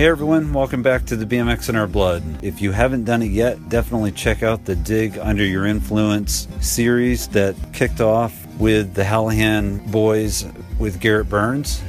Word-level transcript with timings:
Hey 0.00 0.06
everyone, 0.06 0.54
welcome 0.54 0.82
back 0.82 1.04
to 1.04 1.16
the 1.16 1.26
BMX 1.26 1.68
in 1.68 1.76
Our 1.76 1.86
Blood. 1.86 2.22
If 2.42 2.62
you 2.62 2.72
haven't 2.72 3.04
done 3.04 3.20
it 3.20 3.32
yet, 3.32 3.68
definitely 3.68 4.12
check 4.12 4.42
out 4.42 4.64
the 4.64 4.74
Dig 4.74 5.18
Under 5.18 5.44
Your 5.44 5.66
Influence 5.66 6.48
series 6.62 7.28
that 7.28 7.54
kicked 7.74 8.00
off 8.00 8.46
with 8.56 8.94
the 8.94 9.02
Halahan 9.02 9.92
boys 9.92 10.46
with 10.78 11.00
Garrett 11.00 11.28
Burns. 11.28 11.82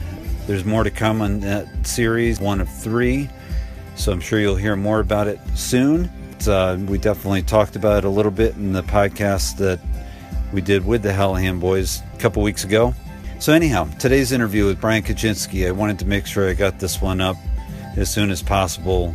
There's 0.46 0.66
more 0.66 0.84
to 0.84 0.92
come 0.92 1.21
on 1.21 1.39
that 1.39 1.88
series, 1.88 2.42
one 2.42 2.60
of 2.60 2.68
three, 2.68 3.29
so 3.96 4.12
I'm 4.12 4.20
sure 4.20 4.41
you'll 4.41 4.57
hear 4.57 4.75
more 4.75 5.00
about 5.00 5.30
it 5.30 5.39
soon. 5.55 6.12
Uh, 6.46 6.78
we 6.89 6.98
definitely 6.98 7.43
talked 7.43 7.78
about 7.78 8.00
it 8.00 8.04
a 8.04 8.09
little 8.09 8.30
bit 8.30 8.55
in 8.55 8.73
the 8.73 8.84
podcast 8.84 9.55
that 9.59 9.80
we 10.52 10.59
did 10.59 10.86
with 10.86 11.02
the 11.02 11.14
Halahan 11.14 11.62
boys 11.62 12.02
a 12.14 12.18
couple 12.18 12.43
weeks 12.43 12.66
ago. 12.66 12.93
So, 13.39 13.54
anyhow, 13.54 13.86
today's 14.00 14.34
interview 14.34 14.66
with 14.66 14.82
Brian 14.82 15.02
Kachinsky, 15.02 15.66
I 15.66 15.71
wanted 15.71 15.98
to 16.00 16.05
make 16.05 16.25
sure 16.25 16.50
I 16.50 16.54
got 16.54 16.78
this 16.78 17.02
one 17.02 17.21
up 17.21 17.38
as 17.96 18.12
soon 18.12 18.32
as 18.32 18.42
possible 18.42 19.14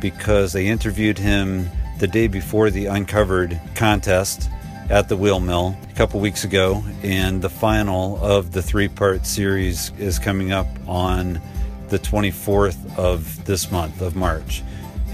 because 0.00 0.52
they 0.52 0.66
interviewed 0.66 1.18
him 1.18 1.68
the 1.98 2.06
day 2.06 2.28
before 2.28 2.70
the 2.70 2.86
Uncovered 2.86 3.60
contest 3.74 4.48
at 4.90 5.08
the 5.08 5.16
Wheel 5.16 5.40
Mill 5.40 5.76
a 5.90 5.94
couple 5.94 6.20
weeks 6.20 6.44
ago, 6.44 6.82
and 7.02 7.42
the 7.42 7.50
final 7.50 8.22
of 8.24 8.52
the 8.52 8.62
three 8.62 8.88
part 8.88 9.26
series 9.26 9.92
is 9.98 10.18
coming 10.18 10.52
up 10.52 10.66
on 10.86 11.40
the 11.88 11.98
24th 11.98 12.98
of 12.98 13.44
this 13.44 13.70
month 13.70 14.00
of 14.00 14.16
March 14.16 14.62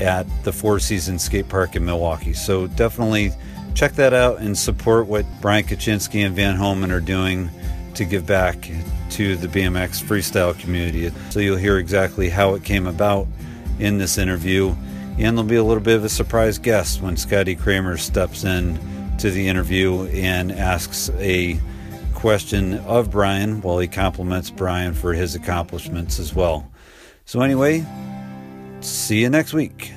at 0.01 0.27
the 0.45 0.53
Four 0.53 0.79
Seasons 0.79 1.23
Skate 1.23 1.49
Park 1.49 1.77
in 1.77 1.85
Milwaukee. 1.85 2.33
So 2.33 2.67
definitely 2.67 3.33
check 3.75 3.93
that 3.93 4.13
out 4.13 4.39
and 4.39 4.57
support 4.57 5.07
what 5.07 5.25
Brian 5.41 5.65
Kachinsky 5.65 6.25
and 6.25 6.35
Van 6.35 6.57
Homan 6.57 6.91
are 6.91 7.01
doing 7.01 7.51
to 7.95 8.05
give 8.05 8.27
back 8.27 8.71
to 9.11 9.37
the 9.37 9.49
BMX 9.49 10.03
freestyle 10.03 10.59
community. 10.59 11.11
So 11.31 11.41
you'll 11.41 11.57
hear 11.57 11.79
exactly 11.79 12.29
how 12.29 12.55
it 12.55 12.65
came 12.65 12.87
about 12.87 13.27
in 13.79 13.99
this 13.99 14.19
interview, 14.19 14.75
and 15.19 15.37
there'll 15.37 15.45
be 15.45 15.57
a 15.57 15.65
little 15.65 15.83
bit 15.83 15.97
of 15.97 16.05
a 16.05 16.09
surprise 16.09 16.59
guest 16.59 17.01
when 17.01 17.17
Scotty 17.17 17.55
Cranmer 17.55 17.97
steps 17.97 18.45
in 18.45 18.79
to 19.19 19.31
the 19.31 19.49
interview 19.49 20.07
and 20.07 20.51
asks 20.53 21.11
a 21.19 21.61
question 22.15 22.79
of 22.81 23.11
Brian 23.11 23.61
while 23.61 23.79
he 23.79 23.87
compliments 23.87 24.51
Brian 24.51 24.95
for 24.95 25.13
his 25.13 25.35
accomplishments 25.35 26.19
as 26.19 26.35
well. 26.35 26.71
So, 27.25 27.41
anyway, 27.41 27.85
see 28.81 29.21
you 29.21 29.31
next 29.31 29.53
week. 29.53 29.93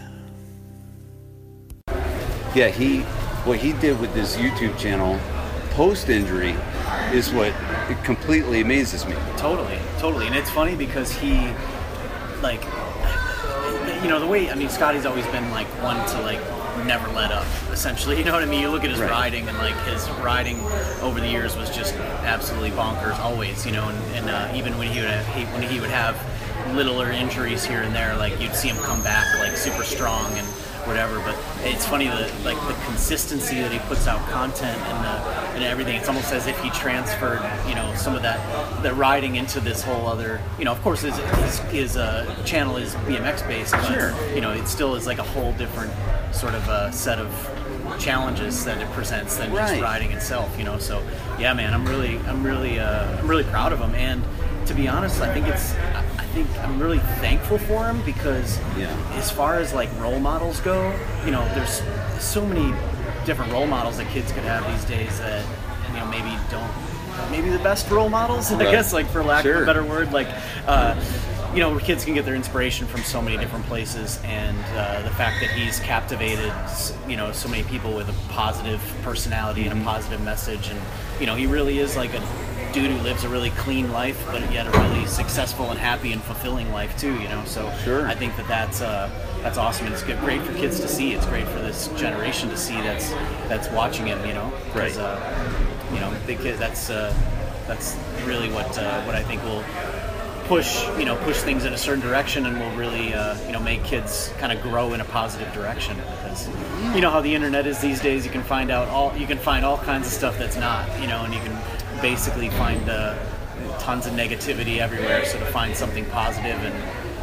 Yeah, 2.54 2.70
he 2.70 3.02
what 3.48 3.60
he 3.60 3.74
did 3.74 4.00
with 4.00 4.14
this 4.14 4.36
YouTube 4.36 4.78
channel 4.78 5.20
post 5.72 6.10
injury 6.10 6.56
is 7.14 7.32
what 7.32 7.54
it 7.90 8.04
completely 8.04 8.62
amazes 8.62 9.06
me. 9.06 9.16
Totally, 9.38 9.80
totally, 10.00 10.28
and 10.28 10.36
it's 10.36 10.50
funny 10.50 10.76
because 10.76 11.12
he, 11.12 11.48
like, 12.42 12.64
you 14.04 14.10
know, 14.10 14.20
the 14.20 14.28
way 14.28 14.50
I 14.52 14.56
mean, 14.56 14.70
Scotty's 14.70 15.06
always 15.06 15.26
been 15.28 15.50
like 15.52 15.68
one 15.82 15.98
to 16.10 16.22
like 16.22 16.40
never 16.86 17.08
let 17.14 17.32
up. 17.32 17.46
Essentially, 17.72 18.18
you 18.20 18.24
know 18.24 18.34
what 18.34 18.44
I 18.44 18.46
mean. 18.46 18.62
You 18.62 18.70
look 18.70 18.84
at 18.84 18.90
his 18.90 19.00
Right. 19.00 19.10
riding, 19.10 19.48
and 19.48 19.58
like 19.58 19.76
his 19.86 20.10
riding 20.24 20.60
over 21.02 21.20
the 21.20 21.28
years 21.28 21.56
was 21.56 21.70
just 21.76 21.96
absolutely 21.96 22.72
bonkers. 22.72 23.18
Always, 23.20 23.66
you 23.66 23.72
know, 23.72 23.88
and, 23.90 24.16
and 24.16 24.30
uh, 24.30 24.52
even 24.56 24.78
when 24.78 24.88
he 24.92 25.00
would 25.00 25.10
have, 25.10 25.54
when 25.54 25.64
he 25.64 25.80
would 25.80 25.90
have 25.90 26.16
littler 26.76 27.12
injuries 27.12 27.66
here 27.66 27.82
and 27.82 27.96
there, 27.96 28.16
like 28.18 28.40
you'd 28.42 28.54
see 28.56 28.68
him 28.68 28.78
come 28.78 29.02
back 29.04 29.26
like 29.40 29.56
super 29.58 29.84
strong 29.84 30.32
and 30.38 30.48
whatever. 30.88 31.20
But 31.20 31.36
it's 31.64 31.86
funny 31.86 32.06
that 32.08 32.32
like 32.44 32.58
the 32.68 32.74
consistency 32.86 33.56
that 33.60 33.72
he 33.72 33.80
puts 33.88 34.08
out 34.08 34.20
content 34.30 34.80
and 34.82 35.04
the 35.06 35.38
and 35.58 35.64
everything. 35.64 35.96
It's 35.98 36.08
almost 36.08 36.32
as 36.32 36.48
if 36.48 36.58
he 36.62 36.70
transferred, 36.72 37.42
you 37.68 37.76
know, 37.76 37.94
some 37.96 38.16
of 38.16 38.22
that 38.24 38.40
the 38.84 38.94
riding 38.94 39.36
into 39.36 39.60
this 39.60 39.84
whole 39.84 40.08
other. 40.08 40.42
You 40.58 40.66
know, 40.66 40.72
of 40.72 40.82
course, 40.82 41.02
his 41.02 41.16
his, 41.18 41.60
his 41.72 41.98
uh, 41.98 42.26
channel 42.46 42.78
is 42.78 42.94
BMX 42.96 43.48
based, 43.48 43.72
but 43.74 43.86
Sure. 43.88 44.34
you 44.34 44.42
know, 44.42 44.52
it 44.52 44.68
still 44.68 44.96
is 44.96 45.06
like 45.08 45.18
a 45.20 45.24
whole 45.24 45.52
different 45.54 45.92
sort 46.34 46.54
of 46.56 46.68
uh, 46.70 46.92
set 46.92 47.20
of 47.20 47.30
challenges 48.00 48.66
that 48.66 48.80
it 48.82 48.90
presents 48.92 49.38
than 49.38 49.52
Right. 49.52 49.70
just 49.70 49.82
riding 49.82 50.12
itself. 50.12 50.56
You 50.58 50.64
know, 50.66 50.78
so 50.78 51.02
yeah, 51.40 51.54
man, 51.54 51.74
I'm 51.74 51.86
really 51.86 52.18
I'm 52.28 52.44
really 52.44 52.80
uh, 52.80 53.18
I'm 53.20 53.28
really 53.28 53.44
proud 53.46 53.74
of 53.74 53.80
him 53.80 53.94
and. 53.96 54.24
To 54.68 54.74
be 54.74 54.88
honest, 54.88 55.22
I 55.22 55.34
think 55.34 55.48
it's. 55.48 55.74
I 56.18 56.26
think 56.34 56.50
I'm 56.60 56.80
really 56.80 57.00
thankful 57.20 57.58
for 57.58 57.86
him 57.88 58.02
because, 58.04 58.60
Yeah. 58.78 58.94
as 59.16 59.32
far 59.32 59.56
as 59.56 59.74
like 59.74 59.90
role 60.00 60.20
models 60.20 60.60
go, 60.60 60.94
you 61.26 61.32
know, 61.32 61.44
there's 61.56 61.82
so 62.20 62.46
many 62.46 62.74
different 63.26 63.52
role 63.54 63.66
models 63.68 63.98
that 63.98 64.08
kids 64.10 64.32
could 64.34 64.44
have 64.44 64.66
these 64.72 64.84
days 64.86 65.20
that 65.20 65.44
you 65.92 66.00
know 66.00 66.06
maybe 66.08 66.32
don't 66.52 66.70
maybe 67.32 67.50
the 67.50 67.60
best 67.64 67.90
role 67.90 68.10
models 68.10 68.52
I 68.54 68.64
guess 68.72 68.94
like 68.94 69.08
for 69.08 69.22
lack 69.24 69.44
of 69.46 69.56
a 69.64 69.66
better 69.66 69.84
word 69.84 70.14
like 70.14 70.28
uh, 70.66 70.96
you 71.54 71.60
know 71.60 71.72
where 71.72 71.80
kids 71.82 72.06
can 72.06 72.14
get 72.14 72.24
their 72.24 72.36
inspiration 72.36 72.88
from 72.88 73.02
so 73.02 73.22
many 73.22 73.36
different 73.38 73.66
places 73.66 74.20
and 74.24 74.58
uh, 74.78 75.02
the 75.02 75.10
fact 75.16 75.42
that 75.42 75.50
he's 75.52 75.80
captivated 75.82 76.54
you 77.10 77.18
know 77.18 77.32
so 77.34 77.50
many 77.50 77.64
people 77.64 77.94
with 77.94 78.08
a 78.08 78.34
positive 78.34 78.82
personality 79.04 79.64
Mm-hmm. 79.64 79.72
and 79.74 79.82
a 79.82 79.86
positive 79.86 80.22
message 80.22 80.70
and 80.70 80.80
you 81.20 81.26
know 81.26 81.36
he 81.36 81.48
really 81.48 81.80
is 81.80 81.98
like 81.98 82.14
a 82.14 82.22
dude 82.78 82.92
who 82.92 83.00
lives 83.04 83.24
a 83.24 83.30
really 83.30 83.50
clean 83.52 83.92
life 83.92 84.24
but 84.32 84.42
yet 84.52 84.68
a 84.68 84.72
really 84.82 85.06
successful 85.08 85.72
and 85.72 85.80
happy 85.80 86.12
and 86.14 86.22
fulfilling 86.24 86.72
life 86.72 86.96
too 87.00 87.14
you 87.20 87.28
know 87.28 87.44
so 87.46 87.72
Sure. 87.84 88.08
I 88.08 88.14
think 88.16 88.36
that 88.38 88.48
that's 88.48 88.82
uh, 88.82 89.10
that's 89.42 89.58
awesome 89.58 89.86
and 89.88 89.96
it's 89.96 90.04
good, 90.04 90.20
great 90.20 90.42
for 90.42 90.54
kids 90.54 90.80
to 90.82 90.88
see 90.88 91.14
it's 91.14 91.26
great 91.26 91.48
for 91.48 91.60
this 91.60 91.88
generation 91.96 92.50
to 92.50 92.58
see 92.58 92.76
that's 92.76 93.10
that's 93.50 93.70
watching 93.70 94.06
him 94.06 94.24
you 94.28 94.34
know 94.34 94.52
Right. 94.76 94.96
uh, 94.98 95.18
you 95.94 96.00
know 96.00 96.14
the 96.28 96.36
kid 96.36 96.58
that's 96.60 96.90
uh, 96.90 97.14
that's 97.68 97.98
really 98.26 98.50
what 98.52 98.78
uh, 98.78 99.02
what 99.04 99.16
I 99.16 99.24
think 99.24 99.42
will 99.44 99.64
push 100.48 100.86
you 101.00 101.06
know 101.06 101.16
push 101.24 101.38
things 101.40 101.66
in 101.66 101.74
a 101.74 101.78
certain 101.78 102.02
direction 102.02 102.46
and 102.46 102.60
will 102.60 102.72
really 102.78 103.14
uh, 103.14 103.36
you 103.46 103.52
know 103.54 103.60
make 103.60 103.84
kids 103.84 104.32
kind 104.38 104.52
of 104.54 104.62
grow 104.62 104.94
in 104.94 105.02
a 105.02 105.06
positive 105.06 105.52
direction 105.54 105.98
because 105.98 106.48
you 106.96 107.02
know 107.02 107.10
how 107.10 107.22
the 107.22 107.34
internet 107.34 107.66
is 107.68 107.80
these 107.82 108.00
days 108.02 108.24
you 108.26 108.32
can 108.32 108.44
find 108.44 108.70
out 108.72 108.88
all 108.90 109.16
you 109.18 109.28
can 109.28 109.38
find 109.38 109.66
all 109.66 109.78
kinds 109.80 110.08
of 110.08 110.14
stuff 110.14 110.38
that's 110.38 110.56
not 110.58 110.88
you 111.02 111.08
know 111.08 111.24
and 111.26 111.34
you 111.34 111.40
can 111.42 111.52
basically 112.02 112.50
find 112.52 112.90
uh, 112.90 113.16
tons 113.80 114.06
of 114.06 114.14
negativity 114.14 114.80
everywhere 114.80 115.26
so 115.26 115.40
to 115.40 115.46
find 115.48 115.76
something 115.76 116.06
positive 116.06 116.58
and 116.64 116.76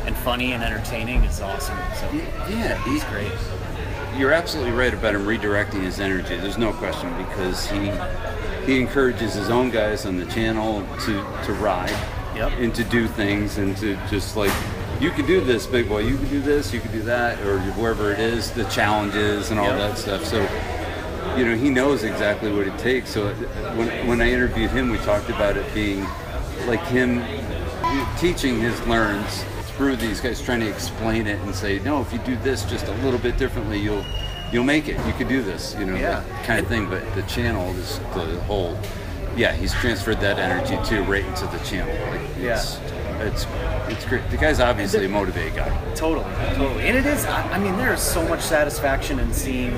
and 0.06 0.14
funny 0.18 0.52
and 0.52 0.62
entertaining 0.62 1.22
is 1.24 1.40
awesome 1.40 1.78
so 1.98 2.10
Yeah, 2.50 2.76
he's 2.84 3.02
great 3.04 3.32
You're 4.18 4.32
absolutely 4.32 4.72
right 4.72 4.92
about 4.92 5.14
him 5.14 5.22
redirecting 5.24 5.82
his 5.82 5.98
energy. 5.98 6.36
There's 6.36 6.58
no 6.58 6.72
question 6.74 7.08
because 7.24 7.66
he 7.70 7.90
he 8.66 8.80
encourages 8.80 9.34
his 9.34 9.48
own 9.50 9.70
guys 9.70 10.04
on 10.06 10.18
the 10.18 10.26
channel 10.26 10.86
to 11.06 11.12
to 11.44 11.52
ride 11.54 11.96
Yep. 12.36 12.52
and 12.58 12.74
to 12.74 12.84
do 12.84 13.06
things 13.08 13.58
and 13.58 13.76
to 13.78 13.96
just 14.10 14.36
like 14.36 14.52
you 15.00 15.10
could 15.10 15.26
do 15.26 15.40
this, 15.40 15.66
big 15.66 15.88
boy. 15.88 16.00
You 16.00 16.16
could 16.16 16.30
do 16.30 16.40
this. 16.40 16.72
You 16.72 16.80
could 16.80 16.92
do 16.92 17.02
that, 17.02 17.40
or 17.40 17.58
wherever 17.72 18.12
it 18.12 18.20
is, 18.20 18.50
the 18.52 18.64
challenges 18.64 19.50
and 19.50 19.58
all 19.58 19.66
Yep. 19.66 19.78
that 19.78 19.98
stuff. 19.98 20.24
So. 20.24 20.46
You 21.36 21.44
know, 21.46 21.56
he 21.56 21.68
knows 21.70 22.04
exactly 22.04 22.52
what 22.52 22.66
it 22.66 22.78
takes. 22.78 23.10
So 23.10 23.32
when, 23.76 24.06
when 24.06 24.20
I 24.20 24.30
interviewed 24.30 24.70
him, 24.70 24.90
we 24.90 24.98
talked 24.98 25.28
about 25.30 25.56
it 25.56 25.72
being 25.74 26.06
like 26.66 26.80
him 26.86 27.22
teaching 28.18 28.60
his 28.60 28.80
learns 28.86 29.44
through 29.76 29.96
these 29.96 30.20
guys, 30.20 30.40
trying 30.40 30.60
to 30.60 30.68
explain 30.68 31.26
it 31.26 31.40
and 31.40 31.54
say, 31.54 31.80
no, 31.80 32.00
if 32.00 32.12
you 32.12 32.18
do 32.20 32.36
this 32.36 32.64
just 32.64 32.86
a 32.86 32.92
little 33.02 33.18
bit 33.18 33.36
differently, 33.36 33.78
you'll 33.78 34.04
you'll 34.52 34.64
make 34.64 34.88
it. 34.88 35.04
You 35.06 35.12
could 35.14 35.28
do 35.28 35.42
this, 35.42 35.74
you 35.78 35.84
know, 35.86 35.96
Yeah. 35.96 36.22
kind 36.44 36.60
of 36.60 36.68
thing. 36.68 36.88
But 36.88 37.02
the 37.14 37.22
channel 37.22 37.68
is 37.76 37.98
the 38.14 38.40
whole. 38.46 38.78
Yeah, 39.36 39.52
he's 39.52 39.72
transferred 39.74 40.20
that 40.20 40.38
energy 40.38 40.78
too 40.88 41.02
right 41.02 41.24
into 41.24 41.46
the 41.46 41.58
channel. 41.64 41.92
Like, 42.12 42.20
it's, 42.38 42.78
it's 43.18 43.46
it's 43.88 44.04
great. 44.04 44.30
The 44.30 44.36
guy's 44.36 44.60
obviously 44.60 45.06
a 45.06 45.08
motivated 45.08 45.56
guy. 45.56 45.94
Totally, 45.96 46.24
totally, 46.54 46.84
and 46.84 46.96
it 46.96 47.04
is. 47.04 47.24
I, 47.24 47.42
I 47.54 47.58
mean, 47.58 47.76
there 47.76 47.92
is 47.92 48.00
so 48.00 48.26
much 48.28 48.42
satisfaction 48.42 49.18
in 49.18 49.32
seeing 49.32 49.72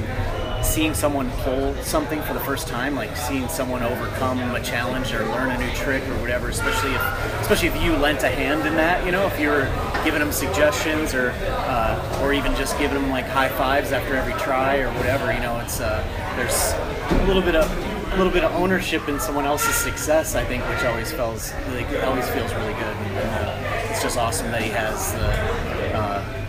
seeing 0.66 0.94
someone 0.94 1.30
pull 1.42 1.74
something 1.82 2.20
for 2.22 2.34
the 2.34 2.40
first 2.40 2.68
time, 2.68 2.94
like 2.94 3.16
seeing 3.16 3.48
someone 3.48 3.82
overcome 3.82 4.38
a 4.54 4.62
challenge 4.62 5.12
or 5.12 5.24
learn 5.26 5.50
a 5.50 5.58
new 5.58 5.72
trick 5.74 6.02
or 6.08 6.20
whatever. 6.20 6.48
Especially 6.48 6.92
if, 6.92 7.40
especially 7.40 7.68
if 7.68 7.82
you 7.82 7.92
lent 7.96 8.22
a 8.22 8.28
hand 8.28 8.66
in 8.66 8.74
that. 8.74 9.04
You 9.06 9.12
know, 9.12 9.26
if 9.26 9.38
you're 9.38 9.66
giving 10.04 10.20
them 10.20 10.32
suggestions 10.32 11.14
or 11.14 11.30
uh, 11.30 12.20
or 12.22 12.32
even 12.32 12.54
just 12.56 12.78
giving 12.78 13.00
them 13.00 13.10
like 13.10 13.26
high 13.26 13.48
fives 13.48 13.92
after 13.92 14.16
every 14.16 14.34
try 14.34 14.78
or 14.78 14.92
whatever. 14.94 15.32
You 15.32 15.40
know, 15.40 15.58
it's 15.60 15.80
uh, 15.80 16.02
there's 16.36 16.74
a 17.22 17.26
little 17.26 17.42
bit 17.42 17.54
of 17.54 17.70
a 18.12 18.16
little 18.16 18.32
bit 18.32 18.44
of 18.44 18.52
ownership 18.52 19.08
in 19.08 19.20
someone 19.20 19.44
else's 19.44 19.74
success. 19.74 20.34
I 20.34 20.44
think, 20.44 20.62
which 20.68 20.84
always 20.84 21.12
feels 21.12 21.52
like 21.74 21.86
always 22.04 22.28
feels 22.30 22.52
really 22.54 22.74
good. 22.74 22.96
And, 22.96 23.16
uh, 23.18 23.90
it's 23.90 24.02
just 24.02 24.18
awesome 24.18 24.50
that 24.50 24.62
he 24.62 24.70
has 24.70 25.12
the. 25.12 25.75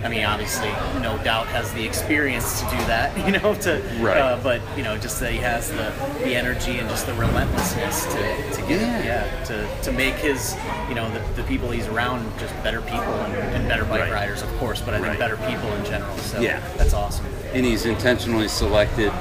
I 0.03 0.09
mean, 0.09 0.23
obviously, 0.25 0.69
no 1.01 1.17
doubt 1.23 1.47
has 1.47 1.71
the 1.73 1.83
experience 1.85 2.61
to 2.61 2.65
do 2.69 2.77
that. 2.85 3.15
You 3.27 3.33
know, 3.39 3.55
to 3.55 3.81
Right. 3.99 4.17
uh, 4.17 4.39
but 4.41 4.61
you 4.77 4.83
know, 4.83 4.97
just 4.97 5.19
that 5.19 5.31
he 5.31 5.37
has 5.39 5.69
the 5.71 5.91
the 6.23 6.33
energy 6.35 6.77
and 6.79 6.87
just 6.89 7.05
the 7.05 7.13
relentlessness 7.15 8.05
to, 8.05 8.51
to 8.53 8.61
get 8.67 8.79
Yeah. 8.81 9.03
yeah 9.03 9.43
to, 9.45 9.67
to 9.83 9.91
make 9.91 10.15
his 10.15 10.55
you 10.87 10.95
know 10.95 11.09
the, 11.11 11.41
the 11.41 11.43
people 11.47 11.69
he's 11.71 11.87
around 11.87 12.23
just 12.39 12.53
better 12.63 12.81
people 12.81 13.01
and, 13.03 13.33
and 13.55 13.67
better 13.67 13.83
bike 13.85 14.01
Right. 14.01 14.11
riders, 14.13 14.41
of 14.43 14.49
course. 14.57 14.81
But 14.81 14.93
I 14.93 14.97
think 14.97 15.07
Right. 15.09 15.19
better 15.19 15.37
people 15.37 15.71
in 15.73 15.83
general. 15.85 16.15
So 16.19 16.39
Yeah. 16.39 16.61
that's 16.77 16.93
awesome. 16.93 17.25
And 17.53 17.65
he's 17.65 17.85
intentionally 17.85 18.47
selected 18.47 19.11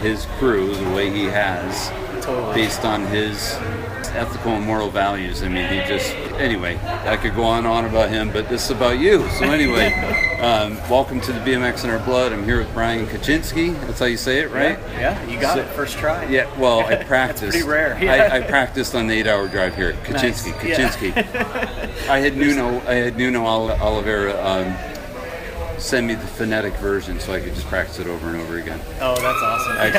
his 0.00 0.26
crew 0.38 0.74
the 0.74 0.90
way 0.90 1.10
he 1.10 1.24
has 1.24 1.90
Totally. 2.24 2.54
based 2.54 2.84
on 2.84 3.04
his 3.06 3.56
ethical 4.10 4.52
and 4.52 4.64
moral 4.64 4.90
values. 4.90 5.42
I 5.42 5.48
mean, 5.48 5.68
he 5.68 5.78
just 5.88 6.10
anyway. 6.38 6.78
I 7.04 7.16
could 7.16 7.34
go 7.34 7.44
on 7.44 7.58
and 7.58 7.66
on 7.66 7.84
about 7.84 8.08
him, 8.10 8.30
but 8.32 8.48
this 8.48 8.64
is 8.66 8.70
about 8.70 8.98
you. 8.98 9.28
So 9.30 9.44
anyway, 9.50 9.92
um, 10.40 10.76
welcome 10.90 11.20
to 11.22 11.32
the 11.32 11.40
BMX 11.40 11.84
in 11.84 11.90
Our 11.90 11.98
Blood. 12.00 12.32
I'm 12.32 12.44
here 12.44 12.58
with 12.58 12.72
Brian 12.74 13.06
Kachinsky. 13.06 13.78
That's 13.86 13.98
how 14.00 14.06
you 14.06 14.16
say 14.16 14.40
it, 14.40 14.50
right? 14.50 14.78
Yeah, 14.92 15.00
yeah, 15.00 15.26
you 15.30 15.40
got 15.40 15.54
So- 15.56 15.62
it 15.62 15.68
first 15.70 15.96
try. 15.98 16.24
Yeah, 16.26 16.48
well, 16.58 16.80
I 16.80 16.96
practiced. 17.04 17.52
pretty 17.52 17.66
rare, 17.68 17.94
I, 17.96 18.02
yeah. 18.02 18.28
I 18.32 18.40
practiced 18.40 18.94
on 18.94 19.06
the 19.06 19.14
eight-hour 19.14 19.48
drive 19.48 19.74
here. 19.76 19.92
Kachinsky, 20.04 20.52
Nice, 20.62 20.64
yeah. 20.66 20.88
Kachinsky. 20.90 22.08
I 22.08 22.18
had 22.18 22.36
Nuno, 22.36 22.80
I 22.88 22.94
had 22.94 23.16
Nuno 23.16 23.44
Ol- 23.46 23.70
Oliveira 23.72 24.34
um, 24.44 24.74
send 25.78 26.06
me 26.06 26.14
the 26.14 26.26
phonetic 26.26 26.72
version 26.74 27.18
so 27.20 27.32
I 27.34 27.40
could 27.40 27.54
just 27.54 27.66
practice 27.66 27.98
it 27.98 28.06
over 28.06 28.28
and 28.28 28.36
over 28.36 28.58
again. 28.58 28.80
Oh, 29.00 29.14
that's 29.16 29.42
awesome. 29.42 29.72
I, 29.78 29.90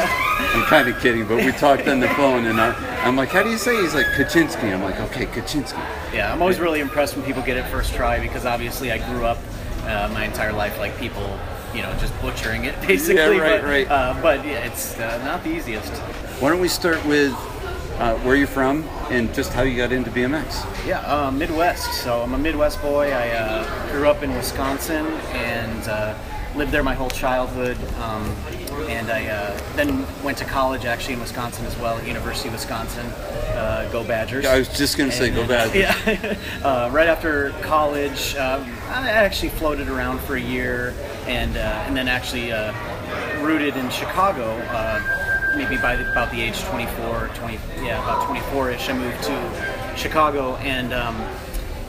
I'm 0.54 0.64
kind 0.66 0.88
of 0.88 1.00
kidding, 1.00 1.28
but 1.28 1.38
we 1.44 1.52
talked 1.52 1.88
on 1.88 2.00
the 2.00 2.08
phone, 2.10 2.46
and 2.46 2.60
I, 2.60 2.74
I'm 3.06 3.16
like, 3.16 3.30
"How 3.30 3.44
do 3.44 3.50
you 3.50 3.58
say?" 3.58 3.82
He's 3.82 3.94
like, 3.94 4.06
"Kachinsky." 4.08 4.74
I'm 4.74 4.82
like, 4.82 5.00
"Okay, 5.00 5.26
Kachinsky." 5.26 5.78
Yeah, 6.14 6.32
I'm 6.32 6.42
always 6.42 6.60
really 6.60 6.80
impressed 6.80 7.16
when 7.16 7.26
people 7.26 7.42
get 7.42 7.58
it 7.58 7.66
first 7.68 7.94
try 7.94 8.20
because 8.20 8.46
obviously 8.46 8.92
I 8.92 8.98
grew 9.10 9.26
up 9.26 9.38
uh, 9.86 10.10
my 10.14 10.26
entire 10.26 10.54
life 10.54 10.78
like 10.80 10.98
people, 10.98 11.40
you 11.74 11.82
know, 11.82 11.94
just 12.00 12.20
butchering 12.22 12.66
it 12.66 12.80
basically. 12.82 13.16
Yeah, 13.16 13.42
right, 13.42 13.62
but, 13.62 13.68
right. 13.68 13.90
Uh, 13.90 14.20
but 14.22 14.46
yeah, 14.46 14.66
it's 14.66 14.98
uh, 15.00 15.24
not 15.26 15.44
the 15.44 15.52
easiest. 15.52 15.92
Why 16.42 16.50
don't 16.50 16.62
we 16.62 16.68
start 16.68 17.04
with 17.06 17.34
uh, 18.00 18.16
where 18.20 18.36
you're 18.36 18.48
from 18.48 18.84
and 19.10 19.34
just 19.34 19.54
how 19.54 19.62
you 19.62 19.78
got 19.78 19.92
into 19.92 20.12
BMX? 20.12 20.66
Yeah, 20.86 21.00
uh, 21.02 21.32
Midwest. 21.32 22.04
So 22.04 22.22
I'm 22.22 22.34
a 22.34 22.38
Midwest 22.38 22.82
boy. 22.82 23.12
I 23.12 23.30
uh, 23.30 23.92
grew 23.92 24.10
up 24.10 24.24
in 24.24 24.34
Wisconsin 24.36 25.06
and 25.34 25.88
uh, 25.88 26.16
lived 26.56 26.72
there 26.72 26.84
my 26.84 26.94
whole 26.94 27.10
childhood. 27.10 27.78
Um, 28.02 28.36
and 28.90 29.10
I 29.10 29.28
uh, 29.28 29.58
then 29.76 30.06
went 30.24 30.38
to 30.40 30.46
college 30.46 30.86
actually 30.86 31.14
in 31.16 31.20
Wisconsin 31.20 31.66
as 31.66 31.78
well, 31.78 31.98
at 31.98 32.08
University 32.08 32.50
of 32.50 32.54
Wisconsin. 32.54 33.06
Uh, 33.06 33.88
go 33.92 34.04
Badgers! 34.04 34.46
I 34.46 34.58
was 34.60 34.68
just 34.68 34.98
gonna 34.98 35.12
say, 35.12 35.30
go 35.30 35.48
Badgers. 35.48 35.76
Yeah. 35.76 36.38
uh, 36.64 36.90
right 36.92 37.08
after 37.08 37.52
college, 37.62 38.36
um, 38.36 38.64
I 38.90 39.10
actually 39.10 39.50
floated 39.50 39.88
around 39.88 40.20
for 40.22 40.36
a 40.36 40.42
year, 40.42 40.94
and 41.26 41.56
uh, 41.56 41.86
and 41.88 41.96
then 41.96 42.08
actually 42.08 42.52
uh, 42.52 42.74
rooted 43.42 43.78
in 43.78 43.90
Chicago. 43.90 44.58
Uh, 44.70 45.56
maybe 45.56 45.78
by 45.78 45.96
the, 45.96 46.12
about 46.12 46.30
the 46.32 46.42
age 46.42 46.62
24, 46.64 47.30
20, 47.34 47.60
yeah, 47.82 48.04
about 48.04 48.28
24ish, 48.28 48.90
I 48.90 48.98
moved 48.98 49.24
to 49.24 49.96
Chicago, 49.98 50.58
and 50.58 50.94
um, 50.94 51.16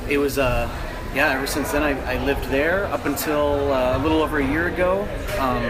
it 0.09 0.19
was 0.19 0.39
uh, 0.39 0.69
yeah. 1.17 1.31
Ever 1.31 1.47
since 1.47 1.73
then, 1.73 1.83
I, 1.83 1.99
I 2.13 2.23
lived 2.27 2.45
there 2.51 2.85
up 2.87 3.07
until 3.07 3.73
uh, 3.73 3.97
a 3.97 4.01
little 4.01 4.21
over 4.21 4.39
a 4.39 4.47
year 4.47 4.69
ago. 4.69 5.09
Um, 5.39 5.63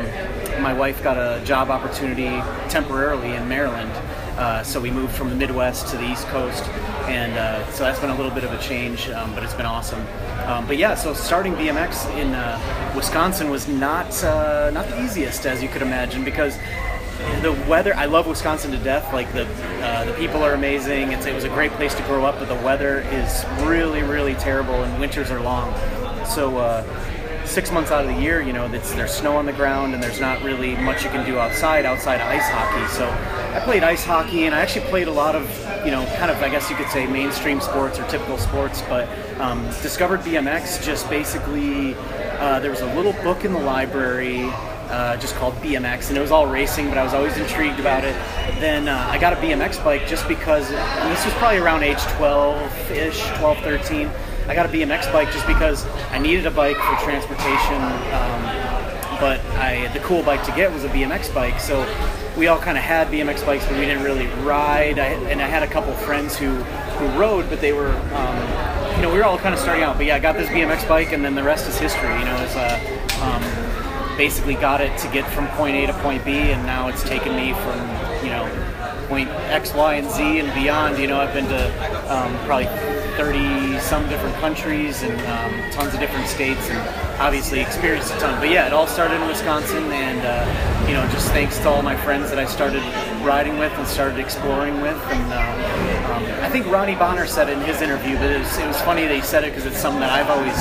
my 0.60 0.74
wife 0.74 1.00
got 1.04 1.16
a 1.16 1.42
job 1.44 1.70
opportunity 1.70 2.42
temporarily 2.68 3.32
in 3.32 3.48
Maryland, 3.48 3.92
uh, 4.38 4.64
so 4.64 4.80
we 4.80 4.90
moved 4.90 5.14
from 5.14 5.30
the 5.30 5.36
Midwest 5.36 5.86
to 5.88 5.96
the 5.98 6.10
East 6.10 6.26
Coast, 6.26 6.64
and 7.06 7.32
uh, 7.34 7.64
so 7.70 7.84
that's 7.84 8.00
been 8.00 8.10
a 8.10 8.16
little 8.16 8.32
bit 8.32 8.42
of 8.42 8.52
a 8.52 8.58
change, 8.58 9.08
um, 9.10 9.32
but 9.34 9.44
it's 9.44 9.54
been 9.54 9.66
awesome. 9.66 10.04
Um, 10.46 10.66
but 10.66 10.78
yeah, 10.78 10.96
so 10.96 11.14
starting 11.14 11.54
BMX 11.54 12.12
in 12.18 12.34
uh, 12.34 12.92
Wisconsin 12.96 13.48
was 13.48 13.68
not 13.68 14.24
uh, 14.24 14.70
not 14.70 14.88
the 14.88 15.04
easiest, 15.04 15.46
as 15.46 15.62
you 15.62 15.68
could 15.68 15.82
imagine, 15.82 16.24
because 16.24 16.58
the 17.42 17.52
weather. 17.68 17.94
I 17.94 18.06
love 18.06 18.26
Wisconsin 18.26 18.70
to 18.72 18.78
death. 18.78 19.12
Like 19.12 19.32
the 19.32 19.46
uh, 19.84 20.04
the 20.04 20.12
people 20.14 20.42
are 20.42 20.54
amazing. 20.54 21.12
It's, 21.12 21.26
it 21.26 21.34
was 21.34 21.44
a 21.44 21.48
great 21.48 21.72
place 21.72 21.94
to 21.94 22.02
grow 22.04 22.24
up, 22.24 22.38
but 22.38 22.48
the 22.48 22.64
weather 22.64 23.00
is 23.00 23.44
really 23.62 24.02
really 24.02 24.34
terrible, 24.34 24.82
and 24.82 25.00
winters 25.00 25.30
are 25.30 25.40
long. 25.40 25.74
So. 26.26 26.58
Uh, 26.58 27.12
Six 27.46 27.70
months 27.70 27.92
out 27.92 28.04
of 28.04 28.12
the 28.14 28.20
year, 28.20 28.42
you 28.42 28.52
know, 28.52 28.66
there's 28.66 29.12
snow 29.12 29.36
on 29.36 29.46
the 29.46 29.52
ground 29.52 29.94
and 29.94 30.02
there's 30.02 30.20
not 30.20 30.42
really 30.42 30.74
much 30.76 31.04
you 31.04 31.10
can 31.10 31.24
do 31.24 31.38
outside 31.38 31.86
outside 31.86 32.20
of 32.20 32.26
ice 32.26 32.48
hockey. 32.50 32.86
So 32.92 33.08
I 33.56 33.60
played 33.64 33.84
ice 33.84 34.04
hockey 34.04 34.46
and 34.46 34.54
I 34.54 34.60
actually 34.60 34.86
played 34.86 35.06
a 35.06 35.12
lot 35.12 35.36
of, 35.36 35.48
you 35.84 35.92
know, 35.92 36.04
kind 36.16 36.30
of 36.30 36.42
I 36.42 36.48
guess 36.48 36.68
you 36.68 36.76
could 36.76 36.88
say 36.88 37.06
mainstream 37.06 37.60
sports 37.60 38.00
or 38.00 38.06
typical 38.08 38.36
sports. 38.36 38.82
But 38.88 39.08
um, 39.40 39.64
discovered 39.80 40.20
BMX 40.20 40.84
just 40.84 41.08
basically 41.08 41.94
uh, 42.40 42.58
there 42.58 42.70
was 42.70 42.80
a 42.80 42.94
little 42.94 43.12
book 43.22 43.44
in 43.44 43.52
the 43.52 43.60
library 43.60 44.50
uh, 44.90 45.16
just 45.16 45.34
called 45.34 45.54
BMX, 45.56 46.08
and 46.08 46.18
it 46.18 46.20
was 46.20 46.30
all 46.30 46.46
racing, 46.46 46.88
but 46.88 46.98
I 46.98 47.04
was 47.04 47.14
always 47.14 47.36
intrigued 47.36 47.80
about 47.80 48.04
it. 48.04 48.14
Then 48.60 48.88
uh, 48.88 49.06
I 49.08 49.18
got 49.18 49.32
a 49.32 49.36
BMX 49.36 49.82
bike 49.84 50.06
just 50.06 50.26
because, 50.28 50.70
and 50.70 51.12
this 51.12 51.24
was 51.24 51.34
probably 51.34 51.58
around 51.58 51.82
age 51.82 52.00
12 52.16 52.90
ish, 52.90 53.26
12, 53.38 53.58
13. 53.58 54.10
I 54.48 54.54
got 54.54 54.66
a 54.66 54.68
BMX 54.68 55.12
bike 55.12 55.30
just 55.32 55.46
because 55.46 55.84
I 56.10 56.18
needed 56.18 56.46
a 56.46 56.50
bike 56.50 56.76
for 56.76 56.96
transportation, 57.04 57.82
um, 58.14 58.42
but 59.18 59.40
I 59.56 59.90
the 59.92 60.00
cool 60.00 60.22
bike 60.22 60.44
to 60.44 60.52
get 60.52 60.72
was 60.72 60.84
a 60.84 60.88
BMX 60.88 61.34
bike. 61.34 61.58
So 61.58 61.84
we 62.36 62.46
all 62.46 62.58
kind 62.58 62.78
of 62.78 62.84
had 62.84 63.08
BMX 63.08 63.44
bikes, 63.44 63.64
but 63.66 63.74
we 63.78 63.86
didn't 63.86 64.04
really 64.04 64.26
ride. 64.44 64.98
I, 64.98 65.06
and 65.30 65.42
I 65.42 65.46
had 65.46 65.62
a 65.62 65.66
couple 65.66 65.92
friends 65.94 66.36
who 66.36 66.54
who 66.54 67.18
rode, 67.18 67.50
but 67.50 67.60
they 67.60 67.72
were. 67.72 67.92
Um, 68.14 68.76
you 68.96 69.02
know, 69.02 69.12
we 69.12 69.18
were 69.18 69.24
all 69.24 69.36
kind 69.36 69.54
of 69.54 69.60
starting 69.60 69.84
out, 69.84 69.98
but 69.98 70.06
yeah, 70.06 70.16
I 70.16 70.18
got 70.18 70.36
this 70.36 70.48
BMX 70.48 70.88
bike, 70.88 71.12
and 71.12 71.22
then 71.22 71.34
the 71.34 71.42
rest 71.42 71.68
is 71.68 71.76
history. 71.76 72.08
You 72.18 72.24
know, 72.24 72.36
it's 72.42 72.56
uh, 72.56 72.80
um, 73.20 73.65
basically 74.16 74.54
got 74.54 74.80
it 74.80 74.96
to 74.98 75.08
get 75.08 75.30
from 75.32 75.46
point 75.48 75.76
A 75.76 75.86
to 75.86 75.92
point 76.00 76.24
B, 76.24 76.32
and 76.32 76.64
now 76.64 76.88
it's 76.88 77.02
taken 77.02 77.36
me 77.36 77.52
from 77.52 77.78
you 78.24 78.30
know 78.30 78.48
point 79.08 79.28
X, 79.28 79.72
Y, 79.74 79.94
and 79.94 80.10
Z 80.10 80.40
and 80.40 80.52
beyond. 80.54 80.98
You 80.98 81.06
know, 81.06 81.20
I've 81.20 81.34
been 81.34 81.48
to 81.48 82.12
um, 82.12 82.34
probably 82.46 82.66
30 83.16 83.78
some 83.80 84.08
different 84.08 84.34
countries 84.36 85.02
and 85.02 85.18
um, 85.26 85.70
tons 85.70 85.94
of 85.94 86.00
different 86.00 86.26
states, 86.28 86.68
and 86.68 87.20
obviously 87.20 87.60
experienced 87.60 88.14
a 88.14 88.18
ton. 88.18 88.40
But 88.40 88.50
yeah, 88.50 88.66
it 88.66 88.72
all 88.72 88.86
started 88.86 89.20
in 89.20 89.28
Wisconsin, 89.28 89.84
and 89.92 90.20
uh, 90.20 90.86
you 90.88 90.94
know, 90.94 91.06
just 91.12 91.28
thanks 91.28 91.58
to 91.58 91.68
all 91.68 91.82
my 91.82 91.96
friends 91.96 92.30
that 92.30 92.38
I 92.38 92.46
started 92.46 92.82
riding 93.24 93.58
with 93.58 93.72
and 93.72 93.86
started 93.86 94.18
exploring 94.18 94.80
with. 94.80 94.96
And 94.96 95.32
um, 95.32 96.12
um, 96.12 96.42
I 96.42 96.48
think 96.48 96.66
Ronnie 96.66 96.94
Bonner 96.94 97.26
said 97.26 97.48
it 97.48 97.58
in 97.58 97.64
his 97.64 97.80
interview, 97.82 98.16
but 98.16 98.30
it 98.30 98.38
was, 98.38 98.58
it 98.58 98.66
was 98.66 98.80
funny 98.82 99.04
that 99.06 99.14
he 99.14 99.22
said 99.22 99.44
it 99.44 99.50
because 99.50 99.66
it's 99.66 99.78
something 99.78 100.00
that 100.00 100.10
I've 100.10 100.30
always 100.30 100.56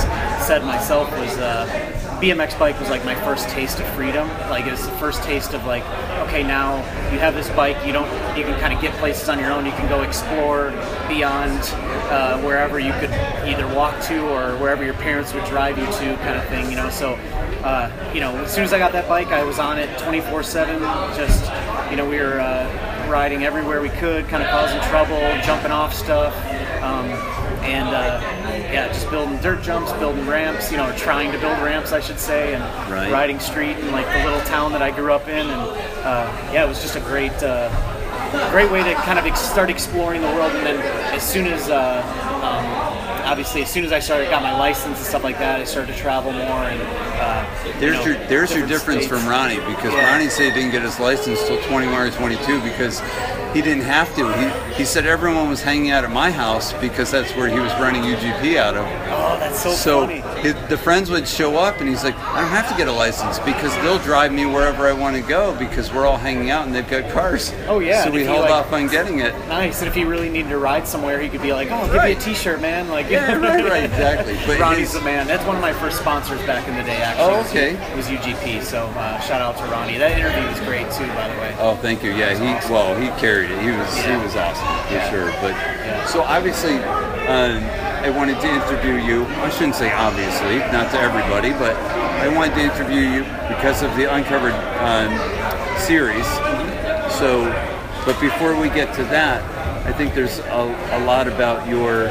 said 0.46 0.64
myself 0.64 1.12
was. 1.18 1.38
Uh, 1.38 1.95
BMX 2.22 2.58
bike 2.58 2.80
was 2.80 2.90
like 2.90 3.04
my 3.04 3.16
first 3.16 3.50
taste 3.50 3.80
of 3.80 3.88
freedom. 3.90 4.28
Like 4.50 4.66
it 4.66 4.72
was 4.72 4.86
the 4.86 4.92
first 4.94 5.22
taste 5.24 5.54
of 5.54 5.66
like, 5.66 5.84
okay, 6.28 6.44
now 6.44 6.78
you 7.12 7.20
have 7.20 7.34
this 7.34 7.50
bike. 7.50 7.78
You 7.86 7.92
don't. 7.92 8.08
You 8.38 8.44
can 8.44 8.60
kind 8.60 8.74
of 8.74 8.82
get 8.82 8.94
places 8.96 9.28
on 9.28 9.38
your 9.38 9.52
own. 9.52 9.66
You 9.66 9.72
can 9.74 9.90
go 9.90 10.02
explore 10.02 10.72
beyond 11.08 11.60
uh, 12.10 12.40
wherever 12.42 12.80
you 12.80 12.94
could 12.94 13.12
either 13.46 13.68
walk 13.76 14.02
to 14.04 14.20
or 14.30 14.58
wherever 14.58 14.84
your 14.84 14.94
parents 14.96 15.34
would 15.34 15.46
drive 15.46 15.78
you 15.78 15.86
to, 15.86 16.16
kind 16.18 16.38
of 16.38 16.46
thing. 16.48 16.70
You 16.70 16.78
know. 16.78 16.90
So, 16.90 17.14
uh, 17.64 17.92
you 18.14 18.22
know, 18.22 18.36
as 18.38 18.54
soon 18.54 18.64
as 18.64 18.72
I 18.72 18.80
got 18.80 18.94
that 18.94 19.10
bike, 19.10 19.28
I 19.28 19.44
was 19.44 19.60
on 19.60 19.78
it 19.78 19.90
24/7. 20.00 20.80
Just, 21.16 21.44
you 21.92 21.98
know, 21.98 22.10
we 22.10 22.18
were 22.18 22.40
uh, 22.40 23.08
riding 23.10 23.44
everywhere 23.44 23.82
we 23.82 23.90
could, 23.90 24.28
kind 24.30 24.42
of 24.42 24.50
causing 24.50 24.82
trouble, 24.90 25.20
jumping 25.44 25.72
off 25.72 25.94
stuff. 25.94 26.34
Um, 26.86 27.06
and 27.66 27.88
uh, 27.90 28.22
yeah, 28.72 28.88
just 28.90 29.10
building 29.10 29.38
dirt 29.42 29.64
jumps, 29.64 29.92
building 29.94 30.28
ramps, 30.28 30.70
you 30.72 30.78
know, 30.78 30.90
or 30.90 30.94
trying 30.94 31.32
to 31.32 31.40
build 31.40 31.58
ramps, 31.60 31.92
I 31.92 32.00
should 32.00 32.20
say, 32.20 32.54
and 32.54 32.64
Right. 32.92 33.12
riding 33.12 33.40
street 33.40 33.78
in 33.80 33.92
like 33.92 34.06
the 34.08 34.24
little 34.24 34.42
town 34.42 34.72
that 34.74 34.82
I 34.84 34.92
grew 34.92 35.12
up 35.12 35.28
in, 35.28 35.48
and 35.50 35.62
uh, 36.06 36.52
yeah, 36.54 36.64
it 36.64 36.68
was 36.68 36.82
just 36.82 36.96
a 36.96 37.00
great, 37.02 37.34
uh, 37.42 37.70
great 38.52 38.70
way 38.72 38.84
to 38.84 38.94
kind 39.02 39.18
of 39.18 39.26
ex- 39.26 39.42
start 39.42 39.70
exploring 39.72 40.22
the 40.22 40.28
world. 40.28 40.52
And 40.54 40.66
then 40.66 40.78
as 41.14 41.24
soon 41.28 41.48
as, 41.48 41.70
uh, 41.70 42.04
um, 42.44 43.26
obviously, 43.26 43.64
as 43.64 43.70
soon 43.72 43.84
as 43.84 43.92
I 43.92 44.00
started, 44.00 44.30
got 44.30 44.44
my 44.44 44.56
license 44.58 44.98
and 45.00 45.08
stuff 45.08 45.24
like 45.24 45.40
that, 45.40 45.60
I 45.62 45.64
started 45.64 45.92
to 45.94 45.98
travel 46.00 46.32
more. 46.32 46.42
And 46.70 46.82
uh, 47.20 47.46
you 47.66 47.74
There's 47.80 47.94
know, 47.96 48.06
your 48.06 48.28
there's 48.28 48.54
your 48.56 48.68
difference 48.68 49.06
states. 49.06 49.22
from 49.22 49.28
Ronnie 49.28 49.56
because 49.62 49.94
Yeah. 49.94 50.12
Ronnie 50.12 50.30
said 50.30 50.54
he 50.54 50.60
didn't 50.62 50.72
get 50.72 50.84
his 50.84 51.00
license 51.00 51.44
till 51.48 51.60
21 51.64 51.94
or 52.00 52.12
22 52.12 52.62
because 52.62 53.02
he 53.56 53.62
didn't 53.62 53.86
have 53.86 54.14
to. 54.18 54.28
He, 54.34 54.74
he 54.74 54.84
said 54.84 55.06
everyone 55.06 55.48
was 55.48 55.64
hanging 55.64 55.90
out 55.90 56.04
at 56.04 56.12
my 56.12 56.30
house 56.30 56.74
because 56.74 57.10
that's 57.10 57.34
where 57.38 57.48
he 57.48 57.58
was 57.58 57.72
running 57.80 58.02
UGP 58.02 58.58
out 58.58 58.76
of. 58.76 59.15
Oh, 59.36 59.40
that's 59.40 59.62
so, 59.62 59.72
So 59.72 60.08
his, 60.08 60.54
the 60.70 60.78
friends 60.78 61.10
would 61.10 61.28
show 61.28 61.58
up, 61.58 61.80
and 61.80 61.90
he's 61.90 62.04
like, 62.04 62.16
"I 62.18 62.40
don't 62.42 62.50
have 62.50 62.70
to 62.70 62.78
get 62.78 62.88
a 62.88 62.92
license 62.92 63.40
because 63.40 63.76
they'll 63.78 64.00
drive 64.00 64.32
me 64.32 64.46
wherever 64.46 64.88
I 64.88 64.94
want 64.94 65.16
to 65.16 65.22
go 65.22 65.54
because 65.58 65.92
we're 65.92 66.06
all 66.06 66.18
hanging 66.18 66.50
out 66.52 66.66
and 66.66 66.74
they've 66.76 66.90
got 66.90 67.12
cars." 67.12 67.54
Oh, 67.68 67.80
yeah, 67.80 68.02
So 68.02 68.06
and 68.08 68.16
we 68.16 68.24
held 68.24 68.42
like- 68.42 68.52
off 68.52 68.72
on 68.74 68.88
getting 68.88 69.20
it. 69.20 69.34
Nice. 69.48 69.80
And 69.80 69.88
if 69.88 69.94
he 69.96 70.04
really 70.06 70.30
needed 70.30 70.50
to 70.50 70.58
ride 70.58 70.88
somewhere, 70.88 71.20
he 71.20 71.28
could 71.30 71.42
be 71.42 71.52
like, 71.54 71.70
"Oh, 71.72 71.76
I'll 71.76 71.86
give 71.88 71.96
Right. 71.96 72.16
you 72.16 72.22
a 72.22 72.26
T-shirt, 72.36 72.62
man." 72.62 72.90
Like, 72.90 73.10
Yeah, 73.10 73.36
right, 73.40 73.64
right, 73.66 73.84
exactly. 73.84 74.38
But 74.48 74.60
Ronnie's 74.60 74.92
his- 74.92 74.94
the 74.94 75.02
man. 75.02 75.28
That's 75.28 75.46
one 75.46 75.56
of 75.56 75.62
my 75.62 75.74
first 75.74 76.00
sponsors 76.00 76.42
back 76.44 76.68
in 76.68 76.76
the 76.76 76.84
day. 76.84 76.98
Actually, 76.98 77.26
Oh, 77.26 77.38
was- 77.40 77.50
okay. 77.50 77.96
Was 77.96 78.08
UGP. 78.08 78.62
So 78.64 78.86
uh, 78.98 79.20
shout 79.20 79.42
out 79.42 79.58
to 79.58 79.64
Ronnie. 79.66 79.98
That 79.98 80.18
interview 80.18 80.48
was 80.50 80.60
great 80.62 80.90
too, 80.92 81.08
by 81.14 81.28
the 81.28 81.40
way. 81.42 81.56
Oh, 81.60 81.76
thank 81.82 82.04
you. 82.04 82.12
Yeah, 82.12 82.34
he 82.34 82.72
well, 82.72 82.96
he 82.96 83.08
carried 83.20 83.52
it. 83.52 83.60
He 83.62 83.72
was 83.72 83.98
Yeah. 83.98 84.18
he 84.18 84.24
was 84.26 84.36
awesome 84.36 84.88
for 84.88 84.94
Yeah. 84.94 85.10
sure. 85.12 85.32
But 85.42 85.52
Yeah. 85.52 86.06
so 86.06 86.22
obviously, 86.24 86.76
um, 87.28 87.64
I 88.06 88.12
wanted 88.12 88.40
to 88.40 88.48
interview 88.48 89.04
you. 89.04 89.26
I 89.26 89.50
shouldn't 89.50 89.74
say 89.74 89.92
obviously, 89.92 90.60
not 90.72 90.92
to 90.92 91.00
everybody, 91.00 91.50
but 91.54 91.76
I 91.76 92.28
wanted 92.28 92.54
to 92.54 92.62
interview 92.62 93.00
you 93.00 93.24
because 93.50 93.82
of 93.82 93.96
the 93.98 94.14
Uncovered 94.14 94.54
um, 94.78 95.10
series. 95.80 96.28
So, 97.18 97.46
but 98.06 98.22
before 98.22 98.62
we 98.62 98.70
get 98.70 98.94
to 98.98 99.04
that, 99.06 99.42
I 99.88 99.92
think 99.92 100.14
there's 100.14 100.38
a, 100.38 100.90
a 100.92 101.04
lot 101.04 101.28
about 101.28 101.68
your 101.68 102.04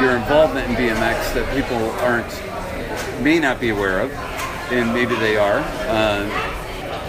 your 0.00 0.16
involvement 0.16 0.70
in 0.70 0.76
BMX 0.76 1.34
that 1.34 1.52
people 1.56 1.90
aren't 2.06 2.30
may 3.20 3.40
not 3.40 3.58
be 3.58 3.70
aware 3.70 3.98
of, 3.98 4.12
and 4.70 4.94
maybe 4.94 5.16
they 5.16 5.36
are. 5.36 5.58
Um, 5.88 6.30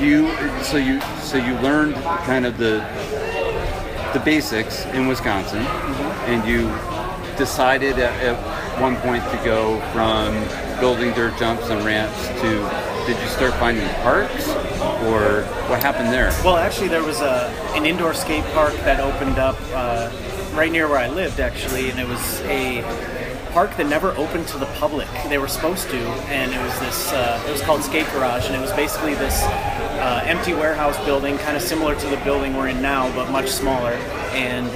you 0.03 0.33
so 0.63 0.77
you 0.77 0.99
so 1.21 1.37
you 1.37 1.53
learned 1.59 1.93
kind 2.25 2.47
of 2.47 2.57
the 2.57 2.79
the 4.13 4.21
basics 4.25 4.87
in 4.87 5.05
Wisconsin, 5.05 5.61
Mm-hmm. 5.61 6.31
and 6.31 6.47
you 6.47 7.00
decided 7.37 7.99
at, 7.99 8.13
at 8.23 8.81
one 8.81 8.95
point 8.97 9.23
to 9.31 9.37
go 9.43 9.79
from 9.93 10.33
building 10.79 11.13
dirt 11.13 11.37
jumps 11.37 11.69
and 11.69 11.83
ramps 11.85 12.27
to 12.41 12.91
did 13.05 13.19
you 13.19 13.27
start 13.29 13.53
finding 13.55 13.87
parks 14.03 14.47
or 15.05 15.43
what 15.69 15.81
happened 15.81 16.13
there? 16.13 16.29
Well, 16.43 16.57
actually, 16.57 16.87
there 16.87 17.03
was 17.03 17.21
a 17.21 17.47
an 17.75 17.85
indoor 17.85 18.13
skate 18.13 18.45
park 18.53 18.73
that 18.85 18.99
opened 18.99 19.39
up 19.39 19.57
uh, 19.73 20.11
right 20.53 20.71
near 20.71 20.87
where 20.87 20.99
I 20.99 21.07
lived, 21.07 21.39
actually, 21.39 21.89
and 21.89 21.99
it 21.99 22.07
was 22.07 22.41
a 22.41 22.81
park 23.53 23.75
that 23.77 23.87
never 23.87 24.11
opened 24.11 24.47
to 24.49 24.57
the 24.57 24.67
public. 24.77 25.07
They 25.27 25.37
were 25.37 25.47
supposed 25.47 25.89
to, 25.89 25.97
and 25.97 26.53
it 26.53 26.61
was 26.61 26.79
this. 26.79 27.11
Uh, 27.11 27.43
it 27.47 27.51
was 27.51 27.61
called 27.61 27.83
Skate 27.83 28.07
Garage, 28.13 28.47
and 28.47 28.55
it 28.55 28.61
was 28.61 28.71
basically 28.73 29.15
this 29.15 29.41
uh, 29.43 30.23
empty 30.25 30.53
warehouse 30.53 31.03
building, 31.05 31.37
kind 31.39 31.57
of 31.57 31.63
similar 31.63 31.95
to 31.95 32.07
the 32.07 32.17
building 32.17 32.55
we're 32.55 32.69
in 32.69 32.81
now, 32.81 33.13
but 33.15 33.31
much 33.31 33.49
smaller. 33.49 33.93
And 34.33 34.67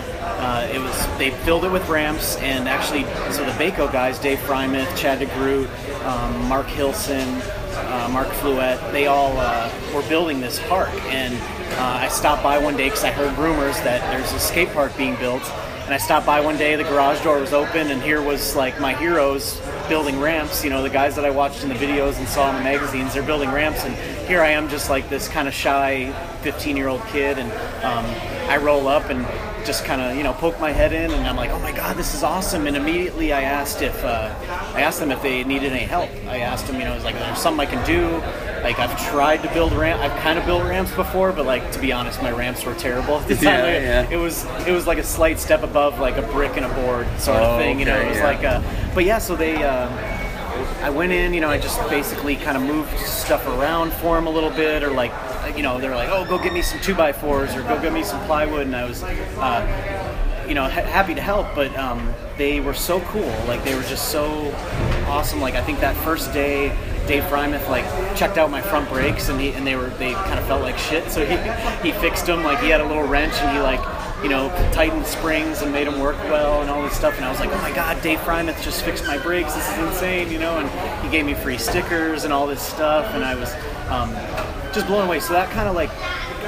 uh, 0.45 0.69
it 0.71 0.79
was 0.79 1.17
they 1.17 1.31
filled 1.43 1.65
it 1.65 1.71
with 1.71 1.87
ramps, 1.89 2.37
and 2.37 2.69
actually, 2.69 3.03
so 3.31 3.43
the 3.43 3.51
Baco 3.53 3.91
guys, 3.91 4.19
Dave 4.19 4.39
Freimuth, 4.39 4.95
Chad 4.95 5.19
DeGroot, 5.19 5.67
um, 6.05 6.47
Mark 6.47 6.67
Hilson 6.67 7.41
uh, 7.75 8.09
Mark 8.11 8.27
Fluette, 8.27 8.91
they 8.91 9.07
all 9.07 9.37
uh, 9.37 9.71
were 9.93 10.01
building 10.03 10.39
this 10.39 10.59
park. 10.67 10.93
And 11.05 11.33
uh, 11.77 11.99
I 12.01 12.07
stopped 12.07 12.43
by 12.43 12.57
one 12.57 12.77
day 12.77 12.85
because 12.85 13.03
I 13.03 13.11
heard 13.11 13.37
rumors 13.37 13.77
that 13.81 14.01
there's 14.11 14.31
a 14.33 14.39
skate 14.39 14.71
park 14.73 14.95
being 14.97 15.15
built. 15.17 15.43
And 15.85 15.93
I 15.93 15.97
stopped 15.97 16.25
by 16.25 16.41
one 16.41 16.57
day, 16.57 16.75
the 16.75 16.83
garage 16.83 17.23
door 17.23 17.39
was 17.39 17.53
open, 17.53 17.91
and 17.91 18.01
here 18.01 18.21
was 18.21 18.55
like 18.55 18.79
my 18.79 18.95
heroes 18.95 19.61
building 19.87 20.19
ramps. 20.19 20.63
You 20.63 20.71
know, 20.71 20.81
the 20.81 20.89
guys 20.89 21.15
that 21.15 21.25
I 21.25 21.29
watched 21.29 21.61
in 21.61 21.69
the 21.69 21.75
videos 21.75 22.17
and 22.17 22.27
saw 22.27 22.49
in 22.49 22.55
the 22.55 22.63
magazines, 22.63 23.13
they're 23.13 23.21
building 23.21 23.51
ramps. 23.51 23.83
And 23.85 23.95
here 24.27 24.41
I 24.41 24.50
am, 24.50 24.70
just 24.70 24.89
like 24.89 25.10
this 25.10 25.27
kind 25.27 25.48
of 25.48 25.53
shy 25.53 26.12
15 26.41 26.77
year 26.77 26.88
old 26.88 27.01
kid. 27.08 27.38
And 27.38 27.51
um, 27.84 28.05
I 28.50 28.58
roll 28.58 28.88
up 28.88 29.10
and 29.10 29.25
just 29.65 29.84
kind 29.84 30.00
of 30.00 30.15
you 30.15 30.22
know 30.22 30.32
poke 30.34 30.60
my 30.60 30.72
head 30.72 30.94
in 30.94 31.10
and 31.10 31.25
I'm 31.25 31.36
like 31.36 31.50
oh 31.50 31.58
my 31.60 31.72
god 31.72 31.98
this 31.98 32.13
is 32.13 32.22
awesome 32.22 32.67
and 32.67 32.77
immediately 32.77 33.34
I 33.34 33.41
asked 33.41 33.82
if 33.82 34.05
uh, 34.05 34.32
I 34.75 34.82
asked 34.82 35.00
them 35.00 35.10
if 35.12 35.24
they 35.24 35.44
needed 35.44 35.72
any 35.74 35.86
help 35.86 36.08
I 36.27 36.38
asked 36.41 36.67
them 36.67 36.75
you 36.75 36.86
know 36.86 36.91
I 36.91 36.96
was 36.96 37.03
like 37.03 37.15
there's 37.15 37.39
something 37.39 37.62
I 37.62 37.65
can 37.65 37.84
do 37.84 38.10
like 38.63 38.77
I've 38.77 38.96
tried 39.10 39.38
to 39.41 39.51
build 39.55 39.74
ramp 39.74 40.00
I've 40.01 40.15
kind 40.22 40.38
of 40.38 40.46
built 40.46 40.62
ramps 40.65 40.94
before 40.94 41.32
but 41.34 41.48
like 41.48 41.72
to 41.72 41.79
be 41.79 41.91
honest 41.91 42.22
my 42.22 42.29
ramps 42.32 42.63
were 42.63 42.75
terrible 42.75 43.15
at 43.17 43.27
the 43.27 43.34
time 43.38 43.44
Yeah, 43.44 43.63
Like, 43.63 43.82
yeah. 43.82 44.10
it 44.12 44.17
was 44.17 44.46
it 44.67 44.72
was 44.72 44.86
like 44.86 45.00
a 45.00 45.03
slight 45.03 45.39
step 45.39 45.63
above 45.63 45.98
like 46.00 46.17
a 46.17 46.32
brick 46.32 46.58
and 46.58 46.65
a 46.67 46.70
board 46.75 47.08
sort 47.20 47.39
Oh, 47.41 47.55
of 47.55 47.60
thing 47.60 47.79
you 47.79 47.86
know 47.86 47.96
okay, 47.96 48.05
it 48.05 48.10
was 48.10 48.17
yeah. 48.20 48.24
like 48.24 48.44
a 48.44 48.91
but 48.94 49.03
yeah 49.03 49.17
so 49.17 49.36
they 49.36 49.55
uh, 49.63 49.88
I 50.81 50.89
went 50.89 51.12
in, 51.12 51.33
you 51.33 51.41
know, 51.41 51.50
I 51.50 51.57
just 51.57 51.79
basically 51.89 52.35
kind 52.35 52.57
of 52.57 52.63
moved 52.63 52.97
stuff 53.00 53.45
around 53.47 53.91
for 53.93 54.15
them 54.15 54.27
a 54.27 54.29
little 54.29 54.51
bit, 54.51 54.83
or 54.83 54.91
like, 54.91 55.12
you 55.55 55.63
know, 55.63 55.79
they're 55.79 55.95
like, 55.95 56.09
oh, 56.09 56.25
go 56.25 56.38
get 56.38 56.53
me 56.53 56.62
some 56.62 56.79
two 56.81 56.95
by 56.95 57.12
fours, 57.12 57.55
or 57.55 57.62
go 57.63 57.81
get 57.81 57.93
me 57.93 58.03
some 58.03 58.24
plywood, 58.25 58.67
and 58.67 58.75
I 58.75 58.85
was, 58.85 59.03
uh, 59.03 60.45
you 60.47 60.53
know, 60.53 60.63
ha- 60.63 60.81
happy 60.83 61.15
to 61.15 61.21
help. 61.21 61.47
But 61.55 61.75
um, 61.77 62.13
they 62.38 62.59
were 62.59 62.74
so 62.74 63.00
cool, 63.01 63.33
like 63.47 63.63
they 63.63 63.75
were 63.75 63.83
just 63.83 64.09
so 64.09 64.53
awesome. 65.07 65.41
Like 65.41 65.55
I 65.55 65.63
think 65.63 65.79
that 65.79 65.95
first 65.97 66.33
day, 66.33 66.69
Dave 67.07 67.24
Freimuth 67.24 67.69
like 67.69 67.85
checked 68.15 68.38
out 68.38 68.50
my 68.50 68.62
front 68.62 68.89
brakes, 68.89 69.29
and 69.29 69.39
he 69.39 69.51
and 69.53 69.65
they 69.65 69.75
were 69.75 69.89
they 69.97 70.13
kind 70.13 70.39
of 70.39 70.45
felt 70.45 70.62
like 70.62 70.77
shit, 70.77 71.09
so 71.12 71.25
he 71.25 71.35
he 71.88 71.97
fixed 72.00 72.25
them. 72.25 72.43
Like 72.43 72.59
he 72.59 72.69
had 72.69 72.81
a 72.81 72.88
little 72.88 73.07
wrench, 73.07 73.33
and 73.35 73.55
he 73.55 73.62
like 73.62 73.81
you 74.24 74.29
know, 74.29 74.50
tightened 74.72 75.05
springs 75.05 75.62
and 75.62 75.72
made 75.72 75.88
them 75.88 76.00
work 76.00 76.17
well 76.25 76.62
and 76.62 76.69
all 76.69 76.81
this 76.81 76.95
stuff. 76.95 77.15
And 77.17 77.25
I 77.25 77.29
was 77.29 77.39
like, 77.39 77.50
oh 77.51 77.62
my 77.62 77.72
God, 77.74 78.01
Dave 78.01 78.19
Freimuth 78.19 78.62
just 78.63 78.84
fixed 78.84 79.05
my 79.05 79.17
brakes. 79.17 79.53
This 79.53 79.69
is 79.69 79.77
insane, 79.79 80.31
you 80.31 80.39
know. 80.39 80.57
And 80.57 81.03
he 81.03 81.12
gave 81.12 81.25
me 81.25 81.34
free 81.34 81.57
stickers 81.57 82.24
and 82.24 82.34
all 82.34 82.48
this 82.48 82.62
stuff. 82.62 83.13
And 83.13 83.24
I 83.24 83.36
was 83.36 83.53
um, 83.89 84.12
just 84.74 84.88
blown 84.88 85.05
away. 85.05 85.19
So 85.19 85.34
that 85.34 85.50
kind 85.51 85.67
of 85.67 85.75
like, 85.75 85.89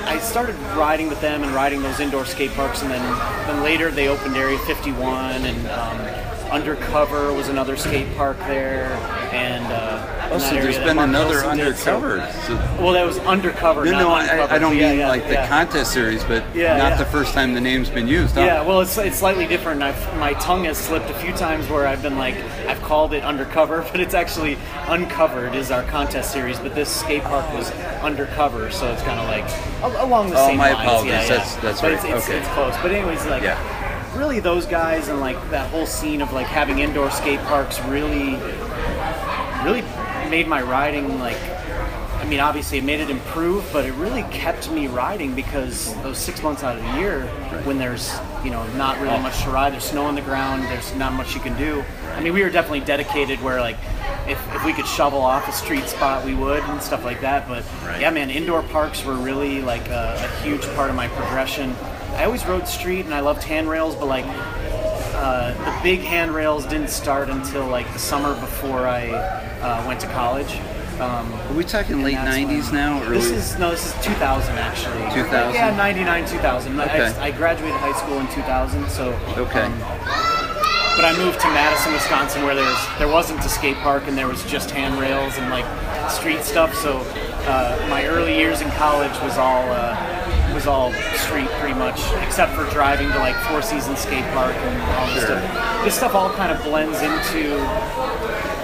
I 0.08 0.20
started 0.20 0.56
riding 0.76 1.10
with 1.10 1.20
them 1.22 1.44
and 1.44 1.54
riding 1.54 1.82
those 1.82 2.00
indoor 2.00 2.26
skate 2.26 2.52
parks. 2.52 2.82
And 2.82 2.92
then, 2.92 3.02
then 3.48 3.64
later 3.64 3.92
they 3.92 4.08
opened 4.08 4.38
Area 4.38 4.58
51 4.60 5.46
and 5.46 5.68
um, 5.68 6.17
Undercover 6.50 7.34
was 7.34 7.50
another 7.50 7.76
skate 7.78 8.14
park 8.16 8.38
there. 8.40 8.86
And 9.34 9.66
uh, 9.72 10.14
Oh, 10.30 10.40
so 10.40 10.56
there's 10.56 10.78
been 10.80 11.00
another 11.00 11.36
Wilson 11.36 11.58
did, 11.58 11.78
so- 11.78 11.96
undercover. 11.96 12.32
So, 12.46 12.56
well, 12.84 12.92
that 12.92 13.06
was 13.06 13.18
undercover. 13.20 13.86
no, 13.86 13.92
no, 13.92 14.10
I, 14.10 14.56
I 14.56 14.58
don't 14.60 14.76
yeah, 14.76 14.90
mean 14.90 15.00
yeah, 15.00 15.08
like 15.08 15.26
the 15.30 15.46
contest 15.48 15.94
series, 15.94 16.22
but 16.26 16.44
Yeah, 16.54 16.76
not 16.76 16.92
yeah. 16.92 16.98
the 16.98 17.06
first 17.06 17.34
time 17.34 17.54
the 17.54 17.62
name's 17.62 17.90
been 17.90 18.10
used. 18.10 18.36
Huh? 18.36 18.42
Yeah, 18.42 18.62
well, 18.62 18.82
it's, 18.82 18.98
it's 18.98 19.18
slightly 19.18 19.48
different. 19.48 19.82
I've, 19.82 20.18
my 20.18 20.34
tongue 20.34 20.66
has 20.66 20.78
slipped 20.78 21.10
a 21.10 21.14
few 21.14 21.32
times 21.32 21.70
where 21.70 21.88
I've 21.88 22.02
been 22.02 22.18
like, 22.18 22.36
I've 22.68 22.82
called 22.82 23.14
it 23.14 23.24
undercover, 23.24 23.82
but 23.92 24.02
it's 24.02 24.14
actually 24.14 24.58
uncovered 24.88 25.56
is 25.56 25.72
our 25.72 25.84
contest 25.84 26.34
series. 26.34 26.60
But 26.60 26.76
this 26.76 26.90
skate 26.94 27.24
park 27.24 27.50
was 27.54 27.72
undercover, 28.02 28.70
so 28.70 28.92
it's 28.92 29.04
kind 29.04 29.20
of 29.22 29.28
like 29.28 30.02
along 30.02 30.30
the 30.32 30.38
Oh, 30.38 30.48
same 30.48 30.58
my 30.58 30.74
lines. 30.74 30.82
apologies. 30.88 31.12
Yeah, 31.14 31.22
yeah. 31.22 31.28
That's- 31.30 31.56
that's 31.58 31.82
but 31.82 31.88
right. 31.94 31.94
It's, 31.94 32.04
it's, 32.04 32.28
Okay. 32.30 32.38
it's 32.40 32.48
close. 32.50 32.76
But 32.82 32.92
anyways, 32.92 33.26
like 33.28 33.44
Yeah. 33.44 33.58
Really 34.16 34.40
those 34.40 34.66
guys 34.66 35.08
and 35.08 35.20
like 35.20 35.38
that 35.52 35.70
whole 35.70 35.86
scene 35.86 36.22
of 36.22 36.34
like 36.34 36.48
having 36.48 36.80
indoor 36.80 37.12
skate 37.12 37.40
parks 37.42 37.80
really, 37.82 38.36
really 39.64 39.82
made 40.30 40.48
my 40.48 40.62
riding 40.62 41.20
like 41.20 41.38
I 42.18 42.30
mean, 42.30 42.40
obviously, 42.42 42.80
it 42.80 42.84
made 42.84 43.00
it 43.00 43.10
improve, 43.10 43.70
but 43.72 43.86
it 43.86 43.94
really 43.94 44.24
kept 44.24 44.70
me 44.70 44.88
riding 44.88 45.34
because 45.34 45.94
those 46.04 46.18
six 46.18 46.44
months 46.44 46.62
out 46.62 46.76
of 46.76 46.84
the 46.84 47.00
year, 47.00 47.22
when 47.64 47.78
there's 47.78 48.14
you 48.44 48.50
know 48.50 48.68
not 48.74 49.00
really 49.00 49.16
oh. 49.16 49.20
much 49.20 49.44
to 49.44 49.50
ride, 49.50 49.72
there's 49.72 49.86
snow 49.86 50.04
on 50.04 50.16
the 50.16 50.22
ground, 50.22 50.64
there's 50.64 50.94
not 50.96 51.14
much 51.14 51.36
you 51.36 51.40
can 51.40 51.58
do. 51.58 51.86
I 52.16 52.20
mean, 52.20 52.34
we 52.34 52.42
were 52.42 52.50
definitely 52.50 52.82
dedicated 52.82 53.42
where 53.42 53.62
like 53.62 53.78
if, 54.28 54.40
if 54.56 54.66
we 54.66 54.74
could 54.74 54.88
shovel 54.88 55.22
off 55.22 55.48
a 55.48 55.52
street 55.54 55.88
spot, 55.88 56.26
we 56.26 56.36
would 56.36 56.64
and 56.64 56.82
stuff 56.82 57.06
like 57.06 57.22
that. 57.22 57.48
But 57.48 57.64
Right. 57.86 58.02
yeah, 58.02 58.10
man, 58.10 58.30
indoor 58.30 58.64
parks 58.64 59.06
were 59.06 59.16
really 59.16 59.62
like 59.62 59.88
a, 59.88 60.20
a 60.20 60.44
huge 60.44 60.66
part 60.76 60.90
of 60.90 60.96
my 60.96 61.08
progression. 61.08 61.76
I 62.18 62.26
always 62.26 62.44
rode 62.48 62.68
street 62.68 63.06
and 63.06 63.14
I 63.14 63.20
loved 63.20 63.44
handrails, 63.44 63.96
but 63.96 64.08
like 64.08 64.26
uh, 64.26 65.54
the 65.54 65.84
big 65.84 66.00
handrails 66.00 66.66
didn't 66.66 66.90
start 66.90 67.30
until 67.30 67.68
like 67.68 67.92
the 67.94 68.00
summer 68.00 68.34
before 68.40 68.88
I 68.88 69.12
uh, 69.12 69.88
went 69.88 70.00
to 70.02 70.08
college. 70.08 70.52
Um, 71.00 71.32
Are 71.32 71.54
we 71.54 71.64
talking 71.64 72.02
late 72.02 72.18
'90s 72.18 72.74
now? 72.74 73.04
Early? 73.04 73.20
This 73.20 73.30
is 73.30 73.60
no, 73.60 73.70
this 73.70 73.86
is 73.86 74.04
2000 74.04 74.58
actually. 74.58 74.98
2000? 75.14 75.54
Yeah, 75.54 75.76
99, 75.78 76.26
2000. 76.26 76.80
Okay. 76.80 77.06
I, 77.06 77.26
I 77.28 77.32
graduated 77.32 77.78
high 77.78 77.94
school 77.94 78.18
in 78.18 78.28
2000, 78.30 78.90
so. 78.90 79.10
Okay. 79.38 79.62
um, 79.62 79.78
but 80.98 81.06
I 81.06 81.14
moved 81.16 81.40
to 81.42 81.48
Madison, 81.50 81.94
Wisconsin, 81.94 82.42
where 82.46 82.56
there's 82.56 82.98
there 82.98 83.08
wasn't 83.08 83.46
a 83.46 83.50
skate 83.50 83.78
park 83.78 84.08
and 84.08 84.18
there 84.18 84.28
was 84.28 84.44
just 84.46 84.72
handrails 84.72 85.38
and 85.38 85.52
like 85.52 85.66
street 86.10 86.42
stuff. 86.42 86.74
So 86.74 86.98
uh, 87.46 87.86
my 87.92 88.08
early 88.08 88.36
years 88.36 88.62
in 88.62 88.72
college 88.72 89.14
was 89.22 89.38
all 89.38 89.70
uh, 89.70 90.17
was 90.58 90.66
all 90.66 90.92
street 91.14 91.48
pretty 91.60 91.78
much, 91.78 92.02
except 92.26 92.52
for 92.54 92.68
driving 92.72 93.08
to 93.12 93.20
like 93.20 93.36
Four 93.46 93.62
Seasons 93.62 94.00
Skate 94.00 94.26
Park 94.34 94.56
and 94.56 94.82
all 94.94 95.06
this 95.14 95.24
Sure. 95.24 95.38
stuff. 95.38 95.86
This 95.86 95.96
stuff 95.96 96.16
all 96.16 96.32
kind 96.34 96.52
of 96.52 96.64
blends 96.64 97.00
into 97.04 97.50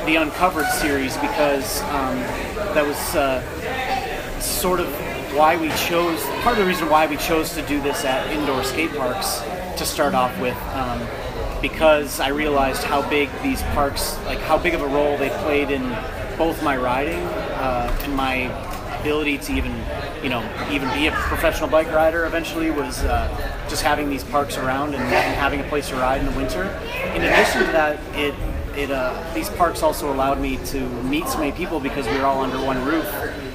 the 0.08 0.16
Uncovered 0.16 0.66
series 0.82 1.16
because 1.18 1.84
um, 1.84 2.18
that 2.74 2.84
was 2.84 2.98
uh, 3.16 3.44
sort 4.40 4.80
of 4.80 4.88
why 5.36 5.56
we 5.56 5.70
chose 5.88 6.20
part 6.42 6.58
of 6.58 6.58
the 6.58 6.66
reason 6.66 6.90
why 6.90 7.06
we 7.06 7.16
chose 7.18 7.54
to 7.54 7.62
do 7.68 7.80
this 7.80 8.04
at 8.06 8.26
indoor 8.32 8.64
skate 8.64 8.92
parks 8.96 9.42
to 9.78 9.86
start 9.86 10.16
off 10.16 10.36
with 10.40 10.58
um, 10.74 11.00
because 11.62 12.20
I 12.20 12.30
realized 12.30 12.84
how 12.84 13.08
big 13.08 13.30
these 13.44 13.62
parks 13.76 14.18
like 14.26 14.40
how 14.40 14.58
big 14.58 14.74
of 14.74 14.82
a 14.82 14.88
role 14.88 15.16
they 15.18 15.30
played 15.30 15.70
in 15.70 15.84
both 16.40 16.62
my 16.64 16.76
riding 16.76 17.22
uh, 17.24 17.96
and 18.02 18.16
my 18.16 18.50
ability 19.00 19.38
to 19.38 19.54
even 19.54 19.72
you 20.24 20.30
know 20.30 20.42
even 20.72 20.90
be 20.94 21.08
a 21.08 21.12
professional 21.12 21.70
bike 21.70 21.92
rider 21.92 22.26
eventually 22.26 22.72
was 22.72 23.04
uh, 23.04 23.28
just 23.70 23.84
having 23.84 24.10
these 24.10 24.24
parks 24.24 24.58
around 24.58 24.96
and, 24.96 25.04
and 25.04 25.36
having 25.36 25.60
a 25.60 25.64
place 25.66 25.90
to 25.90 25.96
ride 25.96 26.22
in 26.22 26.26
the 26.26 26.38
winter 26.38 26.64
in 27.16 27.22
addition 27.22 27.66
to 27.66 27.72
that 27.72 28.00
it 28.16 28.34
it 28.76 28.90
uh, 28.90 29.32
these 29.34 29.50
parks 29.52 29.84
also 29.84 30.12
allowed 30.12 30.40
me 30.40 30.58
to 30.66 30.80
meet 31.04 31.28
so 31.28 31.38
many 31.38 31.52
people 31.52 31.80
because 31.80 32.08
we 32.08 32.18
were 32.18 32.26
all 32.26 32.42
under 32.42 32.58
one 32.58 32.84
roof. 32.84 33.06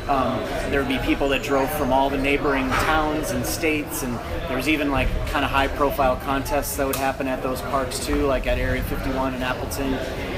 Um, 0.09 0.39
there 0.71 0.81
would 0.81 0.89
be 0.89 0.99
people 0.99 1.29
that 1.31 1.43
drove 1.43 1.71
from 1.73 1.93
all 1.93 2.09
the 2.09 2.17
neighboring 2.17 2.69
towns 2.71 3.31
and 3.31 3.45
states, 3.45 4.03
and 4.03 4.15
there 4.49 4.57
was 4.57 4.69
even 4.69 4.91
like 4.91 5.09
kind 5.27 5.45
of 5.45 5.51
high-profile 5.51 6.17
contests 6.25 6.77
that 6.77 6.87
would 6.87 6.97
happen 6.97 7.27
at 7.29 7.43
those 7.43 7.61
parks 7.63 8.05
too, 8.07 8.27
like 8.27 8.47
at 8.47 8.59
Area 8.59 8.83
51 8.83 9.35
in 9.35 9.43
Appleton. 9.43 9.91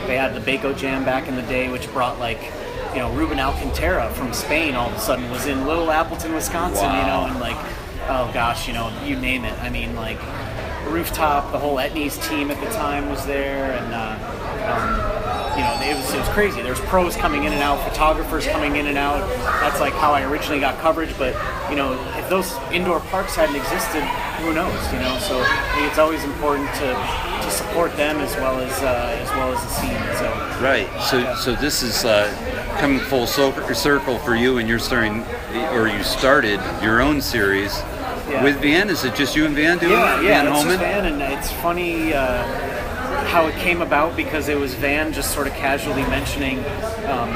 They 0.07 0.17
had 0.17 0.35
the 0.35 0.41
Baco 0.41 0.77
Jam 0.77 1.05
back 1.05 1.29
in 1.29 1.37
the 1.37 1.43
day, 1.43 1.69
which 1.71 1.93
brought 1.93 2.19
like 2.19 2.41
you 2.93 3.01
know 3.01 3.13
Ruben 3.13 3.39
Alcantara 3.39 4.11
from 4.15 4.33
Spain 4.33 4.75
all 4.75 4.89
of 4.89 4.97
a 4.97 5.01
sudden 5.01 5.31
was 5.31 5.47
in 5.47 5.67
Little 5.67 5.91
Appleton, 5.91 6.35
Wisconsin, 6.35 6.85
you 6.85 7.07
know, 7.07 7.27
and 7.29 7.41
like 7.41 7.57
oh 8.09 8.31
gosh, 8.33 8.67
you 8.67 8.75
know, 8.75 8.93
you 9.05 9.17
name 9.17 9.45
it. 9.45 9.59
I 9.63 9.71
mean, 9.71 9.95
like 9.95 10.21
rooftop. 10.89 11.53
The 11.53 11.59
whole 11.59 11.77
Etnies 11.77 12.21
team 12.29 12.51
at 12.51 12.61
the 12.61 12.71
time 12.73 13.09
was 13.09 13.25
there, 13.27 13.73
and 13.73 13.95
uh, 13.95 14.19
um, 14.67 15.57
you 15.57 15.63
know, 15.63 15.79
it 15.83 15.97
was 15.97 16.13
it 16.13 16.19
was 16.19 16.29
crazy. 16.31 16.63
There's 16.63 16.81
pros 16.81 17.17
coming 17.17 17.45
in 17.45 17.53
and 17.53 17.63
out, 17.63 17.87
photographers 17.89 18.47
coming 18.47 18.77
in 18.77 18.87
and 18.87 18.99
out. 18.99 19.21
That's 19.61 19.81
like 19.81 19.93
how 19.95 20.13
I 20.13 20.23
originally 20.23 20.61
got 20.61 20.79
coverage. 20.81 21.17
But 21.17 21.35
you 21.71 21.77
know, 21.77 21.93
if 22.19 22.29
those 22.29 22.53
indoor 22.73 23.01
parks 23.01 23.35
hadn't 23.37 23.57
existed, 23.57 24.03
who 24.43 24.53
knows? 24.53 24.93
You 24.93 24.99
know, 24.99 25.19
so 25.19 25.41
I 25.41 25.73
think 25.75 25.89
it's 25.89 25.99
always 25.99 26.25
important 26.25 26.69
to 26.75 26.95
to 27.43 27.51
support 27.51 27.97
them 27.97 28.19
as 28.19 28.35
well 28.37 28.59
as 28.61 28.83
uh, 28.83 29.19
as 29.21 29.29
well 29.31 29.53
as 29.53 29.63
the 29.63 29.69
scene. 29.69 30.17
So 30.19 30.51
Right. 30.61 30.89
So, 31.09 31.35
so 31.37 31.55
this 31.55 31.83
is 31.83 32.05
uh, 32.05 32.29
coming 32.81 33.01
full 33.01 33.27
circle 33.27 34.19
for 34.19 34.35
you, 34.35 34.59
and 34.59 34.69
you're 34.69 34.79
starting, 34.79 35.23
or 35.73 35.89
you 35.89 36.03
started 36.03 36.61
your 36.83 37.01
own 37.01 37.21
series 37.21 37.83
yeah. 38.31 38.45
With 38.45 38.61
Van, 38.61 38.89
is 38.89 39.05
it 39.05 39.15
just 39.15 39.35
you 39.35 39.45
and 39.45 39.57
Van 39.57 39.79
doing 39.79 39.93
yeah, 39.93 40.21
it? 40.21 40.25
yeah, 40.25 40.43
Van 40.43 40.47
it's 40.47 40.57
Homan? 40.57 40.79
just 40.79 40.81
Van, 40.81 41.07
and 41.07 41.23
it's 41.35 41.51
funny 41.51 42.15
uh, 42.15 42.45
how 43.27 43.47
it 43.47 43.57
came 43.57 43.83
about 43.83 44.17
because 44.17 44.49
it 44.49 44.57
was 44.57 44.75
Van 44.75 45.13
just 45.13 45.33
sort 45.35 45.49
of 45.49 45.53
casually 45.55 46.03
mentioning. 46.03 46.61
Um, 47.07 47.31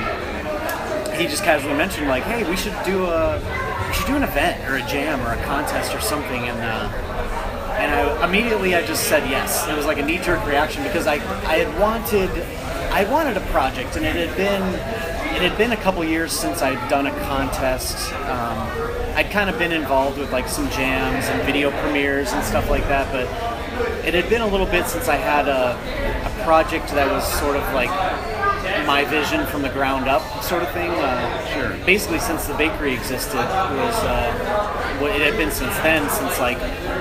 he 1.17 1.27
just 1.27 1.43
casually 1.43 1.75
mentioned 1.75 2.07
like, 2.07 2.23
"Hey, 2.23 2.49
we 2.49 2.57
should 2.57 2.77
do 2.85 3.07
a 3.07 3.41
we 3.89 3.95
should 3.95 4.07
do 4.07 4.15
an 4.15 4.23
event 4.23 4.69
or 4.71 4.77
a 4.77 4.87
jam 4.87 5.21
or 5.27 5.33
a 5.33 5.45
contest 5.45 5.95
or 5.95 6.01
something," 6.01 6.43
and 6.43 6.59
uh, 6.59 7.77
and 7.79 7.93
I, 7.93 8.29
immediately 8.29 8.77
I 8.77 8.87
just 8.87 9.09
said 9.09 9.29
yes. 9.29 9.67
It 9.67 9.77
was 9.77 9.87
like 9.87 9.99
a 9.99 10.05
knee-jerk 10.05 10.47
reaction 10.47 10.85
because 10.85 11.09
I 11.09 11.15
I 11.15 11.59
had 11.59 11.81
wanted 11.81 12.31
I 12.93 13.05
wanted 13.11 13.37
a 13.37 13.45
project, 13.47 13.97
and 13.97 14.07
it 14.07 14.15
had 14.15 14.37
been 14.37 14.63
it 15.35 15.43
had 15.43 15.59
been 15.59 15.73
a 15.73 15.77
couple 15.77 16.05
years 16.05 16.33
since 16.33 16.63
I'd 16.63 16.89
done 16.89 17.07
a 17.07 17.21
contest. 17.21 18.13
Um, 18.13 18.59
I'd 19.17 19.31
kind 19.31 19.51
of 19.51 19.59
been 19.59 19.73
involved 19.73 20.19
with 20.19 20.33
like 20.33 20.49
some 20.49 20.69
jams 20.71 21.27
and 21.27 21.43
video 21.43 21.71
premieres 21.83 22.33
and 22.33 22.45
stuff 22.45 22.71
like 22.71 22.85
that, 22.85 23.11
but 23.13 23.27
it 24.07 24.15
had 24.15 24.29
been 24.29 24.43
a 24.43 24.47
little 24.47 24.67
bit 24.67 24.87
since 24.87 25.09
I 25.09 25.17
had 25.17 25.49
a, 25.49 25.73
a 26.27 26.45
project 26.45 26.89
that 26.89 27.11
was 27.11 27.25
sort 27.41 27.57
of 27.57 27.63
like 27.75 27.91
my 28.87 29.05
vision 29.05 29.47
from 29.47 29.63
the 29.63 29.69
ground 29.71 30.09
up 30.09 30.23
sort 30.43 30.63
of 30.63 30.71
thing. 30.73 30.91
Uh, 30.91 31.41
Sure. 31.55 31.71
Basically, 31.87 32.19
since 32.19 32.47
the 32.47 32.55
bakery 32.55 32.95
existed, 32.95 33.37
was 33.37 33.95
uh, 34.03 34.99
what 35.01 35.13
it 35.13 35.21
had 35.23 35.37
been 35.37 35.53
since 35.53 35.77
then. 35.79 36.09
Since 36.11 36.41
like 36.41 36.59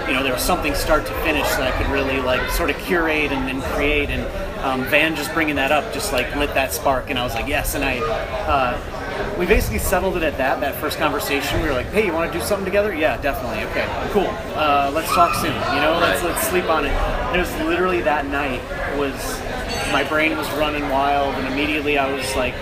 you 0.07 0.13
know 0.13 0.21
there 0.21 0.33
was 0.33 0.43
something 0.43 0.75
start 0.75 1.07
to 1.07 1.13
finish 1.23 1.47
that 1.55 1.73
I 1.73 1.77
could 1.81 1.91
really 1.91 2.21
like 2.21 2.51
sort 2.51 2.69
of 2.69 2.77
curate 2.77 3.31
and, 3.31 3.49
and 3.49 3.63
create. 3.73 4.11
And 4.11 4.21
um, 4.63 4.85
Van 4.85 5.15
just 5.15 5.33
bringing 5.33 5.55
that 5.55 5.71
up 5.71 5.93
just 5.93 6.13
like 6.13 6.35
lit 6.35 6.53
that 6.53 6.71
spark, 6.73 7.09
and 7.09 7.19
I 7.19 7.23
was 7.23 7.33
like 7.33 7.47
yes. 7.47 7.75
And 7.75 7.83
I. 7.83 7.99
Uh, 7.99 8.99
we 9.37 9.45
basically 9.45 9.79
settled 9.79 10.17
it 10.17 10.23
at 10.23 10.37
that. 10.37 10.59
That 10.59 10.75
first 10.75 10.97
conversation, 10.97 11.61
we 11.61 11.67
were 11.67 11.73
like, 11.73 11.87
"Hey, 11.87 12.05
you 12.05 12.13
want 12.13 12.31
to 12.31 12.37
do 12.37 12.43
something 12.43 12.65
together?" 12.65 12.93
Yeah, 12.93 13.17
definitely. 13.17 13.63
Okay, 13.65 13.85
cool. 14.11 14.27
Uh, 14.55 14.91
let's 14.93 15.13
talk 15.13 15.35
soon. 15.35 15.53
You 15.53 15.81
know, 15.81 15.97
let's 16.01 16.23
let's 16.23 16.47
sleep 16.47 16.65
on 16.65 16.85
it. 16.85 16.91
And 16.91 17.35
it 17.35 17.39
was 17.39 17.51
literally 17.67 18.01
that 18.01 18.25
night 18.25 18.61
was 18.97 19.13
my 19.91 20.03
brain 20.03 20.37
was 20.37 20.49
running 20.53 20.87
wild, 20.89 21.35
and 21.35 21.53
immediately 21.53 21.97
I 21.97 22.11
was 22.11 22.35
like 22.35 22.55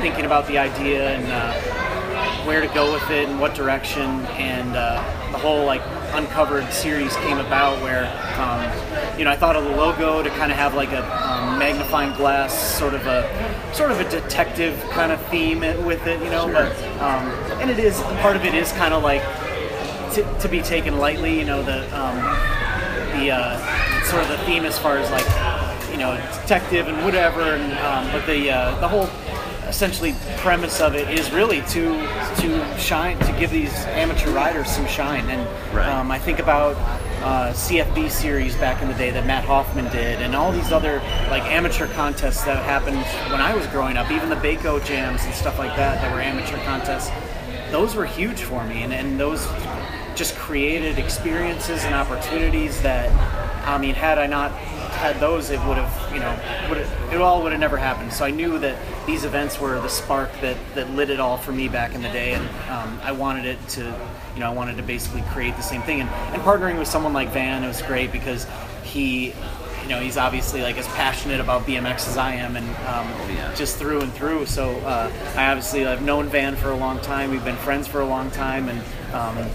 thinking 0.00 0.24
about 0.24 0.46
the 0.46 0.58
idea 0.58 1.10
and 1.10 1.26
uh, 1.26 2.44
where 2.44 2.60
to 2.60 2.68
go 2.68 2.92
with 2.92 3.10
it 3.10 3.28
and 3.28 3.40
what 3.40 3.54
direction, 3.54 4.26
and 4.36 4.76
uh, 4.76 4.96
the 5.32 5.38
whole 5.38 5.64
like 5.64 5.82
uncovered 6.12 6.72
series 6.72 7.14
came 7.16 7.38
about 7.38 7.80
where 7.82 8.06
um, 8.38 8.64
you 9.18 9.24
know 9.24 9.30
I 9.30 9.36
thought 9.36 9.56
of 9.56 9.64
the 9.64 9.70
logo 9.76 10.22
to 10.22 10.30
kind 10.30 10.50
of 10.52 10.58
have 10.58 10.74
like 10.74 10.92
a 10.92 11.02
um, 11.28 11.58
magnifying 11.58 12.14
glass 12.16 12.52
sort 12.78 12.94
of 12.94 13.06
a 13.06 13.24
sort 13.74 13.90
of 13.90 14.00
a 14.00 14.08
detective 14.10 14.78
kind 14.90 15.10
of 15.12 15.20
theme 15.26 15.60
with 15.84 16.06
it, 16.06 16.22
you 16.22 16.30
know, 16.30 16.44
Sure. 16.46 16.52
but 16.54 16.76
um, 17.02 17.26
and 17.60 17.70
it 17.70 17.78
is 17.78 18.00
part 18.22 18.36
of 18.36 18.44
it 18.44 18.54
is 18.54 18.70
kind 18.72 18.94
of 18.94 19.02
like 19.02 19.22
to, 20.14 20.38
to 20.40 20.48
be 20.48 20.62
taken 20.62 20.98
lightly, 20.98 21.38
you 21.38 21.44
know, 21.44 21.62
the 21.62 21.82
um, 21.98 22.16
the 23.18 23.30
uh, 23.32 24.04
sort 24.04 24.22
of 24.22 24.28
the 24.28 24.38
theme 24.46 24.64
as 24.64 24.78
far 24.78 24.96
as 24.98 25.10
like 25.10 25.26
you 25.90 25.98
know 25.98 26.16
detective 26.42 26.86
and 26.88 27.04
whatever, 27.04 27.42
and 27.42 27.72
um, 27.80 28.10
but 28.12 28.24
the 28.26 28.50
uh, 28.50 28.78
the 28.80 28.88
whole 28.88 29.08
essentially 29.68 30.14
premise 30.38 30.80
of 30.80 30.94
it 30.94 31.10
is 31.10 31.30
really 31.30 31.60
to 31.62 31.98
to 32.40 32.78
shine 32.78 33.18
to 33.18 33.32
give 33.38 33.50
these 33.50 33.74
amateur 33.86 34.30
riders 34.30 34.68
some 34.70 34.86
shine, 34.86 35.28
and 35.28 35.46
Right. 35.76 35.88
um, 35.88 36.10
I 36.10 36.18
think 36.18 36.38
about. 36.38 36.76
Uh, 37.22 37.52
CFB 37.52 38.10
series 38.10 38.54
back 38.56 38.80
in 38.80 38.88
the 38.88 38.94
day 38.94 39.10
that 39.10 39.26
Matt 39.26 39.44
Hoffman 39.44 39.86
did, 39.86 40.22
and 40.22 40.36
all 40.36 40.52
these 40.52 40.70
other 40.70 40.98
like 41.30 41.42
amateur 41.44 41.88
contests 41.88 42.44
that 42.44 42.64
happened 42.64 42.98
when 43.30 43.40
I 43.40 43.54
was 43.54 43.66
growing 43.66 43.96
up, 43.96 44.10
even 44.10 44.28
the 44.28 44.36
Baco 44.36 44.82
jams 44.84 45.24
and 45.24 45.34
stuff 45.34 45.58
like 45.58 45.74
that 45.76 46.00
that 46.00 46.12
were 46.12 46.20
amateur 46.20 46.58
contests. 46.64 47.10
Those 47.72 47.96
were 47.96 48.06
huge 48.06 48.42
for 48.42 48.64
me, 48.64 48.84
and, 48.84 48.92
and 48.92 49.18
those 49.18 49.46
just 50.14 50.36
created 50.36 50.98
experiences 50.98 51.84
and 51.84 51.94
opportunities 51.94 52.80
that 52.82 53.10
I 53.68 53.76
mean, 53.76 53.94
had 53.94 54.18
I 54.18 54.26
not 54.26 54.50
had 54.52 55.20
those, 55.20 55.50
it 55.50 55.60
would 55.66 55.76
have, 55.76 56.12
you 56.12 56.20
know, 56.20 56.34
it 57.12 57.20
all 57.20 57.42
would 57.42 57.52
have 57.52 57.60
never 57.60 57.76
happened. 57.76 58.12
So 58.12 58.24
I 58.24 58.30
knew 58.30 58.58
that 58.60 58.76
these 59.08 59.24
events 59.24 59.58
were 59.58 59.80
the 59.80 59.88
spark 59.88 60.30
that, 60.42 60.58
that 60.74 60.90
lit 60.90 61.08
it 61.08 61.18
all 61.18 61.38
for 61.38 61.50
me 61.50 61.66
back 61.66 61.94
in 61.94 62.02
the 62.02 62.10
day, 62.10 62.34
and 62.34 62.46
um, 62.68 63.00
I 63.02 63.12
wanted 63.12 63.46
it 63.46 63.68
to, 63.70 63.80
you 64.34 64.40
know, 64.40 64.46
I 64.46 64.52
wanted 64.52 64.76
to 64.76 64.82
basically 64.82 65.22
create 65.30 65.56
the 65.56 65.62
same 65.62 65.80
thing. 65.80 66.02
And, 66.02 66.10
and 66.10 66.42
partnering 66.42 66.78
with 66.78 66.88
someone 66.88 67.14
like 67.14 67.30
Van, 67.30 67.64
it 67.64 67.68
was 67.68 67.80
great 67.80 68.12
because 68.12 68.46
he, 68.84 69.28
you 69.82 69.88
know, 69.88 69.98
he's 69.98 70.18
obviously 70.18 70.60
like 70.60 70.76
as 70.76 70.86
passionate 70.88 71.40
about 71.40 71.62
BMX 71.62 72.06
as 72.06 72.18
I 72.18 72.34
am, 72.34 72.54
and 72.54 72.66
um, 72.68 73.08
yeah. 73.34 73.54
just 73.54 73.78
through 73.78 74.02
and 74.02 74.12
through. 74.12 74.44
So 74.44 74.76
uh, 74.80 75.10
I 75.34 75.48
obviously 75.48 75.86
I've 75.86 76.02
known 76.02 76.28
Van 76.28 76.54
for 76.54 76.70
a 76.70 76.76
long 76.76 77.00
time. 77.00 77.30
We've 77.30 77.44
been 77.44 77.56
friends 77.56 77.88
for 77.88 78.02
a 78.02 78.06
long 78.06 78.30
time, 78.30 78.68
and 78.68 79.14
um, 79.14 79.50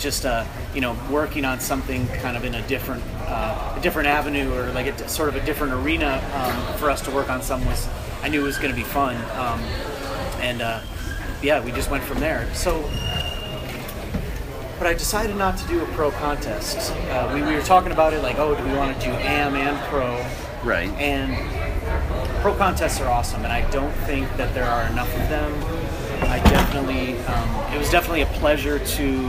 just 0.00 0.26
uh, 0.26 0.44
you 0.74 0.80
know 0.80 0.96
working 1.08 1.44
on 1.44 1.60
something 1.60 2.08
kind 2.08 2.36
of 2.36 2.44
in 2.44 2.56
a 2.56 2.66
different 2.66 3.04
uh, 3.26 3.76
a 3.76 3.80
different 3.80 4.08
avenue 4.08 4.52
or 4.52 4.72
like 4.72 4.86
a, 4.86 5.08
sort 5.08 5.28
of 5.28 5.36
a 5.36 5.46
different 5.46 5.72
arena 5.72 6.20
um, 6.34 6.78
for 6.78 6.90
us 6.90 7.00
to 7.02 7.12
work 7.12 7.30
on 7.30 7.40
some 7.42 7.64
was 7.64 7.88
I 8.22 8.28
knew 8.28 8.40
it 8.40 8.44
was 8.44 8.58
going 8.58 8.70
to 8.70 8.76
be 8.76 8.84
fun, 8.86 9.16
um, 9.38 9.60
and 10.40 10.62
uh, 10.62 10.80
yeah, 11.42 11.64
we 11.64 11.72
just 11.72 11.90
went 11.90 12.04
from 12.04 12.20
there. 12.20 12.52
So. 12.54 12.82
But 14.78 14.86
I 14.86 14.94
decided 14.94 15.34
not 15.34 15.58
to 15.58 15.66
do 15.66 15.82
a 15.82 15.86
pro 15.86 16.12
contest. 16.12 16.92
Uh, 16.92 17.32
we, 17.34 17.42
we 17.42 17.52
were 17.52 17.62
talking 17.62 17.90
about 17.90 18.12
it 18.12 18.22
like, 18.22 18.38
oh, 18.38 18.54
do 18.54 18.62
we 18.62 18.76
want 18.76 18.96
to 18.96 19.04
do 19.04 19.10
AM 19.10 19.56
and 19.56 19.76
pro? 19.88 20.24
Right. 20.62 20.88
And 20.90 21.34
pro 22.42 22.54
contests 22.54 23.00
are 23.00 23.08
awesome, 23.08 23.42
and 23.42 23.52
I 23.52 23.68
don't 23.70 23.92
think 24.06 24.28
that 24.36 24.54
there 24.54 24.66
are 24.66 24.86
enough 24.90 25.12
of 25.16 25.28
them. 25.28 25.52
I 26.22 26.38
definitely, 26.40 27.18
um, 27.26 27.74
it 27.74 27.78
was 27.78 27.90
definitely 27.90 28.22
a 28.22 28.26
pleasure 28.26 28.78
to 28.78 29.26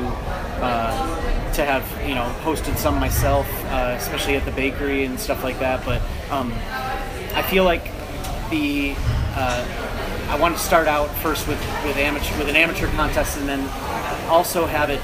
uh, 0.61 1.53
to 1.53 1.65
have 1.65 1.83
you 2.07 2.15
know 2.15 2.31
hosted 2.43 2.77
some 2.77 2.99
myself, 2.99 3.47
uh, 3.65 3.95
especially 3.97 4.35
at 4.35 4.45
the 4.45 4.51
bakery 4.51 5.05
and 5.05 5.19
stuff 5.19 5.43
like 5.43 5.59
that. 5.59 5.83
But 5.85 6.01
um, 6.31 6.51
I 7.33 7.43
feel 7.43 7.63
like 7.63 7.91
the 8.49 8.93
uh, 9.35 9.65
I 10.29 10.37
want 10.39 10.55
to 10.55 10.61
start 10.61 10.87
out 10.87 11.09
first 11.17 11.47
with 11.47 11.59
with 11.83 11.97
amateur 11.97 12.37
with 12.37 12.49
an 12.49 12.55
amateur 12.55 12.87
contest, 12.91 13.37
and 13.37 13.47
then 13.47 13.61
also 14.29 14.65
have 14.65 14.89
it 14.89 15.01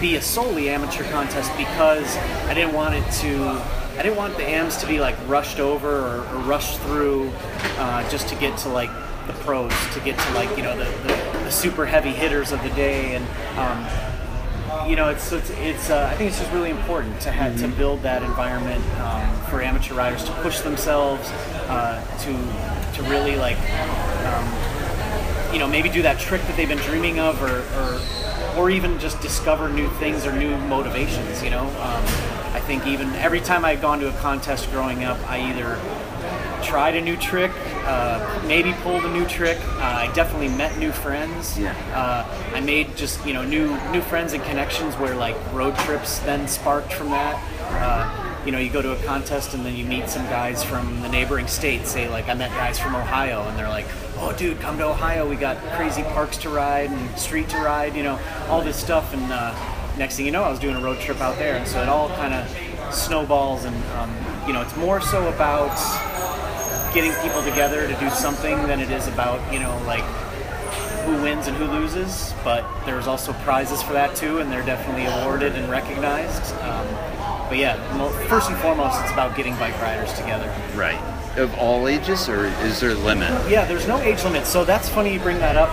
be 0.00 0.16
a 0.16 0.22
solely 0.22 0.68
amateur 0.70 1.04
contest 1.10 1.50
because 1.56 2.16
I 2.46 2.54
didn't 2.54 2.74
want 2.74 2.94
it 2.94 3.10
to. 3.20 3.60
I 3.98 4.02
didn't 4.02 4.16
want 4.16 4.36
the 4.36 4.44
AMs 4.44 4.76
to 4.76 4.86
be 4.86 5.00
like 5.00 5.16
rushed 5.26 5.58
over 5.58 5.88
or, 5.88 6.18
or 6.20 6.38
rushed 6.42 6.78
through 6.82 7.32
uh, 7.78 8.08
just 8.10 8.28
to 8.28 8.36
get 8.36 8.56
to 8.58 8.68
like 8.68 8.90
the 9.26 9.32
pros, 9.44 9.72
to 9.94 10.00
get 10.00 10.16
to 10.18 10.32
like 10.34 10.56
you 10.56 10.62
know 10.62 10.76
the, 10.76 10.84
the, 10.84 11.38
the 11.44 11.50
super 11.50 11.84
heavy 11.84 12.10
hitters 12.10 12.52
of 12.52 12.62
the 12.62 12.70
day, 12.70 13.16
and 13.16 13.26
um, 13.58 14.88
you 14.88 14.94
know 14.94 15.08
it's 15.08 15.32
it's, 15.32 15.50
it's 15.50 15.90
uh, 15.90 16.08
I 16.12 16.16
think 16.16 16.30
it's 16.30 16.38
just 16.38 16.52
really 16.52 16.70
important 16.70 17.20
to 17.22 17.32
have 17.32 17.58
to 17.58 17.68
build 17.68 18.02
that 18.02 18.22
environment 18.22 18.84
um, 19.00 19.36
for 19.46 19.60
amateur 19.62 19.94
riders 19.94 20.22
to 20.24 20.32
push 20.42 20.60
themselves, 20.60 21.28
uh, 21.68 22.00
to 22.20 22.77
to 22.98 23.04
really 23.04 23.36
like 23.36 23.58
um, 24.26 25.52
you 25.52 25.58
know 25.58 25.66
maybe 25.66 25.88
do 25.88 26.02
that 26.02 26.18
trick 26.18 26.42
that 26.42 26.56
they've 26.56 26.68
been 26.68 26.78
dreaming 26.78 27.18
of, 27.18 27.40
or 27.42 27.62
or, 27.78 28.60
or 28.60 28.70
even 28.70 28.98
just 28.98 29.20
discover 29.20 29.68
new 29.68 29.88
things 29.98 30.26
or 30.26 30.32
new 30.32 30.56
motivations. 30.66 31.42
You 31.42 31.50
know, 31.50 31.66
um, 31.66 32.04
I 32.52 32.60
think 32.66 32.86
even 32.86 33.08
every 33.16 33.40
time 33.40 33.64
I've 33.64 33.80
gone 33.80 34.00
to 34.00 34.08
a 34.08 34.18
contest 34.18 34.70
growing 34.70 35.04
up, 35.04 35.18
I 35.28 35.40
either 35.50 35.78
tried 36.62 36.96
a 36.96 37.00
new 37.00 37.16
trick, 37.16 37.52
uh, 37.84 38.42
maybe 38.46 38.72
pulled 38.82 39.04
a 39.04 39.10
new 39.10 39.24
trick. 39.26 39.58
Uh, 39.76 40.08
I 40.08 40.12
definitely 40.12 40.48
met 40.48 40.76
new 40.76 40.90
friends. 40.90 41.58
Yeah. 41.58 41.72
Uh, 41.94 42.56
I 42.56 42.60
made 42.60 42.96
just 42.96 43.24
you 43.24 43.32
know 43.32 43.44
new 43.44 43.78
new 43.92 44.02
friends 44.02 44.32
and 44.32 44.42
connections 44.44 44.96
where 44.96 45.14
like 45.14 45.36
road 45.52 45.76
trips 45.78 46.18
then 46.20 46.48
sparked 46.48 46.92
from 46.92 47.10
that. 47.10 48.27
You 48.44 48.52
know, 48.52 48.58
you 48.58 48.70
go 48.70 48.80
to 48.80 48.92
a 48.92 49.02
contest 49.04 49.54
and 49.54 49.64
then 49.64 49.76
you 49.76 49.84
meet 49.84 50.08
some 50.08 50.24
guys 50.26 50.62
from 50.62 51.02
the 51.02 51.08
neighboring 51.08 51.46
state. 51.48 51.86
Say 51.86 52.08
like 52.08 52.28
I 52.28 52.34
met 52.34 52.50
guys 52.50 52.78
from 52.78 52.94
Ohio 52.94 53.42
and 53.48 53.58
they're 53.58 53.68
like, 53.68 53.86
"Oh, 54.16 54.32
dude, 54.36 54.60
come 54.60 54.78
to 54.78 54.84
Ohio. 54.84 55.28
We 55.28 55.36
got 55.36 55.58
crazy 55.76 56.02
parks 56.02 56.36
to 56.38 56.48
ride 56.48 56.90
and 56.90 57.18
street 57.18 57.48
to 57.50 57.58
ride. 57.58 57.94
You 57.94 58.04
know, 58.04 58.18
all 58.48 58.62
this 58.62 58.76
stuff." 58.76 59.12
And 59.12 59.30
uh, 59.30 59.54
next 59.98 60.16
thing 60.16 60.26
you 60.26 60.32
know, 60.32 60.44
I 60.44 60.50
was 60.50 60.58
doing 60.58 60.76
a 60.76 60.80
road 60.80 61.00
trip 61.00 61.20
out 61.20 61.36
there, 61.38 61.56
and 61.56 61.66
so 61.66 61.82
it 61.82 61.88
all 61.88 62.08
kind 62.10 62.32
of 62.32 62.94
snowballs. 62.94 63.64
And 63.64 63.76
um, 63.96 64.14
you 64.46 64.52
know, 64.52 64.62
it's 64.62 64.76
more 64.76 65.00
so 65.00 65.28
about 65.28 65.76
getting 66.94 67.12
people 67.22 67.42
together 67.42 67.86
to 67.86 67.94
do 68.00 68.08
something 68.10 68.56
than 68.66 68.80
it 68.80 68.90
is 68.90 69.08
about 69.08 69.52
you 69.52 69.58
know 69.58 69.76
like 69.86 70.04
who 71.04 71.22
wins 71.22 71.46
and 71.46 71.56
who 71.56 71.64
loses. 71.64 72.32
But 72.44 72.64
there's 72.84 73.06
also 73.06 73.32
prizes 73.44 73.82
for 73.82 73.92
that 73.94 74.14
too, 74.16 74.38
and 74.38 74.50
they're 74.50 74.64
definitely 74.64 75.06
awarded 75.06 75.54
and 75.54 75.70
recognized. 75.70 76.54
Um, 76.62 76.86
but 77.48 77.58
yeah, 77.58 77.76
first 78.28 78.50
and 78.50 78.58
foremost, 78.58 79.00
it's 79.02 79.12
about 79.12 79.36
getting 79.36 79.54
bike 79.56 79.80
riders 79.80 80.12
together. 80.14 80.52
Right. 80.74 81.00
Of 81.36 81.54
all 81.58 81.88
ages, 81.88 82.28
or 82.28 82.46
is 82.66 82.80
there 82.80 82.90
a 82.90 82.94
limit? 82.94 83.30
Yeah, 83.50 83.64
there's 83.64 83.86
no 83.86 83.98
age 84.00 84.22
limit, 84.24 84.46
so 84.46 84.64
that's 84.64 84.88
funny 84.88 85.12
you 85.14 85.20
bring 85.20 85.38
that 85.38 85.56
up. 85.56 85.70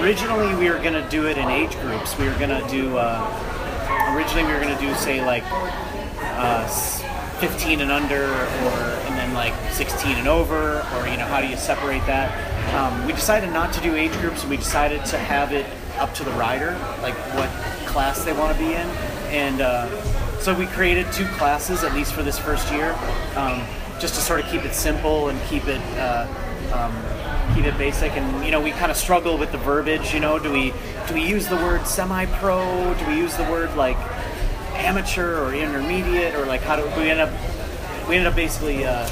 Originally, 0.00 0.54
we 0.54 0.70
were 0.70 0.78
gonna 0.78 1.08
do 1.10 1.26
it 1.26 1.36
in 1.38 1.48
age 1.48 1.78
groups. 1.80 2.16
We 2.18 2.26
were 2.28 2.38
gonna 2.38 2.66
do. 2.68 2.96
Uh, 2.96 4.14
originally, 4.14 4.44
we 4.46 4.52
were 4.52 4.60
gonna 4.60 4.78
do 4.80 4.94
say 4.94 5.24
like 5.24 5.42
uh, 6.22 6.68
15 7.40 7.80
and 7.80 7.90
under, 7.90 8.24
or 8.24 8.78
and 9.06 9.16
then 9.18 9.34
like 9.34 9.54
16 9.72 10.16
and 10.16 10.28
over, 10.28 10.86
or 10.94 11.08
you 11.08 11.16
know 11.16 11.26
how 11.26 11.40
do 11.40 11.48
you 11.48 11.56
separate 11.56 12.04
that? 12.06 12.30
Um, 12.74 13.06
we 13.06 13.12
decided 13.12 13.50
not 13.52 13.72
to 13.72 13.80
do 13.80 13.94
age 13.96 14.12
groups. 14.20 14.44
We 14.44 14.56
decided 14.56 15.04
to 15.06 15.18
have 15.18 15.52
it 15.52 15.66
up 15.98 16.14
to 16.14 16.22
the 16.24 16.32
rider, 16.32 16.72
like 17.02 17.14
what 17.34 17.48
class 17.86 18.24
they 18.24 18.32
want 18.32 18.56
to 18.56 18.62
be 18.62 18.72
in. 18.72 18.86
and 19.34 19.60
uh, 19.60 19.88
so 20.40 20.54
we 20.54 20.66
created 20.66 21.10
two 21.12 21.26
classes 21.36 21.84
at 21.84 21.94
least 21.94 22.12
for 22.12 22.22
this 22.22 22.38
first 22.38 22.70
year, 22.72 22.92
um, 23.36 23.64
just 23.98 24.14
to 24.14 24.20
sort 24.20 24.40
of 24.40 24.46
keep 24.50 24.64
it 24.64 24.74
simple 24.74 25.28
and 25.28 25.40
keep 25.48 25.66
it. 25.66 25.80
Uh, 25.98 26.26
um, 26.72 26.92
keep 27.54 27.64
it 27.64 27.76
basic. 27.78 28.12
And 28.12 28.44
you 28.44 28.50
know 28.50 28.60
we 28.60 28.70
kind 28.72 28.90
of 28.90 28.96
struggle 28.96 29.38
with 29.38 29.52
the 29.52 29.58
verbiage 29.58 30.12
you 30.12 30.20
know? 30.20 30.38
Do 30.38 30.52
we 30.52 30.72
do 31.06 31.14
we 31.14 31.26
use 31.26 31.48
the 31.48 31.56
word 31.56 31.86
semi-pro? 31.86 32.94
Do 32.94 33.06
we 33.06 33.16
use 33.16 33.36
the 33.36 33.44
word 33.44 33.74
like 33.74 33.96
amateur 34.74 35.42
or 35.42 35.54
intermediate? 35.54 36.34
Or 36.34 36.46
like 36.46 36.60
how 36.62 36.76
do 36.76 36.84
we 37.00 37.10
end 37.10 37.20
up 37.20 37.30
we 38.08 38.16
ended 38.16 38.28
up 38.28 38.36
basically 38.36 38.84
uh, 38.84 39.08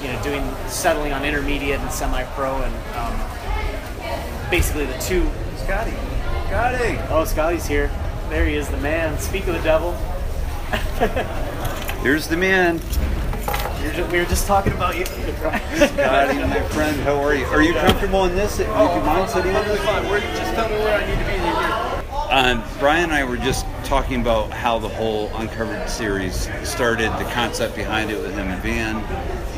you 0.00 0.12
know 0.12 0.22
doing 0.22 0.42
settling 0.68 1.12
on 1.12 1.24
intermediate 1.24 1.80
and 1.80 1.90
semi-pro 1.90 2.62
and 2.62 2.74
um, 2.96 4.50
basically 4.50 4.86
the 4.86 4.98
two. 4.98 5.28
Scotty. 5.56 5.92
Scotty. 6.46 6.98
oh 7.10 7.24
Scotty's 7.24 7.66
here. 7.66 7.90
There 8.28 8.46
he 8.46 8.54
is 8.54 8.68
the 8.68 8.78
man. 8.78 9.18
Speak 9.18 9.46
of 9.46 9.54
the 9.54 9.62
devil 9.62 9.96
Here's 12.02 12.28
the 12.28 12.36
man. 12.36 12.78
we 12.78 13.86
were, 13.86 13.92
just, 13.92 14.12
we 14.12 14.18
were 14.18 14.24
just 14.24 14.46
talking 14.46 14.72
about 14.72 14.96
you 14.96 15.04
Scotty, 15.04 16.38
my 16.38 16.62
friend, 16.70 16.98
how 17.02 17.20
are 17.22 17.34
you? 17.34 17.44
Are 17.46 17.62
you 17.62 17.74
comfortable 17.74 18.24
in 18.24 18.34
this? 18.34 18.58
Would 18.58 18.66
you 18.68 18.72
mind 18.72 19.28
sitting 19.28 19.54
on 19.54 19.66
this? 19.66 19.84
fine. 19.84 20.08
Where, 20.08 20.20
just 20.20 20.54
tell 20.54 20.68
me 20.70 20.76
where 20.76 20.98
I 20.98 21.06
need 21.06 21.18
to 21.18 21.24
be 21.26 21.34
in 21.34 21.40
here. 21.40 22.02
Um, 22.30 22.64
Brian 22.78 23.04
and 23.04 23.12
I 23.12 23.24
were 23.24 23.36
just 23.36 23.66
talking 23.84 24.22
about 24.22 24.50
how 24.50 24.78
the 24.78 24.88
whole 24.88 25.30
Uncovered 25.34 25.90
series 25.90 26.48
started, 26.66 27.12
the 27.18 27.30
concept 27.32 27.76
behind 27.76 28.10
it 28.10 28.18
with 28.18 28.32
him 28.32 28.48
and 28.48 28.62
Van, 28.62 28.96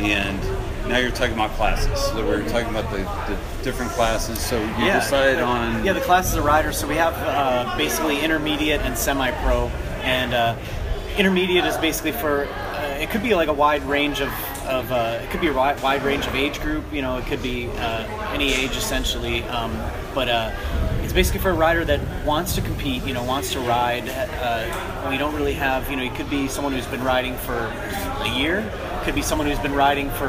and 0.02 0.88
now 0.88 0.98
you're 0.98 1.12
talking 1.12 1.34
about 1.34 1.52
classes. 1.52 2.06
So 2.06 2.16
we 2.16 2.42
were 2.42 2.48
talking 2.48 2.70
about 2.70 2.90
the, 2.90 3.04
the 3.32 3.38
different 3.62 3.92
classes. 3.92 4.40
So 4.40 4.60
you 4.78 4.86
decided 4.92 5.40
on 5.40 5.84
yeah 5.84 5.92
the 5.92 6.00
classes 6.00 6.34
of 6.34 6.44
riders 6.44 6.76
so 6.76 6.88
we 6.88 6.96
have 6.96 7.14
uh, 7.18 7.76
basically 7.78 8.20
intermediate 8.20 8.80
and 8.80 8.98
semi-pro 8.98 9.68
and 10.02 10.34
uh, 10.34 10.56
intermediate 11.16 11.64
is 11.64 11.76
basically 11.76 12.12
for 12.12 12.44
uh, 12.44 12.98
it 13.00 13.10
could 13.10 13.22
be 13.22 13.34
like 13.34 13.48
a 13.48 13.52
wide 13.52 13.82
range 13.84 14.20
of, 14.20 14.28
of 14.66 14.90
uh, 14.90 15.20
it 15.22 15.30
could 15.30 15.40
be 15.40 15.48
a 15.48 15.52
wide, 15.52 15.80
wide 15.82 16.02
range 16.02 16.26
of 16.26 16.34
age 16.34 16.60
group 16.60 16.84
you 16.92 17.02
know 17.02 17.16
it 17.18 17.26
could 17.26 17.42
be 17.42 17.68
uh, 17.68 18.32
any 18.32 18.52
age 18.52 18.76
essentially 18.76 19.42
um, 19.44 19.72
but 20.14 20.28
uh, 20.28 20.50
it's 21.02 21.12
basically 21.12 21.40
for 21.40 21.50
a 21.50 21.54
rider 21.54 21.84
that 21.84 22.00
wants 22.24 22.54
to 22.54 22.60
compete 22.62 23.04
you 23.04 23.14
know 23.14 23.22
wants 23.22 23.52
to 23.52 23.60
ride 23.60 24.08
uh, 24.08 25.08
we 25.08 25.16
don't 25.16 25.34
really 25.34 25.52
have 25.52 25.88
you 25.90 25.96
know 25.96 26.02
it 26.02 26.14
could 26.14 26.30
be 26.30 26.48
someone 26.48 26.72
who's 26.72 26.86
been 26.86 27.04
riding 27.04 27.36
for 27.36 27.54
a 27.54 28.34
year 28.36 28.68
could 29.04 29.14
be 29.14 29.22
someone 29.22 29.46
who's 29.46 29.58
been 29.58 29.74
riding 29.74 30.10
for 30.10 30.28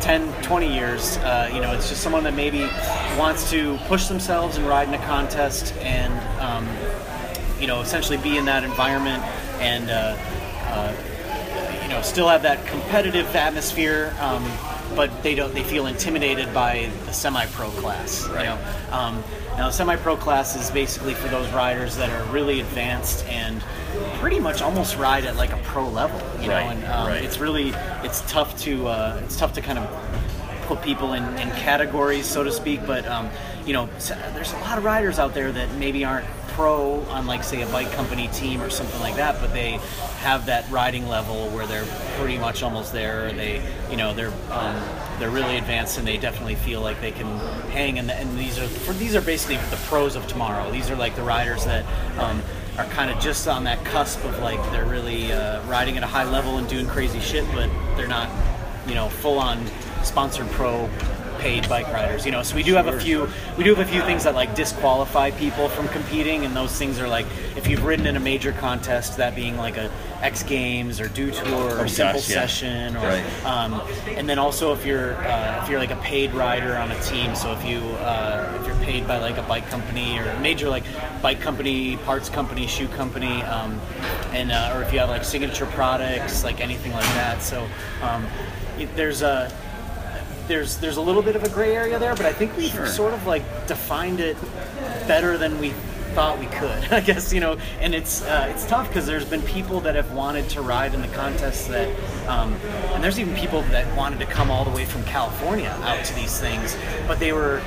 10, 0.00 0.42
20 0.42 0.74
years. 0.74 1.16
Uh, 1.18 1.48
you 1.54 1.60
know, 1.62 1.72
it's 1.72 1.88
just 1.88 2.02
someone 2.02 2.24
that 2.24 2.34
maybe 2.34 2.68
wants 3.16 3.48
to 3.48 3.78
push 3.86 4.06
themselves 4.06 4.58
and 4.58 4.66
ride 4.66 4.86
in 4.86 4.92
a 4.92 5.06
contest 5.06 5.72
and, 5.76 6.12
um, 6.40 6.68
you 7.58 7.66
know, 7.66 7.80
essentially 7.80 8.18
be 8.18 8.36
in 8.36 8.44
that 8.44 8.64
environment 8.64 9.22
and, 9.60 9.90
uh, 9.90 10.16
uh, 10.68 11.82
you 11.82 11.88
know, 11.88 12.02
still 12.02 12.28
have 12.28 12.42
that 12.42 12.66
competitive 12.66 13.34
atmosphere. 13.34 14.14
Um, 14.20 14.44
but 14.94 15.22
they 15.22 15.34
don't. 15.34 15.52
They 15.54 15.62
feel 15.62 15.86
intimidated 15.86 16.52
by 16.54 16.90
the 17.06 17.12
semi-pro 17.12 17.70
class. 17.70 18.26
You 18.28 18.34
know, 18.34 18.58
um, 18.90 19.22
now 19.56 19.66
the 19.66 19.72
semi-pro 19.72 20.16
class 20.16 20.56
is 20.56 20.70
basically 20.70 21.14
for 21.14 21.28
those 21.28 21.50
riders 21.52 21.96
that 21.96 22.10
are 22.10 22.32
really 22.32 22.60
advanced 22.60 23.26
and 23.26 23.60
pretty 24.20 24.40
much 24.40 24.62
almost 24.62 24.96
ride 24.96 25.24
at 25.24 25.36
like 25.36 25.52
a 25.52 25.56
pro 25.64 25.88
level. 25.88 26.20
You 26.40 26.48
know, 26.48 26.54
and 26.54 26.84
um, 26.84 27.08
right. 27.08 27.24
it's 27.24 27.38
really 27.38 27.70
it's 28.02 28.20
tough 28.30 28.58
to 28.60 28.88
uh, 28.88 29.20
it's 29.24 29.36
tough 29.36 29.52
to 29.54 29.60
kind 29.60 29.78
of 29.78 30.64
put 30.66 30.82
people 30.82 31.12
in, 31.12 31.24
in 31.38 31.50
categories, 31.50 32.26
so 32.26 32.42
to 32.42 32.52
speak. 32.52 32.86
But 32.86 33.06
um, 33.06 33.28
you 33.66 33.72
know, 33.72 33.88
there's 34.34 34.52
a 34.52 34.58
lot 34.58 34.78
of 34.78 34.84
riders 34.84 35.18
out 35.18 35.34
there 35.34 35.50
that 35.52 35.72
maybe 35.76 36.04
aren't 36.04 36.26
pro 36.54 37.00
on 37.10 37.26
like 37.26 37.42
say 37.44 37.62
a 37.62 37.66
bike 37.66 37.90
company 37.92 38.28
team 38.28 38.62
or 38.62 38.70
something 38.70 39.00
like 39.00 39.16
that, 39.16 39.40
but 39.40 39.52
they 39.52 39.72
have 40.18 40.46
that 40.46 40.70
riding 40.70 41.08
level 41.08 41.48
where 41.50 41.66
they're 41.66 41.86
pretty 42.16 42.38
much 42.38 42.62
almost 42.62 42.92
there. 42.92 43.32
They, 43.32 43.62
you 43.90 43.96
know, 43.96 44.14
they're 44.14 44.32
um, 44.50 44.80
they're 45.18 45.30
really 45.30 45.58
advanced 45.58 45.98
and 45.98 46.06
they 46.06 46.16
definitely 46.16 46.54
feel 46.54 46.80
like 46.80 47.00
they 47.00 47.12
can 47.12 47.26
hang. 47.70 47.98
And, 47.98 48.10
and 48.10 48.38
these 48.38 48.58
are 48.58 48.68
for, 48.68 48.92
these 48.92 49.14
are 49.16 49.20
basically 49.20 49.56
the 49.56 49.80
pros 49.88 50.16
of 50.16 50.26
tomorrow. 50.26 50.70
These 50.70 50.90
are 50.90 50.96
like 50.96 51.16
the 51.16 51.22
riders 51.22 51.64
that. 51.64 51.84
Um, 52.18 52.42
are 52.76 52.84
kind 52.86 53.08
of 53.08 53.16
just 53.20 53.46
on 53.46 53.62
that 53.62 53.84
cusp 53.84 54.24
of 54.24 54.36
like 54.40 54.58
they're 54.72 54.84
really 54.84 55.32
uh, 55.32 55.62
riding 55.66 55.96
at 55.96 56.02
a 56.02 56.06
high 56.08 56.24
level 56.24 56.58
and 56.58 56.68
doing 56.68 56.88
crazy 56.88 57.20
shit, 57.20 57.44
but 57.54 57.70
they're 57.96 58.08
not, 58.08 58.28
you 58.88 58.96
know, 58.96 59.08
full 59.08 59.38
on 59.38 59.64
sponsored 60.02 60.48
pro 60.50 60.90
paid 61.44 61.68
bike 61.68 61.86
riders. 61.92 62.24
You 62.24 62.32
know, 62.32 62.42
so 62.42 62.56
we 62.56 62.62
do 62.62 62.72
have 62.74 62.86
a 62.86 62.98
few 62.98 63.28
we 63.58 63.64
do 63.64 63.74
have 63.74 63.86
a 63.86 63.90
few 63.90 64.00
things 64.02 64.24
that 64.24 64.34
like 64.34 64.54
disqualify 64.54 65.30
people 65.32 65.68
from 65.68 65.86
competing, 65.88 66.46
and 66.46 66.56
those 66.56 66.72
things 66.76 66.98
are 66.98 67.06
like 67.06 67.26
if 67.54 67.68
you've 67.68 67.84
ridden 67.84 68.06
in 68.06 68.16
a 68.16 68.20
major 68.20 68.52
contest, 68.52 69.18
that 69.18 69.34
being 69.36 69.58
like 69.58 69.76
a 69.76 69.90
X 70.22 70.42
Games 70.42 71.00
or 71.00 71.08
Dew 71.08 71.30
Tour 71.30 71.78
or 71.78 71.80
Oh, 71.82 71.86
Simple 71.86 72.20
gosh, 72.20 72.30
yeah. 72.30 72.46
Session, 72.46 72.96
or 72.96 73.00
Right. 73.00 73.44
um, 73.44 73.82
and 74.16 74.26
then 74.26 74.38
also 74.38 74.72
if 74.72 74.86
you're 74.86 75.14
uh, 75.16 75.60
if 75.62 75.68
you're 75.68 75.78
like 75.78 75.90
a 75.90 75.96
paid 75.96 76.32
rider 76.32 76.76
on 76.78 76.90
a 76.90 77.00
team, 77.02 77.34
so 77.36 77.52
if 77.52 77.62
you 77.66 77.78
uh, 78.00 78.58
if 78.58 78.66
you're 78.66 78.76
paid 78.86 79.06
by 79.06 79.18
like 79.18 79.36
a 79.36 79.42
bike 79.42 79.68
company 79.68 80.18
or 80.18 80.24
a 80.24 80.40
major 80.40 80.70
like 80.70 80.84
bike 81.20 81.40
company, 81.42 81.98
parts 81.98 82.30
company, 82.30 82.66
shoe 82.66 82.88
company, 82.88 83.42
um, 83.42 83.78
and 84.32 84.50
uh, 84.50 84.72
or 84.74 84.82
if 84.82 84.92
you 84.94 84.98
have 84.98 85.10
like 85.10 85.24
signature 85.24 85.66
products, 85.66 86.42
like 86.42 86.62
anything 86.62 86.92
like 86.92 87.12
that. 87.20 87.42
So 87.42 87.68
um, 88.02 88.26
it, 88.78 88.88
there's 88.96 89.20
a 89.20 89.52
there's 90.48 90.76
there's 90.78 90.96
a 90.96 91.00
little 91.00 91.22
bit 91.22 91.36
of 91.36 91.44
a 91.44 91.48
gray 91.48 91.74
area 91.74 91.98
there, 91.98 92.14
but 92.14 92.26
I 92.26 92.32
think 92.32 92.56
we've 92.56 92.70
Sure. 92.70 92.86
sort 92.86 93.14
of 93.14 93.26
like 93.26 93.42
defined 93.66 94.20
it 94.20 94.36
better 95.06 95.36
than 95.38 95.58
we 95.58 95.70
thought 96.14 96.38
we 96.38 96.46
could. 96.46 96.84
I 96.92 97.00
guess 97.00 97.32
you 97.32 97.40
know, 97.40 97.56
and 97.80 97.94
it's 97.94 98.22
uh, 98.22 98.46
it's 98.50 98.64
tough 98.66 98.88
because 98.88 99.06
there's 99.06 99.24
been 99.24 99.42
people 99.42 99.80
that 99.80 99.94
have 99.94 100.12
wanted 100.12 100.48
to 100.50 100.62
ride 100.62 100.94
in 100.94 101.00
the 101.02 101.08
contests 101.08 101.66
that, 101.68 101.88
um, 102.28 102.54
and 102.92 103.02
there's 103.02 103.18
even 103.18 103.34
people 103.34 103.62
that 103.62 103.96
wanted 103.96 104.18
to 104.20 104.26
come 104.26 104.50
all 104.50 104.64
the 104.64 104.70
way 104.70 104.84
from 104.84 105.02
California 105.04 105.76
out 105.82 106.04
to 106.04 106.14
these 106.14 106.38
things, 106.40 106.76
but 107.06 107.18
they 107.18 107.32
were. 107.32 107.60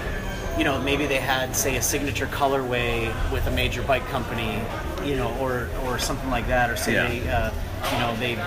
You 0.57 0.63
know, 0.63 0.81
maybe 0.81 1.05
they 1.05 1.17
had, 1.19 1.55
say, 1.55 1.75
a 1.75 1.81
signature 1.83 2.25
colorway 2.25 3.13
with 3.31 3.45
a 3.45 3.51
major 3.51 3.83
bike 3.83 4.03
company, 4.07 4.59
you 5.05 5.15
know, 5.15 5.31
or 5.39 5.69
or 5.85 5.99
something 5.99 6.31
like 6.31 6.47
that, 6.47 6.71
or 6.71 6.75
say 6.75 6.93
Yeah. 6.93 7.07
they, 7.07 7.29
uh, 7.29 7.51
you 7.93 7.99
know, 7.99 8.15
they, 8.15 8.33
they 8.33 8.41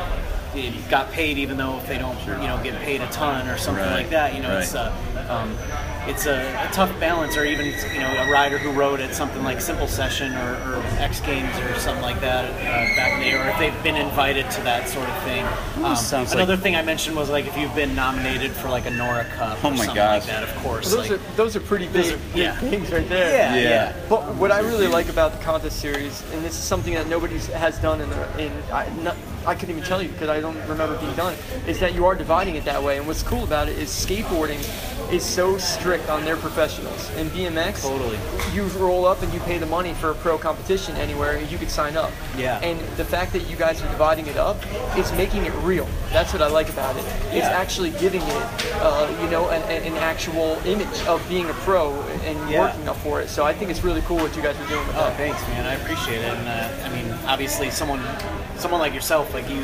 got 0.89 1.11
paid 1.13 1.39
even 1.39 1.57
though 1.57 1.77
if 1.79 1.87
they 1.87 1.99
don't, 1.99 2.19
you 2.27 2.49
know, 2.49 2.61
get 2.63 2.75
paid 2.81 3.01
a 3.01 3.07
ton 3.09 3.49
or 3.49 3.57
something 3.57 3.85
Right. 3.85 3.95
like 4.03 4.11
that. 4.11 4.35
You 4.35 4.43
know, 4.43 4.59
it's 4.59 4.75
uh, 4.75 4.93
um, 5.29 5.57
it's 6.09 6.27
a, 6.27 6.39
a 6.69 6.73
tough 6.73 6.91
balance. 6.99 7.37
Or 7.37 7.45
even 7.45 7.67
you 7.67 8.01
know, 8.01 8.09
a 8.27 8.31
rider 8.31 8.59
who 8.59 8.71
rode 8.73 9.01
at 9.01 9.15
something 9.15 9.43
like 9.43 9.61
Simple 9.61 9.87
Session 9.89 10.33
or, 10.35 10.55
or 10.77 10.83
X 10.99 11.21
Games 11.21 11.55
or 11.59 11.75
something 11.79 12.03
like 12.03 12.21
that 12.21 12.45
uh, 12.47 12.97
back 12.97 13.21
there, 13.21 13.45
or 13.45 13.51
if 13.51 13.59
they've 13.59 13.83
been 13.83 13.97
invited 13.97 14.51
to 14.53 14.61
that 14.63 14.89
sort 14.89 15.09
of 15.09 15.23
thing. 15.23 15.45
Um, 15.85 15.97
sounds 15.97 16.33
another 16.33 16.55
like- 16.55 16.63
thing 16.63 16.77
I 16.77 16.83
mentioned 16.83 17.17
was 17.17 17.29
like 17.31 17.47
if 17.47 17.57
you've 17.57 17.75
been 17.75 17.95
nominated 17.95 18.51
for 18.53 18.69
like 18.69 18.87
a 18.87 18.91
Nora 18.91 19.25
Cup 19.37 19.59
Oh 19.65 19.69
or 19.69 19.71
my 19.73 19.77
something 19.79 19.95
gosh. 19.95 20.23
like 20.23 20.31
that. 20.31 20.43
Of 20.45 20.55
course, 20.63 20.91
Those 20.91 21.11
like, 21.11 21.21
are 21.21 21.23
those 21.37 21.57
are 21.57 21.61
pretty 21.61 21.89
big, 21.89 22.15
are- 22.15 22.19
big 22.35 22.55
things 22.71 22.91
right 22.91 23.09
there. 23.09 23.31
yeah, 23.37 23.55
Yeah. 23.55 23.69
yeah. 23.69 23.97
But 24.09 24.35
what 24.37 24.51
I 24.53 24.61
really 24.61 24.87
like 24.89 25.09
about 25.09 25.33
the 25.33 25.39
contest 25.45 25.81
series, 25.81 26.23
and 26.33 26.45
this 26.45 26.53
is 26.53 26.63
something 26.63 26.95
that 26.95 27.09
nobody 27.09 27.39
has 27.39 27.79
done 27.79 28.01
in, 28.01 28.09
the, 28.11 28.39
in 28.45 28.53
I, 28.73 28.89
not, 29.03 29.17
I 29.47 29.55
couldn't 29.55 29.77
even 29.77 29.89
tell 29.89 30.03
you 30.03 30.09
because 30.11 30.29
I 30.29 30.41
don't 30.41 30.57
remember 30.69 30.99
being 30.99 31.15
done, 31.17 31.35
is 31.67 31.79
that 31.81 31.95
you 31.95 32.05
are 32.07 32.15
dividing 32.15 32.57
it 32.57 32.65
that 32.67 32.83
way. 32.83 32.99
And 32.99 33.07
what's 33.07 33.23
cool 33.23 33.45
about 33.45 33.69
it 33.69 33.79
is 33.79 33.89
skateboarding 33.89 34.61
is 35.13 35.25
so 35.25 35.59
strict 35.59 36.09
on 36.09 36.25
their 36.25 36.37
professionals. 36.37 37.11
In 37.17 37.29
BMX, 37.31 37.83
Totally. 37.83 38.19
you 38.55 38.65
roll 38.79 39.05
up 39.07 39.23
and 39.23 39.33
you 39.33 39.41
pay 39.41 39.59
the 39.59 39.67
money 39.67 39.93
for 39.95 40.11
a 40.11 40.15
pro 40.15 40.39
competition 40.39 40.95
anywhere, 40.97 41.37
and 41.37 41.51
you 41.51 41.59
could 41.59 41.71
sign 41.71 41.97
up. 41.97 42.11
Yeah. 42.37 42.59
And 42.61 42.79
the 42.97 43.05
fact 43.05 43.33
that 43.33 43.49
you 43.51 43.57
guys 43.57 43.83
are 43.83 43.89
dividing 43.91 44.27
it 44.29 44.37
up 44.37 44.57
is 44.97 45.13
making 45.13 45.47
it 45.47 45.53
real. 45.63 45.89
That's 46.13 46.33
what 46.33 46.43
I 46.43 46.49
like 46.49 46.69
about 46.69 46.97
it. 46.97 47.05
It's 47.33 47.47
actually 47.47 47.91
giving 47.93 48.23
it, 48.23 48.73
uh, 48.77 49.09
you 49.23 49.31
know, 49.31 49.49
an, 49.51 49.63
an 49.85 49.95
actual 49.99 50.59
image 50.65 51.01
of 51.07 51.27
being 51.29 51.49
a 51.51 51.55
pro 51.65 51.93
and 52.25 52.51
Yeah. 52.51 52.61
working 52.61 52.89
up 52.89 52.97
for 52.99 53.21
it. 53.21 53.29
So 53.29 53.45
I 53.45 53.53
think 53.53 53.71
it's 53.71 53.83
really 53.83 54.03
cool 54.03 54.19
what 54.19 54.35
you 54.37 54.43
guys 54.43 54.57
are 54.61 54.69
doing 54.69 54.87
with 54.87 54.97
Oh, 54.97 55.01
that. 55.01 55.17
thanks, 55.17 55.41
man. 55.49 55.67
I 55.67 55.75
appreciate 55.75 56.19
it. 56.21 56.25
And 56.35 56.49
uh, 56.49 56.87
I 56.87 56.89
mean, 56.95 57.13
obviously, 57.27 57.71
someone, 57.71 58.03
someone 58.57 58.81
like 58.81 58.95
yourself, 58.95 59.33
like 59.35 59.49
you, 59.51 59.63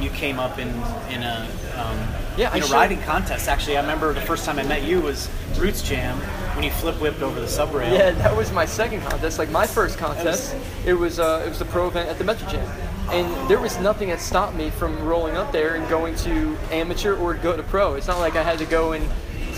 you 0.00 0.10
came 0.10 0.38
up 0.38 0.58
in 0.58 0.68
in 1.10 1.22
a 1.22 1.48
um, 1.76 1.98
Yeah, 2.36 2.50
I 2.52 2.56
in 2.56 2.62
a 2.62 2.66
riding 2.66 3.00
contest. 3.02 3.48
Actually, 3.48 3.76
I 3.76 3.80
remember 3.80 4.12
the 4.12 4.20
first 4.20 4.44
time 4.44 4.58
I 4.58 4.64
met 4.64 4.82
you 4.82 5.00
was 5.00 5.28
Roots 5.56 5.82
Jam 5.82 6.18
when 6.54 6.64
you 6.64 6.70
flip 6.70 7.00
whipped 7.00 7.22
over 7.22 7.40
the 7.40 7.48
sub 7.48 7.72
rail. 7.72 7.92
Yeah, 7.92 8.10
that 8.10 8.36
was 8.36 8.50
my 8.52 8.66
second 8.66 9.02
contest. 9.02 9.38
Like 9.38 9.50
my 9.50 9.66
first 9.66 9.98
contest, 9.98 10.56
it 10.84 10.94
was 10.94 11.18
uh, 11.18 11.42
it 11.46 11.48
was 11.48 11.58
the 11.58 11.64
pro 11.66 11.88
event 11.88 12.08
at 12.08 12.18
the 12.18 12.24
Metro 12.24 12.48
Jam, 12.48 12.68
and 13.10 13.48
there 13.48 13.60
was 13.60 13.78
nothing 13.78 14.08
that 14.08 14.20
stopped 14.20 14.56
me 14.56 14.70
from 14.70 15.00
rolling 15.04 15.36
up 15.36 15.52
there 15.52 15.76
and 15.76 15.88
going 15.88 16.16
to 16.16 16.56
amateur 16.70 17.16
or 17.16 17.34
go 17.34 17.56
to 17.56 17.62
pro. 17.62 17.94
It's 17.94 18.08
not 18.08 18.18
like 18.18 18.34
I 18.36 18.42
had 18.42 18.58
to 18.58 18.66
go 18.66 18.92
and 18.92 19.08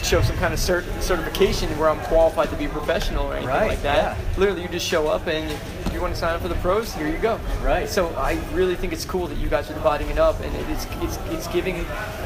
show 0.07 0.23
some 0.23 0.37
kind 0.37 0.55
of 0.55 0.61
cert- 0.61 1.03
certification 1.03 1.69
where 1.79 1.89
I'm 1.89 1.99
qualified 2.01 2.49
to 2.51 2.57
be 2.57 2.67
a 2.67 2.69
professional 2.69 3.27
or 3.27 3.33
anything 3.35 3.49
Right, 3.49 3.69
like 3.71 3.83
that. 3.83 4.17
yeah. 4.17 4.39
Literally, 4.39 4.63
you 4.63 4.69
just 4.69 4.87
show 4.87 5.09
up 5.09 5.27
and 5.27 5.51
if 5.85 5.93
you 5.93 6.01
want 6.01 6.15
to 6.15 6.19
sign 6.21 6.35
up 6.35 6.43
for 6.43 6.49
the 6.49 6.55
pros, 6.57 6.95
here 6.95 7.09
you 7.09 7.19
go. 7.19 7.41
Right. 7.63 7.89
So 7.89 8.09
I 8.17 8.39
really 8.53 8.77
think 8.77 8.93
it's 8.93 9.05
cool 9.05 9.27
that 9.27 9.39
you 9.39 9.49
guys 9.49 9.69
are 9.71 9.75
dividing 9.75 10.09
it 10.09 10.19
up, 10.19 10.39
and 10.41 10.55
it's 10.71 10.87
it's 11.01 11.17
it's 11.31 11.49
giving 11.49 11.85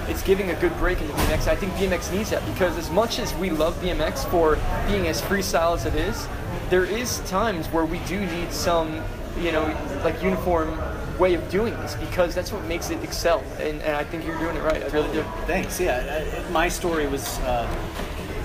it's 0.09 0.23
giving 0.23 0.51
a 0.51 0.55
good 0.57 0.77
break 0.79 1.01
into 1.01 1.13
BMX. 1.15 1.47
I 1.47 1.55
think 1.57 1.73
BMX 1.75 2.13
needs 2.13 2.31
that 2.31 2.45
because 2.47 2.77
as 2.77 2.91
much 2.91 3.19
as 3.19 3.33
we 3.37 3.51
love 3.51 3.75
BMX 3.81 4.29
for 4.31 4.57
being 4.89 5.07
as 5.07 5.23
freestyle 5.23 5.75
as 5.75 5.87
it 5.87 5.95
is, 5.95 6.27
there 6.69 6.85
is 6.85 7.21
times 7.31 7.67
where 7.69 7.85
we 7.85 7.99
do 8.01 8.19
need 8.27 8.53
some 8.53 9.03
you 9.39 9.53
know, 9.53 9.63
like 10.05 10.21
uniform 10.23 10.77
way 11.21 11.35
of 11.35 11.49
doing 11.51 11.75
this 11.81 11.95
because 11.97 12.35
that's 12.35 12.51
what 12.51 12.65
makes 12.65 12.91
it 12.91 13.03
excel. 13.05 13.45
And, 13.59 13.81
and 13.83 13.95
I 13.95 14.03
think 14.05 14.25
you're 14.27 14.39
doing 14.39 14.57
it 14.57 14.63
right. 14.63 14.83
I 14.83 14.87
really 14.89 15.13
do. 15.13 15.23
Thanks. 15.47 15.79
Yeah, 15.79 16.25
I- 16.47 16.51
my 16.51 16.69
story 16.69 17.07
was 17.07 17.39
uh, 17.41 17.69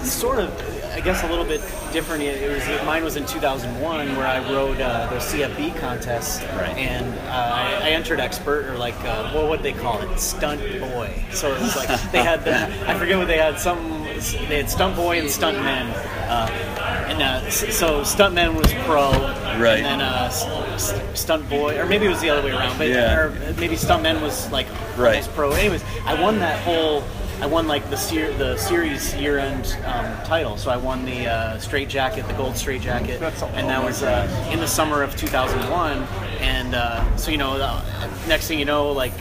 sort 0.04 0.40
of, 0.40 0.50
I 0.96 1.02
guess, 1.02 1.24
a 1.24 1.28
little 1.28 1.44
bit 1.44 1.60
different. 1.92 2.24
It 2.24 2.50
was 2.50 2.86
mine 2.86 3.04
was 3.04 3.18
in 3.18 3.26
2001 3.26 4.16
where 4.16 4.26
I 4.26 4.40
rode 4.50 4.80
uh, 4.80 5.08
the 5.10 5.18
CFB 5.18 5.78
contest, 5.80 6.42
Right. 6.56 6.70
and 6.78 7.14
uh, 7.28 7.32
I, 7.32 7.88
I 7.88 7.90
entered 7.90 8.22
expert 8.22 8.66
or 8.68 8.78
like 8.78 8.96
uh, 9.04 9.30
what 9.34 9.50
what 9.50 9.62
they 9.62 9.74
call 9.74 10.02
it, 10.02 10.18
stunt 10.20 10.62
boy. 10.80 11.14
So 11.32 11.54
it 11.54 11.60
was 11.62 11.76
like 11.76 11.90
they 12.14 12.24
had 12.24 12.46
the 12.46 12.56
I 12.90 12.98
forget 12.98 13.18
what 13.18 13.28
they 13.28 13.38
had. 13.38 13.60
Some 13.60 14.04
they 14.48 14.58
had 14.58 14.70
stunt 14.70 14.96
boy 14.96 15.20
and 15.20 15.30
stunt 15.30 15.58
men. 15.58 15.88
Uh, 16.30 16.48
and 17.10 17.22
uh, 17.22 17.50
so 17.52 18.02
stuntman 18.02 18.56
was 18.56 18.74
pro, 18.86 19.12
Right. 19.62 19.80
And 19.84 19.86
then 19.86 20.02
uh, 20.02 20.30
stunt 21.14 21.48
boy, 21.50 21.78
or 21.78 21.86
maybe 21.86 22.06
it 22.06 22.10
was 22.10 22.22
the 22.22 22.30
other 22.30 22.42
way 22.42 22.52
around, 22.52 22.78
but 22.78 22.88
Yeah. 22.88 23.18
or 23.20 23.30
maybe 23.60 23.76
stuntman 23.76 24.22
was 24.22 24.50
like 24.50 24.68
Right. 24.98 25.28
pro. 25.36 25.52
Anyways, 25.52 25.84
I 26.06 26.20
won 26.22 26.40
that 26.40 26.58
whole. 26.62 27.04
I 27.42 27.48
won 27.48 27.68
like 27.68 27.90
the 27.90 27.98
ser- 27.98 28.34
the 28.34 28.58
series 28.58 29.14
year 29.16 29.40
end 29.40 29.78
um, 29.86 30.06
title. 30.26 30.58
So 30.58 30.72
I 30.72 30.78
won 30.78 31.06
the 31.06 31.28
uh, 31.28 31.60
straight 31.60 31.90
jacket, 31.90 32.28
the 32.28 32.34
gold 32.34 32.56
straight 32.56 32.82
jacket, 32.82 33.22
and 33.22 33.70
that 33.70 33.84
was 33.84 34.04
uh, 34.04 34.50
in 34.52 34.60
the 34.60 34.68
summer 34.68 35.04
of 35.04 35.16
2001. 35.16 35.98
And 36.40 36.76
uh, 36.76 37.18
so 37.18 37.32
you 37.32 37.38
know, 37.38 37.54
uh, 37.54 38.10
next 38.28 38.48
thing 38.48 38.60
you 38.60 38.66
know, 38.66 38.92
like. 38.92 39.14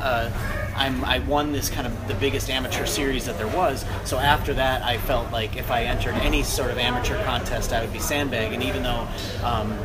Uh, 0.00 0.30
I'm, 0.76 1.04
I 1.04 1.18
won 1.18 1.52
this 1.52 1.68
kind 1.68 1.86
of 1.86 2.08
the 2.08 2.14
biggest 2.14 2.48
amateur 2.48 2.86
series 2.86 3.26
that 3.26 3.36
there 3.36 3.48
was. 3.48 3.84
So 4.06 4.18
after 4.18 4.54
that, 4.54 4.82
I 4.82 4.96
felt 4.96 5.30
like 5.30 5.56
if 5.56 5.70
I 5.70 5.82
entered 5.82 6.14
any 6.14 6.42
sort 6.42 6.70
of 6.70 6.78
amateur 6.78 7.22
contest, 7.22 7.74
I 7.74 7.82
would 7.82 7.92
be 7.92 7.98
sandbag. 7.98 8.54
And 8.54 8.62
even 8.62 8.82
though 8.82 9.06
um, 9.44 9.78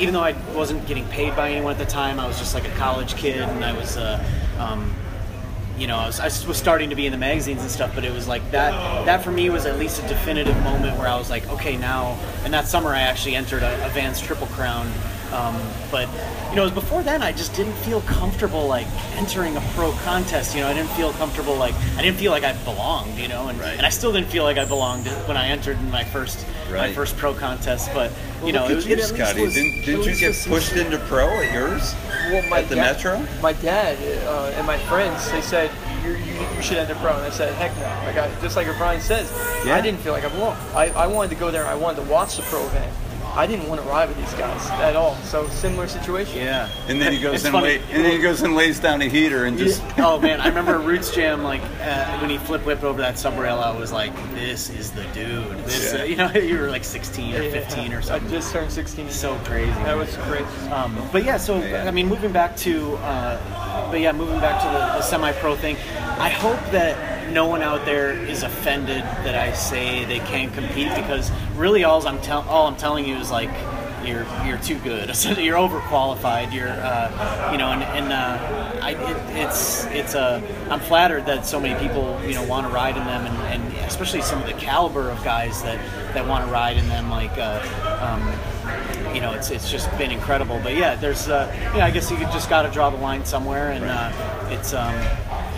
even 0.00 0.14
though 0.14 0.22
I 0.22 0.32
wasn't 0.54 0.86
getting 0.86 1.06
paid 1.08 1.34
by 1.34 1.50
anyone 1.50 1.72
at 1.72 1.78
the 1.78 1.86
time, 1.86 2.20
I 2.20 2.26
was 2.26 2.38
just 2.38 2.54
like 2.54 2.66
a 2.66 2.74
college 2.76 3.16
kid, 3.16 3.40
and 3.40 3.64
I 3.64 3.72
was, 3.72 3.96
uh, 3.96 4.24
um, 4.58 4.94
you 5.78 5.86
know, 5.86 5.96
I 5.96 6.06
was, 6.06 6.20
I 6.20 6.24
was 6.46 6.56
starting 6.56 6.90
to 6.90 6.96
be 6.96 7.06
in 7.06 7.12
the 7.12 7.18
magazines 7.18 7.62
and 7.62 7.70
stuff. 7.70 7.94
But 7.94 8.04
it 8.04 8.12
was 8.12 8.26
like 8.26 8.48
that. 8.50 8.72
That 9.06 9.22
for 9.22 9.30
me 9.30 9.50
was 9.50 9.66
at 9.66 9.78
least 9.78 10.02
a 10.02 10.08
definitive 10.08 10.56
moment 10.62 10.98
where 10.98 11.08
I 11.08 11.16
was 11.16 11.30
like, 11.30 11.48
okay, 11.50 11.76
now. 11.76 12.18
And 12.44 12.52
that 12.52 12.66
summer, 12.66 12.90
I 12.90 13.00
actually 13.00 13.36
entered 13.36 13.62
a, 13.62 13.86
a 13.86 13.88
Vans 13.90 14.20
Triple 14.20 14.48
Crown. 14.48 14.90
Um, 15.32 15.56
but 15.90 16.08
you 16.50 16.56
know, 16.56 16.70
before 16.70 17.02
then, 17.02 17.22
I 17.22 17.32
just 17.32 17.54
didn't 17.54 17.74
feel 17.84 18.00
comfortable 18.02 18.66
like 18.66 18.86
entering 19.16 19.56
a 19.56 19.60
pro 19.74 19.92
contest. 20.04 20.54
You 20.54 20.62
know, 20.62 20.68
I 20.68 20.74
didn't 20.74 20.90
feel 20.90 21.12
comfortable 21.12 21.54
like 21.56 21.74
I 21.96 22.02
didn't 22.02 22.16
feel 22.18 22.32
like 22.32 22.44
I 22.44 22.52
belonged. 22.64 23.18
You 23.18 23.28
know, 23.28 23.48
and, 23.48 23.58
Right. 23.60 23.76
and 23.76 23.84
I 23.86 23.90
still 23.90 24.12
didn't 24.12 24.28
feel 24.28 24.44
like 24.44 24.56
I 24.58 24.64
belonged 24.64 25.06
when 25.26 25.36
I 25.36 25.48
entered 25.48 25.78
in 25.78 25.90
my 25.90 26.04
first 26.04 26.46
my 26.70 26.92
first 26.92 27.16
pro 27.16 27.34
contest. 27.34 27.90
But 27.94 28.10
you 28.44 28.52
know, 28.52 28.66
it, 28.68 28.76
was- 28.76 28.86
you, 28.86 28.94
it 28.96 29.02
Scotty. 29.02 29.42
was- 29.42 29.54
didn't 29.54 29.84
didn't 29.84 30.04
you 30.06 30.14
get 30.16 30.28
was 30.28 30.38
some- 30.38 30.52
pushed 30.52 30.72
into 30.76 30.98
pro 31.00 31.28
at 31.28 31.52
yours? 31.52 31.94
Well, 32.30 32.42
my 32.48 32.60
At 32.60 32.68
the 32.68 32.74
dad, 32.76 32.92
Metro? 32.96 33.26
My 33.42 33.52
dad 33.54 33.96
uh, 34.26 34.52
and 34.56 34.66
my 34.66 34.76
friends, 34.78 35.30
they 35.30 35.40
said 35.40 35.70
you, 36.04 36.10
you, 36.12 36.46
you 36.56 36.62
should 36.62 36.76
enter 36.78 36.94
pro, 36.96 37.12
and 37.16 37.22
I 37.24 37.30
said 37.30 37.52
heck 37.54 37.74
no. 37.76 37.82
Like 38.06 38.16
I, 38.18 38.40
just 38.42 38.54
like 38.56 38.66
what 38.66 38.76
Brian 38.78 39.00
says, 39.00 39.30
Yeah. 39.66 39.74
I 39.76 39.80
didn't 39.80 40.00
feel 40.00 40.12
like 40.12 40.24
I 40.24 40.28
belonged. 40.28 40.58
I, 40.74 40.88
I 40.90 41.06
wanted 41.06 41.30
to 41.30 41.36
go 41.36 41.50
there. 41.50 41.66
I 41.66 41.74
wanted 41.74 42.04
to 42.04 42.10
watch 42.10 42.36
the 42.36 42.42
pro 42.42 42.64
event. 42.66 42.92
I 43.38 43.46
didn't 43.46 43.68
want 43.68 43.80
to 43.80 43.86
ride 43.88 44.08
with 44.08 44.18
these 44.18 44.34
guys 44.34 44.68
at 44.70 44.96
all. 44.96 45.14
So 45.22 45.46
similar 45.48 45.86
situation. 45.86 46.38
Yeah. 46.38 46.68
And 46.88 47.00
then 47.00 47.12
he 47.12 47.20
goes 47.22 47.44
and 47.44 47.52
funny. 47.52 47.66
lay, 47.68 47.76
and 47.92 48.04
then 48.04 48.10
he 48.10 48.18
goes 48.18 48.42
and 48.42 48.56
lays 48.56 48.80
down 48.80 49.00
a 49.00 49.08
heater 49.08 49.44
and 49.44 49.56
just 49.56 49.80
oh 49.98 50.18
man, 50.18 50.40
I 50.40 50.48
remember 50.48 50.78
Roots 50.90 51.14
Jam 51.14 51.44
like 51.44 51.62
uh, 51.80 52.18
when 52.18 52.30
he 52.30 52.38
flip 52.38 52.66
whipped 52.66 52.82
over 52.82 53.00
that 53.00 53.16
sub 53.16 53.38
rail. 53.38 53.60
I 53.60 53.70
was 53.78 53.92
like, 53.92 54.12
"This 54.34 54.70
is 54.70 54.90
the 54.90 55.04
dude." 55.14 55.56
This, 55.64 55.92
Yeah. 55.94 56.00
uh, 56.00 56.04
you 56.04 56.16
know, 56.16 56.30
you 56.34 56.58
were 56.58 56.68
like 56.68 56.82
16 56.84 57.34
or 57.36 57.50
15 57.50 57.92
or 57.92 58.02
something. 58.02 58.28
I 58.28 58.30
just 58.30 58.52
turned 58.52 58.72
16. 58.72 59.08
so 59.10 59.36
crazy. 59.44 59.70
that 59.70 59.96
was 59.96 60.14
great. 60.28 60.44
Um, 60.72 60.98
but 61.12 61.22
yeah, 61.24 61.36
so 61.36 61.58
Yeah. 61.60 61.84
I 61.86 61.92
mean, 61.92 62.08
moving 62.08 62.32
back 62.32 62.56
to, 62.58 62.96
uh, 62.96 63.88
but 63.90 64.00
yeah, 64.00 64.10
moving 64.12 64.40
back 64.40 64.60
to 64.62 64.66
the, 64.68 64.78
the 64.98 65.02
semi-pro 65.02 65.54
thing. 65.56 65.76
I 66.18 66.28
hope 66.28 66.58
that 66.72 67.17
no 67.32 67.46
one 67.46 67.62
out 67.62 67.84
there 67.84 68.12
is 68.12 68.42
offended 68.42 69.02
that 69.02 69.34
I 69.34 69.52
say 69.52 70.04
they 70.04 70.18
can't 70.20 70.52
compete 70.52 70.94
because 70.94 71.30
really 71.56 71.84
all 71.84 72.06
I'm 72.06 72.18
all 72.48 72.66
I'm 72.66 72.76
telling 72.76 73.06
you 73.06 73.16
is 73.16 73.30
like 73.30 73.50
you're 74.04 74.26
you're 74.44 74.58
too 74.58 74.78
good. 74.78 75.08
you're 75.38 75.58
overqualified. 75.58 76.52
You're 76.52 76.70
uh, 76.70 77.50
you 77.52 77.58
know, 77.58 77.70
and, 77.70 77.82
and 77.82 78.12
uh, 78.12 78.80
I, 78.82 78.90
it, 78.92 79.46
it's 79.46 79.84
it's 79.86 80.14
a 80.14 80.42
I'm 80.70 80.80
flattered 80.80 81.26
that 81.26 81.46
so 81.46 81.60
many 81.60 81.78
people 81.86 82.20
you 82.24 82.34
know 82.34 82.44
want 82.44 82.66
to 82.66 82.72
ride 82.72 82.96
in 82.96 83.04
them 83.04 83.26
and, 83.26 83.62
and 83.62 83.86
especially 83.86 84.22
some 84.22 84.40
of 84.40 84.46
the 84.46 84.54
caliber 84.54 85.10
of 85.10 85.22
guys 85.24 85.62
that 85.62 85.78
that 86.14 86.26
want 86.26 86.44
to 86.44 86.50
ride 86.50 86.76
in 86.76 86.88
them 86.88 87.10
like. 87.10 87.36
Uh, 87.36 87.60
um, 88.00 88.32
you 89.14 89.22
know, 89.22 89.32
it's 89.32 89.50
it's 89.50 89.70
just 89.70 89.90
been 89.96 90.10
incredible. 90.10 90.60
But 90.62 90.76
yeah, 90.76 90.94
there's 90.94 91.28
uh, 91.28 91.50
yeah, 91.74 91.86
I 91.86 91.90
guess 91.90 92.10
you 92.10 92.18
just 92.18 92.50
got 92.50 92.62
to 92.62 92.70
draw 92.70 92.90
the 92.90 92.98
line 92.98 93.24
somewhere, 93.24 93.70
and 93.70 93.84
uh, 93.84 94.48
it's 94.50 94.74
um, 94.74 94.94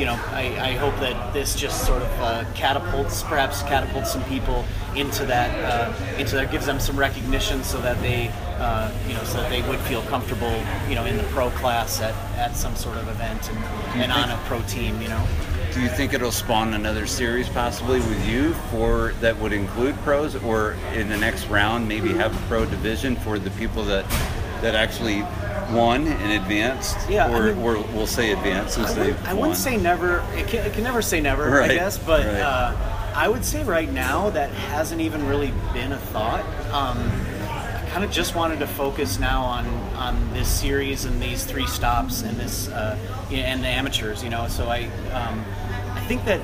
you 0.00 0.06
know, 0.06 0.18
I, 0.30 0.70
I 0.70 0.72
hope 0.76 0.98
that 1.00 1.34
this 1.34 1.54
just 1.54 1.84
sort 1.84 2.00
of 2.00 2.20
uh, 2.22 2.44
catapults, 2.54 3.22
perhaps 3.22 3.62
catapults 3.64 4.10
some 4.10 4.24
people 4.24 4.64
into 4.96 5.26
that, 5.26 5.50
uh, 5.62 6.16
into 6.16 6.36
that, 6.36 6.50
gives 6.50 6.64
them 6.64 6.80
some 6.80 6.98
recognition, 6.98 7.62
so 7.62 7.78
that 7.82 8.00
they, 8.00 8.32
uh, 8.56 8.90
you 9.06 9.12
know, 9.12 9.22
so 9.24 9.42
that 9.42 9.50
they 9.50 9.60
would 9.68 9.78
feel 9.80 10.00
comfortable, 10.04 10.64
you 10.88 10.94
know, 10.94 11.04
in 11.04 11.18
the 11.18 11.22
pro 11.24 11.50
class 11.50 12.00
at, 12.00 12.14
at 12.38 12.56
some 12.56 12.74
sort 12.76 12.96
of 12.96 13.08
event 13.08 13.50
and, 13.50 13.58
and 14.02 14.10
on 14.10 14.30
a 14.30 14.36
pro 14.46 14.62
team, 14.62 15.02
you 15.02 15.08
know. 15.08 15.22
Do 15.74 15.82
you 15.82 15.88
think 15.88 16.14
it'll 16.14 16.32
spawn 16.32 16.72
another 16.72 17.06
series 17.06 17.50
possibly 17.50 18.00
with 18.00 18.26
you 18.26 18.54
for 18.70 19.12
that 19.20 19.38
would 19.38 19.52
include 19.52 19.96
pros, 19.96 20.34
or 20.34 20.78
in 20.94 21.10
the 21.10 21.16
next 21.18 21.46
round 21.48 21.86
maybe 21.86 22.08
have 22.14 22.34
a 22.34 22.46
pro 22.48 22.64
division 22.64 23.16
for 23.16 23.38
the 23.38 23.50
people 23.50 23.84
that 23.84 24.06
that 24.62 24.74
actually 24.74 25.22
won 25.74 26.06
and 26.08 26.32
advanced, 26.42 26.96
Yeah, 27.08 27.26
I 27.26 27.32
or, 27.32 27.42
mean- 27.54 27.58
or 27.64 27.74
we'll 27.94 28.06
say 28.06 28.32
advanced 28.32 28.74
since 28.74 28.90
I 28.90 28.94
they 29.10 29.28
I 29.28 29.34
wouldn't 29.34 29.56
say 29.56 29.76
never. 29.76 30.24
It 30.34 30.48
can, 30.48 30.66
it 30.66 30.72
can 30.72 30.82
never 30.84 31.02
say 31.02 31.20
never, 31.20 31.48
Right, 31.48 31.70
I 31.70 31.74
guess. 31.74 31.96
But 31.98 32.26
right. 32.26 32.40
uh, 32.40 33.12
I 33.14 33.28
would 33.28 33.44
say 33.44 33.62
right 33.64 33.90
now 33.90 34.30
that 34.30 34.50
hasn't 34.50 35.00
even 35.00 35.26
really 35.26 35.52
been 35.72 35.92
a 35.92 35.98
thought. 35.98 36.44
Um, 36.72 36.98
I 37.48 37.88
kind 37.92 38.04
of 38.04 38.10
just 38.10 38.34
wanted 38.36 38.60
to 38.60 38.66
focus 38.66 39.18
now 39.18 39.42
on 39.42 39.66
on 39.96 40.32
this 40.32 40.48
series 40.48 41.04
and 41.04 41.20
these 41.20 41.44
three 41.44 41.66
stops 41.66 42.22
and 42.22 42.36
this 42.38 42.68
uh, 42.68 42.96
and 43.32 43.62
the 43.62 43.68
amateurs. 43.68 44.22
You 44.24 44.30
know, 44.30 44.46
so 44.48 44.68
I 44.68 44.84
um, 45.12 45.44
I 45.94 46.00
think 46.08 46.24
that 46.24 46.40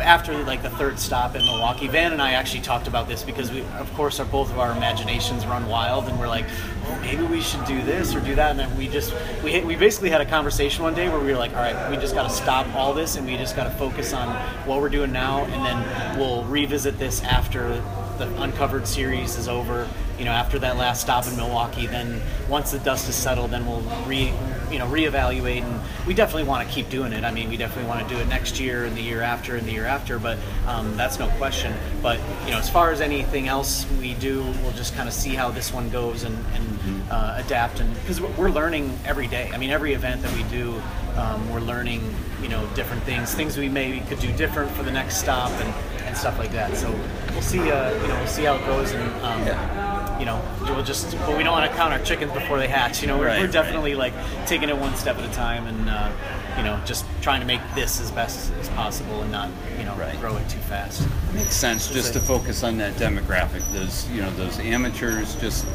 after 0.00 0.42
like 0.44 0.62
the 0.62 0.70
third 0.70 0.98
stop 0.98 1.34
in 1.34 1.44
Milwaukee, 1.44 1.88
Van 1.88 2.12
and 2.12 2.22
I 2.22 2.32
actually 2.32 2.62
talked 2.62 2.88
about 2.88 3.08
this 3.08 3.22
because 3.22 3.50
we, 3.50 3.62
of 3.78 3.92
course, 3.94 4.18
our 4.20 4.26
both 4.26 4.50
of 4.50 4.58
our 4.58 4.72
imaginations 4.72 5.46
run 5.46 5.66
wild, 5.68 6.08
and 6.08 6.18
we're 6.18 6.28
like, 6.28 6.46
well, 6.84 7.00
maybe 7.00 7.22
we 7.24 7.40
should 7.40 7.64
do 7.64 7.82
this 7.82 8.14
or 8.14 8.20
do 8.20 8.34
that, 8.34 8.52
and 8.52 8.60
then 8.60 8.76
we 8.76 8.88
just 8.88 9.14
we 9.42 9.60
we 9.60 9.76
basically 9.76 10.10
had 10.10 10.20
a 10.20 10.26
conversation 10.26 10.82
one 10.82 10.94
day 10.94 11.08
where 11.08 11.20
we 11.20 11.32
were 11.32 11.38
like, 11.38 11.52
all 11.52 11.62
right, 11.62 11.90
we 11.90 11.96
just 11.96 12.14
got 12.14 12.24
to 12.24 12.34
stop 12.34 12.66
all 12.74 12.92
this, 12.92 13.16
and 13.16 13.26
we 13.26 13.36
just 13.36 13.56
got 13.56 13.64
to 13.64 13.70
focus 13.70 14.12
on 14.12 14.28
what 14.66 14.80
we're 14.80 14.88
doing 14.88 15.12
now, 15.12 15.44
and 15.44 15.64
then 15.64 16.18
we'll 16.18 16.44
revisit 16.44 16.98
this 16.98 17.22
after 17.22 17.82
the 18.18 18.42
uncovered 18.42 18.86
series 18.86 19.36
is 19.36 19.48
over. 19.48 19.88
You 20.18 20.24
know, 20.24 20.30
after 20.30 20.58
that 20.60 20.76
last 20.76 21.02
stop 21.02 21.26
in 21.26 21.36
Milwaukee, 21.36 21.86
then 21.86 22.22
once 22.48 22.70
the 22.70 22.78
dust 22.78 23.08
is 23.08 23.14
settled, 23.14 23.50
then 23.50 23.66
we'll 23.66 23.82
re 24.06 24.32
you 24.76 24.82
know 24.82 24.88
reevaluate 24.88 25.62
and 25.62 26.06
we 26.06 26.12
definitely 26.12 26.44
want 26.44 26.68
to 26.68 26.74
keep 26.74 26.90
doing 26.90 27.14
it. 27.14 27.24
I 27.24 27.30
mean 27.30 27.48
we 27.48 27.56
definitely 27.56 27.88
want 27.88 28.06
to 28.06 28.14
do 28.14 28.20
it 28.20 28.28
next 28.28 28.60
year 28.60 28.84
and 28.84 28.94
the 28.94 29.00
year 29.00 29.22
after 29.22 29.56
and 29.56 29.66
the 29.66 29.72
year 29.72 29.86
after 29.86 30.18
but 30.18 30.36
um, 30.66 30.94
that's 30.98 31.18
no 31.18 31.28
question. 31.38 31.72
But 32.02 32.20
you 32.44 32.50
know 32.50 32.58
as 32.58 32.68
far 32.68 32.90
as 32.90 33.00
anything 33.00 33.48
else 33.48 33.86
we 33.98 34.12
do 34.14 34.42
we'll 34.62 34.72
just 34.72 34.94
kind 34.94 35.08
of 35.08 35.14
see 35.14 35.30
how 35.30 35.50
this 35.50 35.72
one 35.72 35.88
goes 35.88 36.24
and, 36.24 36.36
and 36.52 37.02
uh, 37.10 37.36
adapt. 37.38 37.80
And 37.80 37.94
because 37.94 38.20
we're 38.20 38.50
learning 38.50 38.98
every 39.06 39.26
day. 39.28 39.50
I 39.54 39.56
mean 39.56 39.70
every 39.70 39.94
event 39.94 40.20
that 40.20 40.36
we 40.36 40.42
do 40.50 40.74
um, 41.16 41.50
we're 41.50 41.60
learning 41.60 42.02
you 42.42 42.50
know 42.50 42.68
different 42.74 43.02
things 43.04 43.34
things 43.34 43.56
we 43.56 43.70
maybe 43.70 44.00
could 44.00 44.20
do 44.20 44.30
different 44.36 44.70
for 44.72 44.82
the 44.82 44.92
next 44.92 45.16
stop 45.16 45.50
and, 45.52 45.74
and 46.04 46.14
stuff 46.14 46.38
like 46.38 46.52
that. 46.52 46.76
So 46.76 46.90
we'll 47.30 47.40
see 47.40 47.60
uh, 47.70 47.94
you 47.94 48.08
know 48.08 48.14
we'll 48.18 48.26
see 48.26 48.44
how 48.44 48.56
it 48.56 48.66
goes 48.66 48.92
and 48.92 49.24
um, 49.24 49.95
you 50.18 50.24
know, 50.26 50.40
we'll 50.62 50.82
just, 50.84 51.16
but 51.20 51.36
we 51.36 51.42
don't 51.42 51.52
want 51.52 51.70
to 51.70 51.76
count 51.76 51.92
our 51.92 51.98
chickens 52.00 52.32
before 52.32 52.58
they 52.58 52.68
hatch. 52.68 53.02
You 53.02 53.08
know, 53.08 53.18
we're, 53.18 53.26
Right, 53.26 53.38
we're 53.38 53.44
right. 53.44 53.52
definitely 53.52 53.94
like 53.94 54.12
taking 54.46 54.68
it 54.68 54.76
one 54.76 54.94
step 54.96 55.18
at 55.18 55.28
a 55.28 55.32
time 55.34 55.66
and, 55.66 55.88
uh, 55.90 56.10
you 56.56 56.62
know, 56.62 56.80
just 56.86 57.04
trying 57.20 57.40
to 57.40 57.46
make 57.46 57.60
this 57.74 58.00
as 58.00 58.10
best 58.10 58.52
as 58.60 58.68
possible 58.70 59.20
and 59.22 59.30
not, 59.30 59.50
you 59.78 59.84
know, 59.84 59.94
Right. 59.96 60.18
grow 60.20 60.36
it 60.36 60.48
too 60.48 60.58
fast. 60.60 61.06
makes 61.34 61.54
sense 61.54 61.88
just 61.88 62.14
to 62.14 62.20
focus 62.20 62.62
on 62.62 62.78
that 62.78 62.94
demographic. 62.94 63.62
Those 63.74 64.08
you 64.10 64.22
know 64.22 64.30
those 64.36 64.58
amateurs 64.60 65.34
just 65.36 65.66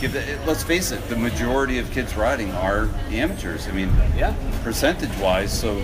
give 0.00 0.12
the, 0.12 0.38
let's 0.44 0.64
face 0.64 0.90
it, 0.90 1.08
the 1.08 1.14
majority 1.16 1.78
of 1.78 1.88
kids 1.92 2.16
riding 2.16 2.50
are 2.52 2.88
amateurs. 3.10 3.68
I 3.68 3.72
mean, 3.72 3.90
Yeah. 4.16 4.34
percentage 4.64 5.16
wise, 5.18 5.52
so 5.56 5.80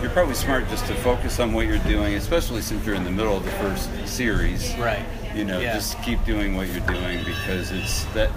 you're 0.00 0.10
probably 0.10 0.34
smart 0.34 0.68
just 0.68 0.86
to 0.86 0.94
focus 0.94 1.40
on 1.40 1.52
what 1.52 1.66
you're 1.66 1.78
doing, 1.78 2.14
especially 2.14 2.62
since 2.62 2.86
you're 2.86 2.94
in 2.94 3.04
the 3.04 3.10
middle 3.10 3.36
of 3.36 3.44
the 3.44 3.50
first 3.52 3.90
series. 4.06 4.72
Right. 4.76 5.04
You 5.34 5.44
know, 5.44 5.60
Yeah. 5.60 5.74
just 5.74 6.00
keep 6.02 6.24
doing 6.24 6.56
what 6.56 6.68
you're 6.68 6.86
doing 6.86 7.24
because 7.24 7.70
it's 7.72 8.04
that 8.14 8.30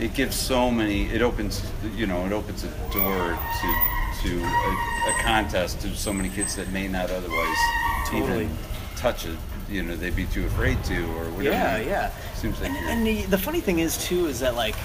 it 0.00 0.14
gives 0.14 0.36
so 0.36 0.70
many 0.70 1.06
it 1.10 1.22
opens 1.22 1.62
you 1.96 2.06
know, 2.06 2.24
it 2.26 2.32
opens 2.32 2.64
a 2.64 2.68
door 2.92 3.38
to 3.60 4.28
to 4.28 4.42
a, 4.42 5.10
a 5.10 5.22
contest 5.22 5.80
to 5.80 5.94
so 5.94 6.12
many 6.12 6.28
kids 6.28 6.54
that 6.56 6.70
may 6.72 6.88
not 6.88 7.10
otherwise 7.10 7.58
Totally. 8.06 8.44
even 8.44 8.56
touch 8.96 9.26
it. 9.26 9.36
You 9.68 9.82
know, 9.82 9.96
they'd 9.96 10.14
be 10.14 10.26
too 10.26 10.46
afraid 10.46 10.82
to 10.84 10.94
or 11.02 11.24
whatever. 11.32 11.42
Yeah, 11.56 11.78
yeah. 11.78 12.10
Seems 12.34 12.60
like 12.60 12.70
and, 12.70 12.86
and 12.88 13.06
the, 13.06 13.22
the 13.26 13.38
funny 13.38 13.60
thing 13.60 13.78
is 13.80 13.96
too 14.06 14.26
is 14.26 14.40
that 14.40 14.54
like 14.54 14.76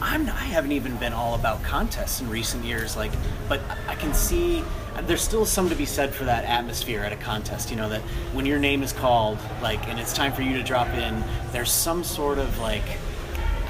I'm 0.00 0.28
I 0.28 0.46
haven't 0.56 0.72
even 0.72 0.96
been 0.96 1.12
all 1.12 1.34
about 1.34 1.62
contests 1.62 2.20
in 2.20 2.28
recent 2.28 2.64
years. 2.64 2.96
Like, 2.96 3.12
but 3.48 3.60
I 3.86 3.94
can 3.94 4.12
see 4.12 4.64
there's 5.02 5.22
still 5.22 5.46
some 5.46 5.68
to 5.68 5.74
be 5.74 5.86
said 5.86 6.14
for 6.14 6.24
that 6.24 6.44
atmosphere 6.44 7.00
at 7.02 7.12
a 7.12 7.16
contest. 7.16 7.70
You 7.70 7.76
know 7.76 7.88
that 7.88 8.00
when 8.32 8.46
your 8.46 8.58
name 8.58 8.82
is 8.82 8.92
called, 8.92 9.38
like, 9.62 9.86
and 9.88 9.98
it's 9.98 10.12
time 10.12 10.32
for 10.32 10.42
you 10.42 10.54
to 10.54 10.62
drop 10.62 10.88
in, 10.88 11.22
there's 11.52 11.70
some 11.70 12.04
sort 12.04 12.38
of 12.38 12.58
like, 12.58 12.84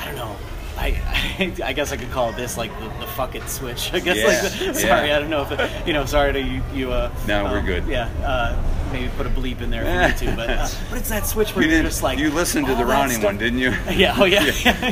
I 0.01 0.05
don't 0.07 0.17
know. 0.17 0.37
I, 0.77 1.55
I 1.65 1.73
guess 1.73 1.93
I 1.93 1.97
could 1.97 2.11
call 2.11 2.33
this 2.33 2.57
like 2.57 2.77
the, 2.81 2.89
the 3.01 3.07
fuck 3.09 3.35
it 3.35 3.49
switch. 3.49 3.93
I 3.93 4.01
guess 4.01 4.17
Yeah, 4.17 4.27
like 4.27 4.59
the, 4.59 4.65
yeah. 4.65 4.73
sorry, 4.73 5.13
I 5.13 5.19
don't 5.21 5.31
know 5.31 5.43
if 5.43 5.53
it, 5.53 5.87
you 5.87 5.93
know. 5.93 6.05
Sorry 6.07 6.33
to 6.33 6.41
you. 6.41 6.63
you 6.73 6.93
uh, 6.93 7.13
No, 7.27 7.45
we're 7.45 7.59
um, 7.59 7.67
good. 7.67 7.87
Yeah, 7.87 8.09
uh, 8.25 8.57
maybe 8.93 9.09
put 9.17 9.27
a 9.27 9.31
bleep 9.31 9.61
in 9.61 9.71
there 9.71 9.85
for 9.85 10.25
you 10.25 10.31
too. 10.31 10.37
But 10.37 10.51
uh, 10.51 10.69
but 10.91 10.99
it's 10.99 11.09
that 11.09 11.27
switch 11.27 11.55
where 11.55 11.65
You 11.65 11.71
you're 11.73 11.83
just 11.83 12.03
like 12.03 12.19
you 12.19 12.31
listened 12.31 12.67
to 12.67 12.75
the 12.75 12.85
Ronnie 12.85 13.15
stuff- 13.15 13.25
one, 13.25 13.39
didn't 13.39 13.59
you? 13.59 13.71
Yeah. 13.91 14.15
Oh 14.19 14.25
yeah. 14.27 14.41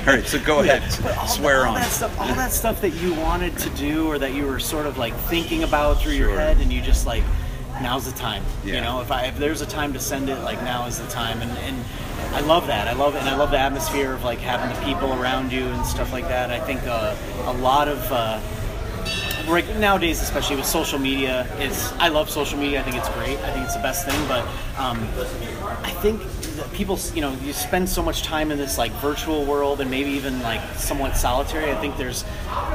All 0.07 0.15
right. 0.15 0.25
So 0.27 0.39
go 0.41 0.63
Yeah, 0.63 0.75
ahead. 0.75 1.17
all, 1.19 1.27
Swear 1.27 1.67
all 1.67 1.75
on. 1.75 1.81
that 1.81 1.91
stuff, 1.91 2.19
all 2.21 2.35
that 2.35 2.53
stuff 2.53 2.81
that 2.81 2.91
you 2.91 3.15
wanted 3.15 3.57
to 3.59 3.71
do, 3.71 4.09
or 4.09 4.19
that 4.19 4.35
you 4.35 4.47
were 4.47 4.59
sort 4.61 4.87
of 4.87 4.99
like 4.99 5.15
thinking 5.15 5.63
about 5.63 6.01
through 6.01 6.13
your 6.15 6.31
head, 6.31 6.59
and 6.61 6.73
you 6.73 6.81
just 6.81 7.07
like, 7.07 7.23
now's 7.83 8.11
the 8.11 8.19
time. 8.19 8.43
You 8.65 8.81
know, 8.81 9.01
if 9.01 9.11
I 9.11 9.27
if 9.27 9.37
there's 9.39 9.61
a 9.61 9.67
time 9.67 9.93
to 9.93 10.01
send 10.01 10.29
it, 10.29 10.39
like 10.41 10.63
now 10.63 10.87
is 10.87 10.99
the 11.01 11.07
time, 11.09 11.41
and 11.43 11.51
and 11.59 11.77
I 12.35 12.41
love 12.41 12.67
that. 12.69 12.87
I 12.89 12.93
love 12.93 13.15
it, 13.17 13.21
and 13.21 13.29
I 13.29 13.37
love 13.37 13.51
the 13.51 13.59
atmosphere 13.59 14.13
of 14.13 14.23
like 14.25 14.39
having 14.39 14.75
the 14.75 14.85
people 14.85 15.13
around 15.21 15.51
you 15.53 15.65
and 15.65 15.85
stuff 15.87 16.13
like 16.13 16.29
that. 16.29 16.51
I 16.51 16.61
think 16.61 16.81
uh, 16.85 17.17
a 17.47 17.53
lot 17.55 17.89
of. 17.89 17.99
Uh, 18.13 18.41
right 19.51 19.77
nowadays, 19.77 20.23
especially 20.23 20.57
with 20.57 20.67
social 20.67 20.99
media, 20.99 21.47
is 21.59 21.93
I 21.99 22.09
love 22.09 22.31
social 22.31 22.59
media. 22.59 22.81
I 22.81 22.83
think 22.83 22.97
it's 22.97 23.09
great. 23.11 23.39
I 23.39 23.53
think 23.53 23.65
it's 23.65 23.75
the 23.75 23.83
best 23.83 24.07
thing. 24.07 24.29
But 24.29 24.45
um, 24.79 25.01
I 25.83 25.91
think 26.01 26.23
people, 26.73 26.99
you 27.15 27.21
know, 27.21 27.33
you 27.43 27.53
spend 27.53 27.89
so 27.89 28.03
much 28.03 28.23
time 28.23 28.51
in 28.51 28.59
this 28.59 28.79
like 28.79 28.93
virtual 28.93 29.45
world 29.45 29.81
and 29.81 29.91
maybe 29.91 30.11
even 30.11 30.41
like 30.43 30.61
somewhat 30.77 31.17
solitary. 31.17 31.71
I 31.71 31.81
think 31.81 31.97
there's 31.97 32.25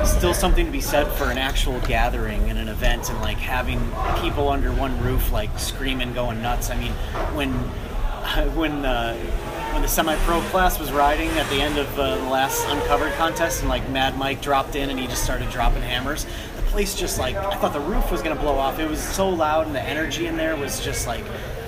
still 0.03 0.33
something 0.33 0.65
to 0.65 0.71
be 0.71 0.81
said 0.81 1.07
for 1.13 1.25
an 1.25 1.37
actual 1.37 1.79
gathering 1.81 2.49
and 2.49 2.59
an 2.59 2.67
event 2.67 3.09
and 3.09 3.19
like 3.21 3.37
having 3.37 3.79
people 4.21 4.49
under 4.49 4.71
one 4.71 4.99
roof, 5.01 5.31
like 5.31 5.57
screaming, 5.57 6.13
going 6.13 6.41
nuts. 6.41 6.69
I 6.69 6.77
mean, 6.77 6.91
when 7.33 7.51
when. 8.55 8.85
Uh, 8.85 9.17
when 9.75 9.81
the 9.81 9.89
semi-pro 9.89 10.39
class 10.43 10.79
was 10.79 10.89
riding 10.93 11.27
at 11.31 11.49
the 11.49 11.61
end 11.61 11.77
of 11.77 11.99
uh, 11.99 12.15
the 12.15 12.23
last 12.29 12.65
uncovered 12.69 13.11
contest, 13.15 13.59
and 13.59 13.67
like 13.67 13.89
Mad 13.89 14.17
Mike 14.17 14.41
dropped 14.41 14.73
in 14.77 14.89
and 14.89 14.97
he 14.97 15.05
just 15.05 15.21
started 15.21 15.49
dropping 15.49 15.81
hammers, 15.81 16.25
place 16.75 16.93
just 16.93 17.17
like 17.17 17.37
I 17.37 17.55
thought 17.55 17.71
the 17.71 17.79
roof 17.79 18.11
was 18.11 18.21
gonna 18.21 18.35
blow 18.35 18.57
off. 18.57 18.79
It 18.79 18.89
was 18.89 19.01
so 19.01 19.29
loud, 19.29 19.65
and 19.65 19.73
the 19.73 19.81
energy 19.81 20.27
in 20.27 20.35
there 20.35 20.57
was 20.57 20.83
just 20.83 21.07
like 21.07 21.23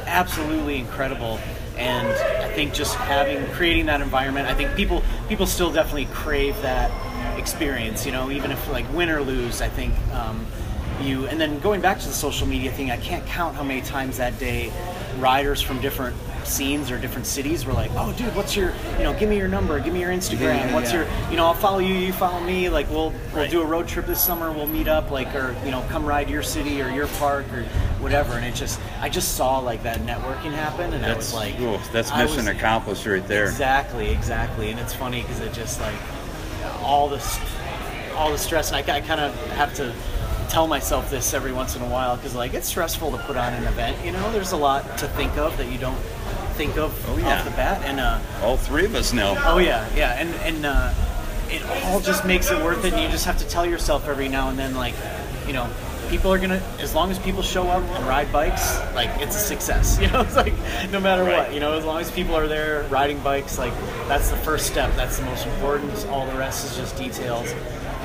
absolutely 0.06 0.80
incredible. 0.80 1.39
And 1.78 2.08
I 2.43 2.54
think 2.54 2.74
just 2.74 2.93
having 2.96 3.46
creating 3.54 3.86
that 3.86 4.02
environment, 4.02 4.50
I 4.50 4.54
think 4.54 4.76
people 4.76 5.02
people 5.30 5.46
still 5.46 5.72
definitely 5.72 6.08
crave 6.08 6.62
that 6.62 6.91
experience. 7.39 8.06
You 8.06 8.12
know, 8.12 8.30
even 8.32 8.52
if 8.52 8.70
like 8.70 8.86
win 8.91 9.10
or 9.10 9.22
lose, 9.22 9.62
I 9.62 9.70
think. 9.70 9.93
Um, 10.12 10.46
you 11.02 11.26
and 11.28 11.39
then 11.39 11.60
going 11.60 11.80
back 11.80 12.00
to 12.00 12.08
the 12.08 12.13
social 12.13 12.46
media 12.46 12.74
thing, 12.74 12.91
I 12.91 12.98
can't 12.98 13.26
count 13.28 13.56
how 13.56 13.63
many 13.63 13.80
times 13.80 14.17
that 14.17 14.38
day 14.39 14.74
riders 15.20 15.62
from 15.62 15.80
different 15.80 16.17
scenes 16.47 16.89
or 16.91 16.97
different 16.97 17.25
cities 17.27 17.65
were 17.65 17.73
like, 17.73 17.91
"Oh, 17.95 18.13
dude, 18.13 18.36
what's 18.36 18.55
your, 18.55 18.73
you 18.97 19.03
know, 19.03 19.13
give 19.19 19.29
me 19.29 19.38
your 19.38 19.47
number, 19.47 19.79
give 19.79 19.93
me 19.93 19.99
your 20.01 20.12
Instagram, 20.12 20.39
Yeah, 20.55 20.73
what's 20.73 20.91
yeah. 20.93 21.03
your, 21.03 21.29
you 21.31 21.38
know, 21.38 21.45
I'll 21.45 21.53
follow 21.53 21.79
you, 21.79 21.93
you 21.93 22.13
follow 22.13 22.39
me, 22.39 22.69
like 22.69 22.89
we'll 22.89 23.12
we'll 23.33 23.43
Right. 23.43 23.51
do 23.51 23.62
a 23.62 23.65
road 23.65 23.88
trip 23.88 24.05
this 24.05 24.21
summer, 24.23 24.51
we'll 24.51 24.67
meet 24.67 24.88
up, 24.88 25.12
like 25.12 25.33
or 25.36 25.55
you 25.65 25.71
know, 25.71 25.83
come 25.89 26.05
ride 26.05 26.29
your 26.29 26.43
city 26.43 26.81
or 26.81 26.89
your 26.89 27.07
park 27.19 27.45
or 27.53 27.63
whatever." 27.99 28.33
And 28.33 28.45
it 28.45 28.55
just, 28.55 28.79
I 29.01 29.10
just 29.10 29.36
saw 29.36 29.60
like 29.60 29.83
that 29.83 29.99
networking 30.01 30.51
happen, 30.53 30.93
and 30.93 31.05
I 31.05 31.15
was 31.15 31.33
like, 31.33 31.60
ooh, 31.60 31.77
that's 31.91 32.12
mission 32.15 32.38
was- 32.38 32.47
accomplished 32.47 33.05
right 33.05 33.27
there. 33.27 33.45
Exactly, 33.45 34.10
exactly, 34.10 34.71
and 34.71 34.79
it's 34.79 34.93
funny 34.93 35.21
because 35.21 35.39
it 35.41 35.53
just 35.53 35.79
like 35.81 35.95
all 36.81 37.10
this, 37.10 37.39
all 38.15 38.31
the 38.31 38.38
stress, 38.38 38.71
and 38.71 38.77
I, 38.89 38.95
I 38.97 39.01
kind 39.01 39.19
of 39.21 39.33
have 39.51 39.73
to 39.75 39.93
tell 40.49 40.65
myself 40.67 41.10
this 41.10 41.33
every 41.33 41.51
once 41.51 41.75
in 41.75 41.81
a 41.81 41.88
while 41.89 42.15
because 42.15 42.33
like 42.33 42.53
it's 42.53 42.67
stressful 42.69 43.12
to 43.12 43.17
put 43.23 43.36
on 43.36 43.51
an 43.53 43.65
event. 43.65 43.97
You 44.05 44.13
know, 44.13 44.31
there's 44.31 44.53
a 44.53 44.57
lot 44.57 44.97
to 44.99 45.07
think 45.10 45.36
of 45.38 45.57
that 45.57 45.69
you 45.69 45.77
don't 45.77 45.97
think 46.58 46.78
of 46.78 46.91
Oh, 47.10 47.17
yeah. 47.17 47.38
off 47.39 47.46
the 47.46 47.52
bat, 47.52 47.82
and 47.86 48.00
uh, 48.00 48.20
All 48.43 48.58
three 48.58 48.86
of 48.86 48.96
us 48.96 49.13
know. 49.13 49.36
oh 49.46 49.60
yeah, 49.60 49.88
yeah, 49.96 50.13
and 50.20 50.30
and 50.43 50.65
uh, 50.65 50.93
it 51.50 51.63
all 51.86 52.00
just 52.02 52.26
makes 52.26 52.50
it 52.52 52.62
worth 52.63 52.84
it. 52.84 52.93
And 52.93 53.02
you 53.04 53.10
just 53.10 53.26
have 53.26 53.38
to 53.38 53.48
tell 53.48 53.65
yourself 53.65 54.08
every 54.08 54.28
now 54.28 54.50
and 54.50 54.58
then, 54.60 54.76
like, 54.76 54.96
you 55.48 55.54
know. 55.54 55.70
People 56.10 56.32
are 56.32 56.39
gonna, 56.39 56.62
as 56.80 56.96
long 56.96 57.12
as 57.12 57.20
people 57.20 57.41
show 57.43 57.67
up 57.67 57.84
and 57.84 58.08
ride 58.08 58.32
bikes, 58.32 58.80
like 58.96 59.10
it's 59.20 59.36
a 59.36 59.39
success. 59.39 60.00
You 60.02 60.08
know, 60.10 60.22
it's 60.22 60.38
like 60.38 60.54
no 60.89 61.02
matter 61.02 61.24
Right. 61.26 61.38
what, 61.48 61.54
you 61.54 61.60
know, 61.60 61.74
as 61.74 61.84
long 61.84 62.00
as 62.00 62.10
people 62.10 62.34
are 62.34 62.48
there 62.48 62.84
riding 62.84 63.20
bikes, 63.20 63.58
like 63.60 63.74
that's 64.08 64.30
the 64.30 64.38
first 64.38 64.67
step. 64.67 64.96
That's 64.96 65.17
the 65.20 65.26
most 65.26 65.46
important. 65.48 65.91
All 66.08 66.26
the 66.26 66.38
rest 66.38 66.63
is 66.63 66.78
just 66.78 66.96
details. 66.96 67.54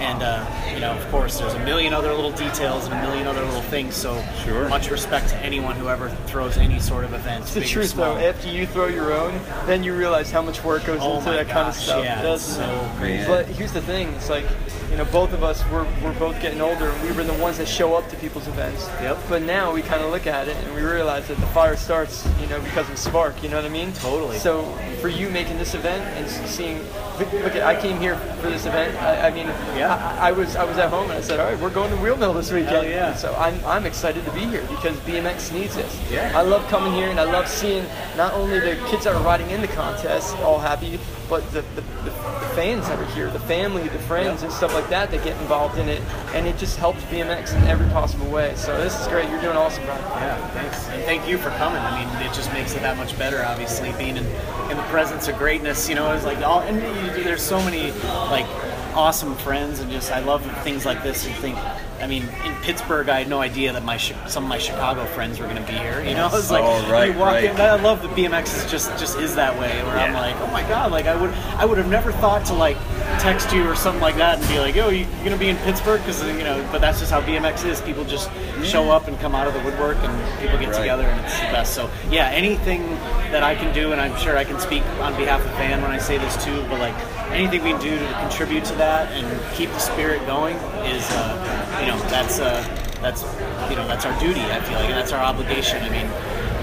And 0.03 0.21
uh, 0.23 0.45
you 0.75 0.81
know, 0.81 0.91
of 0.93 1.09
course, 1.11 1.39
there's 1.39 1.55
a 1.55 1.65
million 1.65 1.93
other 1.95 2.13
little 2.13 2.33
details 2.33 2.87
and 2.87 2.95
a 2.95 3.01
million 3.03 3.27
other 3.29 3.45
little 3.45 3.63
things. 3.63 3.95
So 3.95 4.21
Sure. 4.45 4.69
much 4.69 4.91
respect 4.91 5.29
to 5.29 5.37
anyone 5.37 5.77
who 5.77 5.89
ever 5.89 6.09
throws 6.27 6.59
any 6.59 6.81
sort 6.81 7.05
of 7.05 7.15
event. 7.15 7.43
It's 7.45 7.55
the 7.55 7.61
truth 7.65 7.91
small. 7.91 8.17
though. 8.17 8.21
After 8.29 8.49
you 8.49 8.67
throw 8.67 8.87
your 8.89 9.13
own, 9.13 9.41
then 9.67 9.85
you 9.85 9.95
realize 9.95 10.31
how 10.33 10.43
much 10.43 10.65
work 10.65 10.85
goes 10.85 10.99
Oh 11.01 11.19
into 11.19 11.31
my 11.31 11.37
that 11.37 11.49
kind 11.49 11.69
of 11.69 11.75
stuff. 11.75 12.03
yeah, 12.05 12.17
That's- 12.17 12.43
so 12.57 12.91
crazy. 12.99 13.27
But 13.27 13.47
here's 13.47 13.73
the 13.73 13.81
thing: 13.83 14.09
it's 14.15 14.29
like, 14.29 14.45
you 14.91 14.97
know, 14.97 15.05
both 15.07 15.33
of 15.33 15.45
us 15.45 15.63
we're, 15.71 15.87
we're 16.03 16.19
both 16.19 16.41
getting 16.43 16.61
older. 16.61 16.89
and 16.91 17.03
We 17.09 17.13
were 17.17 17.23
the 17.25 17.33
ones 17.35 17.59
that 17.59 17.69
show 17.69 17.95
up 17.95 18.09
to 18.11 18.17
people's 18.17 18.49
events. 18.49 18.89
Yep. 19.01 19.19
But 19.29 19.43
now 19.43 19.73
we 19.73 19.83
kind 19.83 20.03
of 20.03 20.11
look 20.11 20.27
at 20.27 20.49
it 20.49 20.57
and 20.57 20.75
we 20.75 20.83
realize 20.83 21.29
that 21.29 21.39
the 21.39 21.47
fire 21.49 21.77
starts, 21.77 22.27
you 22.41 22.47
know, 22.49 22.61
because 22.61 22.91
of 22.91 22.99
spark. 22.99 23.41
You 23.43 23.49
know 23.51 23.57
what 23.57 23.65
I 23.65 23.69
mean? 23.69 23.93
Totally. 23.93 24.39
So 24.39 24.65
for 25.01 25.09
you 25.09 25.31
making 25.31 25.59
this 25.59 25.75
event 25.75 26.03
and 26.19 26.29
seeing, 26.49 26.79
look, 27.19 27.33
look 27.33 27.57
I 27.57 27.81
came 27.81 27.99
here 28.01 28.17
for 28.43 28.51
this 28.51 28.67
event. 28.67 29.01
I, 29.01 29.29
I 29.29 29.31
mean, 29.31 29.47
Yeah. 29.77 29.92
I, 29.99 30.29
I 30.29 30.33
was 30.33 30.57
I 30.57 30.65
was 30.65 30.79
at 30.79 30.91
home 30.91 31.11
and 31.11 31.19
I 31.19 31.21
said, 31.21 31.41
all 31.41 31.51
right, 31.51 31.59
we're 31.61 31.71
going 31.71 31.91
to 31.91 31.97
Wheel 31.97 32.17
Mill 32.17 32.33
this 32.33 32.51
weekend. 32.51 32.71
Hell 32.71 32.85
yeah. 32.85 33.15
So 33.15 33.35
I'm, 33.35 33.63
I'm 33.65 33.87
excited 33.87 34.25
to 34.25 34.33
be 34.33 34.41
here 34.41 34.63
because 34.63 34.97
BMX 34.99 35.53
needs 35.53 35.75
this. 35.75 36.01
Yeah. 36.11 36.33
I 36.35 36.43
love 36.43 36.67
coming 36.69 36.93
here 36.93 37.09
and 37.09 37.19
I 37.19 37.25
love 37.25 37.49
seeing 37.49 37.85
not 38.17 38.33
only 38.35 38.61
the 38.61 38.77
kids 38.89 39.05
that 39.05 39.15
are 39.15 39.23
riding 39.23 39.51
in 39.51 39.61
the 39.61 39.69
contest 39.69 40.37
all 40.39 40.59
happy, 40.59 40.99
but 41.29 41.45
the, 41.53 41.63
the, 41.75 41.81
the, 41.81 42.11
the 42.11 42.47
fans 42.55 42.87
that 42.89 42.99
are 42.99 43.15
here, 43.15 43.31
the 43.31 43.41
family, 43.41 43.89
the 43.89 43.99
friends, 44.01 44.43
and 44.43 44.53
stuff 44.53 44.75
like 44.75 44.89
that 44.91 45.11
that 45.11 45.25
get 45.25 45.41
involved 45.41 45.79
in 45.79 45.89
it. 45.89 46.03
And 46.35 46.47
it 46.47 46.59
just 46.59 46.77
helps 46.77 47.03
BMX 47.05 47.57
in 47.57 47.63
every 47.65 47.89
possible 47.89 48.27
way. 48.27 48.55
So 48.55 48.77
this 48.77 48.99
is 49.01 49.09
great. 49.09 49.29
You're 49.31 49.41
doing 49.41 49.57
awesome, 49.57 49.85
Brian. 49.85 50.03
Yeah, 50.03 50.49
thanks. 50.49 50.89
And 50.89 51.03
thank 51.05 51.27
you 51.27 51.39
for 51.39 51.51
coming. 51.51 51.81
I 51.81 52.05
mean, 52.05 52.27
it 52.27 52.35
just 52.35 52.53
makes 52.53 52.75
it 52.75 52.83
that 52.83 52.97
much 52.97 53.17
better, 53.19 53.43
obviously, 53.45 53.93
being 53.93 54.17
in, 54.17 54.27
in 54.71 54.77
the 54.77 54.87
presence 54.91 55.29
of 55.29 55.37
greatness. 55.39 55.89
You 55.89 55.95
know, 55.95 56.13
it's 56.13 56.25
like 56.27 56.39
all, 56.39 56.61
and 56.61 56.79
there's 57.25 57.43
so 57.43 57.59
many, 57.59 57.93
like, 58.31 58.47
awesome 58.95 59.35
friends, 59.37 59.81
and 59.81 59.91
just, 59.91 60.13
I 60.13 60.21
love 60.21 60.45
things 60.63 60.85
like 60.85 61.03
this 61.03 61.27
and 61.27 61.35
think, 61.37 61.57
I 62.01 62.07
mean, 62.07 62.25
in 62.45 62.55
Pittsburgh, 62.63 63.09
I 63.09 63.21
had 63.21 63.29
no 63.29 63.41
idea 63.41 63.73
that 63.73 63.85
my 63.85 63.97
some 63.97 64.45
of 64.45 64.49
my 64.49 64.59
Chicago 64.59 65.05
friends 65.07 65.39
were 65.39 65.47
going 65.47 65.65
to 65.65 65.71
be 65.71 65.79
here. 65.79 66.03
You 66.03 66.15
know, 66.15 66.29
it's 66.33 66.51
like 66.51 66.65
Oh, 66.65 66.91
right, 66.91 67.13
you 67.13 67.19
walk 67.19 67.35
right. 67.35 67.45
in. 67.45 67.61
I 67.61 67.77
love 67.77 68.03
that 68.03 68.11
BMX 68.13 68.57
is 68.57 68.71
just 68.71 68.91
just 68.99 69.19
is 69.19 69.37
that 69.37 69.59
way. 69.59 69.83
Where 69.85 69.97
I'm 69.97 70.13
like, 70.13 70.35
oh 70.41 70.49
my 70.49 70.63
god, 70.63 70.91
like 70.91 71.07
I 71.07 71.15
would 71.15 71.31
I 71.31 71.65
would 71.65 71.79
have 71.79 71.89
never 71.89 72.11
thought 72.13 72.45
to 72.47 72.55
like 72.55 72.77
text 73.23 73.53
you 73.53 73.65
or 73.69 73.77
something 73.77 74.03
like 74.03 74.17
that 74.17 74.41
and 74.41 74.49
be 74.49 74.59
like, 74.59 74.75
yo, 74.75 74.89
you, 74.89 75.07
are 75.07 75.25
gonna 75.25 75.37
be 75.37 75.49
in 75.49 75.57
Pittsburgh? 75.59 76.01
Because 76.01 76.25
you 76.27 76.43
know, 76.43 76.69
but 76.73 76.81
that's 76.81 76.99
just 76.99 77.13
how 77.13 77.21
BMX 77.21 77.65
is. 77.65 77.81
People 77.81 78.05
just 78.05 78.29
show 78.65 78.91
up 78.91 79.07
and 79.07 79.17
come 79.21 79.33
out 79.37 79.47
of 79.47 79.55
the 79.55 79.61
woodwork, 79.61 79.97
and 79.99 80.41
people 80.41 80.59
get 80.59 80.71
Right. 80.71 80.79
together, 80.81 81.05
and 81.05 81.21
it's 81.25 81.37
the 81.39 81.45
best. 81.45 81.73
So 81.73 81.89
yeah, 82.11 82.29
anything 82.31 82.83
that 83.31 83.45
I 83.45 83.55
can 83.55 83.73
do, 83.73 83.93
and 83.93 84.01
I'm 84.01 84.17
sure 84.19 84.37
I 84.37 84.43
can 84.43 84.59
speak 84.59 84.83
on 85.01 85.15
behalf 85.17 85.41
of 85.41 85.51
Van 85.53 85.81
when 85.83 85.93
I 85.93 85.99
say 85.99 86.19
this 86.19 86.43
too, 86.45 86.65
but 86.69 86.81
like 86.81 86.95
anything 87.31 87.63
we 87.63 87.71
can 87.71 87.81
do 87.81 87.97
to 87.97 88.13
contribute 88.15 88.65
to 88.67 88.75
that 88.75 89.13
and 89.13 89.55
keep 89.55 89.71
the 89.71 89.79
spirit 89.79 90.27
going 90.27 90.57
is, 90.85 91.09
uh, 91.13 91.79
you 91.81 91.87
know, 91.87 91.99
that's 92.11 92.41
uh, 92.41 92.61
that's 93.01 93.23
you 93.71 93.77
know 93.77 93.87
that's 93.87 94.05
our 94.05 94.19
duty. 94.19 94.41
I 94.41 94.61
feel 94.63 94.79
like, 94.81 94.89
and 94.89 94.99
that's 94.99 95.13
our 95.13 95.23
obligation. 95.23 95.81
I 95.85 95.91
mean, 95.91 96.09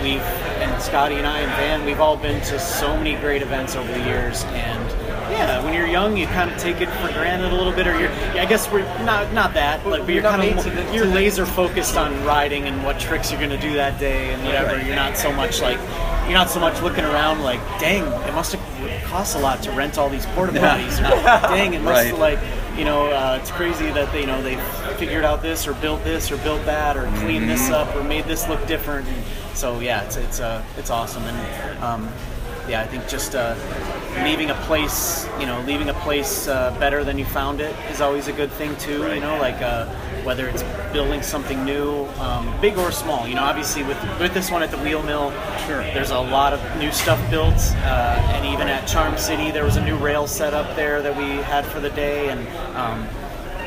we've 0.03 0.21
and 0.59 0.81
Scotty 0.81 1.15
and 1.15 1.25
I 1.25 1.39
and 1.39 1.51
Van, 1.53 1.85
we've 1.85 2.01
all 2.01 2.17
been 2.17 2.41
to 2.47 2.59
so 2.59 2.97
many 2.97 3.15
great 3.15 3.41
events 3.41 3.77
over 3.77 3.89
the 3.91 4.03
years, 4.03 4.43
and 4.51 5.08
yeah, 5.39 5.63
when 5.63 5.73
you're 5.73 5.87
young, 5.87 6.17
you 6.17 6.27
kind 6.27 6.51
of 6.51 6.57
take 6.57 6.81
it 6.81 6.89
for 6.89 7.07
granted 7.13 7.51
a 7.51 7.55
little 7.55 7.71
bit, 7.73 7.87
or 7.87 7.97
you're. 7.99 8.11
I 8.39 8.45
guess 8.45 8.69
we're 8.71 8.81
not 9.03 9.31
not 9.33 9.53
that, 9.53 9.85
like, 9.87 10.05
but 10.05 10.13
you're 10.13 10.21
kind 10.23 10.41
of 10.57 10.63
the- 10.63 10.93
you're 10.93 11.05
laser 11.05 11.45
focused 11.45 11.95
on 11.97 12.23
riding 12.25 12.67
and 12.67 12.83
what 12.83 12.99
tricks 12.99 13.31
you're 13.31 13.39
going 13.39 13.51
to 13.51 13.57
do 13.69 13.73
that 13.75 13.99
day 13.99 14.33
and 14.33 14.43
whatever. 14.43 14.81
You're 14.81 14.95
not 14.95 15.17
so 15.17 15.31
much 15.31 15.61
like 15.61 15.79
you're 16.25 16.37
not 16.37 16.49
so 16.49 16.59
much 16.59 16.79
looking 16.81 17.05
around 17.05 17.41
like, 17.41 17.59
dang, 17.79 18.03
it 18.27 18.33
must 18.33 18.51
have 18.53 19.03
cost 19.05 19.35
a 19.35 19.39
lot 19.39 19.63
to 19.63 19.71
rent 19.71 19.97
all 19.97 20.09
these 20.09 20.25
porta 20.27 20.51
potties. 20.53 20.99
Or, 20.99 21.21
dang, 21.55 21.73
it 21.73 21.81
must 21.81 22.11
Right. 22.11 22.19
like 22.19 22.39
you 22.77 22.85
know, 22.85 23.07
uh, 23.11 23.37
it's 23.41 23.51
crazy 23.51 23.89
that 23.91 24.11
they 24.11 24.21
you 24.21 24.27
know 24.27 24.41
they 24.41 24.55
figured 24.97 25.23
out 25.25 25.41
this 25.41 25.67
or 25.67 25.73
built 25.75 26.03
this 26.03 26.31
or 26.31 26.37
built 26.37 26.63
that 26.65 26.97
or 26.97 27.05
cleaned 27.21 27.49
this 27.49 27.69
up 27.69 27.93
or 27.95 28.03
made 28.03 28.25
this 28.25 28.47
look 28.49 28.65
different. 28.67 29.07
And 29.07 29.23
so 29.57 29.79
yeah, 29.79 30.03
it's 30.03 30.17
it's 30.17 30.39
uh, 30.41 30.61
it's 30.77 30.89
awesome 30.89 31.23
and 31.23 31.83
um, 31.83 32.09
yeah, 32.67 32.81
I 32.81 32.85
think 32.87 33.07
just 33.07 33.35
uh, 33.35 33.55
leaving 34.23 34.49
a 34.49 34.55
place, 34.65 35.27
you 35.39 35.45
know, 35.45 35.61
leaving 35.61 35.89
a 35.89 35.93
place 35.95 36.47
uh, 36.47 36.75
better 36.79 37.03
than 37.03 37.17
you 37.17 37.25
found 37.25 37.61
it 37.61 37.75
is 37.91 38.01
always 38.01 38.27
a 38.27 38.33
good 38.33 38.51
thing 38.51 38.75
too. 38.77 39.13
You 39.13 39.19
know, 39.21 39.37
like 39.39 39.61
uh, 39.61 39.85
whether 40.23 40.47
it's 40.47 40.63
building 40.93 41.21
something 41.21 41.63
new, 41.65 42.05
um, 42.19 42.53
big 42.61 42.77
or 42.77 42.91
small. 42.91 43.27
You 43.27 43.35
know, 43.35 43.43
obviously 43.43 43.83
with 43.83 43.97
with 44.19 44.33
this 44.33 44.51
one 44.51 44.63
at 44.63 44.71
the 44.71 44.77
Wheel 44.77 45.03
Mill, 45.03 45.31
Sure. 45.67 45.81
there's 45.93 46.11
a 46.11 46.19
lot 46.19 46.53
of 46.53 46.59
new 46.77 46.91
stuff 46.91 47.19
built, 47.29 47.55
uh, 47.55 48.33
and 48.33 48.45
even 48.45 48.67
at 48.67 48.87
Charm 48.87 49.17
City, 49.17 49.51
there 49.51 49.63
was 49.65 49.75
a 49.77 49.83
new 49.83 49.97
rail 49.97 50.27
set 50.27 50.53
up 50.53 50.75
there 50.75 51.01
that 51.01 51.15
we 51.15 51.27
had 51.43 51.65
for 51.65 51.79
the 51.79 51.89
day, 51.91 52.29
and 52.29 52.47
um, 52.75 53.07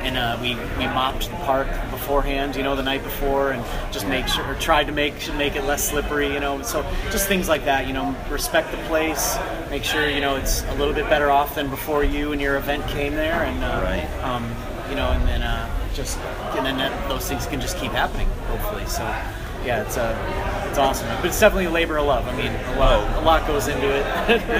and 0.02 0.16
uh, 0.16 0.36
we 0.40 0.54
we 0.78 0.86
mopped 0.92 1.30
the 1.30 1.36
park 1.36 1.68
beforehand, 1.90 2.56
you 2.56 2.62
know, 2.62 2.74
the 2.76 2.82
night 2.82 3.02
before, 3.02 3.52
and 3.52 3.64
just 3.92 4.06
make 4.08 4.26
sure, 4.28 4.44
or 4.46 4.54
tried 4.56 4.84
to 4.86 4.92
make 4.92 5.14
make 5.34 5.56
it 5.56 5.64
less 5.64 5.88
slippery, 5.88 6.32
you 6.32 6.40
know. 6.40 6.62
So 6.62 6.82
just 7.10 7.28
things 7.28 7.48
like 7.48 7.64
that, 7.64 7.86
you 7.86 7.92
know, 7.92 8.14
respect 8.30 8.70
the 8.70 8.78
place, 8.88 9.36
make 9.70 9.84
sure 9.84 10.08
you 10.08 10.20
know 10.20 10.36
it's 10.36 10.62
a 10.64 10.74
little 10.74 10.94
bit 10.94 11.08
better 11.08 11.30
off 11.30 11.54
than 11.54 11.70
before 11.70 12.04
you 12.04 12.32
and 12.32 12.40
your 12.40 12.56
event 12.56 12.86
came 12.88 13.14
there, 13.14 13.42
and 13.44 13.62
uh, 13.64 13.80
Right. 13.82 14.24
um, 14.24 14.44
you 14.90 14.96
know, 14.96 15.08
and 15.10 15.26
then 15.26 15.42
uh, 15.42 15.68
just 15.94 16.18
and 16.56 16.66
then 16.66 16.76
that, 16.78 17.08
those 17.08 17.28
things 17.28 17.46
can 17.46 17.60
just 17.60 17.78
keep 17.78 17.92
happening, 17.92 18.28
hopefully. 18.48 18.84
So 18.86 19.02
yeah, 19.64 19.82
it's 19.82 19.96
uh, 19.96 20.66
it's 20.68 20.78
awesome, 20.78 21.06
but 21.18 21.26
it's 21.26 21.38
definitely 21.38 21.66
a 21.66 21.70
labor 21.70 21.98
of 21.98 22.06
love. 22.06 22.26
I 22.26 22.36
mean, 22.36 22.50
a 22.52 22.78
lot 22.78 23.22
a 23.22 23.24
lot 23.24 23.46
goes 23.46 23.68
into 23.68 23.88
it. 23.88 24.02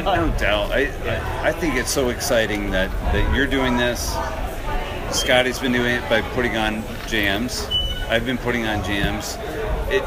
No 0.05 0.31
doubt. 0.39 0.71
I, 0.73 0.87
I 1.43 1.49
I 1.49 1.53
think 1.53 1.75
it's 1.75 1.91
so 1.91 2.11
exciting 2.11 2.71
that, 2.71 2.91
that 3.13 3.35
you're 3.35 3.47
doing 3.49 3.77
this. 3.77 4.15
Scotty's 5.13 5.59
been 5.59 5.73
doing 5.73 5.95
it 5.97 6.09
by 6.09 6.23
putting 6.33 6.57
on 6.57 6.83
jams. 7.07 7.67
I've 8.09 8.25
been 8.27 8.39
putting 8.39 8.67
on 8.67 8.83
jams. 8.85 9.37
It 9.89 10.03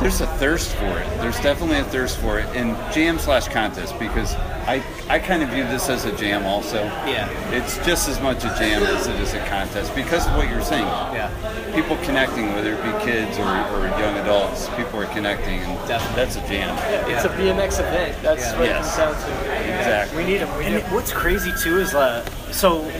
there's 0.00 0.20
a 0.22 0.26
thirst 0.38 0.74
for 0.76 0.98
it. 0.98 1.06
There's 1.20 1.38
definitely 1.40 1.76
a 1.78 1.84
thirst 1.84 2.16
for 2.18 2.38
it, 2.38 2.46
and 2.56 2.74
jam 2.92 3.18
slash 3.18 3.48
contest 3.48 3.98
because 3.98 4.34
I 4.66 4.82
I 5.10 5.18
kind 5.18 5.42
of 5.42 5.50
view 5.50 5.64
this 5.64 5.88
as 5.90 6.06
a 6.06 6.16
jam 6.16 6.44
also. 6.46 6.82
Yeah. 7.06 7.28
It's 7.52 7.76
just 7.86 8.08
as 8.08 8.20
much 8.20 8.38
a 8.44 8.48
jam 8.58 8.82
as 8.82 9.06
it 9.06 9.16
is 9.20 9.34
a 9.34 9.44
contest 9.46 9.94
because 9.94 10.26
of 10.26 10.36
what 10.36 10.48
you're 10.48 10.62
saying. 10.62 10.84
yeah. 10.86 11.30
People 11.74 11.96
connecting, 11.98 12.52
whether 12.54 12.72
it 12.74 12.82
be 12.82 13.04
kids 13.04 13.38
or, 13.38 13.44
or 13.44 13.86
young 14.00 14.16
adults, 14.18 14.68
people 14.70 14.98
are 15.00 15.06
connecting, 15.06 15.60
and 15.60 15.76
Definitely. 15.88 16.16
that's 16.16 16.36
a 16.36 16.40
jam. 16.48 16.76
It's 17.10 17.24
a 17.24 17.28
BMX 17.28 17.78
event. 17.78 18.16
That's 18.22 18.42
Yeah. 18.42 18.58
what 18.58 18.66
Yes. 18.68 18.94
it 18.98 19.00
comes 19.00 19.22
down 19.22 19.44
to. 19.44 19.78
Exactly. 19.78 20.24
We 20.24 20.30
need 20.32 20.38
them. 20.38 20.58
We 20.58 20.64
And 20.64 20.74
need 20.76 20.84
'em. 20.84 20.94
what's 20.94 21.12
crazy 21.12 21.52
too 21.62 21.78
is 21.78 21.94
uh, 21.94 22.24
so 22.50 22.90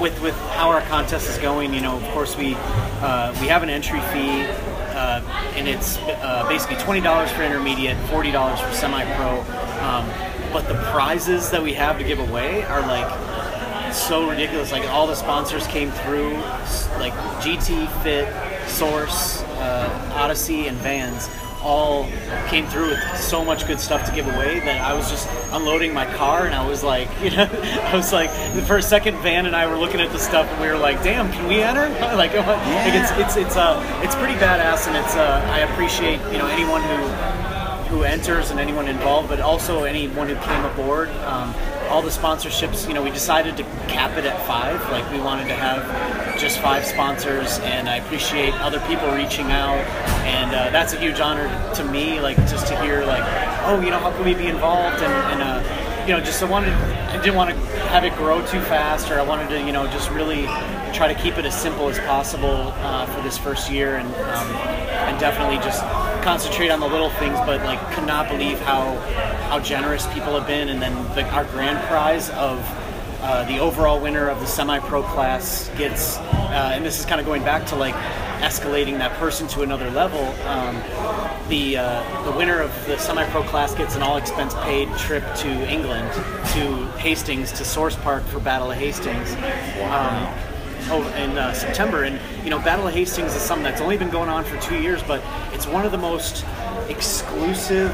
with 0.00 0.20
with 0.22 0.34
how 0.50 0.68
our 0.68 0.80
contest 0.82 1.28
is 1.28 1.38
going, 1.38 1.74
you 1.74 1.80
know, 1.80 1.96
of 1.96 2.04
course 2.10 2.36
we 2.36 2.54
uh, 3.00 3.36
we 3.40 3.48
have 3.48 3.62
an 3.62 3.70
entry 3.70 4.00
fee, 4.12 4.42
uh, 4.94 5.22
and 5.54 5.68
it's 5.68 5.98
uh, 5.98 6.46
basically 6.48 6.76
twenty 6.76 7.00
dollars 7.00 7.30
for 7.30 7.42
intermediate, 7.42 7.96
forty 8.08 8.30
dollars 8.30 8.60
for 8.60 8.72
semi-pro. 8.72 9.40
Um, 9.82 10.08
but 10.52 10.66
the 10.66 10.74
prizes 10.92 11.50
that 11.50 11.62
we 11.62 11.74
have 11.74 11.98
to 11.98 12.04
give 12.04 12.18
away 12.18 12.64
are 12.64 12.80
like 12.82 13.92
so 13.92 14.28
ridiculous. 14.28 14.72
Like 14.72 14.88
all 14.88 15.06
the 15.06 15.14
sponsors 15.14 15.66
came 15.66 15.90
through, 15.90 16.34
like 16.98 17.12
GT 17.42 17.88
Fit, 18.02 18.28
Source, 18.68 19.42
uh, 19.42 20.12
Odyssey, 20.14 20.68
and 20.68 20.76
Vans. 20.78 21.28
All 21.62 22.08
came 22.48 22.66
through 22.66 22.90
with 22.90 23.18
so 23.18 23.44
much 23.44 23.66
good 23.66 23.80
stuff 23.80 24.04
to 24.08 24.14
give 24.14 24.26
away 24.26 24.60
that 24.60 24.80
I 24.80 24.94
was 24.94 25.10
just 25.10 25.28
unloading 25.52 25.92
my 25.92 26.06
car 26.14 26.46
and 26.46 26.54
I 26.54 26.66
was 26.66 26.82
like, 26.82 27.08
you 27.22 27.30
know, 27.30 27.48
I 27.84 27.94
was 27.94 28.12
like, 28.12 28.30
for 28.66 28.76
a 28.76 28.82
second, 28.82 29.18
Van 29.18 29.46
and 29.46 29.56
I 29.56 29.66
were 29.66 29.76
looking 29.76 30.00
at 30.00 30.12
the 30.12 30.18
stuff 30.18 30.46
and 30.46 30.60
we 30.60 30.68
were 30.68 30.78
like, 30.78 31.02
damn, 31.02 31.30
can 31.32 31.48
we 31.48 31.62
enter? 31.62 31.88
like, 32.16 32.32
like 32.34 32.94
it's 32.94 33.10
it's 33.12 33.36
it's 33.36 33.56
uh 33.56 33.82
it's 34.04 34.14
pretty 34.14 34.34
badass 34.34 34.86
and 34.86 34.96
it's 34.96 35.16
uh 35.16 35.46
I 35.52 35.60
appreciate 35.60 36.20
you 36.32 36.38
know 36.38 36.46
anyone 36.46 36.82
who 36.82 37.38
who 37.88 38.02
enters 38.02 38.50
and 38.50 38.60
anyone 38.60 38.86
involved, 38.86 39.28
but 39.28 39.40
also 39.40 39.84
anyone 39.84 40.28
who 40.28 40.36
came 40.36 40.64
aboard. 40.64 41.08
Um, 41.08 41.54
all 41.88 42.02
the 42.02 42.10
sponsorships, 42.10 42.86
you 42.86 42.94
know, 42.94 43.02
we 43.02 43.10
decided 43.10 43.56
to 43.56 43.62
cap 43.88 44.16
it 44.18 44.24
at 44.24 44.40
five. 44.46 44.80
Like 44.90 45.10
we 45.10 45.20
wanted 45.20 45.48
to 45.48 45.54
have 45.54 46.38
just 46.38 46.60
five 46.60 46.84
sponsors, 46.84 47.58
and 47.60 47.88
I 47.88 47.96
appreciate 47.96 48.54
other 48.60 48.80
people 48.80 49.10
reaching 49.10 49.50
out, 49.50 49.78
and 50.24 50.54
uh, 50.54 50.70
that's 50.70 50.92
a 50.92 51.00
huge 51.00 51.20
honor 51.20 51.48
to 51.74 51.84
me. 51.84 52.20
Like 52.20 52.36
just 52.48 52.66
to 52.68 52.80
hear, 52.82 53.04
like, 53.04 53.24
oh, 53.64 53.80
you 53.80 53.90
know, 53.90 53.98
how 53.98 54.12
can 54.12 54.24
we 54.24 54.34
be 54.34 54.46
involved? 54.46 55.02
And, 55.02 55.12
and 55.32 55.42
uh, 55.42 55.87
you 56.08 56.14
know, 56.14 56.20
just 56.20 56.42
I 56.42 56.46
wanted, 56.46 56.72
I 56.72 57.18
didn't 57.18 57.34
want 57.34 57.50
to 57.50 57.56
have 57.90 58.02
it 58.02 58.16
grow 58.16 58.40
too 58.46 58.62
fast, 58.62 59.10
or 59.10 59.20
I 59.20 59.22
wanted 59.22 59.50
to, 59.50 59.60
you 59.60 59.72
know, 59.72 59.86
just 59.88 60.08
really 60.10 60.46
try 60.94 61.06
to 61.06 61.14
keep 61.14 61.36
it 61.36 61.44
as 61.44 61.54
simple 61.54 61.86
as 61.90 61.98
possible 61.98 62.72
uh, 62.76 63.04
for 63.04 63.20
this 63.20 63.36
first 63.36 63.70
year, 63.70 63.96
and 63.96 64.08
um, 64.08 64.48
and 65.06 65.20
definitely 65.20 65.56
just 65.56 65.82
concentrate 66.24 66.70
on 66.70 66.80
the 66.80 66.86
little 66.88 67.10
things. 67.10 67.38
But 67.40 67.62
like, 67.64 67.78
could 67.92 68.06
not 68.06 68.26
believe 68.30 68.58
how 68.60 68.96
how 69.50 69.60
generous 69.60 70.06
people 70.14 70.32
have 70.32 70.46
been, 70.46 70.70
and 70.70 70.80
then 70.80 70.94
the, 71.14 71.28
our 71.28 71.44
grand 71.44 71.86
prize 71.88 72.30
of. 72.30 72.58
Uh, 73.20 73.44
the 73.46 73.58
overall 73.58 74.00
winner 74.00 74.28
of 74.28 74.38
the 74.38 74.46
semi-pro 74.46 75.02
class 75.02 75.68
gets, 75.76 76.18
uh, 76.18 76.70
and 76.72 76.84
this 76.84 77.00
is 77.00 77.04
kind 77.04 77.20
of 77.20 77.26
going 77.26 77.42
back 77.42 77.66
to 77.66 77.74
like 77.74 77.94
escalating 78.40 78.98
that 78.98 79.12
person 79.14 79.48
to 79.48 79.62
another 79.62 79.90
level. 79.90 80.20
Um, 80.46 80.76
the 81.48 81.78
uh, 81.78 82.24
the 82.24 82.36
winner 82.36 82.60
of 82.60 82.70
the 82.86 82.96
semi-pro 82.96 83.42
class 83.42 83.74
gets 83.74 83.96
an 83.96 84.02
all-expense 84.02 84.54
paid 84.62 84.88
trip 84.98 85.24
to 85.36 85.48
England, 85.68 86.12
to 86.52 86.86
Hastings, 86.98 87.50
to 87.52 87.64
Source 87.64 87.96
Park 87.96 88.22
for 88.24 88.38
Battle 88.38 88.70
of 88.70 88.78
Hastings. 88.78 89.32
Um, 89.90 90.28
oh, 90.90 91.12
in 91.16 91.36
uh, 91.36 91.52
September, 91.54 92.04
and 92.04 92.20
you 92.44 92.50
know, 92.50 92.60
Battle 92.60 92.86
of 92.86 92.94
Hastings 92.94 93.34
is 93.34 93.42
something 93.42 93.64
that's 93.64 93.80
only 93.80 93.98
been 93.98 94.10
going 94.10 94.28
on 94.28 94.44
for 94.44 94.56
two 94.60 94.78
years, 94.80 95.02
but 95.02 95.22
it's 95.52 95.66
one 95.66 95.84
of 95.84 95.90
the 95.90 95.98
most 95.98 96.44
exclusive 96.88 97.92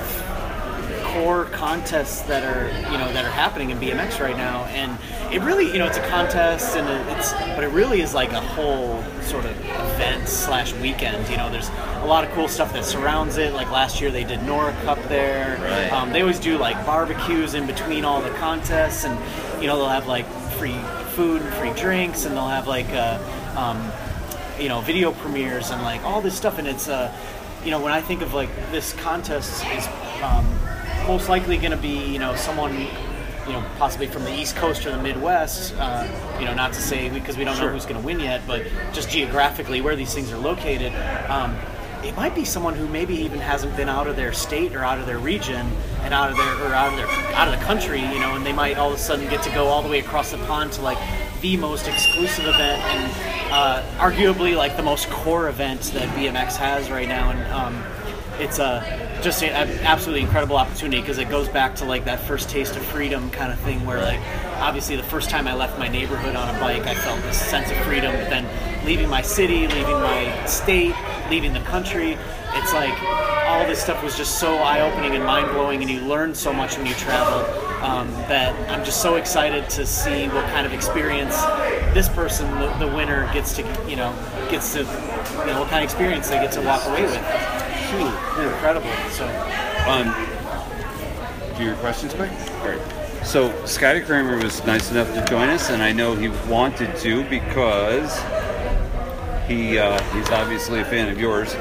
core 1.15 1.45
contests 1.47 2.23
that 2.23 2.43
are 2.43 2.67
you 2.91 2.99
know 2.99 3.12
that 3.12 3.25
are 3.25 3.31
happening 3.31 3.71
in 3.71 3.79
BMX 3.79 4.21
right 4.21 4.37
now, 4.37 4.65
and 4.67 4.99
it 5.33 5.41
really 5.43 5.67
you 5.67 5.79
know 5.79 5.87
it's 5.87 5.97
a 5.97 6.09
contest 6.09 6.77
and 6.77 6.89
it's 7.17 7.33
but 7.33 7.62
it 7.62 7.69
really 7.69 8.01
is 8.01 8.15
like 8.15 8.33
a 8.33 8.41
whole 8.41 9.03
sort 9.23 9.45
of 9.45 9.59
event 9.61 10.29
slash 10.29 10.75
weekend. 10.75 11.29
You 11.31 11.37
know, 11.37 11.51
there's 11.51 11.69
a 11.69 12.07
lot 12.07 12.25
of 12.25 12.31
cool 12.33 12.49
stuff 12.49 12.73
that 12.73 12.85
surrounds 12.85 13.37
it. 13.37 13.53
Like 13.55 13.71
last 13.71 14.01
year 14.01 14.11
they 14.11 14.25
did 14.25 14.43
Nora 14.43 14.73
Cup 14.83 15.03
there. 15.05 15.57
Right. 15.61 15.93
Um, 15.93 16.12
they 16.12 16.21
always 16.21 16.41
do 16.41 16.59
like 16.59 16.85
barbecues 16.85 17.55
in 17.55 17.67
between 17.67 18.05
all 18.05 18.21
the 18.21 18.31
contests, 18.31 19.05
and 19.05 19.17
you 19.62 19.69
know 19.69 19.77
they'll 19.77 19.89
have 19.89 20.09
like 20.09 20.27
free 20.59 20.79
food 21.15 21.43
and 21.43 21.55
free 21.55 21.73
drinks, 21.75 22.25
and 22.25 22.37
they'll 22.37 22.49
have 22.49 22.67
like 22.67 22.89
uh, 22.91 23.19
um, 23.57 23.91
you 24.61 24.69
know 24.69 24.81
video 24.81 25.12
premieres 25.12 25.71
and 25.71 25.81
like 25.83 26.03
all 26.03 26.21
this 26.21 26.37
stuff. 26.37 26.59
And 26.59 26.67
it's 26.67 26.89
uh, 26.89 27.15
you 27.65 27.71
know 27.71 27.81
when 27.81 27.93
I 27.93 28.01
think 28.01 28.21
of 28.21 28.35
like 28.35 28.51
this 28.73 28.93
contest 28.95 29.65
is 29.67 29.87
um, 30.23 30.45
most 31.07 31.28
likely 31.28 31.57
going 31.57 31.70
to 31.70 31.76
be 31.76 32.05
you 32.07 32.18
know 32.18 32.34
someone 32.34 32.72
you 32.74 33.52
know 33.52 33.62
possibly 33.78 34.07
from 34.07 34.24
the 34.24 34.32
East 34.34 34.57
Coast 34.57 34.86
or 34.86 34.90
the 34.90 35.02
Midwest. 35.02 35.74
Uh, 35.78 36.07
you 36.38 36.44
know, 36.46 36.55
not 36.55 36.72
to 36.72 36.80
say 36.80 37.09
because 37.11 37.36
we 37.36 37.44
don't 37.44 37.57
Sure. 37.57 37.66
know 37.66 37.72
who's 37.72 37.84
going 37.86 38.00
to 38.00 38.05
win 38.07 38.20
yet, 38.20 38.42
but 38.46 38.62
just 38.92 39.11
geographically 39.11 39.80
where 39.80 39.96
these 39.96 40.12
things 40.14 40.32
are 40.32 40.38
located. 40.38 40.92
Um, 41.30 41.57
it 42.02 42.14
might 42.16 42.34
be 42.34 42.44
someone 42.44 42.74
who 42.74 42.86
maybe 42.86 43.14
even 43.14 43.38
hasn't 43.38 43.74
been 43.76 43.88
out 43.88 44.07
of 44.07 44.16
their 44.16 44.32
state 44.32 44.74
or 44.76 44.84
out 44.84 44.98
of 44.98 45.07
their 45.07 45.18
region 45.18 45.66
and 46.02 46.12
out 46.12 46.30
of 46.30 46.36
their 46.36 46.55
or 46.70 46.74
out 46.74 46.92
of 46.92 46.96
their 46.98 47.09
out 47.34 47.48
of 47.48 47.59
the 47.59 47.64
country, 47.64 48.00
you 48.00 48.20
know, 48.20 48.34
and 48.34 48.44
they 48.44 48.52
might 48.52 48.76
all 48.76 48.88
of 48.90 48.94
a 48.96 48.98
sudden 48.98 49.26
get 49.30 49.42
to 49.44 49.50
go 49.50 49.66
all 49.68 49.82
the 49.82 49.88
way 49.88 50.00
across 50.00 50.30
the 50.30 50.38
pond 50.38 50.72
to 50.72 50.82
like 50.82 50.98
the 51.40 51.57
most 51.57 51.86
exclusive 51.88 52.44
event 52.46 52.82
and 52.82 53.52
uh, 53.52 53.82
arguably 53.98 54.55
like 54.57 54.76
the 54.76 54.82
most 54.82 55.09
core 55.09 55.48
event 55.48 55.80
that 55.94 56.09
BMX 56.16 56.57
has 56.57 56.90
right 56.90 57.09
now, 57.09 57.30
and 57.30 57.52
um, 57.52 57.82
it's 58.38 58.59
a 58.59 58.82
just 59.25 59.43
an 59.43 59.70
absolutely 59.87 60.20
incredible 60.20 60.55
opportunity 60.55 61.01
because 61.01 61.16
it 61.16 61.31
goes 61.31 61.49
back 61.49 61.75
to 61.75 61.87
like 61.87 62.05
that 62.05 62.20
first 62.20 62.51
taste 62.51 62.77
of 62.77 62.85
freedom 62.85 63.31
kind 63.31 63.51
of 63.51 63.59
thing 63.61 63.85
where 63.87 64.03
like 64.03 64.20
obviously 64.59 64.97
the 64.97 65.03
first 65.03 65.31
time 65.31 65.49
I 65.49 65.55
left 65.55 65.79
my 65.79 65.89
neighborhood 65.89 66.37
on 66.37 66.55
a 66.55 66.61
bike 66.61 66.87
I 66.87 66.95
felt 66.95 67.22
this 67.22 67.41
sense 67.41 67.70
of 67.70 67.77
freedom 67.79 68.14
but 68.14 68.29
then 68.29 68.47
leaving 68.85 69.09
my 69.09 69.22
city 69.22 69.66
leaving 69.66 69.95
my 69.95 70.45
state 70.45 70.95
leaving 71.31 71.55
the 71.55 71.61
country 71.61 72.18
it's 72.53 72.75
like 72.75 72.93
all 73.47 73.66
this 73.66 73.83
stuff 73.83 74.05
was 74.05 74.14
just 74.14 74.39
so 74.39 74.57
eye-opening 74.57 75.14
and 75.14 75.25
mind-blowing 75.25 75.81
and 75.81 75.91
you 75.91 76.01
learn 76.01 76.35
so 76.35 76.53
much 76.53 76.77
when 76.77 76.87
you 76.87 76.93
travel 76.93 77.41
um, 77.83 78.11
that 78.29 78.55
I'm 78.70 78.85
just 78.85 79.01
so 79.01 79.16
excited 79.16 79.70
to 79.70 79.87
see 79.87 80.29
what 80.29 80.45
kind 80.51 80.66
of 80.66 80.75
experience 80.75 81.41
this 81.95 82.11
person 82.11 82.51
the, 82.61 82.70
the 82.77 82.95
winner 82.95 83.33
gets 83.33 83.57
to 83.57 83.62
you 83.89 83.97
know 83.97 84.12
gets 84.51 84.75
to 84.75 84.81
you 84.81 85.47
know 85.47 85.61
what 85.61 85.70
kind 85.70 85.83
of 85.83 85.85
experience 85.85 86.29
they 86.29 86.37
get 86.37 86.53
to 86.53 86.61
walk 86.61 86.85
away 86.85 87.05
with 87.05 87.64
Incredible 88.01 88.90
so 89.11 89.26
Um, 89.86 90.14
do 91.57 91.64
your 91.64 91.76
questions 91.76 92.14
quick? 92.14 92.30
All 92.30 92.68
right. 92.68 92.80
So 93.24 93.53
Scotty 93.64 94.01
Cranmer 94.01 94.36
was 94.36 94.64
nice 94.66 94.90
enough 94.90 95.12
to 95.14 95.24
join 95.24 95.49
us, 95.49 95.70
and 95.70 95.82
I 95.82 95.92
know 95.92 96.14
he 96.14 96.28
wanted 96.51 96.97
to 96.99 97.24
because 97.28 98.18
he 99.47 99.78
uh, 99.78 100.01
he's 100.12 100.30
obviously 100.30 100.80
a 100.80 100.84
fan 100.84 101.09
of 101.09 101.18
yours. 101.18 101.53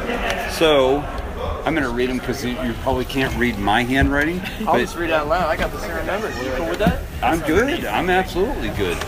So 0.57 0.99
I'm 1.65 1.73
going 1.73 1.88
to 1.88 1.93
read 1.93 2.09
him 2.09 2.17
because 2.17 2.43
you, 2.43 2.61
you 2.61 2.73
probably 2.81 3.05
can't 3.05 3.34
read 3.38 3.57
my 3.57 3.84
handwriting. 3.84 4.41
I'll 4.67 4.79
just 4.79 4.97
read 4.97 5.11
out 5.11 5.27
loud. 5.27 5.47
I 5.47 5.55
got 5.55 5.71
this 5.71 5.84
here 5.86 5.95
remembered. 5.95 6.34
You 6.43 6.51
cool 6.57 6.69
with 6.69 6.79
that? 6.79 7.01
I'm 7.21 7.39
good. 7.39 7.86
I'm 7.86 8.09
absolutely 8.09 8.69
good. 8.71 9.01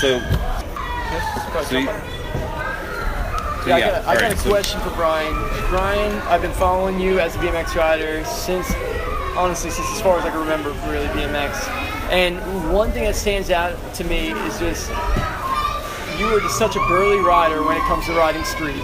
So, 0.00 0.20
so, 1.62 1.78
you, 1.78 1.88
so 3.66 3.76
Yeah, 3.76 3.76
I 3.76 3.80
got, 3.80 4.04
a- 4.04 4.08
I 4.08 4.14
got 4.14 4.22
right, 4.22 4.32
a 4.32 4.36
so- 4.38 4.50
question 4.50 4.80
for 4.80 4.90
Brian. 4.90 5.34
Brian, 5.70 6.12
I've 6.28 6.40
been 6.42 6.52
following 6.52 7.00
you 7.00 7.18
as 7.18 7.34
a 7.34 7.38
BMX 7.38 7.74
rider 7.74 8.24
since, 8.24 8.72
honestly, 9.36 9.70
since 9.70 9.88
as 9.90 10.00
far 10.00 10.18
as 10.18 10.24
I 10.24 10.30
can 10.30 10.38
remember, 10.38 10.70
really 10.88 11.06
BMX. 11.08 11.66
And 12.10 12.38
one 12.72 12.92
thing 12.92 13.04
that 13.04 13.16
stands 13.16 13.50
out 13.50 13.76
to 13.94 14.04
me 14.04 14.30
is 14.30 14.58
just 14.60 14.88
you 16.18 16.26
were 16.32 16.40
just 16.40 16.56
such 16.56 16.76
a 16.76 16.80
burly 16.86 17.18
rider 17.18 17.62
when 17.64 17.76
it 17.76 17.82
comes 17.82 18.06
to 18.06 18.12
riding 18.12 18.44
street. 18.44 18.80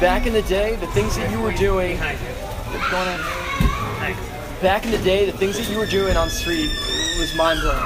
Back 0.00 0.26
in 0.26 0.32
the 0.32 0.42
day, 0.42 0.74
the 0.76 0.88
things 0.88 1.16
that 1.16 1.30
you 1.30 1.40
were 1.40 1.52
doing. 1.52 1.96
What's 1.98 2.90
going 2.90 3.08
on? 3.08 3.20
Back 4.60 4.84
in 4.84 4.90
the 4.90 4.98
day, 4.98 5.24
the 5.30 5.36
things 5.38 5.56
that 5.58 5.70
you 5.70 5.78
were 5.78 5.86
doing 5.86 6.16
on 6.16 6.28
street 6.28 6.68
was 7.20 7.32
mind 7.36 7.60
blowing. 7.60 7.78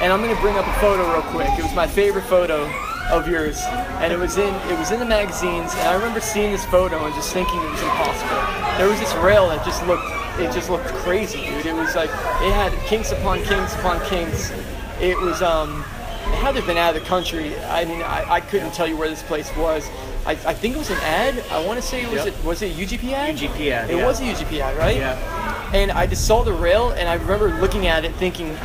And 0.00 0.12
I'm 0.12 0.20
gonna 0.22 0.40
bring 0.40 0.56
up 0.56 0.66
a 0.66 0.72
photo 0.80 1.10
real 1.12 1.22
quick. 1.22 1.48
It 1.58 1.62
was 1.64 1.74
my 1.74 1.86
favorite 1.88 2.24
photo 2.24 2.64
of 3.10 3.28
yours, 3.28 3.60
and 4.00 4.12
it 4.12 4.18
was 4.18 4.36
in 4.38 4.54
it 4.70 4.78
was 4.78 4.90
in 4.90 5.00
the 5.00 5.06
magazines. 5.06 5.72
And 5.74 5.88
I 5.88 5.94
remember 5.94 6.20
seeing 6.20 6.52
this 6.52 6.64
photo 6.66 7.04
and 7.04 7.14
just 7.14 7.32
thinking 7.32 7.58
it 7.60 7.70
was 7.70 7.82
impossible. 7.82 8.78
There 8.78 8.88
was 8.88 8.98
this 9.00 9.12
rail 9.16 9.48
that 9.48 9.64
just 9.64 9.84
looked 9.86 10.04
it 10.38 10.52
just 10.52 10.70
looked 10.70 10.86
crazy, 11.04 11.44
dude. 11.44 11.66
It 11.66 11.74
was 11.74 11.94
like 11.94 12.10
it 12.10 12.52
had 12.52 12.72
kinks 12.86 13.12
upon 13.12 13.42
kinks 13.44 13.74
upon 13.74 14.00
kinks. 14.06 14.52
It 15.00 15.18
was 15.20 15.42
um 15.42 15.80
it 15.80 16.34
had 16.36 16.54
have 16.54 16.66
been 16.66 16.76
out 16.76 16.94
of 16.94 17.02
the 17.02 17.08
country. 17.08 17.58
I 17.60 17.84
mean, 17.84 18.02
I, 18.02 18.34
I 18.34 18.40
couldn't 18.40 18.72
tell 18.72 18.86
you 18.86 18.96
where 18.96 19.08
this 19.08 19.22
place 19.22 19.54
was. 19.56 19.88
I, 20.26 20.32
I 20.32 20.54
think 20.54 20.74
it 20.76 20.78
was 20.78 20.90
an 20.90 20.98
ad. 20.98 21.42
I 21.50 21.64
want 21.66 21.80
to 21.80 21.86
say 21.86 22.04
was 22.06 22.24
Yep. 22.24 22.26
it 22.28 22.44
was 22.44 22.62
it 22.62 22.72
a 22.72 22.74
UGP 22.74 23.12
ad? 23.12 23.36
UGP 23.36 23.70
ad, 23.70 23.90
It 23.90 23.96
yeah. 23.96 24.06
was 24.06 24.20
a 24.20 24.24
UGP 24.24 24.60
ad, 24.60 24.76
right? 24.76 24.96
Yeah. 24.96 25.72
And 25.74 25.90
I 25.90 26.06
just 26.06 26.26
saw 26.26 26.42
the 26.42 26.52
rail, 26.52 26.90
and 26.90 27.08
I 27.08 27.14
remember 27.14 27.48
looking 27.60 27.86
at 27.86 28.04
it, 28.04 28.14
thinking, 28.16 28.56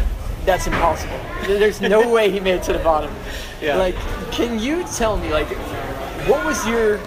"That's 0.45 0.67
impossible. 0.67 1.19
There's 1.47 1.81
no 1.81 2.09
way 2.13 2.31
he 2.31 2.39
made 2.39 2.55
it 2.55 2.63
to 2.63 2.73
the 2.73 2.79
bottom." 2.79 3.13
Yeah. 3.61 3.77
Like, 3.77 3.95
can 4.31 4.59
you 4.59 4.83
tell 4.95 5.17
me, 5.17 5.31
like, 5.31 5.47
what 6.27 6.45
was 6.45 6.65
your 6.67 6.99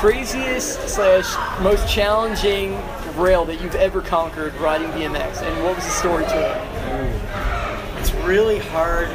craziest 0.00 0.88
slash 0.88 1.34
most 1.62 1.88
challenging 1.88 2.80
rail 3.16 3.44
that 3.44 3.60
you've 3.60 3.74
ever 3.74 4.00
conquered 4.00 4.54
riding 4.56 4.88
BMX, 4.88 5.42
and 5.42 5.62
what 5.64 5.76
was 5.76 5.84
the 5.84 5.90
story 5.90 6.24
to 6.24 6.30
it? 6.30 8.00
It's 8.00 8.12
really 8.24 8.58
hard. 8.58 9.08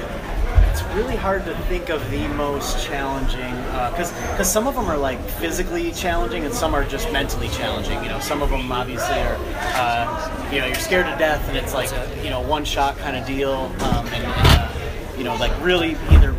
Really 0.98 1.16
hard 1.16 1.46
to 1.46 1.56
think 1.66 1.90
of 1.90 2.10
the 2.10 2.28
most 2.30 2.84
challenging 2.84 3.56
because 3.92 4.12
because 4.32 4.52
some 4.52 4.66
of 4.66 4.74
them 4.74 4.86
are 4.86 4.98
like 4.98 5.22
physically 5.30 5.92
challenging 5.92 6.44
and 6.44 6.52
some 6.52 6.74
are 6.74 6.84
just 6.84 7.12
mentally 7.12 7.50
challenging. 7.50 8.02
You 8.02 8.10
know, 8.10 8.20
some 8.20 8.42
of 8.42 8.50
them 8.50 8.72
obviously 8.72 9.20
are 9.20 9.38
uh, 9.76 10.50
you 10.52 10.60
know 10.60 10.66
you're 10.66 10.74
scared 10.74 11.06
to 11.06 11.16
death 11.20 11.48
and 11.50 11.56
it's 11.56 11.76
like 11.76 11.92
you 12.24 12.32
know 12.32 12.42
one 12.42 12.66
shot 12.66 12.98
kind 12.98 13.16
of 13.16 13.28
deal 13.28 13.52
um, 13.52 14.08
and, 14.08 14.26
and 14.26 14.26
uh, 14.26 15.14
you 15.16 15.24
know 15.24 15.36
like 15.36 15.52
really 15.64 15.92
either 16.10 16.34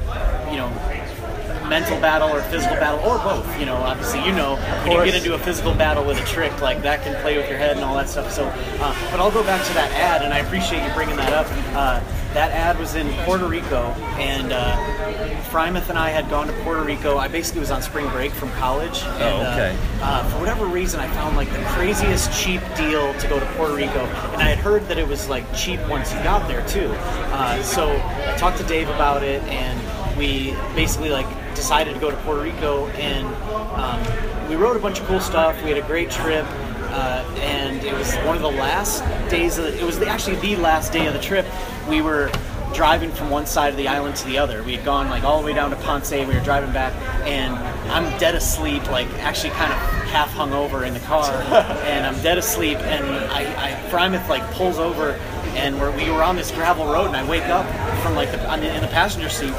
you 0.51 0.57
know 0.57 0.69
mental 1.69 2.01
battle 2.01 2.29
or 2.29 2.43
physical 2.43 2.77
battle 2.77 3.01
or 3.01 3.19
both. 3.19 3.61
You 3.61 3.67
know, 3.67 3.77
obviously, 3.77 4.25
you 4.25 4.33
know, 4.33 4.57
when 4.87 4.93
you 4.93 5.05
get 5.05 5.15
into 5.15 5.35
a 5.35 5.39
physical 5.39 5.75
battle 5.75 6.05
with 6.05 6.21
a 6.21 6.25
trick, 6.25 6.61
like 6.61 6.83
that 6.83 7.03
can 7.03 7.21
play 7.23 7.37
with 7.37 7.49
your 7.49 7.59
head 7.59 7.77
and 7.77 7.85
all 7.85 7.97
that 7.97 8.09
stuff. 8.09 8.33
So, 8.33 8.47
uh, 8.47 9.11
but 9.11 9.21
I'll 9.21 9.31
go 9.31 9.43
back 9.43 9.67
to 9.67 9.75
that 9.75 9.91
ad, 9.93 10.23
and 10.23 10.33
I 10.33 10.39
appreciate 10.39 10.87
you 10.87 10.93
bringing 10.95 11.17
that 11.17 11.33
up. 11.33 11.47
Uh, 11.75 12.01
that 12.35 12.51
ad 12.53 12.79
was 12.79 12.95
in 12.95 13.09
Puerto 13.25 13.47
Rico, 13.47 13.85
and 14.19 14.53
uh, 14.53 14.77
Freimuth 15.51 15.89
and 15.89 15.99
I 15.99 16.11
had 16.11 16.29
gone 16.29 16.47
to 16.47 16.53
Puerto 16.63 16.83
Rico. 16.83 17.17
I 17.17 17.27
basically 17.27 17.61
was 17.61 17.71
on 17.71 17.81
spring 17.81 18.09
break 18.11 18.33
from 18.33 18.51
college. 18.53 19.03
And, 19.03 19.47
uh, 19.47 19.53
okay. 19.53 19.77
uh, 20.03 20.29
for 20.29 20.39
whatever 20.39 20.67
reason, 20.67 21.01
I 21.01 21.09
found 21.09 21.37
like 21.37 21.51
the 21.51 21.63
craziest 21.71 22.31
cheap 22.39 22.61
deal 22.77 23.15
to 23.15 23.29
go 23.29 23.41
to 23.41 23.47
Puerto 23.57 23.75
Rico, 23.75 24.05
and 24.33 24.43
I 24.43 24.51
had 24.51 24.59
heard 24.59 24.87
that 24.89 24.99
it 24.99 25.09
was 25.09 25.29
like 25.29 25.45
cheap 25.55 25.81
once 25.89 26.13
you 26.13 26.19
got 26.23 26.47
there 26.49 26.67
too. 26.69 26.93
Uh, 27.33 27.63
so 27.63 27.91
I 27.91 28.37
talked 28.37 28.59
to 28.59 28.65
Dave 28.65 28.89
about 28.91 29.23
it, 29.23 29.43
and 29.45 30.19
we 30.19 30.53
basically 30.75 31.11
like 31.11 31.27
decided 31.59 31.93
to 31.93 32.01
go 32.01 32.09
to 32.11 32.17
Puerto 32.19 32.41
Rico, 32.41 32.87
and 32.89 33.27
um, 33.75 34.49
we 34.49 34.55
rode 34.55 34.77
a 34.77 34.81
bunch 34.81 35.01
of 35.01 35.07
cool 35.07 35.21
stuff. 35.21 35.61
We 35.63 35.71
had 35.71 35.79
a 35.79 35.87
great 35.87 36.11
trip. 36.11 36.47
Uh, 36.91 37.23
and 37.41 37.85
it 37.85 37.93
was 37.93 38.15
one 38.21 38.35
of 38.35 38.41
the 38.41 38.51
last 38.51 39.03
days 39.31 39.59
of 39.59 39.65
the, 39.65 39.79
it 39.79 39.85
was 39.85 39.99
the, 39.99 40.09
actually 40.09 40.37
the 40.37 40.57
last 40.57 40.91
day 40.91 41.07
of 41.07 41.13
the 41.13 41.21
trip 41.21 41.45
we 41.87 42.01
were 42.01 42.31
driving 42.73 43.13
from 43.13 43.29
one 43.29 43.45
side 43.45 43.71
of 43.71 43.77
the 43.77 43.87
island 43.87 44.17
to 44.17 44.27
the 44.27 44.39
other 44.39 44.63
we 44.63 44.75
had 44.75 44.85
gone 44.87 45.09
like 45.11 45.23
all 45.23 45.39
the 45.39 45.47
way 45.47 45.53
down 45.53 45.69
to 45.69 45.77
ponce 45.77 46.11
we 46.11 46.25
were 46.25 46.41
driving 46.41 46.73
back 46.73 46.95
and 47.27 47.55
i'm 47.93 48.19
dead 48.19 48.35
asleep 48.35 48.91
like 48.91 49.07
actually 49.19 49.51
kind 49.51 49.71
of 49.71 49.79
half 50.09 50.31
hung 50.31 50.53
over 50.55 50.87
in 50.87 50.95
the 50.95 51.01
car 51.01 51.31
and 51.85 52.07
i'm 52.07 52.21
dead 52.23 52.39
asleep 52.39 52.79
and 52.79 53.05
i, 53.33 53.43
I 53.69 53.73
Freimuth 53.91 54.27
like 54.29 54.51
pulls 54.53 54.79
over 54.79 55.13
and 55.57 55.79
we're, 55.79 55.95
we 55.95 56.11
were 56.11 56.23
on 56.23 56.37
this 56.37 56.51
gravel 56.51 56.87
road 56.87 57.09
and 57.09 57.17
i 57.17 57.29
wake 57.29 57.45
up 57.45 57.67
from 58.03 58.15
like 58.15 58.31
the, 58.31 58.75
in 58.75 58.81
the 58.81 58.89
passenger 58.89 59.29
seat 59.29 59.55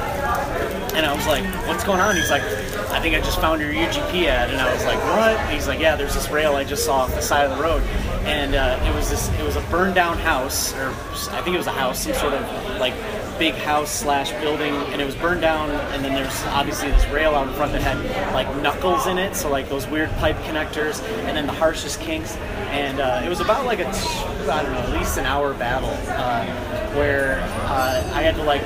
and 0.99 1.07
I 1.07 1.15
was 1.15 1.25
like, 1.27 1.45
"What's 1.65 1.85
going 1.85 2.01
on?" 2.01 2.15
He's 2.15 2.29
like, 2.29 2.43
"I 2.91 2.99
think 2.99 3.15
I 3.15 3.21
just 3.21 3.39
found 3.39 3.61
your 3.61 3.71
UGP 3.71 4.27
ad." 4.27 4.49
And 4.49 4.59
I 4.59 4.71
was 4.71 4.83
like, 4.83 4.99
"What?" 5.15 5.37
And 5.37 5.53
he's 5.53 5.65
like, 5.67 5.79
"Yeah, 5.79 5.95
there's 5.95 6.13
this 6.13 6.29
rail 6.29 6.55
I 6.55 6.65
just 6.65 6.85
saw 6.85 6.97
off 6.97 7.15
the 7.15 7.21
side 7.21 7.49
of 7.49 7.57
the 7.57 7.63
road, 7.63 7.81
and 8.25 8.53
uh, 8.53 8.77
it 8.83 8.93
was 8.93 9.09
this. 9.09 9.29
It 9.39 9.43
was 9.43 9.55
a 9.55 9.61
burned 9.71 9.95
down 9.95 10.17
house, 10.17 10.73
or 10.73 10.89
I 11.31 11.41
think 11.41 11.55
it 11.55 11.57
was 11.57 11.67
a 11.67 11.71
house, 11.71 12.03
some 12.03 12.13
sort 12.15 12.33
of 12.33 12.41
like 12.79 12.93
big 13.39 13.55
house 13.55 13.89
slash 13.89 14.31
building, 14.41 14.75
and 14.91 15.01
it 15.01 15.05
was 15.05 15.15
burned 15.15 15.39
down. 15.39 15.71
And 15.93 16.03
then 16.03 16.13
there's 16.13 16.43
obviously 16.47 16.91
this 16.91 17.07
rail 17.07 17.33
out 17.33 17.47
in 17.47 17.53
front 17.53 17.71
that 17.71 17.81
had 17.81 18.33
like 18.33 18.53
knuckles 18.61 19.07
in 19.07 19.17
it, 19.17 19.37
so 19.37 19.49
like 19.49 19.69
those 19.69 19.87
weird 19.87 20.09
pipe 20.17 20.35
connectors, 20.39 21.01
and 21.25 21.37
then 21.37 21.47
the 21.47 21.53
harshest 21.53 22.01
kinks. 22.01 22.35
And 22.75 22.99
uh, 22.99 23.21
it 23.23 23.29
was 23.29 23.39
about 23.39 23.65
like 23.65 23.79
a, 23.79 23.85
t- 23.85 24.49
I 24.49 24.63
don't 24.63 24.73
know, 24.73 24.79
at 24.79 24.91
least 24.91 25.17
an 25.17 25.25
hour 25.25 25.53
battle. 25.53 25.95
Uh, 26.09 26.78
where 26.95 27.39
uh, 27.67 28.11
I 28.13 28.21
had 28.21 28.35
to 28.35 28.43
like 28.43 28.61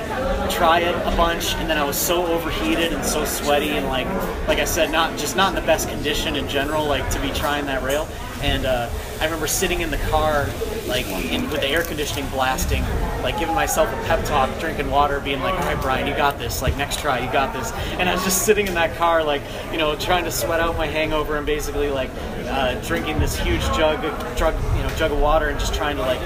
try 0.49 0.79
it 0.79 0.95
a 0.95 1.15
bunch, 1.15 1.55
and 1.55 1.69
then 1.69 1.77
I 1.77 1.83
was 1.83 1.97
so 1.97 2.25
overheated 2.25 2.93
and 2.93 3.03
so 3.03 3.25
sweaty, 3.25 3.69
and 3.69 3.87
like 3.87 4.07
like 4.47 4.59
I 4.59 4.65
said, 4.65 4.91
not 4.91 5.17
just 5.17 5.35
not 5.35 5.49
in 5.49 5.55
the 5.55 5.65
best 5.65 5.89
condition 5.89 6.35
in 6.35 6.47
general, 6.47 6.85
like 6.85 7.09
to 7.11 7.21
be 7.21 7.31
trying 7.31 7.65
that 7.65 7.83
rail. 7.83 8.07
And 8.41 8.65
uh, 8.65 8.89
I 9.21 9.25
remember 9.25 9.47
sitting 9.47 9.79
in 9.79 9.89
the 9.89 9.97
car, 10.09 10.49
like 10.85 11.07
in, 11.07 11.49
with 11.49 11.61
the 11.61 11.67
air 11.69 11.83
conditioning 11.83 12.27
blasting, 12.29 12.83
like 13.21 13.39
giving 13.39 13.55
myself 13.55 13.87
a 13.87 14.05
pep 14.05 14.25
talk, 14.25 14.59
drinking 14.59 14.91
water, 14.91 15.21
being 15.21 15.39
like, 15.39 15.53
"All 15.53 15.65
right, 15.65 15.81
Brian, 15.81 16.07
you 16.07 16.15
got 16.15 16.37
this. 16.37 16.61
Like 16.61 16.75
next 16.75 16.99
try, 16.99 17.19
you 17.19 17.31
got 17.31 17.53
this." 17.53 17.71
And 17.99 18.09
I 18.09 18.13
was 18.13 18.23
just 18.23 18.43
sitting 18.45 18.67
in 18.67 18.73
that 18.73 18.97
car, 18.97 19.23
like 19.23 19.41
you 19.71 19.77
know, 19.77 19.95
trying 19.95 20.25
to 20.25 20.31
sweat 20.31 20.59
out 20.59 20.77
my 20.77 20.87
hangover 20.87 21.37
and 21.37 21.45
basically 21.45 21.89
like 21.89 22.09
uh, 22.47 22.75
drinking 22.81 23.19
this 23.19 23.37
huge 23.37 23.61
jug, 23.67 24.01
jug, 24.37 24.55
you 24.75 24.83
know, 24.83 24.93
jug 24.97 25.11
of 25.11 25.19
water, 25.19 25.47
and 25.47 25.59
just 25.59 25.73
trying 25.73 25.95
to 25.95 26.01
like 26.01 26.19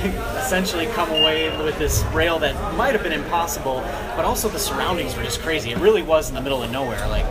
essentially 0.36 0.86
come 0.86 1.10
away 1.10 1.54
with 1.62 1.78
this 1.78 2.02
rail 2.12 2.38
that 2.38 2.54
might 2.76 2.92
have 2.92 3.02
been 3.02 3.12
impossible, 3.12 3.80
but 4.16 4.24
also 4.24 4.48
the 4.48 4.58
surroundings 4.58 5.16
were 5.16 5.22
just 5.22 5.40
crazy. 5.40 5.70
It 5.70 5.78
really 5.78 6.02
was 6.02 6.28
in 6.28 6.34
the 6.34 6.40
middle 6.40 6.62
of 6.62 6.70
nowhere, 6.70 7.06
like 7.08 7.26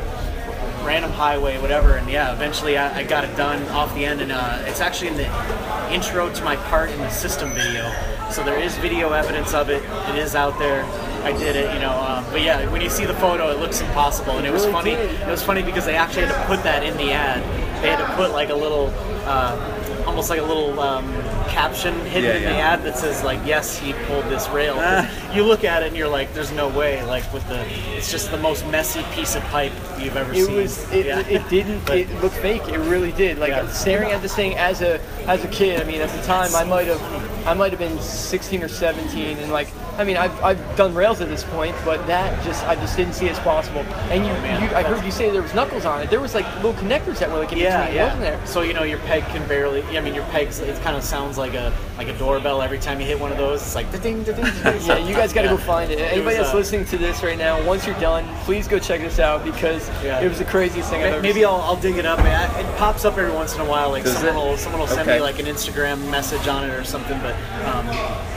random 0.85 1.11
highway, 1.11 1.59
whatever. 1.59 1.95
And 1.95 2.09
yeah, 2.09 2.33
eventually 2.33 2.77
I, 2.77 2.99
I 2.99 3.03
got 3.03 3.23
it 3.23 3.35
done 3.35 3.61
off 3.69 3.93
the 3.95 4.05
end, 4.05 4.21
and 4.21 4.31
uh, 4.31 4.63
it's 4.65 4.81
actually 4.81 5.09
in 5.09 5.17
the 5.17 5.93
intro 5.93 6.31
to 6.31 6.43
my 6.43 6.55
part 6.55 6.89
in 6.89 6.97
the 6.99 7.09
system 7.09 7.49
video. 7.51 7.91
So 8.29 8.43
there 8.43 8.59
is 8.59 8.77
video 8.77 9.11
evidence 9.11 9.53
of 9.53 9.69
it. 9.69 9.83
It 10.09 10.15
is 10.15 10.35
out 10.35 10.57
there. 10.59 10.83
I 11.23 11.31
did 11.31 11.55
it, 11.55 11.73
you 11.73 11.79
know. 11.79 11.99
Um, 11.99 12.25
but 12.31 12.41
yeah, 12.41 12.71
when 12.71 12.81
you 12.81 12.89
see 12.89 13.05
the 13.05 13.15
photo, 13.15 13.49
it 13.49 13.59
looks 13.59 13.81
impossible, 13.81 14.37
and 14.37 14.45
it 14.45 14.53
was 14.53 14.65
funny. 14.65 14.91
It 14.91 15.27
was 15.27 15.43
funny 15.43 15.63
because 15.63 15.85
they 15.85 15.95
actually 15.95 16.27
had 16.27 16.35
to 16.35 16.47
put 16.47 16.63
that 16.63 16.83
in 16.83 16.95
the 16.97 17.11
ad. 17.11 17.43
They 17.81 17.89
had 17.89 17.97
to 17.97 18.15
put 18.15 18.31
like 18.31 18.49
a 18.49 18.55
little, 18.55 18.93
uh, 19.25 20.03
almost 20.05 20.29
like 20.29 20.39
a 20.39 20.45
little 20.45 20.79
um, 20.79 21.05
caption 21.49 21.93
hidden 22.05 22.29
Yeah, 22.29 22.35
in 22.37 22.43
the 22.43 22.59
ad 22.59 22.83
that 22.83 22.97
says 22.97 23.23
like, 23.23 23.39
"Yes, 23.45 23.77
he 23.77 23.93
pulled 24.07 24.25
this 24.25 24.47
rail." 24.49 24.75
Ah. 24.77 25.09
You 25.33 25.43
look 25.43 25.63
at 25.63 25.83
it 25.83 25.87
and 25.87 25.97
you're 25.97 26.07
like, 26.07 26.33
"There's 26.33 26.51
no 26.51 26.67
way!" 26.69 27.03
Like 27.03 27.31
with 27.33 27.47
the, 27.47 27.65
it's 27.95 28.11
just 28.11 28.31
the 28.31 28.37
most 28.37 28.65
messy 28.67 29.03
piece 29.13 29.35
of 29.35 29.43
pipe 29.45 29.71
you've 29.99 30.15
ever 30.17 30.31
It 30.33 30.45
seen. 30.45 30.55
was. 30.55 30.91
It, 30.93 31.05
Yeah. 31.05 31.19
it 31.27 31.47
didn't. 31.49 31.85
But- 31.85 31.97
it 31.97 32.21
looked 32.21 32.35
fake. 32.37 32.67
It 32.69 32.79
really 32.79 33.11
did. 33.11 33.37
Like 33.39 33.49
Yeah. 33.49 33.67
staring 33.69 34.11
at 34.11 34.21
this 34.21 34.35
thing 34.35 34.55
as 34.57 34.81
a 34.81 34.99
as 35.27 35.43
a 35.43 35.47
kid. 35.47 35.81
I 35.81 35.83
mean, 35.85 36.01
at 36.01 36.09
the 36.09 36.21
time, 36.23 36.55
I 36.55 36.63
might 36.63 36.87
have 36.87 37.01
I 37.47 37.53
might 37.53 37.71
have 37.71 37.79
been 37.79 37.99
16 37.99 38.63
or 38.63 38.67
17, 38.67 39.37
and 39.39 39.51
like 39.51 39.67
I 39.97 40.05
mean, 40.05 40.15
I've, 40.15 40.41
I've 40.41 40.75
done 40.77 40.93
rails 40.95 41.19
at 41.19 41.27
this 41.27 41.43
point, 41.43 41.75
but 41.83 42.07
that 42.07 42.41
just 42.45 42.65
I 42.65 42.75
just 42.75 42.95
didn't 42.95 43.13
see 43.15 43.25
it 43.25 43.31
as 43.33 43.39
possible. 43.39 43.81
And 44.09 44.25
you, 44.25 44.31
man, 44.43 44.63
you 44.63 44.73
I 44.73 44.81
heard 44.83 45.03
you 45.03 45.11
say 45.11 45.29
there 45.29 45.41
was 45.41 45.53
knuckles 45.53 45.83
on 45.83 46.01
it. 46.01 46.09
There 46.09 46.21
was 46.21 46.33
like 46.33 46.45
little 46.63 46.73
connectors 46.73 47.19
that 47.19 47.29
were 47.29 47.39
like 47.39 47.51
in 47.51 47.57
yeah, 47.57 47.79
between, 47.81 47.95
yeah. 47.97 48.03
wasn't 48.05 48.21
there? 48.21 48.39
So 48.45 48.61
you 48.61 48.73
know 48.73 48.83
your 48.83 48.99
peg 48.99 49.25
can 49.25 49.45
barely. 49.49 49.83
I 49.97 49.99
mean, 49.99 50.13
your 50.15 50.23
pegs. 50.25 50.59
It 50.59 50.79
kind 50.83 50.95
of 50.95 51.03
sounds 51.03 51.37
like 51.39 51.53
a 51.55 51.73
like 51.97 52.07
a 52.07 52.17
doorbell 52.17 52.61
every 52.61 52.77
time 52.77 52.99
you 52.99 53.07
hit 53.07 53.19
one 53.19 53.31
of 53.31 53.37
those. 53.37 53.61
It's 53.61 53.75
like 53.75 53.91
ding, 53.91 54.23
ding, 54.23 54.35
ding. 54.35 54.45
Yeah, 54.85 54.97
you 54.97 55.15
guys 55.15 55.33
got 55.33 55.41
to 55.43 55.47
Yeah. 55.47 55.55
go 55.55 55.57
find 55.57 55.91
it. 55.91 55.99
Anybody 55.99 56.25
was, 56.25 56.35
that's 56.37 56.53
uh, 56.53 56.57
listening 56.57 56.85
to 56.85 56.97
this 56.97 57.23
right 57.23 57.37
now, 57.37 57.63
once 57.65 57.85
you're 57.87 57.99
done, 57.99 58.25
please 58.45 58.67
go 58.67 58.77
check 58.79 59.01
this 59.01 59.17
out 59.19 59.43
because 59.43 59.89
Yeah. 60.03 60.19
it 60.21 60.27
was 60.29 60.37
the 60.37 60.45
craziest 60.45 60.89
thing 60.89 61.01
I've 61.01 61.13
ever 61.13 61.21
Maybe 61.21 61.39
seen. 61.39 61.45
I'll, 61.45 61.61
I'll 61.61 61.75
dig 61.75 61.97
it 61.97 62.05
up. 62.05 62.19
It, 62.19 62.65
it 62.65 62.77
pops 62.77 63.05
up 63.05 63.17
every 63.17 63.31
once 63.33 63.55
in 63.55 63.61
a 63.61 63.65
while. 63.65 63.89
Like 63.89 64.03
Does 64.03 64.13
someone 64.17 64.35
it? 64.35 64.49
will 64.51 64.57
someone 64.57 64.81
will 64.81 64.87
send 64.87 65.01
Okay. 65.09 65.17
me 65.17 65.21
like 65.23 65.39
an 65.39 65.45
Instagram 65.47 66.09
message 66.11 66.47
on 66.47 66.63
it 66.69 66.73
or 66.73 66.83
something. 66.83 67.19
But 67.21 67.35
um, 67.65 67.87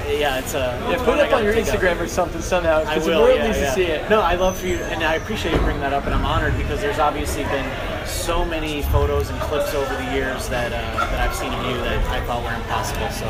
yeah, 0.09 0.38
it's 0.38 0.55
a 0.55 0.78
Yeah, 0.90 1.05
put 1.05 1.18
it 1.18 1.26
up 1.26 1.32
on 1.32 1.44
your 1.44 1.55
Instagram 1.55 2.00
or 2.00 2.07
something 2.09 2.40
somehow 2.40 2.78
I 2.80 2.84
because 2.84 3.05
the 3.07 3.11
will. 3.12 3.22
world 3.22 3.36
yeah, 3.36 3.46
needs 3.46 3.59
yeah. 3.59 3.66
to 3.66 3.72
see 3.74 3.84
it. 3.84 4.11
No, 4.11 4.20
I 4.20 4.34
love 4.34 4.59
for 4.59 4.66
you, 4.66 4.76
and 4.76 5.03
I 5.03 5.14
appreciate 5.14 5.53
you 5.55 5.61
bringing 5.61 5.80
that 5.82 5.92
up. 5.92 6.05
And 6.07 6.14
I'm 6.14 6.24
honored 6.24 6.57
because 6.57 6.80
there's 6.80 6.98
obviously 6.98 7.44
been 7.44 7.66
so 8.22 8.44
many 8.44 8.82
photos 8.82 9.30
and 9.30 9.40
clips 9.40 9.74
over 9.74 9.94
the 9.96 10.14
years 10.14 10.48
that 10.48 10.72
uh, 10.72 10.76
that 11.10 11.28
I've 11.28 11.34
seen 11.34 11.52
of 11.52 11.66
you 11.66 11.74
that 11.78 11.98
I 12.08 12.24
thought 12.24 12.42
were 12.44 12.54
impossible. 12.54 13.08
So 13.10 13.26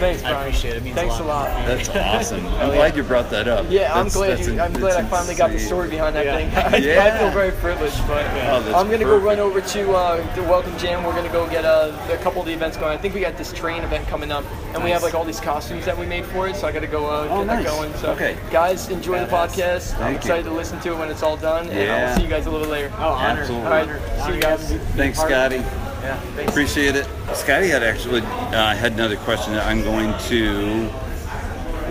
Thanks, 0.00 0.24
I 0.24 0.40
appreciate 0.40 0.72
it. 0.74 0.76
It 0.78 0.82
means 0.84 0.96
Thanks 0.96 1.18
a 1.20 1.22
a 1.22 1.24
lot. 1.24 1.48
lot. 1.50 1.66
That's 1.66 1.88
awesome. 1.90 2.44
I'm 2.46 2.70
yeah. 2.70 2.74
glad 2.74 2.96
you 2.96 3.04
brought 3.04 3.30
that 3.30 3.46
up. 3.46 3.66
Yeah, 3.70 3.92
I'm 3.94 4.08
That's- 4.08 4.14
glad. 4.16 4.30
that's 4.38 4.46
You, 4.48 4.54
in- 4.54 4.60
I'm 4.60 4.72
glad 4.72 4.94
I 4.96 5.02
that's 5.02 5.10
finally 5.10 5.34
got 5.36 5.52
the 5.52 5.60
story 5.60 5.88
behind 5.88 6.16
that 6.16 6.24
Yeah. 6.24 6.36
thing. 6.36 6.50
I, 6.74 6.76
Yeah. 6.78 7.04
I 7.14 7.18
feel 7.18 7.30
very 7.30 7.52
privileged, 7.52 8.04
but 8.08 8.26
Oh, 8.26 8.74
I'm 8.74 8.90
gonna 8.90 9.04
go 9.04 9.16
run 9.18 9.38
over 9.38 9.60
to 9.60 9.92
uh, 9.92 10.34
the 10.34 10.42
Welcome 10.42 10.76
Jam. 10.76 11.04
We're 11.04 11.14
gonna 11.14 11.28
go 11.32 11.48
get 11.48 11.64
uh, 11.64 11.96
a 12.10 12.16
couple 12.18 12.40
of 12.40 12.46
the 12.48 12.52
events 12.52 12.76
going. 12.76 12.92
I 12.92 13.00
think 13.00 13.14
we 13.14 13.20
got 13.20 13.36
this 13.38 13.52
train 13.52 13.84
event 13.84 14.08
coming 14.08 14.32
up, 14.32 14.44
and 14.74 14.82
we 14.82 14.90
have 14.90 15.04
like 15.04 15.14
all 15.14 15.24
these 15.24 15.40
costumes 15.40 15.84
that 15.84 15.96
we 15.96 16.04
made 16.06 16.24
for 16.26 16.48
it. 16.48 16.56
So 16.56 16.66
I 16.66 16.72
got 16.72 16.80
to 16.80 16.86
go 16.88 17.06
uh, 17.06 17.28
Oh, 17.30 17.38
get 17.38 17.46
nice. 17.46 17.64
that 17.64 17.70
going. 17.70 17.94
So, 17.94 18.10
Okay. 18.12 18.36
guys, 18.50 18.88
enjoy 18.88 19.20
the 19.20 19.26
Badass. 19.26 19.48
podcast. 19.54 19.92
I'm 19.94 19.98
Thank 19.98 20.12
you. 20.12 20.16
excited 20.18 20.44
to 20.46 20.52
listen 20.52 20.80
to 20.80 20.92
it 20.92 20.98
when 20.98 21.10
it's 21.10 21.22
all 21.22 21.36
done, 21.36 21.68
and 21.70 21.90
I'll 21.92 22.16
see 22.16 22.22
you 22.22 22.28
guys 22.28 22.46
a 22.46 22.50
little 22.50 22.66
later. 22.68 22.90
Oh, 22.98 23.10
honor. 23.10 23.40
Absolutely. 23.40 23.66
All 23.66 23.72
right, 23.72 23.82
Honor. 23.88 24.00
see 24.16 24.20
Honor 24.22 24.31
you 24.34 24.40
guys. 24.40 24.72
Thanks, 24.96 25.18
part 25.18 25.32
of 25.32 25.52
it. 25.52 25.60
Scotty. 25.62 25.78
Yeah, 26.02 26.18
thanks. 26.34 26.50
Appreciate 26.50 26.96
it. 26.96 27.06
Scotty 27.34 27.68
had 27.68 27.82
actually 27.82 28.20
uh, 28.22 28.74
had 28.74 28.92
another 28.92 29.16
question 29.16 29.52
that 29.54 29.66
I'm 29.66 29.82
going 29.82 30.12
to. 30.28 30.90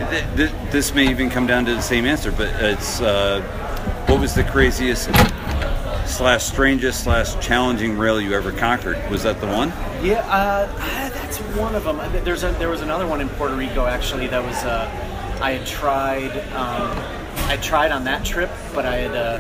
th- 0.09 0.35
th- 0.35 0.71
This 0.71 0.93
may 0.93 1.09
even 1.09 1.29
come 1.29 1.47
down 1.47 1.65
to 1.65 1.73
the 1.73 1.81
same 1.81 2.05
answer, 2.05 2.31
but 2.31 2.49
it's 2.61 2.99
uh, 3.01 3.41
what 4.07 4.19
was 4.19 4.33
the 4.35 4.43
craziest 4.43 5.05
slash 6.05 6.43
strangest 6.43 7.03
slash 7.05 7.35
challenging 7.45 7.97
rail 7.97 8.19
you 8.19 8.33
ever 8.33 8.51
conquered? 8.51 8.97
Was 9.09 9.23
that 9.23 9.39
the 9.39 9.47
one? 9.47 9.69
Yeah, 10.03 10.19
uh, 10.27 10.67
that's 11.09 11.37
one 11.57 11.73
of 11.75 11.85
them. 11.85 11.97
There's 12.25 12.43
a, 12.43 12.51
there 12.53 12.69
was 12.69 12.81
another 12.81 13.07
one 13.07 13.21
in 13.21 13.29
Puerto 13.29 13.55
Rico 13.55 13.85
actually 13.85 14.27
that 14.27 14.43
was 14.43 14.57
uh, 14.65 14.89
I 15.41 15.51
had 15.53 15.65
tried. 15.65 16.31
Um, 16.53 17.17
I 17.47 17.57
tried 17.57 17.91
on 17.91 18.03
that 18.05 18.25
trip, 18.25 18.49
but 18.75 18.85
I 18.85 18.95
had 18.97 19.15
uh, 19.15 19.39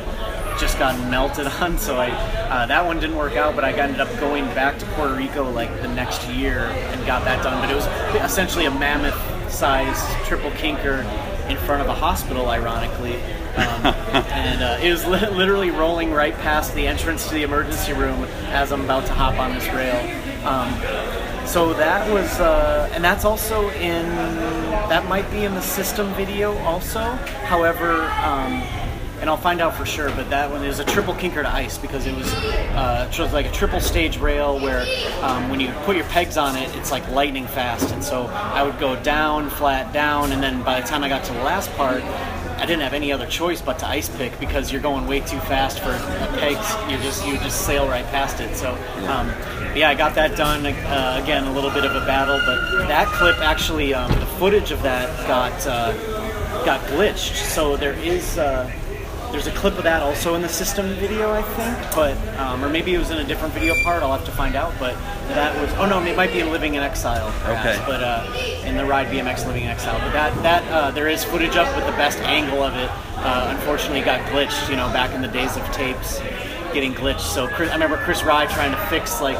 just 0.59 0.77
got 0.79 0.97
melted 1.09 1.47
on, 1.61 1.77
so 1.77 1.97
I 1.97 2.09
uh, 2.09 2.65
that 2.65 2.85
one 2.85 2.99
didn't 2.99 3.17
work 3.17 3.35
out. 3.35 3.55
But 3.55 3.63
I 3.63 3.71
ended 3.71 4.01
up 4.01 4.09
going 4.19 4.45
back 4.47 4.79
to 4.79 4.85
Puerto 4.87 5.15
Rico 5.15 5.49
like 5.49 5.69
the 5.81 5.87
next 5.87 6.27
year 6.29 6.65
and 6.65 7.05
got 7.05 7.23
that 7.25 7.43
done. 7.43 7.61
But 7.61 7.71
it 7.71 7.75
was 7.75 7.85
essentially 8.23 8.65
a 8.65 8.71
mammoth-sized 8.71 10.25
triple 10.25 10.51
kinker 10.51 11.03
in 11.49 11.57
front 11.57 11.81
of 11.81 11.87
a 11.87 11.93
hospital, 11.93 12.49
ironically. 12.49 13.15
Um, 13.55 13.85
and 14.31 14.63
uh, 14.63 14.79
it 14.81 14.91
was 14.91 15.05
li- 15.05 15.29
literally 15.29 15.71
rolling 15.71 16.11
right 16.11 16.33
past 16.35 16.73
the 16.73 16.87
entrance 16.87 17.27
to 17.27 17.33
the 17.33 17.43
emergency 17.43 17.93
room 17.93 18.23
as 18.49 18.71
I'm 18.71 18.81
about 18.81 19.05
to 19.07 19.13
hop 19.13 19.37
on 19.37 19.53
this 19.53 19.67
rail. 19.67 19.97
Um, 20.45 20.71
so 21.45 21.73
that 21.73 22.09
was, 22.09 22.39
uh, 22.39 22.89
and 22.93 23.03
that's 23.03 23.25
also 23.25 23.69
in, 23.71 24.05
that 24.87 25.05
might 25.09 25.29
be 25.31 25.43
in 25.43 25.53
the 25.53 25.61
system 25.61 26.13
video 26.13 26.57
also. 26.59 27.01
However, 27.43 28.03
um, 28.23 28.63
and 29.21 29.29
I'll 29.29 29.37
find 29.37 29.61
out 29.61 29.75
for 29.75 29.85
sure, 29.85 30.09
but 30.09 30.29
that 30.31 30.49
one 30.49 30.65
is 30.65 30.79
a 30.79 30.83
triple 30.83 31.13
kinker 31.13 31.43
to 31.43 31.49
ice 31.49 31.77
because 31.77 32.07
it 32.07 32.15
was, 32.15 32.33
uh, 32.33 33.07
it 33.09 33.19
was 33.19 33.31
like 33.31 33.45
a 33.45 33.51
triple 33.51 33.79
stage 33.79 34.17
rail 34.17 34.59
where 34.59 34.81
um, 35.23 35.47
when 35.49 35.59
you 35.59 35.71
put 35.85 35.95
your 35.95 36.05
pegs 36.05 36.37
on 36.37 36.57
it, 36.57 36.75
it's 36.75 36.91
like 36.91 37.07
lightning 37.11 37.45
fast. 37.45 37.93
And 37.93 38.03
so 38.03 38.25
I 38.25 38.63
would 38.63 38.79
go 38.79 39.01
down, 39.03 39.51
flat, 39.51 39.93
down, 39.93 40.31
and 40.31 40.41
then 40.41 40.63
by 40.63 40.81
the 40.81 40.87
time 40.87 41.03
I 41.03 41.09
got 41.09 41.23
to 41.25 41.33
the 41.33 41.43
last 41.43 41.71
part, 41.73 42.01
I 42.01 42.65
didn't 42.65 42.81
have 42.81 42.93
any 42.93 43.11
other 43.11 43.27
choice 43.27 43.61
but 43.61 43.77
to 43.79 43.87
ice 43.87 44.09
pick 44.09 44.39
because 44.39 44.71
you're 44.71 44.81
going 44.81 45.05
way 45.05 45.19
too 45.19 45.39
fast 45.41 45.79
for 45.79 45.97
pegs. 46.39 46.75
You 46.91 46.97
just 46.97 47.25
you 47.25 47.37
just 47.37 47.65
sail 47.65 47.87
right 47.87 48.05
past 48.07 48.39
it. 48.39 48.55
So 48.55 48.71
um, 49.07 49.29
yeah, 49.75 49.89
I 49.89 49.95
got 49.95 50.15
that 50.15 50.35
done. 50.35 50.65
Uh, 50.65 51.19
again, 51.21 51.45
a 51.45 51.51
little 51.51 51.71
bit 51.71 51.85
of 51.85 51.95
a 51.95 52.05
battle, 52.05 52.39
but 52.45 52.87
that 52.87 53.07
clip 53.07 53.39
actually, 53.39 53.95
um, 53.95 54.11
the 54.19 54.25
footage 54.37 54.71
of 54.71 54.81
that 54.83 55.27
got 55.27 55.53
uh, 55.65 55.91
got 56.63 56.81
glitched. 56.87 57.35
So 57.35 57.77
there 57.77 57.93
is. 57.93 58.37
Uh, 58.37 58.71
there's 59.31 59.47
a 59.47 59.51
clip 59.51 59.77
of 59.77 59.83
that 59.83 60.01
also 60.01 60.35
in 60.35 60.41
the 60.41 60.49
system 60.49 60.87
video, 60.95 61.31
I 61.31 61.41
think, 61.41 61.95
but 61.95 62.17
um, 62.37 62.63
or 62.63 62.69
maybe 62.69 62.93
it 62.93 62.97
was 62.97 63.11
in 63.11 63.17
a 63.19 63.23
different 63.23 63.53
video 63.53 63.73
part. 63.83 64.03
I'll 64.03 64.11
have 64.11 64.25
to 64.25 64.31
find 64.31 64.55
out. 64.55 64.73
But 64.79 64.95
that 65.29 65.59
was 65.61 65.71
oh 65.75 65.85
no, 65.85 66.01
it 66.03 66.15
might 66.17 66.31
be 66.33 66.39
in 66.39 66.49
Living 66.51 66.75
in 66.75 66.83
Exile, 66.83 67.31
perhaps, 67.43 67.77
Okay. 67.79 67.85
But 67.87 68.03
uh, 68.03 68.67
in 68.67 68.75
the 68.77 68.85
Ride 68.85 69.07
BMX 69.07 69.45
Living 69.47 69.63
in 69.63 69.69
Exile, 69.69 69.99
but 69.99 70.11
that 70.11 70.43
that 70.43 70.71
uh, 70.71 70.91
there 70.91 71.07
is 71.07 71.23
footage 71.23 71.55
up 71.55 71.73
with 71.75 71.85
the 71.85 71.93
best 71.93 72.19
angle 72.19 72.61
of 72.63 72.75
it. 72.75 72.89
Uh, 73.17 73.53
unfortunately, 73.55 74.01
got 74.01 74.19
glitched. 74.31 74.69
You 74.69 74.75
know, 74.75 74.87
back 74.89 75.13
in 75.13 75.21
the 75.21 75.27
days 75.27 75.55
of 75.55 75.63
tapes, 75.71 76.19
getting 76.73 76.93
glitched. 76.93 77.21
So 77.21 77.47
Chris, 77.47 77.69
I 77.69 77.73
remember 77.73 77.97
Chris 77.97 78.23
Rye 78.23 78.45
trying 78.47 78.71
to 78.71 78.77
fix 78.87 79.21
like 79.21 79.37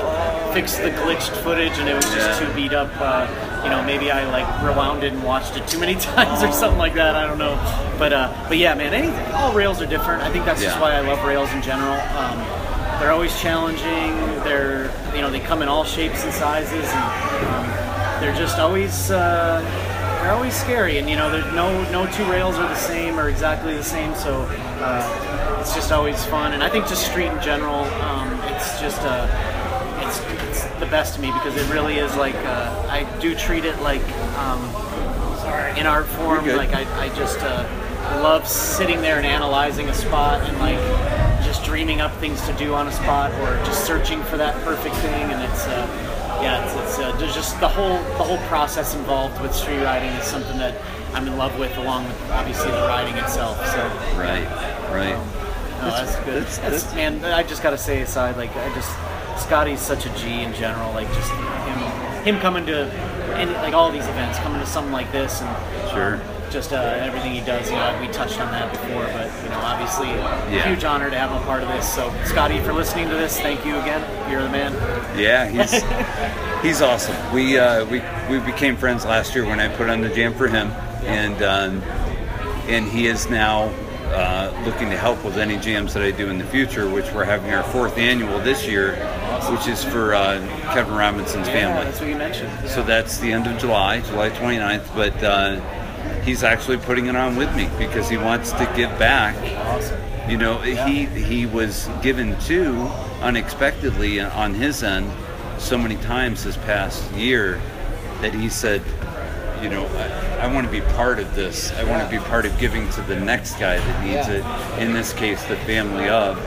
fix 0.54 0.78
the 0.78 0.92
glitched 0.92 1.36
footage, 1.44 1.78
and 1.80 1.90
it 1.90 1.96
was 1.96 2.06
just 2.06 2.40
Yeah. 2.42 2.48
too 2.48 2.54
beat 2.54 2.74
up. 2.74 2.90
Uh, 3.00 3.28
you 3.64 3.70
know, 3.70 3.84
maybe 3.84 4.12
I 4.12 4.26
like 4.32 4.48
rewound 4.64 5.04
it 5.04 5.14
and 5.14 5.24
watched 5.24 5.58
it 5.58 5.68
too 5.68 5.80
many 5.80 5.96
times 6.00 6.44
or 6.44 6.52
something 6.52 6.80
like 6.80 6.96
that. 6.96 7.16
I 7.16 7.28
don't 7.28 7.38
know, 7.38 7.56
but 7.98 8.14
uh, 8.14 8.46
but 8.48 8.58
yeah, 8.58 8.74
man, 8.76 8.94
anything. 8.94 9.34
All 9.34 9.54
rails 9.54 9.82
are 9.82 9.86
different. 9.88 10.24
I 10.24 10.32
think 10.32 10.46
that's 10.46 10.62
just 10.62 10.80
why 10.80 10.94
I 10.94 11.02
love 11.02 11.24
rails 11.26 11.52
in 11.54 11.62
general. 11.62 11.94
Um, 12.18 12.38
they're 13.00 13.12
always 13.12 13.40
challenging. 13.40 14.16
They're 14.44 14.92
you 15.16 15.22
know 15.22 15.32
they 15.32 15.40
come 15.40 15.62
in 15.62 15.68
all 15.68 15.84
shapes 15.84 16.24
and 16.24 16.34
sizes, 16.34 16.86
and 16.86 17.48
um, 17.48 18.22
they're 18.22 18.36
just 18.36 18.60
always. 18.60 19.12
Uh, 19.12 19.62
they're 20.22 20.34
always 20.34 20.54
scary, 20.54 21.00
and 21.00 21.10
you 21.10 21.16
know, 21.16 21.32
there's 21.32 21.52
no 21.56 21.82
no 21.92 22.06
two 22.12 22.24
rails 22.26 22.56
are 22.56 22.70
the 22.70 22.76
same 22.76 23.20
or 23.20 23.28
exactly 23.30 23.74
the 23.74 23.84
same. 23.84 24.14
So 24.14 24.46
uh, 24.80 25.58
it's 25.60 25.74
just 25.74 25.92
always 25.92 26.24
fun, 26.26 26.54
and 26.54 26.64
I 26.64 26.70
think 26.70 26.88
just 26.88 27.10
street 27.10 27.26
in 27.26 27.42
general, 27.42 27.86
um, 27.86 28.40
it's 28.54 28.80
just 28.80 29.02
uh, 29.02 29.28
it's, 29.28 29.40
it's 29.40 29.51
the 30.82 30.88
best 30.88 31.16
to 31.16 31.22
me 31.22 31.28
because 31.32 31.56
it 31.56 31.72
really 31.74 31.96
is 31.96 32.16
like 32.18 32.36
uh, 32.36 32.88
I 32.90 33.04
do 33.20 33.36
treat 33.36 33.64
it 33.66 33.80
like 33.82 34.02
um, 34.38 34.60
in 35.78 35.86
art 35.88 36.08
form. 36.08 36.46
Like 36.48 36.74
I, 36.74 37.06
I 37.06 37.10
just 37.16 37.40
uh, 37.40 37.64
love 38.22 38.48
sitting 38.48 39.02
there 39.02 39.18
and 39.18 39.26
analyzing 39.26 39.88
a 39.90 39.94
spot 39.94 40.42
and 40.42 40.58
like 40.60 40.78
just 41.46 41.64
dreaming 41.64 42.02
up 42.02 42.14
things 42.18 42.42
to 42.48 42.54
do 42.58 42.74
on 42.74 42.88
a 42.88 42.92
spot 42.92 43.32
or 43.42 43.56
just 43.66 43.86
searching 43.86 44.22
for 44.24 44.38
that 44.38 44.54
perfect 44.66 44.96
thing. 44.96 45.32
And 45.32 45.42
it's 45.44 45.66
uh, 45.68 46.40
yeah, 46.42 46.66
it's, 46.66 46.76
it's 46.76 47.00
uh, 47.00 47.16
there's 47.18 47.36
just 47.36 47.60
the 47.60 47.68
whole 47.70 47.98
the 48.18 48.24
whole 48.24 48.40
process 48.48 48.96
involved 48.96 49.40
with 49.42 49.54
street 49.54 49.84
riding 49.84 50.10
is 50.10 50.26
something 50.26 50.58
that 50.58 50.82
I'm 51.14 51.28
in 51.28 51.38
love 51.38 51.58
with, 51.60 51.76
along 51.78 52.06
with 52.08 52.32
obviously 52.32 52.72
the 52.72 52.78
riding 52.88 53.16
itself. 53.18 53.58
So. 53.68 53.78
Right, 54.18 54.46
right. 54.92 55.16
No, 55.82 55.90
that's 55.90 56.16
good. 56.18 56.44
that's- 56.44 56.58
That's, 56.58 56.84
that's- 56.84 56.96
man. 56.96 57.24
I 57.26 57.44
just 57.44 57.62
gotta 57.64 57.78
say 57.78 58.02
aside, 58.02 58.38
like 58.38 58.56
I 58.56 58.74
just 58.74 58.90
Scotty's 59.42 59.80
such 59.80 60.06
a 60.06 60.10
G 60.16 60.42
in 60.42 60.54
general. 60.54 60.92
Like 60.94 61.08
just 61.14 61.32
him, 61.32 62.24
him 62.36 62.40
coming 62.40 62.66
to 62.68 62.86
any 63.36 63.52
like 63.54 63.74
all 63.74 63.92
these 63.92 64.08
events, 64.08 64.40
coming 64.40 64.60
to 64.60 64.66
something 64.66 64.94
like 64.94 65.12
this, 65.12 65.42
and 65.42 65.90
Sure. 65.92 66.16
um, 66.16 66.22
just 66.52 66.74
uh, 66.74 66.76
everything 66.76 67.32
he 67.32 67.40
does. 67.42 67.70
You 67.70 67.78
know, 67.78 67.98
we 68.02 68.08
touched 68.10 68.40
on 68.42 68.52
that 68.52 68.70
before, 68.72 69.06
but 69.14 69.32
you 69.44 69.50
know, 69.50 69.60
obviously, 69.64 70.10
Yeah. 70.10 70.68
huge 70.68 70.84
honor 70.84 71.10
to 71.10 71.18
have 71.18 71.32
him 71.32 71.38
a 71.38 71.46
part 71.46 71.64
of 71.64 71.70
this. 71.70 71.88
So, 71.92 72.14
Scotty, 72.26 72.60
for 72.60 72.74
listening 72.74 73.08
to 73.10 73.16
this, 73.16 73.40
thank 73.40 73.66
you 73.66 73.78
again. 73.80 74.02
You're 74.30 74.44
the 74.44 74.50
man. 74.50 74.74
Yeah, 75.18 75.48
he's 75.50 75.82
he's 76.62 76.82
awesome. 76.82 77.16
We 77.34 77.58
uh, 77.58 77.86
we 77.86 78.02
we 78.30 78.40
became 78.46 78.76
friends 78.76 79.06
last 79.06 79.34
year 79.34 79.46
when 79.46 79.60
I 79.62 79.70
put 79.70 79.90
on 79.90 80.02
the 80.02 80.10
jam 80.10 80.34
for 80.34 80.48
him, 80.50 80.72
and 81.06 81.42
um, 81.42 81.82
and 82.68 82.86
he 82.86 83.08
is 83.08 83.30
now 83.30 83.72
uh, 84.14 84.52
looking 84.66 84.90
to 84.90 84.98
help 84.98 85.24
with 85.24 85.38
any 85.38 85.56
jams 85.58 85.94
that 85.94 86.04
I 86.04 86.12
do 86.12 86.30
in 86.30 86.38
the 86.38 86.46
future, 86.46 86.90
which 86.90 87.10
we're 87.14 87.24
having 87.24 87.54
our 87.54 87.64
fourth 87.64 87.98
annual 87.98 88.40
this 88.40 88.68
year, 88.68 88.96
which 89.50 89.68
is 89.68 89.84
for 89.84 90.14
uh, 90.14 90.40
Kevin 90.74 90.94
Robinson's 90.94 91.48
Yeah, 91.48 91.54
family. 91.54 91.86
that's 91.86 92.00
what 92.00 92.10
you 92.10 92.16
mentioned. 92.18 92.70
So 92.70 92.84
that's 92.84 93.18
the 93.20 93.32
end 93.32 93.48
of 93.48 93.58
July, 93.60 94.02
July 94.02 94.30
29th. 94.30 94.96
But 94.96 95.24
uh, 95.24 95.60
he's 96.22 96.44
actually 96.44 96.78
putting 96.78 97.08
it 97.08 97.16
on 97.16 97.36
with 97.36 97.54
me 97.56 97.70
because 97.78 98.10
he 98.10 98.18
wants 98.18 98.52
to 98.54 98.72
give 98.76 98.90
back. 99.00 99.36
Awesome. 99.68 100.00
You 100.30 100.38
know, 100.38 100.60
he 100.60 101.06
he 101.06 101.46
was 101.46 101.90
given 102.02 102.40
to 102.42 102.74
unexpectedly 103.22 104.20
on 104.22 104.54
his 104.54 104.84
end 104.84 105.10
so 105.60 105.78
many 105.78 105.96
times 105.98 106.44
this 106.44 106.58
past 106.58 107.12
year 107.14 107.60
that 108.22 108.34
he 108.34 108.48
said, 108.50 108.82
you 109.64 109.70
know, 109.70 109.86
I, 109.88 110.46
I 110.46 110.54
want 110.54 110.66
to 110.68 110.72
be 110.72 110.82
part 110.94 111.20
of 111.20 111.34
this. 111.36 111.72
I 111.74 111.84
want 111.84 112.04
to 112.04 112.10
be 112.10 112.24
part 112.26 112.46
of 112.46 112.58
giving 112.60 112.88
to 112.92 113.02
the 113.02 113.20
next 113.20 113.54
guy 113.60 113.78
that 113.78 114.04
needs 114.04 114.28
Yeah. 114.28 114.76
it. 114.78 114.82
In 114.82 114.94
this 114.94 115.12
case, 115.14 115.44
the 115.46 115.56
family 115.58 116.08
of, 116.08 116.38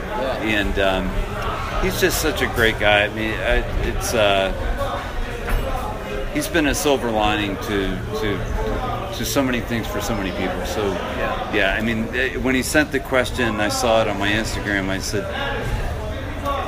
and 0.41 0.77
um, 0.79 1.07
he's 1.85 2.01
just 2.01 2.21
such 2.21 2.41
a 2.41 2.47
great 2.47 2.79
guy. 2.79 3.03
I 3.05 3.09
mean, 3.09 3.33
I, 3.33 3.57
it's. 3.87 4.13
Uh, 4.13 4.51
he's 6.33 6.47
been 6.47 6.67
a 6.67 6.75
silver 6.75 7.11
lining 7.11 7.55
to 7.57 7.97
to 8.19 9.13
to 9.17 9.25
so 9.25 9.41
many 9.41 9.61
things 9.61 9.87
for 9.87 10.01
so 10.01 10.15
many 10.15 10.31
people. 10.31 10.65
So 10.65 10.91
Yeah. 10.91 11.53
yeah, 11.55 11.75
I 11.79 11.81
mean, 11.81 12.09
eh, 12.13 12.35
when 12.37 12.55
he 12.55 12.63
sent 12.63 12.91
the 12.91 12.99
question, 12.99 13.61
I 13.61 13.69
saw 13.69 14.01
it 14.01 14.07
on 14.07 14.17
my 14.19 14.29
Instagram. 14.29 14.89
I 14.89 14.99
said, 14.99 15.23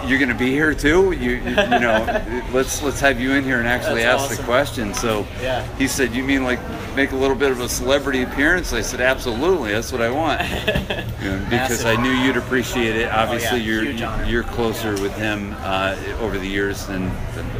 "You're 0.07 0.19
going 0.19 0.29
to 0.29 0.35
be 0.35 0.51
here 0.51 0.73
too? 0.73 1.11
You, 1.11 1.31
you, 1.31 1.49
you 1.49 1.55
know, 1.55 2.43
let's 2.53 2.81
let's 2.81 2.99
have 3.01 3.19
you 3.19 3.31
in 3.33 3.43
here 3.43 3.59
and 3.59 3.67
actually 3.67 4.03
That's 4.03 4.23
ask 4.31 4.37
the 4.37 4.43
question." 4.43 4.93
So 4.93 5.25
Yeah. 5.41 5.65
he 5.77 5.87
said, 5.87 6.13
"You 6.13 6.23
mean 6.23 6.43
like 6.43 6.59
make 6.95 7.11
a 7.11 7.15
little 7.15 7.35
bit 7.35 7.51
of 7.51 7.59
a 7.59 7.69
celebrity 7.69 8.23
appearance?" 8.23 8.73
I 8.73 8.81
said, 8.81 9.01
"Absolutely, 9.01 9.71
that's 9.71 9.91
what 9.91 10.01
I 10.01 10.09
want." 10.09 10.41
Because. 11.49 11.85
I 11.85 11.95
knew 12.01 12.09
you'd 12.11 12.37
appreciate 12.37 12.95
it. 12.95 13.09
Obviously, 13.11 13.59
yeah, 13.59 13.81
you're 13.81 14.25
you're 14.25 14.43
closer 14.43 14.91
with 15.01 15.13
him 15.17 15.55
uh, 15.59 15.95
over 16.19 16.37
the 16.39 16.47
years 16.47 16.85
than 16.87 17.11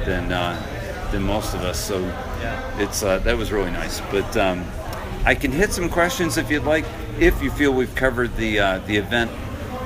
than 0.05 0.31
uh, 0.31 1.09
than 1.11 1.23
most 1.23 1.53
of 1.53 1.61
us. 1.61 1.79
So 1.79 1.99
Yeah. 2.41 2.79
it's 2.79 3.03
uh, 3.03 3.19
that 3.19 3.37
was 3.37 3.51
really 3.51 3.71
nice. 3.71 4.01
But 4.11 4.35
um, 4.37 4.65
I 5.25 5.35
can 5.35 5.51
hit 5.51 5.71
some 5.73 5.89
questions 5.89 6.37
if 6.37 6.49
you'd 6.49 6.63
like. 6.63 6.85
If 7.19 7.41
you 7.41 7.51
feel 7.51 7.71
we've 7.73 7.93
covered 7.95 8.35
the 8.37 8.59
uh, 8.59 8.79
the 8.87 8.97
event 8.97 9.31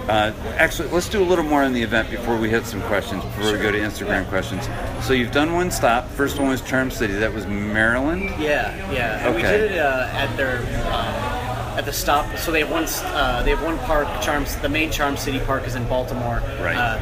Uh, 0.08 0.34
actually, 0.58 0.89
let's 0.89 1.10
do 1.10 1.22
a 1.22 1.26
little 1.26 1.43
more 1.43 1.64
on 1.64 1.74
the 1.74 1.82
event 1.82 2.10
before 2.10 2.38
we 2.38 2.49
hit 2.49 2.66
some 2.66 2.82
questions. 2.84 3.24
Before 3.24 3.54
we 3.54 3.60
go 3.60 3.72
to 3.72 3.80
Instagram 3.80 4.28
questions. 4.28 4.68
So 5.06 5.14
you've 5.14 5.32
done 5.32 5.54
one 5.54 5.72
stop. 5.72 6.08
First 6.10 6.39
one 6.39 6.49
was 6.49 6.62
Charm 6.62 6.91
City. 6.91 7.14
That 7.14 7.34
was 7.34 7.45
Maryland. 7.47 8.24
Yeah, 8.39 8.76
yeah. 8.91 9.26
And 9.26 9.36
we 9.36 9.41
did 9.41 9.72
it 9.72 9.78
uh, 9.78 10.10
at 10.12 10.36
their 10.38 10.58
um, 10.88 11.78
at 11.78 11.86
the 11.86 11.93
stop. 11.93 12.38
So 12.38 12.52
they 12.52 12.60
have 12.60 12.72
one 12.72 12.86
uh, 13.16 13.43
they 13.43 13.52
have 13.52 13.64
one 13.64 13.78
park. 13.80 14.08
Charms. 14.22 14.56
The 14.58 14.70
main 14.70 14.91
Charm 14.91 15.18
City 15.18 15.39
Park 15.39 15.66
is 15.68 15.76
in 15.76 15.88
Baltimore. 15.88 16.41
Right. 16.60 16.76
Uh, 16.76 16.99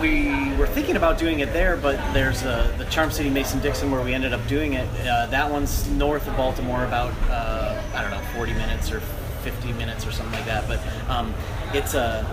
we 0.00 0.52
were 0.56 0.66
thinking 0.66 0.96
about 0.96 1.18
doing 1.18 1.40
it 1.40 1.52
there, 1.52 1.76
but 1.76 1.96
there's 2.12 2.42
uh, 2.42 2.72
the 2.78 2.84
Charm 2.86 3.10
City 3.10 3.30
Mason 3.30 3.60
Dixon 3.60 3.90
where 3.90 4.02
we 4.02 4.12
ended 4.12 4.32
up 4.32 4.46
doing 4.48 4.74
it. 4.74 4.88
Uh, 5.06 5.26
that 5.26 5.50
one's 5.50 5.88
north 5.90 6.26
of 6.26 6.36
Baltimore, 6.36 6.84
about 6.84 7.12
uh, 7.30 7.80
I 7.94 8.02
don't 8.02 8.10
know, 8.10 8.20
40 8.34 8.54
minutes 8.54 8.90
or 8.90 9.00
50 9.42 9.72
minutes 9.74 10.06
or 10.06 10.10
something 10.10 10.34
like 10.34 10.46
that. 10.46 10.66
But 10.66 10.80
um, 11.08 11.32
it's 11.74 11.94
a 11.94 12.26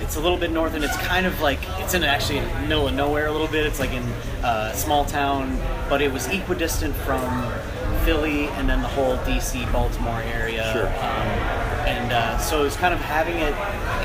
it's 0.00 0.16
a 0.16 0.20
little 0.20 0.36
bit 0.38 0.50
north, 0.50 0.74
and 0.74 0.84
it's 0.84 0.96
kind 0.98 1.26
of 1.26 1.40
like 1.40 1.58
it's 1.78 1.94
in 1.94 2.04
actually 2.04 2.38
in 2.38 2.48
the 2.48 2.60
middle 2.60 2.88
of 2.88 2.94
nowhere 2.94 3.26
a 3.26 3.32
little 3.32 3.48
bit. 3.48 3.66
It's 3.66 3.80
like 3.80 3.92
in 3.92 4.04
a 4.42 4.72
small 4.74 5.04
town, 5.04 5.58
but 5.88 6.02
it 6.02 6.12
was 6.12 6.26
equidistant 6.28 6.94
from 6.96 7.50
Philly 8.04 8.46
and 8.48 8.68
then 8.68 8.82
the 8.82 8.88
whole 8.88 9.16
DC 9.18 9.70
Baltimore 9.72 10.22
area. 10.22 10.70
Sure. 10.72 10.86
Um, 10.86 11.35
and 11.86 12.12
uh, 12.12 12.36
so 12.38 12.60
it 12.60 12.64
was 12.64 12.76
kind 12.76 12.92
of 12.92 13.00
having 13.00 13.36
it 13.36 13.54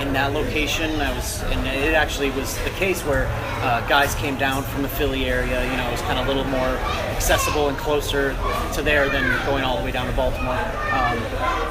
in 0.02 0.14
that 0.14 0.34
location. 0.34 1.02
I 1.02 1.14
was, 1.16 1.42
and 1.44 1.66
it 1.68 1.94
actually 1.96 2.30
was 2.32 2.58
the 2.64 2.70
case 2.72 3.02
where 3.04 3.28
uh, 3.64 3.86
guys 3.88 4.14
came 4.16 4.38
down 4.38 4.64
from 4.64 4.84
the 4.84 4.88
Philly 4.90 5.26
area. 5.26 5.64
You 5.70 5.78
know, 5.78 5.88
it 5.88 5.92
was 5.92 6.02
kind 6.02 6.20
of 6.20 6.26
a 6.26 6.28
little 6.28 6.46
more 6.46 6.78
accessible 7.16 7.70
and 7.70 7.78
closer 7.78 8.36
to 8.74 8.82
there 8.82 9.10
than 9.10 9.24
going 9.46 9.64
all 9.64 9.78
the 9.78 9.84
way 9.84 9.92
down 9.92 10.08
to 10.08 10.16
Baltimore. 10.16 10.54
Um, 10.54 11.18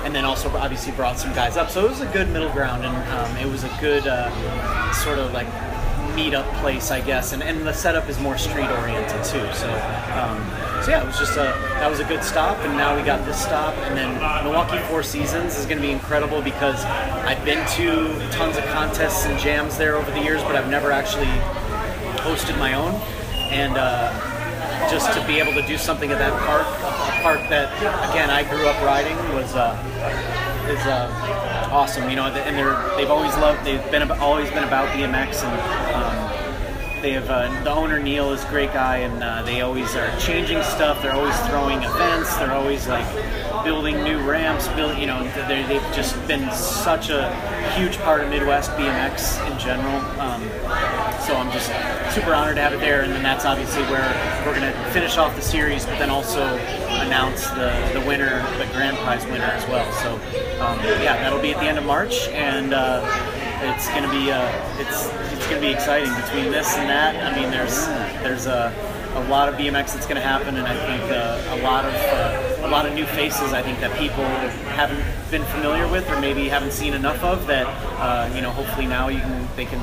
and 0.04 0.14
then 0.14 0.24
also 0.24 0.50
obviously 0.56 0.92
brought 0.92 1.18
some 1.18 1.32
guys 1.32 1.56
up. 1.56 1.70
So 1.70 1.84
it 1.84 1.90
was 1.90 2.00
a 2.00 2.12
good 2.12 2.28
middle 2.28 2.50
ground, 2.50 2.84
and 2.84 2.96
um, 3.12 3.36
it 3.36 3.50
was 3.50 3.64
a 3.64 3.78
good 3.80 4.06
uh, 4.06 4.92
sort 4.92 5.18
of 5.18 5.32
like 5.32 5.46
meetup 6.16 6.52
place, 6.60 6.90
I 6.90 7.00
guess. 7.00 7.32
And, 7.32 7.42
and 7.42 7.64
the 7.66 7.72
setup 7.72 8.08
is 8.08 8.18
more 8.18 8.36
street 8.36 8.68
oriented 8.68 9.24
too. 9.24 9.46
So. 9.54 9.70
Um, 10.14 10.59
so 10.82 10.90
yeah, 10.90 11.02
it 11.02 11.06
was 11.06 11.18
just 11.18 11.32
a 11.32 11.52
that 11.78 11.90
was 11.90 12.00
a 12.00 12.04
good 12.04 12.24
stop, 12.24 12.56
and 12.60 12.76
now 12.76 12.96
we 12.96 13.02
got 13.02 13.24
this 13.26 13.40
stop, 13.40 13.74
and 13.76 13.96
then 13.96 14.14
Milwaukee 14.44 14.78
Four 14.88 15.02
Seasons 15.02 15.58
is 15.58 15.66
going 15.66 15.76
to 15.76 15.82
be 15.82 15.90
incredible 15.92 16.40
because 16.40 16.84
I've 16.84 17.44
been 17.44 17.66
to 17.76 18.30
tons 18.30 18.56
of 18.56 18.64
contests 18.66 19.26
and 19.26 19.38
jams 19.38 19.76
there 19.76 19.96
over 19.96 20.10
the 20.10 20.20
years, 20.20 20.42
but 20.42 20.56
I've 20.56 20.70
never 20.70 20.90
actually 20.90 21.30
hosted 22.24 22.58
my 22.58 22.74
own, 22.74 22.94
and 23.52 23.76
uh, 23.76 24.10
just 24.90 25.12
to 25.12 25.26
be 25.26 25.38
able 25.38 25.52
to 25.52 25.66
do 25.66 25.76
something 25.76 26.10
at 26.10 26.18
that 26.18 26.32
park, 26.46 26.66
a 26.66 27.22
park 27.22 27.40
that 27.50 27.70
again 28.10 28.30
I 28.30 28.48
grew 28.48 28.66
up 28.66 28.80
riding 28.82 29.16
was 29.34 29.54
uh, 29.54 29.76
is 30.68 30.86
uh, 30.86 31.68
awesome. 31.70 32.08
You 32.08 32.16
know, 32.16 32.26
and 32.26 32.56
they're 32.56 32.96
they've 32.96 33.10
always 33.10 33.36
loved 33.36 33.64
they've 33.66 33.90
been 33.90 34.10
always 34.12 34.48
been 34.50 34.64
about 34.64 34.88
BMX 34.96 35.44
and. 35.44 35.89
They 37.02 37.12
have 37.12 37.30
uh, 37.30 37.62
the 37.64 37.70
owner 37.70 37.98
Neil 37.98 38.30
is 38.34 38.44
a 38.44 38.48
great 38.48 38.74
guy, 38.74 38.98
and 38.98 39.22
uh, 39.22 39.42
they 39.42 39.62
always 39.62 39.96
are 39.96 40.14
changing 40.18 40.62
stuff. 40.62 41.00
They're 41.00 41.14
always 41.14 41.38
throwing 41.48 41.82
events. 41.82 42.36
They're 42.36 42.52
always 42.52 42.86
like 42.88 43.06
building 43.64 44.02
new 44.04 44.18
ramps. 44.28 44.68
Build, 44.68 44.98
you 44.98 45.06
know, 45.06 45.22
they- 45.48 45.62
they've 45.62 45.94
just 45.94 46.14
been 46.28 46.50
such 46.52 47.08
a 47.08 47.32
huge 47.76 47.96
part 48.00 48.20
of 48.22 48.28
Midwest 48.28 48.70
BMX 48.76 49.38
in 49.50 49.58
general. 49.58 49.96
Um, 50.20 50.42
so 51.20 51.34
I'm 51.36 51.50
just 51.52 51.68
super 52.14 52.34
honored 52.34 52.56
to 52.56 52.62
have 52.62 52.74
it 52.74 52.80
there, 52.80 53.00
and 53.00 53.12
then 53.12 53.22
that's 53.22 53.46
obviously 53.46 53.82
where 53.84 54.42
we're 54.44 54.58
going 54.58 54.70
to 54.70 54.78
finish 54.90 55.16
off 55.16 55.34
the 55.36 55.42
series, 55.42 55.86
but 55.86 55.98
then 55.98 56.10
also 56.10 56.42
announce 57.00 57.46
the, 57.50 57.72
the 57.94 58.00
winner, 58.06 58.42
the 58.58 58.66
grand 58.74 58.96
prize 58.98 59.24
winner 59.26 59.44
as 59.44 59.66
well. 59.68 59.90
So 59.92 60.14
um, 60.62 60.78
yeah, 61.02 61.16
that'll 61.22 61.40
be 61.40 61.52
at 61.52 61.60
the 61.60 61.66
end 61.66 61.78
of 61.78 61.84
March, 61.86 62.28
and 62.28 62.74
uh, 62.74 63.00
it's 63.62 63.88
to 63.88 64.08
be 64.10 64.30
uh, 64.30 64.80
it's 64.80 65.06
it's 65.32 65.48
to 65.48 65.60
be 65.60 65.68
exciting 65.68 66.12
between 66.14 66.50
this 66.50 66.76
and 66.76 66.88
that. 66.88 67.32
I 67.32 67.38
mean, 67.38 67.50
there's 67.50 67.86
there's 68.22 68.46
a, 68.46 68.72
a 69.14 69.24
lot 69.28 69.48
of 69.48 69.56
BMX 69.56 69.94
that's 69.94 70.06
going 70.06 70.16
to 70.16 70.22
happen, 70.22 70.56
and 70.56 70.66
I 70.66 70.74
think 70.86 71.02
uh, 71.10 71.60
a 71.60 71.62
lot 71.62 71.84
of 71.84 71.94
uh, 71.94 72.66
a 72.66 72.68
lot 72.68 72.86
of 72.86 72.94
new 72.94 73.06
faces. 73.06 73.52
I 73.52 73.62
think 73.62 73.80
that 73.80 73.96
people 73.98 74.24
haven't 74.74 75.02
been 75.30 75.44
familiar 75.44 75.86
with, 75.88 76.08
or 76.10 76.20
maybe 76.20 76.48
haven't 76.48 76.72
seen 76.72 76.94
enough 76.94 77.22
of. 77.22 77.46
That 77.46 77.66
uh, 77.98 78.32
you 78.34 78.40
know, 78.40 78.50
hopefully 78.50 78.86
now 78.86 79.08
you 79.08 79.20
can 79.20 79.48
they 79.56 79.66
can 79.66 79.80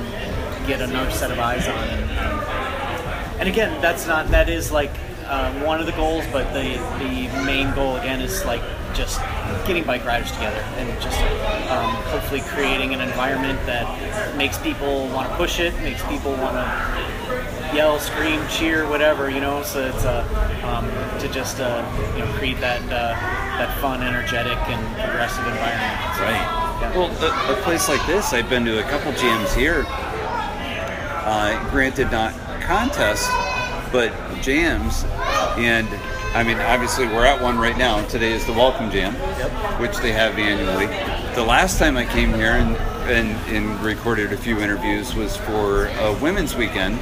get 0.67 0.81
another 0.81 1.11
set 1.11 1.31
of 1.31 1.39
eyes 1.39 1.67
on. 1.67 1.77
And, 1.77 2.19
um, 2.19 2.39
and 3.39 3.49
again, 3.49 3.79
that's 3.81 4.07
not 4.07 4.29
that 4.29 4.49
is 4.49 4.71
like 4.71 4.91
uh, 5.25 5.53
one 5.63 5.79
of 5.79 5.85
the 5.85 5.91
goals, 5.93 6.25
but 6.31 6.51
the 6.53 6.77
the 6.99 7.45
main 7.45 7.73
goal 7.75 7.97
again 7.97 8.21
is 8.21 8.43
like 8.45 8.61
just 8.97 9.19
getting 9.67 9.83
bike 9.83 10.03
riders 10.03 10.31
together 10.31 10.59
and 10.77 10.89
just 11.01 11.19
um, 11.69 11.93
hopefully 12.11 12.41
creating 12.41 12.93
an 12.93 12.99
environment 13.01 13.59
that 13.67 13.85
makes 14.35 14.57
people 14.57 15.07
want 15.09 15.29
to 15.29 15.35
push 15.37 15.59
it, 15.59 15.73
makes 15.81 16.03
people 16.07 16.31
want 16.33 16.55
to 16.55 17.75
yell, 17.75 17.99
scream, 17.99 18.41
cheer, 18.49 18.89
whatever 18.89 19.29
you 19.29 19.39
know. 19.39 19.61
So 19.61 19.85
it's 19.85 20.03
uh, 20.03 20.25
um, 20.63 21.19
to 21.21 21.27
just 21.31 21.59
uh, 21.59 21.85
you 22.17 22.25
know 22.25 22.31
create 22.33 22.59
that 22.59 22.81
uh, 22.85 23.13
that 23.57 23.79
fun, 23.79 24.01
energetic, 24.01 24.57
and 24.67 24.81
progressive 24.97 25.45
environment. 25.45 26.15
So, 26.17 26.23
Right. 26.23 26.65
yeah. 26.81 26.97
Well, 26.97 27.09
a, 27.23 27.59
a 27.59 27.61
place 27.63 27.87
like 27.87 28.05
this, 28.07 28.33
I've 28.33 28.49
been 28.49 28.65
to 28.65 28.79
a 28.79 28.89
couple 28.89 29.11
jams 29.13 29.53
here. 29.53 29.85
Uh, 31.29 31.69
granted, 31.71 32.09
not 32.11 32.33
contests, 32.61 33.27
but 33.91 34.11
jams. 34.41 35.03
And 35.57 35.87
I 36.33 36.43
mean, 36.43 36.57
obviously, 36.57 37.07
we're 37.07 37.25
at 37.25 37.41
one 37.41 37.57
right 37.57 37.77
now. 37.77 38.05
Today 38.07 38.31
is 38.31 38.45
the 38.45 38.53
Welcome 38.53 38.91
Jam, 38.91 39.13
which 39.81 39.97
they 39.97 40.11
have 40.11 40.37
annually. 40.37 40.85
The 41.35 41.43
last 41.43 41.79
time 41.79 41.97
I 41.97 42.05
came 42.05 42.33
here 42.33 42.51
and, 42.51 42.75
and, 43.09 43.55
and 43.55 43.81
recorded 43.81 44.33
a 44.33 44.37
few 44.37 44.59
interviews 44.59 45.15
was 45.15 45.35
for 45.35 45.87
a 45.87 46.13
women's 46.21 46.55
weekend. 46.55 46.99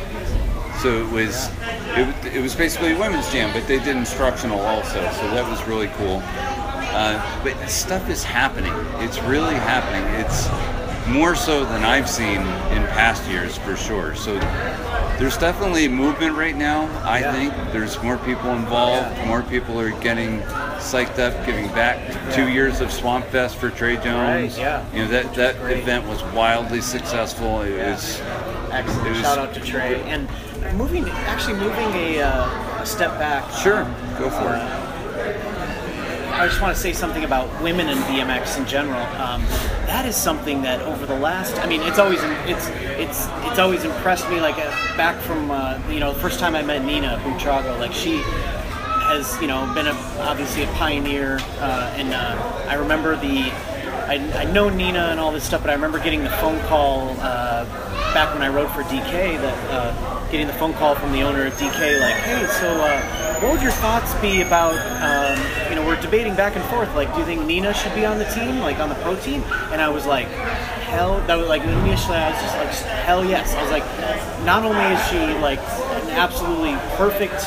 So 0.82 1.06
it 1.06 1.12
was 1.12 1.50
it, 1.98 2.36
it 2.36 2.42
was 2.42 2.56
basically 2.56 2.94
a 2.94 3.00
women's 3.00 3.32
jam, 3.32 3.54
but 3.54 3.68
they 3.68 3.80
did 3.80 3.96
instructional 3.98 4.60
also. 4.60 5.02
So 5.12 5.30
that 5.32 5.50
was 5.50 5.66
really 5.68 5.88
cool. 5.98 6.22
Uh, 6.24 7.44
but 7.44 7.70
stuff 7.70 8.10
is 8.10 8.24
happening. 8.24 8.74
It's 9.04 9.22
really 9.24 9.56
happening. 9.56 10.04
It's 10.24 10.48
more 11.08 11.36
so 11.36 11.66
than 11.66 11.84
I've 11.84 12.10
seen 12.10 12.42
in 12.72 12.86
past 12.94 13.28
years 13.30 13.58
for 13.58 13.76
sure. 13.76 14.16
So 14.16 14.36
there's 15.20 15.38
definitely 15.38 15.88
movement 15.88 16.36
right 16.36 16.56
now. 16.56 16.90
I 17.04 17.20
Yeah. 17.20 17.32
think 17.32 17.54
there's 17.72 18.02
more 18.04 18.18
people 18.18 18.52
involved. 18.54 19.18
Yeah. 19.18 19.26
More 19.26 19.42
people 19.44 19.80
are 19.80 19.92
getting 19.92 20.42
psyched 20.80 21.20
up, 21.20 21.46
giving 21.46 21.68
back. 21.70 21.98
Two 22.34 22.50
years 22.50 22.82
of 22.82 22.92
Swamp 22.92 23.26
Fest 23.28 23.56
for 23.56 23.70
Trey 23.70 23.96
Jones. 23.98 24.58
Right, 24.58 24.62
yeah. 24.62 24.84
You 24.94 25.04
know 25.06 25.12
that 25.12 25.34
that 25.36 25.56
event 25.72 26.06
was 26.08 26.24
wildly 26.34 26.82
successful. 26.82 27.62
It 27.62 27.78
Yeah. 27.78 27.92
was 27.92 28.22
Excellent. 28.72 29.08
It 29.08 29.10
was- 29.12 29.22
Shout 29.22 29.38
out 29.38 29.54
to 29.54 29.60
Trey. 29.62 30.02
And 30.08 30.28
moving, 30.76 31.10
actually 31.28 31.54
moving 31.60 31.94
a, 31.96 32.22
uh, 32.24 32.48
a 32.82 32.86
step 32.86 33.18
back. 33.18 33.46
sure. 33.64 33.84
um, 33.84 33.96
Go 34.20 34.30
for 34.30 34.54
it. 34.54 34.62
I 36.38 36.48
just 36.48 36.62
want 36.62 36.76
to 36.76 36.82
say 36.82 36.92
something 36.92 37.24
about 37.24 37.48
women 37.64 37.88
in 37.88 37.98
BMX 38.00 38.58
in 38.58 38.68
general. 38.68 39.02
Um, 39.22 39.42
that 39.88 40.06
is 40.06 40.18
something 40.18 40.62
that 40.64 40.82
over 40.82 41.06
the 41.06 41.18
last, 41.18 41.58
I 41.60 41.66
mean, 41.66 41.82
it's 41.82 41.98
always 41.98 42.20
it's 42.46 42.68
it's 43.00 43.28
it's 43.50 43.58
always 43.58 43.86
impressed 43.86 44.30
me. 44.30 44.42
Like 44.42 44.56
uh, 44.58 44.70
back 44.98 45.20
from 45.22 45.50
uh, 45.50 45.82
you 45.90 46.02
know 46.02 46.12
the 46.12 46.20
first 46.20 46.42
time 46.42 46.54
I 46.54 46.62
met 46.62 46.84
Nina 46.84 47.22
Buitrago, 47.24 47.80
like 47.80 47.94
she 47.94 48.18
has 49.08 49.40
you 49.40 49.48
know 49.48 49.72
been 49.74 49.88
a, 49.88 49.94
obviously 50.20 50.64
a 50.64 50.68
pioneer, 50.74 51.38
uh, 51.60 51.96
and 51.96 52.14
uh, 52.14 52.66
I 52.68 52.74
remember 52.76 53.16
the. 53.16 53.75
I, 54.08 54.16
I 54.42 54.44
know 54.52 54.70
Nina 54.70 55.08
and 55.12 55.20
all 55.20 55.32
this 55.32 55.44
stuff, 55.44 55.62
but 55.62 55.70
I 55.70 55.74
remember 55.74 56.00
getting 56.00 56.24
the 56.24 56.30
phone 56.30 56.60
call 56.68 57.10
uh, 57.20 57.66
back 58.14 58.34
when 58.34 58.44
I 58.44 58.50
wrote 58.50 58.70
for 58.72 58.84
DK. 58.84 59.40
That 59.42 59.72
uh, 59.72 60.30
getting 60.32 60.48
the 60.48 60.54
phone 60.54 60.74
call 60.74 60.96
from 60.96 61.12
the 61.12 61.22
owner 61.22 61.48
of 61.48 61.54
DK, 61.54 62.00
like, 62.00 62.16
"Hey, 62.16 62.46
so 62.48 62.68
uh, 62.70 63.40
what 63.42 63.54
would 63.54 63.62
your 63.62 63.72
thoughts 63.72 64.14
be 64.16 64.42
about? 64.42 64.76
Um, 65.02 65.40
you 65.70 65.76
know, 65.76 65.86
we're 65.86 66.00
debating 66.00 66.36
back 66.36 66.56
and 66.56 66.64
forth. 66.66 66.94
Like, 66.96 67.12
do 67.14 67.20
you 67.20 67.26
think 67.26 67.46
Nina 67.46 67.74
should 67.74 67.96
be 67.96 68.06
on 68.06 68.18
the 68.18 68.26
team, 68.26 68.60
like 68.60 68.78
on 68.80 68.90
the 68.90 68.96
pro 68.96 69.16
team?" 69.16 69.42
And 69.72 69.82
I 69.82 69.90
was 69.90 70.06
like, 70.06 70.28
"Hell!" 70.28 71.20
That 71.28 71.36
was 71.36 71.48
like 71.48 71.64
initially, 71.64 72.18
I 72.18 72.30
was 72.30 72.42
just 72.42 72.56
like, 72.58 72.90
"Hell 73.06 73.26
yes!" 73.26 73.56
I 73.56 73.62
was 73.64 73.72
like, 73.72 73.86
not 74.46 74.64
only 74.64 74.86
is 74.94 75.02
she 75.08 75.18
like 75.42 75.60
an 75.60 76.10
absolutely 76.12 76.76
perfect 76.96 77.42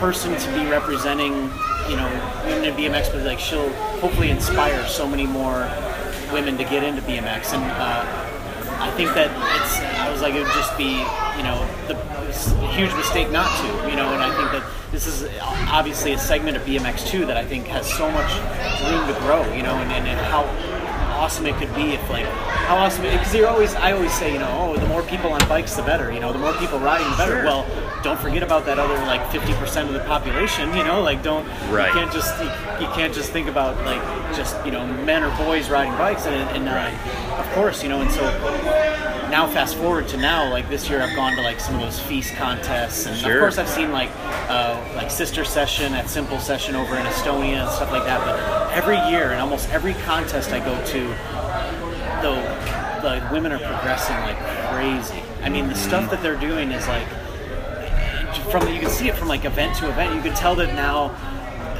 person 0.00 0.36
to 0.36 0.54
be 0.54 0.68
representing, 0.70 1.50
you 1.88 1.96
know, 1.96 2.08
women 2.46 2.64
in 2.64 2.74
BMX, 2.74 3.12
but 3.12 3.22
like 3.22 3.38
she'll 3.38 3.72
hopefully 4.00 4.30
inspire 4.30 4.86
so 4.86 5.06
many 5.06 5.26
more 5.26 5.70
women 6.32 6.56
to 6.58 6.64
get 6.64 6.82
into 6.82 7.02
BMX. 7.02 7.54
And 7.54 7.64
uh, 7.64 8.04
I 8.80 8.90
think 8.96 9.14
that 9.14 9.30
it's, 9.60 9.78
I 10.00 10.10
was 10.10 10.22
like, 10.22 10.34
it 10.34 10.42
would 10.42 10.52
just 10.54 10.76
be, 10.76 10.92
you 11.36 11.42
know, 11.42 11.66
the 11.88 11.96
a 12.32 12.66
huge 12.74 12.92
mistake 12.94 13.30
not 13.30 13.50
to, 13.60 13.90
you 13.90 13.96
know, 13.96 14.08
and 14.08 14.22
I 14.22 14.34
think 14.34 14.52
that 14.52 14.64
this 14.90 15.06
is 15.06 15.28
obviously 15.68 16.12
a 16.12 16.18
segment 16.18 16.56
of 16.56 16.62
BMX 16.62 17.06
too 17.06 17.26
that 17.26 17.36
I 17.36 17.44
think 17.44 17.66
has 17.66 17.86
so 17.86 18.10
much 18.10 18.32
room 18.88 19.06
to 19.06 19.20
grow, 19.20 19.42
you 19.52 19.62
know, 19.62 19.74
and, 19.74 19.92
and, 19.92 20.08
and 20.08 20.18
how 20.26 20.44
awesome 21.22 21.46
it 21.46 21.54
could 21.56 21.72
be 21.76 21.92
if 21.92 22.10
like 22.10 22.26
how 22.66 22.76
awesome 22.76 23.02
because 23.02 23.32
you're 23.34 23.46
always 23.48 23.74
I 23.76 23.92
always 23.92 24.12
say 24.12 24.32
you 24.32 24.40
know 24.40 24.50
oh 24.60 24.76
the 24.76 24.86
more 24.88 25.02
people 25.04 25.32
on 25.32 25.38
bikes 25.48 25.76
the 25.76 25.82
better 25.82 26.10
you 26.12 26.18
know 26.18 26.32
the 26.32 26.38
more 26.38 26.52
people 26.54 26.80
riding 26.80 27.08
the 27.10 27.16
better 27.16 27.36
Sure. 27.36 27.44
well 27.44 28.02
don't 28.02 28.18
forget 28.18 28.42
about 28.42 28.64
that 28.66 28.78
other 28.80 28.94
like 29.06 29.22
50% 29.30 29.86
of 29.86 29.92
the 29.92 30.00
population 30.00 30.74
you 30.76 30.82
know 30.82 31.00
like 31.00 31.22
don't 31.22 31.46
Right. 31.70 31.86
you 31.88 32.00
can't 32.00 32.12
just 32.12 32.36
you, 32.42 32.48
you 32.84 32.92
can't 32.92 33.14
just 33.14 33.30
think 33.30 33.46
about 33.48 33.76
like 33.84 34.02
just 34.34 34.56
you 34.66 34.72
know 34.72 34.84
men 35.04 35.22
or 35.22 35.30
boys 35.36 35.70
riding 35.70 35.92
bikes 35.96 36.26
and, 36.26 36.34
and 36.56 36.68
uh, 36.68 37.38
of 37.40 37.46
course 37.54 37.82
you 37.84 37.88
know 37.88 38.00
and 38.00 38.10
so 38.10 38.22
now 39.30 39.46
fast 39.46 39.76
forward 39.76 40.06
to 40.08 40.16
now 40.18 40.50
like 40.50 40.68
this 40.68 40.90
year 40.90 41.00
i've 41.00 41.14
gone 41.16 41.34
to 41.36 41.40
like 41.42 41.58
some 41.60 41.74
of 41.76 41.80
those 41.80 41.98
FISE 42.00 42.30
contests 42.32 43.06
and 43.06 43.16
Sure. 43.16 43.34
of 43.34 43.40
course 43.40 43.58
i've 43.58 43.68
seen 43.68 43.90
like 43.92 44.10
uh, 44.50 44.76
like 44.96 45.10
sister 45.10 45.44
session 45.44 45.94
at 45.94 46.10
simple 46.10 46.38
session 46.38 46.74
over 46.74 46.96
in 46.96 47.06
estonia 47.06 47.62
and 47.62 47.70
stuff 47.70 47.90
like 47.92 48.04
that 48.04 48.20
but 48.26 48.72
every 48.76 48.98
year 49.10 49.30
and 49.30 49.40
almost 49.40 49.70
every 49.70 49.94
contest 50.04 50.50
i 50.52 50.58
go 50.58 50.74
to 50.86 51.11
the 52.22 52.34
the 53.02 53.28
women 53.32 53.52
are 53.52 53.58
progressing 53.58 54.16
like 54.20 54.38
crazy 54.70 55.22
i 55.42 55.48
mean 55.48 55.68
the 55.68 55.74
stuff 55.74 56.10
that 56.10 56.22
they're 56.22 56.36
doing 56.36 56.70
is 56.70 56.86
like 56.88 57.06
from 58.52 58.68
you 58.68 58.80
can 58.80 58.90
see 58.90 59.08
it 59.08 59.16
from 59.16 59.28
like 59.28 59.44
event 59.44 59.76
to 59.76 59.88
event. 59.88 60.14
You 60.14 60.20
can 60.22 60.34
tell 60.34 60.54
that 60.56 60.74
now 60.74 61.16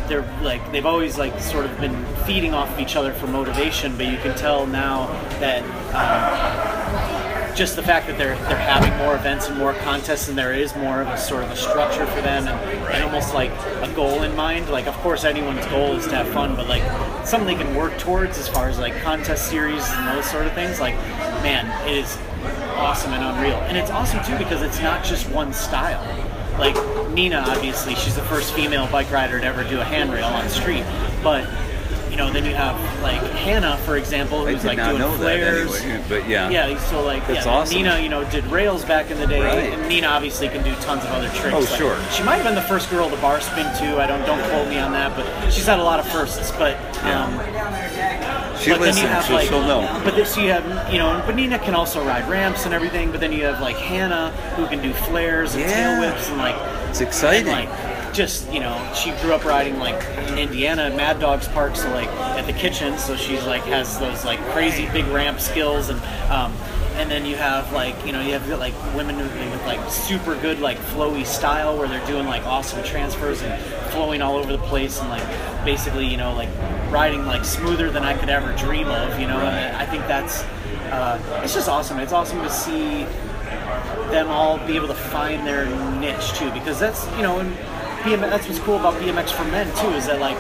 they're 0.08 0.26
like 0.42 0.72
they've 0.72 0.86
always 0.86 1.18
like 1.18 1.38
sort 1.38 1.66
of 1.66 1.78
been 1.80 2.04
feeding 2.24 2.54
off 2.54 2.70
of 2.72 2.80
each 2.80 2.96
other 2.96 3.12
for 3.12 3.26
motivation, 3.26 3.96
but 3.96 4.06
you 4.06 4.16
can 4.18 4.36
tell 4.36 4.66
now 4.66 5.06
that 5.40 5.62
um, 5.94 7.21
just 7.54 7.76
the 7.76 7.82
fact 7.82 8.06
that 8.06 8.18
they're 8.18 8.36
they're 8.48 8.56
having 8.56 8.96
more 8.98 9.14
events 9.14 9.48
and 9.48 9.58
more 9.58 9.74
contests, 9.74 10.28
and 10.28 10.36
there 10.36 10.52
is 10.52 10.74
more 10.76 11.02
of 11.02 11.08
a 11.08 11.18
sort 11.18 11.44
of 11.44 11.50
a 11.50 11.56
structure 11.56 12.06
for 12.06 12.20
them, 12.22 12.46
and, 12.46 12.88
and 12.88 13.04
almost 13.04 13.34
like 13.34 13.50
a 13.50 13.92
goal 13.94 14.22
in 14.22 14.34
mind. 14.36 14.68
Like 14.68 14.86
of 14.86 14.94
course 14.96 15.24
anyone's 15.24 15.66
goal 15.66 15.96
is 15.96 16.06
to 16.06 16.16
have 16.16 16.28
fun, 16.28 16.56
but 16.56 16.68
like 16.68 16.82
something 17.26 17.56
they 17.56 17.62
can 17.62 17.74
work 17.74 17.98
towards 17.98 18.38
as 18.38 18.48
far 18.48 18.68
as 18.68 18.78
like 18.78 19.00
contest 19.02 19.48
series 19.48 19.84
and 19.90 20.08
those 20.08 20.30
sort 20.30 20.46
of 20.46 20.52
things. 20.54 20.80
Like 20.80 20.94
man, 21.42 21.66
it 21.88 21.96
is 21.98 22.16
awesome 22.76 23.12
and 23.12 23.24
unreal. 23.24 23.56
And 23.62 23.76
it's 23.76 23.90
awesome 23.90 24.22
too 24.24 24.36
because 24.38 24.62
it's 24.62 24.80
not 24.80 25.04
just 25.04 25.28
one 25.30 25.52
style. 25.52 26.02
Like 26.58 26.76
Nina, 27.10 27.44
obviously, 27.46 27.94
she's 27.94 28.14
the 28.14 28.22
first 28.22 28.52
female 28.54 28.86
bike 28.88 29.10
rider 29.10 29.40
to 29.40 29.46
ever 29.46 29.64
do 29.64 29.80
a 29.80 29.84
handrail 29.84 30.26
on 30.26 30.48
street. 30.48 30.84
But 31.22 31.48
you 32.12 32.18
know, 32.18 32.30
then 32.30 32.44
you 32.44 32.54
have 32.54 32.76
like 33.02 33.22
Hannah, 33.32 33.78
for 33.78 33.96
example, 33.96 34.44
who's 34.44 34.66
like 34.66 34.76
doing 34.76 35.00
flares. 35.16 35.80
anyway, 35.80 36.04
but 36.10 36.28
yeah. 36.28 36.50
Yeah, 36.50 36.78
so 36.90 37.02
like 37.02 37.26
That's 37.26 37.46
yeah, 37.46 37.52
awesome. 37.52 37.74
Nina, 37.74 37.98
you 38.00 38.10
know, 38.10 38.22
did 38.30 38.44
rails 38.48 38.84
back 38.84 39.10
in 39.10 39.18
the 39.18 39.26
day. 39.26 39.40
Right. 39.42 39.72
And 39.72 39.88
Nina 39.88 40.08
obviously 40.08 40.48
can 40.50 40.62
do 40.62 40.74
tons 40.82 41.02
of 41.04 41.10
other 41.10 41.28
tricks. 41.30 41.54
Oh, 41.56 41.60
Like, 41.60 41.78
sure. 41.78 41.98
She 42.10 42.22
might 42.22 42.36
have 42.36 42.44
been 42.44 42.54
the 42.54 42.60
first 42.68 42.90
girl 42.90 43.08
to 43.08 43.16
bar 43.16 43.40
spin 43.40 43.64
too. 43.78 43.98
I 43.98 44.06
don't 44.06 44.24
don't 44.26 44.42
quote 44.50 44.68
me 44.68 44.78
on 44.78 44.92
that, 44.92 45.16
but 45.16 45.50
she's 45.50 45.64
had 45.66 45.78
a 45.80 45.82
lot 45.82 46.00
of 46.00 46.06
firsts. 46.06 46.52
But 46.52 46.76
um, 47.04 47.32
She 48.58 48.70
but 48.70 48.78
then 48.78 48.80
listens, 48.80 49.00
you 49.02 49.08
have 49.08 49.24
so 49.24 49.32
like, 49.34 49.48
she'll 49.48 49.62
know. 49.62 50.00
But 50.04 50.14
this 50.14 50.36
you 50.36 50.50
have, 50.50 50.92
you 50.92 50.98
know, 50.98 51.22
but 51.26 51.34
Nina 51.34 51.58
can 51.60 51.74
also 51.74 52.04
ride 52.04 52.28
ramps 52.28 52.66
and 52.66 52.74
everything. 52.74 53.10
But 53.10 53.20
then 53.20 53.32
you 53.32 53.44
have 53.44 53.62
like 53.62 53.76
Hannah 53.76 54.30
who 54.56 54.66
can 54.66 54.82
do 54.82 54.92
flares 54.92 55.54
and 55.54 55.62
Yeah. 55.62 55.72
tail 55.98 56.00
whips 56.12 56.28
and 56.28 56.36
like 56.36 56.56
It's 56.90 57.00
exciting. 57.00 57.48
and, 57.48 57.70
like 57.70 57.91
just 58.12 58.50
you 58.52 58.60
know, 58.60 58.92
she 58.94 59.10
grew 59.22 59.32
up 59.32 59.44
riding 59.44 59.78
like 59.78 60.02
in 60.28 60.38
Indiana 60.38 60.90
Mad 60.96 61.20
Dogs 61.20 61.48
Park, 61.48 61.76
so 61.76 61.90
like 61.90 62.08
at 62.08 62.46
the 62.46 62.52
kitchen. 62.52 62.98
So 62.98 63.16
she's 63.16 63.44
like 63.44 63.62
has 63.64 63.98
those 63.98 64.24
like 64.24 64.40
crazy 64.50 64.88
big 64.92 65.06
ramp 65.06 65.40
skills 65.40 65.88
and. 65.88 66.00
Um, 66.30 66.54
and 66.96 67.10
then 67.10 67.24
you 67.24 67.36
have 67.36 67.72
like 67.72 67.94
you 68.04 68.12
know 68.12 68.20
you 68.20 68.32
have 68.32 68.46
like 68.58 68.74
women 68.94 69.16
with 69.16 69.66
like 69.66 69.90
super 69.90 70.38
good 70.40 70.60
like 70.60 70.76
flowy 70.78 71.24
style 71.24 71.76
where 71.78 71.88
they're 71.88 72.06
doing 72.06 72.26
like 72.26 72.44
awesome 72.44 72.82
transfers 72.84 73.42
and 73.42 73.62
flowing 73.90 74.20
all 74.20 74.36
over 74.36 74.52
the 74.52 74.62
place 74.64 75.00
and 75.00 75.08
like 75.08 75.64
basically 75.64 76.06
you 76.06 76.16
know 76.16 76.34
like 76.34 76.50
riding 76.90 77.24
like 77.24 77.44
smoother 77.44 77.90
than 77.90 78.02
I 78.02 78.16
could 78.16 78.28
ever 78.28 78.54
dream 78.56 78.88
of 78.88 79.18
you 79.18 79.26
know 79.26 79.38
and 79.38 79.76
I 79.76 79.86
think 79.86 80.06
that's 80.06 80.42
uh, 80.92 81.40
it's 81.42 81.54
just 81.54 81.68
awesome 81.68 81.98
it's 81.98 82.12
awesome 82.12 82.42
to 82.42 82.50
see 82.50 83.04
them 84.10 84.28
all 84.28 84.58
be 84.66 84.76
able 84.76 84.88
to 84.88 84.94
find 84.94 85.46
their 85.46 85.64
niche 85.98 86.32
too 86.34 86.50
because 86.52 86.78
that's 86.78 87.06
you 87.16 87.22
know 87.22 87.40
BMX, 88.02 88.30
that's 88.30 88.48
what's 88.48 88.58
cool 88.60 88.76
about 88.76 88.94
BMX 88.94 89.30
for 89.30 89.44
men 89.44 89.66
too 89.76 89.88
is 89.96 90.06
that 90.06 90.20
like 90.20 90.36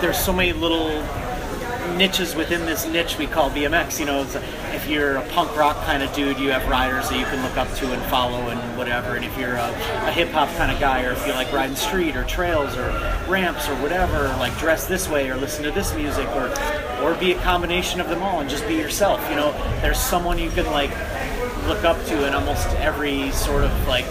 there's 0.00 0.18
so 0.18 0.32
many 0.32 0.52
little 0.52 1.02
niches 1.96 2.34
within 2.34 2.64
this 2.66 2.86
niche 2.86 3.18
we 3.18 3.26
call 3.26 3.50
BMX. 3.50 3.98
You 3.98 4.06
know, 4.06 4.26
if 4.74 4.88
you're 4.88 5.16
a 5.16 5.28
punk 5.28 5.56
rock 5.56 5.76
kind 5.84 6.02
of 6.02 6.12
dude, 6.14 6.38
you 6.38 6.50
have 6.50 6.66
riders 6.68 7.08
that 7.08 7.18
you 7.18 7.24
can 7.24 7.42
look 7.42 7.56
up 7.56 7.72
to 7.76 7.92
and 7.92 8.02
follow 8.10 8.48
and 8.48 8.78
whatever. 8.78 9.16
And 9.16 9.24
if 9.24 9.36
you're 9.38 9.54
a, 9.54 9.68
a 10.06 10.12
hip 10.12 10.28
hop 10.30 10.48
kind 10.56 10.70
of 10.70 10.78
guy, 10.78 11.04
or 11.04 11.12
if 11.12 11.26
you 11.26 11.32
like 11.32 11.52
riding 11.52 11.76
street 11.76 12.16
or 12.16 12.24
trails 12.24 12.76
or 12.76 12.88
ramps 13.28 13.68
or 13.68 13.74
whatever, 13.76 14.28
like 14.38 14.56
dress 14.58 14.86
this 14.86 15.08
way 15.08 15.30
or 15.30 15.36
listen 15.36 15.64
to 15.64 15.70
this 15.70 15.94
music 15.94 16.28
or 16.28 16.52
or 17.02 17.14
be 17.14 17.32
a 17.32 17.40
combination 17.40 18.00
of 18.00 18.08
them 18.08 18.22
all 18.22 18.40
and 18.40 18.50
just 18.50 18.66
be 18.68 18.74
yourself. 18.74 19.20
You 19.30 19.36
know, 19.36 19.52
there's 19.80 19.98
someone 19.98 20.38
you 20.38 20.50
can 20.50 20.66
like 20.66 20.90
look 21.66 21.84
up 21.84 22.02
to 22.06 22.26
in 22.26 22.34
almost 22.34 22.68
every 22.76 23.30
sort 23.32 23.64
of 23.64 23.88
like 23.88 24.06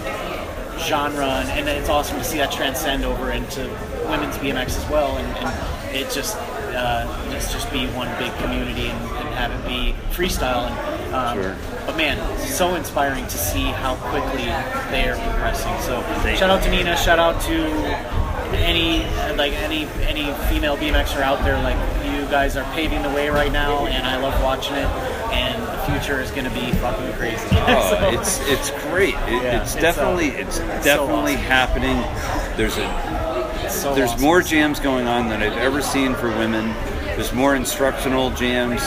genre, 0.86 1.26
and, 1.26 1.48
and 1.50 1.68
it's 1.68 1.88
awesome 1.88 2.18
to 2.18 2.24
see 2.24 2.38
that 2.38 2.52
transcend 2.52 3.04
over 3.04 3.30
into 3.32 3.60
women's 4.08 4.36
BMX 4.38 4.76
as 4.82 4.88
well, 4.90 5.16
and, 5.16 5.26
and 5.38 5.96
it 5.96 6.10
just 6.10 6.36
uh, 6.74 7.04
just 7.32 7.52
just 7.52 7.70
be 7.72 7.86
one 7.88 8.08
big 8.18 8.32
community 8.38 8.86
and, 8.88 9.00
and 9.16 9.28
have 9.34 9.50
it 9.52 9.68
be 9.68 9.94
freestyle. 10.14 10.70
And 10.70 11.14
um, 11.14 11.42
Sure. 11.42 11.56
but 11.86 11.96
man, 11.96 12.16
so 12.38 12.74
inspiring 12.76 13.24
to 13.24 13.38
see 13.38 13.64
how 13.64 13.96
quickly 13.96 14.44
they 14.90 15.08
are 15.08 15.16
progressing. 15.30 15.76
So 15.82 16.00
shout 16.36 16.50
out 16.50 16.62
to 16.62 16.70
Nina, 16.70 16.96
shout 16.96 17.18
out 17.18 17.40
to 17.42 18.20
any 18.56 19.00
like 19.36 19.52
any 19.54 19.86
any 20.06 20.32
female 20.48 20.76
BMXer 20.76 21.20
out 21.22 21.42
there. 21.44 21.60
Like 21.62 21.76
you 22.04 22.22
guys 22.30 22.56
are 22.56 22.64
paving 22.74 23.02
the 23.02 23.10
way 23.10 23.28
right 23.28 23.52
now, 23.52 23.86
and 23.86 24.06
I 24.06 24.16
love 24.18 24.40
watching 24.42 24.76
it. 24.76 24.86
And 25.32 25.49
future 25.86 26.20
is 26.20 26.30
going 26.30 26.44
to 26.44 26.50
be 26.50 26.72
fucking 26.72 27.12
crazy. 27.14 27.44
Oh, 27.52 27.96
So- 28.00 28.10
it's 28.20 28.40
it's 28.48 28.70
great. 28.84 29.14
It, 29.14 29.42
Yeah, 29.42 29.62
it's 29.62 29.74
it's, 29.74 29.76
uh, 29.76 29.80
definitely 29.80 30.28
it's 30.28 30.56
so 30.56 30.66
definitely 30.82 31.34
awesome. 31.34 31.46
happening. 31.46 32.56
There's 32.56 32.76
a 32.78 33.70
so 33.70 33.94
there's 33.94 34.10
awesome. 34.10 34.20
more 34.22 34.42
jams 34.42 34.80
going 34.80 35.06
on 35.06 35.28
than 35.28 35.42
I've 35.42 35.56
ever 35.58 35.80
seen 35.82 36.14
for 36.14 36.28
women. 36.28 36.74
There's 37.16 37.32
more 37.34 37.54
instructional 37.54 38.30
jams, 38.30 38.80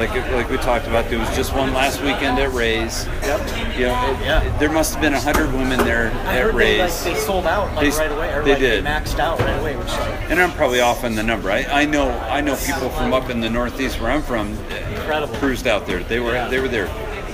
like 0.00 0.10
like 0.32 0.50
we 0.50 0.56
talked 0.56 0.86
about. 0.88 1.08
There 1.08 1.18
was 1.20 1.28
just 1.36 1.54
one 1.54 1.72
last 1.72 2.00
weekend 2.02 2.38
at 2.38 2.52
Ray's. 2.52 3.06
Yep. 3.22 3.76
You 3.78 3.86
know, 3.86 4.10
it- 4.12 4.20
Yeah. 4.24 4.58
there 4.58 4.70
must 4.72 4.92
have 4.94 5.00
been 5.02 5.14
a 5.14 5.20
hundred 5.20 5.52
women 5.52 5.78
there 5.84 6.10
I 6.26 6.36
at 6.36 6.42
heard 6.42 6.54
they, 6.56 6.78
like, 6.80 6.88
Ray's. 6.90 7.04
they 7.04 7.14
sold 7.14 7.46
out 7.46 7.72
like 7.76 7.92
They- 7.92 7.98
right 7.98 8.10
away, 8.12 8.32
or 8.34 8.42
they 8.42 8.50
like 8.52 8.60
did. 8.60 8.84
they 8.84 8.88
maxed 8.90 9.18
out 9.20 9.38
right 9.40 9.58
away, 9.60 9.76
which 9.76 9.86
like 9.88 10.30
and 10.30 10.40
I'm 10.40 10.52
probably 10.52 10.80
off 10.80 11.04
on 11.04 11.14
the 11.14 11.22
number. 11.22 11.50
I, 11.50 11.64
I 11.64 11.84
know 11.84 12.10
I 12.10 12.40
know 12.40 12.56
people 12.56 12.90
from 12.90 13.12
up 13.12 13.30
in 13.30 13.40
the 13.40 13.50
Northeast 13.50 14.00
where 14.00 14.10
I'm 14.10 14.22
from 14.22 14.56
incredible. 15.00 15.34
cruised 15.36 15.66
out 15.66 15.86
there. 15.86 16.02
They 16.02 16.20
were 16.20 16.32
Yeah. 16.34 16.48
they 16.48 16.60
were 16.60 16.68
there. 16.68 16.88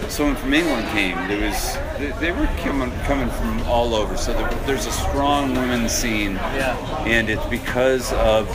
Someone 0.08 0.36
from 0.36 0.54
England 0.54 0.86
came. 0.88 1.16
There 1.28 1.40
was 1.48 1.76
they, 1.98 2.12
they 2.20 2.32
were 2.32 2.46
coming 2.62 2.92
coming 3.04 3.28
from 3.30 3.60
all 3.66 3.94
over. 3.94 4.16
So 4.16 4.32
there, 4.32 4.48
there's 4.66 4.86
a 4.86 4.92
strong 4.92 5.54
women's 5.54 5.92
scene. 5.92 6.34
Yeah. 6.34 6.76
And 7.06 7.28
it's 7.28 7.44
because 7.46 8.12
of 8.12 8.46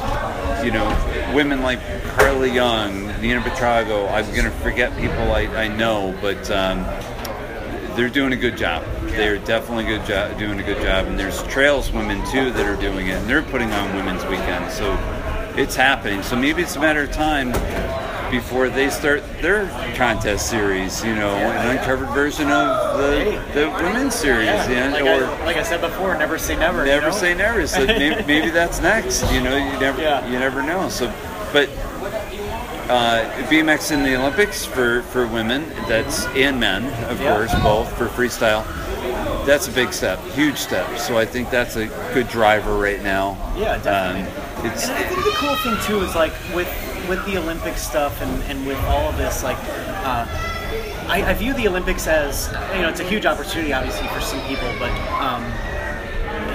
you 0.64 0.72
know 0.72 0.88
women 1.34 1.62
like 1.62 1.80
Carly 2.16 2.52
Young, 2.52 3.08
Nina 3.22 3.42
Buitrago. 3.42 4.10
I'm 4.12 4.34
gonna 4.36 4.52
forget 4.52 4.96
people 4.98 5.32
I, 5.34 5.48
I 5.56 5.68
know, 5.68 6.18
but 6.22 6.50
um, 6.52 6.86
they're 7.96 8.10
doing 8.10 8.32
a 8.34 8.38
good 8.38 8.56
job. 8.56 8.84
They're 9.08 9.38
definitely 9.40 9.84
good 9.86 10.06
job, 10.06 10.38
doing 10.40 10.60
a 10.60 10.64
good 10.64 10.82
job. 10.82 11.08
And 11.08 11.20
there's 11.20 11.44
trails 11.44 11.92
women 11.92 12.20
too 12.32 12.52
that 12.52 12.66
are 12.66 12.80
doing 12.80 13.08
it, 13.08 13.16
and 13.18 13.30
they're 13.30 13.42
putting 13.44 13.72
on 13.74 13.94
women's 13.96 14.24
weekends. 14.26 14.74
So 14.76 14.94
it's 15.58 15.76
happening. 15.76 16.24
So 16.24 16.38
maybe 16.38 16.62
it's 16.62 16.78
a 16.78 16.80
matter 16.80 17.02
of 17.02 17.12
time 17.12 17.52
before 18.32 18.70
they 18.70 18.90
start 18.90 19.22
their 19.42 19.68
contest 19.96 20.50
series. 20.50 21.04
You 21.04 21.14
know, 21.16 21.36
an 21.36 21.78
uncovered 21.78 22.10
version 22.10 22.50
of 22.50 22.98
the 22.98 23.42
the 23.54 23.70
women's 23.84 24.16
series, 24.16 24.48
Yeah, 24.48 24.90
like, 24.92 25.04
or 25.04 25.26
I, 25.26 25.46
like 25.46 25.58
I 25.58 25.64
said 25.64 25.82
before, 25.82 26.18
never 26.18 26.38
say 26.38 26.56
never. 26.56 26.80
you 26.80 26.92
never 26.92 27.08
know? 27.08 27.12
say 27.12 27.34
never. 27.36 27.68
So 27.68 27.86
maybe, 27.86 28.24
maybe 28.28 28.50
that's 28.50 28.82
next. 28.82 29.30
You 29.32 29.42
know, 29.42 29.56
you 29.58 29.80
never 29.80 30.02
Yeah. 30.02 30.26
you 30.28 30.40
never 30.40 30.64
know. 30.64 30.90
So, 30.90 31.08
but 31.54 31.70
uh, 32.90 33.24
BMX 33.50 33.92
in 33.92 34.04
the 34.04 34.16
Olympics 34.16 34.66
for 34.66 35.02
for 35.04 35.28
women, 35.28 35.70
that's 35.88 36.26
and 36.28 36.60
men, 36.60 36.86
of 37.10 37.22
Yeah. 37.22 37.36
course, 37.36 37.54
both 37.62 37.96
for 37.98 38.08
freestyle. 38.08 38.66
That's 39.46 39.68
a 39.68 39.72
big 39.72 39.92
step, 39.92 40.20
huge 40.34 40.58
step. 40.58 40.98
So 41.00 41.18
I 41.18 41.26
think 41.26 41.50
that's 41.50 41.76
a 41.76 41.88
good 42.14 42.28
driver 42.30 42.78
right 42.78 43.02
now. 43.02 43.38
Yeah, 43.58 43.78
definitely. 43.80 44.32
Um, 44.32 44.66
it's 44.72 44.88
And 44.88 44.94
I 44.94 45.04
think 45.04 45.24
the 45.24 45.32
cool 45.36 45.56
thing 45.58 45.76
too 45.88 46.02
is 46.06 46.14
like 46.16 46.32
with 46.54 46.68
with 47.08 47.24
the 47.26 47.38
Olympic 47.38 47.78
stuff 47.78 48.22
and, 48.22 48.44
and 48.44 48.66
with 48.66 48.78
all 48.86 49.10
of 49.10 49.18
this, 49.18 49.44
like 49.44 49.58
uh, 49.58 50.26
I, 51.08 51.24
I 51.28 51.34
view 51.34 51.54
the 51.54 51.68
Olympics 51.68 52.08
as 52.08 52.48
you 52.76 52.82
know 52.82 52.90
it's 52.90 53.00
a 53.00 53.08
huge 53.08 53.26
opportunity, 53.26 53.74
obviously 53.74 54.08
for 54.10 54.22
some 54.22 54.40
people, 54.48 54.68
but 54.80 54.92
um, 55.20 55.44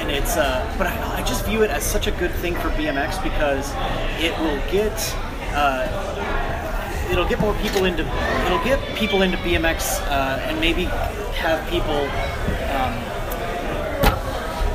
and 0.01 0.11
it's 0.11 0.37
uh, 0.37 0.75
but 0.79 0.87
I, 0.87 1.19
I 1.19 1.23
just 1.23 1.45
view 1.45 1.63
it 1.63 1.71
as 1.71 1.85
such 1.85 2.07
a 2.07 2.13
good 2.13 2.33
thing 2.33 2.55
for 2.55 2.71
BMX 2.71 3.23
because 3.23 3.73
it 4.23 4.37
will 4.41 4.61
get. 4.71 4.97
Uh, 5.53 6.33
it'll 7.11 7.29
get 7.29 7.39
more 7.39 7.55
people 7.63 7.85
into 7.85 8.03
it'll 8.47 8.65
get 8.65 8.81
people 8.97 9.23
into 9.23 9.37
BMX 9.39 10.01
uh, 10.09 10.41
and 10.43 10.59
maybe 10.61 10.85
have 11.39 11.69
people 11.71 12.01
um, 12.75 13.16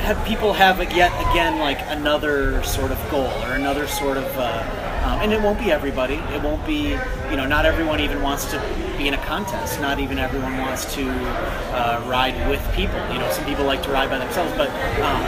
have 0.01 0.25
people 0.25 0.53
have 0.53 0.79
yet 0.95 1.11
again 1.31 1.59
like 1.59 1.79
another 1.87 2.63
sort 2.63 2.91
of 2.91 2.97
goal 3.11 3.31
or 3.43 3.53
another 3.53 3.87
sort 3.87 4.17
of 4.17 4.25
uh, 4.37 4.91
um, 5.01 5.19
and 5.19 5.33
it 5.33 5.41
won't 5.41 5.57
be 5.57 5.71
everybody. 5.71 6.13
It 6.13 6.43
won't 6.43 6.63
be, 6.63 6.89
you 7.31 7.35
know, 7.35 7.47
not 7.47 7.65
everyone 7.65 7.99
even 8.01 8.21
wants 8.21 8.45
to 8.51 8.59
be 8.99 9.07
in 9.07 9.15
a 9.15 9.25
contest. 9.25 9.81
Not 9.81 9.99
even 9.99 10.19
everyone 10.19 10.59
wants 10.59 10.93
to 10.93 11.09
uh, 11.09 12.05
ride 12.05 12.35
with 12.47 12.61
people. 12.75 12.99
You 13.11 13.17
know, 13.17 13.31
some 13.31 13.43
people 13.45 13.65
like 13.65 13.81
to 13.81 13.89
ride 13.89 14.11
by 14.11 14.19
themselves, 14.19 14.53
but 14.55 14.69
um, 15.01 15.23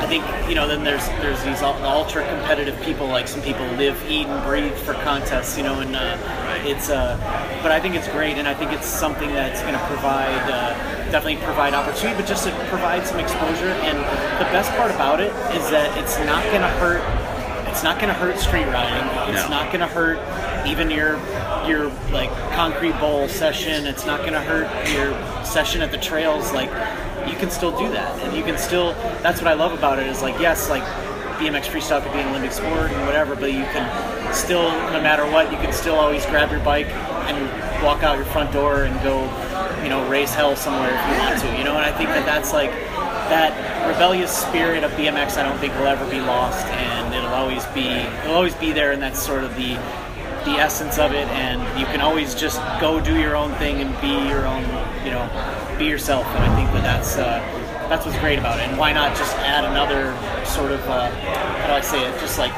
I 0.00 0.06
think, 0.06 0.24
you 0.48 0.54
know, 0.54 0.68
then 0.68 0.84
there's 0.84 1.08
there's 1.20 1.42
these 1.42 1.60
ultra 1.60 2.24
competitive 2.28 2.80
people. 2.82 3.08
Like 3.08 3.26
some 3.26 3.42
people 3.42 3.66
live, 3.72 4.00
eat, 4.08 4.28
and 4.28 4.44
breathe 4.44 4.76
for 4.76 4.94
contests. 4.94 5.58
You 5.58 5.64
know, 5.64 5.80
and 5.80 5.96
uh, 5.96 6.16
it's. 6.64 6.88
Uh, 6.88 7.18
but 7.64 7.72
I 7.72 7.80
think 7.80 7.96
it's 7.96 8.08
great, 8.08 8.38
and 8.38 8.46
I 8.46 8.54
think 8.54 8.72
it's 8.72 8.86
something 8.86 9.30
that's 9.30 9.60
going 9.62 9.74
to 9.74 9.86
provide 9.86 10.48
uh, 10.48 10.95
definitely 11.10 11.36
provide 11.44 11.74
opportunity, 11.74 12.16
but 12.20 12.28
just 12.28 12.46
to 12.46 12.52
provide 12.68 13.06
some 13.06 13.20
exposure. 13.20 13.70
And 13.86 13.98
the 14.38 14.48
best 14.52 14.70
part 14.72 14.90
about 14.90 15.20
it 15.20 15.32
is 15.54 15.70
that 15.70 15.96
it's 15.98 16.18
not 16.20 16.44
going 16.44 16.62
to 16.62 16.68
hurt 16.68 17.02
it's 17.76 17.84
not 17.84 17.96
going 18.00 18.08
to 18.08 18.14
hurt 18.14 18.38
street 18.38 18.64
riding. 18.64 19.34
It's 19.34 19.44
no. 19.44 19.50
not 19.50 19.66
going 19.66 19.80
to 19.80 19.86
hurt 19.86 20.18
even 20.66 20.90
your 20.90 21.18
your 21.68 21.90
like 22.10 22.30
concrete 22.54 22.98
bowl 22.98 23.28
session. 23.28 23.86
It's 23.86 24.06
not 24.06 24.20
going 24.20 24.32
to 24.32 24.40
hurt 24.40 24.64
your 24.88 25.12
session 25.44 25.82
at 25.82 25.90
the 25.90 25.98
trails. 25.98 26.52
Like 26.52 26.70
you 27.28 27.36
can 27.36 27.50
still 27.50 27.76
do 27.78 27.86
that, 27.92 28.18
and 28.22 28.34
you 28.34 28.42
can 28.42 28.56
still. 28.56 28.92
That's 29.22 29.42
what 29.42 29.48
I 29.48 29.52
love 29.52 29.72
about 29.72 29.98
it. 29.98 30.06
Is 30.06 30.22
like 30.22 30.40
yes, 30.40 30.70
like 30.70 30.84
BMX 31.36 31.64
freestyle 31.64 32.02
could 32.02 32.14
be 32.14 32.20
an 32.20 32.28
Olympic 32.28 32.52
sport 32.52 32.90
and 32.90 33.04
whatever, 33.04 33.36
but 33.36 33.52
you 33.52 33.64
can 33.64 34.32
still, 34.32 34.70
no 34.92 35.02
matter 35.02 35.30
what, 35.30 35.52
you 35.52 35.58
can 35.58 35.72
still 35.72 35.96
always 35.96 36.24
grab 36.26 36.50
your 36.50 36.60
bike 36.60 36.86
and 36.86 37.84
walk 37.84 38.02
out 38.02 38.16
your 38.16 38.24
front 38.26 38.52
door 38.52 38.84
and 38.84 38.94
go, 39.02 39.20
you 39.82 39.88
know, 39.88 40.08
race 40.08 40.34
hell 40.34 40.56
somewhere 40.56 40.90
if 40.94 41.00
you 41.08 41.18
want 41.18 41.40
to. 41.40 41.58
You 41.58 41.64
know, 41.64 41.76
and 41.76 41.84
I 41.84 41.92
think 41.96 42.10
that 42.10 42.26
that's 42.26 42.52
like 42.52 42.70
that 43.28 43.52
rebellious 43.86 44.30
spirit 44.30 44.84
of 44.84 44.90
BMX. 44.92 45.36
I 45.36 45.42
don't 45.42 45.58
think 45.58 45.74
will 45.74 45.86
ever 45.86 46.08
be 46.10 46.20
lost, 46.20 46.66
and 46.66 47.14
it'll 47.14 47.30
always 47.30 47.64
be 47.66 47.88
it'll 47.88 48.36
always 48.36 48.54
be 48.54 48.72
there, 48.72 48.92
and 48.92 49.02
that's 49.02 49.22
sort 49.22 49.44
of 49.44 49.54
the 49.56 49.74
the 50.44 50.58
essence 50.58 50.98
of 50.98 51.12
it. 51.12 51.26
And 51.28 51.60
you 51.78 51.86
can 51.86 52.00
always 52.00 52.34
just 52.34 52.60
go 52.80 53.00
do 53.00 53.18
your 53.18 53.36
own 53.36 53.52
thing 53.54 53.80
and 53.80 53.90
be 54.00 54.28
your 54.28 54.46
own, 54.46 54.62
you 55.04 55.10
know, 55.10 55.26
be 55.78 55.86
yourself. 55.86 56.24
And 56.26 56.44
I 56.44 56.56
think 56.56 56.70
that 56.72 56.82
that's 56.82 57.16
uh, 57.16 57.40
that's 57.88 58.06
what's 58.06 58.18
great 58.18 58.38
about 58.38 58.58
it. 58.58 58.68
And 58.68 58.78
why 58.78 58.92
not 58.92 59.16
just 59.16 59.34
add 59.38 59.64
another 59.64 60.14
sort 60.46 60.72
of 60.72 60.80
uh, 60.88 61.10
how 61.10 61.66
do 61.66 61.72
I 61.72 61.80
say 61.80 62.04
it? 62.06 62.18
Just 62.20 62.38
like 62.38 62.52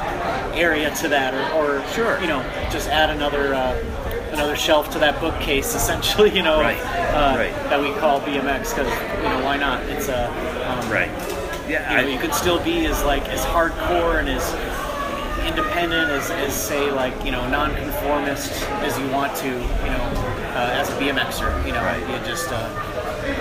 area 0.55 0.95
to 0.97 1.09
that, 1.09 1.35
or, 1.55 1.79
or 1.79 1.89
sure, 1.93 2.21
you 2.21 2.27
know, 2.27 2.43
just 2.71 2.89
add 2.89 3.11
another. 3.11 3.55
Uh, 3.55 4.08
another 4.39 4.57
shelf 4.57 4.89
to 4.91 4.99
that 5.01 5.21
bookcase, 5.21 5.75
essentially, 5.81 6.35
you 6.35 6.43
know, 6.43 6.61
right. 6.61 6.79
Uh, 6.79 7.37
right. 7.37 7.53
that 7.69 7.81
we 7.81 7.93
call 8.01 8.21
BMX 8.21 8.71
because 8.71 8.89
you 9.19 9.29
know 9.29 9.45
why 9.45 9.57
not? 9.57 9.83
It's 9.85 10.09
a 10.09 10.29
um, 10.69 10.91
right. 10.91 11.11
Yeah, 11.69 12.01
you, 12.01 12.07
know, 12.07 12.13
you 12.13 12.19
could 12.19 12.33
still 12.33 12.63
be 12.63 12.87
as 12.87 13.03
like 13.05 13.29
as 13.29 13.41
hardcore 13.41 14.21
and 14.21 14.29
as 14.29 14.43
independent 15.47 16.11
as, 16.11 16.31
as 16.31 16.55
say 16.55 16.91
like 16.91 17.15
you 17.25 17.31
know 17.31 17.49
nonconformist 17.51 18.53
as 18.83 18.99
you 18.99 19.09
want 19.09 19.35
to, 19.37 19.49
you 19.49 19.53
know, 19.53 20.05
uh, 20.55 20.71
as 20.73 20.89
a 20.89 20.93
BMXer. 20.93 21.67
You 21.67 21.73
know, 21.73 21.83
right. 21.83 22.01
you 22.01 22.27
just 22.27 22.49
uh, 22.51 22.69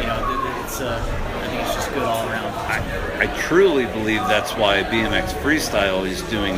you 0.02 0.08
know 0.08 0.64
it's 0.66 0.82
uh, 0.82 1.00
I 1.00 1.48
think 1.48 1.62
it's 1.62 1.76
just 1.76 1.90
good 1.94 2.04
all 2.04 2.28
around. 2.28 2.48
I, 2.54 3.24
I 3.24 3.38
truly 3.38 3.86
believe 3.86 4.22
that's 4.22 4.54
why 4.54 4.84
BMX 4.84 5.30
freestyle 5.42 6.08
is 6.08 6.22
doing 6.24 6.56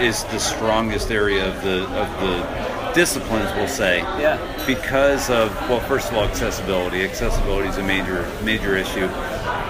is 0.00 0.24
the 0.24 0.38
strongest 0.38 1.10
area 1.10 1.48
of 1.48 1.62
the 1.62 1.84
of 1.84 2.20
the 2.20 2.75
disciplines, 2.96 3.54
we'll 3.54 3.68
say. 3.68 3.98
Yeah. 3.98 4.38
Because 4.66 5.28
of 5.28 5.52
well, 5.68 5.80
first 5.80 6.10
of 6.10 6.16
all, 6.16 6.24
accessibility. 6.24 7.04
Accessibility 7.04 7.68
is 7.68 7.76
a 7.76 7.82
major 7.82 8.26
major 8.42 8.74
issue, 8.74 9.06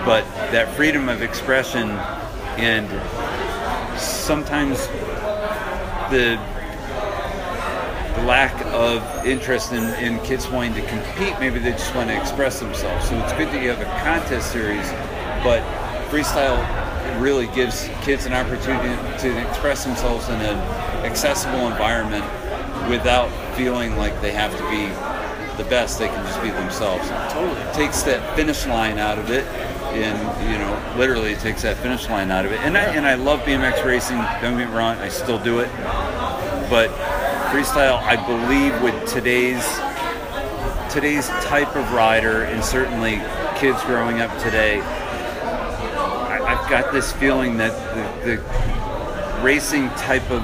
but 0.07 0.25
that 0.53 0.73
freedom 0.77 1.09
of 1.09 1.23
expression 1.23 1.91
and 2.57 2.89
sometimes 3.99 4.87
the 6.09 6.37
lack 8.25 8.55
of 8.67 9.03
interest 9.27 9.73
in, 9.73 9.83
in 10.03 10.21
kids 10.25 10.49
wanting 10.49 10.75
to 10.75 10.89
compete. 10.89 11.35
Maybe 11.41 11.59
they 11.59 11.73
just 11.73 11.95
want 11.97 12.09
to 12.09 12.19
express 12.19 12.61
themselves. 12.61 13.09
So 13.09 13.19
it's 13.19 13.33
good 13.33 13.49
that 13.49 13.61
you 13.61 13.71
have 13.71 13.81
a 13.81 14.05
contest 14.05 14.53
series, 14.53 14.89
but 15.43 15.63
freestyle 16.11 16.57
really 17.21 17.49
gives 17.49 17.89
kids 18.03 18.25
an 18.27 18.33
opportunity 18.33 18.89
to 19.19 19.49
express 19.49 19.85
themselves 19.85 20.29
in 20.29 20.37
an 20.37 20.57
accessible 21.05 21.67
environment 21.69 22.25
without 22.89 23.29
feeling 23.57 23.97
like 23.97 24.21
they 24.21 24.33
have 24.33 24.57
to 24.57 24.63
be 24.71 24.87
the 25.57 25.69
best. 25.69 25.99
They 25.99 26.09
can 26.09 26.25
just 26.27 26.43
be 26.43 26.51
themselves. 26.51 27.09
Totally. 27.33 27.61
takes 27.73 28.03
that 28.03 28.37
finish 28.37 28.67
line 28.67 28.99
out 28.99 29.19
of 29.19 29.31
it, 29.31 29.45
and 29.95 30.51
you 30.51 30.59
know, 30.59 30.99
literally 30.99 31.35
takes 31.37 31.63
that 31.63 31.77
finish 31.79 32.09
line 32.09 32.31
out 32.31 32.45
of 32.45 32.53
it. 32.53 32.61
And 32.61 32.75
yeah. 32.75 32.83
I 32.83 32.85
and 32.95 33.07
I 33.07 33.15
love 33.15 33.41
BMX 33.41 33.85
racing. 33.85 34.19
Don't 34.41 34.59
get 34.59 34.69
me 34.69 34.75
wrong, 34.75 34.97
I 34.99 35.09
still 35.09 35.43
do 35.43 35.61
it. 35.61 35.71
But 36.69 36.91
freestyle, 37.51 38.01
I 38.03 38.17
believe, 38.27 38.81
with 38.83 39.09
today's 39.09 39.65
today's 40.91 41.29
type 41.45 41.77
of 41.77 41.93
rider, 41.93 42.43
and 42.45 42.65
certainly 42.65 43.21
kids 43.57 43.83
growing 43.85 44.21
up 44.21 44.37
today, 44.43 44.81
I, 44.81 46.57
have 46.57 46.71
got 46.71 46.93
this 46.93 47.13
feeling 47.13 47.57
that 47.59 47.73
the, 48.25 48.37
the 48.37 49.43
racing 49.43 49.89
type 49.91 50.31
of 50.31 50.43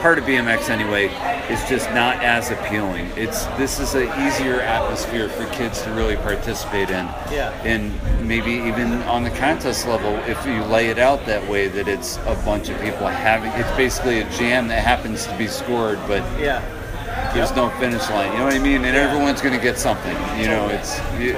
part 0.00 0.18
of 0.18 0.24
BMX 0.24 0.70
anyway 0.70 1.06
is 1.52 1.62
just 1.68 1.90
not 1.90 2.22
as 2.22 2.50
appealing. 2.50 3.06
It's 3.16 3.44
this 3.56 3.78
is 3.78 3.94
an 3.94 4.08
easier 4.26 4.60
atmosphere 4.60 5.28
for 5.28 5.46
kids 5.46 5.82
to 5.82 5.90
really 5.92 6.16
participate 6.16 6.90
in. 6.90 7.06
Yeah. 7.30 7.50
And 7.64 7.92
maybe 8.26 8.52
even 8.52 8.92
on 9.02 9.22
the 9.22 9.30
contest 9.30 9.86
level, 9.86 10.14
if 10.30 10.44
you 10.46 10.62
lay 10.64 10.88
it 10.88 10.98
out 10.98 11.26
that 11.26 11.46
way, 11.48 11.68
that 11.68 11.88
it's 11.88 12.16
a 12.26 12.34
bunch 12.44 12.68
of 12.68 12.80
people 12.80 13.06
having 13.06 13.50
it's 13.52 13.70
basically 13.76 14.20
a 14.20 14.30
jam 14.30 14.68
that 14.68 14.82
happens 14.82 15.26
to 15.26 15.36
be 15.36 15.46
scored, 15.46 15.98
but 16.06 16.22
yeah. 16.40 16.62
There's 17.34 17.50
yep. 17.50 17.56
no 17.56 17.70
finish 17.78 18.08
line. 18.10 18.32
You 18.32 18.38
know 18.38 18.44
what 18.44 18.54
I 18.54 18.58
mean? 18.58 18.84
And 18.84 18.96
yeah. 18.96 19.02
everyone's 19.02 19.40
going 19.40 19.54
to 19.54 19.62
get 19.62 19.78
something. 19.78 20.16
You 20.38 20.46
totally. 20.46 20.48
know, 20.48 20.68
it's. 20.68 20.98
You, 21.18 21.32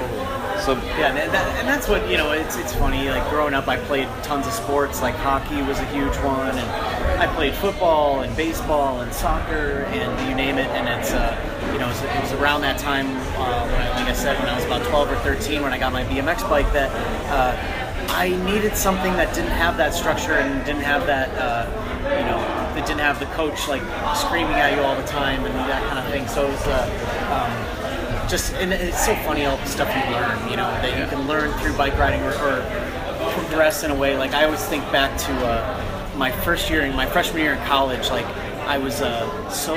so 0.63 0.73
yeah, 0.97 1.09
and, 1.09 1.33
that, 1.33 1.59
and, 1.59 1.67
that's 1.67 1.87
what 1.89 2.09
you 2.09 2.15
know. 2.15 2.31
It's 2.31 2.55
it's 2.55 2.73
funny. 2.73 3.09
Like 3.09 3.29
growing 3.29 3.53
up, 3.53 3.67
I 3.67 3.77
played 3.77 4.07
tons 4.23 4.47
of 4.47 4.53
sports. 4.53 5.01
Like 5.01 5.13
hockey 5.15 5.61
was 5.61 5.77
a 5.79 5.85
huge 5.87 6.15
one, 6.17 6.57
and 6.57 6.92
I 7.19 7.27
played 7.35 7.53
football 7.53 8.21
and 8.21 8.35
baseball 8.35 9.01
and 9.01 9.13
soccer 9.13 9.83
and 9.87 10.29
you 10.29 10.35
name 10.35 10.57
it. 10.57 10.67
And 10.67 10.87
it's 10.87 11.11
uh, 11.11 11.69
you 11.71 11.79
know 11.79 11.85
it 11.85 11.89
was, 11.89 12.01
it 12.01 12.21
was, 12.21 12.31
around 12.33 12.61
that 12.61 12.79
time 12.79 13.07
uh, 13.07 13.67
when 13.67 13.81
I, 13.81 13.89
like 13.95 14.07
I 14.07 14.13
said 14.13 14.37
when 14.39 14.49
I 14.49 14.55
was 14.55 14.65
about 14.65 14.83
12 14.85 15.11
or 15.11 15.15
13 15.17 15.61
when 15.61 15.73
I 15.73 15.77
got 15.77 15.93
my 15.93 16.03
BMX 16.03 16.47
bike 16.49 16.71
that 16.73 16.91
uh, 17.29 18.13
I 18.13 18.29
needed 18.45 18.75
something 18.75 19.13
that 19.13 19.33
didn't 19.33 19.51
have 19.51 19.77
that 19.77 19.93
structure 19.93 20.33
and 20.33 20.65
didn't 20.65 20.81
have 20.83 21.05
that 21.07 21.29
uh, 21.37 21.69
you 22.03 22.25
know 22.25 22.39
that 22.75 22.85
didn't 22.87 23.01
have 23.01 23.19
the 23.19 23.27
coach 23.27 23.67
like 23.67 23.81
screaming 24.15 24.53
at 24.53 24.75
you 24.75 24.81
all 24.81 24.95
the 24.95 25.07
time 25.07 25.45
and 25.45 25.53
that 25.55 25.83
kind 25.89 25.99
of 25.99 26.11
thing. 26.11 26.27
So 26.27 26.47
it 26.47 26.51
was. 26.51 26.67
Uh, 26.67 27.69
um, 27.69 27.83
just 28.29 28.53
and 28.53 28.73
it's 28.73 29.05
so 29.05 29.13
funny 29.17 29.45
all 29.45 29.57
the 29.57 29.65
stuff 29.65 29.87
you 29.89 30.15
learn, 30.15 30.49
you 30.49 30.55
know, 30.55 30.63
that 30.81 30.97
you 30.97 31.05
can 31.07 31.27
learn 31.27 31.51
through 31.59 31.75
bike 31.77 31.95
riding 31.97 32.21
or, 32.21 32.31
or 32.31 32.93
progress 33.33 33.83
in 33.83 33.91
a 33.91 33.95
way. 33.95 34.17
Like 34.17 34.33
I 34.33 34.45
always 34.45 34.63
think 34.65 34.83
back 34.91 35.17
to 35.19 35.31
uh, 35.45 35.92
my 36.15 36.31
first 36.31 36.69
year, 36.69 36.81
in 36.81 36.95
my 36.95 37.05
freshman 37.05 37.41
year 37.41 37.53
in 37.53 37.65
college. 37.65 38.09
Like 38.09 38.25
I 38.67 38.77
was 38.77 39.01
uh, 39.01 39.49
so 39.49 39.75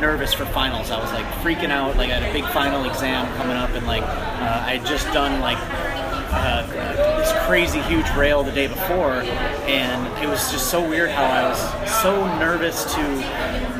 nervous 0.00 0.32
for 0.34 0.44
finals. 0.46 0.90
I 0.90 1.00
was 1.00 1.12
like 1.12 1.26
freaking 1.42 1.70
out. 1.70 1.96
Like 1.96 2.10
I 2.10 2.18
had 2.18 2.28
a 2.28 2.32
big 2.32 2.50
final 2.52 2.84
exam 2.84 3.26
coming 3.36 3.56
up, 3.56 3.70
and 3.70 3.86
like 3.86 4.02
uh, 4.02 4.64
I 4.66 4.76
had 4.76 4.86
just 4.86 5.06
done 5.12 5.40
like 5.40 5.58
uh, 6.30 6.66
this 7.18 7.32
crazy 7.46 7.80
huge 7.82 8.08
rail 8.16 8.42
the 8.42 8.52
day 8.52 8.66
before, 8.66 9.22
and 9.66 10.22
it 10.22 10.28
was 10.28 10.50
just 10.52 10.70
so 10.70 10.86
weird 10.86 11.10
how 11.10 11.24
I 11.24 11.48
was 11.48 11.92
so 12.02 12.26
nervous 12.38 12.84
to 12.94 13.78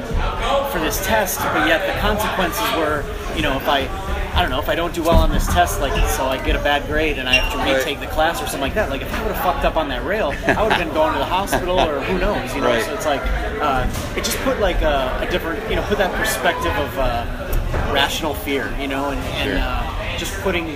for 0.73 0.81
this 0.81 1.05
test, 1.07 1.39
but 1.39 1.67
yet 1.67 1.87
the 1.87 1.99
consequences 2.01 2.63
were, 2.77 3.05
you 3.35 3.43
know, 3.43 3.57
if 3.57 3.69
I, 3.69 3.83
I 4.39 4.43
don't 4.43 4.53
know, 4.53 4.61
if 4.61 4.69
I 4.69 4.77
don't 4.77 4.95
do 4.95 5.03
well 5.03 5.19
on 5.19 5.33
this 5.33 5.49
test, 5.49 5.81
like, 5.81 5.93
so 6.11 6.27
I 6.27 6.41
get 6.41 6.55
a 6.55 6.63
bad 6.63 6.87
grade 6.87 7.19
and 7.19 7.29
I 7.29 7.35
have 7.35 7.53
to 7.55 7.59
retake 7.59 7.99
right. 7.99 8.09
the 8.09 8.15
class 8.15 8.41
or 8.41 8.47
something 8.47 8.61
like 8.61 8.75
that. 8.75 8.89
Like, 8.89 9.03
if 9.03 9.13
I 9.13 9.21
would 9.25 9.33
have 9.33 9.43
fucked 9.43 9.65
up 9.65 9.77
on 9.77 9.89
that 9.89 10.05
rail, 10.05 10.29
I 10.47 10.63
would 10.63 10.71
have 10.71 10.79
been 10.79 10.95
going 10.95 11.13
to 11.15 11.19
the 11.19 11.25
hospital 11.25 11.81
or 11.81 11.99
who 12.03 12.21
knows, 12.21 12.55
you 12.55 12.61
know. 12.61 12.69
Right. 12.69 12.85
So 12.85 12.95
it's 12.95 13.05
like, 13.05 13.21
uh, 13.61 13.91
it 14.17 14.23
just 14.23 14.39
put 14.39 14.61
like 14.61 14.81
a, 14.83 15.19
a, 15.21 15.29
different, 15.29 15.69
you 15.69 15.75
know, 15.75 15.83
put 15.83 15.99
that 15.99 16.15
perspective 16.15 16.71
of 16.71 16.99
uh, 16.99 17.93
rational 17.93 18.33
fear, 18.33 18.73
you 18.79 18.87
know, 18.87 19.11
and, 19.11 19.19
and 19.19 19.51
sure. 19.51 19.59
uh, 19.61 20.19
just 20.19 20.41
putting 20.43 20.69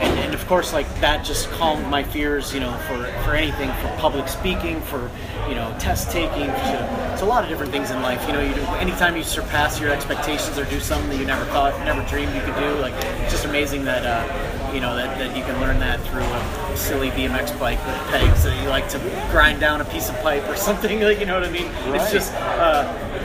and, 0.00 0.18
and, 0.18 0.34
of 0.34 0.46
course 0.46 0.72
like 0.72 0.88
that 1.00 1.24
just 1.24 1.50
calmed 1.52 1.86
my 1.86 2.02
fears 2.02 2.52
you 2.52 2.60
know 2.60 2.72
for 2.88 3.04
for 3.22 3.34
anything 3.34 3.68
for 3.80 3.88
public 3.98 4.26
speaking 4.28 4.80
for 4.80 5.10
you 5.48 5.54
know 5.54 5.74
test 5.78 6.10
taking 6.10 6.46
to, 6.46 7.10
it's 7.12 7.22
a 7.22 7.24
lot 7.24 7.44
of 7.44 7.50
different 7.50 7.70
things 7.70 7.90
in 7.90 8.02
life 8.02 8.26
you 8.26 8.32
know 8.32 8.40
you 8.40 8.54
do 8.54 8.62
anytime 8.78 9.16
you 9.16 9.22
surpass 9.22 9.78
your 9.78 9.90
expectations 9.90 10.58
or 10.58 10.64
do 10.64 10.80
something 10.80 11.10
that 11.10 11.18
you 11.18 11.26
never 11.26 11.44
thought 11.46 11.78
never 11.84 12.02
dreamed 12.08 12.34
you 12.34 12.40
could 12.42 12.56
do 12.56 12.74
like 12.80 12.94
it's 13.22 13.32
just 13.32 13.44
amazing 13.44 13.84
that 13.84 14.04
uh, 14.04 14.72
you 14.74 14.80
know 14.80 14.94
that, 14.96 15.18
that 15.18 15.36
you 15.36 15.42
can 15.44 15.60
learn 15.60 15.78
that 15.78 16.00
through 16.08 16.22
a 16.22 16.76
silly 16.76 17.10
BMX 17.10 17.58
bike 17.58 17.84
with 17.86 17.96
pegs 18.08 18.44
that 18.44 18.62
you 18.62 18.68
like 18.68 18.88
to 18.88 18.98
grind 19.30 19.60
down 19.60 19.80
a 19.80 19.84
piece 19.84 20.08
of 20.08 20.16
pipe 20.22 20.46
or 20.48 20.56
something 20.68 21.00
like 21.00 21.20
you 21.20 21.26
know 21.26 21.38
what 21.38 21.48
I 21.48 21.52
mean 21.52 21.66
right. 21.66 22.00
it's 22.00 22.10
just 22.10 22.32
uh, 22.34 22.84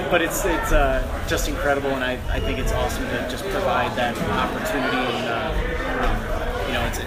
but 0.10 0.22
it's 0.22 0.46
it's 0.46 0.72
uh, 0.72 1.26
just 1.28 1.48
incredible 1.48 1.90
and 1.92 2.04
I, 2.04 2.14
I 2.30 2.40
think 2.40 2.60
it's 2.60 2.72
awesome 2.74 3.04
to 3.06 3.28
just 3.30 3.44
provide 3.46 3.96
that 3.98 4.18
opportunity 4.18 4.98
and 4.98 5.28
uh, 5.30 5.55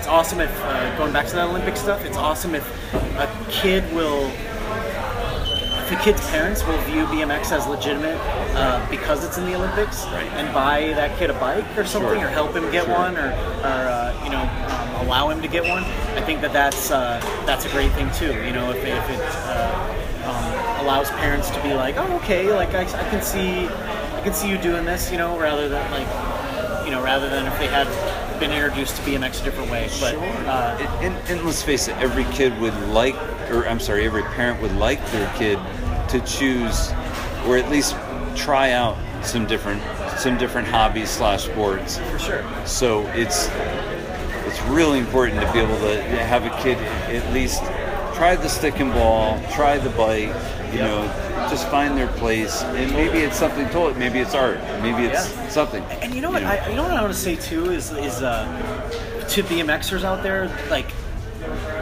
awesome 0.08 0.40
if 0.40 0.50
uh, 0.64 0.96
going 0.98 1.12
back 1.12 1.26
to 1.28 1.34
that 1.36 1.48
Olympic 1.48 1.76
stuff. 1.76 2.04
It's 2.04 2.16
awesome 2.16 2.54
if 2.54 2.66
a 2.94 3.28
kid 3.50 3.84
will 3.94 4.30
if 5.90 5.92
a 5.98 6.02
kid's 6.02 6.20
parents 6.30 6.66
will 6.66 6.76
view 6.82 7.06
BMX 7.06 7.50
as 7.50 7.66
legitimate 7.66 8.18
uh, 8.54 8.86
because 8.90 9.24
it's 9.24 9.38
in 9.38 9.46
the 9.46 9.54
Olympics 9.54 10.04
Right. 10.06 10.26
and 10.34 10.52
buy 10.52 10.88
that 10.94 11.18
kid 11.18 11.30
a 11.30 11.34
bike 11.40 11.64
or 11.78 11.84
something 11.86 12.18
Sure. 12.20 12.26
or 12.26 12.30
help 12.30 12.54
him 12.54 12.70
get 12.70 12.84
Sure. 12.84 12.94
one 12.94 13.16
or, 13.16 13.28
or 13.28 13.88
uh, 13.88 14.20
you 14.24 14.30
know 14.30 14.42
um, 14.42 15.06
allow 15.06 15.28
him 15.30 15.40
to 15.40 15.48
get 15.48 15.62
one, 15.64 15.84
I 16.16 16.20
think 16.22 16.40
that 16.42 16.52
that's 16.52 16.90
uh, 16.90 17.20
that's 17.46 17.64
a 17.64 17.70
great 17.70 17.92
thing 17.92 18.10
too. 18.12 18.32
You 18.44 18.52
know, 18.52 18.70
if, 18.70 18.76
if 18.84 19.10
it 19.10 19.20
uh, 19.20 20.28
um, 20.28 20.84
allows 20.84 21.08
parents 21.12 21.48
to 21.50 21.62
be 21.62 21.72
like, 21.72 21.96
oh 21.96 22.16
okay, 22.16 22.52
like 22.52 22.74
I, 22.74 22.82
I 22.82 23.08
can 23.10 23.22
see 23.22 23.66
I 23.66 24.20
can 24.22 24.34
see 24.34 24.50
you 24.50 24.58
doing 24.58 24.84
this, 24.84 25.10
you 25.10 25.16
know, 25.16 25.38
rather 25.38 25.68
than 25.70 25.90
like 25.90 26.08
you 26.84 26.90
know 26.90 27.02
rather 27.02 27.30
than 27.30 27.46
if 27.46 27.58
they 27.58 27.66
had 27.68 27.86
been 28.40 28.52
introduced 28.52 28.96
to 28.96 29.02
BMX 29.02 29.40
a 29.40 29.44
different 29.44 29.70
way. 29.70 29.88
But 30.00 30.14
uh, 30.14 30.76
and, 30.80 31.14
and, 31.14 31.28
and 31.28 31.46
let's 31.46 31.62
face 31.62 31.88
it, 31.88 31.96
every 31.96 32.24
kid 32.34 32.58
would 32.60 32.74
like, 32.88 33.14
or 33.50 33.66
I'm 33.68 33.80
sorry, 33.80 34.06
every 34.06 34.22
parent 34.22 34.60
would 34.62 34.74
like 34.76 35.04
their 35.10 35.32
kid 35.36 35.58
to 36.10 36.20
choose, 36.20 36.90
or 37.46 37.56
at 37.56 37.70
least 37.70 37.96
try 38.36 38.72
out 38.72 38.96
some 39.24 39.46
different, 39.46 39.82
some 40.18 40.38
different 40.38 40.68
hobbies 40.68 41.10
slash 41.10 41.44
sports. 41.44 41.98
for 41.98 42.18
sure. 42.18 42.66
So 42.66 43.06
it's 43.08 43.48
it's 44.46 44.62
really 44.62 44.98
important 44.98 45.40
to 45.40 45.52
be 45.52 45.58
able 45.58 45.78
to 45.78 46.02
have 46.02 46.44
a 46.44 46.62
kid 46.62 46.78
at 46.78 47.32
least 47.34 47.60
try 48.14 48.34
the 48.34 48.48
stick 48.48 48.80
and 48.80 48.92
ball, 48.92 49.40
try 49.52 49.78
the 49.78 49.90
bike, 49.90 50.34
you 50.72 50.78
know, 50.80 51.02
just 51.48 51.66
find 51.68 51.96
their 51.96 52.08
place, 52.08 52.62
and 52.62 52.92
maybe 52.92 53.18
it's 53.18 53.36
something 53.36 53.64
totally, 53.70 53.98
maybe 53.98 54.18
it's 54.18 54.34
art, 54.34 54.58
maybe 54.82 55.04
it's 55.04 55.30
Yeah. 55.32 55.48
something. 55.48 55.82
And 56.02 56.14
you 56.14 56.20
know 56.20 56.30
what? 56.30 56.42
I, 56.42 56.68
you 56.68 56.76
know 56.76 56.82
what 56.82 56.92
I 56.92 57.00
want 57.00 57.12
to 57.12 57.18
say 57.18 57.36
too 57.36 57.70
is 57.70 57.90
is 57.92 58.22
uh, 58.22 58.44
to 59.30 59.42
BMXers 59.44 60.04
out 60.04 60.22
there, 60.22 60.50
like 60.70 60.86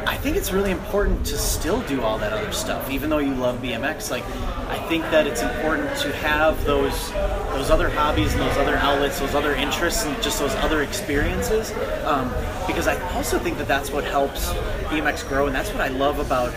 I 0.07 0.17
think 0.17 0.37
it's 0.37 0.53
really 0.53 0.71
important 0.71 1.27
to 1.27 1.37
still 1.37 1.81
do 1.83 2.01
all 2.03 2.19
that 2.19 2.33
other 2.33 2.53
stuff, 2.53 2.91
even 2.91 3.11
though 3.11 3.19
you 3.19 3.35
love 3.35 3.61
BMX. 3.61 4.11
Like 4.11 4.25
I 4.69 4.79
think 4.89 5.03
that 5.11 5.27
it's 5.27 5.43
important 5.43 5.97
to 5.99 6.13
have 6.17 6.65
those 6.65 7.13
those 7.51 7.71
other 7.71 7.89
hobbies 7.91 8.33
and 8.35 8.43
those 8.43 8.57
other 8.57 8.77
outlets, 8.77 9.19
those 9.19 9.35
other 9.35 9.55
interests, 9.55 10.05
and 10.05 10.21
just 10.23 10.39
those 10.39 10.55
other 10.57 10.83
experiences. 10.83 11.73
Um, 12.05 12.33
because 12.67 12.87
I 12.87 13.01
also 13.15 13.39
think 13.39 13.59
that 13.59 13.69
that's 13.69 13.91
what 13.91 14.05
helps 14.05 14.53
BMX 14.91 15.27
grow, 15.29 15.47
and 15.47 15.55
that's 15.55 15.71
what 15.71 15.81
I 15.81 15.89
love 15.89 16.19
about 16.21 16.53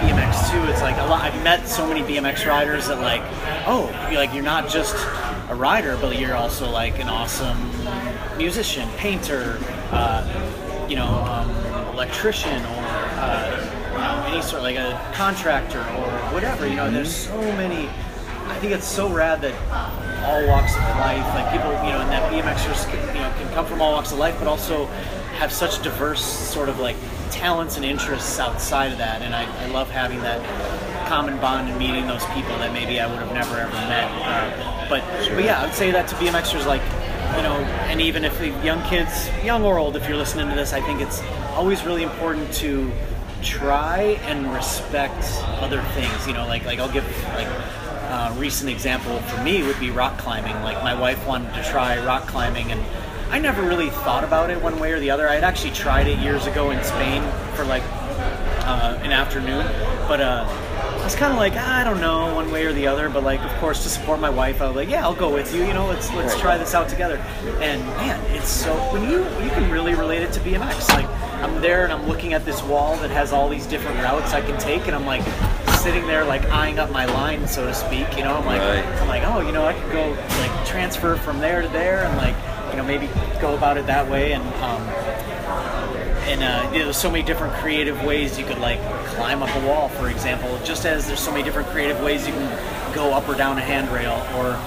BMX 0.00 0.50
too. 0.50 0.62
It's 0.70 0.80
like 0.80 0.96
a 0.96 1.04
lot. 1.06 1.22
I've 1.22 1.44
met 1.44 1.68
so 1.68 1.86
many 1.86 2.00
BMX 2.00 2.46
riders 2.46 2.88
that 2.88 3.00
like, 3.00 3.20
oh, 3.66 3.90
you're 4.10 4.18
like 4.18 4.32
you're 4.32 4.42
not 4.42 4.68
just 4.68 4.94
a 5.50 5.54
rider, 5.54 5.98
but 6.00 6.18
you're 6.18 6.34
also 6.34 6.70
like 6.70 6.98
an 6.98 7.08
awesome 7.08 7.70
musician, 8.38 8.88
painter, 8.96 9.58
uh, 9.90 10.86
you 10.88 10.96
know, 10.96 11.06
um, 11.06 11.50
electrician, 11.92 12.64
or 12.64 12.84
uh, 13.20 13.90
you 13.92 13.98
know, 13.98 14.24
any 14.28 14.40
sort 14.40 14.56
of 14.56 14.62
like 14.62 14.76
a 14.76 15.12
contractor 15.14 15.80
or 15.80 16.10
whatever. 16.32 16.66
You 16.66 16.76
know, 16.76 16.90
there's 16.90 17.14
so 17.14 17.38
many. 17.38 17.88
I 18.46 18.58
think 18.58 18.72
it's 18.72 18.86
so 18.86 19.08
rad 19.08 19.42
that 19.42 19.54
all 20.24 20.46
walks 20.48 20.74
of 20.76 20.82
life, 20.96 21.26
like 21.34 21.52
people, 21.52 21.70
you 21.84 21.92
know, 21.92 22.00
and 22.00 22.10
that 22.10 22.32
BMXers, 22.32 22.90
can, 22.90 23.14
you 23.14 23.22
know, 23.22 23.32
can 23.38 23.52
come 23.54 23.66
from 23.66 23.82
all 23.82 23.92
walks 23.92 24.12
of 24.12 24.18
life, 24.18 24.36
but 24.38 24.48
also 24.48 24.86
have 25.36 25.52
such 25.52 25.82
diverse 25.82 26.24
sort 26.24 26.68
of 26.68 26.80
like 26.80 26.96
talents 27.30 27.76
and 27.76 27.84
interests 27.84 28.38
outside 28.38 28.92
of 28.92 28.98
that. 28.98 29.22
And 29.22 29.34
I, 29.34 29.44
I 29.64 29.66
love 29.66 29.90
having 29.90 30.20
that 30.20 30.40
common 31.08 31.38
bond 31.40 31.68
and 31.68 31.78
meeting 31.78 32.06
those 32.06 32.24
people 32.26 32.56
that 32.58 32.72
maybe 32.72 33.00
I 33.00 33.06
would 33.06 33.18
have 33.18 33.32
never 33.32 33.58
ever 33.58 33.72
met. 33.72 34.10
Uh, 34.12 34.88
but 34.88 35.02
but 35.34 35.44
yeah, 35.44 35.60
I 35.60 35.66
would 35.66 35.74
say 35.74 35.90
that 35.90 36.08
to 36.08 36.14
BMXers, 36.16 36.66
like 36.66 36.82
you 37.36 37.42
know, 37.42 37.56
and 37.88 38.00
even 38.00 38.24
if 38.24 38.38
the 38.38 38.48
young 38.64 38.82
kids, 38.88 39.28
young 39.44 39.64
or 39.64 39.78
old, 39.78 39.96
if 39.96 40.08
you're 40.08 40.16
listening 40.16 40.48
to 40.48 40.54
this, 40.54 40.72
I 40.72 40.80
think 40.80 41.00
it's 41.00 41.20
always 41.54 41.84
really 41.84 42.02
important 42.02 42.52
to 42.54 42.92
try 43.42 44.18
and 44.26 44.52
respect 44.52 45.24
other 45.60 45.82
things. 45.94 46.26
You 46.26 46.34
know, 46.34 46.46
like 46.46 46.64
like 46.64 46.78
I'll 46.78 46.92
give 46.92 47.04
like 47.34 47.48
uh, 48.10 48.34
recent 48.38 48.70
example 48.70 49.18
for 49.20 49.42
me 49.42 49.62
would 49.62 49.78
be 49.80 49.90
rock 49.90 50.18
climbing. 50.18 50.54
Like 50.62 50.82
my 50.82 50.94
wife 50.94 51.26
wanted 51.26 51.54
to 51.54 51.62
try 51.64 52.04
rock 52.04 52.26
climbing, 52.26 52.70
and 52.72 52.80
I 53.30 53.38
never 53.38 53.62
really 53.62 53.90
thought 53.90 54.24
about 54.24 54.50
it 54.50 54.60
one 54.60 54.78
way 54.80 54.92
or 54.92 55.00
the 55.00 55.10
other. 55.10 55.28
I 55.28 55.34
had 55.34 55.44
actually 55.44 55.70
tried 55.72 56.06
it 56.08 56.18
years 56.18 56.46
ago 56.46 56.70
in 56.70 56.82
Spain 56.82 57.22
for 57.54 57.64
like 57.64 57.82
uh, 58.64 58.98
an 59.02 59.12
afternoon, 59.12 59.64
but 60.08 60.20
uh, 60.20 60.44
I 60.48 61.04
was 61.04 61.14
kind 61.14 61.32
of 61.32 61.38
like 61.38 61.54
I 61.54 61.84
don't 61.84 62.00
know 62.00 62.34
one 62.34 62.50
way 62.50 62.64
or 62.64 62.72
the 62.72 62.86
other. 62.88 63.08
But 63.08 63.22
like, 63.22 63.40
of 63.40 63.52
course, 63.60 63.82
to 63.84 63.88
support 63.88 64.20
my 64.20 64.30
wife, 64.30 64.60
I 64.60 64.66
was 64.66 64.76
like, 64.76 64.88
yeah, 64.88 65.04
I'll 65.04 65.14
go 65.14 65.32
with 65.32 65.54
you. 65.54 65.64
You 65.64 65.72
know, 65.72 65.86
let's 65.86 66.12
let's 66.14 66.38
try 66.40 66.58
this 66.58 66.74
out 66.74 66.88
together. 66.88 67.16
And 67.60 67.82
man, 67.86 68.20
it's 68.34 68.48
so 68.48 68.74
when 68.92 69.08
you 69.08 69.18
you 69.44 69.50
can 69.50 69.70
really 69.70 69.94
relate 69.94 70.22
it 70.22 70.32
to 70.32 70.40
BMX. 70.40 70.88
Like 70.88 71.08
I'm 71.42 71.60
there 71.62 71.84
and 71.84 71.92
I'm 71.92 72.08
looking 72.08 72.34
at 72.34 72.44
this 72.44 72.62
wall 72.64 72.96
that 72.96 73.10
has 73.10 73.32
all 73.32 73.48
these 73.48 73.66
different 73.66 73.98
routes 74.02 74.32
I 74.34 74.40
can 74.40 74.58
take, 74.58 74.86
and 74.88 74.94
I'm 74.94 75.06
like 75.06 75.22
sitting 75.78 76.06
there 76.06 76.24
like 76.24 76.44
eyeing 76.46 76.78
up 76.80 76.90
my 76.90 77.06
line, 77.06 77.46
so 77.46 77.64
to 77.64 77.72
speak. 77.74 78.16
You 78.16 78.24
know, 78.24 78.34
I'm 78.36 78.44
like 78.44 78.60
Right. 78.60 78.84
I'm 79.00 79.08
like, 79.08 79.22
oh, 79.24 79.40
you 79.40 79.52
know, 79.52 79.64
I 79.64 79.72
could 79.72 79.92
go 79.92 80.10
like 80.10 80.66
transfer 80.66 81.14
from 81.16 81.38
there 81.38 81.62
to 81.62 81.68
there, 81.68 82.02
and 82.02 82.16
like 82.18 82.34
you 82.70 82.76
know 82.76 82.84
maybe 82.84 83.08
go 83.40 83.54
about 83.56 83.76
it 83.76 83.86
that 83.86 84.08
way, 84.08 84.32
and 84.32 84.42
um, 84.62 84.82
and 86.30 86.42
uh, 86.42 86.70
you 86.72 86.78
know, 86.78 86.84
there's 86.86 86.96
so 86.96 87.10
many 87.10 87.24
different 87.24 87.54
creative 87.54 88.02
ways 88.04 88.38
you 88.38 88.44
could 88.44 88.58
like 88.58 88.80
climb 89.14 89.42
up 89.42 89.54
a 89.54 89.66
wall, 89.66 89.88
for 89.88 90.08
example. 90.08 90.58
Just 90.64 90.86
as 90.86 91.06
there's 91.06 91.20
so 91.20 91.30
many 91.32 91.42
different 91.42 91.68
creative 91.68 92.00
ways 92.00 92.26
you 92.26 92.32
can 92.32 92.94
go 92.94 93.12
up 93.12 93.28
or 93.28 93.34
down 93.34 93.58
a 93.58 93.60
handrail, 93.60 94.24
or 94.36 94.58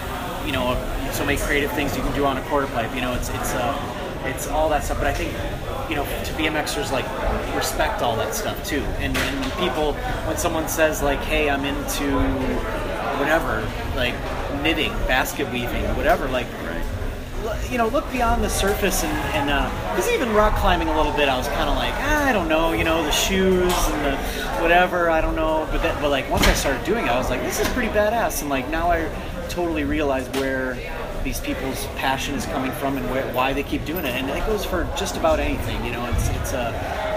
you 0.45 0.51
know, 0.51 0.75
so 1.11 1.25
many 1.25 1.37
creative 1.37 1.71
things 1.71 1.95
you 1.95 2.03
can 2.03 2.13
do 2.13 2.25
on 2.25 2.37
a 2.37 2.41
quarter 2.43 2.67
pipe. 2.67 2.93
You 2.93 3.01
know, 3.01 3.13
it's 3.13 3.29
it's 3.29 3.53
uh, 3.53 4.21
it's 4.25 4.47
all 4.47 4.69
that 4.69 4.83
stuff. 4.83 4.97
But 4.97 5.07
I 5.07 5.13
think 5.13 5.31
you 5.89 5.95
know, 5.95 6.05
to 6.05 6.33
BMXers 6.33 6.91
like 6.91 7.05
respect 7.55 8.01
all 8.01 8.15
that 8.17 8.33
stuff 8.33 8.63
too. 8.65 8.81
And, 8.99 9.15
and 9.15 9.53
people, 9.53 9.93
when 10.25 10.37
someone 10.37 10.67
says 10.67 11.01
like, 11.01 11.19
"Hey, 11.19 11.49
I'm 11.49 11.65
into 11.65 12.11
whatever," 13.19 13.67
like 13.95 14.15
knitting, 14.61 14.91
basket 15.07 15.51
weaving, 15.51 15.83
whatever, 15.95 16.27
like 16.27 16.47
you 17.71 17.77
know, 17.77 17.87
look 17.87 18.09
beyond 18.11 18.43
the 18.43 18.49
surface 18.49 19.03
and, 19.03 19.13
and 19.35 19.47
because 19.91 20.09
even 20.09 20.33
rock 20.33 20.55
climbing 20.55 20.87
a 20.87 20.95
little 20.95 21.13
bit, 21.13 21.29
I 21.29 21.37
was 21.37 21.47
kind 21.49 21.69
of 21.69 21.75
like, 21.75 21.93
ah, 21.95 22.25
I 22.25 22.33
don't 22.33 22.47
know, 22.47 22.73
you 22.73 22.83
know, 22.83 23.03
the 23.03 23.11
shoes 23.11 23.73
and 23.89 24.05
the 24.05 24.15
whatever, 24.61 25.09
I 25.09 25.21
don't 25.21 25.35
know. 25.35 25.67
But 25.71 25.81
that, 25.83 26.01
but 26.01 26.09
like 26.09 26.29
once 26.29 26.47
I 26.47 26.53
started 26.53 26.83
doing 26.85 27.05
it, 27.05 27.09
I 27.09 27.17
was 27.17 27.29
like, 27.29 27.41
this 27.41 27.59
is 27.59 27.67
pretty 27.69 27.89
badass. 27.89 28.41
And 28.41 28.49
like 28.49 28.69
now 28.69 28.91
I 28.91 29.09
totally 29.49 29.83
realize 29.83 30.27
where 30.39 30.77
these 31.23 31.39
people's 31.39 31.85
passion 31.95 32.35
is 32.35 32.45
coming 32.45 32.71
from 32.71 32.97
and 32.97 33.09
where, 33.09 33.31
why 33.33 33.53
they 33.53 33.63
keep 33.63 33.85
doing 33.85 34.05
it. 34.05 34.13
And 34.13 34.29
it 34.29 34.45
goes 34.45 34.65
for 34.65 34.83
just 34.97 35.17
about 35.17 35.39
anything, 35.39 35.83
you 35.85 35.91
know. 35.91 36.05
It's 36.07 36.29
it's 36.29 36.53
a 36.53 36.67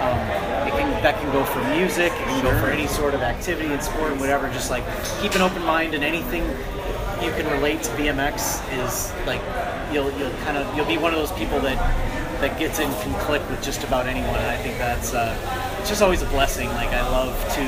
um, 0.06 0.68
it 0.68 0.70
can, 0.72 1.02
that 1.02 1.20
can 1.20 1.32
go 1.32 1.44
for 1.44 1.62
music, 1.76 2.12
it 2.12 2.24
can 2.24 2.42
go 2.42 2.50
for 2.60 2.70
any 2.70 2.86
sort 2.86 3.14
of 3.14 3.22
activity 3.22 3.72
and 3.72 3.82
sport 3.82 4.12
and 4.12 4.20
whatever. 4.20 4.48
Just 4.50 4.70
like 4.70 4.84
keep 5.20 5.34
an 5.34 5.42
open 5.42 5.62
mind 5.62 5.94
and 5.94 6.04
anything 6.04 6.42
you 7.22 7.30
can 7.32 7.50
relate 7.50 7.82
to 7.82 7.90
BMX 7.92 8.60
is 8.84 9.12
like 9.26 9.40
you'll 9.96 10.12
you'll 10.18 10.30
kind 10.44 10.56
of 10.58 10.64
you'll 10.76 10.86
be 10.86 10.98
one 10.98 11.12
of 11.14 11.18
those 11.18 11.32
people 11.32 11.58
that 11.60 11.78
that 12.40 12.58
gets 12.58 12.78
in 12.78 12.88
can 13.00 13.14
click 13.24 13.40
with 13.48 13.62
just 13.64 13.82
about 13.82 14.06
anyone, 14.06 14.36
and 14.36 14.46
I 14.46 14.58
think 14.58 14.76
that's 14.76 15.14
uh, 15.14 15.34
it's 15.80 15.88
just 15.88 16.02
always 16.02 16.20
a 16.20 16.26
blessing. 16.26 16.68
Like 16.70 16.90
I 16.90 17.00
love 17.08 17.32
to 17.56 17.64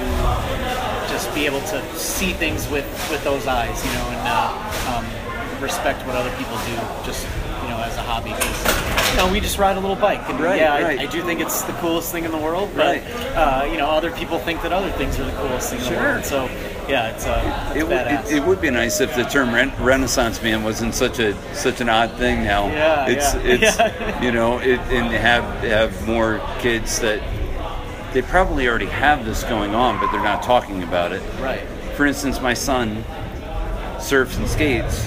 just 1.12 1.32
be 1.34 1.46
able 1.46 1.60
to 1.72 1.78
see 1.96 2.32
things 2.34 2.68
with 2.68 2.84
with 3.10 3.24
those 3.24 3.46
eyes, 3.46 3.82
you 3.84 3.90
know, 3.92 4.04
and 4.12 4.28
uh, 4.28 4.92
um, 4.92 5.62
respect 5.62 6.06
what 6.06 6.16
other 6.16 6.30
people 6.36 6.56
do, 6.68 6.76
just 7.06 7.26
you 7.62 7.68
know, 7.70 7.80
as 7.80 7.96
a 7.96 8.02
hobby. 8.02 8.30
'Cause, 8.32 9.10
you 9.12 9.16
know, 9.16 9.32
we 9.32 9.40
just 9.40 9.56
ride 9.58 9.76
a 9.78 9.80
little 9.80 9.96
bike, 9.96 10.20
and 10.28 10.38
Right, 10.38 10.58
yeah, 10.60 10.82
right. 10.82 11.00
I, 11.00 11.04
I 11.04 11.06
do 11.06 11.22
think 11.22 11.40
it's 11.40 11.62
the 11.62 11.72
coolest 11.74 12.12
thing 12.12 12.24
in 12.24 12.30
the 12.30 12.38
world. 12.38 12.70
But 12.76 13.00
Right. 13.00 13.02
uh, 13.36 13.64
you 13.70 13.78
know, 13.78 13.88
other 13.88 14.10
people 14.10 14.38
think 14.38 14.60
that 14.62 14.72
other 14.72 14.90
things 14.92 15.18
are 15.18 15.24
the 15.24 15.32
coolest 15.32 15.70
thing 15.70 15.78
in 15.80 15.84
the 15.86 15.90
Sure. 15.92 16.02
world. 16.02 16.24
So 16.26 16.48
yeah, 16.88 17.08
it's 17.10 17.26
uh, 17.26 17.72
it's 17.74 17.84
It, 17.84 17.86
badass. 17.90 18.30
it, 18.30 18.36
it 18.38 18.44
would 18.46 18.60
be 18.60 18.70
nice 18.70 19.00
if 19.00 19.14
the 19.14 19.24
term 19.24 19.54
ren- 19.54 19.72
Renaissance 19.80 20.42
man 20.42 20.62
wasn't 20.64 20.94
such 20.94 21.18
a 21.18 21.34
such 21.54 21.80
an 21.80 21.88
odd 21.88 22.10
thing 22.12 22.42
now. 22.44 22.66
Yeah, 22.68 23.06
it's 23.08 23.34
yeah. 23.34 23.40
it's 23.44 23.78
Yeah. 23.78 24.22
you 24.22 24.32
know 24.32 24.58
it, 24.58 24.80
and 24.90 25.06
have 25.14 25.44
have 25.64 26.06
more 26.06 26.40
kids 26.60 26.98
that 27.00 27.20
they 28.14 28.22
probably 28.22 28.66
already 28.68 28.86
have 28.86 29.24
this 29.26 29.44
going 29.44 29.74
on, 29.74 30.00
but 30.00 30.10
they're 30.10 30.22
not 30.22 30.42
talking 30.42 30.82
about 30.82 31.12
it. 31.12 31.22
right. 31.40 31.60
For 31.94 32.06
instance, 32.06 32.40
my 32.40 32.54
son 32.54 33.04
surfs 34.00 34.36
and 34.38 34.48
skates, 34.48 35.04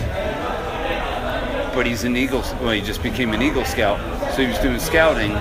but 1.74 1.86
he's 1.86 2.04
an 2.04 2.16
Eagle. 2.18 2.42
Well, 2.62 2.72
he 2.72 2.82
just 2.82 3.02
became 3.02 3.34
an 3.34 3.42
Eagle 3.42 3.66
Scout, 3.66 4.00
so 4.36 4.42
he 4.42 4.48
was 4.48 4.60
doing 4.60 4.78
scouting. 4.80 5.32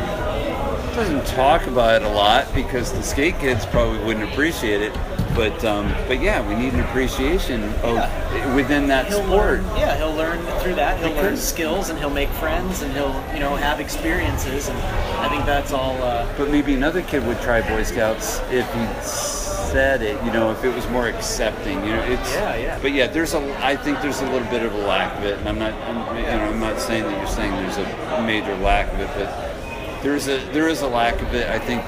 Doesn't 0.95 1.27
talk 1.27 1.67
about 1.67 2.03
it 2.03 2.07
a 2.07 2.11
lot 2.11 2.53
because 2.55 2.93
the 2.93 3.03
skate 3.03 3.39
kids 3.39 3.65
probably 3.67 3.99
wouldn't 4.05 4.31
appreciate 4.33 4.81
it. 4.83 4.93
But 5.41 5.65
um, 5.65 5.89
but 6.07 6.21
yeah, 6.21 6.47
we 6.47 6.55
need 6.55 6.75
an 6.75 6.81
appreciation 6.81 7.63
of 7.83 7.95
Yeah. 7.97 8.55
within 8.55 8.89
that 8.89 9.07
he'll 9.07 9.25
sport. 9.25 9.63
learn. 9.63 9.65
Yeah, 9.75 9.97
he'll 9.97 10.13
learn 10.15 10.39
through 10.61 10.75
that. 10.75 10.99
He'll 11.03 11.15
learn 11.17 11.39
skills 11.39 11.89
and 11.89 11.99
he'll 11.99 12.11
make 12.11 12.29
friends 12.33 12.83
and 12.83 12.93
he'll 12.93 13.15
you 13.33 13.41
know 13.41 13.57
have 13.57 13.81
experiences 13.81 14.69
and 14.69 14.77
I 15.19 15.31
think 15.31 15.47
that's 15.47 15.73
all. 15.73 15.97
Uh, 16.03 16.27
But 16.37 16.51
maybe 16.51 16.75
another 16.75 17.01
kid 17.01 17.27
would 17.27 17.41
try 17.41 17.63
Boy 17.63 17.85
Scouts 17.85 18.41
if 18.51 18.67
he 18.75 18.85
said 19.73 20.03
it. 20.03 20.23
You 20.27 20.31
know, 20.31 20.51
if 20.51 20.63
it 20.63 20.75
was 20.75 20.87
more 20.91 21.07
accepting. 21.09 21.83
You 21.87 21.93
know, 21.97 22.03
it's 22.03 22.35
Yeah, 22.35 22.57
yeah. 22.57 22.79
But 22.83 22.93
yeah, 22.93 23.07
there's 23.07 23.33
a. 23.33 23.41
I 23.65 23.77
think 23.77 24.03
there's 24.03 24.21
a 24.21 24.29
little 24.31 24.49
bit 24.51 24.63
of 24.63 24.75
a 24.75 24.83
lack 24.93 25.17
of 25.17 25.25
it, 25.25 25.39
and 25.39 25.49
I'm 25.49 25.59
not. 25.59 25.73
I'm, 25.89 26.17
you 26.19 26.23
know, 26.25 26.51
I'm 26.53 26.61
not 26.61 26.79
saying 26.79 27.05
that 27.05 27.17
you're 27.17 27.27
saying 27.39 27.53
there's 27.63 27.79
a 27.79 28.23
major 28.27 28.55
lack 28.59 28.93
of 28.93 29.01
it, 29.01 29.09
but 29.17 30.03
there 30.03 30.15
is 30.17 30.29
a 30.29 30.37
there 30.53 30.69
is 30.69 30.83
a 30.83 30.87
lack 30.87 31.17
of 31.23 31.33
it. 31.35 31.49
I 31.49 31.59
think 31.59 31.81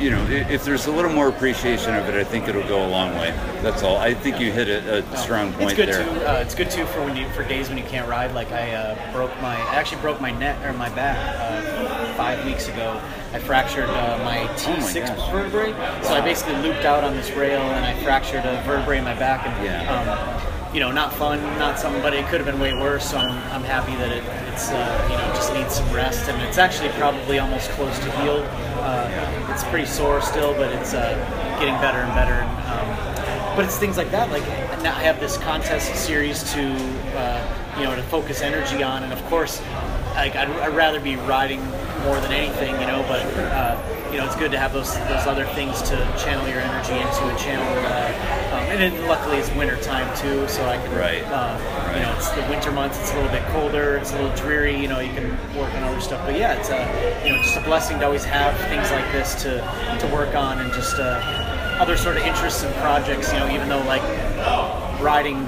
you 0.00 0.10
know, 0.10 0.24
if 0.28 0.64
there's 0.64 0.86
a 0.86 0.90
little 0.90 1.10
more 1.12 1.28
appreciation 1.28 1.94
of 1.94 2.08
it, 2.08 2.14
I 2.14 2.24
think 2.24 2.48
it'll 2.48 2.66
go 2.66 2.84
a 2.86 2.88
long 2.88 3.12
way. 3.16 3.30
That's 3.62 3.82
all. 3.82 3.96
I 3.96 4.14
think 4.14 4.40
you 4.40 4.52
hit 4.52 4.68
a, 4.68 4.98
a 5.02 5.16
strong 5.16 5.52
point 5.52 5.70
it's 5.70 5.74
good 5.74 5.88
there. 5.88 6.04
too. 6.04 6.26
Uh, 6.26 6.40
it's 6.44 6.54
good 6.54 6.70
too 6.70 6.84
for 6.86 7.04
when 7.04 7.16
you 7.16 7.28
for 7.30 7.44
days 7.44 7.68
when 7.68 7.78
you 7.78 7.84
can't 7.84 8.08
ride. 8.08 8.32
Like 8.34 8.50
I 8.52 8.72
uh, 8.74 9.12
broke 9.12 9.30
my 9.40 9.54
I 9.56 9.74
actually 9.76 10.00
broke 10.00 10.20
my 10.20 10.30
neck 10.32 10.62
or 10.64 10.72
my 10.72 10.88
back 10.90 11.16
uh, 11.38 12.14
five 12.14 12.44
weeks 12.44 12.68
ago. 12.68 13.00
I 13.32 13.38
fractured 13.38 13.88
uh, 13.88 14.18
my 14.24 14.46
T6 14.56 15.06
gosh. 15.06 15.30
vertebrae. 15.32 15.72
So 16.02 16.14
I 16.14 16.20
basically 16.20 16.56
looped 16.56 16.84
out 16.84 17.02
on 17.04 17.14
this 17.16 17.30
rail 17.32 17.60
and 17.60 17.84
I 17.84 18.00
fractured 18.04 18.44
a 18.44 18.62
vertebrae 18.64 18.98
in 18.98 19.04
my 19.04 19.14
back. 19.18 19.46
And 19.46 19.64
Yeah. 19.64 20.40
um, 20.40 20.43
you 20.74 20.80
know, 20.80 20.90
not 20.90 21.12
fun, 21.14 21.40
not 21.58 21.78
something, 21.78 22.02
but 22.02 22.12
it 22.12 22.26
could 22.26 22.40
have 22.40 22.46
been 22.46 22.60
way 22.60 22.74
worse. 22.74 23.08
So 23.10 23.16
I'm, 23.16 23.30
I'm 23.52 23.62
happy 23.62 23.94
that 23.94 24.10
it, 24.10 24.24
it's 24.52 24.70
uh, 24.70 25.08
you 25.10 25.16
know 25.16 25.26
just 25.34 25.54
needs 25.54 25.76
some 25.76 25.90
rest 25.94 26.28
and 26.28 26.42
it's 26.42 26.58
actually 26.58 26.88
probably 26.90 27.38
almost 27.38 27.70
close 27.70 27.96
to 28.00 28.10
healed. 28.20 28.44
Uh, 28.82 29.50
It's 29.52 29.64
pretty 29.64 29.86
sore 29.86 30.20
still, 30.20 30.52
but 30.54 30.72
it's 30.72 30.94
uh, 30.94 31.14
getting 31.60 31.74
better 31.76 31.98
and 31.98 32.12
better. 32.14 32.34
And, 32.34 32.50
um, 32.74 33.56
but 33.56 33.64
it's 33.64 33.78
things 33.78 33.96
like 33.96 34.10
that. 34.10 34.30
Like 34.30 34.42
now 34.82 34.96
I 34.96 35.02
have 35.02 35.20
this 35.20 35.36
contest 35.38 35.94
series 35.94 36.42
to 36.54 36.62
uh, 37.16 37.76
you 37.78 37.84
know 37.84 37.94
to 37.94 38.02
focus 38.02 38.42
energy 38.42 38.82
on, 38.82 39.04
and 39.04 39.12
of 39.12 39.24
course, 39.26 39.62
like 40.16 40.34
I'd, 40.34 40.50
I'd 40.50 40.74
rather 40.74 40.98
be 40.98 41.14
riding 41.14 41.60
more 42.04 42.20
than 42.20 42.32
anything, 42.32 42.78
you 42.80 42.86
know. 42.86 43.04
But 43.08 43.22
uh, 43.36 43.80
you 44.12 44.18
know, 44.18 44.26
it's 44.26 44.36
good 44.36 44.52
to 44.52 44.58
have 44.58 44.72
those 44.72 44.94
those 45.08 45.26
other 45.26 45.46
things 45.58 45.82
to 45.82 45.96
channel 46.18 46.46
your 46.48 46.60
energy 46.60 46.94
into 46.94 47.24
and 47.24 47.38
channel. 47.38 47.66
Uh, 47.86 48.54
um, 48.54 48.64
and 48.70 48.80
then 48.80 49.08
luckily 49.08 49.38
it's 49.38 49.50
winter 49.54 49.76
time 49.82 50.06
too, 50.16 50.46
so 50.48 50.64
I 50.66 50.76
can 50.76 50.94
Right. 50.94 51.24
uh, 51.24 51.58
you 51.94 52.02
know 52.02 52.14
it's 52.16 52.30
the 52.30 52.42
winter 52.48 52.70
months. 52.70 52.98
It's 53.00 53.12
a 53.12 53.16
little 53.16 53.30
bit 53.32 53.44
colder. 53.48 53.96
It's 53.96 54.12
a 54.12 54.20
little 54.20 54.36
dreary. 54.36 54.80
You 54.80 54.88
know, 54.88 55.00
you 55.00 55.12
can 55.12 55.30
work 55.56 55.72
on 55.74 55.82
other 55.82 56.00
stuff. 56.00 56.24
But 56.24 56.36
yeah, 56.38 56.54
it's 56.54 56.70
a 56.70 57.26
you 57.26 57.34
know 57.34 57.42
just 57.42 57.56
a 57.56 57.62
blessing 57.62 57.98
to 58.00 58.06
always 58.06 58.24
have 58.24 58.56
things 58.68 58.90
like 58.90 59.10
this 59.12 59.34
to 59.42 59.58
to 60.00 60.06
work 60.14 60.34
on 60.34 60.60
and 60.60 60.72
just. 60.72 60.96
Uh, 60.98 61.50
other 61.74 61.96
sort 61.96 62.16
of 62.16 62.22
interests 62.22 62.62
and 62.62 62.72
projects, 62.76 63.32
you 63.32 63.38
know, 63.40 63.50
even 63.50 63.68
though 63.68 63.82
like 63.82 64.00
riding 65.00 65.42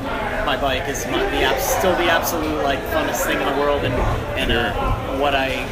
my 0.44 0.58
bike 0.60 0.88
is 0.88 1.06
my, 1.06 1.22
the 1.30 1.58
still 1.60 1.94
the 1.96 2.10
absolute 2.10 2.62
like 2.62 2.78
funnest 2.90 3.24
thing 3.26 3.40
in 3.40 3.46
the 3.46 3.60
world 3.60 3.84
and 3.84 3.94
and 4.38 4.52
uh, 4.52 5.18
what 5.18 5.34
I 5.34 5.64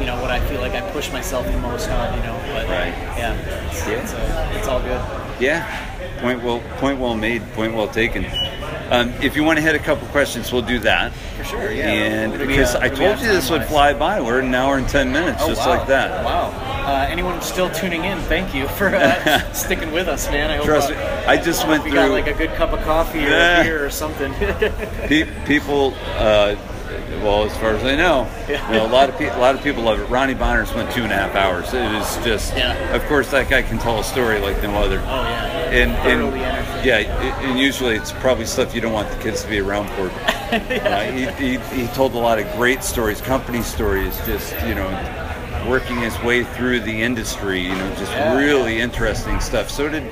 you 0.00 0.06
know 0.06 0.20
what 0.20 0.30
I 0.30 0.40
feel 0.48 0.60
like 0.60 0.72
I 0.72 0.80
push 0.92 1.12
myself 1.12 1.46
the 1.46 1.58
most 1.58 1.88
on, 1.88 2.16
you 2.16 2.22
know. 2.24 2.36
But 2.52 2.66
Right. 2.68 2.94
yeah, 3.18 3.34
it's, 3.70 3.86
Yeah. 3.86 3.92
It's, 3.94 4.12
uh, 4.14 4.52
it's 4.56 4.68
all 4.68 4.80
good. 4.80 5.00
Yeah, 5.40 5.64
point 6.20 6.42
well, 6.42 6.60
point 6.78 6.98
well 6.98 7.14
made, 7.14 7.42
point 7.54 7.74
well 7.74 7.88
taken. 7.88 8.26
Um, 8.90 9.12
if 9.22 9.36
you 9.36 9.44
want 9.44 9.56
to 9.58 9.62
hit 9.62 9.74
a 9.76 9.78
couple 9.78 10.06
questions, 10.08 10.52
we'll 10.52 10.62
do 10.62 10.80
that. 10.80 11.12
For 11.38 11.44
sure, 11.44 11.70
yeah. 11.70 11.84
And 11.90 12.32
What 12.32 12.40
do 12.40 12.46
we, 12.46 12.52
because 12.54 12.74
uh, 12.74 12.78
I 12.80 12.88
what 12.88 12.94
do 12.96 13.00
we 13.02 13.06
told 13.06 13.20
you 13.20 13.28
this 13.28 13.48
would 13.50 13.64
fly 13.64 13.94
by, 13.94 14.20
we're 14.20 14.40
an 14.40 14.52
hour 14.54 14.76
and 14.78 14.88
ten 14.88 15.12
minutes, 15.12 15.38
Oh, 15.42 15.48
just 15.48 15.60
wow. 15.60 15.78
like 15.78 15.86
that. 15.86 16.24
Wow. 16.24 16.52
Uh, 16.86 17.06
anyone 17.08 17.40
still 17.40 17.70
tuning 17.70 18.04
in, 18.04 18.18
thank 18.22 18.52
you 18.54 18.66
for 18.66 18.88
uh, 18.88 19.52
sticking 19.52 19.92
with 19.92 20.08
us, 20.08 20.28
man. 20.28 20.50
I 20.50 20.56
hope, 20.56 20.66
Trust 20.66 20.90
uh, 20.90 20.94
me, 20.94 20.98
I 20.98 21.36
just 21.36 21.68
went 21.68 21.84
we 21.84 21.90
through. 21.90 22.00
got 22.00 22.10
like 22.10 22.26
a 22.26 22.34
good 22.34 22.50
cup 22.54 22.72
of 22.72 22.80
coffee 22.82 23.20
or 23.24 23.28
Yeah. 23.30 23.62
beer 23.62 23.84
or 23.86 23.90
something. 23.90 24.32
Pe- 24.34 25.28
people, 25.46 25.94
uh, 26.16 26.56
well, 27.22 27.44
as 27.44 27.56
far 27.58 27.70
as 27.70 27.84
I 27.84 27.96
know, 27.96 28.26
Yeah. 28.48 28.66
you 28.70 28.78
know, 28.78 28.86
a 28.86 28.88
lot 28.92 29.08
of 29.08 29.18
people, 29.18 29.36
a 29.36 29.40
lot 29.40 29.54
of 29.54 29.62
people 29.62 29.82
love 29.82 30.00
it. 30.00 30.04
Ronnie 30.06 30.34
Bonner 30.34 30.66
spent 30.66 30.90
two 30.92 31.02
and 31.02 31.12
a 31.12 31.16
half 31.16 31.34
hours. 31.34 31.72
It 31.74 31.82
is 31.94 32.16
just, 32.24 32.56
Yeah. 32.56 32.74
of 32.94 33.04
course, 33.06 33.30
that 33.30 33.48
guy 33.48 33.62
can 33.62 33.78
tell 33.78 33.98
a 34.00 34.04
story 34.04 34.38
like 34.40 34.62
no 34.62 34.70
other. 34.76 34.98
oh 35.00 35.22
yeah. 35.22 35.46
And, 35.70 35.92
and 35.92 36.36
yeah, 36.84 36.98
and 37.42 37.58
usually 37.58 37.94
it's 37.94 38.12
probably 38.12 38.44
stuff 38.46 38.74
you 38.74 38.80
don't 38.80 38.92
want 38.92 39.08
the 39.10 39.16
kids 39.22 39.42
to 39.42 39.48
be 39.48 39.60
around 39.60 39.88
for. 39.90 40.10
Uh, 40.50 41.02
he, 41.12 41.26
he, 41.58 41.58
he 41.80 41.86
told 41.94 42.12
a 42.12 42.18
lot 42.18 42.40
of 42.40 42.52
great 42.56 42.82
stories, 42.82 43.20
company 43.20 43.62
stories, 43.62 44.16
just 44.26 44.52
you 44.66 44.74
know, 44.74 44.88
working 45.68 45.96
his 46.00 46.20
way 46.24 46.42
through 46.42 46.80
the 46.80 47.02
industry. 47.02 47.60
You 47.60 47.68
know, 47.68 47.88
just 47.94 48.10
Yeah. 48.10 48.36
really 48.36 48.80
interesting 48.80 49.38
stuff. 49.38 49.70
So 49.70 49.88
did 49.88 50.02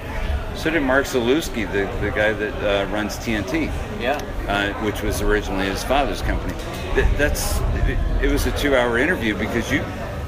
so 0.58 0.70
did 0.70 0.82
Mark 0.82 1.06
Zalewski, 1.06 1.70
the, 1.72 1.86
the 2.04 2.10
guy 2.10 2.32
that 2.32 2.54
uh, 2.62 2.90
runs 2.92 3.16
TNT 3.16 3.70
Yeah. 4.00 4.20
uh, 4.48 4.72
which 4.84 5.02
was 5.02 5.22
originally 5.22 5.66
his 5.66 5.82
father's 5.84 6.20
company. 6.22 6.52
Th- 6.94 7.06
that's 7.16 7.58
it, 7.88 7.98
it 8.24 8.32
was 8.32 8.46
a 8.46 8.52
two-hour 8.58 8.98
interview 8.98 9.36
because 9.38 9.70
you, 9.72 9.84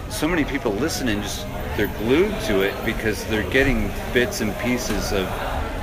so 0.09 0.27
many 0.29 0.45
people 0.45 0.73
listening 0.73 1.21
just 1.23 1.47
they're 1.77 1.93
glued 1.99 2.33
to 2.43 2.61
it 2.63 2.75
because 2.85 3.25
they're 3.27 3.49
getting 3.51 3.91
bits 4.13 4.41
and 4.41 4.57
pieces 4.59 5.13
of 5.13 5.27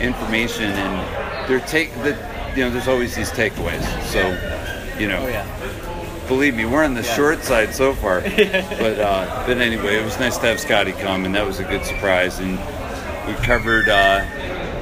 information 0.02 0.66
and 0.66 1.50
they're 1.50 1.60
take 1.68 1.94
the 2.04 2.10
you 2.56 2.64
know 2.64 2.70
there's 2.72 2.88
always 2.88 3.16
these 3.16 3.32
takeaways. 3.32 3.84
So 4.04 4.20
you 5.00 5.08
know, 5.08 5.24
Oh 5.24 5.28
yeah. 5.28 6.28
believe 6.28 6.56
me, 6.56 6.66
we're 6.66 6.84
on 6.84 6.94
the 6.94 7.04
Yeah. 7.04 7.16
short 7.16 7.44
side 7.44 7.74
so 7.74 7.94
far. 7.94 8.22
but 8.22 9.00
uh, 9.00 9.44
but 9.48 9.58
anyway, 9.58 9.96
it 9.98 10.04
was 10.06 10.20
nice 10.20 10.38
to 10.40 10.48
have 10.48 10.60
Scotty 10.60 10.92
come, 10.94 11.26
and 11.26 11.34
that 11.36 11.46
was 11.46 11.60
a 11.60 11.64
good 11.64 11.84
surprise. 11.86 12.40
And 12.40 12.58
we 13.28 13.34
covered 13.36 13.90
uh, 13.90 14.26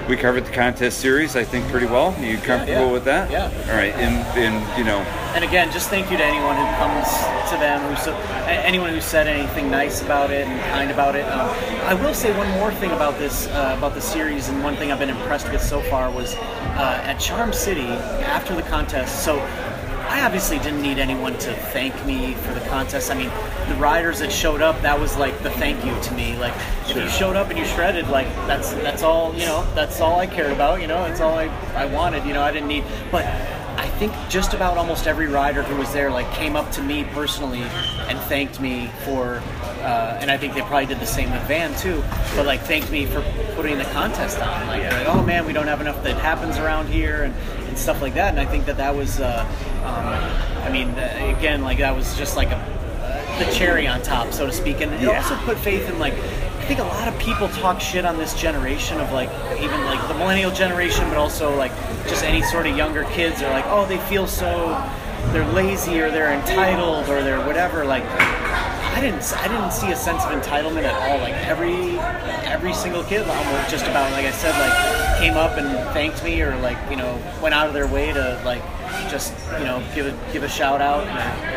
we 0.07 0.15
covered 0.15 0.45
the 0.45 0.51
contest 0.51 0.99
series, 0.99 1.35
I 1.35 1.43
think, 1.43 1.67
pretty 1.69 1.87
well. 1.87 2.13
Are 2.13 2.25
you 2.25 2.37
comfortable 2.37 2.87
yeah. 2.87 2.91
with 2.91 3.05
that? 3.05 3.31
Yeah. 3.31 3.45
All 3.69 3.75
right, 3.75 3.93
and 3.95 4.15
and 4.37 4.77
you 4.77 4.83
know, 4.83 4.99
And 5.33 5.43
again, 5.43 5.71
just 5.71 5.89
thank 5.89 6.11
you 6.11 6.17
to 6.17 6.23
anyone 6.23 6.55
who 6.55 6.65
comes 6.75 7.07
to 7.49 7.57
them, 7.57 7.81
who 7.89 7.95
so, 8.01 8.15
anyone 8.45 8.91
who 8.91 9.01
said 9.01 9.27
anything 9.27 9.71
nice 9.71 10.01
about 10.01 10.29
it 10.29 10.47
and 10.47 10.61
kind 10.71 10.91
about 10.91 11.15
it. 11.15 11.25
Um, 11.25 11.49
I 11.85 11.95
will 11.95 12.13
say 12.13 12.35
one 12.37 12.49
more 12.51 12.71
thing 12.71 12.91
about 12.91 13.17
this 13.17 13.47
uh, 13.47 13.75
about 13.77 13.95
the 13.95 14.01
series, 14.01 14.47
and 14.49 14.63
one 14.63 14.75
thing 14.75 14.91
I've 14.91 14.99
been 14.99 15.09
impressed 15.09 15.51
with 15.51 15.63
so 15.63 15.81
far 15.81 16.11
was 16.11 16.35
uh, 16.35 17.01
at 17.03 17.19
Charm 17.19 17.51
City 17.51 17.87
after 17.87 18.55
the 18.55 18.63
contest. 18.63 19.23
So. 19.23 19.39
I 20.15 20.23
obviously 20.23 20.59
didn't 20.59 20.81
need 20.81 20.97
anyone 20.97 21.33
to 21.39 21.53
thank 21.73 21.93
me 22.05 22.35
for 22.35 22.53
the 22.53 22.61
contest. 22.61 23.11
I 23.11 23.15
mean, 23.15 23.29
the 23.67 23.75
riders 23.75 24.19
that 24.19 24.31
showed 24.31 24.61
up, 24.61 24.81
that 24.81 24.97
was 24.97 25.17
like 25.17 25.37
the 25.43 25.49
thank 25.49 25.83
you 25.83 25.93
to 26.03 26.13
me. 26.13 26.37
Like, 26.37 26.53
if 26.87 26.95
you 26.95 27.09
showed 27.09 27.35
up 27.35 27.49
and 27.49 27.59
you 27.59 27.65
shredded, 27.65 28.07
like 28.07 28.27
that's 28.47 28.71
that's 28.75 29.03
all 29.03 29.33
you 29.35 29.45
know. 29.45 29.67
That's 29.75 29.99
all 29.99 30.17
I 30.17 30.25
cared 30.25 30.53
about. 30.53 30.79
You 30.79 30.87
know, 30.87 31.05
that's 31.05 31.19
all 31.19 31.37
I, 31.37 31.47
I 31.75 31.85
wanted. 31.87 32.25
You 32.25 32.31
know, 32.31 32.41
I 32.41 32.53
didn't 32.53 32.69
need. 32.69 32.85
But 33.11 33.25
I 33.25 33.89
think 33.99 34.13
just 34.29 34.53
about 34.53 34.77
almost 34.77 35.05
every 35.05 35.27
rider 35.27 35.63
who 35.63 35.75
was 35.75 35.91
there 35.91 36.09
like 36.09 36.31
came 36.31 36.55
up 36.55 36.71
to 36.71 36.81
me 36.81 37.03
personally 37.03 37.63
and 38.07 38.17
thanked 38.19 38.61
me 38.61 38.89
for, 39.03 39.43
uh, 39.81 40.17
and 40.21 40.31
I 40.31 40.37
think 40.37 40.53
they 40.53 40.61
probably 40.61 40.85
did 40.85 41.01
the 41.01 41.05
same 41.05 41.29
with 41.29 41.41
Van 41.41 41.77
too. 41.77 42.01
But 42.37 42.45
like 42.45 42.61
thanked 42.61 42.89
me 42.89 43.05
for 43.05 43.21
putting 43.55 43.77
the 43.77 43.83
contest 43.91 44.39
on. 44.39 44.67
Like, 44.67 44.83
like, 44.83 45.07
oh 45.09 45.21
man, 45.23 45.45
we 45.45 45.51
don't 45.51 45.67
have 45.67 45.81
enough 45.81 46.01
that 46.05 46.15
happens 46.19 46.57
around 46.57 46.87
here 46.87 47.23
and, 47.23 47.35
and 47.75 47.81
stuff 47.81 48.01
like 48.01 48.13
that. 48.13 48.29
And 48.29 48.39
I 48.39 48.45
think 48.45 48.65
that 48.67 48.77
that 48.77 48.95
was, 48.95 49.19
uh, 49.19 49.45
um, 49.83 50.63
I 50.65 50.69
mean, 50.71 50.89
uh, 50.91 51.35
again, 51.37 51.61
like 51.61 51.79
that 51.79 51.93
was 51.95 52.17
just 52.17 52.37
like 52.37 52.47
a 52.49 52.55
uh, 52.55 53.39
the 53.39 53.51
cherry 53.51 53.85
on 53.85 54.01
top, 54.01 54.31
so 54.31 54.45
to 54.47 54.51
speak. 54.53 54.79
And 54.79 54.93
it 54.93 55.01
Yeah. 55.01 55.17
also 55.17 55.35
put 55.43 55.57
faith 55.57 55.89
in 55.89 55.99
like 55.99 56.13
I 56.13 56.67
think 56.67 56.79
a 56.79 56.83
lot 56.83 57.07
of 57.07 57.19
people 57.19 57.47
talk 57.49 57.79
shit 57.81 58.05
on 58.05 58.17
this 58.17 58.33
generation 58.33 58.99
of 58.99 59.11
like 59.11 59.29
even 59.59 59.83
like 59.85 60.07
the 60.07 60.13
millennial 60.15 60.51
generation, 60.51 61.03
but 61.09 61.17
also 61.17 61.53
like 61.57 61.71
just 62.07 62.23
any 62.23 62.41
sort 62.43 62.65
of 62.65 62.75
younger 62.77 63.03
kids 63.11 63.41
are 63.43 63.51
like, 63.51 63.65
oh, 63.67 63.85
they 63.85 63.97
feel 64.09 64.25
so 64.25 64.49
they're 65.33 65.45
lazy 65.51 65.99
or 65.99 66.09
they're 66.09 66.33
entitled 66.33 67.09
or 67.09 67.21
they're 67.21 67.45
whatever. 67.45 67.83
Like 67.85 68.03
I 68.05 69.01
didn't 69.01 69.21
I 69.37 69.47
didn't 69.49 69.73
see 69.73 69.91
a 69.91 69.95
sense 69.97 70.23
of 70.23 70.31
entitlement 70.31 70.85
at 70.85 70.95
all. 70.95 71.17
Like 71.19 71.33
every 71.45 71.99
every 72.47 72.73
single 72.73 73.03
kid 73.03 73.27
almost 73.27 73.69
just 73.69 73.85
about 73.85 74.11
like 74.13 74.25
I 74.25 74.31
said 74.31 74.55
like 74.57 75.04
came 75.17 75.35
up 75.35 75.57
and 75.57 75.67
thanked 75.93 76.23
me 76.23 76.41
or 76.41 76.55
like 76.59 76.77
you 76.89 76.95
know 76.97 77.17
went 77.41 77.53
out 77.55 77.67
of 77.67 77.73
their 77.73 77.87
way 77.87 78.11
to 78.11 78.41
like 78.45 78.61
just 79.09 79.33
you 79.59 79.65
know 79.65 79.83
give 79.93 80.05
a 80.05 80.33
give 80.33 80.43
a 80.43 80.49
shout 80.49 80.81
out 80.81 81.05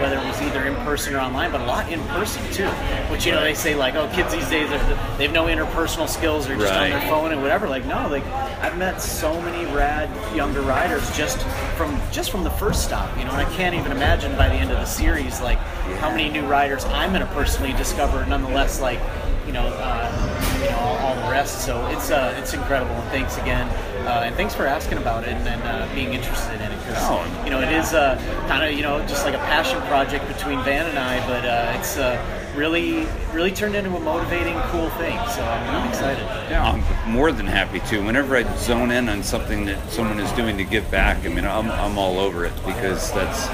whether 0.00 0.16
it 0.16 0.24
was 0.26 0.40
either 0.42 0.64
in 0.66 0.74
person 0.84 1.14
or 1.14 1.18
online 1.18 1.50
but 1.50 1.60
a 1.60 1.64
lot 1.64 1.90
in 1.90 2.00
person 2.08 2.42
too 2.52 2.66
which 3.10 3.24
you 3.26 3.32
know 3.32 3.40
they 3.42 3.54
say 3.54 3.74
like 3.74 3.94
oh 3.94 4.08
kids 4.14 4.32
these 4.32 4.48
days 4.48 4.70
are, 4.70 4.78
they 5.18 5.24
have 5.24 5.32
no 5.32 5.46
interpersonal 5.46 6.08
skills 6.08 6.46
they're 6.46 6.56
just 6.56 6.72
Right. 6.72 6.92
on 6.92 7.00
their 7.00 7.08
phone 7.08 7.32
and 7.32 7.40
whatever 7.42 7.68
like 7.68 7.84
no 7.86 8.08
like 8.08 8.24
I've 8.60 8.76
met 8.76 9.00
so 9.00 9.40
many 9.42 9.64
rad 9.74 10.08
younger 10.36 10.60
riders 10.62 11.08
just 11.16 11.38
from 11.76 11.98
just 12.12 12.30
from 12.30 12.44
the 12.44 12.50
first 12.50 12.84
stop 12.84 13.08
you 13.18 13.24
know 13.24 13.30
and 13.30 13.40
I 13.46 13.50
can't 13.56 13.74
even 13.74 13.92
imagine 13.92 14.36
by 14.36 14.48
the 14.48 14.54
end 14.54 14.70
of 14.70 14.78
the 14.78 14.84
series 14.86 15.40
like 15.40 15.58
how 16.00 16.10
many 16.10 16.28
new 16.28 16.46
riders 16.46 16.84
I'm 16.86 17.12
gonna 17.12 17.26
personally 17.34 17.72
discover 17.74 18.24
nonetheless 18.26 18.80
like 18.80 19.00
you 19.48 19.54
know, 19.54 19.66
uh, 19.66 20.60
you 20.62 20.70
know, 20.70 20.76
all, 20.76 20.96
all 20.98 21.14
the 21.16 21.30
rest. 21.32 21.64
So 21.64 21.84
it's 21.88 22.10
uh, 22.10 22.36
it's 22.38 22.52
incredible, 22.52 22.92
and 22.94 23.10
thanks 23.10 23.38
again, 23.38 23.66
uh, 24.06 24.22
and 24.26 24.34
thanks 24.36 24.54
for 24.54 24.66
asking 24.66 24.98
about 24.98 25.24
it 25.24 25.30
and, 25.30 25.48
and 25.48 25.62
uh, 25.62 25.92
being 25.94 26.12
interested 26.12 26.54
in 26.60 26.70
it 26.70 26.78
because 26.80 26.96
Oh. 27.00 27.42
you 27.44 27.50
know 27.50 27.60
it 27.60 27.72
is 27.72 27.94
uh, 27.94 28.16
kind 28.46 28.62
of 28.62 28.76
you 28.76 28.82
know 28.82 29.00
just 29.06 29.24
like 29.24 29.34
a 29.34 29.38
passion 29.48 29.80
project 29.82 30.28
between 30.28 30.62
Van 30.64 30.84
and 30.86 30.98
I, 30.98 31.26
but 31.26 31.44
uh, 31.46 31.72
it's 31.78 31.96
uh, 31.96 32.20
really 32.54 33.06
really 33.32 33.50
turned 33.52 33.74
into 33.74 33.96
a 33.96 34.00
motivating, 34.00 34.54
cool 34.68 34.90
thing. 35.00 35.16
So 35.30 35.42
I'm, 35.42 35.76
I'm 35.76 35.88
excited. 35.88 36.22
yeah, 36.50 36.62
I'm 36.62 37.10
more 37.10 37.32
than 37.32 37.46
happy 37.46 37.80
to. 37.88 38.04
Whenever 38.04 38.36
I 38.36 38.42
zone 38.58 38.90
in 38.90 39.08
on 39.08 39.22
something 39.22 39.64
that 39.64 39.90
someone 39.90 40.20
is 40.20 40.30
doing 40.32 40.58
to 40.58 40.64
give 40.64 40.90
back, 40.90 41.24
I 41.24 41.28
mean, 41.28 41.46
I'm, 41.46 41.70
I'm 41.70 41.96
all 41.96 42.18
over 42.18 42.44
it 42.44 42.52
because 42.66 43.10
that's 43.12 43.48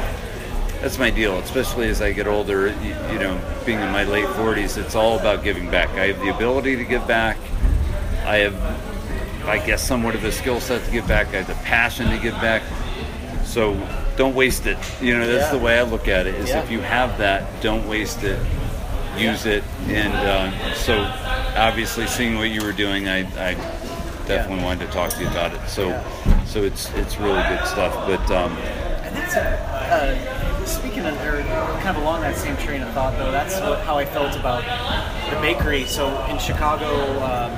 that's 0.84 0.98
my 0.98 1.08
deal. 1.08 1.38
Especially 1.38 1.88
as 1.88 2.02
I 2.02 2.12
get 2.12 2.26
older, 2.26 2.68
you, 2.68 2.88
you 3.10 3.18
know, 3.18 3.40
being 3.64 3.80
in 3.80 3.90
my 3.90 4.04
late 4.04 4.26
40s, 4.26 4.76
it's 4.76 4.94
all 4.94 5.18
about 5.18 5.42
giving 5.42 5.70
back. 5.70 5.88
I 5.90 6.08
have 6.08 6.20
the 6.20 6.28
ability 6.28 6.76
to 6.76 6.84
give 6.84 7.06
back. 7.08 7.38
I 8.26 8.36
have, 8.36 9.48
I 9.48 9.64
guess, 9.64 9.82
somewhat 9.82 10.14
of 10.14 10.24
a 10.24 10.30
skill 10.30 10.60
set 10.60 10.84
to 10.84 10.90
give 10.90 11.08
back. 11.08 11.28
I 11.28 11.38
have 11.38 11.46
the 11.46 11.54
passion 11.64 12.10
to 12.10 12.18
give 12.18 12.34
back. 12.34 12.62
So 13.44 13.74
don't 14.18 14.34
waste 14.34 14.66
it. 14.66 14.76
You 15.00 15.16
know, 15.16 15.26
that's 15.26 15.50
Yeah. 15.50 15.58
the 15.58 15.64
way 15.64 15.78
I 15.78 15.82
look 15.84 16.06
at 16.06 16.26
it. 16.26 16.34
Is 16.34 16.50
Yeah. 16.50 16.62
if 16.62 16.70
you 16.70 16.80
have 16.80 17.16
that, 17.16 17.44
don't 17.62 17.88
waste 17.88 18.22
it. 18.22 18.38
use 19.16 19.46
it, 19.46 19.62
and 19.86 20.12
uh, 20.12 20.74
so 20.74 20.98
obviously 21.56 22.04
seeing 22.08 22.36
what 22.36 22.50
you 22.50 22.60
were 22.64 22.72
doing, 22.72 23.08
I, 23.08 23.20
I 23.40 23.54
definitely 24.26 24.64
wanted 24.64 24.86
to 24.86 24.92
talk 24.92 25.10
to 25.10 25.20
you 25.22 25.28
about 25.28 25.54
it. 25.54 25.60
So, 25.68 25.94
so 26.44 26.64
it's 26.64 26.90
it's 26.94 27.16
really 27.18 27.40
good 27.44 27.64
stuff. 27.64 27.94
But 28.08 28.28
um, 28.32 28.56
And 29.04 29.14
that's 29.14 29.36
a, 29.36 29.40
uh, 29.40 30.43
speaking 30.66 31.04
of, 31.06 31.14
or 31.20 31.42
kind 31.82 31.96
of 31.96 32.02
along 32.02 32.22
that 32.22 32.36
same 32.36 32.56
train 32.58 32.82
of 32.82 32.92
thought, 32.92 33.16
though, 33.18 33.30
that's 33.30 33.60
what, 33.60 33.80
how 33.80 33.96
I 33.98 34.04
felt 34.04 34.36
about 34.36 34.62
the 35.30 35.40
bakery. 35.40 35.84
So 35.86 36.08
in 36.26 36.38
Chicago, 36.38 36.86
um, 37.22 37.52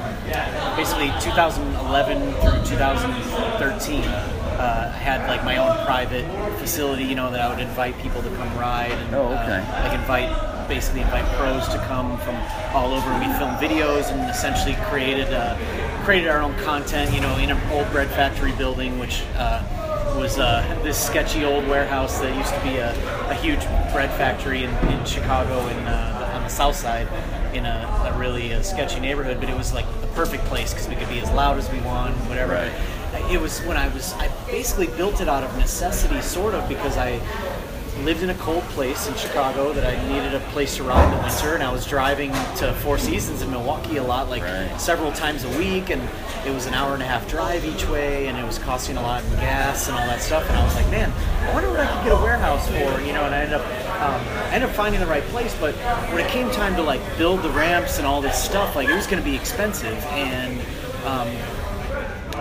basically 0.77 1.13
2011 1.21 2.33
through 2.41 2.65
2013, 2.65 4.03
uh, 4.05 4.93
I 4.95 4.97
had 4.99 5.29
like 5.29 5.45
my 5.45 5.59
own 5.59 5.85
private 5.85 6.25
facility, 6.59 7.05
you 7.05 7.15
know, 7.15 7.31
that 7.31 7.41
I 7.41 7.49
would 7.51 7.61
invite 7.61 7.97
people 7.99 8.23
to 8.23 8.29
come 8.31 8.59
ride 8.59 8.91
and 8.93 9.15
Oh, 9.15 9.27
okay. 9.29 9.61
uh, 9.61 9.83
like 9.89 9.99
invite 9.99 10.53
basically 10.69 11.03
invite 11.03 11.25
pros 11.37 11.69
to 11.69 11.79
come 11.87 12.19
from 12.19 12.35
all 12.75 12.93
over. 12.93 13.09
We 13.21 13.27
filmed 13.39 13.59
videos 13.59 14.11
and 14.11 14.29
essentially 14.31 14.75
created 14.91 15.33
uh, 15.33 15.57
created 16.05 16.29
our 16.29 16.41
own 16.41 16.57
content, 16.59 17.13
you 17.15 17.21
know, 17.21 17.37
in 17.39 17.51
an 17.51 17.71
old 17.71 17.89
bread 17.93 18.09
factory 18.09 18.53
building, 18.53 18.99
which 18.99 19.23
uh, 19.37 19.63
was 20.15 20.39
uh, 20.39 20.63
this 20.83 20.99
sketchy 20.99 21.45
old 21.45 21.67
warehouse 21.69 22.21
that 22.21 22.37
used 22.37 22.55
to 22.55 22.61
be 22.63 22.77
a, 22.77 22.93
a 23.31 23.35
huge 23.35 23.61
bread 23.93 24.11
factory 24.13 24.65
in, 24.65 24.71
in 24.89 25.05
Chicago 25.05 25.67
in, 25.69 25.79
uh, 25.87 26.33
on 26.35 26.43
the 26.43 26.49
south 26.49 26.77
side 26.77 27.09
in 27.55 27.67
a, 27.67 28.13
a 28.15 28.19
really 28.19 28.53
uh, 28.53 28.63
sketchy 28.63 29.01
neighborhood. 29.01 29.41
But 29.41 29.49
it 29.49 29.57
was 29.57 29.73
like 29.73 29.87
the 30.01 30.07
perfect 30.09 30.45
place 30.45 30.73
because 30.73 30.89
we 30.89 30.95
could 30.97 31.09
be 31.09 31.21
as 31.21 31.31
loud 31.33 31.59
as 31.59 31.71
we 31.71 31.81
want, 31.81 32.15
whatever. 32.29 32.55
Right. 32.55 33.33
It 33.33 33.41
was 33.41 33.61
when 33.61 33.77
I 33.77 33.89
was 33.89 34.13
I 34.15 34.29
basically 34.47 34.89
built 34.89 35.21
it 35.21 35.29
out 35.29 35.43
of 35.43 35.57
necessity, 35.57 36.21
sort 36.21 36.55
of, 36.55 36.69
because 36.69 36.97
I 36.97 37.21
lived 38.05 38.23
in 38.23 38.31
a 38.31 38.35
cold 38.35 38.63
place 38.65 39.09
in 39.09 39.15
Chicago 39.15 39.73
that 39.73 39.85
I 39.87 40.09
needed 40.09 40.35
a 40.35 40.41
place 40.51 40.77
to 40.77 40.83
ride 40.85 41.05
in 41.05 41.17
the 41.17 41.23
winter, 41.23 41.55
and 41.55 41.63
I 41.63 41.73
was 41.73 41.87
driving 41.87 42.31
to 42.57 42.73
Four 42.83 42.99
Seasons 42.99 43.43
in 43.43 43.51
Milwaukee 43.51 43.97
a 43.97 44.03
lot, 44.03 44.29
like 44.29 44.43
Right. 44.43 44.71
several 44.81 45.13
times 45.13 45.45
a 45.45 45.49
week, 45.59 45.91
and 45.91 46.03
it 46.45 46.53
was 46.55 46.67
an 46.67 46.75
hour 46.75 46.95
and 46.95 47.03
a 47.03 47.07
half 47.07 47.29
drive 47.29 47.65
each 47.65 47.89
way, 47.89 48.27
and 48.29 48.39
it 48.39 48.45
was 48.47 48.59
costing 48.59 48.97
a 48.97 49.03
lot 49.03 49.25
in 49.25 49.31
gas 49.41 49.89
and 49.89 49.97
all 49.97 50.07
that 50.07 50.23
stuff. 50.23 50.49
And 50.49 50.57
I 50.59 50.65
was 50.65 50.75
like, 50.77 50.89
man, 50.91 51.13
I 51.49 51.55
wonder 51.55 51.71
what 51.71 51.81
I 51.81 51.87
could 51.87 52.05
get 52.05 52.13
a 52.13 52.23
warehouse 52.23 52.67
for, 52.69 53.01
you 53.03 53.13
know. 53.13 53.25
And 53.25 53.35
I 53.35 53.39
ended 53.39 53.55
up, 53.55 53.67
um, 54.03 54.21
I 54.29 54.55
ended 54.55 54.69
up 54.69 54.77
finding 54.77 55.01
the 55.01 55.07
right 55.07 55.25
place, 55.25 55.55
but 55.59 55.75
when 56.13 56.25
it 56.25 56.31
came 56.31 56.51
time 56.51 56.77
to 56.77 56.83
like 56.83 57.01
build 57.19 57.43
the 57.43 57.51
ramps 57.51 57.99
and 57.99 58.07
all 58.07 58.21
this 58.21 58.41
stuff, 58.41 58.77
like 58.77 58.89
it 58.89 58.95
was 58.95 59.07
going 59.07 59.23
to 59.23 59.29
be 59.29 59.35
expensive, 59.35 59.97
and 60.11 60.61
um, 61.07 61.29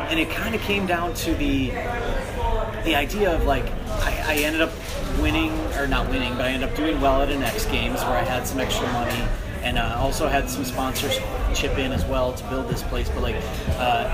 and 0.09 0.19
it 0.19 0.29
kind 0.29 0.53
of 0.53 0.61
came 0.61 0.85
down 0.85 1.13
to 1.15 1.33
the 1.35 1.71
the 2.85 2.95
idea 2.95 3.35
of 3.35 3.43
like 3.45 3.65
I, 4.01 4.23
I 4.27 4.35
ended 4.37 4.61
up 4.61 4.71
winning 5.19 5.51
or 5.75 5.87
not 5.87 6.09
winning, 6.09 6.33
but 6.35 6.45
I 6.45 6.49
ended 6.51 6.69
up 6.69 6.75
doing 6.75 7.01
well 7.01 7.21
at 7.21 7.29
an 7.29 7.43
X 7.43 7.65
Games 7.65 7.99
where 8.01 8.17
I 8.17 8.23
had 8.23 8.47
some 8.47 8.59
extra 8.59 8.87
money 8.93 9.27
and 9.63 9.77
uh, 9.77 9.97
also 9.99 10.27
had 10.27 10.49
some 10.49 10.63
sponsors 10.63 11.17
chip 11.53 11.77
in 11.77 11.91
as 11.91 12.05
well 12.05 12.33
to 12.33 12.49
build 12.49 12.69
this 12.69 12.83
place. 12.83 13.09
But 13.09 13.23
like 13.23 13.35
uh, 13.77 14.07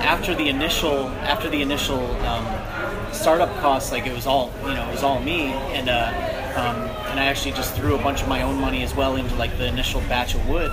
after 0.00 0.34
the 0.34 0.48
initial 0.48 1.08
after 1.26 1.50
the 1.50 1.60
initial 1.60 2.06
um, 2.22 3.12
startup 3.12 3.54
costs, 3.58 3.92
like 3.92 4.06
it 4.06 4.14
was 4.14 4.26
all 4.26 4.52
you 4.62 4.74
know 4.74 4.88
it 4.88 4.92
was 4.92 5.02
all 5.02 5.20
me 5.20 5.52
and. 5.74 5.88
Uh, 5.88 6.32
um, 6.56 6.76
and 7.10 7.20
I 7.20 7.26
actually 7.26 7.52
just 7.52 7.74
threw 7.74 7.96
a 7.96 8.02
bunch 8.02 8.22
of 8.22 8.28
my 8.28 8.40
own 8.40 8.58
money 8.58 8.82
as 8.82 8.94
well 8.94 9.16
into 9.16 9.34
like 9.34 9.58
the 9.58 9.66
initial 9.66 10.00
batch 10.02 10.34
of 10.34 10.48
wood, 10.48 10.70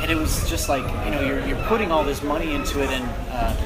and 0.00 0.08
it 0.08 0.16
was 0.16 0.48
just 0.48 0.68
like 0.68 0.84
you 1.04 1.10
know 1.10 1.20
you're, 1.20 1.44
you're 1.44 1.62
putting 1.64 1.90
all 1.90 2.04
this 2.04 2.22
money 2.22 2.54
into 2.54 2.80
it 2.80 2.90
and 2.90 3.04
uh, 3.30 3.56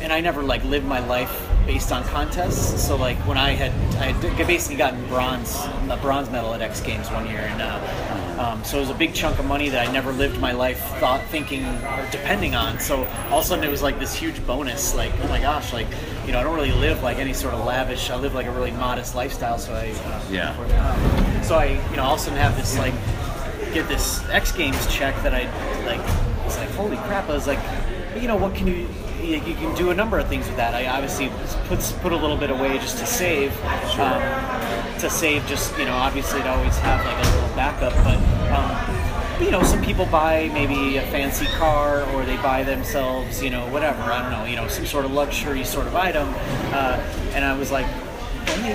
and 0.00 0.10
I 0.10 0.22
never 0.22 0.42
like 0.42 0.64
lived 0.64 0.86
my 0.86 1.00
life 1.06 1.51
based 1.66 1.92
on 1.92 2.02
contests. 2.04 2.82
So 2.86 2.96
like 2.96 3.16
when 3.26 3.38
I 3.38 3.50
had 3.50 3.70
I 3.96 4.12
had 4.12 4.46
basically 4.46 4.76
gotten 4.76 5.06
bronze 5.08 5.56
a 5.88 5.98
bronze 6.00 6.30
medal 6.30 6.54
at 6.54 6.62
X 6.62 6.80
Games 6.80 7.08
one 7.10 7.26
year, 7.26 7.40
and 7.40 7.62
uh, 7.62 8.40
um, 8.40 8.64
so 8.64 8.78
it 8.78 8.80
was 8.80 8.90
a 8.90 8.94
big 8.94 9.14
chunk 9.14 9.38
of 9.38 9.44
money 9.44 9.68
that 9.68 9.86
I 9.86 9.92
never 9.92 10.12
lived 10.12 10.40
my 10.40 10.52
life 10.52 10.80
thought 10.98 11.22
thinking 11.28 11.64
or 11.64 12.08
depending 12.10 12.54
on. 12.54 12.80
So 12.80 13.04
all 13.30 13.38
of 13.38 13.44
a 13.44 13.48
sudden 13.48 13.64
it 13.64 13.70
was 13.70 13.82
like 13.82 13.98
this 13.98 14.14
huge 14.14 14.44
bonus. 14.46 14.94
Like 14.94 15.12
oh 15.22 15.28
my 15.28 15.40
gosh, 15.40 15.72
like 15.72 15.86
you 16.26 16.32
know 16.32 16.40
I 16.40 16.42
don't 16.42 16.54
really 16.54 16.72
live 16.72 17.02
like 17.02 17.18
any 17.18 17.32
sort 17.32 17.54
of 17.54 17.64
lavish. 17.64 18.10
I 18.10 18.16
live 18.16 18.34
like 18.34 18.46
a 18.46 18.50
really 18.52 18.72
modest 18.72 19.14
lifestyle. 19.14 19.58
So 19.58 19.72
I 19.74 19.90
uh, 19.90 20.22
Yeah. 20.30 20.50
um, 20.56 21.44
so 21.44 21.56
I 21.56 21.66
you 21.90 21.96
know 21.96 22.04
all 22.04 22.14
of 22.14 22.20
a 22.20 22.22
sudden 22.22 22.38
have 22.38 22.56
this 22.56 22.76
like 22.78 22.94
get 23.72 23.88
this 23.88 24.22
X 24.28 24.52
Games 24.52 24.86
check 24.92 25.14
that 25.22 25.34
I 25.34 25.44
like. 25.86 26.00
It's 26.46 26.58
like 26.58 26.70
holy 26.70 26.96
crap! 26.96 27.28
I 27.28 27.34
was 27.34 27.46
like, 27.46 27.60
you 28.20 28.28
know, 28.28 28.36
what 28.36 28.54
can 28.54 28.66
you? 28.66 28.88
You 29.22 29.36
you 29.36 29.54
can 29.54 29.74
do 29.76 29.90
a 29.90 29.94
number 29.94 30.18
of 30.18 30.28
things 30.28 30.46
with 30.48 30.56
that. 30.56 30.74
I 30.74 30.86
obviously 30.88 31.30
put 31.68 31.80
put 32.02 32.12
a 32.12 32.16
little 32.16 32.36
bit 32.36 32.50
away 32.50 32.78
just 32.78 32.98
to 32.98 33.06
save, 33.06 33.52
um, 33.98 34.20
to 34.98 35.08
save. 35.08 35.46
Just 35.46 35.78
you 35.78 35.84
know, 35.84 35.94
obviously 35.94 36.42
to 36.42 36.48
always 36.48 36.76
have 36.78 37.04
like 37.06 37.24
a 37.24 37.30
little 37.36 37.56
backup. 37.56 37.92
But 38.02 38.18
um, 38.50 39.44
you 39.44 39.50
know, 39.50 39.62
some 39.62 39.80
people 39.82 40.06
buy 40.06 40.50
maybe 40.52 40.96
a 40.96 41.02
fancy 41.02 41.46
car, 41.46 42.02
or 42.12 42.24
they 42.24 42.36
buy 42.38 42.64
themselves, 42.64 43.42
you 43.42 43.50
know, 43.50 43.68
whatever. 43.68 44.02
I 44.02 44.22
don't 44.22 44.32
know, 44.32 44.44
you 44.44 44.56
know, 44.56 44.66
some 44.68 44.86
sort 44.86 45.04
of 45.04 45.12
luxury 45.12 45.64
sort 45.64 45.86
of 45.86 45.94
item. 45.94 46.28
Uh, 46.72 46.98
and 47.34 47.44
I 47.44 47.56
was 47.56 47.70
like, 47.70 47.86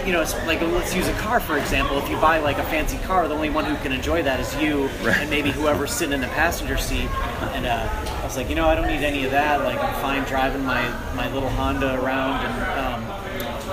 you 0.05 0.11
know, 0.13 0.21
it's 0.21 0.33
like 0.45 0.61
let's 0.61 0.93
use 0.95 1.07
a 1.07 1.13
car 1.13 1.39
for 1.39 1.57
example. 1.57 1.97
If 1.97 2.09
you 2.09 2.17
buy 2.17 2.39
like 2.39 2.57
a 2.57 2.63
fancy 2.63 2.97
car, 2.99 3.27
the 3.27 3.35
only 3.35 3.49
one 3.49 3.65
who 3.65 3.75
can 3.77 3.91
enjoy 3.91 4.23
that 4.23 4.39
is 4.39 4.55
you, 4.61 4.87
Right. 5.03 5.17
and 5.17 5.29
maybe 5.29 5.51
whoever's 5.51 5.91
sitting 5.91 6.13
in 6.13 6.21
the 6.21 6.27
passenger 6.27 6.77
seat. 6.77 7.07
And 7.53 7.65
uh, 7.65 7.89
I 8.21 8.23
was 8.23 8.37
like, 8.37 8.49
you 8.49 8.55
know, 8.55 8.67
I 8.67 8.75
don't 8.75 8.87
need 8.87 9.03
any 9.03 9.25
of 9.25 9.31
that. 9.31 9.61
Like 9.63 9.77
I'm 9.79 9.93
fine 10.01 10.23
driving 10.23 10.63
my 10.63 10.81
my 11.15 11.31
little 11.33 11.49
Honda 11.49 12.01
around, 12.03 12.45
and 12.45 12.63
um, 12.79 13.11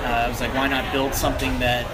uh, 0.04 0.08
I 0.08 0.28
was 0.28 0.40
like, 0.40 0.54
why 0.54 0.68
not 0.68 0.90
build 0.92 1.14
something 1.14 1.58
that 1.60 1.86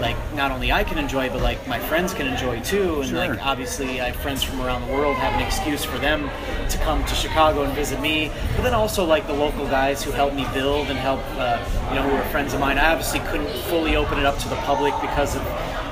like 0.00 0.16
not 0.34 0.50
only 0.50 0.72
I 0.72 0.84
can 0.84 0.98
enjoy, 0.98 1.30
but 1.30 1.42
like 1.42 1.66
my 1.66 1.78
friends 1.78 2.12
can 2.14 2.26
enjoy 2.26 2.60
too. 2.60 3.00
And 3.00 3.10
Sure. 3.10 3.18
like 3.18 3.44
obviously, 3.44 4.00
I 4.00 4.06
have 4.06 4.16
friends 4.16 4.42
from 4.42 4.60
around 4.60 4.86
the 4.86 4.92
world 4.92 5.16
have 5.16 5.34
an 5.34 5.40
excuse 5.40 5.84
for 5.84 5.98
them 5.98 6.30
to 6.68 6.78
come 6.78 7.04
to 7.04 7.14
Chicago 7.14 7.62
and 7.62 7.72
visit 7.74 8.00
me. 8.00 8.30
But 8.56 8.62
then 8.62 8.74
also 8.74 9.04
like 9.04 9.26
the 9.26 9.32
local 9.32 9.66
guys 9.66 10.02
who 10.02 10.10
helped 10.10 10.34
me 10.36 10.46
build 10.52 10.88
and 10.88 10.98
help, 10.98 11.20
uh, 11.36 11.58
you 11.88 11.96
know, 11.96 12.02
who 12.08 12.16
are 12.16 12.24
friends 12.30 12.54
of 12.54 12.60
mine. 12.60 12.78
I 12.78 12.92
obviously 12.92 13.20
couldn't 13.20 13.48
fully 13.70 13.96
open 13.96 14.18
it 14.18 14.26
up 14.26 14.38
to 14.38 14.48
the 14.48 14.56
public 14.56 14.94
because 15.00 15.36
of 15.36 15.42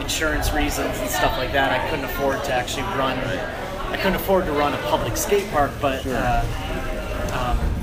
insurance 0.00 0.52
reasons 0.52 0.98
and 0.98 1.08
stuff 1.08 1.36
like 1.38 1.52
that. 1.52 1.72
I 1.72 1.88
couldn't 1.88 2.04
afford 2.04 2.44
to 2.44 2.52
actually 2.52 2.82
run. 2.98 3.18
I 3.18 3.96
couldn't 3.96 4.16
afford 4.16 4.44
to 4.46 4.52
run 4.52 4.74
a 4.74 4.78
public 4.88 5.16
skate 5.16 5.48
park, 5.50 5.70
but. 5.80 6.04
Uh, 6.06 6.42
um, 6.44 6.83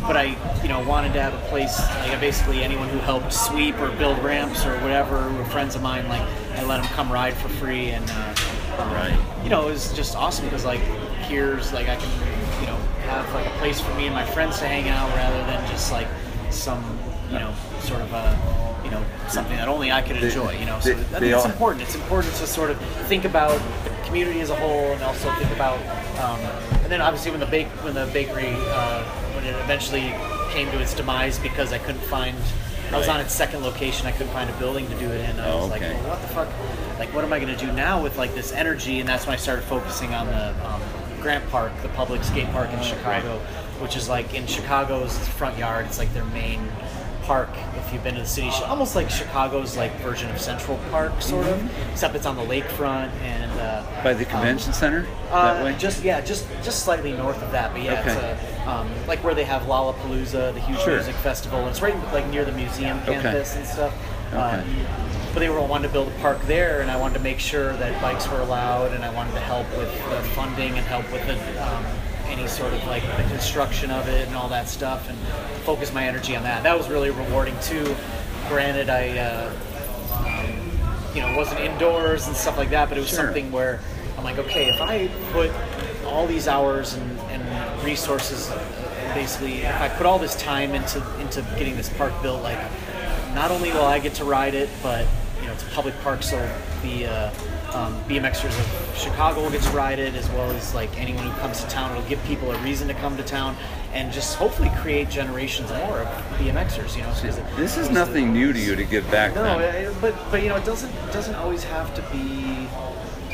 but 0.01 0.17
I, 0.17 0.35
you 0.61 0.67
know, 0.69 0.83
wanted 0.87 1.13
to 1.13 1.21
have 1.21 1.33
a 1.33 1.47
place. 1.49 1.79
Like 1.79 2.19
basically 2.19 2.63
anyone 2.63 2.89
who 2.89 2.97
helped 2.99 3.33
sweep 3.33 3.79
or 3.79 3.91
build 3.97 4.19
ramps 4.19 4.65
or 4.65 4.73
whatever 4.79 5.21
who 5.21 5.37
were 5.37 5.45
friends 5.45 5.75
of 5.75 5.81
mine. 5.81 6.07
Like 6.07 6.21
I 6.57 6.63
let 6.63 6.81
them 6.81 6.91
come 6.93 7.11
ride 7.11 7.33
for 7.35 7.49
free, 7.49 7.89
and 7.91 8.09
uh, 8.09 8.35
Right. 8.79 9.17
you 9.43 9.49
know, 9.49 9.67
it 9.67 9.71
was 9.71 9.93
just 9.93 10.15
awesome 10.15 10.45
because 10.45 10.65
like 10.65 10.79
here's 11.27 11.71
like 11.73 11.87
I 11.87 11.95
can, 11.95 12.09
you 12.61 12.67
know, 12.67 12.75
have 13.07 13.31
like 13.33 13.45
a 13.45 13.57
place 13.59 13.79
for 13.79 13.93
me 13.95 14.05
and 14.05 14.15
my 14.15 14.25
friends 14.25 14.59
to 14.59 14.67
hang 14.67 14.89
out 14.89 15.09
rather 15.15 15.37
than 15.45 15.69
just 15.69 15.91
like 15.91 16.07
some, 16.49 16.83
you 17.31 17.37
know, 17.39 17.53
sort 17.81 18.01
of 18.01 18.11
a, 18.13 18.81
you 18.83 18.89
know, 18.91 19.03
something 19.29 19.55
that 19.57 19.67
only 19.67 19.91
I 19.91 20.01
could 20.01 20.17
enjoy. 20.17 20.57
You 20.57 20.65
know, 20.65 20.79
so 20.79 20.89
they- 20.89 20.93
I 20.93 20.95
they 20.95 21.03
think 21.19 21.23
it's 21.35 21.45
all- 21.45 21.51
important. 21.51 21.83
It's 21.83 21.95
important 21.95 22.33
to 22.35 22.47
sort 22.47 22.71
of 22.71 22.77
think 23.07 23.25
about 23.25 23.59
the 23.83 23.89
community 24.07 24.41
as 24.41 24.49
a 24.49 24.55
whole 24.55 24.91
and 24.93 25.03
also 25.03 25.31
think 25.33 25.51
about, 25.51 25.77
um, 26.19 26.39
and 26.83 26.91
then 26.91 27.01
obviously 27.01 27.31
when 27.31 27.39
the 27.39 27.45
bake 27.45 27.67
when 27.83 27.93
the 27.93 28.07
bakery 28.13 28.53
uh, 28.71 29.03
when 29.41 29.53
it 29.53 29.59
eventually 29.61 30.13
came 30.51 30.69
to 30.71 30.79
its 30.79 30.93
demise 30.93 31.39
because 31.39 31.73
I 31.73 31.77
couldn't 31.79 32.01
find. 32.01 32.37
I 32.91 32.97
was 32.97 33.07
on 33.07 33.21
its 33.21 33.33
second 33.33 33.63
location. 33.63 34.05
I 34.05 34.11
couldn't 34.11 34.33
find 34.33 34.49
a 34.49 34.53
building 34.59 34.85
to 34.89 34.99
do 34.99 35.09
it 35.09 35.29
in. 35.29 35.39
I 35.39 35.49
Oh, 35.51 35.59
was 35.61 35.69
like, 35.69 35.81
okay. 35.81 35.93
well, 36.01 36.09
what 36.09 36.21
the 36.21 36.27
fuck? 36.27 36.49
Like, 36.99 37.13
what 37.15 37.23
am 37.23 37.31
I 37.31 37.39
going 37.39 37.55
to 37.55 37.65
do 37.65 37.71
now 37.71 38.01
with 38.03 38.17
like 38.17 38.35
this 38.35 38.51
energy? 38.51 38.99
And 38.99 39.07
that's 39.07 39.25
when 39.25 39.33
I 39.33 39.37
started 39.37 39.61
focusing 39.63 40.13
on 40.13 40.27
the 40.27 40.49
um, 40.67 40.81
Grant 41.21 41.47
Park, 41.49 41.71
the 41.83 41.89
public 41.89 42.21
skate 42.23 42.51
park 42.51 42.69
in 42.71 42.81
Chicago, 42.83 43.39
which 43.79 43.95
is 43.95 44.09
like 44.09 44.33
in 44.33 44.45
Chicago's 44.45 45.17
front 45.29 45.57
yard. 45.57 45.85
It's 45.85 45.99
like 45.99 46.13
their 46.13 46.25
main 46.25 46.67
park. 47.23 47.49
If 47.77 47.93
you've 47.93 48.03
been 48.03 48.15
to 48.15 48.21
the 48.21 48.27
city, 48.27 48.49
almost 48.65 48.93
like 48.97 49.09
Chicago's 49.09 49.77
like 49.77 49.95
version 50.01 50.29
of 50.29 50.41
Central 50.41 50.77
Park, 50.89 51.21
sort 51.21 51.47
of, 51.47 51.91
except 51.91 52.13
it's 52.15 52.25
on 52.25 52.35
the 52.35 52.43
lakefront 52.43 53.09
and 53.21 53.51
uh, 53.61 53.85
By 54.03 54.13
the 54.13 54.25
convention 54.25 54.73
center 54.73 55.07
uh, 55.29 55.53
that 55.53 55.63
way. 55.63 55.75
Just 55.77 56.03
yeah, 56.03 56.19
just 56.19 56.45
just 56.61 56.83
slightly 56.83 57.13
north 57.13 57.41
of 57.41 57.51
that, 57.53 57.71
but 57.71 57.83
yeah, 57.83 58.01
Okay. 58.01 58.37
Um, 58.67 58.89
like 59.07 59.23
where 59.23 59.33
they 59.33 59.43
have 59.43 59.63
Lollapalooza, 59.63 60.53
the 60.53 60.59
huge 60.61 60.79
Sure. 60.79 60.95
music 60.95 61.15
festival, 61.15 61.59
and 61.59 61.69
it's 61.69 61.81
right 61.81 61.95
like 62.13 62.27
near 62.27 62.45
the 62.45 62.51
museum 62.51 62.99
Okay. 63.03 63.13
campus 63.21 63.55
and 63.55 63.65
stuff. 63.65 63.93
Okay. 64.33 64.37
Um, 64.41 64.63
but 65.33 65.39
they 65.39 65.49
were 65.49 65.61
wanting 65.61 65.87
to 65.89 65.93
build 65.93 66.07
a 66.09 66.19
park 66.21 66.41
there, 66.43 66.81
and 66.81 66.91
I 66.91 66.97
wanted 66.97 67.15
to 67.15 67.19
make 67.23 67.39
sure 67.39 67.73
that 67.77 68.01
bikes 68.01 68.27
were 68.29 68.39
allowed, 68.41 68.91
and 68.93 69.03
I 69.05 69.09
wanted 69.11 69.33
to 69.33 69.39
help 69.39 69.65
with 69.77 69.89
the 70.09 70.21
funding 70.35 70.77
and 70.77 70.85
help 70.85 71.09
with 71.11 71.25
the 71.25 71.35
um, 71.65 71.85
any 72.27 72.47
sort 72.47 72.73
of 72.73 72.85
like 72.87 73.03
the 73.17 73.23
construction 73.23 73.91
of 73.91 74.07
it 74.07 74.27
and 74.27 74.35
all 74.35 74.49
that 74.49 74.67
stuff, 74.69 75.09
and 75.09 75.17
focus 75.65 75.93
my 75.93 76.05
energy 76.05 76.35
on 76.35 76.43
that. 76.43 76.63
That 76.63 76.77
was 76.77 76.89
really 76.89 77.09
rewarding 77.11 77.55
too. 77.61 77.95
Granted, 78.47 78.89
I. 78.89 79.17
Uh, 79.17 79.51
you 81.13 81.19
know, 81.19 81.35
wasn't 81.35 81.59
indoors 81.59 82.27
and 82.27 82.35
stuff 82.37 82.57
like 82.57 82.69
that, 82.69 82.87
but 82.87 82.97
it 82.97 83.01
was 83.01 83.09
Sure. 83.09 83.25
something 83.25 83.51
where 83.51 83.81
I'm 84.17 84.23
like, 84.23 84.37
okay, 84.37 84.69
if 84.69 84.79
I 84.81 85.09
put 85.33 85.51
all 86.07 86.25
these 86.25 86.47
hours 86.47 86.93
and 86.93 87.10
resources, 87.83 88.49
and 88.49 89.13
basically, 89.13 89.61
if 89.61 89.81
I 89.81 89.89
put 89.89 90.05
all 90.05 90.19
this 90.19 90.35
time 90.35 90.73
into 90.73 90.99
into 91.19 91.41
getting 91.57 91.75
this 91.75 91.89
park 91.89 92.13
built, 92.21 92.41
like, 92.43 92.59
not 93.33 93.51
only 93.51 93.71
will 93.71 93.85
I 93.85 93.99
get 93.99 94.13
to 94.15 94.25
ride 94.25 94.53
it, 94.55 94.69
but 94.83 95.05
you 95.41 95.47
know, 95.47 95.53
it's 95.53 95.63
a 95.63 95.67
public 95.71 95.99
park, 96.01 96.21
so 96.23 96.37
the 96.83 97.07
uh, 97.07 97.31
um, 97.73 97.99
BMXers 98.05 98.45
of 98.59 98.97
Chicago 98.97 99.41
will 99.43 99.51
get 99.51 99.61
to 99.63 99.69
ride 99.71 99.99
it, 99.99 100.13
as 100.15 100.29
well 100.31 100.51
as 100.51 100.73
like 100.75 100.95
anyone 100.99 101.25
who 101.25 101.39
comes 101.39 101.63
to 101.63 101.69
town. 101.69 101.91
It'll 101.95 102.07
give 102.09 102.23
people 102.25 102.51
a 102.51 102.57
reason 102.63 102.87
to 102.89 102.93
come 102.95 103.15
to 103.17 103.23
town, 103.23 103.55
and 103.93 104.11
just 104.11 104.35
hopefully 104.35 104.69
create 104.81 105.09
generations 105.09 105.69
more 105.69 105.99
of 105.99 106.07
BMXers. 106.37 106.95
You 106.95 107.03
know, 107.03 107.11
it- 107.23 107.55
This 107.57 107.77
is 107.77 107.89
nothing 107.89 108.33
the- 108.33 108.39
new 108.39 108.53
to 108.53 108.59
you 108.59 108.75
to 108.75 108.83
give 108.83 109.09
back. 109.09 109.33
no, 109.35 109.93
but 110.01 110.13
but 110.29 110.43
you 110.43 110.49
know, 110.49 110.57
it 110.57 110.65
doesn't 110.65 110.93
doesn't 111.11 111.35
always 111.35 111.63
have 111.63 111.93
to 111.95 112.01
be. 112.11 112.50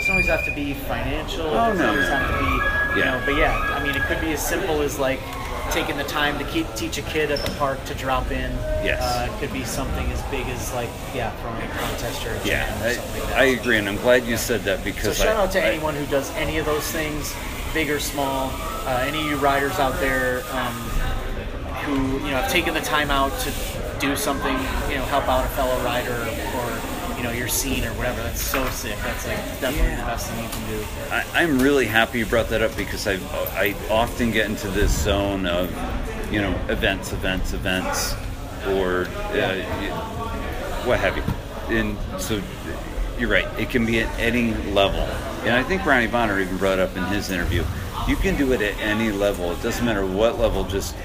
Doesn't 0.07 0.23
always 0.23 0.27
have 0.27 0.45
to 0.45 0.55
be 0.55 0.73
financial. 0.73 1.41
Oh, 1.41 1.49
it 1.49 1.53
doesn't 1.75 1.77
no, 1.79 1.89
always 1.89 2.07
no. 2.07 2.15
have 2.15 2.31
to 2.31 2.39
be. 2.39 2.97
You 2.97 3.03
Yeah. 3.05 3.19
know, 3.19 3.25
but 3.25 3.35
yeah, 3.35 3.57
I 3.75 3.84
mean, 3.84 3.93
it 3.93 4.01
could 4.03 4.21
be 4.21 4.31
as 4.31 4.41
simple 4.41 4.79
as 4.81 4.97
like 4.97 5.19
taking 5.71 5.97
the 5.97 6.05
time 6.05 6.39
to 6.39 6.45
keep 6.45 6.65
teach 6.75 6.97
a 6.97 7.01
kid 7.01 7.29
at 7.29 7.39
the 7.39 7.51
park 7.57 7.84
to 7.88 7.93
drop 7.93 8.31
in. 8.31 8.49
Yes. 8.85 9.01
Uh, 9.03 9.29
it 9.29 9.38
could 9.41 9.51
be 9.51 9.65
something 9.65 10.09
as 10.13 10.21
big 10.31 10.47
as 10.47 10.73
like 10.73 10.88
yeah, 11.13 11.31
throwing 11.41 11.61
a 11.61 11.67
contest 11.75 12.25
or 12.25 12.29
a 12.29 12.45
Yeah, 12.45 12.63
or 12.85 12.93
something 12.93 13.19
like 13.19 13.29
that. 13.31 13.38
I, 13.38 13.41
I 13.41 13.45
agree, 13.47 13.77
and 13.79 13.89
I'm 13.89 13.97
glad 13.97 14.23
you 14.23 14.38
said 14.38 14.61
that 14.61 14.77
So 14.79 14.84
because 14.85 15.17
shout 15.17 15.35
I, 15.35 15.43
out 15.43 15.51
to 15.51 15.61
I- 15.61 15.71
anyone 15.71 15.93
who 15.93 16.05
does 16.05 16.31
any 16.38 16.57
of 16.57 16.65
those 16.65 16.89
things, 16.89 17.35
big 17.73 17.89
or 17.89 17.99
small. 17.99 18.49
Uh, 18.85 19.03
any 19.05 19.19
of 19.19 19.25
you 19.25 19.35
riders 19.35 19.77
out 19.77 19.99
there 19.99 20.41
um, 20.53 20.73
who 21.84 22.13
you 22.23 22.31
know 22.31 22.38
have 22.39 22.49
taken 22.49 22.73
the 22.73 22.79
time 22.79 23.11
out 23.11 23.38
to 23.39 23.51
do 23.99 24.15
something, 24.15 24.53
you 24.89 24.95
know, 24.95 25.03
help 25.11 25.27
out 25.27 25.43
a 25.43 25.49
fellow 25.49 25.77
rider 25.84 26.13
or 26.13 26.76
know 27.27 27.37
your 27.37 27.47
scene 27.47 27.83
or 27.83 27.93
whatever. 27.93 28.21
That's 28.23 28.41
so 28.41 28.65
sick. 28.69 28.97
That's 29.03 29.27
like 29.27 29.37
definitely 29.59 29.89
Yeah. 29.89 29.97
the 30.01 30.03
best 30.03 30.27
thing 30.29 30.43
you 30.43 30.49
can 30.49 30.67
do. 30.69 30.85
I, 31.11 31.25
I'm 31.43 31.59
really 31.59 31.85
happy 31.85 32.19
you 32.19 32.25
brought 32.25 32.49
that 32.49 32.61
up 32.61 32.75
because 32.75 33.07
I 33.07 33.15
I 33.55 33.75
often 33.89 34.31
get 34.31 34.45
into 34.47 34.69
this 34.69 34.91
zone 35.03 35.45
of 35.45 35.71
you 36.31 36.41
know 36.41 36.51
events, 36.69 37.13
events, 37.13 37.53
events, 37.53 38.13
or 38.67 39.05
uh, 39.33 39.55
what 40.85 40.99
have 40.99 41.17
you. 41.17 41.23
And 41.75 41.97
so 42.21 42.41
you're 43.19 43.29
right. 43.29 43.47
It 43.59 43.69
can 43.69 43.85
be 43.85 43.99
at 43.99 44.19
any 44.19 44.53
level. 44.71 45.01
And 45.45 45.53
I 45.55 45.63
think 45.63 45.85
Ronnie 45.85 46.07
Bonner 46.07 46.39
even 46.39 46.57
brought 46.57 46.79
up 46.79 46.95
in 46.95 47.03
his 47.05 47.29
interview. 47.29 47.63
You 48.07 48.15
can 48.15 48.37
do 48.37 48.53
it 48.53 48.61
at 48.61 48.77
any 48.79 49.11
level. 49.11 49.51
It 49.51 49.61
doesn't 49.61 49.85
matter 49.85 50.05
what 50.05 50.39
level. 50.39 50.63
Just 50.63 50.95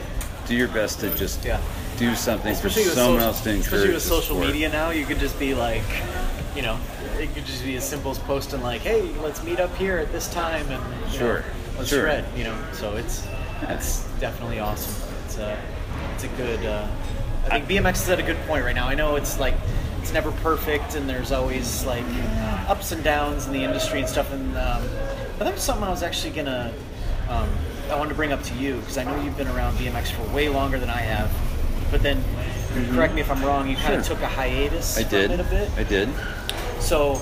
do 0.47 0.55
your 0.55 0.69
best 0.69 1.01
to 1.01 1.15
just 1.17 1.45
Yeah. 1.45 1.61
Do 1.99 2.15
something 2.15 2.55
for 2.55 2.67
Especially 2.69 2.85
with 2.85 2.95
someone 2.95 3.21
social, 3.21 3.29
else 3.29 3.41
to 3.43 3.51
encourage. 3.51 3.67
especially 3.67 3.95
with 3.95 4.03
social 4.03 4.37
sport. 4.37 4.47
media 4.49 4.69
now, 4.71 4.91
you 4.91 5.05
could 5.07 5.19
just 5.19 5.39
be 5.39 5.55
like, 5.55 5.83
you 6.57 6.63
know, 6.63 6.79
it 7.19 7.33
could 7.35 7.45
just 7.47 7.65
be 7.65 7.77
as 7.77 7.89
simple 7.89 8.11
as 8.11 8.19
posting 8.21 8.63
like, 8.63 8.81
"Hey, 8.81 9.03
let's 9.23 9.43
meet 9.45 9.61
up 9.61 9.75
here 9.77 9.99
at 9.99 10.11
this 10.13 10.29
time," 10.33 10.69
and 10.71 11.13
Sure, 11.13 11.41
know, 11.41 11.45
let's 11.79 11.91
sure. 11.91 12.03
shred. 12.03 12.25
You 12.37 12.45
know, 12.45 12.57
so 12.73 12.97
it's 12.97 13.27
it's 13.69 14.05
definitely 14.19 14.59
awesome. 14.59 14.95
It's 15.27 15.39
a 15.39 15.57
it's 16.15 16.25
a 16.25 16.29
good. 16.29 16.65
Uh, 16.65 16.87
I 17.51 17.61
think 17.61 17.67
BMX 17.69 18.03
is 18.03 18.09
at 18.09 18.19
a 18.19 18.23
good 18.23 18.39
point 18.47 18.65
right 18.65 18.75
now. 18.75 18.89
I 18.89 18.95
know 18.95 19.17
it's 19.17 19.39
like 19.39 19.55
it's 20.01 20.13
never 20.13 20.33
perfect, 20.33 20.95
and 20.97 21.09
there's 21.09 21.31
always 21.33 21.85
like 21.85 22.05
ups 22.69 22.93
and 22.93 23.03
downs 23.05 23.47
in 23.47 23.53
the 23.53 23.63
industry 23.63 24.01
and 24.01 24.09
stuff. 24.09 24.33
And 24.33 24.57
um, 24.57 24.83
but 25.39 25.45
that 25.45 25.55
was 25.55 25.63
something 25.63 25.85
I 25.85 25.91
was 25.91 26.03
actually 26.03 26.31
gonna. 26.33 26.73
Um, 27.29 27.49
I 27.91 27.97
wanted 27.97 28.11
to 28.11 28.15
bring 28.17 28.33
up 28.33 28.43
to 28.45 28.55
you 28.55 28.77
because 28.79 28.97
I 28.99 29.05
know 29.05 29.23
you've 29.23 29.37
been 29.37 29.49
around 29.49 29.77
BMX 29.77 30.11
for 30.11 30.23
way 30.35 30.49
longer 30.49 30.79
than 30.79 30.91
I 30.91 31.01
have. 31.01 31.31
But 31.93 32.03
then, 32.03 32.25
correct 32.95 33.15
me 33.15 33.21
if 33.21 33.31
I'm 33.31 33.45
wrong. 33.45 33.69
You 33.69 33.77
kind 33.77 33.95
of 33.95 34.05
Sure. 34.05 34.17
took 34.17 34.25
a 34.25 34.29
hiatus 34.29 34.97
I 34.99 35.03
from 35.05 35.11
did. 35.11 35.31
it 35.31 35.41
a 35.41 35.45
bit. 35.45 35.71
I 35.77 35.85
did. 35.85 36.09
So, 36.81 37.21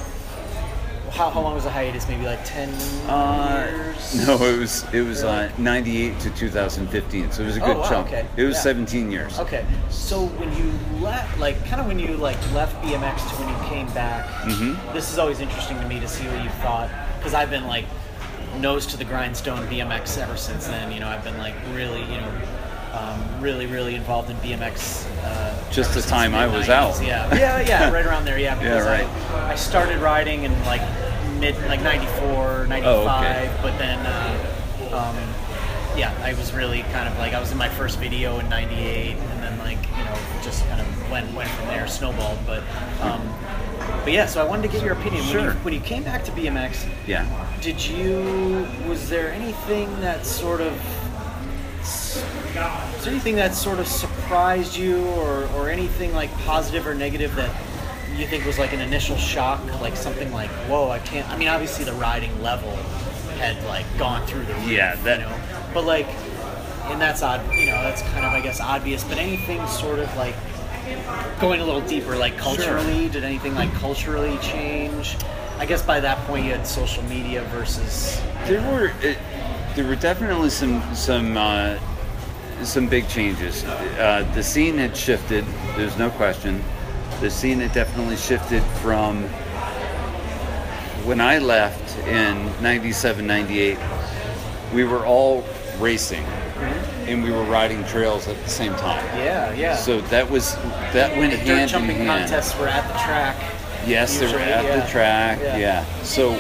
how, 1.11 1.29
how 1.29 1.41
long 1.41 1.55
was 1.55 1.65
the 1.65 1.71
hiatus? 1.71 2.09
Maybe 2.09 2.25
like 2.25 2.39
ten 2.45 2.69
Uh, 3.09 3.67
years. 3.69 4.27
no, 4.27 4.37
it 4.45 4.59
was 4.59 4.85
it 4.95 5.01
was 5.03 5.25
uh, 5.25 5.51
98 5.59 6.21
to 6.21 6.31
2015, 6.31 7.33
so 7.33 7.43
it 7.43 7.47
was 7.47 7.57
a 7.57 7.63
Oh, 7.63 7.67
good 7.67 7.77
wow, 7.79 7.89
chunk. 7.89 8.07
okay. 8.07 8.27
It 8.37 8.45
was 8.45 8.55
Yeah. 8.57 8.63
17 8.63 9.11
years. 9.11 9.39
Okay, 9.41 9.67
so 9.91 10.27
when 10.39 10.57
you 10.57 10.73
left, 11.05 11.37
like, 11.41 11.63
kind 11.67 11.81
of 11.81 11.89
when 11.89 11.99
you 11.99 12.17
like 12.17 12.39
left 12.55 12.81
BMX 12.85 13.29
to 13.31 13.35
when 13.43 13.49
you 13.49 13.69
came 13.69 13.89
back, 13.93 14.25
Mhm. 14.45 14.77
this 14.95 15.13
is 15.13 15.19
always 15.19 15.41
interesting 15.41 15.79
to 15.81 15.87
me 15.89 15.99
to 15.99 16.07
see 16.09 16.25
what 16.29 16.43
you 16.45 16.51
thought 16.63 16.89
because 17.19 17.35
I've 17.35 17.51
been 17.51 17.67
like 17.67 17.87
nose 18.61 18.87
to 18.87 18.97
the 18.97 19.05
grindstone 19.05 19.67
BMX 19.69 20.17
ever 20.17 20.37
since 20.37 20.69
then. 20.69 20.93
You 20.93 21.01
know, 21.01 21.09
I've 21.09 21.25
been 21.25 21.39
like 21.39 21.55
really, 21.75 22.03
you 22.03 22.21
know, 22.21 22.33
um, 22.93 23.41
really, 23.41 23.67
really 23.67 23.95
involved 23.95 24.31
in 24.31 24.37
BMX. 24.39 25.07
Uh, 25.23 25.71
Just 25.71 25.95
the 25.95 26.03
time 26.03 26.35
I 26.35 26.47
was 26.47 26.69
out. 26.69 27.01
Yeah, 27.03 27.33
yeah, 27.35 27.61
yeah, 27.61 27.91
right 27.91 28.05
around 28.07 28.25
there. 28.25 28.39
Yeah, 28.39 28.55
Yeah, 28.61 28.75
because 28.79 28.87
right. 28.87 29.07
I, 29.35 29.53
I 29.53 29.55
started 29.55 29.99
riding 30.01 30.45
in 30.45 30.53
like 30.65 30.83
mid, 31.39 31.57
like 31.69 31.83
94, 31.83 32.67
95, 32.67 32.85
Oh, 32.87 33.19
okay. 33.19 33.59
but 33.63 33.77
then. 33.79 33.99
Uh, 34.05 34.57
um, 34.93 35.17
yeah, 35.97 36.17
I 36.23 36.35
was 36.35 36.53
really 36.53 36.83
kind 36.85 37.09
of 37.09 37.19
like 37.19 37.33
I 37.35 37.41
was 37.41 37.51
in 37.53 37.59
my 37.59 37.69
first 37.69 37.99
video 37.99 38.39
in 38.39 38.49
'98, 38.49 39.17
and 39.17 39.43
then 39.43 39.59
like 39.59 39.77
you 39.99 40.05
know 40.05 40.17
just 40.43 40.65
kind 40.69 40.81
of 40.81 41.11
went 41.11 41.33
went 41.35 41.51
from 41.51 41.67
there, 41.67 41.87
snowballed. 41.89 42.39
But 42.47 42.63
um, 43.01 43.21
but 44.05 44.13
yeah, 44.13 44.27
so 44.27 44.41
I 44.41 44.49
wanted 44.49 44.63
to 44.63 44.69
get 44.69 44.83
your 44.85 44.95
opinion 44.95 45.25
when 45.27 45.45
you 45.45 45.51
when 45.63 45.75
you 45.75 45.81
came 45.81 46.05
back 46.05 46.25
to 46.25 46.31
BMX. 46.33 46.89
Yeah. 47.07 47.27
Did 47.61 47.85
you 47.85 48.67
was 48.89 49.09
there 49.11 49.33
anything 49.33 49.89
that 50.01 50.25
sort 50.25 50.61
of 50.61 50.73
was 52.17 53.05
there 53.05 53.13
anything 53.13 53.37
that 53.37 53.55
sort 53.55 53.79
of 53.79 53.87
surprised 53.87 54.77
you 54.77 55.05
or, 55.07 55.45
or 55.57 55.69
anything 55.71 56.13
like 56.15 56.31
positive 56.39 56.87
or 56.87 56.95
negative 56.95 57.35
that 57.37 57.51
you 58.17 58.27
think 58.27 58.45
was 58.45 58.59
like 58.59 58.73
an 58.73 58.81
initial 58.81 59.17
shock? 59.17 59.61
Like 59.81 59.97
something 59.97 60.33
like 60.33 60.51
whoa 60.69 60.91
i 60.91 60.99
can't 60.99 61.29
i 61.31 61.37
mean 61.37 61.49
obviously 61.49 61.85
the 61.85 61.93
riding 61.95 62.43
level 62.43 62.75
had 63.39 63.63
like 63.65 63.87
gone 63.99 64.27
through 64.27 64.45
the 64.45 64.55
roof 64.55 64.69
Yeah, 64.69 64.95
that- 64.97 65.21
you 65.21 65.27
know? 65.27 65.41
But 65.73 65.85
like 65.85 66.07
and 66.91 67.01
that's 67.01 67.23
odd 67.23 67.41
you 67.55 67.67
know 67.67 67.83
that's 67.83 68.03
kind 68.03 68.27
of 68.27 68.33
i 68.33 68.41
guess 68.41 68.61
obvious 68.61 69.05
but 69.05 69.17
anything 69.19 69.65
sort 69.69 69.99
of 70.01 70.15
like 70.17 70.35
going 71.41 71.61
a 71.61 71.65
little 71.65 71.81
deeper 71.83 72.17
like 72.17 72.37
culturally? 72.37 73.09
Did 73.09 73.23
anything 73.23 73.55
like 73.55 73.73
culturally 73.75 74.37
change? 74.39 75.17
I 75.59 75.67
guess 75.67 75.83
by 75.83 76.01
that 76.01 76.19
point 76.27 76.47
you 76.47 76.53
had 76.53 76.67
social 76.67 77.03
media 77.05 77.43
versus 77.53 78.21
There 78.47 78.61
were 78.73 78.93
it, 79.03 79.19
there 79.77 79.87
were 79.87 79.95
definitely 79.95 80.51
some 80.51 80.83
some 80.95 81.37
uh, 81.37 81.79
some 82.65 82.87
big 82.89 83.09
changes. 83.09 83.65
Uh, 83.65 84.31
the 84.35 84.43
scene 84.43 84.77
had 84.79 84.97
shifted. 84.97 85.45
There's 85.77 85.97
no 85.99 86.11
question. 86.11 86.63
The 87.21 87.31
scene 87.31 87.61
had 87.61 87.73
definitely 87.73 88.17
shifted 88.17 88.63
from 88.83 89.25
when 91.05 91.21
I 91.21 91.39
left 91.39 91.99
in 92.07 92.45
97, 92.63 93.27
98. 93.27 93.79
We 94.75 94.85
were 94.85 95.05
all 95.07 95.45
racing, 95.79 96.25
and 97.07 97.23
we 97.25 97.31
were 97.31 97.45
riding 97.45 97.85
trails 97.85 98.29
at 98.29 98.41
the 98.43 98.49
same 98.51 98.73
time. 98.75 99.05
yeah 99.17 99.53
yeah 99.55 99.75
So 99.77 100.01
that 100.03 100.29
was 100.31 100.55
that 100.93 101.17
went 101.17 101.33
the 101.33 101.39
hand 101.39 101.63
in 101.63 101.69
jumping 101.69 101.97
hand. 101.97 102.29
contests 102.31 102.57
were 102.59 102.69
at 102.69 102.87
the 102.87 102.99
track 103.05 103.37
Yes, 103.87 104.19
they 104.21 104.31
were 104.31 104.39
at 104.39 104.63
yeah. 104.65 104.81
the 104.85 104.91
track. 104.91 105.39
Yeah. 105.41 105.57
Yeah. 105.57 106.03
So 106.03 106.39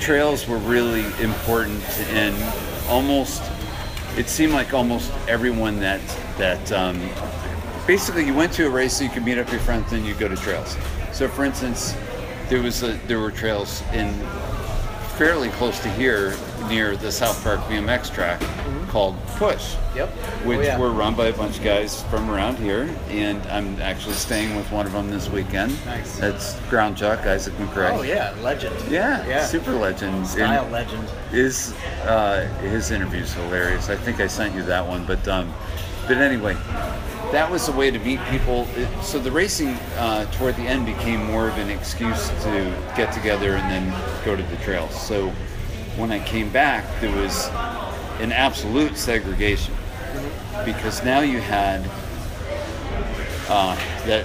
trails 0.00 0.46
were 0.46 0.58
really 0.58 1.00
important, 1.22 1.82
and 2.10 2.36
almost 2.90 3.40
it 4.16 4.28
seemed 4.28 4.52
like 4.52 4.72
almost 4.72 5.12
everyone 5.28 5.80
that 5.80 6.00
that 6.38 6.72
um, 6.72 7.00
basically 7.86 8.24
you 8.24 8.34
went 8.34 8.52
to 8.52 8.66
a 8.66 8.70
race 8.70 8.96
so 8.96 9.04
you 9.04 9.10
could 9.10 9.24
meet 9.24 9.38
up 9.38 9.50
your 9.50 9.60
friends, 9.60 9.90
then 9.90 10.04
you 10.04 10.14
go 10.14 10.28
to 10.28 10.36
trails. 10.36 10.76
So, 11.12 11.28
for 11.28 11.44
instance, 11.44 11.94
there 12.48 12.62
was 12.62 12.82
a, 12.82 12.94
there 13.06 13.20
were 13.20 13.30
trails 13.30 13.82
in 13.92 14.12
fairly 15.16 15.48
close 15.50 15.78
to 15.80 15.90
here 15.90 16.34
near 16.68 16.96
the 16.96 17.10
South 17.12 17.42
Park 17.44 17.60
BMX 17.62 18.12
track 18.12 18.40
called 18.94 19.16
Push 19.38 19.74
Yep. 19.96 20.08
which 20.46 20.58
Oh, 20.58 20.62
yeah. 20.62 20.78
were 20.78 20.90
run 20.92 21.16
by 21.16 21.26
a 21.26 21.32
bunch 21.32 21.58
of 21.58 21.64
guys 21.64 22.04
from 22.04 22.30
around 22.30 22.58
here, 22.58 22.88
and 23.10 23.42
I'm 23.48 23.82
actually 23.82 24.14
staying 24.14 24.54
with 24.54 24.70
one 24.70 24.86
of 24.86 24.92
them 24.92 25.10
this 25.10 25.28
weekend. 25.28 25.76
Nice. 25.84 26.16
That's 26.16 26.54
Ground 26.70 26.96
Chuck 26.96 27.26
Isaac 27.26 27.54
McRae. 27.54 27.90
Oh 27.98 28.02
yeah, 28.02 28.32
legend. 28.40 28.76
Yeah, 28.88 29.26
yeah. 29.26 29.44
super 29.46 29.72
legend. 29.72 30.24
Style 30.28 30.62
And 30.62 30.72
legend. 30.72 31.08
His 31.32 31.74
uh, 32.06 32.46
his 32.60 32.92
interview's 32.92 33.32
hilarious. 33.34 33.88
I 33.90 33.96
think 33.96 34.20
I 34.20 34.28
sent 34.28 34.54
you 34.54 34.62
that 34.62 34.86
one, 34.86 35.04
but 35.06 35.26
um, 35.26 35.52
but 36.06 36.18
anyway, 36.18 36.54
that 37.32 37.50
was 37.50 37.68
a 37.68 37.72
way 37.72 37.90
to 37.90 37.98
meet 37.98 38.20
people. 38.30 38.68
It, 38.76 38.86
so 39.02 39.18
the 39.18 39.32
racing 39.32 39.70
uh, 39.98 40.26
toward 40.36 40.54
the 40.54 40.62
end 40.68 40.86
became 40.86 41.24
more 41.24 41.48
of 41.48 41.58
an 41.58 41.68
excuse 41.68 42.28
to 42.44 42.72
get 42.96 43.12
together 43.12 43.56
and 43.56 43.68
then 43.68 44.24
go 44.24 44.36
to 44.36 44.42
the 44.44 44.56
trails. 44.62 44.94
So 44.94 45.30
when 45.96 46.12
I 46.12 46.20
came 46.24 46.48
back, 46.50 46.84
there 47.00 47.10
was 47.20 47.48
an 48.20 48.32
absolute 48.32 48.96
segregation 48.96 49.74
because 50.64 51.04
now 51.04 51.20
you 51.20 51.40
had 51.40 51.80
uh, 53.48 53.74
that 54.06 54.24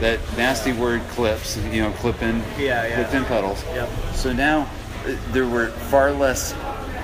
that 0.00 0.18
nasty 0.36 0.72
word 0.72 1.00
clips, 1.10 1.56
you 1.72 1.82
know, 1.82 1.90
clip-in, 1.92 2.38
Yeah, 2.58 2.86
yeah. 2.86 2.94
clip-in 2.96 3.24
pedals. 3.24 3.64
Yep. 3.66 3.88
So 4.14 4.32
now 4.32 4.68
uh, 5.06 5.16
there 5.32 5.46
were 5.46 5.68
far 5.68 6.12
less 6.12 6.54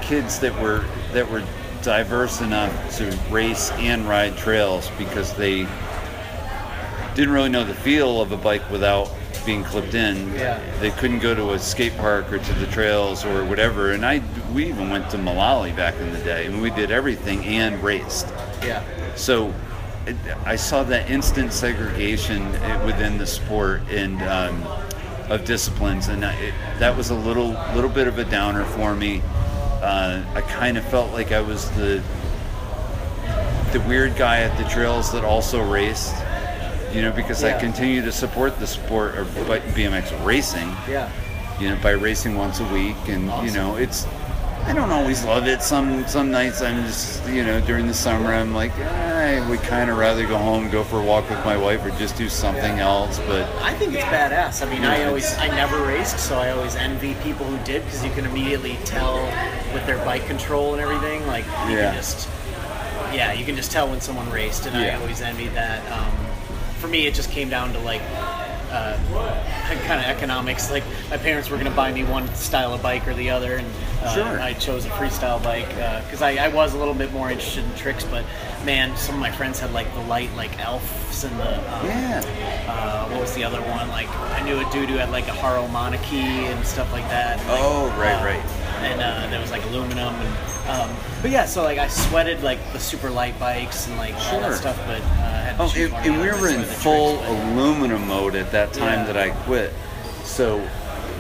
kids 0.02 0.38
that 0.40 0.54
were 0.60 0.84
that 1.12 1.30
were 1.30 1.42
diverse 1.82 2.40
enough 2.40 2.96
to 2.98 3.16
race 3.30 3.70
and 3.72 4.06
ride 4.08 4.36
trails 4.36 4.90
because 4.98 5.32
they 5.34 5.66
didn't 7.14 7.30
really 7.32 7.48
know 7.48 7.64
the 7.64 7.74
feel 7.74 8.20
of 8.20 8.32
a 8.32 8.36
bike 8.36 8.68
without 8.70 9.08
being 9.46 9.64
clipped 9.64 9.94
in. 9.94 10.34
Yeah. 10.34 10.60
They 10.80 10.90
couldn't 10.90 11.20
go 11.20 11.34
to 11.34 11.52
a 11.52 11.58
skate 11.58 11.96
park 11.96 12.32
or 12.32 12.38
to 12.38 12.52
the 12.54 12.66
trails 12.66 13.24
or 13.24 13.44
whatever. 13.44 13.92
And 13.92 14.04
I 14.04 14.22
we 14.52 14.66
even 14.66 14.90
went 14.90 15.08
to 15.10 15.16
Malali 15.16 15.74
back 15.74 15.94
in 15.94 16.12
the 16.12 16.20
day 16.20 16.46
and 16.46 16.60
we 16.60 16.70
did 16.70 16.90
everything 16.90 17.44
and 17.44 17.82
raced. 17.82 18.26
Yeah. 18.62 18.82
So 19.14 19.54
it, 20.06 20.16
I 20.44 20.56
saw 20.56 20.82
that 20.84 21.10
instant 21.10 21.52
segregation 21.52 22.42
uh, 22.42 22.82
within 22.84 23.18
the 23.18 23.26
sport, 23.26 23.82
and 23.88 24.22
um, 24.22 24.62
of 25.28 25.44
disciplines, 25.44 26.08
and 26.08 26.24
I, 26.24 26.34
it, 26.34 26.54
that 26.78 26.96
was 26.96 27.10
a 27.10 27.14
little 27.14 27.50
little 27.74 27.90
bit 27.90 28.06
of 28.06 28.18
a 28.18 28.24
downer 28.24 28.64
for 28.64 28.94
me. 28.94 29.22
Uh, 29.82 30.22
I 30.34 30.40
kind 30.42 30.78
of 30.78 30.84
felt 30.84 31.12
like 31.12 31.32
I 31.32 31.40
was 31.40 31.70
the 31.72 32.02
the 33.72 33.80
weird 33.88 34.16
guy 34.16 34.42
at 34.42 34.56
the 34.56 34.68
trails 34.70 35.12
that 35.12 35.24
also 35.24 35.60
raced, 35.60 36.14
you 36.96 37.02
know, 37.02 37.12
because 37.12 37.44
I 37.44 37.58
continue 37.58 38.00
to 38.02 38.10
support 38.12 38.58
the 38.58 38.66
sport 38.66 39.16
of 39.16 39.26
BMX 39.28 40.24
racing 40.24 40.68
Yeah. 40.88 41.10
you 41.60 41.68
know, 41.68 41.76
by 41.82 41.90
racing 41.90 42.36
once 42.36 42.60
a 42.60 42.64
week, 42.72 42.96
and 43.08 43.24
you 43.46 43.52
know, 43.54 43.76
it's. 43.76 44.06
I 44.64 44.72
don't 44.72 44.90
always 44.90 45.24
love 45.24 45.46
it. 45.46 45.62
Some 45.62 46.04
some 46.08 46.32
nights 46.32 46.60
I'm 46.60 46.84
just, 46.86 47.24
you 47.28 47.44
know, 47.44 47.60
during 47.60 47.86
the 47.86 47.94
summer 47.94 48.32
I'm 48.32 48.52
like, 48.52 48.76
eh, 48.80 49.38
I 49.40 49.48
would 49.48 49.60
kind 49.62 49.90
of 49.90 49.96
rather 49.96 50.26
go 50.26 50.36
home, 50.38 50.68
go 50.70 50.82
for 50.82 50.98
a 51.00 51.04
walk 51.04 51.30
with 51.30 51.44
my 51.44 51.56
wife, 51.56 51.84
or 51.84 51.90
just 51.90 52.16
do 52.16 52.28
something 52.28 52.80
else. 52.80 53.20
But 53.28 53.48
I 53.62 53.74
think 53.74 53.94
it's 53.94 54.02
badass. 54.04 54.66
I 54.66 54.70
mean, 54.70 54.82
Yeah, 54.82 54.90
I 54.92 55.04
always, 55.04 55.36
I 55.38 55.46
never 55.48 55.80
raced, 55.86 56.18
so 56.18 56.38
I 56.38 56.50
always 56.50 56.74
envy 56.74 57.14
people 57.22 57.46
who 57.46 57.64
did 57.64 57.84
because 57.84 58.04
you 58.04 58.10
can 58.10 58.24
immediately 58.24 58.76
tell 58.84 59.22
with 59.72 59.86
their 59.86 59.98
bike 60.04 60.26
control 60.26 60.72
and 60.72 60.82
everything. 60.82 61.24
Like, 61.28 61.44
you 61.68 61.76
Yeah. 61.76 61.92
can 61.92 61.94
just, 61.94 62.28
yeah, 63.12 63.32
you 63.34 63.44
can 63.44 63.54
just 63.54 63.70
tell 63.70 63.86
when 63.88 64.00
someone 64.00 64.28
raced, 64.30 64.66
and 64.66 64.76
I 64.76 64.96
always 64.96 65.20
envied 65.20 65.52
that. 65.54 65.80
Um, 65.92 66.25
for 66.86 66.92
me, 66.92 67.06
it 67.06 67.14
just 67.14 67.30
came 67.30 67.48
down 67.48 67.72
to 67.72 67.78
like, 67.80 68.00
uh, 68.70 68.96
kind 69.86 70.00
of 70.00 70.06
economics. 70.06 70.70
Like, 70.70 70.84
my 71.10 71.16
parents 71.16 71.50
were 71.50 71.56
going 71.56 71.68
to 71.68 71.74
buy 71.76 71.92
me 71.92 72.04
one 72.04 72.32
style 72.34 72.72
of 72.74 72.82
bike 72.82 73.06
or 73.08 73.14
the 73.14 73.30
other, 73.30 73.56
and 73.56 73.66
uh, 74.02 74.14
Sure. 74.14 74.40
I 74.40 74.52
chose 74.54 74.84
a 74.84 74.88
freestyle 74.90 75.42
bike 75.42 75.68
because 76.04 76.22
I, 76.22 76.36
I 76.36 76.48
was 76.48 76.74
a 76.74 76.78
little 76.78 76.94
bit 76.94 77.12
more 77.12 77.30
interested 77.30 77.64
in 77.64 77.74
tricks. 77.74 78.04
But 78.04 78.24
man, 78.64 78.96
some 78.96 79.16
of 79.16 79.20
my 79.20 79.32
friends 79.32 79.58
had 79.58 79.72
like 79.72 79.92
the 79.94 80.00
light, 80.02 80.32
like 80.36 80.58
elves 80.60 81.24
and 81.24 81.36
the 81.40 81.56
um, 81.74 81.86
yeah, 81.86 82.22
uh, 82.68 83.08
what 83.10 83.20
was 83.22 83.34
the 83.34 83.42
other 83.44 83.60
one? 83.62 83.88
Like 83.88 84.08
I 84.10 84.42
knew 84.44 84.58
a 84.64 84.70
dude 84.70 84.88
who 84.90 84.96
had 84.96 85.10
like 85.10 85.26
a 85.26 85.32
Haro 85.32 85.66
Monarchy 85.68 86.18
and 86.20 86.64
stuff 86.64 86.92
like 86.92 87.08
that. 87.08 87.38
Like, 87.38 87.46
Oh, 87.50 87.88
right, 87.98 88.20
uh, 88.20 88.24
right. 88.24 88.44
And 88.84 89.00
uh, 89.00 89.30
there 89.30 89.40
was 89.40 89.50
like 89.50 89.64
aluminum 89.66 90.14
and, 90.14 90.55
um, 90.68 90.90
but 91.22 91.30
yeah. 91.30 91.44
So 91.46 91.62
like 91.62 91.78
I 91.78 91.88
sweated 91.88 92.42
like 92.42 92.58
the 92.72 92.78
super 92.80 93.10
light 93.10 93.38
bikes 93.38 93.86
and 93.88 93.96
like 93.96 94.14
all 94.14 94.20
Sure. 94.20 94.40
that 94.40 94.54
stuff. 94.54 94.76
But 94.86 95.00
uh, 95.00 95.04
had 95.04 95.56
Oh, 95.58 95.72
and, 95.76 96.20
we 96.20 96.28
were 96.28 96.48
in 96.48 96.62
full 96.62 97.16
tricks, 97.18 97.30
aluminum 97.30 98.06
mode 98.08 98.34
at 98.34 98.50
that 98.52 98.72
time 98.72 99.00
Yeah. 99.06 99.12
that 99.12 99.16
I 99.16 99.30
quit. 99.44 99.72
So 100.24 100.58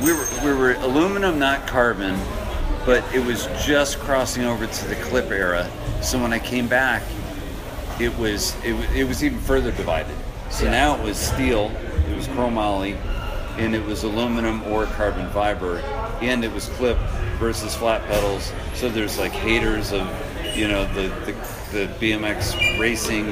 we 0.02 0.12
were 0.12 0.26
we 0.44 0.52
were 0.52 0.72
aluminum, 0.80 1.38
not 1.38 1.66
carbon, 1.66 2.18
but 2.84 3.02
it 3.14 3.24
was 3.24 3.46
just 3.64 3.98
crossing 3.98 4.44
over 4.44 4.66
to 4.66 4.88
the 4.88 4.96
clip 4.96 5.30
era. 5.30 5.70
So 6.02 6.20
when 6.20 6.32
I 6.32 6.38
came 6.38 6.66
back, 6.68 7.02
it 7.98 8.16
was 8.18 8.54
it, 8.64 8.74
it 8.94 9.04
was 9.08 9.24
even 9.24 9.38
further 9.38 9.70
divided. 9.72 10.14
So 10.50 10.64
Yeah. 10.64 10.70
now 10.72 10.96
it 10.96 11.02
was 11.02 11.16
steel, 11.16 11.70
it 12.10 12.14
was 12.16 12.26
chromoly, 12.28 12.96
and 13.58 13.74
it 13.74 13.84
was 13.84 14.02
aluminum 14.04 14.62
or 14.64 14.84
carbon 14.86 15.28
fiber, 15.30 15.78
and 16.20 16.44
it 16.44 16.52
was 16.52 16.68
clip 16.70 16.98
versus 17.36 17.74
flat 17.74 18.02
pedals. 18.06 18.52
So 18.74 18.88
there's 18.88 19.18
like 19.18 19.32
haters 19.32 19.92
of 19.92 20.06
you 20.56 20.68
know 20.68 20.86
the 20.94 21.08
the, 21.24 21.32
the 21.72 21.86
BMX 22.00 22.78
racing, 22.80 23.26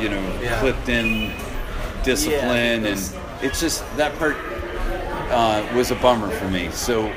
you 0.00 0.08
know, 0.08 0.38
Yeah. 0.42 0.58
clipped 0.60 0.88
in 0.88 1.32
discipline, 2.02 2.82
Yeah, 2.84 2.88
and 2.90 3.12
it's 3.42 3.60
just 3.60 3.84
that 3.96 4.16
part 4.18 4.36
uh, 5.30 5.66
was 5.74 5.90
a 5.90 5.96
bummer 5.96 6.30
for 6.30 6.48
me. 6.48 6.70
So 6.70 7.12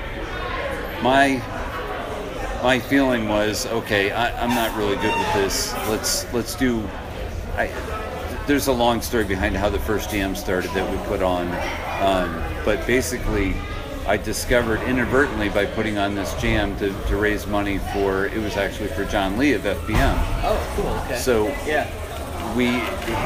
my 1.02 1.42
my 2.64 2.80
feeling 2.80 3.30
was 3.30 3.66
okay. 3.68 4.12
I, 4.12 4.44
I'm 4.44 4.50
not 4.50 4.76
really 4.78 4.96
good 4.96 5.16
with 5.16 5.34
this. 5.34 5.74
Let's 5.90 6.32
let's 6.34 6.56
do. 6.56 6.88
I, 7.56 7.68
there's 8.48 8.68
a 8.68 8.72
long 8.74 9.02
story 9.02 9.26
behind 9.26 9.58
how 9.58 9.70
the 9.70 9.80
first 9.80 10.10
jam 10.10 10.34
started 10.36 10.72
that 10.72 10.90
we 10.90 10.98
put 11.08 11.22
on, 11.22 11.48
um, 12.02 12.44
but 12.64 12.86
basically, 12.88 13.54
I 14.08 14.16
discovered 14.16 14.82
inadvertently 14.84 15.50
by 15.50 15.66
putting 15.66 15.98
on 15.98 16.16
this 16.16 16.34
jam 16.36 16.78
to, 16.80 16.94
to 17.08 17.18
raise 17.18 17.46
money 17.46 17.80
for. 17.92 18.28
It 18.28 18.42
was 18.42 18.56
actually 18.56 18.88
for 18.88 19.04
John 19.04 19.38
Lee 19.38 19.52
of 19.52 19.64
FBM. 19.64 20.16
Oh, 20.44 20.74
cool. 20.78 20.92
Okay. 21.06 21.18
So 21.18 21.48
yeah. 21.66 21.86
we, 22.56 22.68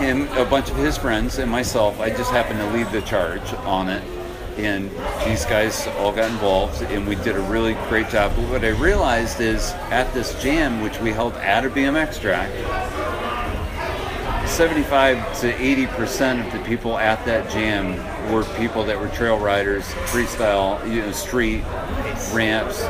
him, 0.04 0.28
a 0.36 0.44
bunch 0.44 0.72
of 0.72 0.78
his 0.78 0.98
friends, 0.98 1.38
and 1.38 1.52
myself, 1.52 2.00
I 2.00 2.10
just 2.10 2.32
happened 2.32 2.60
to 2.62 2.68
lead 2.72 2.88
the 2.92 3.02
charge 3.04 3.54
on 3.64 3.90
it. 3.90 4.04
And 4.58 4.90
these 5.24 5.46
guys 5.46 5.86
all 6.00 6.12
got 6.12 6.32
involved, 6.32 6.82
and 6.82 7.08
we 7.08 7.14
did 7.14 7.36
a 7.36 7.42
really 7.42 7.76
great 7.88 8.10
job. 8.10 8.34
But 8.36 8.50
what 8.50 8.66
I 8.66 8.70
realized 8.70 9.40
is 9.40 9.72
at 9.92 10.12
this 10.16 10.42
jam, 10.42 10.82
which 10.82 11.00
we 11.00 11.12
held 11.12 11.34
at 11.36 11.64
a 11.64 11.70
BMX 11.70 12.20
track, 12.20 12.50
75 14.48 15.40
to 15.42 15.62
80 15.62 15.88
percent 15.88 16.46
of 16.46 16.52
the 16.52 16.68
people 16.68 16.98
at 16.98 17.24
that 17.26 17.50
jam 17.52 17.94
were 18.32 18.44
people 18.58 18.84
that 18.86 19.00
were 19.00 19.10
trail 19.10 19.38
riders, 19.38 19.84
freestyle, 20.12 20.80
you 20.90 21.02
know, 21.02 21.12
street 21.12 21.62
Nice. 21.64 22.34
ramps. 22.34 22.82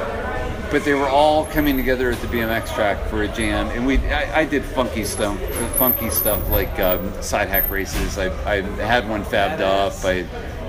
But 0.71 0.85
they 0.85 0.93
were 0.93 1.09
all 1.09 1.45
coming 1.47 1.75
together 1.75 2.11
at 2.11 2.19
the 2.21 2.27
BMX 2.27 2.73
track 2.73 3.05
for 3.09 3.23
a 3.23 3.27
jam, 3.27 3.67
and 3.71 3.85
we 3.85 3.97
I, 4.09 4.39
I 4.41 4.45
did 4.45 4.63
funky 4.63 5.03
stuff, 5.03 5.37
funky 5.75 6.09
stuff 6.09 6.49
like 6.49 6.79
um, 6.79 7.11
side 7.21 7.49
hack 7.49 7.69
races. 7.69 8.17
I, 8.17 8.27
I 8.49 8.61
had 8.61 9.09
one 9.09 9.25
fabbed 9.25 9.59
up. 9.59 9.93
I 10.05 10.23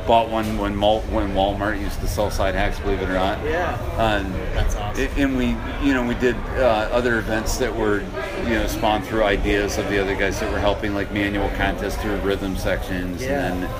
bought 0.06 0.28
one 0.28 0.58
when 0.58 0.76
Mal- 0.76 1.00
when 1.10 1.32
Walmart 1.34 1.80
used 1.80 2.00
to 2.00 2.08
sell 2.08 2.30
side 2.30 2.54
hacks, 2.54 2.78
believe 2.80 3.00
it 3.00 3.08
or 3.08 3.14
not. 3.14 3.42
Yeah. 3.44 3.74
Um, 3.98 4.32
That's 4.54 4.74
awesome. 4.76 5.08
And 5.16 5.36
we, 5.36 5.46
you 5.86 5.94
know, 5.94 6.04
we 6.06 6.14
did 6.14 6.36
uh, 6.56 6.88
other 6.92 7.18
events 7.18 7.56
that 7.58 7.74
were, 7.74 8.00
you 8.44 8.50
know, 8.50 8.66
spawned 8.66 9.04
through 9.04 9.24
ideas 9.24 9.78
of 9.78 9.88
the 9.88 9.98
other 10.00 10.14
guys 10.16 10.40
that 10.40 10.50
were 10.52 10.58
helping, 10.58 10.94
like 10.94 11.12
manual 11.12 11.48
contests 11.56 11.96
through 11.96 12.16
rhythm 12.18 12.56
sections, 12.56 13.22
Yeah. 13.22 13.52
and 13.52 13.62
then 13.62 13.70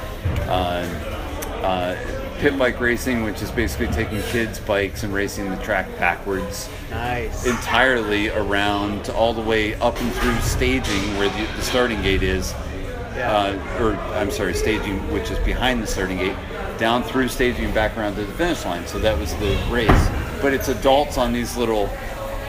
uh, 0.49 1.59
uh, 1.63 2.39
pit 2.39 2.59
bike 2.59 2.81
racing, 2.81 3.23
which 3.23 3.41
is 3.43 3.51
basically 3.51 3.87
taking 3.89 4.21
kids' 4.23 4.59
bikes 4.59 5.03
and 5.05 5.13
racing 5.15 5.49
the 5.51 5.57
track 5.59 5.87
backwards 5.99 6.69
Nice. 6.91 7.47
entirely 7.47 8.31
around 8.31 9.11
all 9.11 9.33
the 9.33 9.41
way 9.43 9.75
up 9.77 10.01
and 10.01 10.13
through 10.15 10.37
staging 10.41 11.17
where 11.19 11.29
the, 11.29 11.53
the 11.57 11.63
starting 11.63 12.03
gate 12.03 12.23
is. 12.23 12.53
Uh, 13.17 13.59
or 13.81 13.95
I'm 14.15 14.31
sorry, 14.31 14.55
staging, 14.55 14.99
which 15.13 15.31
is 15.31 15.39
behind 15.41 15.83
the 15.83 15.87
starting 15.87 16.19
gate, 16.19 16.37
down 16.79 17.03
through 17.03 17.29
staging 17.29 17.67
and 17.67 17.75
back 17.75 17.97
around 17.97 18.15
to 18.17 18.25
the 18.25 18.33
finish 18.35 18.65
line. 18.65 18.87
So 18.87 18.99
that 19.01 19.19
was 19.19 19.35
the 19.37 19.59
race. 19.71 20.09
But 20.41 20.53
it's 20.55 20.69
adults 20.69 21.19
on 21.19 21.33
these 21.33 21.57
little 21.57 21.89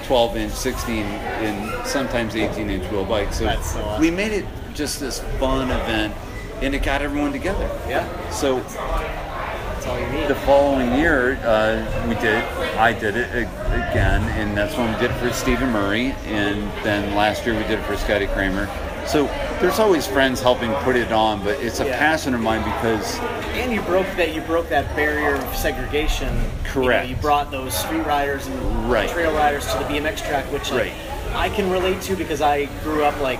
12 0.05 0.37
inch, 0.37 0.53
16, 0.53 1.03
and 1.03 1.87
sometimes 1.87 2.35
18 2.35 2.69
inch 2.69 2.91
wheel 2.91 3.05
bikes. 3.05 3.37
So, 3.39 3.45
so 3.45 3.81
awesome. 3.81 4.01
we 4.01 4.09
made 4.11 4.31
it 4.31 4.45
just 4.73 4.99
this 4.99 5.19
fun 5.39 5.69
event, 5.69 6.13
and 6.61 6.73
it 6.73 6.83
got 6.83 7.01
everyone 7.01 7.31
together. 7.31 7.65
yeah. 7.87 8.29
So 8.31 8.59
That's 8.61 9.85
all 9.87 9.99
you 9.99 10.07
need. 10.09 10.27
the 10.27 10.35
following 10.35 10.93
year, 10.95 11.35
uh, 11.43 12.07
we 12.07 12.15
did. 12.15 12.43
I 12.77 12.93
did 12.93 13.15
it 13.15 13.29
again, 13.35 14.23
and 14.39 14.57
that's 14.57 14.75
when 14.77 14.91
we 14.91 14.99
did 14.99 15.11
it 15.11 15.17
for 15.19 15.31
Stephen 15.31 15.69
Murray, 15.69 16.11
and 16.25 16.63
then 16.83 17.15
last 17.15 17.45
year 17.45 17.55
we 17.55 17.63
did 17.63 17.79
it 17.79 17.83
for 17.85 17.95
Scotty 17.97 18.27
Cranmer. 18.27 18.67
So 19.05 19.25
there's 19.61 19.79
always 19.79 20.07
friends 20.07 20.41
helping 20.41 20.71
put 20.75 20.95
it 20.95 21.11
on, 21.11 21.43
but 21.43 21.59
it's 21.59 21.79
a 21.79 21.85
Yeah. 21.85 21.97
passion 21.97 22.33
of 22.33 22.39
mine 22.41 22.63
because 22.63 23.19
And 23.55 23.71
you 23.71 23.81
broke 23.81 24.07
that. 24.17 24.33
You 24.33 24.41
broke 24.41 24.69
that 24.69 24.95
barrier 24.95 25.35
of 25.35 25.55
segregation. 25.55 26.27
You 26.29 26.33
know, 26.41 26.49
Correct. 26.87 27.07
You, 27.07 27.15
brought 27.17 27.51
those 27.51 27.73
street 27.77 28.05
riders 28.05 28.47
and 28.47 28.89
Right. 28.91 29.09
trail 29.09 29.31
riders 29.33 29.65
to 29.71 29.77
the 29.77 29.85
BMX 29.85 30.21
track, 30.21 30.45
which 30.51 30.71
like, 30.71 30.81
Right. 30.81 30.91
I 31.35 31.49
can 31.49 31.69
relate 31.69 32.01
to 32.03 32.15
because 32.15 32.41
I 32.41 32.65
grew 32.83 33.03
up 33.03 33.19
like 33.21 33.39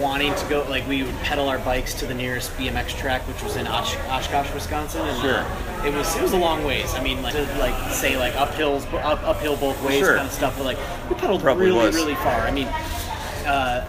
wanting 0.00 0.34
to 0.34 0.44
go. 0.46 0.64
Like 0.68 0.86
we 0.88 1.02
would 1.02 1.20
pedal 1.22 1.48
our 1.48 1.58
bikes 1.58 1.94
to 1.94 2.06
the 2.06 2.14
nearest 2.14 2.56
BMX 2.58 2.92
track, 2.92 3.22
which 3.28 3.42
was 3.42 3.56
in 3.56 3.66
Osh- 3.66 3.96
Oshkosh, 4.10 4.52
Wisconsin. 4.54 5.02
And, 5.06 5.20
Sure. 5.20 5.44
it 5.84 5.94
was 5.94 6.14
it 6.16 6.22
was 6.22 6.32
a 6.32 6.36
long 6.36 6.64
ways. 6.64 6.94
I 6.96 7.00
mean, 7.00 7.22
like 7.22 7.34
to 7.34 7.46
like 7.58 7.74
say 7.92 8.16
like 8.16 8.34
uphills, 8.34 8.82
up, 9.04 9.20
uphill 9.24 9.56
both 9.56 9.80
ways 9.82 9.98
Sure. 10.00 10.16
kind 10.16 10.26
of 10.26 10.32
stuff. 10.32 10.54
But 10.56 10.66
like 10.66 10.78
we 11.08 11.14
pedaled 11.16 11.42
Probably 11.42 11.66
really 11.66 11.78
was. 11.86 11.94
really 11.96 12.14
far. 12.16 12.40
I 12.42 12.50
mean, 12.50 12.68
uh, 13.46 13.82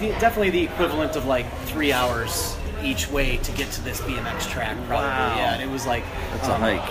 the- 0.00 0.08
definitely 0.20 0.50
the 0.50 0.62
equivalent 0.64 1.16
of 1.16 1.24
like 1.26 1.46
three 1.66 1.92
hours 1.92 2.56
each 2.82 3.08
way 3.10 3.36
to 3.38 3.52
get 3.52 3.70
to 3.72 3.80
this 3.82 4.00
BMX 4.00 4.48
track. 4.50 4.76
Probably, 4.86 5.06
Wow. 5.08 5.36
yeah. 5.36 5.54
And 5.54 5.62
it 5.62 5.68
was 5.68 5.86
like 5.86 6.04
it's 6.34 6.48
a 6.48 6.54
um, 6.54 6.60
hike. 6.60 6.90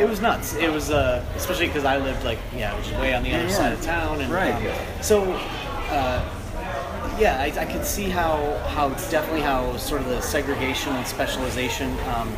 It 0.00 0.08
was 0.08 0.20
nuts. 0.20 0.54
It 0.54 0.70
was 0.70 0.90
uh, 0.90 1.24
especially 1.36 1.66
because 1.68 1.84
I 1.84 1.96
lived 1.98 2.24
like 2.24 2.38
yeah, 2.56 2.76
which 2.76 2.88
is 2.88 2.94
way 2.98 3.14
on 3.14 3.22
the 3.22 3.32
other 3.34 3.44
Yeah, 3.44 3.50
side 3.50 3.72
of 3.72 3.82
town, 3.82 4.20
and 4.20 4.32
Right. 4.32 4.54
um, 4.54 5.02
so. 5.02 5.22
Uh, 5.90 6.24
yeah, 7.18 7.40
I, 7.40 7.46
I 7.60 7.64
could 7.64 7.86
see 7.86 8.10
how, 8.10 8.58
how 8.74 8.90
definitely 9.10 9.40
how 9.40 9.74
sort 9.78 10.02
of 10.02 10.08
the 10.08 10.20
segregation 10.20 10.94
and 10.94 11.06
specialization, 11.06 11.96
um, 12.14 12.30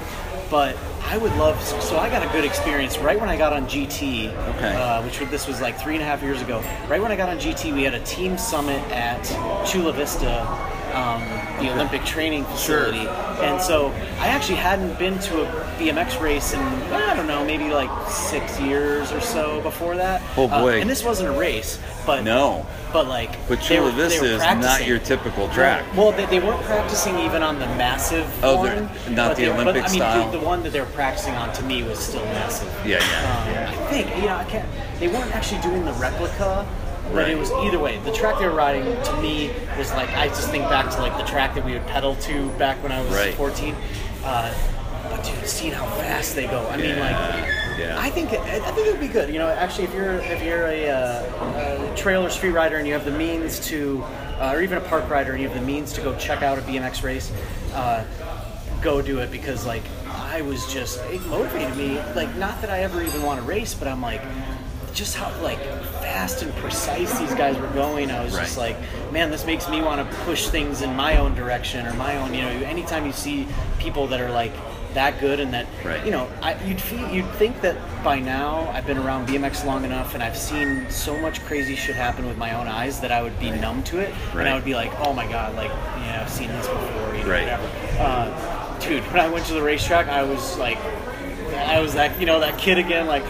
but 0.50 0.76
I 1.02 1.16
would 1.18 1.34
love. 1.36 1.60
So 1.62 1.98
I 1.98 2.08
got 2.10 2.22
a 2.26 2.30
good 2.32 2.44
experience 2.44 2.98
right 2.98 3.18
when 3.18 3.28
I 3.28 3.36
got 3.36 3.52
on 3.52 3.66
GT, 3.66 4.28
Okay. 4.56 4.74
uh, 4.74 5.02
which 5.02 5.18
this 5.30 5.46
was 5.46 5.60
like 5.60 5.78
three 5.80 5.94
and 5.94 6.02
a 6.02 6.06
half 6.06 6.22
years 6.22 6.42
ago. 6.42 6.62
Right 6.88 7.00
when 7.00 7.10
I 7.12 7.16
got 7.16 7.28
on 7.28 7.38
GT, 7.38 7.72
we 7.74 7.82
had 7.82 7.94
a 7.94 8.00
team 8.04 8.36
summit 8.38 8.82
at 8.90 9.22
Chula 9.66 9.92
Vista 9.92 10.46
um, 10.98 11.22
the 11.64 11.72
Olympic 11.72 12.04
training 12.04 12.44
facility. 12.46 13.06
And 13.40 13.60
so 13.62 13.88
I 14.18 14.28
actually 14.28 14.56
hadn't 14.56 14.98
been 14.98 15.18
to 15.20 15.42
a 15.42 15.46
BMX 15.78 16.20
race 16.20 16.52
in 16.52 16.60
I 16.60 17.14
don't 17.14 17.26
know 17.26 17.44
maybe 17.44 17.70
like 17.70 17.90
six 18.10 18.58
years 18.60 19.12
or 19.12 19.20
so 19.20 19.60
before 19.62 19.96
that. 19.96 20.20
Oh, 20.36 20.48
Uh, 20.48 20.60
boy. 20.62 20.80
and 20.80 20.90
this 20.90 21.04
wasn't 21.04 21.28
a 21.28 21.38
race, 21.38 21.78
but 22.04 22.24
No. 22.24 22.66
but 22.92 23.06
like 23.06 23.30
But 23.48 23.60
Chula 23.60 23.90
were- 23.92 23.96
were 23.96 24.04
is 24.06 24.40
not 24.42 24.86
your 24.86 24.98
typical 24.98 25.48
track. 25.50 25.84
Well, 25.96 26.10
they, 26.12 26.26
they 26.26 26.40
weren't 26.40 26.62
practicing 26.64 27.18
even 27.20 27.42
on 27.42 27.58
the 27.58 27.66
massive 27.76 28.26
Oh, 28.42 28.56
one. 28.56 28.88
not 29.10 29.36
the 29.36 29.50
Olympic 29.52 29.82
but, 29.82 29.90
I 29.90 29.92
mean, 29.92 30.00
style? 30.00 30.30
The, 30.30 30.38
the 30.38 30.44
one 30.44 30.62
that 30.64 30.72
they 30.72 30.80
were 30.80 30.86
practicing 30.86 31.34
on 31.34 31.52
to 31.52 31.62
me 31.64 31.82
was 31.84 31.98
still 31.98 32.24
massive. 32.26 32.68
Yeah, 32.84 32.98
yeah. 32.98 33.72
Um, 33.74 33.84
I 33.84 33.90
think 33.90 34.16
you 34.16 34.22
know 34.28 34.36
I 34.36 34.44
can't. 34.44 34.68
They 34.98 35.08
weren't 35.08 35.34
actually 35.34 35.60
doing 35.62 35.84
the 35.84 35.92
replica, 35.92 36.66
but 37.08 37.16
Right. 37.16 37.28
it 37.30 37.38
was 37.38 37.50
either 37.52 37.78
way. 37.78 37.98
The 38.04 38.12
track 38.12 38.38
they 38.38 38.46
were 38.46 38.54
riding 38.54 38.84
to 38.84 39.16
me 39.22 39.50
was 39.76 39.90
like 39.92 40.10
I 40.16 40.28
just 40.28 40.50
think 40.50 40.64
back 40.68 40.90
to 40.90 41.00
like 41.00 41.16
the 41.16 41.24
track 41.24 41.54
that 41.54 41.64
we 41.64 41.72
would 41.72 41.86
pedal 41.86 42.14
to 42.16 42.48
back 42.58 42.82
when 42.82 42.92
I 42.92 43.00
was 43.02 43.14
Right. 43.14 43.34
14. 43.34 43.74
Uh, 44.24 44.52
but 45.10 45.24
dude, 45.24 45.46
seeing 45.46 45.72
how 45.72 45.86
fast 45.86 46.34
they 46.34 46.46
go, 46.46 46.66
I 46.68 46.76
mean, 46.76 46.98
like. 46.98 47.10
yeah. 47.78 47.96
I 47.98 48.10
think 48.10 48.32
it, 48.32 48.40
I 48.40 48.58
think 48.72 48.86
it 48.86 48.90
would 48.90 49.00
be 49.00 49.08
good. 49.08 49.32
You 49.32 49.38
know, 49.38 49.48
actually, 49.48 49.84
if 49.84 49.94
you're 49.94 50.14
if 50.18 50.42
you're 50.42 50.66
a, 50.66 50.90
uh, 50.90 51.92
a 51.92 51.96
trail 51.96 52.24
or 52.26 52.30
street 52.30 52.50
rider 52.50 52.76
and 52.76 52.86
you 52.86 52.92
have 52.92 53.04
the 53.04 53.10
means 53.12 53.58
to, 53.68 54.02
uh, 54.40 54.52
or 54.54 54.60
even 54.60 54.76
a 54.76 54.80
park 54.82 55.08
rider 55.08 55.32
and 55.32 55.40
you 55.40 55.48
have 55.48 55.58
the 55.58 55.64
means 55.64 55.92
to 55.94 56.00
go 56.02 56.14
check 56.16 56.42
out 56.42 56.58
a 56.58 56.62
BMX 56.62 57.02
race, 57.02 57.32
uh, 57.74 58.04
go 58.82 59.00
do 59.00 59.18
it 59.20 59.30
because 59.30 59.64
like 59.66 59.82
I 60.06 60.42
was 60.42 60.70
just 60.72 61.00
it 61.06 61.24
motivated 61.26 61.76
me. 61.76 61.98
Like 62.14 62.34
not 62.36 62.60
that 62.60 62.70
I 62.70 62.80
ever 62.80 63.02
even 63.02 63.22
want 63.22 63.40
to 63.40 63.46
race, 63.46 63.72
but 63.74 63.88
I'm 63.88 64.02
like 64.02 64.20
just 64.94 65.16
how 65.16 65.30
like 65.42 65.58
fast 66.00 66.42
and 66.42 66.52
precise 66.56 67.16
these 67.18 67.34
guys 67.34 67.56
were 67.58 67.68
going. 67.68 68.10
I 68.10 68.24
was 68.24 68.34
just 68.34 68.56
like, 68.58 68.76
man, 69.12 69.30
this 69.30 69.44
makes 69.46 69.68
me 69.68 69.82
want 69.82 70.08
to 70.08 70.16
push 70.18 70.48
things 70.48 70.82
in 70.82 70.94
my 70.96 71.16
own 71.18 71.34
direction 71.34 71.86
or 71.86 71.92
my 71.94 72.16
own. 72.16 72.34
You 72.34 72.42
know, 72.42 72.48
anytime 72.66 73.06
you 73.06 73.12
see 73.12 73.46
people 73.78 74.06
that 74.08 74.20
are 74.20 74.30
like 74.30 74.52
that 74.94 75.20
good 75.20 75.38
and 75.38 75.52
that 75.52 75.66
Right. 75.84 76.02
you 76.04 76.10
know 76.10 76.26
I, 76.42 76.60
you'd 76.64 76.80
feel, 76.80 77.06
you'd 77.12 77.30
think 77.32 77.60
that 77.60 77.76
by 78.02 78.18
now 78.20 78.68
I've 78.70 78.86
been 78.86 78.96
around 78.96 79.28
BMX 79.28 79.64
long 79.66 79.84
enough 79.84 80.14
and 80.14 80.22
I've 80.22 80.36
seen 80.36 80.90
so 80.90 81.16
much 81.20 81.44
crazy 81.44 81.76
shit 81.76 81.94
happen 81.94 82.26
with 82.26 82.38
my 82.38 82.58
own 82.58 82.66
eyes 82.66 82.98
that 83.00 83.12
I 83.12 83.22
would 83.22 83.38
be 83.38 83.50
numb 83.50 83.82
to 83.84 83.98
it 83.98 84.12
and 84.32 84.48
I 84.48 84.54
would 84.54 84.64
be 84.64 84.74
like 84.74 84.90
oh 85.00 85.12
my 85.12 85.28
god 85.30 85.54
like 85.56 85.68
yeah 85.68 86.22
I've 86.22 86.30
seen 86.32 86.48
this 86.48 86.66
before 86.66 87.14
you 87.14 87.22
know 87.22 87.28
Right. 87.30 87.42
whatever 87.42 88.02
uh, 88.02 88.78
dude 88.80 89.02
when 89.12 89.20
I 89.20 89.28
went 89.28 89.44
to 89.46 89.52
the 89.52 89.62
racetrack 89.62 90.08
I 90.08 90.22
was 90.22 90.56
like 90.56 90.78
I 91.54 91.80
was 91.80 91.92
that 91.92 92.18
you 92.18 92.24
know 92.24 92.40
that 92.40 92.58
kid 92.58 92.78
again 92.78 93.06
like 93.06 93.24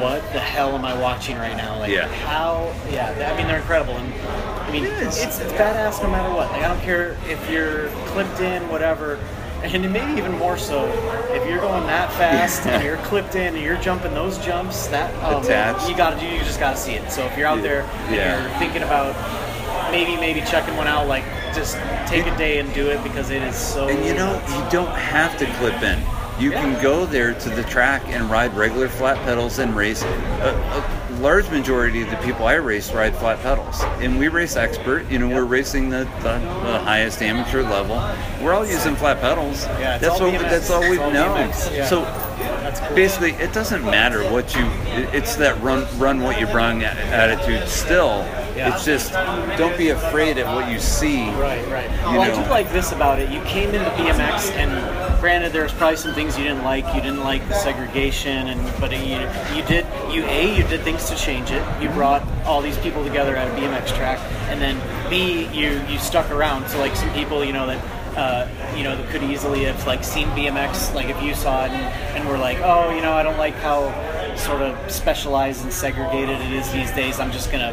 what 0.00 0.22
the 0.32 0.40
hell 0.40 0.74
am 0.74 0.84
I 0.84 0.98
watching 0.98 1.36
right 1.36 1.56
now 1.56 1.78
like 1.78 1.90
Yeah. 1.90 2.08
how 2.08 2.72
yeah 2.90 3.32
I 3.32 3.36
mean 3.36 3.46
they're 3.46 3.58
incredible 3.58 3.94
and 3.96 4.12
I 4.62 4.70
mean 4.72 4.84
is. 4.84 5.22
it's, 5.22 5.40
it's 5.40 5.52
badass 5.54 6.02
no 6.02 6.10
matter 6.10 6.32
what 6.34 6.50
like 6.50 6.62
I 6.62 6.68
don't 6.68 6.80
care 6.80 7.16
if 7.28 7.50
you're 7.50 7.88
clipped 8.08 8.40
in 8.40 8.68
whatever 8.68 9.18
and 9.62 9.90
maybe 9.92 10.12
even 10.18 10.32
more 10.38 10.56
so 10.58 10.84
if 11.32 11.48
you're 11.48 11.60
going 11.60 11.86
that 11.86 12.12
fast 12.12 12.66
and 12.66 12.84
you're 12.84 12.98
clipped 12.98 13.34
in 13.34 13.54
and 13.54 13.64
you're 13.64 13.78
jumping 13.78 14.12
those 14.14 14.38
jumps 14.38 14.86
that 14.88 15.12
oh, 15.24 15.40
Attached. 15.40 15.88
you 15.88 15.96
gotta 15.96 16.20
do 16.20 16.26
you 16.26 16.38
just 16.40 16.60
gotta 16.60 16.76
see 16.76 16.92
it 16.92 17.10
so 17.10 17.24
if 17.24 17.36
you're 17.38 17.46
out 17.46 17.62
there 17.62 17.82
and 17.82 18.14
Yeah. 18.14 18.40
you're 18.48 18.58
thinking 18.58 18.82
about 18.82 19.14
maybe 19.90 20.16
maybe 20.16 20.40
checking 20.42 20.76
one 20.76 20.86
out 20.86 21.06
like 21.08 21.24
just 21.54 21.76
take 22.06 22.26
a 22.26 22.36
day 22.36 22.58
and 22.58 22.72
do 22.74 22.88
it 22.90 23.02
because 23.02 23.30
it 23.30 23.42
is 23.42 23.56
so 23.56 23.88
And 23.88 24.04
you 24.04 24.12
know, 24.14 24.32
nuts. 24.38 24.52
you 24.54 24.62
don't 24.70 24.94
have 24.94 25.38
to 25.38 25.46
clip 25.54 25.80
in. 25.82 25.98
You 26.38 26.50
Yeah. 26.50 26.60
can 26.62 26.82
go 26.82 27.06
there 27.06 27.32
to 27.34 27.48
the 27.50 27.62
track 27.64 28.02
and 28.06 28.30
ride 28.30 28.54
regular 28.56 28.88
flat 28.88 29.16
pedals 29.24 29.58
and 29.58 29.74
race. 29.74 30.02
A, 30.02 30.06
a 31.16 31.20
large 31.20 31.48
majority 31.50 32.02
of 32.02 32.10
the 32.10 32.16
people 32.16 32.46
I 32.46 32.54
race 32.54 32.92
ride 32.92 33.16
flat 33.16 33.40
pedals, 33.42 33.82
and 34.00 34.18
we 34.18 34.28
race 34.28 34.54
expert. 34.54 35.10
You 35.10 35.18
know, 35.18 35.28
we're 35.28 35.44
racing 35.46 35.88
the, 35.88 36.00
the, 36.18 36.38
the 36.64 36.78
highest 36.80 37.22
amateur 37.22 37.62
level. 37.62 37.96
We're 38.44 38.52
all 38.52 38.66
using 38.66 38.96
flat 38.96 39.20
pedals. 39.22 39.64
Yeah, 39.80 39.96
that's 39.96 40.20
all 40.20 40.30
what 40.30 40.42
that's 40.42 40.70
all 40.70 40.82
we've 40.82 40.98
known. 40.98 41.48
Yeah. 41.72 41.86
So 41.86 42.02
That's 42.62 42.80
cool. 42.80 42.94
basically, 42.94 43.30
it 43.32 43.54
doesn't 43.54 43.82
matter 43.84 44.22
what 44.30 44.54
you. 44.54 44.66
It's 45.14 45.36
that 45.36 45.58
run 45.62 45.86
run 45.98 46.20
what 46.20 46.38
you 46.38 46.46
brung 46.48 46.82
a- 46.82 46.86
attitude. 46.86 47.66
Still, 47.66 48.26
Yeah. 48.54 48.74
it's 48.74 48.84
just 48.84 49.12
don't 49.56 49.76
be 49.78 49.88
afraid 49.90 50.36
at 50.36 50.46
what 50.54 50.70
you 50.70 50.78
see. 50.80 51.30
Right, 51.30 51.66
right. 51.68 51.88
Well, 52.04 52.20
I 52.20 52.28
know. 52.28 52.44
do 52.44 52.50
like 52.50 52.70
this 52.72 52.92
about 52.92 53.20
it. 53.20 53.30
You 53.30 53.40
came 53.42 53.74
into 53.74 53.88
BMX, 53.92 54.50
and 54.52 54.70
granted, 55.20 55.52
there's 55.52 55.72
probably 55.72 55.96
some 55.96 56.14
things 56.14 56.36
you 56.38 56.44
didn't 56.44 56.64
like. 56.64 56.84
You 56.94 57.00
didn't 57.00 57.22
like 57.22 57.46
the 57.48 57.54
segregation, 57.54 58.48
and 58.48 58.80
but 58.80 58.92
you 58.92 58.98
you 59.56 59.66
did 59.66 59.86
you 60.12 60.24
a 60.24 60.56
you 60.56 60.62
did 60.68 60.82
things 60.82 61.08
to 61.10 61.16
change 61.16 61.50
it. 61.50 61.62
You 61.82 61.88
brought 61.90 62.26
all 62.44 62.62
these 62.62 62.78
people 62.78 63.04
together 63.04 63.36
at 63.36 63.48
a 63.48 63.60
BMX 63.60 63.88
track, 63.96 64.18
and 64.50 64.60
then 64.60 64.80
b 65.10 65.46
you 65.52 65.82
you 65.88 65.98
stuck 65.98 66.30
around. 66.30 66.68
So 66.68 66.78
like 66.78 66.96
some 66.96 67.12
people, 67.12 67.44
you 67.44 67.52
know 67.52 67.66
that. 67.66 67.84
Uh, 68.16 68.48
you 68.74 68.82
know, 68.82 68.96
that 68.96 69.06
could 69.10 69.22
easily 69.22 69.64
have 69.64 69.86
like 69.86 70.02
seen 70.02 70.26
BMX, 70.28 70.94
like 70.94 71.10
if 71.10 71.22
you 71.22 71.34
saw 71.34 71.66
it 71.66 71.70
and, 71.70 72.16
and 72.16 72.26
were 72.26 72.38
like, 72.38 72.56
oh, 72.60 72.88
you 72.88 73.02
know, 73.02 73.12
I 73.12 73.22
don't 73.22 73.36
like 73.36 73.52
how 73.56 73.92
sort 74.36 74.62
of 74.62 74.90
specialized 74.90 75.62
and 75.64 75.70
segregated 75.70 76.40
it 76.40 76.52
is 76.52 76.72
these 76.72 76.90
days. 76.92 77.20
I'm 77.20 77.30
just 77.30 77.52
gonna, 77.52 77.72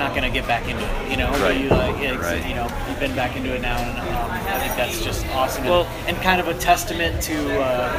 I'm 0.00 0.06
not 0.06 0.14
gonna 0.14 0.30
get 0.32 0.46
back 0.46 0.66
into 0.66 0.82
it. 0.82 1.10
You 1.10 1.18
know, 1.18 1.30
Right. 1.32 1.60
you 1.60 1.68
like, 1.68 2.00
yeah, 2.02 2.16
Right. 2.16 2.44
you 2.46 2.54
know, 2.54 2.66
you've 2.88 2.98
been 2.98 3.14
back 3.14 3.36
into 3.36 3.54
it 3.54 3.60
now, 3.60 3.76
and 3.76 3.98
um, 3.98 4.30
I 4.30 4.58
think 4.58 4.74
that's 4.74 5.04
just 5.04 5.26
awesome. 5.34 5.64
Well- 5.66 5.86
and, 6.06 6.16
and 6.16 6.22
kind 6.24 6.40
of 6.40 6.48
a 6.48 6.54
testament 6.54 7.20
to 7.24 7.62
uh, 7.62 7.92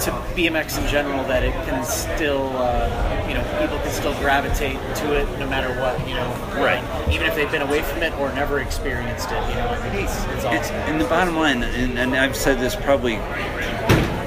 to 0.00 0.10
BMX 0.34 0.78
in 0.78 0.86
general 0.88 1.22
that 1.28 1.44
it 1.44 1.52
can 1.64 1.84
still, 1.84 2.56
uh, 2.56 2.88
you 3.28 3.34
know, 3.34 3.44
people 3.60 3.78
can 3.78 3.92
still 3.92 4.14
gravitate 4.14 4.78
to 4.96 5.14
it 5.14 5.28
no 5.38 5.46
matter 5.46 5.68
what, 5.80 5.96
you 6.08 6.14
know, 6.14 6.28
Right. 6.56 6.82
Even 7.08 7.26
if 7.28 7.36
they've 7.36 7.50
been 7.50 7.62
away 7.62 7.82
from 7.82 8.02
it 8.02 8.12
or 8.18 8.32
never 8.32 8.58
experienced 8.60 9.30
it, 9.30 9.48
you 9.48 9.54
know, 9.54 9.68
I 9.70 9.76
think 9.76 10.04
it's, 10.04 10.24
it's 10.24 10.34
It's, 10.34 10.44
awesome. 10.44 10.76
and 10.90 11.00
the 11.00 11.04
bottom 11.04 11.36
line, 11.36 11.62
and, 11.62 11.98
and 12.00 12.16
I've 12.16 12.34
said 12.36 12.58
this 12.58 12.74
probably 12.74 13.16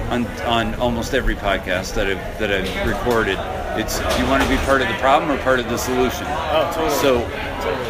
on, 0.09 0.25
on 0.41 0.75
almost 0.75 1.13
every 1.13 1.35
podcast 1.35 1.93
that 1.95 2.07
I've 2.07 2.39
that 2.39 2.51
I've 2.51 2.87
recorded. 2.87 3.37
It's 3.79 3.99
you 4.19 4.25
want 4.27 4.43
to 4.43 4.49
be 4.49 4.57
part 4.57 4.81
of 4.81 4.87
the 4.87 4.93
problem 4.95 5.31
or 5.31 5.41
part 5.43 5.59
of 5.59 5.69
the 5.69 5.77
solution? 5.77 6.25
Oh, 6.27 6.71
totally. 6.73 6.95
So 6.99 7.25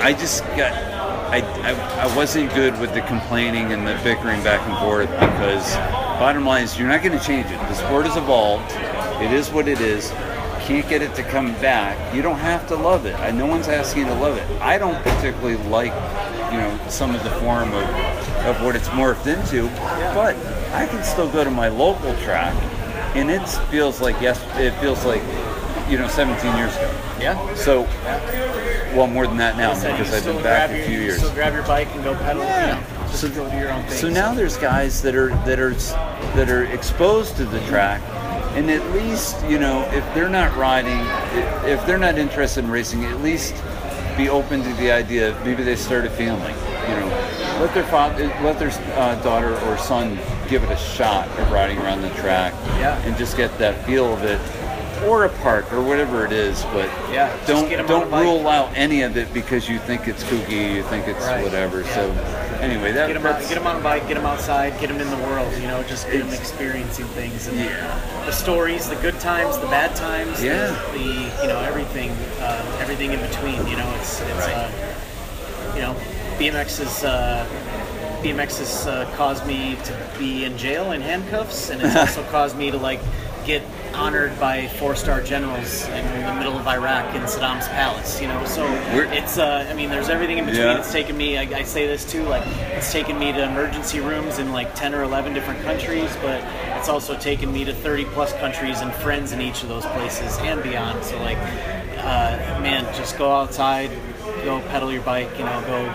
I 0.01 0.13
just 0.13 0.43
got 0.57 0.73
I, 1.31 1.39
I, 1.39 2.07
I 2.07 2.15
wasn't 2.15 2.53
good 2.53 2.79
with 2.79 2.93
the 2.93 3.01
complaining 3.01 3.73
and 3.73 3.85
the 3.85 3.99
bickering 4.03 4.43
back 4.43 4.61
and 4.67 4.77
forth 4.79 5.09
because 5.09 5.75
bottom 6.19 6.45
line 6.45 6.63
is 6.63 6.77
you're 6.79 6.87
not 6.87 7.03
going 7.03 7.17
to 7.17 7.25
change 7.25 7.47
it. 7.47 7.57
The 7.57 7.73
sport 7.73 8.05
has 8.05 8.15
evolved. 8.15 8.71
It 9.21 9.33
is 9.33 9.49
what 9.49 9.67
it 9.67 9.81
is. 9.81 10.11
Can't 10.65 10.87
get 10.89 11.01
it 11.03 11.13
to 11.15 11.23
come 11.23 11.53
back. 11.61 12.13
You 12.15 12.21
don't 12.23 12.39
have 12.39 12.67
to 12.69 12.75
love 12.75 13.05
it. 13.05 13.13
I, 13.19 13.29
no 13.31 13.45
one's 13.45 13.67
asking 13.67 14.03
you 14.03 14.07
to 14.07 14.15
love 14.15 14.35
it. 14.37 14.61
I 14.61 14.77
don't 14.79 14.95
particularly 15.03 15.57
like, 15.69 15.93
you 16.51 16.57
know, 16.57 16.79
some 16.89 17.13
of 17.13 17.23
the 17.23 17.29
form 17.31 17.71
of, 17.71 17.83
of 18.47 18.63
what 18.63 18.75
it's 18.75 18.87
morphed 18.89 19.27
into, 19.27 19.67
but 20.15 20.35
I 20.73 20.87
can 20.87 21.03
still 21.03 21.29
go 21.31 21.43
to 21.43 21.51
my 21.51 21.67
local 21.67 22.15
track, 22.17 22.55
and 23.15 23.29
it 23.29 23.45
feels 23.69 24.01
like 24.01 24.19
yes, 24.21 24.41
it 24.57 24.71
feels 24.81 25.05
like, 25.05 25.21
you 25.89 25.99
know, 25.99 26.07
17 26.07 26.57
years 26.57 26.75
ago. 26.75 26.91
yeah. 27.19 27.53
So, 27.53 27.83
well, 28.97 29.05
more 29.07 29.27
than 29.27 29.37
that 29.37 29.57
now 29.57 29.73
because 29.75 30.11
I've 30.13 30.25
been 30.25 30.41
back 30.41 30.71
a 30.71 30.83
few 30.87 30.99
years. 30.99 31.17
Still 31.17 31.33
grab 31.33 31.53
your 31.53 31.63
bike 31.67 31.89
and 31.93 32.03
go 32.03 32.15
pedal. 32.15 32.41
Yeah. 32.43 32.77
You 32.79 32.81
know, 32.81 33.07
So- 33.11 33.55
your 33.55 33.71
own. 33.71 33.87
So 33.89 34.09
now 34.09 34.33
there's 34.33 34.57
guys 34.57 35.01
that 35.03 35.15
are 35.15 35.29
that 35.45 35.59
are 35.59 35.73
that 36.35 36.49
are 36.49 36.63
exposed 36.65 37.37
to 37.37 37.45
the 37.45 37.59
track, 37.67 38.01
and 38.55 38.69
at 38.71 38.83
least 38.91 39.43
you 39.47 39.59
know 39.59 39.81
if 39.91 40.03
they're 40.15 40.29
not 40.29 40.55
riding, 40.57 40.99
if 41.69 41.85
they're 41.85 41.97
not 41.97 42.17
interested 42.17 42.63
in 42.63 42.71
racing, 42.71 43.03
at 43.05 43.21
least 43.21 43.53
be 44.17 44.29
open 44.29 44.63
to 44.63 44.73
the 44.75 44.91
idea. 44.91 45.29
of 45.29 45.45
Maybe 45.45 45.63
they 45.63 45.75
start 45.75 46.05
a 46.05 46.09
family. 46.09 46.53
You 46.89 46.99
know, 46.99 47.07
let 47.59 47.73
their 47.73 47.83
father, 47.85 48.27
let 48.43 48.59
their 48.59 48.69
uh, 48.97 49.15
daughter 49.23 49.57
or 49.67 49.77
son 49.77 50.17
give 50.47 50.63
it 50.63 50.71
a 50.71 50.77
shot 50.77 51.27
of 51.39 51.51
riding 51.51 51.77
around 51.79 52.01
the 52.01 52.09
track, 52.11 52.53
Yeah. 52.79 52.97
and 53.03 53.17
just 53.17 53.35
get 53.37 53.57
that 53.57 53.83
feel 53.85 54.13
of 54.13 54.23
it. 54.23 54.39
Or 55.03 55.25
a 55.25 55.29
park, 55.29 55.71
or 55.73 55.81
whatever 55.81 56.25
it 56.25 56.31
is, 56.31 56.63
but 56.73 56.89
Yeah, 57.11 57.35
don't 57.45 57.67
get 57.69 57.79
'em 57.79 57.85
on 57.91 58.09
don't 58.09 58.11
rule 58.23 58.47
out 58.47 58.69
any 58.75 59.01
of 59.01 59.17
it 59.17 59.33
because 59.33 59.67
you 59.67 59.77
think 59.79 60.07
it's 60.07 60.23
kooky, 60.23 60.75
you 60.75 60.83
think 60.83 61.07
it's 61.07 61.23
Right. 61.25 61.43
whatever. 61.43 61.81
Yeah. 61.81 61.93
So 61.95 62.11
anyway, 62.61 62.91
that, 62.93 63.07
get 63.07 63.13
them, 63.15 63.25
out, 63.25 63.39
get 63.41 63.57
'em 63.57 63.67
on 63.67 63.75
a 63.75 63.79
bike, 63.79 64.07
get 64.07 64.15
them 64.15 64.25
outside, 64.25 64.79
get 64.79 64.87
them 64.89 64.99
in 65.01 65.09
the 65.09 65.17
world. 65.27 65.51
You 65.61 65.67
know, 65.67 65.83
just 65.83 66.09
get 66.09 66.19
them 66.19 66.33
experiencing 66.33 67.05
things 67.07 67.47
and 67.47 67.59
Yeah. 67.59 67.71
the 68.25 68.31
stories, 68.31 68.87
the 68.87 68.95
good 68.95 69.19
times, 69.19 69.57
the 69.57 69.67
bad 69.67 69.95
times, 69.95 70.39
the- 70.39 70.45
Yeah. 70.47 70.75
the, 70.93 70.99
you 71.43 71.47
know 71.49 71.59
everything, 71.67 72.15
uh, 72.41 72.61
everything 72.81 73.11
in 73.13 73.19
between. 73.19 73.67
You 73.67 73.77
know, 73.77 73.87
it's 73.99 74.21
it's 74.21 74.47
Right. 74.47 74.55
uh, 74.55 74.67
you 75.75 75.81
know 75.81 75.95
BMX 76.39 76.79
is. 76.79 77.03
Uh, 77.03 77.45
BMX 78.23 78.57
has 78.57 78.87
uh, 78.87 79.05
caused 79.17 79.45
me 79.45 79.77
to 79.83 79.93
be 80.17 80.45
in 80.45 80.57
jail 80.57 80.93
in 80.93 81.01
handcuffs, 81.01 81.69
and 81.69 81.79
it's 81.81 81.95
also 82.17 82.23
caused 82.31 82.57
me 82.57 82.71
to 82.71 82.77
like 82.77 82.99
get 83.45 83.61
honored 83.95 84.37
by 84.39 84.67
four-star 84.67 85.21
generals 85.21 85.85
in 85.87 86.05
the 86.25 86.33
middle 86.35 86.57
of 86.57 86.67
Iraq 86.67 87.15
in 87.15 87.21
Saddam's 87.23 87.67
palace. 87.69 88.21
You 88.21 88.27
know, 88.27 88.45
so 88.45 88.63
We're- 88.93 89.17
it's. 89.17 89.37
Uh, 89.37 89.65
I 89.69 89.73
mean, 89.73 89.89
there's 89.89 90.09
everything 90.09 90.37
in 90.37 90.45
between. 90.45 90.63
Yeah. 90.63 90.79
It's 90.79 90.91
taken 90.91 91.15
me. 91.17 91.37
I, 91.37 91.43
I 91.59 91.63
say 91.63 91.87
this 91.87 92.09
too. 92.09 92.23
Like, 92.23 92.45
it's 92.73 92.91
taken 92.91 93.17
me 93.17 93.31
to 93.31 93.43
emergency 93.43 93.99
rooms 93.99 94.39
in 94.39 94.51
like 94.51 94.75
10 94.75 94.93
or 94.93 95.03
11 95.03 95.33
different 95.33 95.61
countries, 95.63 96.15
but 96.21 96.43
it's 96.77 96.89
also 96.89 97.17
taken 97.17 97.51
me 97.51 97.63
to 97.65 97.73
30 97.73 98.05
plus 98.05 98.33
countries 98.33 98.81
and 98.81 98.93
friends 98.95 99.31
in 99.31 99.41
each 99.41 99.63
of 99.63 99.69
those 99.69 99.85
places 99.87 100.37
and 100.39 100.61
beyond. 100.61 101.03
So 101.03 101.17
like, 101.21 101.37
uh, 101.99 102.59
man, 102.61 102.83
just 102.95 103.17
go 103.17 103.31
outside, 103.31 103.89
go 104.43 104.59
pedal 104.69 104.91
your 104.91 105.01
bike. 105.03 105.29
You 105.39 105.45
know, 105.45 105.61
go 105.65 105.93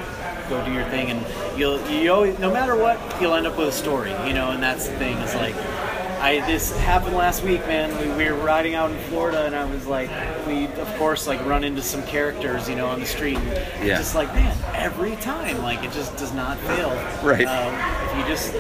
go 0.48 0.64
do 0.64 0.72
your 0.72 0.85
thing, 0.86 1.10
and 1.10 1.59
you'll 1.59 1.81
you 1.89 2.12
always, 2.12 2.39
no 2.39 2.51
matter 2.52 2.74
what, 2.74 2.98
you'll 3.20 3.35
end 3.35 3.47
up 3.47 3.56
with 3.56 3.68
a 3.68 3.72
story, 3.72 4.10
you 4.27 4.32
know. 4.32 4.51
And 4.51 4.62
that's 4.62 4.89
the 4.89 4.97
thing 4.97 5.16
is 5.18 5.35
like. 5.35 5.55
I 6.20 6.40
this 6.47 6.76
happened 6.80 7.16
last 7.16 7.42
week, 7.42 7.60
man. 7.66 7.90
We, 7.98 8.24
we 8.24 8.30
were 8.30 8.36
riding 8.44 8.74
out 8.74 8.90
in 8.90 8.98
Florida, 9.05 9.47
and 9.47 9.55
I 9.55 9.64
was 9.64 9.86
like, 9.86 10.10
we 10.47 10.66
of 10.66 10.86
course 10.98 11.26
like 11.26 11.44
run 11.47 11.64
into 11.64 11.80
some 11.82 12.02
characters, 12.05 12.68
you 12.68 12.76
know, 12.76 12.86
on 12.88 13.01
the 13.01 13.06
street. 13.06 13.38
And 13.38 13.88
Yeah. 13.88 13.97
Just 13.97 14.14
like 14.14 14.32
man, 14.34 14.56
every 14.74 15.16
time, 15.16 15.59
like 15.62 15.82
it 15.82 15.92
just 15.92 16.16
does 16.16 16.32
not 16.34 16.59
fail. 16.59 16.90
Right. 17.24 17.47
Um, 17.47 17.74
if 18.10 18.18
you 18.18 18.34
just 18.34 18.52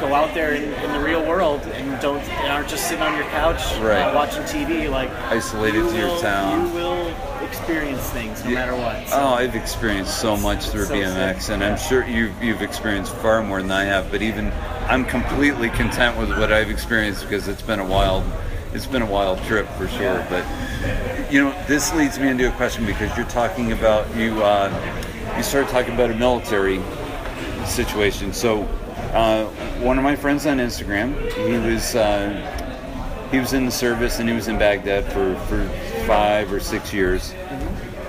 go 0.00 0.14
out 0.14 0.34
there 0.34 0.54
in, 0.54 0.64
in 0.84 0.92
the 0.92 1.00
real 1.00 1.26
world 1.26 1.62
and 1.62 2.00
don't 2.00 2.20
and 2.20 2.52
aren't 2.52 2.68
just 2.68 2.86
sitting 2.88 3.02
on 3.02 3.14
your 3.14 3.24
couch 3.30 3.62
Right. 3.80 4.02
uh, 4.02 4.14
watching 4.14 4.42
TV, 4.42 4.90
like 4.90 5.10
Isolated 5.10 5.78
you 5.78 5.90
to 5.90 5.96
your 5.96 6.20
town. 6.20 6.66
you 6.68 6.72
will 6.74 7.04
experience 7.48 8.08
things 8.10 8.44
no 8.44 8.50
matter 8.50 8.76
what. 8.76 9.08
So, 9.08 9.16
Oh, 9.18 9.34
I've 9.34 9.54
experienced 9.56 10.20
so 10.20 10.36
much 10.36 10.66
through 10.68 10.84
so 10.86 10.94
BMX, 10.94 11.42
sick. 11.42 11.54
and 11.54 11.64
I'm 11.64 11.78
sure 11.78 12.06
you've 12.06 12.40
you've 12.42 12.62
experienced 12.62 13.14
far 13.16 13.42
more 13.42 13.60
than 13.62 13.70
I 13.70 13.84
have. 13.84 14.10
But 14.10 14.22
even 14.22 14.52
I'm 14.88 15.04
completely 15.04 15.70
content 15.70 16.16
with 16.18 16.30
what 16.38 16.52
I've 16.52 16.70
experienced 16.70 17.22
because 17.22 17.48
it's 17.48 17.62
been 17.62 17.80
a 17.80 17.84
wild, 17.86 18.24
it's 18.72 18.86
been 18.86 19.02
a 19.02 19.06
wild 19.10 19.42
trip 19.44 19.66
for 19.78 19.88
sure. 19.88 20.24
But 20.30 20.44
you 21.32 21.42
know, 21.42 21.54
this 21.66 21.92
leads 21.94 22.18
me 22.18 22.28
into 22.28 22.48
a 22.48 22.52
question 22.52 22.86
because 22.86 23.14
you're 23.16 23.26
talking 23.26 23.72
about 23.72 24.14
you 24.16 24.42
uh, 24.42 24.70
you 25.36 25.42
started 25.42 25.70
talking 25.70 25.94
about 25.94 26.10
a 26.10 26.14
military 26.14 26.80
situation. 27.64 28.32
So 28.32 28.62
uh, 29.12 29.46
one 29.80 29.98
of 29.98 30.04
my 30.04 30.16
friends 30.16 30.46
on 30.46 30.58
Instagram, 30.58 31.14
he 31.46 31.58
was. 31.58 31.94
Uh, 31.94 32.54
he 33.30 33.38
was 33.38 33.52
in 33.52 33.66
the 33.66 33.70
service 33.70 34.20
and 34.20 34.26
he 34.26 34.34
was 34.34 34.48
in 34.48 34.56
Baghdad 34.58 35.04
for, 35.12 35.34
for 35.48 35.58
five 36.08 36.50
or 36.50 36.58
six 36.58 36.90
years. 36.90 37.34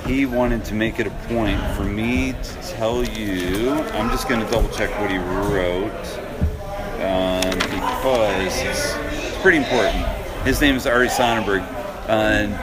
He 0.05 0.25
wanted 0.25 0.63
to 0.65 0.73
make 0.73 1.01
it 1.01 1.07
a 1.07 1.09
point 1.27 1.59
for 1.75 1.83
me 1.83 2.31
to 2.31 2.69
tell 2.69 3.03
you. 3.03 3.71
I'm 3.71 4.09
just 4.09 4.29
going 4.29 4.39
to 4.39 4.49
double 4.49 4.69
check 4.69 4.89
what 5.01 5.11
he 5.11 5.17
wrote 5.17 5.91
um, 7.01 7.59
because 7.59 8.57
it's, 8.61 8.95
it's 9.27 9.41
pretty 9.41 9.57
important. 9.57 10.05
His 10.45 10.61
name 10.61 10.77
is 10.77 10.87
Ari 10.87 11.09
Sonnenberg. 11.09 11.61
And 12.07 12.57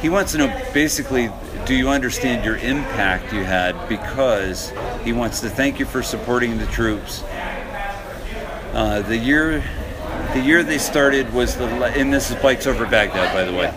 he 0.00 0.08
wants 0.08 0.32
to 0.32 0.38
know 0.38 0.70
basically, 0.72 1.28
do 1.66 1.74
you 1.74 1.90
understand 1.90 2.42
your 2.42 2.56
impact 2.56 3.34
you 3.34 3.44
had? 3.44 3.86
Because 3.86 4.72
he 5.04 5.12
wants 5.12 5.40
to 5.40 5.50
thank 5.50 5.78
you 5.78 5.84
for 5.84 6.02
supporting 6.02 6.56
the 6.56 6.66
troops. 6.68 7.22
Uh, 8.72 9.02
the 9.06 9.16
year, 9.18 9.62
the 10.32 10.40
year 10.40 10.62
they 10.62 10.78
started 10.78 11.30
was 11.34 11.54
the, 11.56 11.66
and 11.66 12.10
this 12.10 12.30
is 12.30 12.36
bikes 12.40 12.66
over 12.66 12.86
Baghdad, 12.86 13.34
by 13.34 13.44
the 13.44 13.52
way. 13.52 13.74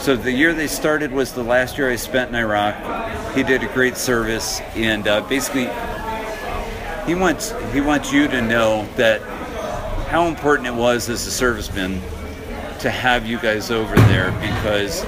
So 0.00 0.16
the 0.16 0.32
year 0.32 0.54
they 0.54 0.68
started 0.68 1.12
was 1.12 1.32
the 1.32 1.42
last 1.42 1.76
year 1.76 1.90
I 1.90 1.96
spent 1.96 2.30
in 2.30 2.36
Iraq. 2.36 3.34
He 3.34 3.42
did 3.42 3.62
a 3.62 3.66
great 3.66 3.96
service, 3.96 4.60
and 4.74 5.06
uh, 5.06 5.22
basically, 5.28 5.68
he 7.04 7.14
wants 7.14 7.52
he 7.72 7.80
wants 7.80 8.12
you 8.12 8.28
to 8.28 8.40
know 8.40 8.88
that 8.96 9.20
how 10.08 10.26
important 10.26 10.68
it 10.68 10.74
was 10.74 11.08
as 11.08 11.26
a 11.26 11.30
serviceman 11.30 12.00
to 12.78 12.90
have 12.90 13.26
you 13.26 13.38
guys 13.38 13.70
over 13.70 13.94
there 13.96 14.30
because 14.40 15.04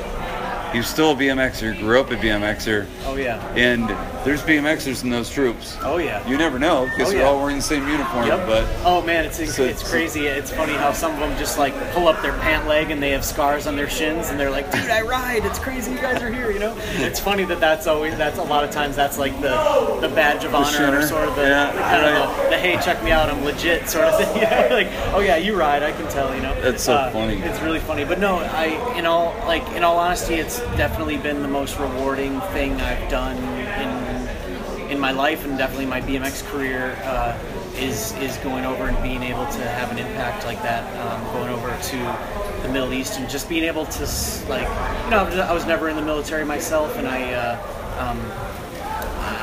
you're 0.74 0.82
still 0.82 1.12
a 1.12 1.14
BMXer, 1.14 1.78
grew 1.78 2.00
up 2.00 2.10
a 2.10 2.16
BMXer, 2.16 2.86
oh 3.06 3.16
yeah, 3.16 3.44
and 3.54 3.88
there's 4.24 4.42
BMXers 4.42 5.02
in 5.04 5.10
those 5.10 5.30
troops. 5.30 5.76
oh 5.82 5.96
yeah. 5.98 6.26
You 6.28 6.36
never 6.36 6.58
know 6.58 6.84
because 6.86 7.08
Oh, 7.08 7.16
they're 7.16 7.26
all 7.26 7.38
wearing 7.40 7.56
the 7.56 7.62
same 7.62 7.86
uniform, 7.88 8.26
Yep. 8.26 8.46
but 8.46 8.68
oh 8.84 9.02
man, 9.02 9.24
it's 9.24 9.38
it's, 9.38 9.54
So- 9.56 9.64
it's 9.64 9.88
crazy. 9.88 10.26
It's 10.26 10.50
funny 10.50 10.74
how 10.74 10.92
some 10.92 11.12
of 11.14 11.20
them 11.20 11.36
just 11.38 11.58
like 11.58 11.74
pull 11.92 12.06
up 12.08 12.20
their 12.22 12.34
pant 12.38 12.66
leg 12.68 12.90
and 12.90 13.02
they 13.02 13.10
have 13.10 13.24
scars 13.24 13.66
on 13.66 13.76
their 13.76 13.88
shins 13.88 14.28
and 14.28 14.38
they're 14.38 14.50
like, 14.50 14.70
"Dude, 14.70 14.90
I 14.90 15.02
ride. 15.02 15.44
It's 15.44 15.58
crazy. 15.58 15.92
You 15.92 15.98
guys 15.98 16.22
are 16.22 16.30
here." 16.32 16.50
You 16.50 16.58
know, 16.58 16.76
it's 16.96 17.18
funny 17.20 17.44
that 17.44 17.60
that's 17.60 17.86
always 17.86 18.16
that's 18.16 18.38
a 18.38 18.42
lot 18.42 18.62
of 18.64 18.70
times 18.70 18.94
that's 18.96 19.18
like 19.18 19.32
the 19.40 19.98
the 20.00 20.08
badge 20.14 20.44
of 20.44 20.54
honor 20.54 20.98
or 20.98 21.02
sort 21.02 21.28
of 21.28 21.36
the, 21.36 21.42
Yeah, 21.42 21.72
the 21.72 21.78
kind 21.80 22.02
right. 22.02 22.14
of 22.22 22.36
the, 22.44 22.50
the 22.50 22.58
hey, 22.58 22.78
check 22.84 23.02
me 23.02 23.10
out, 23.10 23.30
I'm 23.30 23.42
legit 23.44 23.88
sort 23.88 24.04
of 24.04 24.16
thing. 24.18 24.30
You 24.40 24.42
know, 24.48 24.68
like 24.70 24.88
oh 25.14 25.20
yeah, 25.20 25.36
you 25.36 25.56
ride. 25.56 25.82
I 25.82 25.92
can 25.92 26.06
tell. 26.08 26.34
You 26.34 26.42
know, 26.42 26.52
Uh, 26.52 26.60
That's 26.60 26.82
so 26.84 27.10
funny. 27.12 27.38
It's 27.38 27.60
really 27.60 27.80
funny, 27.80 28.04
but 28.04 28.18
no, 28.20 28.36
I 28.38 28.66
in 28.98 29.06
all 29.06 29.34
like 29.46 29.66
in 29.72 29.82
all 29.84 29.98
honesty, 29.98 30.34
it's 30.34 30.59
definitely 30.76 31.16
been 31.16 31.42
the 31.42 31.48
most 31.48 31.78
rewarding 31.78 32.40
thing 32.52 32.80
I've 32.80 33.10
done 33.10 33.36
in 33.36 34.90
in 34.90 34.98
my 34.98 35.12
life 35.12 35.44
and 35.44 35.56
definitely 35.56 35.86
my 35.86 36.00
BMX 36.00 36.44
career 36.50 36.98
uh, 37.04 37.38
is 37.76 38.12
is 38.16 38.36
going 38.38 38.64
over 38.64 38.88
and 38.88 39.00
being 39.02 39.22
able 39.22 39.46
to 39.46 39.62
have 39.62 39.90
an 39.92 39.98
impact 39.98 40.44
like 40.44 40.60
that, 40.62 40.82
um, 41.06 41.22
going 41.32 41.48
over 41.50 41.68
to 41.70 42.62
the 42.62 42.68
Middle 42.72 42.92
East 42.92 43.18
and 43.18 43.30
just 43.30 43.48
being 43.48 43.64
able 43.64 43.86
to 43.86 44.02
like 44.48 44.68
you 45.04 45.10
know 45.10 45.24
I 45.48 45.52
was- 45.52 45.66
never 45.66 45.88
in 45.88 45.96
the 45.96 46.02
military 46.02 46.44
myself 46.44 46.96
and 46.98 47.06
I. 47.06 47.32
Uh, 47.32 48.08
um, 48.08 48.20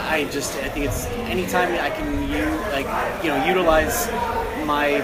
I 0.10 0.23
just 0.31 0.56
I 0.57 0.69
think 0.69 0.85
it's 0.85 1.06
anytime 1.30 1.69
I 1.73 1.89
can 1.89 2.07
you 2.31 2.45
like 2.72 2.88
you 3.23 3.30
know 3.30 3.45
utilize 3.45 4.07
my 4.65 5.02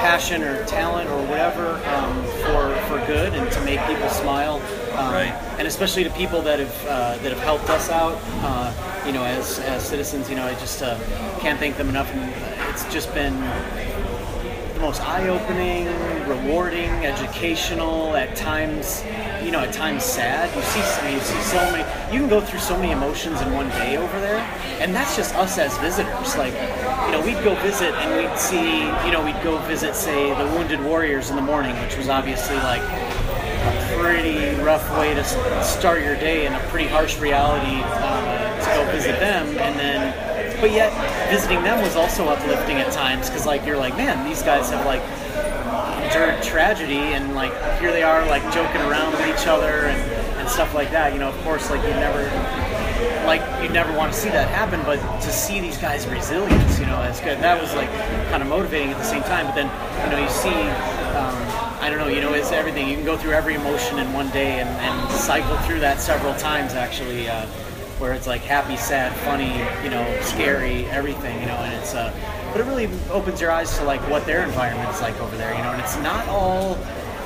passion 0.00 0.42
or 0.42 0.64
talent 0.64 1.08
or 1.10 1.22
whatever 1.26 1.76
um, 1.94 2.24
for 2.42 2.74
for 2.88 3.06
good 3.06 3.34
and 3.34 3.50
to 3.52 3.60
make 3.64 3.80
people 3.86 4.08
smile. 4.08 4.60
Um, 4.96 5.12
Right. 5.12 5.32
And 5.58 5.66
especially 5.68 6.04
to 6.04 6.10
people 6.10 6.42
that 6.42 6.58
have 6.58 6.86
uh, 6.86 7.16
that 7.22 7.32
have 7.32 7.40
helped 7.40 7.68
us 7.70 7.90
out, 7.90 8.18
uh, 8.42 8.72
you 9.06 9.12
know, 9.12 9.24
as, 9.24 9.58
as 9.60 9.86
citizens, 9.86 10.28
you 10.28 10.36
know, 10.36 10.46
I 10.46 10.52
just 10.54 10.82
uh, 10.82 10.98
can't 11.40 11.58
thank 11.58 11.76
them 11.76 11.88
enough. 11.88 12.12
And 12.12 12.32
it's 12.70 12.84
just 12.92 13.12
been 13.14 13.34
the 14.74 14.80
most 14.80 15.00
eye-opening, 15.00 15.86
rewarding, 16.28 16.90
educational. 17.04 18.14
At 18.16 18.36
times, 18.36 19.02
you 19.42 19.50
know, 19.50 19.60
at 19.60 19.72
times 19.72 20.04
sad. 20.04 20.54
You 20.54 20.62
see, 20.62 20.80
I 20.80 21.04
mean, 21.04 21.14
you 21.14 21.24
see 21.24 21.40
so 21.42 21.58
many. 21.72 21.84
You 22.12 22.20
can 22.20 22.28
go 22.28 22.40
through 22.40 22.60
so 22.60 22.76
many 22.76 22.92
emotions 22.92 23.40
in 23.40 23.52
one 23.54 23.68
day 23.70 23.96
over 23.96 24.20
there, 24.20 24.40
and 24.80 24.94
that's 24.94 25.16
just 25.16 25.34
us 25.36 25.58
as 25.58 25.76
visitors. 25.78 26.36
Like, 26.36 26.52
you 27.06 27.12
know, 27.12 27.22
we'd 27.24 27.42
go 27.44 27.54
visit 27.62 27.94
and 27.94 28.16
we'd 28.16 28.38
see, 28.38 28.80
you 29.06 29.12
know, 29.12 29.24
we'd 29.24 29.42
go 29.42 29.58
visit, 29.66 29.94
say, 29.94 30.28
the 30.34 30.46
Wounded 30.54 30.80
Warriors 30.82 31.30
in 31.30 31.36
the 31.36 31.42
morning, 31.42 31.74
which 31.80 31.96
was 31.96 32.08
obviously 32.08 32.56
like 32.56 32.82
a 33.66 33.98
pretty 33.98 34.54
rough 34.62 34.90
way 34.98 35.14
to 35.14 35.24
start 35.62 36.02
your 36.02 36.16
day 36.16 36.46
and 36.46 36.54
a 36.54 36.60
pretty 36.68 36.88
harsh 36.88 37.18
reality 37.18 37.82
uh, 37.82 38.58
to 38.60 38.66
go 38.76 38.92
visit 38.92 39.18
them. 39.20 39.46
And 39.58 39.78
then 39.78 40.60
but 40.60 40.70
yet 40.70 40.90
visiting 41.30 41.62
them 41.62 41.82
was 41.82 41.96
also 41.96 42.28
uplifting 42.28 42.78
at 42.78 42.90
times 42.92 43.28
because 43.28 43.44
like 43.44 43.66
you're 43.66 43.76
like 43.76 43.94
man 43.96 44.26
these 44.26 44.42
guys 44.42 44.70
have 44.70 44.86
like 44.86 45.02
endured 46.02 46.42
tragedy 46.42 47.12
and 47.14 47.34
like 47.34 47.52
here 47.78 47.92
they 47.92 48.02
are 48.02 48.24
like 48.26 48.42
joking 48.54 48.80
around 48.82 49.12
with 49.12 49.26
each 49.26 49.46
other 49.46 49.86
and, 49.86 50.00
and 50.38 50.48
stuff 50.48 50.72
like 50.74 50.90
that. 50.90 51.12
You 51.12 51.18
know 51.18 51.28
of 51.28 51.36
course 51.42 51.70
like 51.70 51.82
you 51.82 51.90
never 51.90 52.22
like 53.26 53.42
you 53.62 53.68
never 53.68 53.92
want 53.96 54.12
to 54.12 54.18
see 54.18 54.30
that 54.30 54.48
happen 54.48 54.80
but 54.84 54.96
to 55.20 55.30
see 55.30 55.60
these 55.60 55.76
guys 55.76 56.06
resilience 56.06 56.78
you 56.78 56.86
know 56.86 57.02
it's 57.02 57.20
good. 57.20 57.38
That 57.40 57.60
was 57.60 57.74
like 57.74 57.90
kind 58.30 58.42
of 58.42 58.48
motivating 58.48 58.90
at 58.90 58.98
the 58.98 59.04
same 59.04 59.22
time. 59.22 59.46
But 59.46 59.56
then 59.56 59.68
you 60.04 60.10
know 60.10 60.22
you 60.22 60.30
see 60.30 60.56
um, 61.16 61.36
I 61.86 61.88
don't 61.88 62.00
know, 62.00 62.08
you 62.08 62.20
know, 62.20 62.34
it's 62.34 62.50
everything. 62.50 62.88
You 62.88 62.96
can 62.96 63.04
go 63.04 63.16
through 63.16 63.34
every 63.34 63.54
emotion 63.54 64.00
in 64.00 64.12
one 64.12 64.28
day 64.30 64.58
and, 64.58 64.68
and 64.68 65.10
cycle 65.12 65.56
through 65.58 65.78
that 65.78 66.00
several 66.00 66.34
times, 66.34 66.74
actually, 66.74 67.28
uh, 67.28 67.46
where 68.00 68.12
it's 68.12 68.26
like 68.26 68.40
happy, 68.40 68.76
sad, 68.76 69.12
funny, 69.18 69.52
you 69.84 69.90
know, 69.90 70.20
scary, 70.20 70.86
everything, 70.86 71.40
you 71.40 71.46
know, 71.46 71.54
and 71.54 71.72
it's, 71.74 71.94
uh, 71.94 72.12
but 72.50 72.60
it 72.60 72.64
really 72.64 72.88
opens 73.12 73.40
your 73.40 73.52
eyes 73.52 73.78
to 73.78 73.84
like 73.84 74.00
what 74.10 74.26
their 74.26 74.42
environment 74.42 74.92
is 74.92 75.00
like 75.00 75.14
over 75.20 75.36
there, 75.36 75.54
you 75.54 75.62
know, 75.62 75.70
and 75.70 75.80
it's 75.80 75.96
not 75.98 76.26
all, 76.26 76.76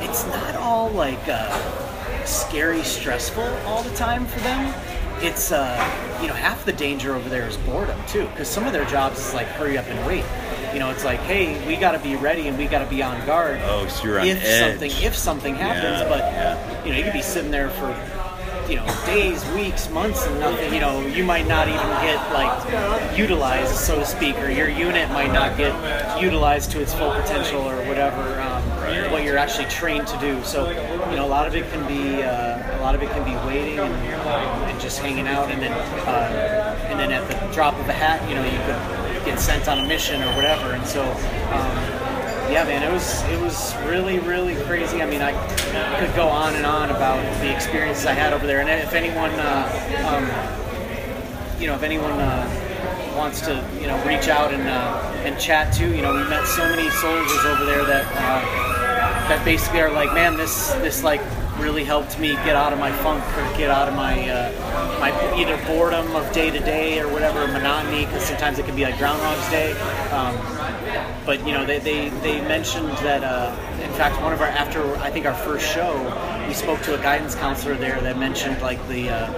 it's 0.02 0.26
not 0.26 0.54
all 0.56 0.90
like 0.90 1.26
uh, 1.26 2.26
scary, 2.26 2.82
stressful 2.82 3.42
all 3.64 3.82
the 3.82 3.96
time 3.96 4.26
for 4.26 4.40
them. 4.40 4.74
It's, 5.22 5.52
uh, 5.52 6.18
you 6.20 6.28
know, 6.28 6.34
half 6.34 6.66
the 6.66 6.72
danger 6.74 7.14
over 7.14 7.30
there 7.30 7.48
is 7.48 7.56
boredom 7.56 7.98
too, 8.06 8.26
because 8.26 8.48
some 8.48 8.66
of 8.66 8.74
their 8.74 8.84
jobs 8.84 9.20
is 9.20 9.32
like 9.32 9.46
hurry 9.46 9.78
up 9.78 9.86
and 9.86 10.06
wait. 10.06 10.26
You 10.72 10.78
know, 10.78 10.90
it's 10.90 11.04
like, 11.04 11.20
hey, 11.20 11.66
we 11.66 11.76
got 11.76 11.92
to 11.92 11.98
be 11.98 12.16
ready 12.16 12.48
and 12.48 12.56
we 12.56 12.66
got 12.66 12.84
to 12.84 12.90
be 12.90 13.02
on 13.02 13.24
guard 13.26 13.60
oh, 13.64 13.86
so 13.88 14.04
you're 14.04 14.20
on 14.20 14.26
if 14.26 14.42
edge. 14.44 14.70
something 14.72 15.02
if 15.02 15.16
something 15.16 15.54
happens 15.54 16.00
Yeah, 16.00 16.08
but 16.08 16.18
yeah. 16.18 16.84
you 16.84 16.92
know 16.92 16.98
you 16.98 17.04
could 17.04 17.12
be 17.12 17.22
sitting 17.22 17.50
there 17.50 17.70
for 17.70 17.88
you 18.70 18.76
know 18.76 18.86
days 19.04 19.44
weeks 19.50 19.90
months 19.90 20.24
and 20.26 20.38
nothing 20.38 20.72
you 20.72 20.78
know 20.78 21.04
you 21.06 21.24
might 21.24 21.46
not 21.48 21.66
even 21.66 21.80
get 21.80 22.32
like 22.32 23.18
utilized 23.18 23.74
so 23.74 23.96
to 23.98 24.06
speak 24.06 24.36
or 24.38 24.48
your 24.48 24.68
unit 24.68 25.08
might 25.10 25.32
not 25.32 25.56
get 25.56 25.74
utilized 26.22 26.70
to 26.70 26.80
its 26.80 26.94
full 26.94 27.10
potential 27.10 27.62
or 27.62 27.76
whatever 27.88 28.40
um, 28.40 28.62
what 29.10 29.24
you're 29.24 29.36
actually 29.38 29.66
trained 29.66 30.06
to 30.06 30.16
do 30.18 30.40
so 30.44 30.70
you 31.10 31.16
know 31.16 31.26
a 31.26 31.28
lot 31.28 31.48
of 31.48 31.54
it 31.56 31.68
can 31.72 31.84
be 31.88 32.22
uh, 32.22 32.78
a 32.78 32.80
lot 32.80 32.94
of 32.94 33.02
it 33.02 33.10
can 33.10 33.24
be 33.24 33.34
waiting 33.48 33.80
and, 33.80 33.92
and 34.70 34.80
just 34.80 35.00
hanging 35.00 35.26
out 35.26 35.50
and 35.50 35.60
then 35.60 35.72
uh, 35.72 36.86
and 36.90 37.00
then 37.00 37.10
at 37.10 37.26
the 37.28 37.54
drop 37.54 37.74
of 37.74 37.88
a 37.88 37.92
hat 37.92 38.22
you 38.28 38.36
know 38.36 38.44
you 38.44 38.58
could 38.66 38.99
get 39.24 39.38
sent 39.38 39.68
on 39.68 39.78
a 39.80 39.86
mission 39.86 40.22
or 40.22 40.34
whatever 40.36 40.72
and 40.72 40.86
so 40.86 41.02
um, 41.52 42.00
yeah, 42.50 42.64
man, 42.64 42.82
it 42.82 42.92
was 42.92 43.22
it 43.24 43.40
was 43.40 43.76
really 43.86 44.18
really 44.18 44.56
crazy. 44.64 45.00
I 45.00 45.06
mean, 45.06 45.22
I 45.22 45.32
could 46.00 46.14
go 46.16 46.26
on 46.28 46.56
and 46.56 46.66
on 46.66 46.90
about 46.90 47.22
the 47.40 47.54
experiences 47.54 48.06
I 48.06 48.12
had 48.12 48.32
over 48.32 48.44
there, 48.44 48.60
and 48.60 48.68
if 48.68 48.92
anyone, 48.92 49.30
uh, 49.30 49.70
um, 50.10 51.60
you 51.60 51.68
know, 51.68 51.76
if 51.76 51.84
anyone 51.84 52.18
uh, 52.18 53.14
wants 53.16 53.40
to, 53.42 53.64
you 53.80 53.86
know, 53.86 53.96
reach 54.04 54.26
out 54.28 54.52
and 54.52 54.66
uh, 54.66 55.22
and 55.24 55.38
chat 55.38 55.72
too, 55.72 55.94
you 55.94 56.02
know, 56.02 56.12
we 56.12 56.24
met 56.28 56.44
so 56.46 56.68
many 56.68 56.90
soldiers 56.90 57.44
over 57.44 57.64
there 57.64 57.84
that 57.84 58.04
uh, 58.16 59.28
that 59.28 59.44
basically 59.44 59.80
are 59.80 59.92
like, 59.92 60.12
man, 60.12 60.36
this 60.36 60.72
this 60.82 61.04
like 61.04 61.20
really 61.60 61.84
helped 61.84 62.18
me 62.18 62.32
get 62.46 62.56
out 62.56 62.72
of 62.72 62.78
my 62.78 62.90
funk 62.90 63.22
or 63.36 63.56
get 63.56 63.70
out 63.70 63.88
of 63.88 63.94
my 63.94 64.28
uh, 64.28 64.98
my 64.98 65.10
either 65.36 65.56
boredom 65.66 66.14
of 66.16 66.30
day 66.32 66.50
to 66.50 66.60
day 66.60 67.00
or 67.00 67.08
whatever 67.12 67.46
monotony 67.48 68.04
because 68.06 68.24
sometimes 68.24 68.58
it 68.58 68.66
can 68.66 68.74
be 68.74 68.84
like 68.84 68.98
Groundhog's 68.98 69.48
Day. 69.50 69.72
Um, 70.10 70.36
but 71.24 71.46
you 71.46 71.52
know 71.52 71.64
they, 71.64 71.78
they, 71.78 72.08
they 72.20 72.40
mentioned 72.42 72.90
that 72.98 73.22
uh, 73.22 73.54
in 73.82 73.92
fact 73.92 74.20
one 74.22 74.32
of 74.32 74.40
our 74.40 74.48
after 74.48 74.96
I 74.96 75.10
think 75.10 75.26
our 75.26 75.34
first 75.34 75.66
show 75.72 75.92
we 76.46 76.54
spoke 76.54 76.80
to 76.82 76.98
a 76.98 77.02
guidance 77.02 77.34
counselor 77.34 77.76
there 77.76 78.00
that 78.00 78.18
mentioned 78.18 78.60
like 78.62 78.86
the 78.88 79.10
uh, 79.10 79.32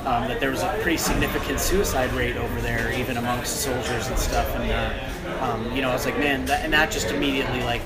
um, 0.00 0.28
that 0.28 0.40
there 0.40 0.50
was 0.50 0.62
a 0.62 0.78
pretty 0.82 0.96
significant 0.96 1.60
suicide 1.60 2.12
rate 2.12 2.36
over 2.36 2.60
there 2.60 2.92
even 2.92 3.16
amongst 3.16 3.62
soldiers 3.62 4.08
and 4.08 4.18
stuff 4.18 4.48
and 4.56 4.70
uh, 4.70 5.44
um, 5.44 5.74
you 5.74 5.82
know 5.82 5.90
I 5.90 5.92
was 5.92 6.04
like 6.04 6.18
man 6.18 6.44
that, 6.46 6.64
and 6.64 6.72
that 6.72 6.90
just 6.90 7.08
immediately 7.10 7.62
like 7.62 7.82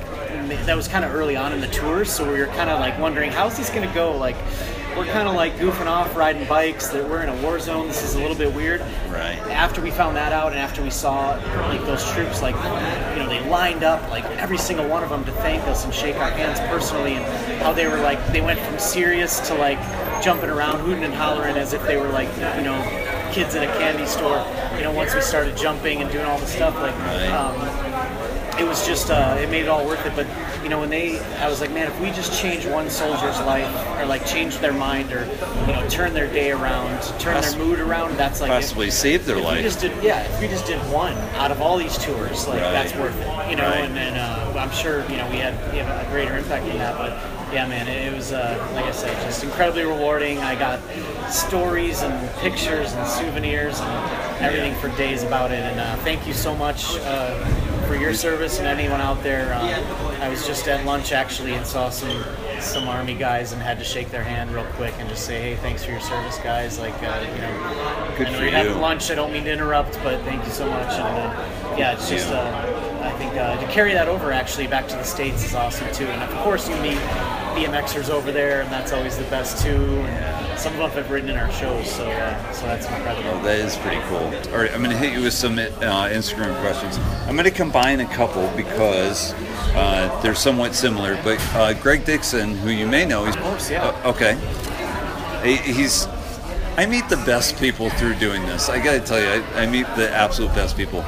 that 0.48 0.76
was 0.76 0.88
kind 0.88 1.04
of 1.04 1.14
early 1.14 1.36
on 1.36 1.52
in 1.52 1.60
the 1.60 1.68
tour 1.68 2.04
so 2.04 2.30
we 2.30 2.38
were 2.38 2.46
kind 2.46 2.70
of 2.70 2.80
like 2.80 2.98
wondering 2.98 3.30
how's 3.30 3.56
this 3.56 3.70
going 3.70 3.86
to 3.86 3.94
go 3.94 4.16
like 4.16 4.36
we're 4.96 5.04
kind 5.06 5.26
of 5.28 5.34
like 5.34 5.52
goofing 5.56 5.86
off 5.86 6.14
riding 6.16 6.46
bikes 6.46 6.88
that 6.88 7.08
we're 7.08 7.20
in 7.22 7.28
a 7.28 7.42
war 7.42 7.58
zone 7.58 7.88
this 7.88 8.02
is 8.04 8.14
a 8.14 8.18
little 8.18 8.36
bit 8.36 8.52
weird 8.54 8.80
Right. 9.08 9.38
after 9.50 9.80
we 9.80 9.90
found 9.90 10.16
that 10.16 10.32
out 10.32 10.52
and 10.52 10.60
after 10.60 10.82
we 10.82 10.90
saw 10.90 11.30
like 11.68 11.80
those 11.84 12.08
troops 12.12 12.42
like 12.42 12.54
you 12.54 13.22
know 13.22 13.28
they 13.28 13.40
lined 13.48 13.82
up 13.82 14.08
like 14.10 14.24
every 14.38 14.58
single 14.58 14.86
one 14.88 15.02
of 15.02 15.10
them 15.10 15.24
to 15.24 15.32
thank 15.32 15.62
us 15.64 15.84
and 15.84 15.92
shake 15.92 16.16
our 16.16 16.30
hands 16.30 16.60
personally 16.70 17.14
and 17.14 17.24
how 17.62 17.72
they 17.72 17.86
were 17.88 17.98
like 18.00 18.24
they 18.32 18.40
went 18.40 18.58
from 18.60 18.78
serious 18.78 19.40
to 19.48 19.54
like 19.54 19.78
jumping 20.22 20.50
around 20.50 20.78
hooting 20.80 21.04
and 21.04 21.14
hollering 21.14 21.56
as 21.56 21.72
if 21.72 21.84
they 21.86 21.96
were 21.96 22.08
like 22.10 22.28
you 22.56 22.62
know 22.62 22.80
kids 23.32 23.56
in 23.56 23.64
a 23.64 23.72
candy 23.78 24.06
store 24.06 24.46
you 24.76 24.82
know 24.84 24.92
once 24.92 25.12
we 25.12 25.20
started 25.20 25.56
jumping 25.56 26.02
and 26.02 26.10
doing 26.12 26.24
all 26.24 26.38
the 26.38 26.46
stuff 26.46 26.72
like 26.76 26.94
Right. 26.98 27.28
um, 27.30 27.54
it 28.58 28.64
was 28.64 28.86
just 28.86 29.10
uh, 29.10 29.36
it 29.40 29.50
made 29.50 29.62
it 29.62 29.68
all 29.68 29.84
worth 29.84 30.04
it 30.06 30.12
but 30.14 30.26
you 30.62 30.68
know 30.68 30.78
when 30.80 30.90
they 30.90 31.18
i 31.40 31.48
was 31.48 31.60
like 31.60 31.70
man 31.72 31.86
if 31.88 32.00
we 32.00 32.06
just 32.10 32.40
change 32.40 32.64
one 32.66 32.88
soldier's 32.88 33.38
life 33.40 33.66
or 33.98 34.06
like 34.06 34.24
change 34.26 34.58
their 34.58 34.72
mind 34.72 35.12
or 35.12 35.24
you 35.66 35.72
know 35.72 35.84
turn 35.88 36.14
their 36.14 36.28
day 36.32 36.52
around 36.52 37.00
turn 37.18 37.34
Poss- 37.34 37.54
their 37.54 37.64
mood 37.64 37.80
around 37.80 38.16
that's 38.16 38.40
like 38.40 38.50
Possibly 38.50 38.90
save 38.90 39.26
their 39.26 39.38
if 39.38 39.44
life. 39.44 39.56
we 39.56 39.62
just 39.62 39.80
did 39.80 39.92
yeah 40.04 40.22
if 40.22 40.40
we 40.40 40.46
just 40.46 40.66
did 40.66 40.78
one 40.92 41.14
out 41.36 41.50
of 41.50 41.60
all 41.60 41.76
these 41.76 41.98
tours 41.98 42.46
like 42.46 42.60
Right. 42.62 42.72
that's 42.72 42.94
worth 42.94 43.16
it 43.20 43.50
you 43.50 43.56
know 43.56 43.68
Right. 43.68 43.80
and 43.84 43.96
then 43.96 44.14
uh, 44.16 44.54
i'm 44.58 44.70
sure 44.70 45.00
you 45.10 45.16
know 45.16 45.28
we 45.30 45.36
had, 45.38 45.54
we 45.72 45.78
had 45.78 46.06
a 46.06 46.08
greater 46.10 46.36
impact 46.36 46.64
than 46.66 46.78
that 46.78 46.96
but 46.96 47.10
yeah 47.52 47.66
man 47.66 47.88
it, 47.88 48.14
was 48.14 48.32
uh, 48.32 48.56
like 48.74 48.84
i 48.86 48.90
said 48.92 49.12
just 49.24 49.42
incredibly 49.42 49.82
rewarding 49.84 50.38
i 50.38 50.54
got 50.54 50.78
stories 51.30 52.02
and 52.02 52.30
pictures 52.38 52.92
and 52.92 53.06
souvenirs 53.08 53.80
and 53.80 54.44
everything 54.44 54.74
for 54.76 54.88
days 54.96 55.22
about 55.24 55.50
it 55.50 55.58
and 55.60 55.80
uh, 55.80 55.96
thank 56.04 56.26
you 56.26 56.32
so 56.32 56.54
much 56.54 56.96
uh, 57.00 57.44
for 57.86 57.94
your 57.96 58.14
service 58.14 58.58
and 58.58 58.66
anyone 58.66 59.00
out 59.00 59.22
there 59.22 59.52
uh, 59.54 60.20
i 60.20 60.28
was 60.28 60.46
just 60.46 60.66
at 60.68 60.84
lunch 60.84 61.12
actually 61.12 61.54
and 61.54 61.66
saw 61.66 61.90
some 61.90 62.24
some 62.60 62.88
army 62.88 63.14
guys 63.14 63.52
and 63.52 63.60
had 63.60 63.78
to 63.78 63.84
shake 63.84 64.10
their 64.10 64.24
hand 64.24 64.50
real 64.52 64.64
quick 64.72 64.94
and 64.98 65.08
just 65.08 65.26
say 65.26 65.40
hey 65.40 65.56
thanks 65.56 65.84
for 65.84 65.90
your 65.90 66.00
service 66.00 66.38
guys 66.38 66.78
like 66.78 66.94
uh, 67.02 67.20
you 67.34 67.40
know 67.40 67.94
Good 68.16 68.28
I 68.28 68.30
know 68.30 68.38
for 68.38 68.44
you're 68.44 68.52
having 68.52 68.80
lunch. 68.80 69.10
I 69.10 69.16
don't 69.16 69.32
mean 69.32 69.44
to 69.44 69.52
interrupt, 69.52 69.94
but 70.04 70.20
thank 70.22 70.44
you 70.44 70.52
so 70.52 70.70
much. 70.70 70.92
And 70.92 71.02
uh, 71.02 71.76
yeah, 71.76 71.94
it's 71.94 72.08
just 72.08 72.28
you. 72.28 72.34
uh, 72.36 73.00
I 73.02 73.10
think 73.18 73.34
uh, 73.34 73.60
to 73.60 73.66
carry 73.72 73.92
that 73.92 74.06
over 74.06 74.30
actually 74.30 74.68
back 74.68 74.86
to 74.88 74.94
the 74.94 75.02
states 75.02 75.44
is 75.44 75.54
awesome 75.54 75.92
too. 75.92 76.06
And 76.06 76.22
of 76.22 76.30
course, 76.44 76.68
you 76.68 76.76
meet 76.76 76.98
BMXers 77.54 78.10
over 78.10 78.32
there, 78.32 78.62
and 78.62 78.70
that's 78.70 78.92
always 78.92 79.16
the 79.16 79.24
best 79.24 79.62
too. 79.64 79.70
And 79.76 80.58
some 80.58 80.72
of 80.74 80.78
them 80.80 80.90
have 80.90 81.10
ridden 81.10 81.30
in 81.30 81.36
our 81.36 81.50
shows, 81.52 81.90
so 81.90 82.08
uh, 82.10 82.52
so 82.52 82.66
that's 82.66 82.86
incredible. 82.86 83.30
Oh, 83.30 83.42
that 83.42 83.58
is 83.58 83.76
pretty 83.76 84.00
cool. 84.08 84.18
All 84.52 84.60
right, 84.60 84.72
I'm 84.72 84.82
going 84.82 84.90
to 84.90 84.96
hit 84.98 85.12
you 85.12 85.22
with 85.22 85.32
some 85.34 85.58
uh, 85.58 85.62
Instagram 86.10 86.58
questions. 86.60 86.98
I'm 87.28 87.34
going 87.36 87.44
to 87.44 87.50
combine 87.50 88.00
a 88.00 88.06
couple 88.06 88.48
because 88.56 89.32
uh, 89.74 90.20
they're 90.22 90.34
somewhat 90.34 90.74
similar. 90.74 91.14
But 91.22 91.38
uh, 91.54 91.74
Greg 91.74 92.04
Dixon, 92.04 92.54
who 92.56 92.70
you 92.70 92.86
may 92.86 93.04
know, 93.04 93.24
he's 93.24 93.36
Of 93.36 93.42
course, 93.42 93.70
yeah. 93.70 93.84
Uh, 94.04 94.10
okay. 94.10 94.34
He- 95.44 95.72
He's. 95.72 96.06
I 96.76 96.86
meet 96.86 97.08
the 97.08 97.18
best 97.18 97.56
people 97.60 97.88
through 97.90 98.16
doing 98.16 98.42
this. 98.42 98.68
I 98.68 98.82
got 98.82 98.94
to 98.94 99.00
tell 99.00 99.20
you, 99.20 99.28
I, 99.54 99.62
I 99.62 99.66
meet 99.66 99.86
the 99.94 100.10
absolute 100.10 100.52
best 100.56 100.76
people. 100.76 101.04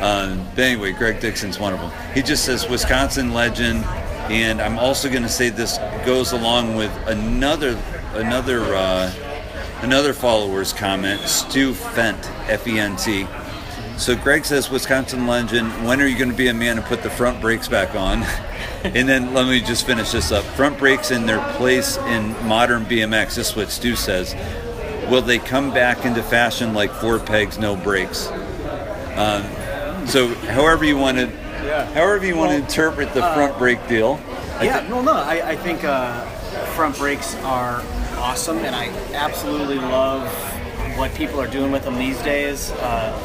Um, 0.00 0.44
but 0.54 0.60
anyway, 0.64 0.92
Greg 0.92 1.20
Dixon's 1.20 1.58
one 1.58 1.72
of 1.72 1.80
them. 1.80 1.90
He 2.14 2.22
just 2.22 2.44
says 2.44 2.68
Wisconsin 2.68 3.32
legend, 3.32 3.84
and 4.32 4.62
I'm 4.62 4.78
also 4.78 5.10
going 5.10 5.24
to 5.24 5.28
say 5.28 5.50
this 5.50 5.76
goes 6.06 6.32
along 6.32 6.74
with 6.74 6.90
another 7.06 7.78
another 8.14 8.62
uh, 8.74 9.12
another 9.82 10.14
follower's 10.14 10.72
comment. 10.72 11.20
Stu 11.20 11.74
Fent, 11.74 12.18
F-E-N-T. 12.48 13.26
So 13.98 14.16
Greg 14.16 14.46
says 14.46 14.70
Wisconsin 14.70 15.26
legend. 15.26 15.68
When 15.86 16.00
are 16.00 16.06
you 16.06 16.16
going 16.16 16.30
to 16.30 16.36
be 16.36 16.48
a 16.48 16.54
man 16.54 16.78
and 16.78 16.86
put 16.86 17.02
the 17.02 17.10
front 17.10 17.42
brakes 17.42 17.68
back 17.68 17.94
on? 17.94 18.22
and 18.84 19.06
then 19.06 19.34
let 19.34 19.46
me 19.46 19.60
just 19.60 19.84
finish 19.84 20.12
this 20.12 20.32
up. 20.32 20.44
Front 20.44 20.78
brakes 20.78 21.10
in 21.10 21.26
their 21.26 21.46
place 21.56 21.98
in 21.98 22.30
modern 22.46 22.86
BMX. 22.86 23.34
This 23.34 23.50
is 23.50 23.56
what 23.56 23.70
Stu 23.70 23.94
says. 23.96 24.34
Will 25.10 25.20
they 25.20 25.38
come 25.40 25.74
back 25.74 26.06
into 26.06 26.22
fashion 26.22 26.72
like 26.72 26.90
four 26.90 27.18
pegs, 27.18 27.58
no 27.58 27.76
brakes? 27.76 28.28
Um, 29.14 29.44
so, 30.06 30.28
however 30.46 30.86
you 30.86 30.96
want 30.96 31.18
to, 31.18 31.41
however 31.94 32.26
you 32.26 32.36
want 32.36 32.50
to 32.50 32.56
interpret 32.56 33.12
the 33.14 33.20
front 33.20 33.56
brake 33.58 33.86
deal. 33.88 34.20
I 34.58 34.64
Yeah, 34.64 34.80
thi- 34.80 34.88
no, 34.88 35.02
no. 35.02 35.12
I, 35.12 35.50
I 35.50 35.56
think 35.56 35.84
uh, 35.84 36.20
front 36.74 36.96
brakes 36.98 37.34
are 37.44 37.82
awesome, 38.18 38.58
and 38.58 38.74
I 38.74 38.88
absolutely 39.14 39.76
love 39.78 40.26
what 40.98 41.14
people 41.14 41.40
are 41.40 41.48
doing 41.48 41.72
with 41.72 41.84
them 41.84 41.98
these 41.98 42.20
days. 42.22 42.70
Uh, 42.72 43.18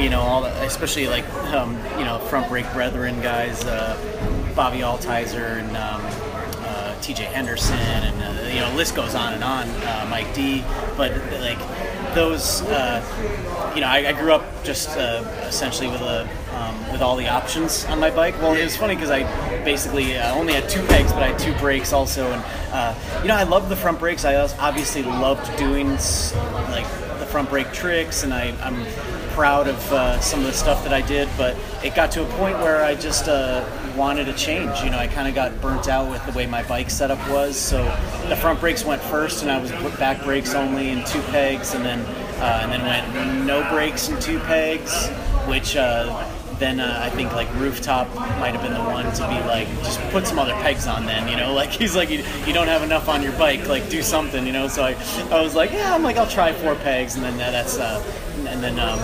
you 0.00 0.08
know, 0.08 0.20
all 0.20 0.42
the, 0.42 0.48
especially 0.62 1.08
like 1.08 1.28
um, 1.52 1.76
you 1.98 2.04
know 2.04 2.18
front 2.18 2.48
brake 2.48 2.70
brethren 2.72 3.20
guys, 3.20 3.64
uh, 3.64 3.96
Bobby 4.54 4.78
Altizer 4.78 5.58
and 5.58 5.76
um, 5.76 6.00
uh, 6.64 6.94
T.J. 7.00 7.24
Henderson, 7.24 7.76
and 7.76 8.22
uh, 8.22 8.48
you 8.48 8.60
know, 8.60 8.70
the 8.70 8.76
list 8.76 8.94
goes 8.94 9.14
on 9.14 9.34
and 9.34 9.44
on. 9.44 9.68
Uh, 9.68 10.06
Mike 10.08 10.32
D, 10.34 10.62
but 10.96 11.10
like 11.40 11.58
those. 12.14 12.62
Uh, 12.62 13.02
you 13.74 13.80
know, 13.80 13.86
I, 13.86 14.08
I 14.08 14.12
grew 14.12 14.32
up 14.32 14.42
just 14.64 14.90
uh, 14.90 15.24
essentially 15.46 15.88
with 15.88 16.00
a 16.00 16.28
um, 16.54 16.92
with 16.92 17.00
all 17.00 17.16
the 17.16 17.28
options 17.28 17.84
on 17.86 17.98
my 17.98 18.10
bike. 18.10 18.34
Well, 18.40 18.54
it 18.54 18.64
was 18.64 18.76
funny 18.76 18.94
because 18.94 19.10
I 19.10 19.22
basically 19.64 20.16
uh, 20.16 20.34
only 20.34 20.54
had 20.54 20.68
two 20.68 20.82
pegs, 20.86 21.12
but 21.12 21.22
I 21.22 21.28
had 21.28 21.38
two 21.38 21.54
brakes 21.54 21.92
also, 21.92 22.30
and 22.30 22.44
uh, 22.72 22.94
you 23.22 23.28
know, 23.28 23.36
I 23.36 23.44
loved 23.44 23.68
the 23.68 23.76
front 23.76 23.98
brakes. 23.98 24.24
I 24.24 24.34
obviously 24.36 25.02
loved 25.02 25.56
doing 25.56 25.90
like 26.70 26.86
the 27.18 27.26
front 27.30 27.48
brake 27.48 27.72
tricks, 27.72 28.22
and 28.24 28.32
I, 28.32 28.54
I'm 28.60 28.84
proud 29.32 29.68
of 29.68 29.92
uh, 29.92 30.20
some 30.20 30.40
of 30.40 30.46
the 30.46 30.52
stuff 30.52 30.84
that 30.84 30.92
I 30.92 31.00
did. 31.00 31.28
But 31.36 31.56
it 31.82 31.94
got 31.94 32.12
to 32.12 32.22
a 32.22 32.28
point 32.36 32.58
where 32.58 32.84
I 32.84 32.94
just 32.94 33.28
uh, 33.28 33.64
wanted 33.96 34.28
a 34.28 34.32
change. 34.34 34.80
You 34.82 34.90
know, 34.90 34.98
I 34.98 35.06
kind 35.06 35.28
of 35.28 35.34
got 35.34 35.60
burnt 35.60 35.88
out 35.88 36.10
with 36.10 36.24
the 36.26 36.32
way 36.32 36.46
my 36.46 36.62
bike 36.64 36.90
setup 36.90 37.18
was. 37.30 37.56
So 37.56 37.84
the 38.28 38.36
front 38.36 38.60
brakes 38.60 38.84
went 38.84 39.02
first, 39.02 39.42
and 39.42 39.50
I 39.50 39.60
was 39.60 39.70
put 39.72 39.98
back 39.98 40.22
brakes 40.24 40.54
only 40.54 40.90
and 40.90 41.06
two 41.06 41.22
pegs, 41.22 41.74
and 41.74 41.84
then 41.84 42.00
uh, 42.40 42.60
and 42.62 42.72
then 42.72 42.82
went 42.86 43.46
no 43.46 43.68
brakes 43.70 44.08
and 44.08 44.20
two 44.20 44.38
pegs, 44.40 45.08
which. 45.46 45.76
Uh, 45.76 46.28
then 46.62 46.78
uh, 46.78 47.00
I 47.02 47.10
think 47.10 47.32
like 47.32 47.52
rooftop 47.56 48.14
might 48.38 48.54
have 48.54 48.62
been 48.62 48.74
the 48.74 48.80
one 48.80 49.12
to 49.12 49.28
be 49.28 49.48
like 49.48 49.66
just 49.82 50.00
put 50.10 50.28
some 50.28 50.38
other 50.38 50.54
pegs 50.54 50.86
on. 50.86 51.06
Then 51.06 51.26
you 51.26 51.36
know, 51.36 51.52
like 51.60 51.70
he's 51.70 51.96
like 51.96 52.08
you, 52.08 52.24
you 52.46 52.52
don't 52.52 52.68
have 52.68 52.82
enough 52.82 53.08
on 53.08 53.20
your 53.20 53.32
bike, 53.32 53.66
like 53.68 53.88
do 53.88 54.00
something, 54.00 54.46
you 54.46 54.52
know. 54.52 54.68
So 54.68 54.84
I, 54.84 54.92
I 55.32 55.42
was 55.42 55.56
like, 55.56 55.72
yeah, 55.72 55.92
I'm 55.92 56.04
like 56.04 56.16
I'll 56.16 56.26
try 56.26 56.52
four 56.52 56.76
pegs, 56.76 57.16
and 57.16 57.24
then 57.24 57.34
uh, 57.34 57.50
that's 57.50 57.78
uh, 57.78 58.00
and 58.46 58.62
then 58.62 58.78
um, 58.78 58.98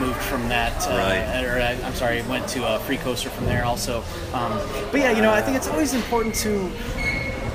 moved 0.00 0.20
from 0.22 0.48
that. 0.48 0.74
Uh, 0.86 0.90
Right. 0.96 1.44
Or 1.44 1.60
I, 1.60 1.72
I'm 1.86 1.94
sorry, 1.94 2.22
went 2.22 2.48
to 2.48 2.66
a 2.74 2.80
free 2.80 2.96
coaster 2.96 3.30
from 3.30 3.44
there 3.46 3.64
also. 3.64 4.02
Um, 4.32 4.58
but 4.90 5.00
yeah, 5.00 5.12
you 5.12 5.22
know, 5.22 5.30
I 5.32 5.42
think 5.42 5.56
it's 5.56 5.68
always 5.68 5.94
important 5.94 6.34
to 6.46 6.70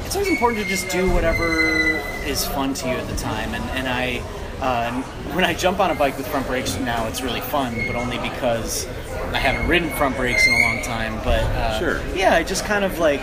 it's 0.05 0.15
always 0.15 0.29
important 0.29 0.61
to 0.63 0.69
just 0.69 0.87
do 0.89 1.09
whatever 1.11 1.99
is 2.25 2.45
fun 2.45 2.73
to 2.75 2.87
you 2.87 2.93
at 2.93 3.07
the 3.07 3.15
time. 3.17 3.53
And, 3.55 3.63
and 3.71 3.87
I, 3.87 4.21
uh, 4.61 5.01
when 5.33 5.43
I 5.43 5.53
jump 5.55 5.79
on 5.79 5.89
a 5.89 5.95
bike 5.95 6.15
with 6.15 6.27
front 6.27 6.45
brakes 6.45 6.77
now, 6.79 7.07
it's 7.07 7.21
really 7.21 7.41
fun, 7.41 7.73
but 7.87 7.95
only 7.95 8.19
because 8.19 8.85
I 9.33 9.39
haven't 9.39 9.67
ridden 9.67 9.89
front 9.97 10.15
brakes 10.15 10.45
in 10.47 10.53
a 10.53 10.59
long 10.59 10.83
time. 10.83 11.15
But 11.23 11.41
uh, 11.43 11.79
Sure. 11.79 12.01
yeah, 12.15 12.35
I 12.35 12.43
just 12.43 12.65
kind 12.65 12.85
of 12.85 12.99
like, 12.99 13.21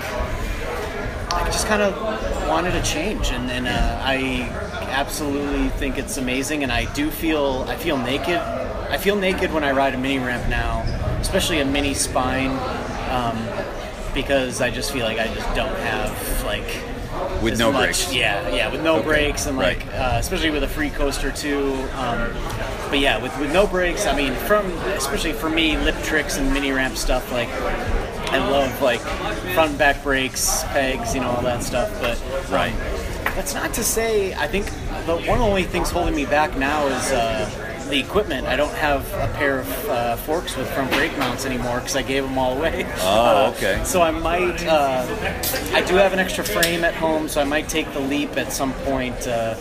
I 1.33 1.45
just 1.47 1.67
kind 1.69 1.83
of 1.83 1.97
wanted 2.49 2.75
a 2.75 2.83
change, 2.83 3.31
and, 3.31 3.49
and 3.51 3.69
uh, 3.69 4.01
I 4.03 4.49
absolutely 4.91 5.69
think 5.79 5.99
it's 5.99 6.17
amazing. 6.19 6.65
And 6.65 6.73
I 6.73 6.93
do 6.95 7.11
feel, 7.13 7.65
I 7.69 7.77
feel 7.77 7.97
naked. 7.97 8.41
I 8.93 8.99
feel 8.99 9.17
naked 9.17 9.53
when 9.53 9.65
I 9.65 9.73
ride 9.73 9.95
a 9.95 9.99
mini 9.99 10.19
ramp 10.19 10.49
now, 10.49 10.83
especially 11.21 11.61
a 11.61 11.65
mini 11.65 11.95
spine. 11.95 12.51
Um, 13.11 13.37
because 14.15 14.61
I 14.61 14.69
just 14.71 14.93
feel 14.93 15.07
like 15.07 15.19
I 15.19 15.27
just 15.35 15.55
don't 15.55 15.75
have 15.79 16.45
like 16.45 16.67
With 17.43 17.59
no 17.59 17.73
much- 17.73 17.85
brakes. 18.07 18.13
Yeah, 18.15 18.55
yeah, 18.55 18.71
with 18.71 18.83
no 18.83 18.97
Okay, 18.97 19.05
brakes 19.07 19.47
and 19.47 19.57
like 19.57 19.79
right. 19.87 19.95
uh, 19.95 20.17
especially 20.19 20.51
with 20.51 20.63
a 20.65 20.69
free 20.69 20.91
coaster 20.91 21.31
too. 21.33 21.73
Um, 21.97 22.31
but 22.91 22.99
yeah, 22.99 23.17
with, 23.23 23.37
with 23.39 23.51
no 23.55 23.67
brakes, 23.67 24.07
I 24.07 24.15
mean, 24.15 24.35
from 24.35 24.67
especially 25.01 25.33
for 25.33 25.49
me, 25.49 25.79
lip 25.79 25.97
tricks 26.03 26.37
and 26.37 26.53
mini 26.53 26.73
ramp 26.73 26.97
stuff, 26.99 27.33
like 27.33 27.49
I 28.31 28.37
love 28.51 28.83
like 28.83 29.01
front 29.55 29.71
and 29.71 29.79
back 29.79 30.03
brakes, 30.03 30.63
pegs, 30.69 31.15
you 31.15 31.23
know, 31.23 31.31
all 31.31 31.43
that 31.43 31.63
stuff. 31.63 31.91
But 32.03 32.21
um, 32.47 32.53
Right. 32.53 32.75
that's 33.35 33.55
not 33.55 33.73
to 33.75 33.83
say 33.83 34.35
I 34.35 34.47
think 34.47 34.67
the 35.07 35.17
one 35.17 35.39
of 35.39 35.45
the 35.45 35.45
only 35.49 35.65
things 35.65 35.91
holding 35.91 36.15
me 36.15 36.27
back 36.27 36.59
now 36.59 36.87
is 36.89 37.13
uh, 37.13 37.72
the 37.93 38.01
equipment. 38.01 38.47
I 38.47 38.57
don't 38.57 38.73
have 38.73 39.03
a 39.13 39.31
pair 39.35 39.61
of 39.61 39.89
uh, 39.91 40.17
forks 40.17 40.57
with 40.57 40.67
front 40.71 40.91
brake 40.93 41.17
mounts 41.19 41.45
anymore 41.45 41.77
because 41.79 41.95
I 41.95 42.01
gave 42.01 42.23
them 42.25 42.39
all 42.39 42.57
away. 42.57 42.87
Oh, 43.01 43.47
Uh, 43.47 43.53
okay. 43.57 43.83
so 43.85 44.01
I 44.01 44.11
might. 44.11 44.65
Uh, 44.67 45.05
I 45.75 45.83
do 45.83 45.97
have 45.97 46.15
an 46.15 46.19
extra 46.19 46.43
frame 46.43 46.85
at 46.85 46.95
home, 46.95 47.29
so 47.29 47.41
I 47.41 47.45
might 47.45 47.69
take 47.69 47.93
the 47.93 48.01
leap 48.01 48.37
at 48.39 48.51
some 48.51 48.73
point, 48.89 49.29
uh, 49.29 49.57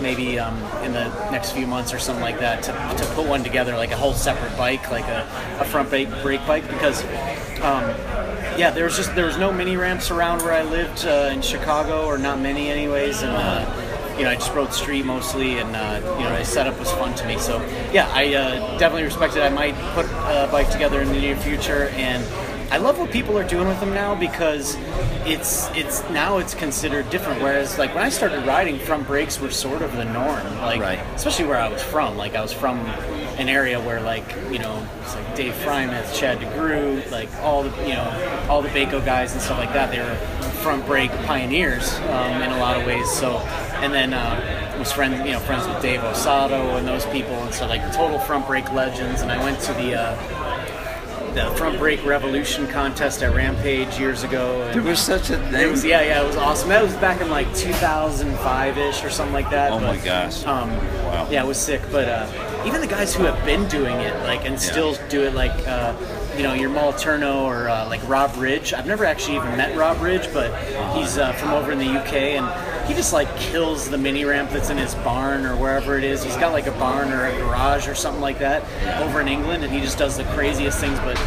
maybe 0.00 0.38
um, 0.38 0.56
in 0.82 0.92
the 0.94 1.08
next 1.30 1.52
few 1.52 1.66
months 1.66 1.92
or 1.92 1.98
something 1.98 2.24
like 2.24 2.40
that, 2.40 2.62
to, 2.62 2.72
to 3.04 3.12
put 3.14 3.28
one 3.28 3.44
together, 3.44 3.76
like 3.76 3.90
a 3.90 3.96
whole 3.96 4.14
separate 4.14 4.56
bike, 4.56 4.90
like 4.90 5.04
a, 5.08 5.20
a 5.60 5.64
front 5.66 5.90
brake 5.90 6.08
brake 6.22 6.44
bike, 6.46 6.66
because. 6.68 7.04
Um, 7.62 7.84
yeah, 8.58 8.70
there 8.70 8.84
was 8.84 8.94
just 8.96 9.14
there 9.16 9.26
was 9.26 9.36
no 9.36 9.50
mini 9.50 9.76
ramps 9.76 10.12
around 10.12 10.42
where 10.42 10.52
I 10.52 10.62
lived 10.62 11.04
uh, 11.06 11.30
in 11.32 11.42
Chicago, 11.42 12.06
or 12.06 12.18
not 12.18 12.38
many, 12.38 12.68
anyways, 12.70 13.22
and 13.22 13.32
uh, 13.32 13.64
you 14.16 14.24
know 14.24 14.30
I 14.30 14.34
just 14.34 14.52
rode 14.54 14.72
street 14.72 15.04
mostly, 15.04 15.58
and 15.58 15.74
uh, 15.74 16.00
you 16.18 16.24
know 16.24 16.36
the 16.36 16.44
setup 16.44 16.78
was 16.78 16.90
fun 16.92 17.14
to 17.16 17.26
me. 17.26 17.38
So 17.38 17.58
yeah, 17.92 18.10
I 18.12 18.34
uh, 18.34 18.78
definitely 18.78 19.04
respect 19.04 19.36
it. 19.36 19.40
I 19.40 19.48
might 19.50 19.74
put 19.94 20.06
a 20.06 20.48
bike 20.50 20.70
together 20.70 21.00
in 21.00 21.08
the 21.08 21.20
near 21.20 21.36
future, 21.36 21.88
and 21.96 22.24
I 22.72 22.78
love 22.78 22.98
what 22.98 23.10
people 23.10 23.36
are 23.38 23.46
doing 23.46 23.68
with 23.68 23.78
them 23.80 23.92
now 23.94 24.14
because 24.14 24.76
it's 25.26 25.68
it's 25.76 26.02
now 26.10 26.38
it's 26.38 26.54
considered 26.54 27.08
different. 27.10 27.42
Whereas 27.42 27.78
like 27.78 27.94
when 27.94 28.04
I 28.04 28.08
started 28.08 28.44
riding, 28.46 28.78
front 28.78 29.06
brakes 29.06 29.40
were 29.40 29.50
sort 29.50 29.82
of 29.82 29.92
the 29.96 30.04
norm, 30.04 30.44
like 30.58 30.80
Right. 30.80 30.98
especially 31.14 31.46
where 31.46 31.58
I 31.60 31.68
was 31.68 31.82
from. 31.82 32.16
Like 32.16 32.34
I 32.34 32.42
was 32.42 32.52
from 32.52 32.78
an 33.36 33.48
area 33.48 33.80
where 33.80 34.00
like 34.00 34.24
you 34.50 34.58
know 34.58 34.86
it's 35.02 35.14
like 35.14 35.36
Dave 35.36 35.54
Freimuth, 35.54 36.14
Chad 36.14 36.38
DeGroot, 36.38 37.10
like 37.10 37.28
all 37.42 37.62
the 37.64 37.70
you 37.86 37.94
know 37.94 38.46
all 38.48 38.62
the 38.62 38.68
Baco 38.70 39.04
guys 39.04 39.32
and 39.32 39.40
stuff 39.42 39.58
like 39.58 39.72
that. 39.72 39.90
They 39.90 39.98
were 40.00 40.14
front 40.64 40.86
brake 40.86 41.10
pioneers 41.26 41.94
um, 42.08 42.40
in 42.42 42.50
a 42.50 42.58
lot 42.58 42.80
of 42.80 42.86
ways. 42.86 43.10
So 43.10 43.36
and 43.82 43.92
then 43.92 44.12
uh, 44.14 44.76
was 44.78 44.92
friends 44.92 45.24
you 45.26 45.32
know 45.32 45.40
friends 45.40 45.66
with 45.66 45.80
Dave 45.82 46.00
Osato 46.00 46.78
and 46.78 46.86
those 46.86 47.06
people, 47.06 47.34
and 47.34 47.52
so 47.54 47.66
like 47.66 47.82
total 47.92 48.18
front 48.18 48.46
brake 48.46 48.70
legends. 48.72 49.22
And 49.22 49.30
I 49.32 49.42
went 49.42 49.60
to 49.60 49.72
the 49.74 49.94
uh, 49.94 51.34
the 51.34 51.50
front 51.56 51.78
brake 51.80 52.04
revolution 52.06 52.68
contest 52.68 53.20
at 53.22 53.34
Rampage 53.34 53.98
years 53.98 54.22
ago. 54.22 54.62
And 54.62 54.74
There 54.74 54.82
was 54.88 55.00
such 55.00 55.30
a 55.30 55.34
it 55.34 55.50
thing. 55.50 55.70
was 55.72 55.84
yeah, 55.84 56.00
yeah, 56.02 56.22
it 56.22 56.26
was 56.26 56.36
awesome. 56.36 56.68
That 56.68 56.82
was 56.82 56.94
back 56.96 57.20
in 57.20 57.28
like 57.28 57.52
2005 57.56 58.78
ish 58.78 59.02
or 59.04 59.10
something 59.10 59.32
like 59.34 59.50
that. 59.50 59.72
Oh 59.72 59.80
my 59.80 59.96
gosh. 59.96 60.44
Um, 60.46 60.70
Wow. 61.04 61.28
Yeah, 61.30 61.44
it 61.44 61.46
was 61.46 61.58
sick. 61.58 61.80
But 61.92 62.08
uh, 62.08 62.62
even 62.66 62.80
the 62.80 62.86
guys 62.88 63.14
who 63.14 63.24
have 63.24 63.44
been 63.44 63.68
doing 63.68 63.94
it, 64.00 64.14
like, 64.24 64.44
and 64.46 64.58
still 64.60 64.96
do 65.08 65.22
it, 65.22 65.34
like, 65.34 65.52
uh, 65.68 65.92
you 66.36 66.42
know, 66.42 66.54
your 66.54 66.70
Molturno 66.70 67.42
or 67.42 67.68
uh, 67.68 67.88
like 67.88 68.06
Rob 68.08 68.34
Ridge. 68.36 68.72
I've 68.72 68.86
never 68.86 69.04
actually 69.04 69.36
even 69.36 69.56
met 69.56 69.76
Rob 69.76 70.00
Ridge, 70.00 70.32
but 70.32 70.52
he's 70.96 71.18
uh, 71.18 71.32
from 71.32 71.50
over 71.50 71.72
in 71.72 71.78
the 71.78 71.88
UK 71.88 72.12
and. 72.12 72.74
He 72.84 72.92
just 72.92 73.14
like 73.14 73.34
kills 73.38 73.88
the 73.88 73.96
mini 73.96 74.26
ramp 74.26 74.50
that's 74.50 74.68
in 74.68 74.76
his 74.76 74.94
barn 74.96 75.46
or 75.46 75.56
wherever 75.56 75.96
it 75.96 76.04
is. 76.04 76.22
He's 76.22 76.36
got 76.36 76.52
like 76.52 76.66
a 76.66 76.72
barn 76.72 77.10
or 77.14 77.24
a 77.24 77.32
garage 77.38 77.88
or 77.88 77.94
something 77.94 78.20
like 78.20 78.40
that 78.40 78.62
over 79.00 79.22
in 79.22 79.28
England, 79.28 79.64
and 79.64 79.72
he 79.72 79.80
just 79.80 79.96
does 79.96 80.18
the 80.18 80.24
craziest 80.24 80.78
things. 80.80 80.98
But 80.98 81.18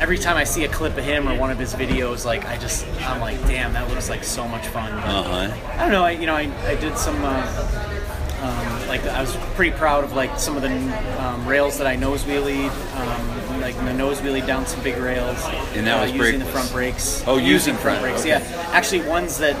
every 0.00 0.18
time 0.18 0.36
I 0.36 0.42
see 0.42 0.64
a 0.64 0.68
clip 0.68 0.96
of 0.96 1.04
him 1.04 1.28
or 1.28 1.38
one 1.38 1.52
of 1.52 1.58
his 1.58 1.74
videos, 1.74 2.24
like 2.24 2.44
I 2.46 2.56
just 2.58 2.86
I'm 3.02 3.20
like, 3.20 3.40
damn, 3.42 3.72
that 3.74 3.88
looks 3.88 4.10
like 4.10 4.24
so 4.24 4.48
much 4.48 4.66
fun. 4.66 4.92
Uh 4.92 5.22
huh. 5.22 5.70
I 5.74 5.78
don't 5.78 5.92
know. 5.92 6.04
I 6.04 6.10
you 6.10 6.26
know 6.26 6.34
I, 6.34 6.50
I 6.66 6.74
did 6.74 6.98
some 6.98 7.22
uh, 7.22 7.86
um, 8.42 8.88
like 8.88 9.04
I 9.06 9.20
was 9.20 9.36
pretty 9.54 9.76
proud 9.76 10.04
of 10.04 10.12
like 10.12 10.38
some 10.38 10.56
of 10.56 10.62
the 10.62 11.24
um, 11.24 11.46
rails 11.46 11.78
that 11.78 11.86
I 11.86 11.96
nose 11.96 12.24
wheelied, 12.24 12.70
um, 12.96 13.45
like 13.66 13.76
the 13.84 13.92
nose 13.94 14.20
wheelied 14.20 14.46
down 14.46 14.64
some 14.66 14.80
big 14.82 14.96
rails. 14.98 15.42
And 15.74 15.86
that 15.86 15.98
uh, 15.98 16.02
was 16.02 16.12
using 16.12 16.38
the 16.38 16.46
front 16.46 16.70
brakes. 16.72 17.24
Oh, 17.26 17.36
using 17.36 17.74
front 17.74 17.98
front, 17.98 18.00
brakes. 18.02 18.20
okay. 18.20 18.28
Yeah, 18.28 18.70
actually 18.72 19.02
ones 19.02 19.38
that. 19.38 19.56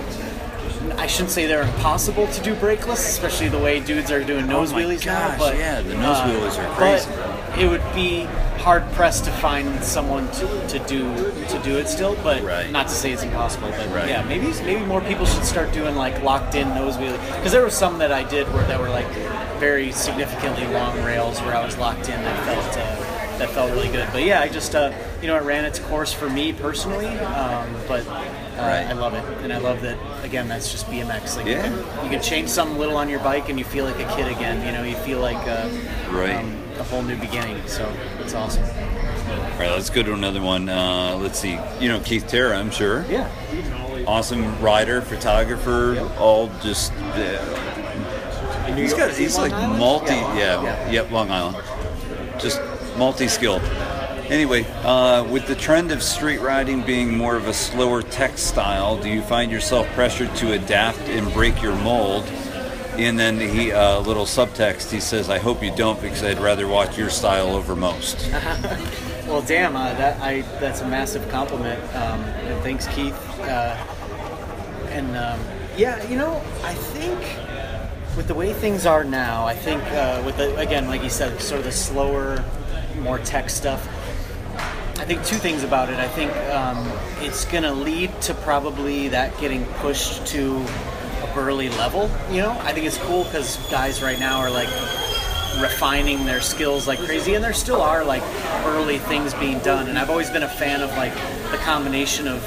I 0.98 1.08
shouldn't 1.08 1.30
say 1.30 1.46
they're 1.46 1.62
impossible 1.62 2.26
to 2.28 2.42
do 2.42 2.54
brakeless, 2.54 2.92
especially 3.14 3.48
the 3.48 3.58
way 3.58 3.80
dudes 3.80 4.10
are 4.12 4.22
doing 4.22 4.46
nose 4.46 4.70
Oh 4.72 4.76
my 4.76 4.82
wheelies 4.82 5.04
gosh, 5.04 5.32
now. 5.32 5.38
But 5.38 5.54
uh, 5.54 5.58
yeah, 5.58 5.80
the 5.82 5.94
nose 5.94 6.18
wheelies 6.18 6.56
are 6.62 6.74
crazy. 6.76 7.10
But 7.10 7.58
it 7.58 7.68
would 7.68 7.82
be 7.94 8.24
hard 8.62 8.84
pressed 8.92 9.24
to 9.24 9.30
find 9.32 9.82
someone 9.82 10.30
to, 10.32 10.46
to 10.68 10.78
do 10.86 11.00
to 11.48 11.60
do 11.64 11.76
it 11.78 11.88
still. 11.88 12.14
But 12.22 12.42
Right. 12.44 12.70
not 12.70 12.86
to 12.88 12.94
say 12.94 13.10
it's 13.12 13.24
impossible. 13.24 13.70
But 13.76 13.88
Right. 13.90 14.08
yeah, 14.08 14.22
maybe 14.22 14.46
maybe 14.64 14.84
more 14.86 15.00
people 15.00 15.26
should 15.26 15.44
start 15.44 15.72
doing 15.72 15.96
like 15.96 16.22
locked 16.22 16.54
in 16.54 16.68
nose 16.68 16.96
wheelie 16.96 17.20
because 17.36 17.52
there 17.52 17.62
were 17.62 17.70
some 17.84 17.98
that 17.98 18.12
I 18.12 18.22
did 18.22 18.46
where 18.54 18.64
that 18.68 18.78
were 18.80 18.88
like 19.00 19.10
very 19.58 19.90
significantly 19.92 20.66
long 20.68 21.02
rails 21.02 21.40
where 21.42 21.56
I 21.56 21.64
was 21.64 21.76
locked 21.78 22.08
in 22.08 22.22
that 22.22 22.44
felt 22.44 22.78
uh, 22.78 22.95
that 23.38 23.50
felt 23.50 23.70
really 23.72 23.88
good. 23.88 24.08
But 24.12 24.22
yeah, 24.24 24.40
I 24.40 24.48
just 24.48 24.74
uh, 24.74 24.92
you 25.20 25.28
know 25.28 25.36
it 25.36 25.42
ran 25.42 25.64
its 25.64 25.78
course 25.78 26.12
for 26.12 26.28
me 26.30 26.52
personally, 26.52 27.06
um, 27.08 27.74
but. 27.88 28.06
Uh, 28.06 28.32
Right. 28.56 28.86
I 28.86 28.94
love 28.94 29.12
it, 29.12 29.22
and 29.44 29.52
I 29.52 29.58
love 29.58 29.82
that. 29.82 29.98
Again, 30.24 30.48
that's 30.48 30.72
just 30.72 30.86
BMX. 30.86 31.36
Like 31.36 31.44
Yeah. 31.44 31.68
you, 31.68 31.82
can, 31.84 32.04
you 32.04 32.10
can 32.10 32.22
change 32.22 32.48
something 32.48 32.78
little 32.78 32.96
on 32.96 33.10
your 33.10 33.18
bike, 33.20 33.50
and 33.50 33.58
you 33.58 33.66
feel 33.66 33.84
like 33.84 33.96
a 34.00 34.16
kid 34.16 34.28
again. 34.34 34.64
You 34.64 34.72
know, 34.72 34.82
you 34.82 34.96
feel 35.04 35.20
like 35.20 35.36
uh, 35.46 35.68
Right. 36.10 36.34
um, 36.36 36.56
a 36.78 36.82
whole 36.84 37.02
new 37.02 37.16
beginning. 37.18 37.60
So 37.66 37.86
it's 38.20 38.32
awesome. 38.32 38.62
All 38.64 39.58
right, 39.58 39.70
let's 39.72 39.90
go 39.90 40.02
to 40.02 40.14
another 40.14 40.40
one. 40.40 40.70
Uh, 40.70 41.18
let's 41.20 41.38
see. 41.38 41.58
You 41.80 41.90
know 41.90 42.00
Keith 42.00 42.26
Terra, 42.28 42.56
I'm 42.56 42.70
sure. 42.70 43.04
Yeah. 43.10 43.28
Awesome 44.06 44.58
rider, 44.62 45.02
photographer, 45.02 46.00
all 46.18 46.50
just. 46.62 46.94
Uh, 46.94 48.74
he's 48.74 48.94
got. 48.94 49.10
He's 49.12 49.36
Long 49.36 49.50
like 49.50 49.60
Island? 49.60 49.78
multi. 49.78 50.14
Yeah. 50.14 50.34
Yeah. 50.38 50.62
Yeah. 50.62 50.90
Yep. 50.92 51.10
Long 51.10 51.30
Island. 51.30 51.58
Just 52.40 52.58
multi-skilled. 52.98 53.62
Anyway, 54.28 54.64
uh, 54.82 55.24
with 55.30 55.46
the 55.46 55.54
trend 55.54 55.92
of 55.92 56.02
street 56.02 56.38
riding 56.40 56.82
being 56.82 57.16
more 57.16 57.36
of 57.36 57.46
a 57.46 57.52
slower 57.54 58.02
tech 58.02 58.36
style, 58.38 59.00
do 59.00 59.08
you 59.08 59.22
find 59.22 59.52
yourself 59.52 59.86
pressured 59.88 60.34
to 60.36 60.52
adapt 60.52 60.98
and 61.00 61.32
break 61.32 61.62
your 61.62 61.76
mold? 61.76 62.24
And 62.98 63.18
then 63.18 63.38
he, 63.38 63.72
uh, 63.72 64.00
little 64.00 64.24
subtext, 64.24 64.90
he 64.90 65.00
says, 65.00 65.28
"I 65.28 65.38
hope 65.38 65.62
you 65.62 65.74
don't, 65.76 66.00
because 66.00 66.24
I'd 66.24 66.40
rather 66.40 66.66
watch 66.66 66.96
your 66.96 67.10
style 67.10 67.54
over 67.54 67.76
most." 67.76 68.30
Well, 69.26 69.42
damn, 69.42 69.74
uh, 69.74 69.92
that 69.94 70.20
I 70.20 70.42
that's 70.60 70.82
a 70.82 70.86
massive 70.88 71.28
compliment. 71.30 71.82
Um, 71.96 72.20
and 72.20 72.62
thanks, 72.62 72.86
Keith. 72.86 73.18
Uh, 73.40 73.76
and 74.90 75.16
um, 75.16 75.40
yeah, 75.76 76.00
you 76.08 76.16
know, 76.16 76.40
I 76.62 76.74
think 76.74 77.18
with 78.16 78.28
the 78.28 78.34
way 78.34 78.52
things 78.52 78.86
are 78.86 79.02
now, 79.02 79.44
I 79.44 79.54
think 79.54 79.82
uh, 79.86 80.22
with 80.24 80.36
the 80.36 80.56
again, 80.58 80.86
like 80.86 81.02
you 81.02 81.10
said, 81.10 81.40
sort 81.40 81.58
of 81.58 81.64
the 81.64 81.72
slower, 81.72 82.44
more 83.00 83.18
tech 83.18 83.50
stuff. 83.50 83.86
I 84.98 85.04
think 85.04 85.24
two 85.24 85.36
things 85.36 85.62
about 85.62 85.90
it. 85.90 85.96
I 85.96 86.08
think 86.08 86.34
um, 86.50 86.90
it's 87.20 87.44
going 87.44 87.64
to 87.64 87.72
lead 87.72 88.18
to 88.22 88.34
probably 88.34 89.08
that 89.08 89.38
getting 89.38 89.64
pushed 89.74 90.26
to 90.28 90.56
a 91.22 91.30
burly 91.34 91.68
level. 91.68 92.10
You 92.30 92.40
know, 92.42 92.52
I 92.62 92.72
think 92.72 92.86
it's 92.86 92.98
cool 92.98 93.24
because 93.24 93.56
guys 93.70 94.02
right 94.02 94.18
now 94.18 94.38
are 94.38 94.50
like 94.50 94.68
refining 95.60 96.24
their 96.24 96.40
skills 96.40 96.86
like 96.88 96.98
crazy, 96.98 97.34
and 97.34 97.44
there 97.44 97.52
still 97.52 97.82
are 97.82 98.04
like 98.04 98.22
burly 98.64 98.98
things 98.98 99.34
being 99.34 99.58
done. 99.60 99.88
And 99.88 99.98
I've 99.98 100.10
always 100.10 100.30
been 100.30 100.42
a 100.44 100.48
fan 100.48 100.82
of 100.82 100.90
like 100.96 101.14
the 101.50 101.58
combination 101.58 102.26
of 102.26 102.42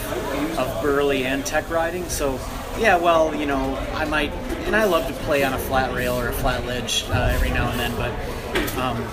of 0.57 0.81
burly 0.81 1.25
and 1.25 1.45
tech 1.45 1.69
riding. 1.69 2.09
So 2.09 2.39
yeah, 2.79 2.97
well, 2.97 3.35
you 3.35 3.45
know, 3.45 3.75
I 3.93 4.05
might, 4.05 4.31
and 4.65 4.75
I 4.75 4.85
love 4.85 5.07
to 5.07 5.13
play 5.23 5.43
on 5.43 5.53
a 5.53 5.59
flat 5.59 5.93
rail 5.93 6.19
or 6.19 6.29
a 6.29 6.33
flat 6.33 6.65
ledge 6.65 7.05
uh, 7.09 7.29
every 7.31 7.51
now 7.51 7.69
and 7.69 7.79
then, 7.79 7.95
but. 7.95 8.77
Um, 8.77 9.07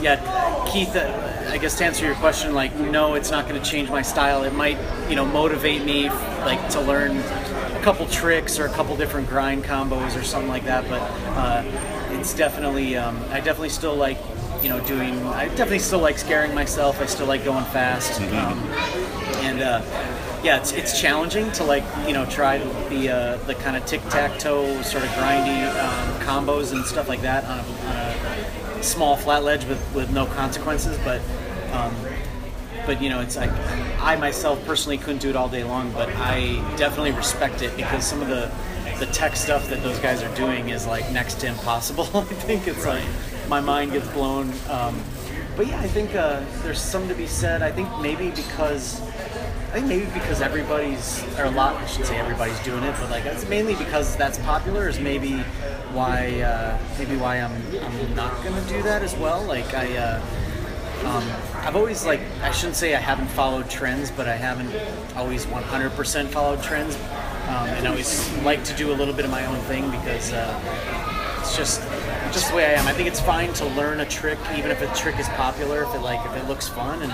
yeah, 0.00 0.66
Keith, 0.70 0.94
uh, 0.94 1.48
I 1.50 1.58
guess 1.58 1.76
to 1.78 1.84
answer 1.84 2.06
your 2.06 2.14
question, 2.16 2.54
like, 2.54 2.74
no, 2.76 3.14
it's 3.14 3.30
not 3.30 3.48
going 3.48 3.60
to 3.60 3.68
change 3.68 3.90
my 3.90 4.02
style. 4.02 4.44
It 4.44 4.54
might, 4.54 4.78
you 5.08 5.16
know, 5.16 5.24
motivate 5.24 5.84
me, 5.84 6.08
like, 6.08 6.68
to 6.70 6.80
learn 6.80 7.16
a 7.18 7.80
couple 7.82 8.06
tricks 8.06 8.58
or 8.58 8.66
a 8.66 8.70
couple 8.70 8.96
different 8.96 9.28
grind 9.28 9.64
combos 9.64 10.18
or 10.18 10.22
something 10.22 10.48
like 10.48 10.64
that. 10.64 10.88
But 10.88 11.00
uh, 11.36 11.64
it's 12.12 12.34
definitely, 12.34 12.96
um, 12.96 13.18
I 13.30 13.40
definitely 13.40 13.70
still 13.70 13.94
like, 13.94 14.18
you 14.62 14.68
know, 14.68 14.80
doing. 14.86 15.24
I 15.26 15.48
definitely 15.48 15.78
still 15.78 16.00
like 16.00 16.18
scaring 16.18 16.54
myself. 16.54 17.00
I 17.00 17.06
still 17.06 17.26
like 17.26 17.44
going 17.44 17.64
fast. 17.66 18.20
Um, 18.20 18.58
and 19.40 19.60
uh, 19.62 19.82
yeah, 20.42 20.58
it's, 20.58 20.72
it's 20.72 21.00
challenging 21.00 21.50
to 21.52 21.64
like 21.64 21.84
you 22.06 22.12
know 22.12 22.24
try 22.26 22.58
the 22.88 23.10
uh, 23.10 23.36
the 23.46 23.54
kind 23.56 23.76
of 23.76 23.84
tic 23.86 24.02
tac 24.08 24.38
toe 24.38 24.80
sort 24.82 25.04
of 25.04 25.10
grindy 25.10 25.66
um, 25.82 26.20
combos 26.20 26.72
and 26.72 26.84
stuff 26.84 27.08
like 27.08 27.22
that 27.22 27.44
on 27.44 27.58
a, 27.58 27.62
on 27.62 27.96
a 27.96 28.19
small 28.82 29.16
flat 29.16 29.44
ledge 29.44 29.64
with, 29.66 29.94
with 29.94 30.10
no 30.10 30.26
consequences. 30.26 30.98
But 31.04 31.20
um, 31.72 31.94
but 32.86 33.00
you 33.02 33.08
know 33.08 33.20
it's 33.20 33.36
like 33.36 33.50
I 34.00 34.16
myself 34.16 34.64
personally 34.64 34.98
couldn't 34.98 35.18
do 35.18 35.30
it 35.30 35.36
all 35.36 35.48
day 35.48 35.64
long, 35.64 35.92
but 35.92 36.08
I 36.16 36.56
definitely 36.76 37.12
respect 37.12 37.62
it 37.62 37.76
because 37.76 38.06
some 38.06 38.20
of 38.20 38.28
the 38.28 38.50
the 38.98 39.06
tech 39.06 39.34
stuff 39.34 39.68
that 39.70 39.82
those 39.82 39.98
guys 40.00 40.22
are 40.22 40.34
doing 40.34 40.68
is 40.68 40.86
like 40.86 41.10
next 41.10 41.40
to 41.40 41.46
impossible. 41.46 42.04
I 42.14 42.24
think 42.24 42.66
it's 42.68 42.84
like 42.84 43.04
my 43.48 43.60
mind 43.60 43.92
gets 43.92 44.08
blown. 44.08 44.52
Um, 44.68 45.02
but 45.56 45.66
yeah, 45.66 45.80
I 45.80 45.88
think 45.88 46.14
uh, 46.14 46.42
there's 46.62 46.80
something 46.80 47.08
to 47.08 47.14
be 47.14 47.26
said. 47.26 47.62
I 47.62 47.72
think 47.72 47.88
maybe 48.00 48.30
because 48.30 49.00
I 49.70 49.74
think 49.74 49.86
maybe 49.86 50.06
because 50.06 50.40
everybody's 50.40 51.22
or 51.38 51.44
a 51.44 51.50
lot 51.50 51.76
I 51.76 51.86
should 51.86 52.04
say 52.04 52.18
everybody's 52.18 52.58
doing 52.64 52.82
it, 52.82 52.92
but 52.98 53.08
like 53.08 53.24
it's 53.24 53.48
mainly 53.48 53.76
because 53.76 54.16
that's 54.16 54.36
popular 54.38 54.88
is 54.88 54.98
maybe 54.98 55.38
why 55.92 56.40
uh, 56.40 56.76
maybe 56.98 57.16
why 57.16 57.36
I'm 57.36 57.52
I'm 57.80 58.14
not 58.16 58.42
gonna 58.42 58.66
do 58.68 58.82
that 58.82 59.02
as 59.02 59.14
well. 59.16 59.42
Like 59.44 59.72
I. 59.72 59.96
Uh, 59.96 60.22
um, 61.04 61.24
I've 61.54 61.76
always 61.76 62.04
like 62.04 62.20
I 62.42 62.50
shouldn't 62.50 62.76
say 62.76 62.94
I 62.94 62.98
haven't 63.00 63.28
followed 63.28 63.70
trends, 63.70 64.10
but 64.10 64.28
I 64.28 64.36
haven't 64.36 64.74
always 65.16 65.46
100% 65.46 66.26
followed 66.28 66.62
trends, 66.62 66.96
um, 66.96 67.68
and 67.68 67.86
I 67.86 67.90
always 67.90 68.30
like 68.42 68.64
to 68.64 68.76
do 68.76 68.92
a 68.92 68.96
little 68.96 69.14
bit 69.14 69.24
of 69.24 69.30
my 69.30 69.46
own 69.46 69.58
thing 69.60 69.90
because 69.90 70.32
uh, 70.32 71.38
it's 71.40 71.56
just 71.56 71.80
just 72.32 72.50
the 72.50 72.56
way 72.56 72.66
I 72.66 72.72
am. 72.72 72.86
I 72.86 72.92
think 72.92 73.08
it's 73.08 73.20
fine 73.20 73.52
to 73.54 73.66
learn 73.66 74.00
a 74.00 74.06
trick, 74.06 74.38
even 74.56 74.70
if 74.70 74.80
a 74.82 74.94
trick 74.96 75.18
is 75.18 75.28
popular, 75.30 75.82
if 75.82 75.94
it 75.94 76.00
like 76.00 76.24
if 76.26 76.36
it 76.36 76.46
looks 76.48 76.68
fun 76.68 77.02
and 77.02 77.12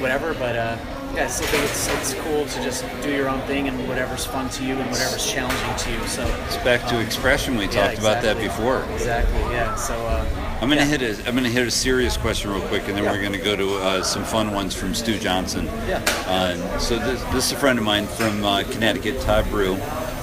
whatever. 0.00 0.34
But 0.34 0.56
uh, 0.56 0.76
yeah, 1.14 1.24
I 1.24 1.26
still 1.28 1.46
think 1.48 1.64
it's 1.64 1.88
it's 1.88 2.14
cool 2.22 2.46
to 2.46 2.62
just 2.62 2.84
do 3.02 3.10
your 3.10 3.28
own 3.28 3.40
thing 3.42 3.68
and 3.68 3.88
whatever's 3.88 4.24
fun 4.24 4.48
to 4.50 4.64
you 4.64 4.74
and 4.74 4.90
whatever's 4.90 5.30
challenging 5.30 5.76
to 5.76 5.92
you. 5.92 6.06
So 6.08 6.26
It's 6.46 6.56
back 6.58 6.86
to 6.88 6.96
um, 6.96 7.02
expression. 7.02 7.56
We 7.56 7.64
yeah, 7.66 7.70
talked 7.70 7.98
about 7.98 8.22
that 8.22 8.38
before. 8.38 8.84
Exactly. 8.92 9.40
Yeah. 9.52 9.74
So. 9.76 9.94
Uh, 9.94 10.24
I'm 10.60 10.68
gonna 10.68 10.82
yeah. 10.82 10.96
hit 10.96 11.02
a 11.02 11.28
I'm 11.28 11.34
gonna 11.34 11.48
hit 11.48 11.66
a 11.66 11.70
serious 11.70 12.16
question 12.16 12.50
real 12.50 12.62
quick, 12.68 12.86
and 12.88 12.96
then 12.96 13.04
Yeah. 13.04 13.12
we're 13.12 13.22
gonna 13.22 13.38
go 13.38 13.56
to 13.56 13.74
uh, 13.76 14.02
some 14.02 14.24
fun 14.24 14.52
ones 14.52 14.74
from 14.74 14.94
Stu 14.94 15.18
Johnson. 15.18 15.66
Yeah. 15.86 16.02
Uh, 16.26 16.78
so 16.78 16.98
this, 16.98 17.22
this 17.24 17.46
is 17.46 17.52
a 17.52 17.56
friend 17.56 17.78
of 17.78 17.84
mine 17.84 18.06
from 18.06 18.44
uh, 18.44 18.62
Connecticut, 18.64 19.20
Todd 19.20 19.48
Brew. 19.50 19.76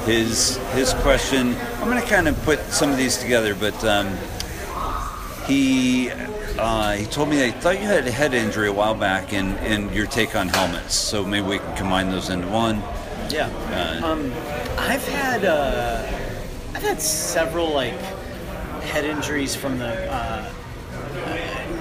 His 0.06 0.58
his 0.74 0.94
question. 0.96 1.56
I'm 1.80 1.88
gonna 1.88 2.02
kind 2.02 2.28
of 2.28 2.42
put 2.44 2.60
some 2.72 2.90
of 2.90 2.98
these 2.98 3.18
together, 3.18 3.54
but 3.56 3.84
um, 3.86 4.18
he 5.46 6.10
uh, 6.58 6.94
he 6.94 7.06
told 7.06 7.30
me 7.30 7.38
that 7.38 7.46
he 7.46 7.52
thought 7.52 7.80
you 7.80 7.86
had 7.86 8.08
a 8.08 8.12
head 8.12 8.34
injury 8.34 8.68
a 8.68 8.74
while 8.74 8.96
back, 8.96 9.32
and 9.34 9.58
and 9.60 9.94
your 9.94 10.08
take 10.08 10.36
on 10.36 10.48
helmets. 10.50 10.96
So 10.96 11.24
maybe 11.24 11.46
we 11.48 11.60
can 11.60 11.76
combine 11.78 12.10
those 12.10 12.30
into 12.30 12.48
one. 12.48 12.82
Yeah. 13.30 13.48
Uh, 14.02 14.06
Um, 14.06 14.34
I've 14.78 15.08
had 15.08 15.46
uh, 15.46 16.04
I've 16.74 16.84
had 16.84 17.00
several 17.00 17.70
like 17.70 17.94
head 18.82 19.06
injuries 19.06 19.56
from 19.56 19.78
the 19.78 20.12
uh, 20.12 20.52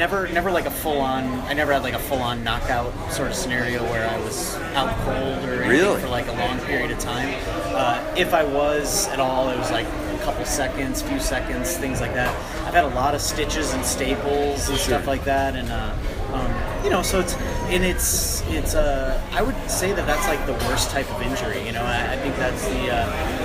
never 0.01 0.27
never 0.29 0.51
like 0.51 0.65
a 0.65 0.71
full 0.71 0.99
on. 0.99 1.25
I 1.41 1.53
never 1.53 1.75
had 1.75 1.83
like 1.83 1.93
a 1.95 1.99
full 1.99 2.23
on 2.23 2.43
knockout 2.43 2.91
sort 3.13 3.29
of 3.29 3.35
scenario 3.37 3.83
where 3.85 4.09
I 4.09 4.19
was 4.21 4.57
out 4.75 4.97
cold 5.05 5.45
or 5.47 5.63
anything 5.63 5.69
Really? 5.69 6.01
for 6.01 6.09
like 6.09 6.27
a 6.27 6.33
long 6.33 6.59
period 6.61 6.91
of 6.91 6.99
time. 6.99 7.29
Uh, 7.67 8.15
if 8.17 8.33
I 8.33 8.43
was 8.43 9.09
at 9.09 9.21
all, 9.21 9.51
it 9.51 9.59
was 9.59 9.71
like 9.71 9.87
a 9.87 10.19
couple 10.25 10.45
seconds, 10.47 11.03
few 11.03 11.21
seconds, 11.21 11.77
things 11.77 12.01
like 12.01 12.15
that. 12.15 12.35
I've 12.67 12.73
had 12.75 12.85
a 12.85 12.95
lot 12.95 13.15
of 13.15 13.21
stitches 13.21 13.75
and 13.75 13.85
staples 13.85 14.71
and 14.71 14.79
stuff 14.79 15.07
like 15.07 15.25
that, 15.25 15.55
and 15.55 15.71
uh, 15.71 15.95
um, 16.33 16.83
you 16.83 16.89
know, 16.89 17.03
so 17.03 17.21
it's 17.21 17.35
and 17.69 17.85
it's 17.85 18.41
it's 18.49 18.75
uh, 18.75 19.21
I 19.33 19.43
would 19.43 19.57
say 19.71 19.93
that 19.93 20.07
that's 20.07 20.27
like 20.29 20.45
the 20.47 20.55
worst 20.67 20.91
type 20.91 21.11
of 21.15 21.21
injury. 21.21 21.67
You 21.67 21.73
know, 21.73 21.83
I, 21.85 22.15
I 22.15 22.17
think 22.17 22.35
that's 22.37 22.67
the 22.69 22.91
uh, 22.91 23.40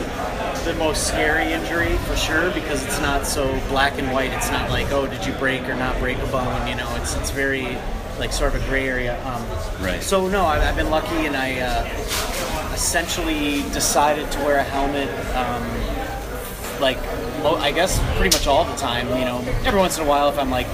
the 0.66 0.74
most 0.74 1.08
scary 1.08 1.54
injury 1.54 1.96
for 2.08 2.16
sure 2.16 2.52
because 2.52 2.84
it's 2.84 3.00
not 3.00 3.28
so 3.28 3.48
black 3.70 4.00
and 4.00 4.12
white. 4.12 4.32
It's 4.32 4.50
not 4.50 4.70
like 4.72 4.92
oh, 4.92 5.06
did 5.06 5.26
you 5.26 5.34
break 5.34 5.62
or 5.70 5.76
not 5.76 5.98
break 6.00 6.18
a 6.18 6.26
bone? 6.28 6.68
You 6.68 6.76
know, 6.76 6.94
it's 6.96 7.16
it's 7.16 7.30
very 7.30 7.78
like 8.20 8.34
sort 8.34 8.56
of 8.56 8.64
a 8.64 8.68
gray 8.68 8.88
area. 8.88 9.24
Um, 9.26 9.46
Right. 9.84 10.02
So 10.02 10.28
no, 10.28 10.46
I've, 10.46 10.64
I've 10.64 10.76
been 10.76 10.90
lucky, 10.90 11.28
and 11.28 11.36
I 11.36 11.60
uh, 11.60 12.74
essentially 12.74 13.62
decided 13.74 14.32
to 14.32 14.40
wear 14.40 14.58
a 14.58 14.64
helmet. 14.64 15.10
Um, 15.36 16.82
like 16.82 16.98
I 17.46 17.72
guess 17.72 18.00
pretty 18.18 18.36
much 18.36 18.48
all 18.48 18.66
the 18.66 18.76
time. 18.76 19.08
You 19.20 19.26
know, 19.26 19.40
every 19.66 19.80
once 19.80 19.98
in 20.00 20.06
a 20.06 20.08
while, 20.08 20.30
if 20.30 20.40
I'm 20.40 20.50
like 20.50 20.68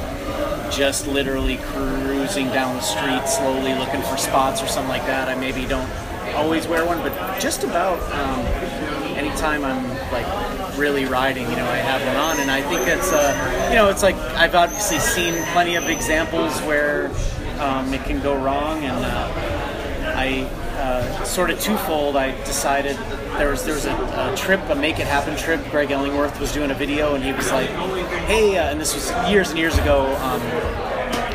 just 0.72 1.05
literally 1.07 1.57
cruising 1.57 2.47
down 2.47 2.76
the 2.77 2.81
street 2.81 3.27
slowly 3.27 3.73
looking 3.73 4.01
for 4.03 4.15
spots 4.15 4.63
or 4.63 4.68
something 4.68 4.89
like 4.89 5.05
that, 5.07 5.27
I 5.27 5.35
maybe 5.35 5.65
don't 5.65 5.89
always 6.34 6.68
wear 6.68 6.85
one. 6.85 6.99
But 6.99 7.39
just 7.41 7.63
about 7.63 7.99
um, 8.13 8.45
anytime 9.32 9.64
I'm 9.64 9.88
like 10.12 10.78
really 10.78 11.06
riding, 11.06 11.49
you 11.49 11.56
know, 11.56 11.66
I 11.66 11.78
have 11.78 12.06
one 12.06 12.16
on, 12.16 12.40
and 12.40 12.52
I 12.52 12.62
think 12.62 12.88
it's 12.88 13.12
uh, 13.12 13.70
you 13.70 13.76
know, 13.76 13.90
it's 13.90 14.03
like 14.03 14.16
I've 14.16 14.56
obviously 14.56 14.99
seen 14.99 15.41
plenty 15.53 15.76
of 15.76 15.88
examples 15.88 16.60
where 16.62 17.08
um, 17.60 17.94
it 17.94 18.03
can 18.03 18.22
go 18.22 18.36
wrong, 18.36 18.84
and 18.84 19.06
uh, 19.06 20.14
I 20.18 20.41
uh, 20.78 21.24
sort 21.24 21.49
of 21.49 21.62
twofold. 21.62 22.18
I 22.18 22.32
decided 22.44 22.98
there 23.38 23.49
was 23.49 23.64
there 23.64 23.76
was 23.76 23.86
a, 23.86 23.94
a 23.94 24.36
trip, 24.36 24.60
a 24.70 24.76
make 24.76 24.99
it 24.99 25.08
happen 25.08 25.38
trip. 25.38 25.62
Greg 25.72 25.91
Illingworth 25.91 26.40
was 26.40 26.52
doing 26.52 26.72
a 26.72 26.76
video, 26.76 27.16
and 27.16 27.24
he 27.24 27.32
was 27.32 27.52
like, 27.52 27.70
"Hey," 28.28 28.58
uh, 28.58 28.70
and 28.70 28.80
this 28.80 28.94
was 28.94 29.30
years 29.30 29.49
and 29.49 29.60
years 29.60 29.78
ago. 29.78 30.14
Um, 30.18 30.41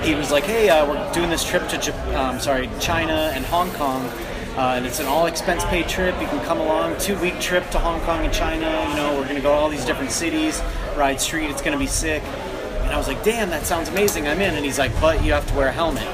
he 0.03 0.15
was 0.15 0.31
like, 0.31 0.45
"Hey, 0.45 0.69
uh, 0.69 0.87
we're 0.87 1.13
doing 1.13 1.31
this 1.31 1.45
trip 1.45 1.67
to 1.69 2.21
um, 2.21 2.39
sorry 2.41 2.69
China 2.79 3.33
and 3.35 3.45
Hong 3.47 3.71
Kong." 3.73 4.11
Uh, 4.57 4.75
and 4.77 4.87
it's 4.87 5.01
an 5.01 5.07
all 5.07 5.27
expense 5.27 5.65
paid 5.67 5.87
trip. 5.87 6.19
You 6.21 6.27
can 6.29 6.43
come 6.47 6.61
along, 6.61 6.99
two 6.99 7.19
week 7.19 7.39
trip 7.41 7.69
to 7.71 7.79
Hong 7.79 8.01
Kong 8.01 8.25
and 8.25 8.33
China. 8.33 8.65
You 8.89 8.97
know, 8.97 9.15
we're 9.19 9.27
gonna 9.29 9.43
go 9.43 9.51
to 9.53 9.59
all 9.59 9.69
these 9.69 9.85
different 9.85 10.11
cities, 10.13 10.63
ride 10.97 11.21
street. 11.21 11.51
It's 11.51 11.61
gonna 11.61 11.79
be 11.79 11.87
sick. 11.87 12.23
And 12.23 12.91
I 12.91 12.97
was 12.97 13.07
like, 13.07 13.23
damn, 13.23 13.51
that 13.51 13.67
sounds 13.67 13.89
amazing. 13.91 14.27
I'm 14.29 14.41
in. 14.41 14.55
And 14.55 14.65
he's 14.65 14.79
like, 14.79 14.99
but 15.01 15.23
you 15.23 15.33
have 15.33 15.47
to 15.49 15.55
wear 15.55 15.69
a 15.69 15.73
helmet. 15.73 16.05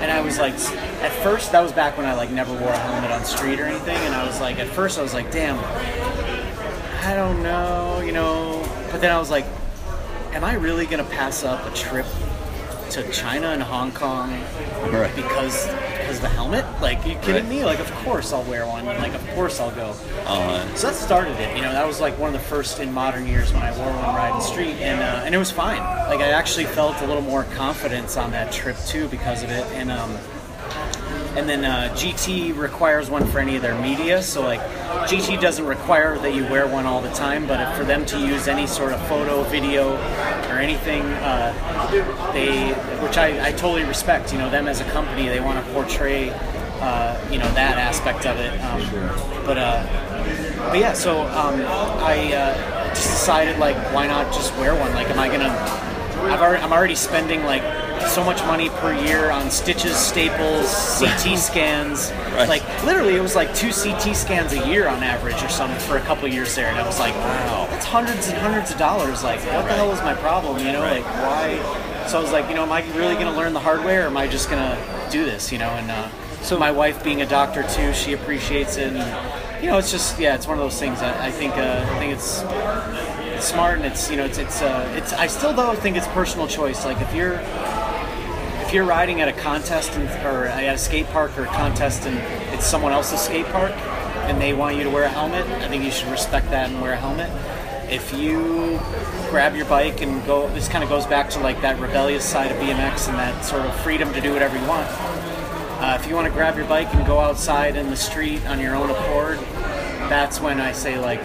And 0.00 0.10
I 0.10 0.20
was 0.20 0.38
like, 0.38 0.54
at 0.54 1.12
first, 1.24 1.50
that 1.52 1.62
was 1.62 1.72
back 1.72 1.96
when 1.96 2.06
I 2.06 2.14
like 2.14 2.30
never 2.30 2.52
wore 2.52 2.70
a 2.70 2.78
helmet 2.78 3.10
on 3.10 3.24
street 3.24 3.58
or 3.58 3.64
anything. 3.64 3.96
And 3.96 4.14
I 4.14 4.24
was 4.24 4.40
like, 4.40 4.58
at 4.60 4.68
first, 4.68 4.98
I 4.98 5.02
was 5.02 5.12
like, 5.12 5.32
damn, 5.32 5.58
I 7.04 7.14
don't 7.14 7.42
know, 7.42 8.00
you 8.00 8.12
know. 8.12 8.62
But 8.92 9.00
then 9.00 9.10
I 9.10 9.18
was 9.18 9.30
like, 9.30 9.46
am 10.32 10.44
I 10.44 10.54
really 10.54 10.86
gonna 10.86 11.04
pass 11.04 11.42
up 11.42 11.66
a 11.66 11.74
trip 11.74 12.06
to 12.90 13.10
China 13.12 13.48
and 13.48 13.62
Hong 13.62 13.92
Kong 13.92 14.30
Right. 14.90 15.14
because 15.14 15.66
the 16.20 16.28
helmet? 16.28 16.64
Like, 16.80 17.04
you 17.06 17.14
kidding 17.16 17.34
Right. 17.34 17.48
me? 17.48 17.64
Like, 17.64 17.78
of 17.80 17.90
course 18.04 18.32
I'll 18.32 18.42
wear 18.44 18.66
one. 18.66 18.84
Like, 18.86 19.14
of 19.14 19.26
course 19.34 19.60
I'll 19.60 19.70
go. 19.70 19.94
Uh, 20.26 20.64
So 20.74 20.86
that 20.88 20.96
started 20.96 21.38
it. 21.40 21.56
You 21.56 21.62
know, 21.62 21.72
that 21.72 21.86
was 21.86 22.00
like 22.00 22.18
one 22.18 22.28
of 22.34 22.40
the 22.40 22.46
first 22.48 22.78
in 22.80 22.92
modern 22.92 23.26
years 23.26 23.52
when 23.52 23.62
I 23.62 23.76
wore 23.76 23.90
one 23.92 24.14
riding 24.14 24.36
the 24.38 24.44
street, 24.44 24.76
and 24.80 25.00
uh, 25.00 25.22
and 25.24 25.34
it 25.34 25.38
was 25.38 25.50
fine. 25.50 25.78
Like 26.08 26.20
I 26.20 26.30
actually 26.30 26.66
felt 26.66 27.00
a 27.02 27.06
little 27.06 27.22
more 27.22 27.44
confidence 27.56 28.16
on 28.16 28.30
that 28.32 28.52
trip 28.52 28.76
too 28.86 29.08
because 29.08 29.42
of 29.42 29.50
it, 29.50 29.64
and 29.74 29.90
um, 29.90 30.16
and 31.36 31.48
then 31.48 31.64
uh, 31.64 31.92
GT 31.94 32.56
requires 32.56 33.08
one 33.08 33.26
for 33.26 33.38
any 33.38 33.56
of 33.56 33.62
their 33.62 33.80
media. 33.80 34.22
So 34.22 34.42
like 34.42 34.60
GT 35.08 35.40
doesn't 35.40 35.64
require 35.64 36.18
that 36.18 36.34
you 36.34 36.44
wear 36.44 36.66
one 36.66 36.86
all 36.86 37.00
the 37.00 37.10
time, 37.10 37.46
but 37.46 37.76
for 37.76 37.84
them 37.84 38.04
to 38.06 38.18
use 38.18 38.48
any 38.48 38.66
sort 38.66 38.92
of 38.92 39.00
photo, 39.08 39.42
video, 39.44 39.94
or 40.48 40.58
anything, 40.58 41.02
uh, 41.02 42.32
they 42.32 42.72
which 43.02 43.16
I, 43.16 43.48
I 43.48 43.52
totally 43.52 43.84
respect. 43.84 44.32
You 44.32 44.38
know, 44.38 44.50
them 44.50 44.66
as 44.66 44.80
a 44.80 44.84
company, 44.90 45.28
they 45.28 45.40
want 45.40 45.64
to 45.64 45.72
portray. 45.72 46.30
Uh, 46.80 47.20
you 47.30 47.38
know 47.38 47.52
that 47.52 47.76
aspect 47.76 48.24
of 48.24 48.38
it, 48.38 48.58
um, 48.62 49.44
but 49.44 49.58
uh, 49.58 49.84
but 50.70 50.78
yeah, 50.78 50.94
so 50.94 51.22
um, 51.26 51.60
I 52.00 52.32
uh, 52.32 52.88
just 52.94 53.10
decided 53.10 53.58
like, 53.58 53.76
why 53.92 54.06
not 54.06 54.32
just 54.32 54.56
wear 54.56 54.74
one? 54.74 54.94
Like, 54.94 55.08
am 55.10 55.18
I 55.18 55.28
gonna? 55.28 55.50
I've 56.32 56.40
already, 56.40 56.62
I'm 56.62 56.72
already 56.72 56.94
spending 56.94 57.44
like 57.44 57.62
so 58.08 58.24
much 58.24 58.40
money 58.46 58.68
per 58.70 58.92
year 58.94 59.30
on 59.30 59.50
stitches, 59.50 59.96
staples, 59.96 60.98
CT 60.98 61.38
scans. 61.38 62.10
Right. 62.32 62.48
Like 62.48 62.84
literally, 62.84 63.16
it 63.16 63.20
was 63.20 63.34
like 63.36 63.54
two 63.54 63.70
CT 63.70 64.14
scans 64.16 64.52
a 64.52 64.66
year 64.68 64.88
on 64.88 65.02
average 65.02 65.42
or 65.42 65.48
something 65.48 65.78
for 65.80 65.96
a 65.96 66.00
couple 66.02 66.26
of 66.26 66.32
years 66.32 66.54
there, 66.54 66.66
and 66.68 66.78
I 66.78 66.86
was 66.86 66.98
like, 66.98 67.14
wow, 67.14 67.66
that's 67.70 67.84
hundreds 67.84 68.28
and 68.28 68.38
hundreds 68.38 68.70
of 68.70 68.78
dollars. 68.78 69.22
Like, 69.22 69.40
what 69.40 69.66
the 69.66 69.72
hell 69.74 69.92
is 69.92 70.00
my 70.00 70.14
problem? 70.14 70.58
You 70.58 70.72
know, 70.72 70.82
Right. 70.82 71.02
like 71.02 71.14
why? 71.22 72.06
So 72.06 72.18
I 72.18 72.22
was 72.22 72.32
like, 72.32 72.48
you 72.48 72.54
know, 72.56 72.62
am 72.64 72.72
I 72.72 72.82
really 72.96 73.14
gonna 73.14 73.36
learn 73.36 73.52
the 73.52 73.60
hard 73.60 73.84
way, 73.84 73.96
or 73.98 74.02
am 74.06 74.16
I 74.16 74.26
just 74.26 74.50
gonna 74.50 74.76
do 75.10 75.24
this? 75.24 75.52
You 75.52 75.58
know, 75.58 75.68
and 75.70 75.90
uh, 75.90 76.08
so 76.42 76.58
my 76.58 76.70
wife 76.72 77.04
being 77.04 77.22
a 77.22 77.26
doctor 77.26 77.62
too, 77.64 77.92
she 77.92 78.14
appreciates 78.14 78.76
it. 78.78 78.92
And, 78.92 79.62
you 79.62 79.68
know, 79.70 79.76
it's 79.78 79.90
just 79.92 80.18
yeah, 80.18 80.34
it's 80.34 80.46
one 80.46 80.56
of 80.58 80.64
those 80.64 80.78
things. 80.80 81.00
I, 81.02 81.26
I 81.26 81.30
think 81.30 81.54
uh, 81.54 81.86
I 81.88 81.98
think 81.98 82.14
it's 82.14 82.42
it's 83.36 83.46
smart 83.46 83.76
and 83.76 83.84
it's 83.86 84.10
you 84.10 84.16
know 84.16 84.24
it's 84.24 84.38
it's 84.38 84.62
uh, 84.62 84.92
it's 84.96 85.12
I 85.12 85.26
still 85.26 85.52
though 85.52 85.74
think 85.74 85.96
it's 85.96 86.06
personal 86.08 86.46
choice. 86.48 86.84
Like 86.84 87.00
if 87.00 87.14
you're 87.14 87.34
if 88.70 88.74
you're 88.74 88.84
riding 88.84 89.20
at 89.20 89.26
a 89.26 89.32
contest 89.32 89.90
and, 89.94 90.08
or 90.24 90.46
at 90.46 90.76
a 90.76 90.78
skate 90.78 91.08
park 91.08 91.36
or 91.36 91.42
a 91.42 91.48
contest 91.48 92.06
and 92.06 92.16
it's 92.54 92.64
someone 92.64 92.92
else's 92.92 93.20
skate 93.20 93.46
park 93.46 93.72
and 94.28 94.40
they 94.40 94.52
want 94.52 94.76
you 94.76 94.84
to 94.84 94.90
wear 94.90 95.02
a 95.02 95.08
helmet, 95.08 95.44
I 95.44 95.66
think 95.66 95.82
you 95.82 95.90
should 95.90 96.08
respect 96.08 96.48
that 96.50 96.70
and 96.70 96.80
wear 96.80 96.92
a 96.92 96.96
helmet. 96.96 97.28
If 97.92 98.14
you 98.14 98.78
grab 99.28 99.56
your 99.56 99.66
bike 99.66 100.02
and 100.02 100.24
go, 100.24 100.48
this 100.50 100.68
kind 100.68 100.84
of 100.84 100.88
goes 100.88 101.04
back 101.04 101.30
to 101.30 101.40
like 101.40 101.60
that 101.62 101.80
rebellious 101.80 102.24
side 102.24 102.52
of 102.52 102.58
BMX 102.58 103.08
and 103.08 103.18
that 103.18 103.44
sort 103.44 103.62
of 103.62 103.74
freedom 103.80 104.12
to 104.12 104.20
do 104.20 104.32
whatever 104.32 104.56
you 104.56 104.64
want. 104.68 104.86
Uh, 104.88 105.98
if 106.00 106.06
you 106.06 106.14
want 106.14 106.28
to 106.28 106.32
grab 106.32 106.56
your 106.56 106.66
bike 106.66 106.94
and 106.94 107.04
go 107.08 107.18
outside 107.18 107.74
in 107.74 107.90
the 107.90 107.96
street 107.96 108.46
on 108.46 108.60
your 108.60 108.76
own 108.76 108.88
accord, 108.88 109.40
that's 110.08 110.40
when 110.40 110.60
I 110.60 110.70
say 110.70 110.96
like, 110.96 111.20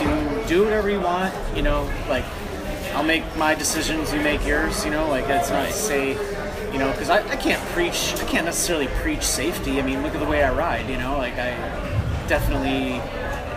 do 0.00 0.48
do 0.48 0.64
whatever 0.64 0.90
you 0.90 1.00
want. 1.00 1.32
You 1.54 1.62
know, 1.62 1.88
like 2.08 2.24
I'll 2.94 3.04
make 3.04 3.22
my 3.36 3.54
decisions, 3.54 4.12
you 4.12 4.20
make 4.20 4.44
yours. 4.44 4.84
You 4.84 4.90
know, 4.90 5.08
like 5.08 5.28
that's 5.28 5.50
not 5.50 5.68
to 5.68 5.72
say, 5.72 6.16
you 6.78 6.84
know, 6.84 6.92
because 6.92 7.10
I, 7.10 7.28
I 7.28 7.34
can't 7.34 7.60
preach, 7.70 8.14
I 8.20 8.24
can't 8.26 8.44
necessarily 8.44 8.86
preach 9.02 9.22
safety. 9.22 9.80
I 9.80 9.82
mean, 9.82 10.04
look 10.04 10.14
at 10.14 10.20
the 10.20 10.28
way 10.28 10.44
I 10.44 10.54
ride. 10.54 10.88
You 10.88 10.96
know, 10.96 11.18
like 11.18 11.34
I 11.34 11.50
definitely 12.28 13.00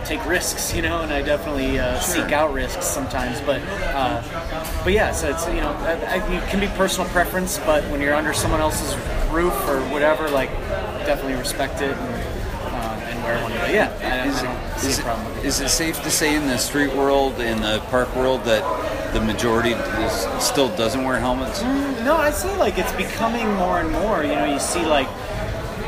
take 0.04 0.26
risks. 0.26 0.74
You 0.74 0.82
know, 0.82 1.02
and 1.02 1.12
I 1.12 1.22
definitely 1.22 1.78
uh, 1.78 2.00
seek 2.00 2.32
out 2.32 2.52
risks 2.52 2.84
sometimes. 2.84 3.40
But 3.42 3.62
uh, 3.94 4.82
but 4.82 4.92
yeah, 4.92 5.12
so 5.12 5.30
it's 5.30 5.46
you 5.46 5.60
know, 5.60 5.70
I, 5.70 5.92
I, 6.18 6.36
it 6.36 6.48
can 6.48 6.58
be 6.58 6.66
personal 6.76 7.08
preference, 7.10 7.58
but 7.58 7.84
when 7.92 8.00
you're 8.00 8.14
under 8.14 8.32
someone 8.32 8.60
else's 8.60 8.96
roof 9.30 9.54
or 9.68 9.80
whatever, 9.90 10.28
like 10.28 10.50
definitely 11.06 11.34
respect 11.34 11.80
it 11.80 11.96
and 11.96 12.31
wear 13.22 13.42
one. 13.42 13.52
But 13.52 13.70
yeah, 13.70 13.92
I, 14.02 14.28
Is 14.28 14.36
I 14.36 14.40
it, 14.40 14.44
don't 14.44 14.78
see 14.78 14.88
is, 14.88 14.98
a 14.98 15.02
problem 15.02 15.26
with 15.28 15.38
it, 15.38 15.44
is 15.46 15.60
it 15.60 15.68
safe 15.68 16.02
to 16.02 16.10
say 16.10 16.34
in 16.34 16.46
the 16.46 16.58
street 16.58 16.94
world, 16.94 17.40
in 17.40 17.60
the 17.60 17.80
park 17.90 18.14
world, 18.14 18.44
that 18.44 19.12
the 19.12 19.20
majority 19.20 19.70
is, 19.70 20.12
still 20.42 20.74
doesn't 20.76 21.04
wear 21.04 21.18
helmets? 21.18 21.62
No, 21.62 22.16
I 22.16 22.30
say 22.30 22.56
like 22.56 22.78
it's 22.78 22.92
becoming 22.92 23.52
more 23.54 23.80
and 23.80 23.90
more. 23.90 24.22
You 24.22 24.34
know, 24.34 24.44
you 24.44 24.58
see 24.58 24.84
like 24.84 25.08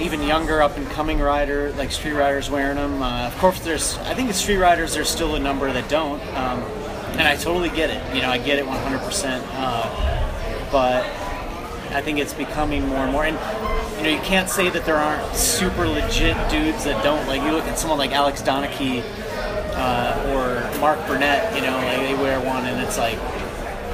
even 0.00 0.22
younger 0.22 0.62
up 0.62 0.76
and 0.76 0.86
coming 0.90 1.20
rider, 1.20 1.72
like 1.72 1.92
street 1.92 2.14
riders 2.14 2.50
wearing 2.50 2.76
them. 2.76 3.02
Uh, 3.02 3.26
of 3.26 3.36
course, 3.38 3.60
there's 3.60 3.96
I 3.98 4.14
think 4.14 4.28
it's 4.30 4.38
street 4.38 4.58
riders. 4.58 4.94
There's 4.94 5.08
still 5.08 5.34
a 5.36 5.40
number 5.40 5.72
that 5.72 5.88
don't. 5.88 6.20
Um, 6.36 6.62
and 7.14 7.22
I 7.22 7.36
totally 7.36 7.70
get 7.70 7.90
it. 7.90 8.14
You 8.14 8.22
know, 8.22 8.30
I 8.30 8.38
get 8.38 8.58
it 8.58 8.64
100%. 8.64 9.42
Uh, 9.52 10.70
but 10.72 11.04
I 11.94 12.02
think 12.02 12.18
it's 12.18 12.34
becoming 12.34 12.86
more 12.88 12.98
and 12.98 13.12
more. 13.12 13.24
And 13.24 13.38
you 13.98 14.02
know, 14.02 14.10
you 14.10 14.20
can't 14.26 14.50
say 14.50 14.68
that 14.68 14.84
there 14.84 14.96
aren't 14.96 15.34
super 15.36 15.86
legit 15.86 16.36
dudes 16.50 16.84
that 16.84 17.02
don't. 17.04 17.26
Like 17.28 17.42
you 17.42 17.52
look 17.52 17.64
at 17.64 17.78
someone 17.78 17.98
like 17.98 18.10
Alex 18.10 18.42
Donnachie 18.42 19.02
uh, 19.76 20.32
or 20.34 20.80
Mark 20.80 20.98
Burnett. 21.06 21.54
You 21.54 21.62
know, 21.62 21.76
like 21.76 21.98
they 21.98 22.14
wear 22.14 22.40
one, 22.40 22.66
and 22.66 22.80
it's 22.80 22.98
like 22.98 23.18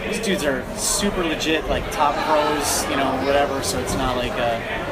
these 0.02 0.18
dudes 0.24 0.44
are 0.44 0.64
super 0.76 1.22
legit, 1.22 1.66
like 1.66 1.90
top 1.92 2.14
pros. 2.26 2.88
You 2.90 2.96
know, 2.96 3.12
whatever. 3.26 3.62
So 3.62 3.78
it's 3.78 3.94
not 3.94 4.16
like. 4.16 4.32
Uh, 4.32 4.86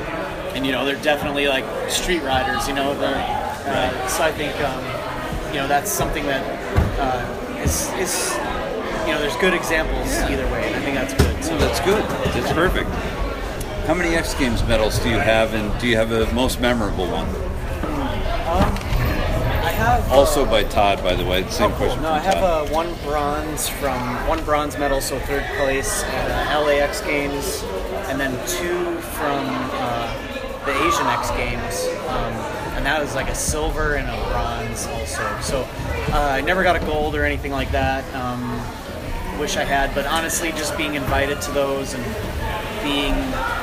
and 0.54 0.66
you 0.66 0.72
know, 0.72 0.84
they're 0.84 1.02
definitely 1.02 1.48
like 1.48 1.64
street 1.88 2.22
riders. 2.22 2.68
You 2.68 2.74
know, 2.74 2.92
uh, 2.92 4.08
so 4.08 4.22
I 4.22 4.32
think 4.32 4.54
um, 4.60 4.84
you 5.54 5.60
know 5.60 5.68
that's 5.68 5.90
something 5.90 6.26
that 6.26 6.44
uh, 6.98 7.60
is 7.62 7.88
is 7.94 8.32
you 9.08 9.14
know, 9.14 9.20
there's 9.20 9.36
good 9.36 9.54
examples 9.54 10.06
either 10.30 10.44
way, 10.52 10.66
and 10.66 10.76
I 10.76 10.80
think 10.80 10.94
that's 10.96 11.14
good. 11.14 11.42
So 11.44 11.56
that's 11.58 11.80
good. 11.80 12.04
That's 12.34 12.52
perfect. 12.52 12.90
How 13.86 13.94
many 13.94 14.14
X 14.14 14.34
Games 14.34 14.62
medals 14.64 14.98
do 14.98 15.08
you 15.08 15.18
have, 15.18 15.54
and 15.54 15.76
do 15.80 15.86
you 15.88 15.96
have 15.96 16.12
a 16.12 16.30
most 16.34 16.60
memorable 16.60 17.06
one? 17.10 17.26
I 19.64 19.70
have 19.72 20.12
Also 20.12 20.44
by 20.44 20.64
Todd, 20.64 21.02
by 21.02 21.14
the 21.14 21.24
way. 21.24 21.46
Same 21.48 21.66
Oh, 21.72 21.76
cool. 21.76 21.86
question. 21.86 22.02
No, 22.02 22.08
from 22.08 22.16
I 22.16 22.20
have 22.20 22.34
Todd. 22.34 22.68
uh, 22.68 22.72
one 22.74 22.94
bronze 23.04 23.68
from 23.68 23.98
one 24.28 24.44
bronze 24.44 24.76
medal, 24.78 25.00
so 25.00 25.18
third 25.20 25.44
place 25.56 26.02
at 26.04 26.54
uh, 26.56 26.60
LAX 26.66 27.00
Games, 27.00 27.62
and 28.08 28.20
then 28.20 28.32
two 28.46 28.98
from 29.16 29.46
uh, 29.72 30.12
the 30.66 30.72
Asian 30.86 31.06
X 31.06 31.30
Games, 31.30 31.88
um, 32.08 32.32
and 32.76 32.84
that 32.84 33.00
was 33.00 33.14
like 33.14 33.28
a 33.28 33.34
silver 33.34 33.94
and 33.94 34.08
a 34.08 34.30
bronze 34.30 34.86
also. 34.88 35.24
So 35.40 35.62
uh, 36.12 36.18
I 36.32 36.40
never 36.42 36.62
got 36.62 36.76
a 36.76 36.80
gold 36.80 37.14
or 37.14 37.24
anything 37.24 37.52
like 37.52 37.70
that. 37.72 38.04
Um, 38.14 38.47
wish 39.38 39.56
I 39.56 39.64
had, 39.64 39.94
but 39.94 40.06
honestly, 40.06 40.50
just 40.52 40.76
being 40.76 40.94
invited 40.94 41.40
to 41.42 41.50
those 41.52 41.94
and 41.94 42.04
being 42.82 43.14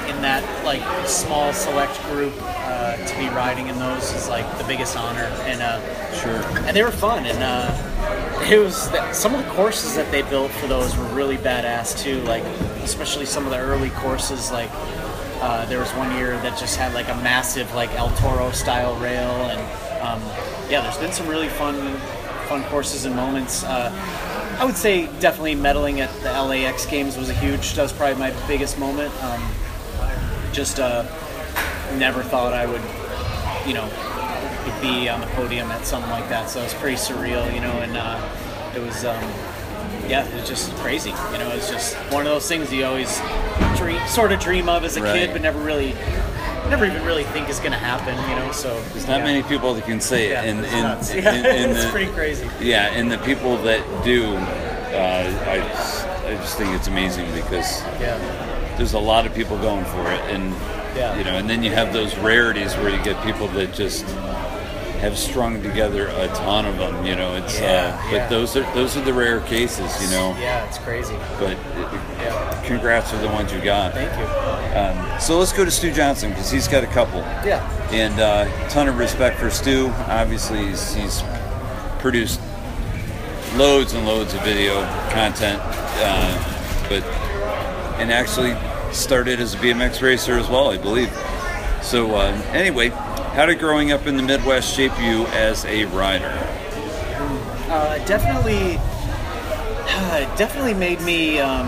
in 0.09 0.21
that 0.21 0.43
like 0.65 0.81
small 1.07 1.53
select 1.53 2.01
group 2.05 2.33
uh, 2.41 2.95
to 2.97 3.17
be 3.17 3.27
riding 3.29 3.67
in 3.67 3.77
those 3.79 4.11
is 4.13 4.27
like 4.29 4.45
the 4.57 4.63
biggest 4.65 4.97
honor 4.97 5.25
and. 5.45 5.61
Uh, 5.61 5.79
Sure. 6.15 6.41
and 6.65 6.73
they 6.73 6.81
were 6.81 6.91
fun 6.91 7.25
and 7.25 7.43
uh, 7.43 8.47
it 8.49 8.57
was 8.57 8.89
the, 8.91 9.11
some 9.11 9.35
of 9.35 9.43
the 9.43 9.51
courses 9.51 9.95
that 9.95 10.09
they 10.11 10.21
built 10.21 10.49
for 10.49 10.65
those 10.65 10.95
were 10.95 11.03
really 11.07 11.35
badass 11.35 11.99
too 12.01 12.21
like 12.21 12.41
especially 12.83 13.25
some 13.25 13.43
of 13.43 13.51
the 13.51 13.57
early 13.57 13.89
courses 13.89 14.49
like 14.49 14.69
uh, 15.41 15.65
there 15.65 15.77
was 15.77 15.89
one 15.91 16.15
year 16.15 16.31
that 16.39 16.57
just 16.57 16.77
had 16.77 16.93
like 16.93 17.09
a 17.09 17.15
massive 17.15 17.71
like 17.75 17.91
El 17.95 18.09
Toro 18.15 18.49
style 18.51 18.95
rail 18.95 19.29
and 19.51 19.59
um, 20.01 20.21
yeah 20.71 20.79
there's 20.81 20.97
been 20.97 21.11
some 21.11 21.27
really 21.27 21.49
fun 21.49 21.75
fun 22.47 22.63
courses 22.69 23.03
and 23.03 23.13
moments 23.13 23.65
uh, 23.65 23.91
I 24.57 24.63
would 24.65 24.77
say 24.77 25.07
definitely 25.19 25.55
medaling 25.55 25.99
at 25.99 26.11
the 26.21 26.31
LAX 26.41 26.85
games 26.85 27.17
was 27.17 27.29
a 27.29 27.33
huge 27.33 27.73
that 27.73 27.83
was 27.83 27.93
probably 27.93 28.15
my 28.19 28.31
biggest 28.47 28.79
moment 28.79 29.13
um, 29.23 29.43
just 30.53 30.79
uh, 30.79 31.03
never 31.97 32.23
thought 32.23 32.53
I 32.53 32.65
would 32.65 32.81
you 33.67 33.73
know 33.73 33.89
be 34.81 35.09
on 35.09 35.21
the 35.21 35.27
podium 35.27 35.69
at 35.71 35.85
something 35.85 36.09
like 36.11 36.27
that. 36.29 36.49
So 36.49 36.59
it 36.59 36.63
was 36.63 36.73
pretty 36.75 36.97
surreal, 36.97 37.53
you 37.53 37.61
know, 37.61 37.71
and 37.81 37.95
uh, 37.97 38.19
it 38.75 38.79
was, 38.79 39.05
um, 39.05 39.21
yeah, 40.09 40.25
it 40.27 40.33
was 40.39 40.47
just 40.49 40.71
crazy. 40.77 41.11
You 41.31 41.37
know, 41.37 41.49
it 41.51 41.55
was 41.55 41.69
just 41.69 41.95
one 42.11 42.25
of 42.25 42.31
those 42.31 42.47
things 42.47 42.71
you 42.73 42.83
always 42.85 43.21
dream, 43.77 44.05
sort 44.07 44.31
of 44.31 44.39
dream 44.39 44.67
of 44.67 44.83
as 44.83 44.97
a 44.97 45.01
Right. 45.03 45.13
kid, 45.13 45.31
but 45.33 45.41
never 45.41 45.59
really, 45.59 45.93
never 46.69 46.85
even 46.85 47.03
really 47.05 47.23
think 47.25 47.49
is 47.49 47.59
going 47.59 47.71
to 47.71 47.77
happen. 47.77 48.15
You 48.29 48.35
know, 48.37 48.51
so 48.51 48.79
There's 48.93 49.07
not 49.07 49.19
yeah. 49.19 49.25
many 49.25 49.43
people 49.43 49.73
that 49.73 49.85
can 49.85 49.99
say 50.01 50.27
it. 50.27 50.31
Yeah, 50.31 50.41
and, 50.43 50.59
it's 50.59 50.73
and, 50.73 50.83
nuts. 50.83 51.11
and- 51.11 51.23
Yeah, 51.23 51.33
and 51.33 51.71
it's 51.71 51.83
the- 51.85 51.91
pretty 51.91 52.11
crazy. 52.11 52.47
Yeah, 52.59 52.87
and 52.93 53.11
the 53.11 53.17
people 53.19 53.57
that 53.63 53.81
do, 54.03 54.35
uh, 54.35 55.43
I, 55.47 55.57
just, 55.59 56.05
I 56.25 56.31
just 56.35 56.57
think 56.57 56.69
it's 56.75 56.87
amazing 56.87 57.25
because 57.33 57.81
Yeah, 57.99 58.17
there's 58.77 58.93
a 58.93 58.99
lot 58.99 59.25
of 59.25 59.33
people 59.33 59.57
going 59.59 59.85
for 59.85 60.11
it, 60.11 60.21
and 60.31 60.53
Yeah. 60.95 61.17
you 61.17 61.23
know, 61.23 61.35
and 61.37 61.49
then 61.49 61.63
you 61.63 61.71
have 61.71 61.91
those 61.93 62.15
rarities 62.17 62.73
where 62.77 62.89
you 62.89 63.01
get 63.03 63.21
people 63.23 63.47
that 63.49 63.73
just 63.73 64.05
have 64.99 65.17
strung 65.17 65.61
together 65.61 66.07
a 66.07 66.27
ton 66.29 66.65
of 66.65 66.77
them. 66.77 67.05
You 67.05 67.15
know, 67.15 67.35
it's 67.35 67.59
Yeah, 67.59 67.97
uh, 67.99 68.09
but 68.11 68.15
yeah. 68.15 68.27
those 68.29 68.55
are 68.55 68.63
those 68.73 68.95
are 68.97 69.01
the 69.01 69.13
rare 69.13 69.39
cases. 69.41 69.91
You 70.03 70.09
know, 70.11 70.35
yeah, 70.39 70.65
it's 70.67 70.77
crazy. 70.79 71.15
but 71.39 71.51
it, 71.51 71.57
Yeah, 72.19 72.63
congrats 72.65 73.11
for 73.11 73.17
the 73.17 73.27
ones 73.27 73.51
you 73.53 73.61
got. 73.61 73.93
thank 73.93 74.11
you. 74.17 74.25
Um, 74.75 75.19
so 75.21 75.37
let's 75.39 75.53
go 75.53 75.63
to 75.63 75.71
Stu 75.71 75.91
Johnson 75.93 76.29
because 76.31 76.51
he's 76.51 76.67
got 76.67 76.83
a 76.83 76.87
couple. 76.87 77.19
Yeah, 77.45 77.61
and 77.91 78.19
uh, 78.19 78.69
ton 78.69 78.87
of 78.87 78.97
respect 78.97 79.39
for 79.39 79.49
Stu. 79.49 79.87
Obviously, 80.07 80.65
he's, 80.67 80.93
he's 80.93 81.23
produced 81.99 82.39
loads 83.55 83.93
and 83.93 84.05
loads 84.05 84.33
of 84.33 84.41
video 84.43 84.81
content, 85.11 85.61
uh, 85.63 86.87
but 86.89 87.03
and 87.99 88.11
actually 88.11 88.53
started 88.93 89.39
as 89.39 89.53
a 89.53 89.57
BMX 89.57 90.01
racer 90.01 90.33
as 90.37 90.49
well, 90.49 90.69
I 90.69 90.77
believe. 90.77 91.09
So 91.81 92.15
uh, 92.15 92.31
anyway, 92.51 92.89
how 93.35 93.45
did 93.45 93.59
growing 93.59 93.91
up 93.91 94.07
in 94.07 94.15
the 94.15 94.23
Midwest 94.23 94.73
shape 94.73 94.97
you 94.97 95.27
as 95.27 95.65
a 95.65 95.83
rider? 95.85 96.31
uh, 97.67 97.97
definitely, 98.05 98.75
definitely 100.37 100.73
made 100.73 101.01
me 101.01 101.39
um, 101.39 101.67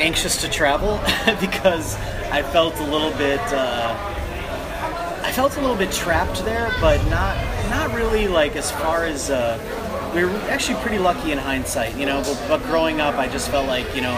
anxious 0.00 0.40
to 0.40 0.48
travel 0.48 0.96
because 1.40 1.94
I 2.32 2.42
felt 2.42 2.74
a 2.80 2.84
little 2.84 3.12
bit. 3.12 3.40
Uh, 3.52 3.96
I 5.22 5.30
felt 5.30 5.56
a 5.56 5.60
little 5.60 5.76
bit 5.76 5.92
trapped 5.92 6.44
there, 6.44 6.74
but 6.80 7.00
not 7.08 7.36
not 7.70 7.94
really 7.94 8.26
like 8.26 8.56
as 8.56 8.72
far 8.72 9.04
as 9.04 9.30
uh, 9.30 9.56
we 10.14 10.24
were 10.24 10.30
actually 10.50 10.80
pretty 10.80 10.98
lucky 10.98 11.30
in 11.30 11.38
hindsight, 11.38 11.94
you 11.96 12.06
know. 12.06 12.22
But, 12.24 12.44
but 12.48 12.62
growing 12.64 13.00
up, 13.00 13.14
I 13.14 13.28
just 13.28 13.50
felt 13.50 13.68
like 13.68 13.94
you 13.94 14.02
know 14.02 14.16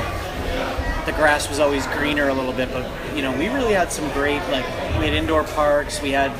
the 1.06 1.12
grass 1.12 1.48
was 1.48 1.58
always 1.58 1.86
greener 1.88 2.28
a 2.28 2.34
little 2.34 2.52
bit. 2.52 2.70
But 2.72 2.86
you 3.16 3.22
know, 3.22 3.36
we 3.36 3.48
really 3.48 3.72
had 3.72 3.92
some 3.92 4.10
great 4.12 4.40
like 4.50 4.64
we 4.98 5.06
had 5.06 5.14
indoor 5.14 5.44
parks. 5.44 6.00
We 6.00 6.10
had 6.10 6.30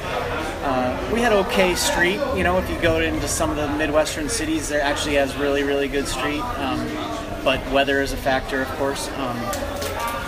uh, 0.63 1.13
we 1.13 1.21
had 1.21 1.33
okay 1.33 1.75
street. 1.75 2.21
You 2.37 2.45
know, 2.45 2.59
if 2.59 2.69
you 2.71 2.81
go 2.81 3.01
into 3.01 3.29
some 3.29 3.51
of 3.51 3.57
the 3.57 3.69
midwestern 3.77 4.29
cities, 4.29 4.69
there 4.69 4.83
actually 4.83 5.15
has 5.17 5.37
really 5.37 5.63
really 5.63 5.89
good 5.89 6.07
street. 6.07 6.41
Um, 6.41 6.87
but 7.45 7.67
weather 7.73 8.01
is 8.01 8.13
a 8.13 8.17
factor, 8.17 8.63
of 8.63 8.69
course. 8.77 9.09
Um, 9.17 9.37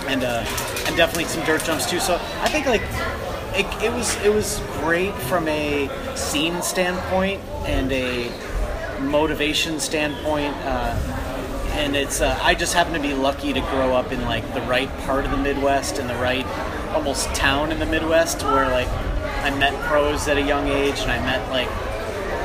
and 0.09 0.25
uh, 0.25 0.45
and 0.87 0.97
definitely 0.97 1.25
some 1.25 1.45
dirt 1.45 1.65
jumps 1.65 1.89
too. 1.89 2.01
So 2.01 2.15
I 2.41 2.49
think 2.49 2.67
like 2.67 2.83
it, 3.55 3.67
it 3.83 3.93
was 3.93 4.17
it 4.23 4.33
was 4.33 4.61
great 4.81 5.15
from 5.15 5.47
a 5.49 5.89
scene 6.17 6.61
standpoint 6.63 7.41
and 7.67 7.93
a 7.93 8.31
motivation 9.01 9.79
standpoint. 9.81 10.55
Uh, 10.65 11.22
and 11.73 11.97
it's 11.97 12.21
uh, 12.21 12.39
I 12.43 12.55
just 12.55 12.75
happen 12.75 12.93
to 12.95 13.01
be 13.01 13.15
lucky 13.15 13.53
to 13.53 13.61
grow 13.61 13.95
up 13.95 14.13
in 14.13 14.23
like 14.23 14.55
the 14.55 14.63
right 14.63 14.89
part 15.01 15.25
of 15.25 15.31
the 15.31 15.37
Midwest 15.37 15.99
and 15.99 16.09
the 16.09 16.17
right 16.17 16.47
almost 16.95 17.27
town 17.35 17.73
in 17.73 17.79
the 17.79 17.87
Midwest 17.87 18.43
where 18.43 18.71
like 18.71 18.89
I 18.89 19.51
met 19.59 19.75
pros 19.83 20.29
at 20.29 20.37
a 20.37 20.43
young 20.43 20.69
age 20.69 21.01
and 21.01 21.11
I 21.11 21.19
met 21.21 21.51
like 21.51 21.69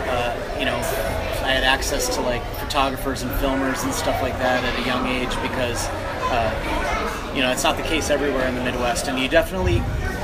uh, 0.08 0.56
you 0.58 0.66
know, 0.66 0.76
I 0.76 1.52
had 1.52 1.64
access 1.64 2.14
to 2.16 2.22
like 2.22 2.44
photographers 2.58 3.22
and 3.22 3.32
filmers 3.32 3.84
and 3.84 3.94
stuff 3.94 4.22
like 4.22 4.38
that 4.40 4.64
at 4.64 4.80
a 4.80 4.86
young 4.86 5.06
age 5.08 5.30
because, 5.42 5.86
uh, 6.32 7.34
you 7.36 7.42
know, 7.42 7.52
it's 7.52 7.64
not 7.64 7.78
the 7.78 7.84
case 7.84 8.10
everywhere 8.10 8.48
in 8.48 8.56
the 8.56 8.64
Midwest, 8.64 9.08
and 9.08 9.20
you 9.20 9.28
definitely, 9.28 9.76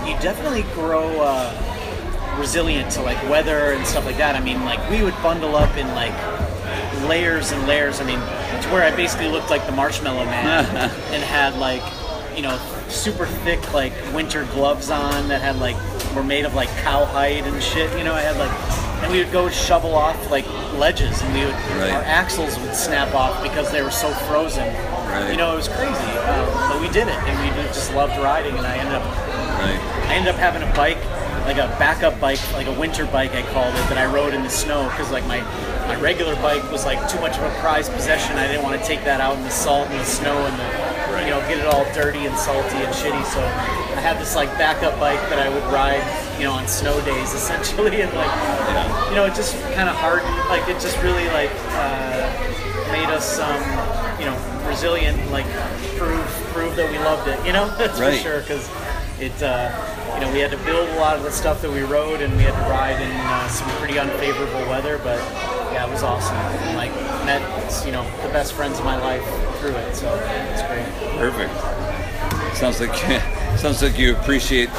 you 0.07 0.17
definitely 0.19 0.63
grow 0.73 1.21
uh, 1.21 2.37
resilient 2.39 2.91
to 2.91 3.01
like 3.01 3.21
weather 3.29 3.73
and 3.73 3.85
stuff 3.85 4.05
like 4.05 4.17
that. 4.17 4.35
I 4.35 4.43
mean, 4.43 4.63
like 4.63 4.79
we 4.89 5.03
would 5.03 5.15
bundle 5.21 5.55
up 5.55 5.75
in 5.77 5.87
like 5.95 6.13
layers 7.07 7.51
and 7.51 7.67
layers. 7.67 7.99
I 7.99 8.05
mean, 8.05 8.19
to 8.63 8.69
where 8.73 8.83
I 8.83 8.95
basically 8.95 9.27
looked 9.29 9.49
like 9.49 9.65
the 9.65 9.71
Marshmallow 9.71 10.25
Man 10.25 10.65
and 11.11 11.23
had 11.23 11.55
like, 11.57 11.83
you 12.35 12.41
know, 12.41 12.57
super 12.89 13.25
thick 13.25 13.73
like 13.73 13.93
winter 14.13 14.45
gloves 14.53 14.89
on 14.89 15.27
that 15.29 15.41
had 15.41 15.57
like 15.59 15.75
were 16.15 16.23
made 16.23 16.45
of 16.45 16.53
like 16.53 16.69
cowhide 16.83 17.45
and 17.45 17.61
shit. 17.61 17.95
You 17.97 18.03
know, 18.03 18.13
I 18.13 18.21
had 18.21 18.37
like, 18.37 18.51
and 19.03 19.11
we 19.11 19.19
would 19.23 19.31
go 19.33 19.49
shovel 19.49 19.95
off 19.95 20.31
like 20.31 20.47
ledges, 20.75 21.21
and 21.21 21.33
we 21.33 21.45
would 21.45 21.53
Right. 21.53 21.91
our 21.91 22.03
axles 22.03 22.57
would 22.59 22.75
snap 22.75 23.13
off 23.13 23.41
because 23.43 23.71
they 23.71 23.81
were 23.81 23.91
so 23.91 24.09
frozen. 24.27 24.65
Right. 25.07 25.29
You 25.31 25.37
know, 25.37 25.53
it 25.53 25.57
was 25.57 25.67
crazy, 25.67 25.91
um, 25.91 26.69
but 26.69 26.81
we 26.81 26.87
did 26.89 27.07
it, 27.07 27.15
and 27.15 27.35
we 27.41 27.63
just 27.67 27.93
loved 27.93 28.17
riding. 28.17 28.55
And 28.57 28.65
I 28.65 28.77
ended 28.77 28.95
up 28.95 29.03
Right. 29.59 29.79
I 30.09 30.15
ended 30.15 30.33
up 30.33 30.39
having 30.39 30.63
a 30.63 30.73
bike, 30.75 30.97
like 31.45 31.57
a 31.57 31.67
backup 31.79 32.19
bike, 32.19 32.39
like 32.53 32.67
a 32.67 32.71
winter 32.71 33.05
bike 33.05 33.33
I 33.35 33.41
called 33.53 33.73
it, 33.75 33.87
that 33.89 33.97
I 33.97 34.05
rode 34.05 34.33
in 34.33 34.43
the 34.43 34.49
snow 34.49 34.85
because 34.89 35.11
like 35.11 35.25
my 35.27 35.39
my 35.87 35.99
regular 35.99 36.35
bike 36.37 36.63
was 36.71 36.85
like 36.85 36.99
too 37.09 37.19
much 37.19 37.37
of 37.37 37.43
a 37.43 37.53
prized 37.59 37.91
possession. 37.93 38.37
I 38.37 38.47
didn't 38.47 38.63
want 38.63 38.79
to 38.79 38.85
take 38.87 39.03
that 39.03 39.19
out 39.21 39.35
in 39.37 39.43
the 39.43 39.49
salt 39.51 39.87
and 39.89 39.99
the 39.99 40.05
snow 40.05 40.37
and 40.45 40.55
the 40.59 41.23
you 41.23 41.29
know 41.29 41.39
get 41.47 41.59
it 41.59 41.65
all 41.67 41.85
dirty 41.93 42.25
and 42.25 42.35
salty 42.37 42.77
and 42.77 42.93
shitty. 42.93 43.23
So 43.31 43.39
I 43.41 44.01
had 44.01 44.19
this 44.19 44.35
like 44.35 44.49
backup 44.57 44.99
bike 44.99 45.19
that 45.29 45.39
I 45.39 45.49
would 45.49 45.63
ride, 45.71 46.03
you 46.39 46.45
know, 46.45 46.53
on 46.53 46.67
snow 46.67 46.99
days 47.05 47.33
essentially, 47.39 48.01
and 48.01 48.11
like 48.13 48.33
you 49.09 49.15
know 49.15 49.25
it 49.25 49.35
just 49.35 49.55
kind 49.75 49.89
of 49.89 49.95
hardened. 49.95 50.35
like 50.49 50.67
it 50.69 50.79
just 50.81 50.97
really 51.03 51.27
like 51.29 51.51
uh, 51.75 52.91
made 52.91 53.09
us 53.13 53.39
um, 53.39 53.59
you 54.19 54.25
know 54.25 54.37
resilient, 54.67 55.19
like 55.31 55.45
prove 55.97 56.25
prove 56.53 56.75
that 56.75 56.89
we 56.91 56.97
loved 56.99 57.27
it. 57.27 57.39
You 57.45 57.53
know, 57.53 57.67
that's 57.77 57.99
Right. 57.99 58.17
for 58.17 58.23
sure 58.23 58.39
because 58.41 58.69
it 59.19 59.35
uh, 59.43 59.69
you 60.15 60.21
know 60.21 60.31
we 60.33 60.39
had 60.39 60.51
to 60.51 60.57
build 60.65 60.89
a 60.89 60.95
lot 60.99 61.15
of 61.15 61.23
the 61.23 61.31
stuff 61.31 61.61
that 61.61 61.71
we 61.71 61.81
rode 61.81 62.21
and 62.21 62.35
we 62.35 62.43
had 62.43 62.55
to 62.55 62.69
ride 62.71 62.99
in 62.99 63.11
uh, 63.11 63.47
some 63.47 63.69
pretty 63.77 63.99
unfavorable 63.99 64.65
weather 64.69 64.99
but 65.03 65.19
yeah, 65.73 65.87
it 65.87 65.91
was 65.91 66.03
awesome. 66.03 66.37
Like 66.75 66.93
met 67.25 67.41
you 67.85 67.91
know 67.91 68.03
the 68.21 68.29
best 68.29 68.53
friends 68.53 68.79
of 68.79 68.85
my 68.85 68.97
life 68.97 69.23
through 69.59 69.75
it, 69.75 69.95
so 69.95 70.13
it's 70.53 70.61
great. 70.61 70.85
Perfect. 71.17 71.53
Sounds 72.55 72.79
like 72.79 72.95
sounds 73.57 73.81
like 73.81 73.97
you 73.97 74.15
appreciate 74.15 74.69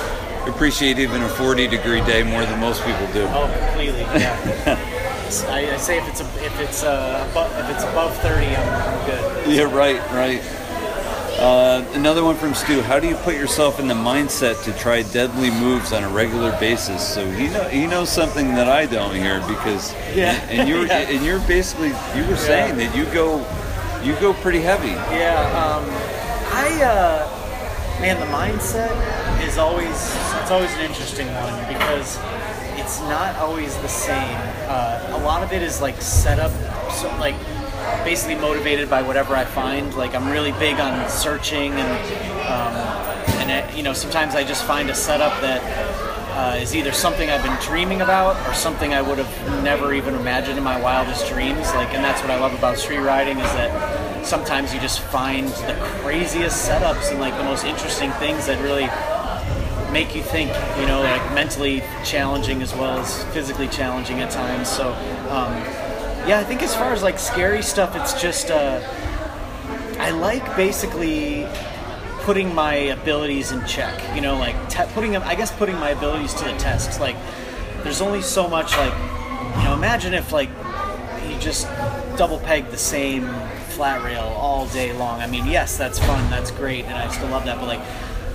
appreciate 0.47 0.99
even 0.99 1.23
a 1.23 1.29
40 1.29 1.67
degree 1.69 2.01
day 2.03 2.23
more 2.23 2.45
than 2.45 2.61
most 2.61 2.85
people 2.85 3.07
do. 3.13 3.27
Oh, 3.31 3.53
completely. 3.69 4.01
Yeah. 4.01 4.91
I, 5.49 5.75
I 5.75 5.77
say 5.79 5.99
if 5.99 6.09
it's 6.09 6.21
a, 6.21 6.45
if 6.45 6.61
it's 6.61 6.83
above, 6.83 7.51
if 7.59 7.71
it's 7.71 7.83
above 7.83 8.17
30, 8.19 8.47
I'm, 8.47 8.55
I'm 8.55 9.07
good. 9.07 9.49
Yeah, 9.49 9.75
right, 9.75 9.99
right. 10.13 10.41
Uh, 11.39 11.85
another 11.95 12.23
one 12.23 12.37
from 12.37 12.55
Stu. 12.55 12.81
How 12.81 13.01
do 13.01 13.09
you 13.09 13.17
put 13.17 13.35
yourself 13.35 13.81
in 13.81 13.89
the 13.89 13.95
mindset 13.95 14.63
to 14.65 14.73
try 14.79 15.03
deadly 15.03 15.51
moves 15.51 15.93
on 15.93 16.05
a 16.05 16.09
regular 16.09 16.53
basis? 16.61 17.07
So 17.07 17.29
he 17.31 17.49
know 17.49 17.65
he 17.69 17.87
knows 17.87 18.09
something 18.09 18.55
that 18.55 18.69
I 18.69 18.87
don't 18.87 19.15
here 19.15 19.41
because 19.49 19.93
Yeah. 20.15 20.33
and, 20.49 20.61
and 20.61 20.69
you're 20.69 20.87
Yeah. 20.87 20.99
and 21.11 21.25
you're 21.25 21.41
basically 21.41 21.89
you 22.17 22.25
were 22.29 22.37
saying 22.37 22.77
that 22.77 22.95
you 22.97 23.05
go 23.07 23.39
you 24.05 24.15
go 24.21 24.33
pretty 24.35 24.61
heavy. 24.61 24.89
Yeah, 25.17 25.41
um, 25.59 25.85
I 26.55 26.83
uh, 26.85 28.01
man, 28.01 28.21
the 28.21 28.27
mindset 28.27 28.93
is 29.47 29.59
always 29.59 29.89
it's 30.41 30.51
always 30.53 30.73
an 30.75 30.83
interesting 30.83 31.27
one 31.35 31.59
because 31.73 32.17
it's 32.79 33.01
not 33.03 33.35
always 33.37 33.75
the 33.79 33.89
same. 33.89 34.37
Uh, 34.69 35.17
a 35.19 35.19
lot 35.25 35.43
of 35.43 35.53
it 35.53 35.63
is 35.63 35.81
like 35.81 36.01
set 36.01 36.39
up, 36.39 36.53
so, 36.93 37.09
like 37.19 37.35
basically 38.05 38.37
motivated 38.37 38.89
by 38.89 39.03
whatever 39.03 39.35
I 39.35 39.45
find. 39.45 39.95
Like 39.95 40.15
I'm 40.15 40.29
really 40.29 40.53
big 40.53 40.81
on 40.81 41.09
searching 41.09 41.73
and 41.73 41.91
um, 42.47 42.75
and 43.41 43.51
it, 43.51 43.77
you 43.77 43.83
know 43.83 43.93
sometimes 43.93 44.35
I 44.35 44.45
just 44.45 44.65
find 44.65 44.91
a 44.91 44.95
setup 44.95 45.41
that 45.41 45.63
uh, 46.35 46.57
is 46.57 46.75
either 46.75 46.93
something 46.93 47.31
I've 47.31 47.45
been 47.45 47.57
dreaming 47.63 48.01
about 48.01 48.37
or 48.49 48.55
something 48.55 48.93
I 48.93 49.01
would 49.01 49.19
have 49.19 49.63
never 49.63 49.95
even 49.95 50.15
imagined 50.15 50.59
in 50.59 50.65
my 50.65 50.81
wildest 50.81 51.29
dreams. 51.29 51.73
Like, 51.75 51.95
and 51.95 52.03
that's 52.03 52.21
what 52.23 52.31
I 52.31 52.41
love 52.41 52.53
about 52.55 52.77
street 52.77 52.99
riding 52.99 53.39
is 53.39 53.53
that 53.53 54.27
sometimes 54.27 54.75
you 54.75 54.81
just 54.81 54.99
find 55.01 55.47
the 55.47 55.77
craziest 56.03 56.69
setups 56.69 57.13
and 57.13 57.21
like 57.21 57.37
the 57.37 57.45
most 57.45 57.65
interesting 57.65 58.11
things 58.13 58.47
that 58.47 58.61
really 58.63 58.89
make 59.93 60.17
you 60.17 60.23
think. 60.23 60.51
You 60.81 60.87
know, 60.87 61.03
like 61.03 61.23
mentally 61.35 61.85
challenging 62.05 62.63
as 62.63 62.75
well 62.75 62.99
as 62.99 63.23
physically 63.33 63.69
challenging 63.69 64.21
at 64.21 64.33
times. 64.33 64.69
So, 64.69 64.93
um, 65.31 65.55
yeah, 66.27 66.41
I 66.41 66.45
think 66.45 66.63
as 66.63 66.75
far 66.75 66.93
as 66.93 67.03
like 67.03 67.19
scary 67.19 67.63
stuff, 67.63 67.95
it's 67.97 68.21
just 68.21 68.51
uh, 68.51 68.81
I 69.99 70.11
like 70.11 70.57
basically 70.57 71.47
putting 72.21 72.55
my 72.55 72.75
abilities 72.75 73.53
in 73.53 73.65
check. 73.67 74.15
You 74.15 74.23
know, 74.23 74.39
like 74.39 74.57
te- 74.69 74.91
putting 74.95 75.13
them. 75.13 75.23
I 75.25 75.35
guess 75.35 75.53
putting 75.53 75.77
my 75.77 75.91
abilities 75.91 76.33
to 76.35 76.45
the 76.45 76.57
test. 76.57 77.01
Like, 77.01 77.17
there's 77.83 78.01
only 78.01 78.23
so 78.23 78.49
much. 78.49 78.77
Like, 78.77 78.95
you 79.59 79.65
know, 79.65 79.75
imagine 79.75 80.15
if 80.15 80.33
like 80.33 80.49
you 81.29 81.39
just 81.39 81.67
double 82.17 82.39
peg 82.39 82.71
the 82.71 82.79
same 82.79 83.29
flat 83.69 84.03
rail 84.03 84.23
all 84.37 84.67
day 84.69 84.93
long. 84.93 85.21
I 85.21 85.27
mean, 85.27 85.47
yes, 85.47 85.77
that's 85.77 85.99
fun. 85.99 86.31
That's 86.31 86.51
great, 86.51 86.87
and 86.87 86.95
I 86.95 87.09
still 87.13 87.29
love 87.29 87.45
that. 87.45 87.59
But 87.59 87.67
like 87.67 87.83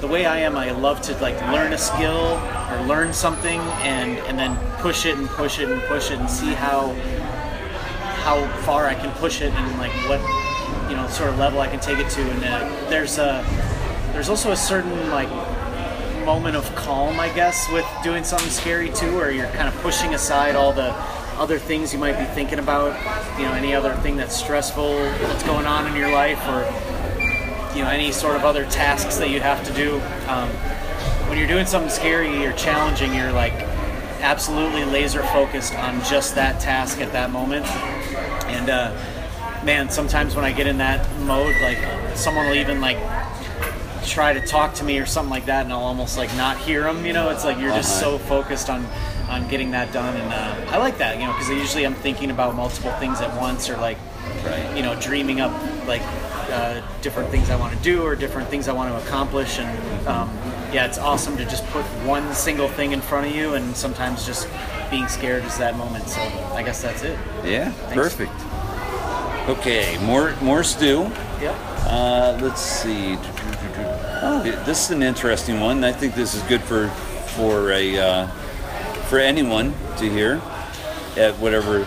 the 0.02 0.08
way 0.08 0.26
I 0.26 0.40
am, 0.40 0.56
I 0.56 0.72
love 0.72 1.02
to 1.04 1.18
like 1.20 1.40
learn 1.52 1.74
a 1.74 1.78
skill 1.78 2.40
or 2.72 2.86
learn 2.86 3.14
something 3.14 3.60
and 3.82 4.18
and 4.28 4.38
then 4.38 4.56
push 4.80 5.06
it 5.06 5.18
and 5.18 5.28
push 5.30 5.60
it 5.60 5.70
and 5.70 5.82
push 5.84 6.12
it 6.12 6.20
and 6.20 6.30
see 6.30 6.54
how 6.54 6.92
how 8.20 8.46
far 8.62 8.88
I 8.88 8.96
can 8.96 9.12
push 9.16 9.42
it 9.42 9.54
and 9.54 9.78
like 9.78 9.92
what 10.10 10.20
you 10.90 10.96
know 10.96 11.08
sort 11.08 11.30
of 11.30 11.38
level 11.38 11.60
I 11.60 11.68
can 11.68 11.80
take 11.80 12.00
it 12.00 12.10
to. 12.12 12.22
And 12.22 12.44
uh, 12.44 12.90
there's 12.90 13.18
a 13.18 13.46
there's 14.14 14.30
also 14.30 14.52
a 14.52 14.58
certain 14.58 15.10
like 15.10 15.30
moment 16.26 16.56
of 16.56 16.76
calm, 16.76 17.20
I 17.20 17.30
guess, 17.34 17.68
with 17.72 17.86
doing 18.04 18.24
something 18.24 18.50
scary 18.50 18.90
too, 18.90 19.16
where 19.16 19.32
you're 19.32 19.48
kind 19.48 19.68
of 19.68 19.76
pushing 19.82 20.14
aside 20.14 20.56
all 20.56 20.74
the 20.74 20.94
other 21.40 21.58
things 21.58 21.94
you 21.94 22.00
might 22.00 22.20
be 22.20 22.26
thinking 22.26 22.60
about. 22.60 22.94
You 23.40 23.46
know, 23.46 23.54
any 23.54 23.74
other 23.74 23.96
thing 23.98 24.16
that's 24.18 24.36
stressful 24.36 24.94
that's 24.94 25.44
going 25.44 25.66
on 25.66 25.88
in 25.88 25.96
your 25.96 26.12
life, 26.12 26.40
or 26.48 26.66
you 27.76 27.84
know, 27.84 27.90
any 27.90 28.12
sort 28.12 28.36
of 28.36 28.44
other 28.44 28.66
tasks 28.66 29.18
that 29.18 29.30
you 29.30 29.40
have 29.40 29.66
to 29.66 29.74
do. 29.74 29.96
Um, 30.28 30.50
when 31.30 31.38
you're 31.38 31.48
doing 31.48 31.66
something 31.66 31.92
scary 31.92 32.46
or 32.46 32.54
challenging, 32.54 33.14
you're 33.14 33.32
like 33.32 33.54
absolutely 34.22 34.84
laser 34.84 35.24
focused 35.24 35.76
on 35.76 36.04
just 36.04 36.36
that 36.36 36.60
task 36.60 37.00
at 37.00 37.12
that 37.14 37.32
moment. 37.32 37.66
And 38.50 38.70
uh, 38.70 39.64
man, 39.64 39.90
sometimes 39.90 40.36
when 40.36 40.46
I 40.46 40.52
get 40.52 40.68
in 40.68 40.78
that 40.80 41.08
mode, 41.22 41.56
like 41.62 41.78
someone 42.18 42.48
will 42.48 42.56
even 42.56 42.82
like 42.82 42.98
try 44.06 44.34
to 44.34 44.42
talk 44.46 44.74
to 44.76 44.84
me 44.84 44.98
or 45.00 45.06
something 45.06 45.30
like 45.30 45.46
that, 45.46 45.64
and 45.66 45.74
I'll 45.74 45.80
almost 45.84 46.18
like 46.18 46.36
not 46.36 46.58
hear 46.58 46.84
them. 46.84 47.06
You 47.06 47.14
know, 47.14 47.30
it's 47.30 47.44
like 47.46 47.60
you're 47.60 47.74
just 47.76 48.02
Uh-huh. 48.02 48.18
so 48.18 48.26
focused 48.26 48.70
on 48.70 48.86
on 49.30 49.48
getting 49.48 49.72
that 49.72 49.94
done, 49.94 50.16
and 50.18 50.34
uh, 50.34 50.72
I 50.74 50.78
like 50.78 50.98
that. 50.98 51.20
You 51.20 51.26
know, 51.28 51.34
because 51.34 51.50
usually 51.50 51.86
I'm 51.86 51.94
thinking 51.94 52.32
about 52.32 52.56
multiple 52.56 52.92
things 52.94 53.22
at 53.22 53.36
once, 53.40 53.70
or 53.70 53.78
like 53.78 53.98
Right. 54.46 54.76
you 54.78 54.84
know, 54.84 54.96
dreaming 55.00 55.42
up 55.42 55.52
like 55.88 56.02
uh, 56.52 56.82
different 57.02 57.30
things 57.30 57.50
I 57.50 57.56
want 57.58 57.76
to 57.76 57.84
do 57.84 58.04
or 58.04 58.16
different 58.16 58.48
things 58.50 58.68
I 58.68 58.74
want 58.74 58.92
to 58.94 59.08
accomplish. 59.08 59.60
And 59.60 60.08
um, 60.08 60.30
yeah, 60.74 60.86
it's 60.86 60.98
awesome 60.98 61.38
to 61.38 61.46
just 61.46 61.66
put 61.68 61.84
one 62.06 62.34
single 62.34 62.68
thing 62.68 62.92
in 62.92 63.02
front 63.02 63.28
of 63.28 63.36
you, 63.36 63.54
and 63.56 63.76
sometimes 63.76 64.26
just 64.26 64.48
being 64.90 65.08
scared 65.08 65.44
is 65.46 65.58
that 65.58 65.76
moment. 65.76 66.08
So 66.08 66.22
I 66.54 66.64
guess 66.64 66.82
that's 66.82 67.04
it. 67.04 67.18
Yeah, 67.44 67.74
perfect. 67.92 68.32
Okay, 69.50 69.98
more 70.06 70.36
more 70.42 70.64
Stu. 70.64 71.12
Yep. 71.42 71.56
Uh, 71.86 72.38
let's 72.42 72.62
see. 72.62 73.18
Oh, 74.22 74.42
this 74.66 74.86
is 74.86 74.92
an 74.92 75.02
interesting 75.02 75.60
one. 75.60 75.84
I 75.84 75.92
think 75.92 76.14
this 76.14 76.36
is 76.36 76.44
good 76.44 76.62
for 76.62 76.88
for 77.36 77.72
a 77.72 77.98
uh, 77.98 78.28
for 79.08 79.18
anyone 79.18 79.74
to 79.98 80.10
hear 80.10 80.42
at 81.18 81.34
whatever 81.40 81.86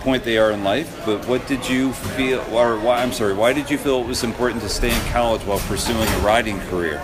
point 0.00 0.24
they 0.24 0.38
are 0.38 0.50
in 0.50 0.62
life. 0.62 1.02
But 1.04 1.26
what 1.26 1.46
did 1.46 1.68
you 1.68 1.92
feel, 1.92 2.40
or 2.52 2.78
why? 2.78 3.02
I'm 3.02 3.12
sorry. 3.12 3.34
Why 3.34 3.52
did 3.52 3.70
you 3.70 3.78
feel 3.78 4.00
it 4.00 4.06
was 4.06 4.22
important 4.22 4.62
to 4.62 4.68
stay 4.68 4.94
in 4.94 5.12
college 5.12 5.42
while 5.42 5.60
pursuing 5.60 6.06
a 6.06 6.18
riding 6.18 6.60
career? 6.60 7.02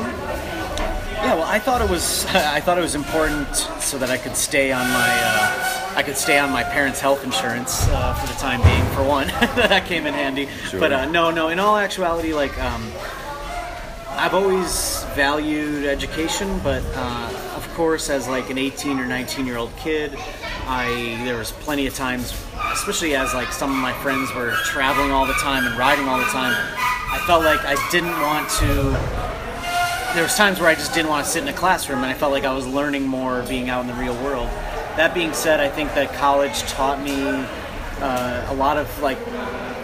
Yeah, 0.00 1.34
well, 1.34 1.44
I 1.44 1.58
thought 1.58 1.82
it 1.82 1.90
was 1.90 2.26
I 2.34 2.60
thought 2.60 2.78
it 2.78 2.82
was 2.82 2.94
important 2.94 3.54
so 3.56 3.98
that 3.98 4.10
I 4.10 4.18
could 4.18 4.36
stay 4.36 4.72
on 4.72 4.86
my 4.88 5.10
uh, 5.22 5.94
I 5.96 6.02
could 6.02 6.16
stay 6.16 6.38
on 6.38 6.50
my 6.50 6.64
parents' 6.64 7.00
health 7.00 7.24
insurance 7.24 7.86
uh, 7.88 8.14
for 8.14 8.26
the 8.26 8.38
time 8.38 8.62
being. 8.62 8.84
For 8.94 9.02
one, 9.04 9.26
that 9.56 9.86
came 9.86 10.06
in 10.06 10.14
handy. 10.14 10.48
Sure. 10.68 10.80
But 10.80 10.92
uh, 10.92 11.04
no, 11.06 11.30
no. 11.30 11.48
In 11.48 11.58
all 11.58 11.76
actuality, 11.76 12.32
like 12.34 12.58
um, 12.58 12.90
I've 14.10 14.34
always 14.34 15.04
valued 15.14 15.84
education, 15.84 16.58
but 16.64 16.82
uh, 16.94 17.54
of 17.56 17.68
course, 17.74 18.10
as 18.10 18.28
like 18.28 18.50
an 18.50 18.58
18 18.58 18.98
or 18.98 19.06
19 19.06 19.46
year 19.46 19.56
old 19.56 19.74
kid, 19.76 20.16
I 20.66 21.20
there 21.24 21.36
was 21.36 21.52
plenty 21.52 21.86
of 21.86 21.94
times, 21.94 22.34
especially 22.72 23.14
as 23.14 23.32
like 23.32 23.52
some 23.52 23.70
of 23.70 23.76
my 23.76 23.92
friends 24.02 24.34
were 24.34 24.52
traveling 24.64 25.12
all 25.12 25.26
the 25.26 25.34
time 25.34 25.66
and 25.66 25.78
riding 25.78 26.08
all 26.08 26.18
the 26.18 26.24
time. 26.26 26.54
I 27.12 27.22
felt 27.26 27.44
like 27.44 27.60
I 27.64 27.76
didn't 27.90 28.18
want 28.20 28.48
to 28.60 29.31
there 30.14 30.22
was 30.22 30.34
times 30.34 30.60
where 30.60 30.68
I 30.68 30.74
just 30.74 30.92
didn't 30.92 31.08
want 31.08 31.24
to 31.24 31.30
sit 31.30 31.42
in 31.42 31.48
a 31.48 31.54
classroom, 31.54 31.98
and 31.98 32.06
I 32.06 32.14
felt 32.14 32.32
like 32.32 32.44
I 32.44 32.52
was 32.52 32.66
learning 32.66 33.06
more 33.06 33.42
being 33.48 33.70
out 33.70 33.80
in 33.80 33.86
the 33.86 33.94
real 33.94 34.14
world. 34.22 34.46
That 34.96 35.14
being 35.14 35.32
said, 35.32 35.58
I 35.58 35.68
think 35.68 35.94
that 35.94 36.12
college 36.12 36.60
taught 36.62 37.02
me 37.02 37.24
uh, 38.00 38.46
a 38.50 38.54
lot 38.54 38.76
of 38.76 39.00
like 39.00 39.18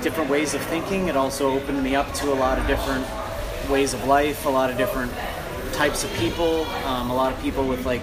different 0.02 0.28
ways 0.28 0.52
of 0.52 0.60
thinking. 0.62 1.08
It 1.08 1.16
also 1.16 1.50
opened 1.50 1.82
me 1.82 1.94
up 1.94 2.12
to 2.14 2.30
a 2.30 2.34
lot 2.34 2.58
of 2.58 2.66
different 2.66 3.06
ways 3.70 3.94
of 3.94 4.04
life, 4.04 4.44
a 4.44 4.50
lot 4.50 4.70
of 4.70 4.76
different 4.76 5.12
types 5.72 6.04
of 6.04 6.12
people, 6.14 6.64
um, 6.84 7.10
a 7.10 7.14
lot 7.14 7.32
of 7.32 7.40
people 7.40 7.66
with 7.66 7.86
like 7.86 8.02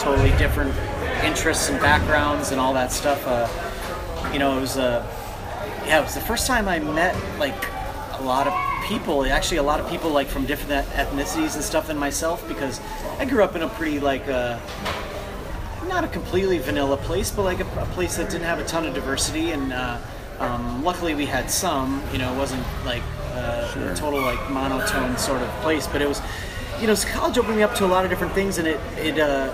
totally 0.00 0.30
different 0.38 0.74
interests 1.24 1.68
and 1.68 1.78
backgrounds 1.80 2.50
and 2.50 2.60
all 2.60 2.74
that 2.74 2.90
stuff. 2.90 3.22
Uh, 3.24 4.32
you 4.32 4.40
know, 4.40 4.58
it 4.58 4.60
was 4.60 4.76
uh, 4.76 5.06
yeah, 5.86 6.00
it 6.00 6.02
was 6.02 6.14
the 6.14 6.20
first 6.20 6.48
time 6.48 6.66
I 6.66 6.80
met 6.80 7.14
like 7.38 7.64
a 8.18 8.22
lot 8.22 8.48
of 8.48 8.69
people. 8.86 9.24
Actually, 9.24 9.58
a 9.58 9.62
lot 9.62 9.80
of 9.80 9.88
people 9.88 10.10
like 10.10 10.28
from 10.28 10.46
different 10.46 10.86
ethnicities 10.88 11.54
and 11.54 11.64
stuff 11.64 11.86
than 11.86 11.98
myself 11.98 12.46
because 12.48 12.80
I 13.18 13.24
grew 13.24 13.42
up 13.42 13.56
in 13.56 13.62
a 13.62 13.68
pretty 13.68 14.00
like 14.00 14.26
uh, 14.28 14.58
not 15.88 16.04
a 16.04 16.08
completely 16.08 16.58
vanilla 16.58 16.96
place, 16.96 17.30
but 17.30 17.42
like 17.42 17.60
a, 17.60 17.80
a 17.80 17.86
place 17.86 18.16
that 18.16 18.30
didn't 18.30 18.46
have 18.46 18.58
a 18.58 18.64
ton 18.64 18.86
of 18.86 18.94
diversity. 18.94 19.50
And 19.50 19.72
uh, 19.72 19.98
um, 20.38 20.84
luckily, 20.84 21.14
we 21.14 21.26
had 21.26 21.50
some. 21.50 22.02
You 22.12 22.18
know, 22.18 22.32
it 22.32 22.36
wasn't 22.36 22.64
like 22.84 23.02
uh, 23.32 23.72
a 23.76 23.94
total 23.96 24.20
like 24.20 24.50
monotone 24.50 25.16
sort 25.18 25.42
of 25.42 25.48
place, 25.62 25.86
but 25.86 26.02
it 26.02 26.08
was. 26.08 26.20
You 26.80 26.86
know, 26.86 26.96
college 26.96 27.36
opened 27.36 27.56
me 27.56 27.62
up 27.62 27.74
to 27.74 27.84
a 27.84 27.86
lot 27.86 28.04
of 28.04 28.10
different 28.10 28.32
things, 28.32 28.58
and 28.58 28.66
it 28.66 28.80
it 28.96 29.18
uh, 29.18 29.52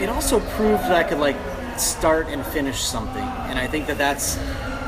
it 0.00 0.08
also 0.08 0.40
proved 0.40 0.84
that 0.84 0.92
I 0.92 1.02
could 1.02 1.18
like 1.18 1.36
start 1.76 2.28
and 2.28 2.44
finish 2.46 2.80
something. 2.80 3.22
And 3.22 3.58
I 3.58 3.66
think 3.66 3.86
that 3.86 3.98
that's 3.98 4.38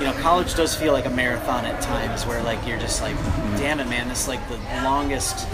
you 0.01 0.07
know, 0.07 0.15
college 0.15 0.55
does 0.55 0.75
feel 0.75 0.95
like 0.95 1.05
a 1.05 1.11
marathon 1.11 1.67
at 1.67 1.79
times 1.83 2.25
where 2.25 2.43
like 2.43 2.67
you're 2.67 2.79
just 2.79 3.03
like, 3.03 3.15
damn 3.59 3.81
it, 3.81 3.87
man, 3.87 4.09
this 4.09 4.23
is 4.23 4.29
like 4.29 4.41
the 4.49 4.57
longest 4.83 5.47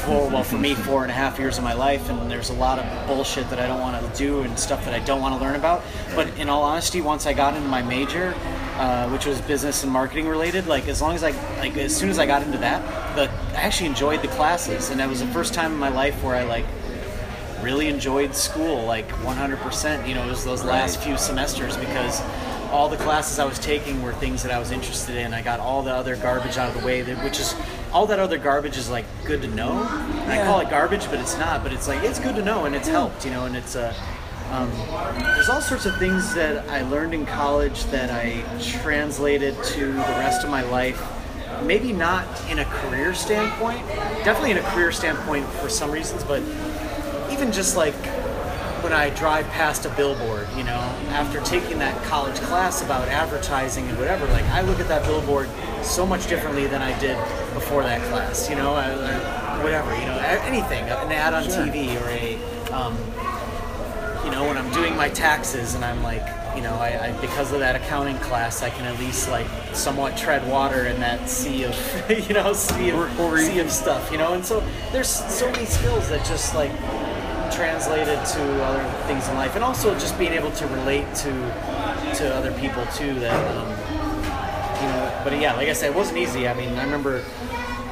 four, 0.00 0.28
well, 0.28 0.44
for 0.44 0.58
me, 0.58 0.74
four 0.74 1.02
and 1.02 1.10
a 1.10 1.14
half 1.14 1.38
years 1.38 1.56
of 1.56 1.64
my 1.64 1.72
life, 1.72 2.10
and 2.10 2.30
there's 2.30 2.50
a 2.50 2.54
lot 2.54 2.78
of 2.78 3.06
bullshit 3.06 3.48
that 3.48 3.58
I 3.58 3.66
don't 3.66 3.80
want 3.80 3.98
to 3.98 4.18
do 4.18 4.42
and 4.42 4.58
stuff 4.58 4.84
that 4.84 4.92
I 4.92 4.98
don't 5.04 5.22
want 5.22 5.34
to 5.34 5.40
learn 5.40 5.56
about. 5.56 5.82
But 6.14 6.28
in 6.38 6.50
all 6.50 6.62
honesty, 6.62 7.00
once 7.00 7.24
I 7.24 7.32
got 7.32 7.56
into 7.56 7.68
my 7.68 7.80
major, 7.80 8.34
uh, 8.76 9.08
which 9.08 9.24
was 9.24 9.40
business 9.40 9.82
and 9.82 9.90
marketing 9.90 10.28
related, 10.28 10.66
like 10.66 10.86
as 10.86 11.00
long 11.00 11.14
as 11.14 11.24
I, 11.24 11.30
like 11.58 11.74
as 11.78 11.96
soon 11.96 12.10
as 12.10 12.18
I 12.18 12.26
got 12.26 12.42
into 12.42 12.58
that, 12.58 13.16
the 13.16 13.30
I 13.56 13.62
actually 13.62 13.88
enjoyed 13.88 14.20
the 14.20 14.28
classes, 14.28 14.90
and 14.90 15.00
that 15.00 15.08
was 15.08 15.20
the 15.20 15.26
first 15.28 15.54
time 15.54 15.72
in 15.72 15.78
my 15.78 15.88
life 15.88 16.22
where 16.22 16.36
I 16.36 16.44
like 16.44 16.66
really 17.62 17.88
enjoyed 17.88 18.34
school 18.34 18.86
like 18.86 19.06
100% 19.08 20.08
you 20.08 20.14
know 20.14 20.24
it 20.24 20.30
was 20.30 20.46
those 20.46 20.64
last 20.64 20.98
few 21.02 21.18
semesters 21.18 21.76
because 21.76 22.22
all 22.70 22.88
the 22.88 22.96
classes 22.96 23.38
I 23.38 23.44
was 23.44 23.58
taking 23.58 24.02
were 24.02 24.12
things 24.12 24.42
that 24.42 24.52
I 24.52 24.58
was 24.58 24.70
interested 24.70 25.16
in. 25.16 25.34
I 25.34 25.42
got 25.42 25.60
all 25.60 25.82
the 25.82 25.92
other 25.92 26.16
garbage 26.16 26.56
out 26.56 26.74
of 26.74 26.80
the 26.80 26.86
way, 26.86 27.02
which 27.02 27.40
is 27.40 27.54
all 27.92 28.06
that 28.06 28.18
other 28.18 28.38
garbage 28.38 28.76
is 28.76 28.88
like 28.88 29.04
good 29.24 29.42
to 29.42 29.48
know. 29.48 29.82
I 30.26 30.42
call 30.44 30.60
it 30.60 30.70
garbage, 30.70 31.06
but 31.06 31.18
it's 31.18 31.36
not. 31.36 31.62
But 31.62 31.72
it's 31.72 31.88
like 31.88 32.02
it's 32.02 32.20
good 32.20 32.36
to 32.36 32.42
know, 32.42 32.64
and 32.64 32.74
it's 32.74 32.88
helped, 32.88 33.24
you 33.24 33.30
know. 33.32 33.44
And 33.46 33.56
it's 33.56 33.76
uh, 33.76 33.94
um, 34.50 34.70
there's 35.34 35.48
all 35.48 35.60
sorts 35.60 35.86
of 35.86 35.96
things 35.98 36.34
that 36.34 36.68
I 36.68 36.82
learned 36.82 37.14
in 37.14 37.26
college 37.26 37.84
that 37.86 38.10
I 38.10 38.42
translated 38.60 39.62
to 39.62 39.86
the 39.86 40.14
rest 40.18 40.44
of 40.44 40.50
my 40.50 40.62
life. 40.62 41.02
Maybe 41.64 41.92
not 41.92 42.26
in 42.48 42.60
a 42.60 42.64
career 42.64 43.12
standpoint, 43.12 43.86
definitely 44.24 44.52
in 44.52 44.58
a 44.58 44.70
career 44.70 44.92
standpoint 44.92 45.46
for 45.46 45.68
some 45.68 45.90
reasons, 45.90 46.24
but 46.24 46.42
even 47.30 47.52
just 47.52 47.76
like 47.76 47.94
when 48.82 48.92
I 48.92 49.10
drive 49.10 49.46
past 49.48 49.84
a 49.84 49.90
billboard, 49.90 50.48
you 50.56 50.64
know, 50.64 50.78
after 51.10 51.40
taking 51.40 51.78
that 51.78 52.02
college 52.04 52.36
class 52.36 52.82
about 52.82 53.08
advertising 53.08 53.88
and 53.88 53.98
whatever, 53.98 54.26
like 54.28 54.44
I 54.46 54.62
look 54.62 54.80
at 54.80 54.88
that 54.88 55.04
billboard 55.04 55.48
so 55.82 56.06
much 56.06 56.28
differently 56.28 56.66
than 56.66 56.82
I 56.82 56.98
did 56.98 57.16
before 57.54 57.82
that 57.82 58.00
class, 58.10 58.48
you 58.48 58.56
know, 58.56 58.74
or 58.74 59.62
whatever, 59.62 59.94
you 59.94 60.06
know, 60.06 60.18
anything, 60.44 60.84
uh, 60.84 61.02
an 61.04 61.12
ad 61.12 61.34
on 61.34 61.44
TV 61.44 62.00
or 62.00 62.08
a, 62.08 62.36
um, 62.72 62.96
you 64.24 64.30
know, 64.30 64.46
when 64.46 64.56
I'm 64.56 64.70
doing 64.72 64.96
my 64.96 65.08
taxes 65.08 65.74
and 65.74 65.84
I'm 65.84 66.02
like, 66.02 66.26
you 66.56 66.62
know, 66.62 66.74
I, 66.74 67.08
I 67.08 67.20
because 67.20 67.52
of 67.52 67.60
that 67.60 67.76
accounting 67.76 68.18
class, 68.18 68.62
I 68.62 68.70
can 68.70 68.84
at 68.84 68.98
least 68.98 69.28
like 69.30 69.46
somewhat 69.72 70.16
tread 70.16 70.46
water 70.48 70.86
in 70.86 71.00
that 71.00 71.28
sea 71.28 71.64
of, 71.64 71.74
you 72.28 72.34
know, 72.34 72.52
sea 72.52 72.90
of, 72.90 73.38
sea 73.38 73.60
of 73.60 73.70
stuff, 73.70 74.10
you 74.10 74.18
know, 74.18 74.34
and 74.34 74.44
so 74.44 74.62
there's 74.92 75.08
so 75.08 75.50
many 75.50 75.66
skills 75.66 76.08
that 76.08 76.24
just 76.26 76.54
like 76.54 76.72
translated 77.52 78.18
to 78.24 78.64
other 78.64 78.84
things 79.06 79.28
in 79.28 79.34
life, 79.36 79.54
and 79.54 79.64
also 79.64 79.92
just 79.94 80.18
being 80.18 80.32
able 80.32 80.50
to 80.52 80.66
relate 80.68 81.06
to 81.16 81.30
to 82.16 82.34
other 82.34 82.52
people 82.52 82.84
too. 82.86 83.14
That 83.20 83.40
um, 83.56 83.68
you 84.80 84.86
know, 84.88 85.20
but 85.24 85.38
yeah, 85.38 85.54
like 85.56 85.68
I 85.68 85.72
said, 85.72 85.90
it 85.90 85.96
wasn't 85.96 86.18
easy. 86.18 86.48
I 86.48 86.54
mean, 86.54 86.70
I 86.78 86.84
remember 86.84 87.22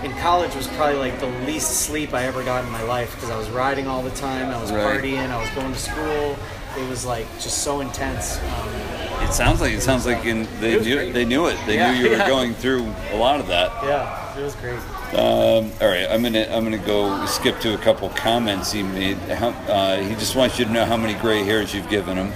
in 0.05 0.13
college 0.19 0.55
was 0.55 0.67
probably 0.69 0.97
like 0.97 1.19
the 1.21 1.27
least 1.45 1.81
sleep 1.87 2.15
I 2.15 2.25
ever 2.27 2.45
got 2.45 2.65
in 2.65 2.71
my 2.71 2.83
life 2.85 3.15
because 3.17 3.31
I 3.31 3.37
was 3.37 3.51
riding 3.51 3.87
all 3.89 4.03
the 4.03 4.11
time, 4.13 4.51
I 4.55 4.61
was 4.61 4.71
Right. 4.71 4.85
partying, 5.03 5.29
I 5.31 5.41
was 5.41 5.51
going 5.51 5.73
to 5.73 5.79
school. 5.79 6.37
It 6.79 6.89
was 6.89 7.05
like 7.05 7.27
just 7.41 7.59
so 7.65 7.81
intense. 7.81 8.39
Um, 8.39 9.25
It 9.29 9.33
sounds 9.33 9.61
like 9.61 9.73
it 9.73 9.83
sounds 9.83 10.07
like 10.07 10.25
in, 10.25 10.47
they 10.61 10.79
knew 10.79 10.95
great. 10.97 11.13
they 11.13 11.25
knew 11.25 11.47
it. 11.47 11.59
They 11.67 11.75
Yeah, 11.75 11.91
knew 11.93 12.05
you 12.05 12.11
were 12.17 12.25
going 12.29 12.55
through 12.55 12.87
a 13.13 13.17
lot 13.17 13.41
of 13.41 13.49
that. 13.49 13.73
yeah, 13.83 14.28
it 14.39 14.43
was 14.43 14.55
great. 14.57 14.79
Um, 15.15 15.73
all 15.81 15.89
right, 15.89 16.07
I'm 16.09 16.23
gonna 16.23 16.47
I'm 16.51 16.65
gonna 16.65 16.79
go 16.79 17.25
skip 17.27 17.59
to 17.61 17.75
a 17.75 17.79
couple 17.79 18.09
comments 18.11 18.73
he 18.73 18.83
made. 18.83 19.17
How, 19.17 19.49
uh, 19.49 20.01
he 20.01 20.15
just 20.15 20.37
wants 20.37 20.59
you 20.59 20.65
to 20.65 20.71
know 20.71 20.85
how 20.85 20.97
many 20.97 21.15
gray 21.15 21.43
hairs 21.43 21.75
you've 21.75 21.89
given 21.89 22.17
him, 22.17 22.27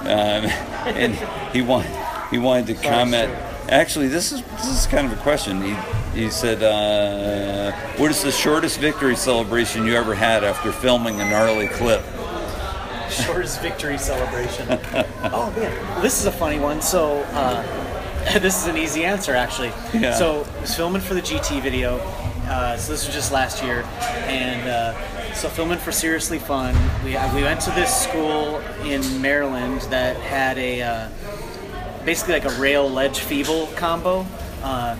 um, 0.00 0.46
and 0.86 1.14
he 1.52 1.62
want 1.62 1.86
he 2.30 2.38
wanted 2.38 2.66
to 2.68 2.74
comment. 2.74 3.32
Actually, 3.68 4.08
this 4.08 4.30
is 4.30 4.42
this 4.42 4.68
is 4.68 4.86
kind 4.86 5.10
of 5.10 5.18
a 5.18 5.22
question. 5.22 5.60
He 5.62 5.76
he 6.14 6.30
said, 6.30 6.62
uh, 6.62 7.72
"What 7.98 8.10
is 8.10 8.22
the 8.22 8.32
shortest 8.32 8.78
victory 8.78 9.16
celebration 9.16 9.84
you 9.84 9.94
ever 9.94 10.14
had 10.14 10.44
after 10.44 10.70
filming 10.70 11.20
a 11.20 11.28
gnarly 11.28 11.68
clip?" 11.68 12.02
shortest 13.10 13.60
victory 13.60 13.98
celebration. 13.98 14.66
oh 15.32 15.52
man, 15.56 16.02
this 16.02 16.20
is 16.20 16.26
a 16.26 16.32
funny 16.32 16.58
one. 16.58 16.82
So 16.82 17.22
uh, 17.32 17.85
this 18.40 18.60
is 18.60 18.66
an 18.66 18.76
easy 18.76 19.04
answer 19.04 19.34
actually. 19.34 19.72
Yeah. 19.94 20.14
So 20.14 20.44
I 20.56 20.60
was 20.60 20.74
filming 20.74 21.00
for 21.00 21.14
the 21.14 21.22
GT 21.22 21.62
video. 21.62 21.98
Uh, 22.48 22.76
so 22.76 22.92
this 22.92 23.06
was 23.06 23.14
just 23.14 23.32
last 23.32 23.62
year, 23.62 23.82
and 24.26 24.68
uh, 24.68 25.32
so 25.34 25.48
filming 25.48 25.78
for 25.78 25.92
Seriously 25.92 26.38
Fun. 26.38 26.74
We 27.04 27.10
we 27.34 27.42
went 27.42 27.60
to 27.62 27.70
this 27.70 27.94
school 27.94 28.58
in 28.84 29.20
Maryland 29.20 29.80
that 29.90 30.16
had 30.16 30.58
a 30.58 30.82
uh, 30.82 31.08
basically 32.04 32.34
like 32.34 32.44
a 32.44 32.60
rail 32.60 32.88
ledge 32.88 33.20
feeble 33.20 33.66
combo. 33.76 34.26
Uh, 34.62 34.96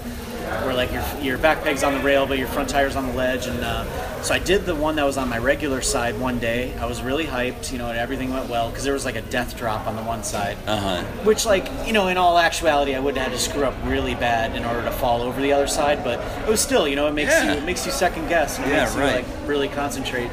where 0.63 0.75
like 0.75 0.93
your, 0.93 1.05
your 1.21 1.39
back 1.39 1.65
peg's 1.65 1.83
on 1.83 1.95
the 1.95 2.01
rail 2.01 2.25
but 2.25 2.39
your 2.39 2.47
front 2.47 2.69
tire's 2.69 2.95
on 2.95 3.07
the 3.09 3.13
ledge 3.15 3.47
and 3.47 3.59
uh, 3.65 3.85
so 4.27 4.35
i 4.35 4.39
did 4.39 4.67
the 4.67 4.75
one 4.75 4.97
that 4.97 5.05
was 5.05 5.17
on 5.17 5.29
my 5.29 5.39
regular 5.39 5.81
side 5.81 6.19
one 6.19 6.39
day 6.39 6.75
i 6.79 6.87
was 6.87 7.01
really 7.03 7.25
hyped 7.25 7.71
you 7.71 7.79
know 7.79 7.89
and 7.89 7.99
everything 7.99 8.33
went 8.33 8.49
well 8.51 8.69
because 8.71 8.83
there 8.85 8.93
was 8.93 9.05
like 9.05 9.15
a 9.17 9.23
death 9.23 9.57
drop 9.57 9.87
on 9.87 9.95
the 9.95 10.03
one 10.03 10.23
side 10.25 10.57
Uh 10.67 10.77
huh. 10.77 11.03
which 11.25 11.47
like 11.47 11.69
you 11.87 11.93
know 11.93 12.09
in 12.09 12.17
all 12.17 12.37
actuality 12.39 12.95
i 12.95 13.01
would 13.01 13.17
have 13.17 13.29
had 13.29 13.33
to 13.33 13.39
screw 13.39 13.65
up 13.65 13.75
really 13.85 14.15
bad 14.17 14.57
in 14.57 14.65
order 14.65 14.83
to 14.83 14.91
fall 14.91 15.23
over 15.23 15.41
the 15.41 15.53
other 15.53 15.67
side 15.69 16.03
but 16.03 16.19
it 16.47 16.49
was 16.49 16.61
still 16.61 16.89
you 16.89 16.97
know 16.97 17.07
it 17.07 17.13
makes 17.15 17.31
Yeah. 17.33 17.53
you 17.53 17.59
it 17.59 17.65
makes 17.65 17.87
you 17.87 17.93
second 17.93 18.29
guess 18.29 18.59
and 18.59 18.67
it 18.67 18.71
Yeah, 18.75 18.85
makes 18.85 18.97
right. 18.97 19.11
you 19.25 19.33
like 19.33 19.49
really 19.49 19.69
concentrate 19.69 20.31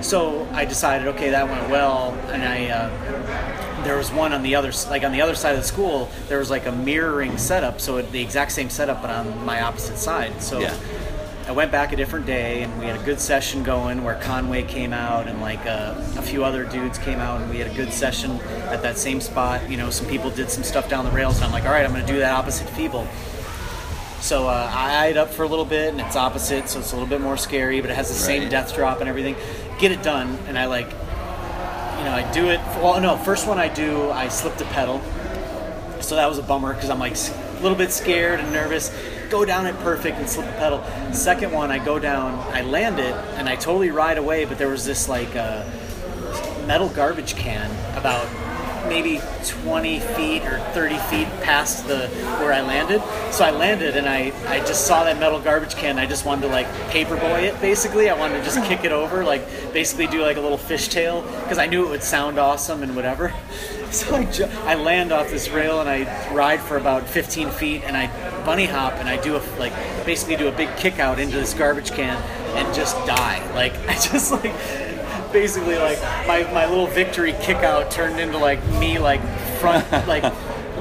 so 0.00 0.48
i 0.52 0.64
decided 0.64 1.06
okay 1.08 1.30
that 1.30 1.48
went 1.48 1.70
well 1.70 2.12
and 2.32 2.42
i 2.42 2.66
uh, 2.70 3.84
there 3.84 3.96
was 3.96 4.10
one 4.12 4.32
on 4.32 4.42
the 4.42 4.54
other 4.56 4.72
like 4.90 5.04
on 5.04 5.12
the 5.12 5.20
other 5.20 5.34
side 5.34 5.54
of 5.54 5.60
the 5.60 5.66
school 5.66 6.08
there 6.28 6.38
was 6.38 6.50
like 6.50 6.66
a 6.66 6.72
mirroring 6.72 7.36
setup 7.38 7.80
so 7.80 7.98
it, 7.98 8.10
the 8.12 8.20
exact 8.20 8.50
same 8.52 8.68
setup 8.70 9.00
but 9.00 9.10
on 9.10 9.44
my 9.44 9.60
opposite 9.62 9.96
side 9.98 10.40
so 10.42 10.58
Yeah. 10.60 10.74
I 11.52 11.54
went 11.54 11.70
back 11.70 11.92
a 11.92 11.96
different 11.96 12.24
day 12.24 12.62
and 12.62 12.78
we 12.78 12.86
had 12.86 12.98
a 12.98 13.04
good 13.04 13.20
session 13.20 13.62
going 13.62 14.02
where 14.04 14.14
Conway 14.14 14.62
came 14.62 14.94
out 14.94 15.28
and 15.28 15.38
like 15.42 15.60
uh, 15.66 15.92
a 16.16 16.22
few 16.22 16.46
other 16.46 16.64
dudes 16.64 16.96
came 16.96 17.18
out 17.18 17.42
and 17.42 17.50
we 17.50 17.58
had 17.58 17.70
a 17.70 17.74
good 17.74 17.92
session 17.92 18.40
at 18.70 18.80
that 18.80 18.96
same 18.96 19.20
spot. 19.20 19.68
You 19.68 19.76
know, 19.76 19.90
some 19.90 20.06
people 20.06 20.30
did 20.30 20.48
some 20.48 20.64
stuff 20.64 20.88
down 20.88 21.04
the 21.04 21.10
rails 21.10 21.36
and 21.36 21.44
I'm 21.44 21.52
like, 21.52 21.64
all 21.64 21.72
right, 21.72 21.84
I'm 21.84 21.92
going 21.92 22.06
to 22.06 22.10
do 22.10 22.20
that 22.20 22.32
opposite 22.32 22.70
feeble. 22.70 23.06
So 24.20 24.48
uh, 24.48 24.70
I 24.72 25.04
eyed 25.04 25.18
up 25.18 25.28
for 25.28 25.42
a 25.42 25.46
little 25.46 25.66
bit 25.66 25.90
and 25.90 26.00
it's 26.00 26.16
opposite, 26.16 26.70
so 26.70 26.78
it's 26.78 26.92
a 26.92 26.94
little 26.94 27.06
bit 27.06 27.20
more 27.20 27.36
scary, 27.36 27.82
but 27.82 27.90
it 27.90 27.96
has 27.96 28.08
the 28.08 28.14
same 28.14 28.48
death 28.48 28.74
drop 28.74 29.00
and 29.00 29.08
everything. 29.10 29.36
Get 29.78 29.92
it 29.92 30.02
done, 30.02 30.38
and 30.46 30.58
I 30.58 30.64
like, 30.64 30.86
you 30.86 32.04
know, 32.06 32.12
I 32.14 32.30
do 32.32 32.48
it. 32.48 32.60
Well, 32.80 32.98
no, 32.98 33.18
first 33.18 33.46
one 33.46 33.58
I 33.58 33.68
do, 33.68 34.10
I 34.10 34.28
slip 34.28 34.56
the 34.56 34.64
pedal, 34.66 35.02
so 36.02 36.16
that 36.16 36.28
was 36.28 36.38
a 36.38 36.42
bummer 36.42 36.74
because 36.74 36.90
I'm 36.90 36.98
like 36.98 37.16
a 37.16 37.62
little 37.62 37.78
bit 37.78 37.92
scared 37.92 38.40
and 38.40 38.52
nervous. 38.52 38.94
Go 39.30 39.44
down 39.44 39.66
it 39.66 39.74
perfect 39.76 40.18
and 40.18 40.28
slip 40.28 40.46
the 40.46 40.52
pedal. 40.52 40.84
Second 41.12 41.52
one, 41.52 41.70
I 41.70 41.82
go 41.82 41.98
down, 41.98 42.34
I 42.52 42.62
land 42.62 42.98
it, 42.98 43.14
and 43.36 43.48
I 43.48 43.56
totally 43.56 43.90
ride 43.90 44.18
away. 44.18 44.44
But 44.44 44.58
there 44.58 44.68
was 44.68 44.84
this 44.84 45.08
like 45.08 45.34
uh, 45.34 45.64
metal 46.66 46.88
garbage 46.88 47.34
can 47.34 47.70
about 47.96 48.28
maybe 48.88 49.20
20 49.44 50.00
feet 50.00 50.42
or 50.42 50.58
30 50.72 50.98
feet 50.98 51.28
past 51.42 51.86
the 51.86 52.08
where 52.40 52.52
I 52.52 52.60
landed. 52.60 53.02
So 53.32 53.44
I 53.44 53.50
landed 53.50 53.96
and 53.96 54.08
I, 54.08 54.32
I 54.48 54.58
just 54.60 54.86
saw 54.86 55.04
that 55.04 55.18
metal 55.18 55.40
garbage 55.40 55.74
can. 55.74 55.98
I 55.98 56.06
just 56.06 56.24
wanted 56.24 56.42
to 56.42 56.48
like 56.48 56.66
paperboy 56.90 57.44
it 57.44 57.60
basically. 57.60 58.10
I 58.10 58.18
wanted 58.18 58.38
to 58.38 58.44
just 58.44 58.62
kick 58.64 58.84
it 58.84 58.92
over, 58.92 59.24
like 59.24 59.46
basically 59.72 60.06
do 60.06 60.22
like 60.22 60.36
a 60.36 60.40
little 60.40 60.58
fishtail 60.58 61.22
because 61.42 61.58
I 61.58 61.66
knew 61.66 61.86
it 61.86 61.90
would 61.90 62.02
sound 62.02 62.38
awesome 62.38 62.82
and 62.82 62.94
whatever. 62.96 63.32
So 64.02 64.16
I, 64.16 64.24
ju- 64.24 64.48
I 64.64 64.74
land 64.74 65.12
off 65.12 65.28
this 65.30 65.50
rail 65.50 65.80
and 65.80 65.88
I 65.88 66.32
ride 66.32 66.60
for 66.60 66.76
about 66.78 67.06
15 67.06 67.50
feet 67.50 67.82
and 67.84 67.94
I 67.96 68.06
bunny 68.46 68.64
hop 68.64 68.94
and 68.94 69.06
I 69.08 69.20
do 69.20 69.36
a 69.36 69.42
like 69.58 69.72
basically 70.06 70.36
do 70.36 70.48
a 70.48 70.52
big 70.52 70.74
kick 70.78 70.98
out 70.98 71.18
into 71.18 71.36
this 71.36 71.52
garbage 71.54 71.90
can 71.92 72.16
and 72.56 72.74
just 72.74 72.96
die. 73.06 73.40
Like 73.54 73.74
I 73.88 73.94
just 73.94 74.32
like 74.32 74.52
basically 75.32 75.76
like 75.76 76.00
my, 76.26 76.42
my 76.52 76.66
little 76.68 76.86
victory 76.86 77.34
kick 77.42 77.58
out 77.58 77.90
turned 77.90 78.18
into 78.18 78.38
like 78.38 78.64
me 78.80 78.98
like 78.98 79.20
front 79.60 79.90
like 80.08 80.24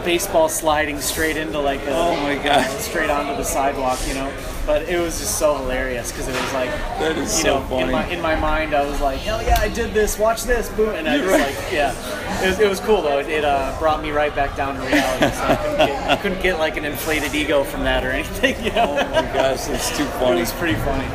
baseball 0.05 0.47
sliding 0.49 0.99
straight 1.01 1.35
into 1.37 1.59
like 1.59 1.81
a, 1.85 1.93
Oh 1.93 2.15
my 2.23 2.35
God. 2.41 2.65
straight 2.79 3.09
onto 3.09 3.35
the 3.35 3.43
sidewalk 3.43 3.99
you 4.07 4.13
know 4.15 4.29
but 4.65 4.83
it 4.83 4.99
was 4.99 5.19
just 5.19 5.37
so 5.39 5.55
hilarious 5.57 6.11
because 6.11 6.27
it 6.27 6.39
was 6.39 6.53
like 6.53 6.69
That 6.99 7.17
is 7.17 7.35
you 7.37 7.43
so 7.43 7.59
know 7.59 7.65
funny. 7.67 7.83
in 7.83 7.91
my 7.91 8.05
in 8.07 8.21
my 8.21 8.35
mind 8.35 8.73
I 8.73 8.85
was 8.85 8.99
like 9.01 9.19
hell 9.19 9.41
yeah 9.41 9.57
I 9.59 9.67
did 9.69 9.93
this 9.93 10.17
watch 10.19 10.43
this 10.43 10.69
boom 10.69 10.89
and 10.95 11.07
I 11.07 11.17
just 11.17 11.31
like 11.31 11.71
yeah 11.71 12.43
it 12.43 12.47
was, 12.47 12.59
it 12.59 12.69
was 12.69 12.79
cool 12.79 13.01
though 13.01 13.19
it, 13.19 13.27
it 13.29 13.43
uh, 13.45 13.75
brought 13.79 14.01
me 14.01 14.11
right 14.11 14.33
back 14.35 14.55
down 14.55 14.75
to 14.75 14.81
reality 14.81 15.35
so 15.35 15.43
I 15.43 15.55
couldn't 15.55 15.77
get, 15.87 16.09
I 16.09 16.15
couldn't 16.21 16.41
get 16.41 16.59
like 16.59 16.77
an 16.77 16.85
inflated 16.85 17.33
ego 17.33 17.63
from 17.63 17.83
that 17.83 18.03
or 18.03 18.11
anything 18.11 18.63
you 18.63 18.71
know 18.71 18.91
Oh 18.99 19.09
my 19.09 19.21
gosh, 19.33 19.65
that's 19.65 19.95
too 19.97 20.03
it 20.05 20.07
funny. 20.19 20.39
was 20.41 20.51
pretty 20.53 20.75
funny 20.79 21.05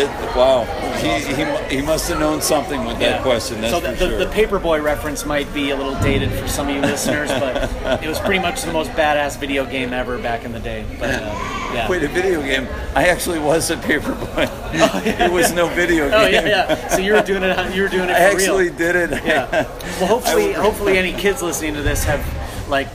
It- 0.00 0.36
wow, 0.36 0.64
he, 1.00 1.18
he 1.34 1.76
he 1.76 1.82
must 1.82 2.08
have 2.08 2.18
known 2.20 2.40
something 2.40 2.84
with 2.84 2.98
that 2.98 3.16
Yeah. 3.18 3.22
question. 3.22 3.60
That's 3.60 3.72
so 3.72 3.80
for 3.80 3.88
the, 3.88 3.96
sure. 3.96 4.18
the, 4.18 4.24
the 4.26 4.30
paperboy 4.30 4.82
reference 4.82 5.24
might 5.26 5.52
be 5.52 5.70
a 5.70 5.76
little 5.76 5.94
dated 6.00 6.30
for 6.32 6.48
some 6.48 6.68
of 6.68 6.74
you 6.74 6.80
listeners, 6.80 7.30
but 7.30 8.02
it 8.02 8.08
was 8.08 8.18
pretty 8.20 8.38
much 8.40 8.62
the 8.62 8.72
most 8.72 8.90
badass 8.92 9.38
video 9.38 9.64
game 9.66 9.92
ever 9.92 10.18
back 10.18 10.44
in 10.44 10.52
the 10.52 10.60
day. 10.60 10.84
But 10.98 11.10
uh, 11.10 11.18
yeah. 11.74 11.88
Wait, 11.88 12.02
a 12.02 12.08
video 12.08 12.40
game? 12.42 12.66
I 12.94 13.08
actually 13.08 13.38
was 13.38 13.70
a 13.70 13.76
paperboy. 13.76 14.48
It 15.22 15.30
was 15.32 15.52
no 15.52 15.68
video 15.68 16.08
game. 16.10 16.18
Oh 16.18 16.26
yeah, 16.26 16.46
yeah. 16.46 16.88
So 16.88 16.98
you 16.98 17.14
were 17.14 17.22
doing 17.22 17.42
it. 17.42 17.74
You 17.74 17.82
were 17.82 17.88
doing 17.88 18.08
it 18.08 18.14
I 18.16 18.30
for 18.30 18.36
real. 18.36 18.46
actually 18.56 18.70
did 18.70 18.96
it. 18.96 19.10
Yeah. 19.24 19.68
Well, 20.00 20.08
hopefully, 20.08 20.52
hopefully, 20.52 20.98
any 21.04 21.12
kids 21.12 21.42
listening 21.42 21.74
to 21.74 21.82
this 21.82 22.02
have 22.04 22.20
like, 22.68 22.88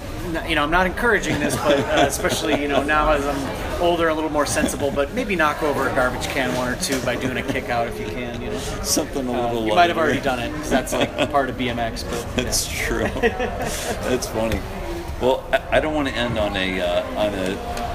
you 0.49 0.55
know, 0.55 0.63
I'm 0.63 0.71
not 0.71 0.85
encouraging 0.87 1.39
this, 1.39 1.55
but 1.55 1.79
uh, 1.79 2.05
especially 2.07 2.61
you 2.61 2.67
know 2.67 2.83
now 2.83 3.11
as 3.13 3.25
I'm 3.25 3.81
older, 3.81 4.09
a 4.09 4.13
little 4.13 4.29
more 4.29 4.45
sensible. 4.45 4.91
But 4.91 5.13
maybe 5.13 5.35
knock 5.35 5.63
over 5.63 5.87
a 5.87 5.95
garbage 5.95 6.27
can 6.27 6.53
one 6.55 6.67
or 6.73 6.75
two 6.81 6.99
by 7.01 7.15
doing 7.15 7.37
a 7.37 7.43
kick 7.43 7.69
out 7.69 7.87
if 7.87 7.99
you 7.99 8.07
can. 8.07 8.41
You 8.41 8.49
know, 8.51 8.57
Something 8.83 9.27
a 9.27 9.31
Uh, 9.31 9.47
little. 9.53 9.67
you 9.67 9.75
might 9.75 9.89
have 9.89 9.97
already 9.97 10.19
done 10.19 10.39
it 10.39 10.51
because 10.51 10.69
that's 10.69 10.93
like 10.93 11.31
part 11.31 11.49
of 11.49 11.55
BMX. 11.57 12.03
But 12.03 12.19
yeah. 12.37 12.43
That's 12.43 12.67
true. 12.67 13.07
That's 14.09 14.27
funny. 14.27 14.59
Well, 15.21 15.43
I- 15.53 15.77
I 15.77 15.79
don't 15.79 15.93
want 15.95 16.07
to 16.09 16.13
end 16.15 16.37
on 16.37 16.55
a 16.57 16.81
uh, 16.81 17.03
on 17.23 17.33
a 17.33 17.86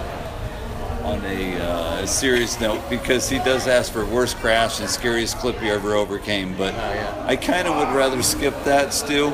on 1.05 1.25
a 1.25 1.57
uh, 1.61 2.07
serious 2.07 2.61
note 2.61 2.81
because 2.89 3.29
he 3.29 3.39
does 3.39 3.67
ask 3.67 3.93
for 3.93 4.05
worst 4.07 4.37
crash 4.37 4.81
and 4.81 4.89
scariest 4.89 5.37
clip 5.39 5.61
you 5.63 5.73
ever 5.73 5.95
overcame. 5.95 6.57
But 6.57 6.75
Oh. 6.75 7.25
I 7.27 7.37
kind 7.37 7.67
of 7.69 7.77
would 7.77 7.95
rather 7.97 8.23
skip 8.23 8.55
that, 8.65 8.93
Stu. 8.93 9.33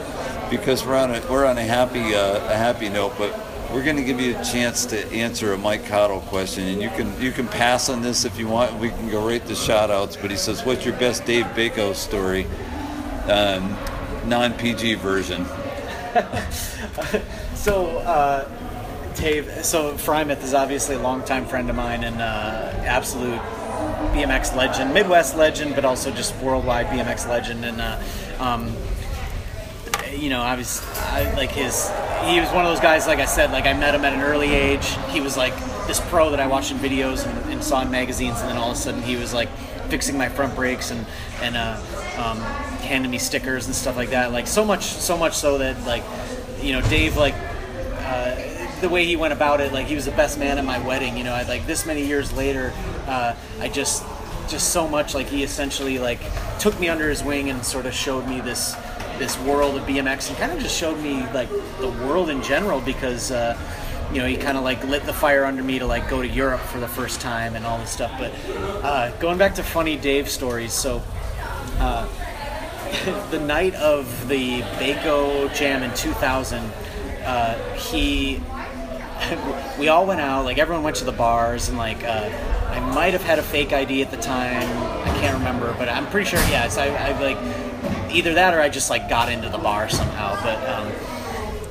because 0.51 0.85
we're 0.85 0.97
on 0.97 1.15
a 1.15 1.21
we're 1.31 1.45
on 1.47 1.59
a 1.59 1.63
happy 1.65 2.15
uh, 2.15 2.37
a 2.53 2.57
happy 2.57 2.89
note, 2.89 3.15
but 3.19 3.39
we're 3.73 3.85
going 3.85 3.97
to 3.97 4.03
give 4.05 4.19
you 4.19 4.35
a 4.37 4.43
chance 4.45 4.87
to 4.87 5.07
answer 5.13 5.53
a 5.53 5.59
Mike 5.59 5.85
Cottle 5.87 6.21
question, 6.23 6.65
and 6.65 6.81
you 6.81 6.89
can 6.91 7.21
you 7.21 7.33
can 7.33 7.47
pass 7.49 7.89
on 7.91 8.01
this 8.03 8.25
if 8.25 8.39
you 8.39 8.49
want. 8.49 8.75
We 8.81 8.89
can 8.89 9.11
go 9.11 9.27
right 9.27 9.45
to 9.47 9.55
shout 9.55 9.91
outs, 9.91 10.17
but 10.17 10.31
he 10.31 10.37
says, 10.39 10.65
"What's 10.65 10.85
your 10.87 10.97
best 10.97 11.27
Dave 11.27 11.45
Bako 11.47 11.95
story?" 11.95 12.47
Um, 13.29 13.77
non 14.27 14.55
PG 14.55 14.95
version. 14.95 15.45
so, 17.55 17.99
uh, 17.99 18.49
Dave, 19.19 19.65
so 19.65 19.95
Freimuth 19.95 20.45
is 20.45 20.55
obviously 20.55 20.95
a 20.95 21.01
longtime 21.01 21.47
friend 21.47 21.69
of 21.69 21.75
mine 21.75 22.05
and 22.05 22.21
uh, 22.21 22.73
absolute 22.85 23.41
BMX 24.13 24.55
legend, 24.55 24.95
Midwest 24.95 25.37
legend, 25.37 25.75
but 25.75 25.85
also 25.85 26.13
just 26.13 26.37
worldwide 26.37 26.87
BMX 26.87 27.29
legend. 27.29 27.65
And 27.65 27.81
uh, 27.81 28.01
um, 28.39 28.77
you 30.15 30.31
know, 30.31 30.41
I 30.41 30.55
was 30.55 30.85
I, 30.99 31.33
like 31.35 31.51
his. 31.51 31.91
He 32.27 32.39
was 32.39 32.49
one 32.51 32.65
of 32.65 32.71
those 32.71 32.81
guys. 32.81 33.09
Like 33.09 33.19
I 33.19 33.25
said, 33.25 33.51
like 33.51 33.67
I 33.67 33.73
met 33.73 33.93
him 33.93 34.05
at 34.05 34.13
an 34.13 34.21
early 34.21 34.55
age. 34.55 34.87
He 35.09 35.21
was 35.21 35.37
like 35.37 35.57
this 35.89 36.01
pro 36.09 36.31
that 36.31 36.39
I 36.39 36.47
watched 36.47 36.71
in 36.71 36.79
videos 36.79 37.27
and, 37.27 37.53
and 37.53 37.65
saw 37.65 37.83
in 37.83 37.91
magazines, 37.91 38.41
and 38.41 38.51
then 38.51 38.57
all 38.57 38.71
of 38.71 38.77
a 38.77 38.81
sudden 38.81 39.03
he 39.03 39.17
was 39.17 39.35
like 39.35 39.49
fixing 39.89 40.17
my 40.17 40.29
front 40.29 40.55
brakes 40.55 40.93
and 40.93 41.05
and 41.43 41.57
uh, 41.57 41.81
um, 42.19 42.39
handing 42.83 43.11
me 43.11 43.19
stickers 43.19 43.67
and 43.67 43.75
stuff 43.75 43.97
like 43.97 44.11
that. 44.11 44.31
Like 44.31 44.47
so 44.47 44.65
much, 44.65 44.85
so 44.85 45.17
much 45.17 45.35
so 45.35 45.59
that 45.59 45.85
like 45.87 46.05
you 46.63 46.73
know 46.73 46.83
Dave 46.83 47.17
like. 47.17 47.35
Uh, 48.01 48.48
the 48.81 48.89
way 48.89 49.05
he 49.05 49.17
went 49.17 49.33
about 49.33 49.61
it, 49.61 49.73
like 49.73 49.87
he 49.87 49.95
was 49.95 50.05
the 50.05 50.13
best 50.13 50.39
man 50.39 50.59
at 50.59 50.65
my 50.65 50.79
wedding. 50.79 51.17
You 51.17 51.25
know, 51.25 51.35
I, 51.35 51.43
like 51.43 51.67
this 51.67 51.87
many 51.87 52.07
years 52.07 52.33
later, 52.33 52.73
uh, 53.07 53.35
I 53.61 53.69
just, 53.69 54.05
just 54.49 54.73
so 54.73 54.89
much 54.89 55.15
like 55.15 55.27
he 55.27 55.43
essentially 55.43 55.99
like 55.99 56.21
took 56.59 56.79
me 56.81 56.89
under 56.89 57.09
his 57.09 57.23
wing 57.23 57.51
and 57.51 57.65
sort 57.65 57.87
of 57.87 57.95
showed 57.95 58.27
me 58.27 58.41
this, 58.41 58.75
this 59.19 59.39
world 59.41 59.77
of 59.77 59.83
BMX 59.85 60.29
and 60.29 60.39
kind 60.39 60.53
of 60.53 60.59
just 60.61 60.77
showed 60.77 60.99
me 61.01 61.23
like 61.33 61.49
the 61.81 61.91
world 62.07 62.31
in 62.31 62.43
general 62.43 62.81
because. 62.81 63.31
Uh, 63.31 63.57
you 64.13 64.21
know, 64.21 64.27
he 64.27 64.39
kind 64.39 64.57
of 64.57 64.65
like 64.65 64.83
lit 64.85 65.05
the 65.05 65.13
fire 65.13 65.45
under 65.45 65.63
me 65.63 65.79
to 65.79 65.87
like 65.87 66.09
go 66.09 66.23
to 66.23 66.29
Europe 66.29 66.61
for 66.61 66.81
the 66.81 66.89
first 66.89 67.21
time 67.21 67.55
and 67.57 67.67
all 67.67 67.77
this 67.77 67.91
stuff. 67.91 68.11
But 68.19 68.33
uh, 68.83 69.11
going 69.19 69.37
back 69.37 69.55
to 69.57 69.63
funny 69.63 69.97
Dave 69.97 70.31
stories, 70.31 70.73
so 70.73 71.03
uh, 71.79 72.09
the 73.31 73.41
night 73.41 73.75
of 73.75 74.29
the 74.29 74.63
Baco 74.63 75.55
Jam 75.55 75.83
in 75.83 75.95
2000, 75.95 76.59
uh, 77.25 77.75
he 77.75 78.41
we 79.79 79.89
all 79.89 80.07
went 80.07 80.21
out. 80.21 80.45
Like 80.45 80.59
everyone 80.59 80.85
went 80.85 80.97
to 80.97 81.05
the 81.05 81.13
bars, 81.13 81.69
and 81.69 81.79
like 81.79 82.05
uh, 82.05 82.31
I 82.71 82.81
might 82.95 83.13
have 83.13 83.23
had 83.23 83.39
a 83.39 83.43
fake 83.43 83.73
ID 83.73 84.03
at 84.03 84.11
the 84.11 84.17
time. 84.17 84.63
I 85.03 85.19
can't 85.21 85.37
remember, 85.39 85.75
but 85.79 85.89
I'm 85.89 86.07
pretty 86.07 86.29
sure. 86.29 86.41
Yes, 86.41 86.79
I, 86.79 86.89
I 86.89 87.19
like 87.21 88.13
either 88.13 88.35
that 88.35 88.55
or 88.55 88.61
I 88.61 88.69
just 88.69 88.91
like 88.91 89.09
got 89.09 89.31
into 89.31 89.49
the 89.49 89.59
bar 89.59 89.89
somehow. 89.89 90.41
But 90.43 90.69
um, 90.69 90.93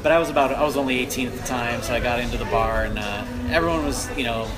but 0.04 0.12
I 0.12 0.20
was 0.20 0.30
about 0.30 0.52
I 0.52 0.64
was 0.64 0.78
only 0.78 1.00
18 1.00 1.28
at 1.28 1.34
the 1.34 1.44
time, 1.48 1.82
so 1.82 1.94
I 1.94 2.00
got 2.00 2.20
into 2.20 2.38
the 2.38 2.46
bar, 2.46 2.86
and 2.86 3.00
uh, 3.00 3.26
everyone 3.50 3.86
was 3.86 4.10
you 4.18 4.24
know 4.24 4.50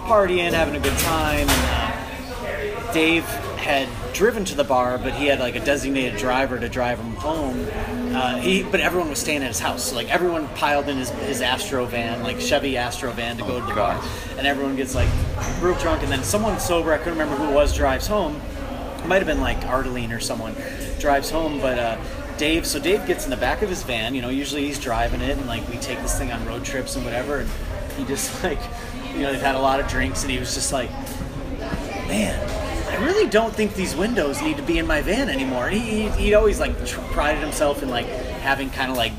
partying, 0.00 0.52
having 0.52 0.76
a 0.76 0.80
good 0.80 0.98
time, 0.98 1.48
and 1.48 1.50
uh, 1.50 2.92
Dave 2.92 3.24
had 3.68 4.14
driven 4.14 4.46
to 4.46 4.54
the 4.54 4.64
bar, 4.64 4.96
but 4.96 5.12
he 5.12 5.26
had 5.26 5.40
like 5.40 5.54
a 5.54 5.60
designated 5.60 6.18
driver 6.18 6.58
to 6.58 6.70
drive 6.70 6.98
him 6.98 7.14
home. 7.16 7.68
Uh, 8.16 8.38
he, 8.38 8.62
but 8.62 8.80
everyone 8.80 9.10
was 9.10 9.18
staying 9.18 9.42
at 9.42 9.48
his 9.48 9.60
house, 9.60 9.90
so 9.90 9.94
like 9.94 10.08
everyone 10.08 10.48
piled 10.54 10.88
in 10.88 10.96
his, 10.96 11.10
his 11.10 11.42
Astro 11.42 11.84
van, 11.84 12.22
like 12.22 12.40
Chevy 12.40 12.78
Astro 12.78 13.12
van, 13.12 13.36
to 13.36 13.42
go 13.42 13.60
to 13.60 13.66
the 13.66 13.74
bar, 13.74 14.02
and 14.38 14.46
everyone 14.46 14.74
gets 14.74 14.94
like 14.94 15.08
real 15.60 15.74
drunk, 15.74 16.02
and 16.02 16.10
then 16.10 16.24
someone 16.24 16.58
sober, 16.58 16.94
I 16.94 16.98
couldn't 16.98 17.18
remember 17.18 17.36
who 17.36 17.50
it 17.50 17.54
was, 17.54 17.76
drives 17.76 18.06
home. 18.06 18.40
It 19.00 19.06
might 19.06 19.18
have 19.18 19.26
been 19.26 19.42
like 19.42 19.62
Ardeline 19.66 20.12
or 20.12 20.20
someone 20.20 20.56
drives 20.98 21.30
home, 21.30 21.60
but. 21.60 21.78
Uh, 21.78 21.98
Dave, 22.38 22.68
so 22.68 22.78
Dave 22.78 23.04
gets 23.04 23.24
in 23.24 23.30
the 23.30 23.36
back 23.36 23.62
of 23.62 23.68
his 23.68 23.82
van. 23.82 24.14
You 24.14 24.22
know, 24.22 24.28
usually 24.28 24.64
he's 24.64 24.78
driving 24.78 25.20
it, 25.20 25.36
and 25.36 25.48
like 25.48 25.68
we 25.68 25.76
take 25.78 26.00
this 26.02 26.16
thing 26.16 26.30
on 26.30 26.46
road 26.46 26.64
trips 26.64 26.94
and 26.94 27.04
whatever. 27.04 27.40
And 27.40 27.50
he 27.96 28.04
just 28.04 28.44
like, 28.44 28.60
you 29.12 29.22
know, 29.22 29.32
they've 29.32 29.42
had 29.42 29.56
a 29.56 29.60
lot 29.60 29.80
of 29.80 29.88
drinks, 29.88 30.22
and 30.22 30.30
he 30.30 30.38
was 30.38 30.54
just 30.54 30.72
like, 30.72 30.88
man, 32.06 32.38
I 32.90 33.04
really 33.04 33.28
don't 33.28 33.54
think 33.54 33.74
these 33.74 33.94
windows 33.94 34.40
need 34.42 34.56
to 34.56 34.62
be 34.62 34.78
in 34.78 34.86
my 34.86 35.00
van 35.02 35.28
anymore. 35.28 35.68
He, 35.68 35.78
he, 35.78 36.08
he 36.10 36.34
always 36.34 36.58
like 36.60 36.84
tr- 36.86 37.00
prided 37.12 37.42
himself 37.42 37.82
in 37.82 37.88
like 37.88 38.06
having 38.06 38.70
kind 38.70 38.90
of 38.90 38.96
like 38.96 39.12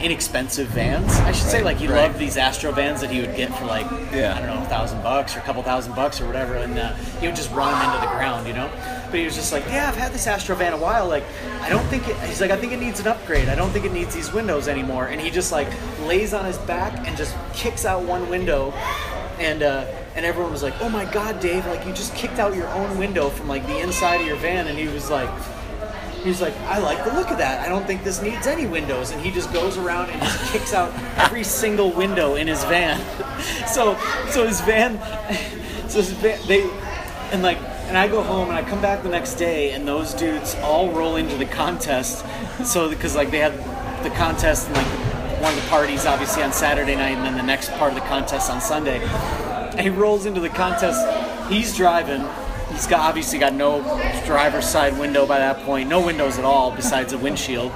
inexpensive 0.00 0.66
vans. 0.68 1.12
I 1.20 1.32
should 1.32 1.46
say 1.48 1.62
like 1.62 1.76
he 1.76 1.86
Right. 1.86 2.08
loved 2.08 2.18
these 2.18 2.36
Astro 2.36 2.72
vans 2.72 3.00
that 3.02 3.10
he 3.10 3.20
would 3.20 3.36
get 3.36 3.54
for 3.56 3.66
like 3.66 3.88
Yeah. 4.12 4.34
I 4.36 4.44
don't 4.44 4.54
know 4.56 4.62
a 4.62 4.66
thousand 4.66 5.02
bucks 5.02 5.36
or 5.36 5.40
a 5.40 5.42
couple 5.42 5.62
thousand 5.62 5.94
bucks 5.94 6.20
or 6.20 6.26
whatever, 6.26 6.54
and 6.56 6.76
uh, 6.78 6.92
he 7.20 7.26
would 7.26 7.36
just 7.36 7.52
run 7.52 7.72
them 7.72 7.94
into 7.94 8.06
the 8.06 8.12
ground, 8.14 8.46
you 8.48 8.52
know. 8.54 8.68
But 9.10 9.18
he 9.20 9.24
was 9.26 9.34
just 9.36 9.52
like, 9.52 9.64
yeah, 9.66 9.88
I've 9.88 9.96
had 9.96 10.12
this 10.12 10.26
Astro 10.26 10.56
van 10.56 10.72
a 10.72 10.76
while. 10.78 11.06
Like, 11.06 11.22
I 11.60 11.68
don't 11.68 11.84
think 11.86 12.08
it, 12.08 12.16
he's 12.26 12.40
like, 12.40 12.50
I 12.50 12.56
think 12.56 12.72
it 12.72 12.80
needs 12.80 12.98
an 12.98 13.06
upgrade. 13.06 13.48
I 13.50 13.54
don't 13.54 13.70
think 13.70 13.84
it 13.84 13.92
needs 13.92 14.14
these 14.14 14.32
windows 14.32 14.68
anymore. 14.68 15.06
And 15.08 15.20
he 15.20 15.30
just 15.30 15.52
like 15.52 15.68
lays 16.00 16.32
on 16.34 16.46
his 16.46 16.56
back 16.58 17.06
and 17.06 17.16
just 17.16 17.36
kicks 17.52 17.84
out 17.84 18.02
one 18.02 18.28
window, 18.30 18.72
and 19.38 19.62
uh, 19.62 19.84
and 20.14 20.26
everyone 20.26 20.52
was 20.52 20.62
like, 20.62 20.74
oh 20.80 20.88
my 20.88 21.04
god, 21.06 21.40
Dave, 21.40 21.66
like 21.66 21.86
you 21.86 21.92
just 21.92 22.14
kicked 22.14 22.38
out 22.38 22.54
your 22.54 22.68
own 22.68 22.98
window 22.98 23.28
from 23.30 23.48
like 23.48 23.66
the 23.66 23.78
inside 23.78 24.20
of 24.20 24.26
your 24.26 24.36
van, 24.36 24.66
and 24.66 24.78
he 24.78 24.88
was 24.88 25.10
like. 25.10 25.30
He's 26.24 26.40
like, 26.40 26.56
I 26.60 26.78
like 26.78 27.04
the 27.04 27.12
look 27.14 27.32
of 27.32 27.38
that. 27.38 27.66
I 27.66 27.68
don't 27.68 27.84
think 27.84 28.04
this 28.04 28.22
needs 28.22 28.46
any 28.46 28.64
windows. 28.64 29.10
And 29.10 29.20
he 29.20 29.32
just 29.32 29.52
goes 29.52 29.76
around 29.76 30.08
and 30.10 30.22
just 30.22 30.52
kicks 30.52 30.72
out 30.72 30.94
every 31.18 31.42
single 31.42 31.90
window 31.90 32.36
in 32.36 32.46
his 32.46 32.62
van. 32.66 33.00
so, 33.66 33.98
so 34.30 34.46
his 34.46 34.60
van, 34.60 35.00
so 35.88 35.98
his 35.98 36.12
van, 36.12 36.38
they, 36.46 36.62
and 37.32 37.42
like, 37.42 37.58
and 37.88 37.98
I 37.98 38.06
go 38.06 38.22
home 38.22 38.50
and 38.50 38.56
I 38.56 38.62
come 38.62 38.80
back 38.80 39.02
the 39.02 39.08
next 39.08 39.34
day 39.34 39.72
and 39.72 39.86
those 39.86 40.14
dudes 40.14 40.54
all 40.62 40.92
roll 40.92 41.16
into 41.16 41.36
the 41.36 41.44
contest. 41.44 42.24
So, 42.64 42.88
because 42.88 43.16
like 43.16 43.32
they 43.32 43.40
had 43.40 43.52
the 44.04 44.10
contest 44.10 44.68
and 44.68 44.76
like 44.76 45.42
one 45.42 45.52
of 45.52 45.60
the 45.60 45.68
parties 45.68 46.06
obviously 46.06 46.44
on 46.44 46.52
Saturday 46.52 46.94
night 46.94 47.16
and 47.16 47.24
then 47.24 47.36
the 47.36 47.42
next 47.42 47.72
part 47.72 47.92
of 47.92 47.98
the 47.98 48.06
contest 48.06 48.48
on 48.48 48.60
Sunday. 48.60 49.00
He 49.78 49.88
rolls 49.88 50.26
into 50.26 50.40
the 50.40 50.48
contest. 50.48 51.00
He's 51.48 51.76
driving. 51.76 52.26
He's 52.70 52.86
got 52.86 53.00
obviously 53.00 53.38
got 53.38 53.52
no 53.54 53.82
driver's 54.24 54.66
side 54.66 54.98
window 54.98 55.26
by 55.26 55.38
that 55.38 55.62
point, 55.64 55.88
no 55.88 56.04
windows 56.04 56.38
at 56.38 56.44
all 56.44 56.70
besides 56.70 57.12
a 57.12 57.18
windshield. 57.18 57.70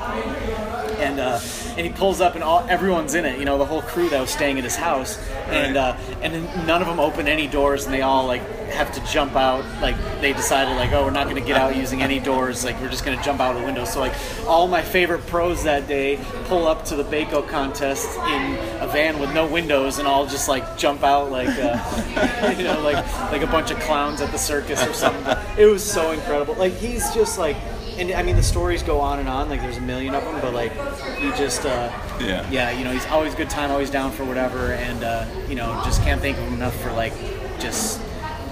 And 0.98 1.20
uh, 1.20 1.38
and 1.76 1.86
he 1.86 1.92
pulls 1.92 2.20
up 2.20 2.34
and 2.34 2.42
all 2.42 2.66
everyone's 2.68 3.14
in 3.14 3.24
it. 3.24 3.38
You 3.38 3.44
know, 3.44 3.58
the 3.58 3.66
whole 3.66 3.82
crew 3.82 4.08
that 4.08 4.20
was 4.20 4.30
staying 4.30 4.58
at 4.58 4.64
his 4.64 4.76
house, 4.76 5.18
and 5.48 5.76
uh, 5.76 5.96
and 6.22 6.32
then 6.32 6.66
none 6.66 6.80
of 6.80 6.88
them 6.88 6.98
open 6.98 7.28
any 7.28 7.46
doors, 7.46 7.84
and 7.84 7.92
they 7.92 8.02
all 8.02 8.26
like 8.26 8.42
have 8.70 8.92
to 8.92 9.04
jump 9.12 9.36
out. 9.36 9.64
Like 9.82 9.96
they 10.20 10.32
decided 10.32 10.74
like, 10.76 10.92
oh, 10.92 11.04
we're 11.04 11.10
not 11.10 11.24
going 11.24 11.40
to 11.40 11.46
get 11.46 11.56
out 11.56 11.76
using 11.76 12.02
any 12.02 12.18
doors. 12.18 12.64
Like 12.64 12.80
we're 12.80 12.88
just 12.88 13.04
going 13.04 13.16
to 13.16 13.22
jump 13.22 13.40
out 13.40 13.54
of 13.54 13.60
the 13.60 13.66
window. 13.66 13.84
So 13.84 14.00
like 14.00 14.14
all 14.46 14.68
my 14.68 14.82
favorite 14.82 15.26
pros 15.26 15.64
that 15.64 15.86
day 15.86 16.18
pull 16.44 16.66
up 16.66 16.84
to 16.86 16.96
the 16.96 17.04
Baco 17.04 17.46
contest 17.46 18.16
in 18.18 18.54
a 18.80 18.88
van 18.90 19.18
with 19.18 19.34
no 19.34 19.46
windows, 19.46 19.98
and 19.98 20.08
all 20.08 20.26
just 20.26 20.48
like 20.48 20.78
jump 20.78 21.02
out 21.02 21.30
like 21.30 21.48
uh, 21.48 22.54
you 22.58 22.64
know 22.64 22.80
like 22.80 22.96
like 23.30 23.42
a 23.42 23.46
bunch 23.48 23.70
of 23.70 23.78
clowns 23.80 24.20
at 24.20 24.32
the 24.32 24.38
circus 24.38 24.84
or 24.86 24.94
something. 24.94 25.36
It 25.58 25.66
was 25.66 25.84
so 25.84 26.12
incredible. 26.12 26.54
Like 26.54 26.72
he's 26.74 27.12
just 27.14 27.38
like. 27.38 27.56
And 27.98 28.12
I 28.12 28.22
mean, 28.22 28.36
the 28.36 28.42
stories 28.42 28.82
go 28.82 29.00
on 29.00 29.18
and 29.18 29.28
on. 29.28 29.48
Like, 29.48 29.60
there's 29.62 29.78
a 29.78 29.80
million 29.82 30.14
of 30.14 30.22
them, 30.24 30.38
but 30.40 30.52
like, 30.52 30.72
he 31.16 31.30
just, 31.30 31.64
uh, 31.64 31.90
Yeah. 32.20 32.48
yeah, 32.50 32.70
you 32.70 32.84
know, 32.84 32.90
he's 32.92 33.06
always 33.06 33.34
good 33.34 33.48
time, 33.50 33.70
always 33.70 33.90
down 33.90 34.10
for 34.12 34.24
whatever, 34.24 34.72
and 34.72 35.02
uh, 35.02 35.24
you 35.48 35.54
know, 35.54 35.80
just 35.84 36.02
can't 36.02 36.20
thank 36.20 36.36
him 36.36 36.52
enough 36.54 36.78
for 36.82 36.92
like, 36.92 37.12
just 37.58 38.00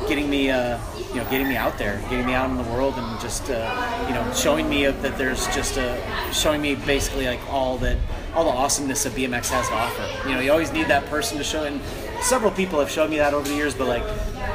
getting 0.08 0.28
me, 0.30 0.50
uh, 0.50 0.78
you 1.10 1.16
know, 1.16 1.24
getting 1.30 1.48
me 1.48 1.56
out 1.56 1.76
there, 1.78 1.98
getting 2.10 2.26
me 2.26 2.32
out 2.34 2.48
in 2.50 2.56
the 2.56 2.62
world, 2.64 2.94
and 2.96 3.20
just, 3.20 3.50
uh, 3.50 4.04
you 4.08 4.14
know, 4.14 4.32
showing 4.34 4.68
me 4.68 4.86
that 4.86 5.16
there's 5.18 5.46
just 5.54 5.76
a, 5.76 5.96
showing 6.32 6.60
me 6.62 6.74
basically 6.74 7.26
like 7.26 7.40
all 7.50 7.76
that, 7.78 7.96
all 8.34 8.44
the 8.44 8.50
awesomeness 8.50 9.04
that 9.04 9.12
BMX 9.12 9.48
has 9.50 9.68
to 9.68 9.74
offer. 9.74 10.28
You 10.28 10.34
know, 10.34 10.40
you 10.40 10.50
always 10.52 10.72
need 10.72 10.88
that 10.88 11.06
person 11.06 11.36
to 11.38 11.44
show, 11.44 11.64
and 11.64 11.80
several 12.22 12.50
people 12.50 12.78
have 12.80 12.90
showed 12.90 13.10
me 13.10 13.18
that 13.18 13.32
over 13.34 13.46
the 13.48 13.54
years, 13.54 13.74
but 13.74 13.86
like, 13.88 14.04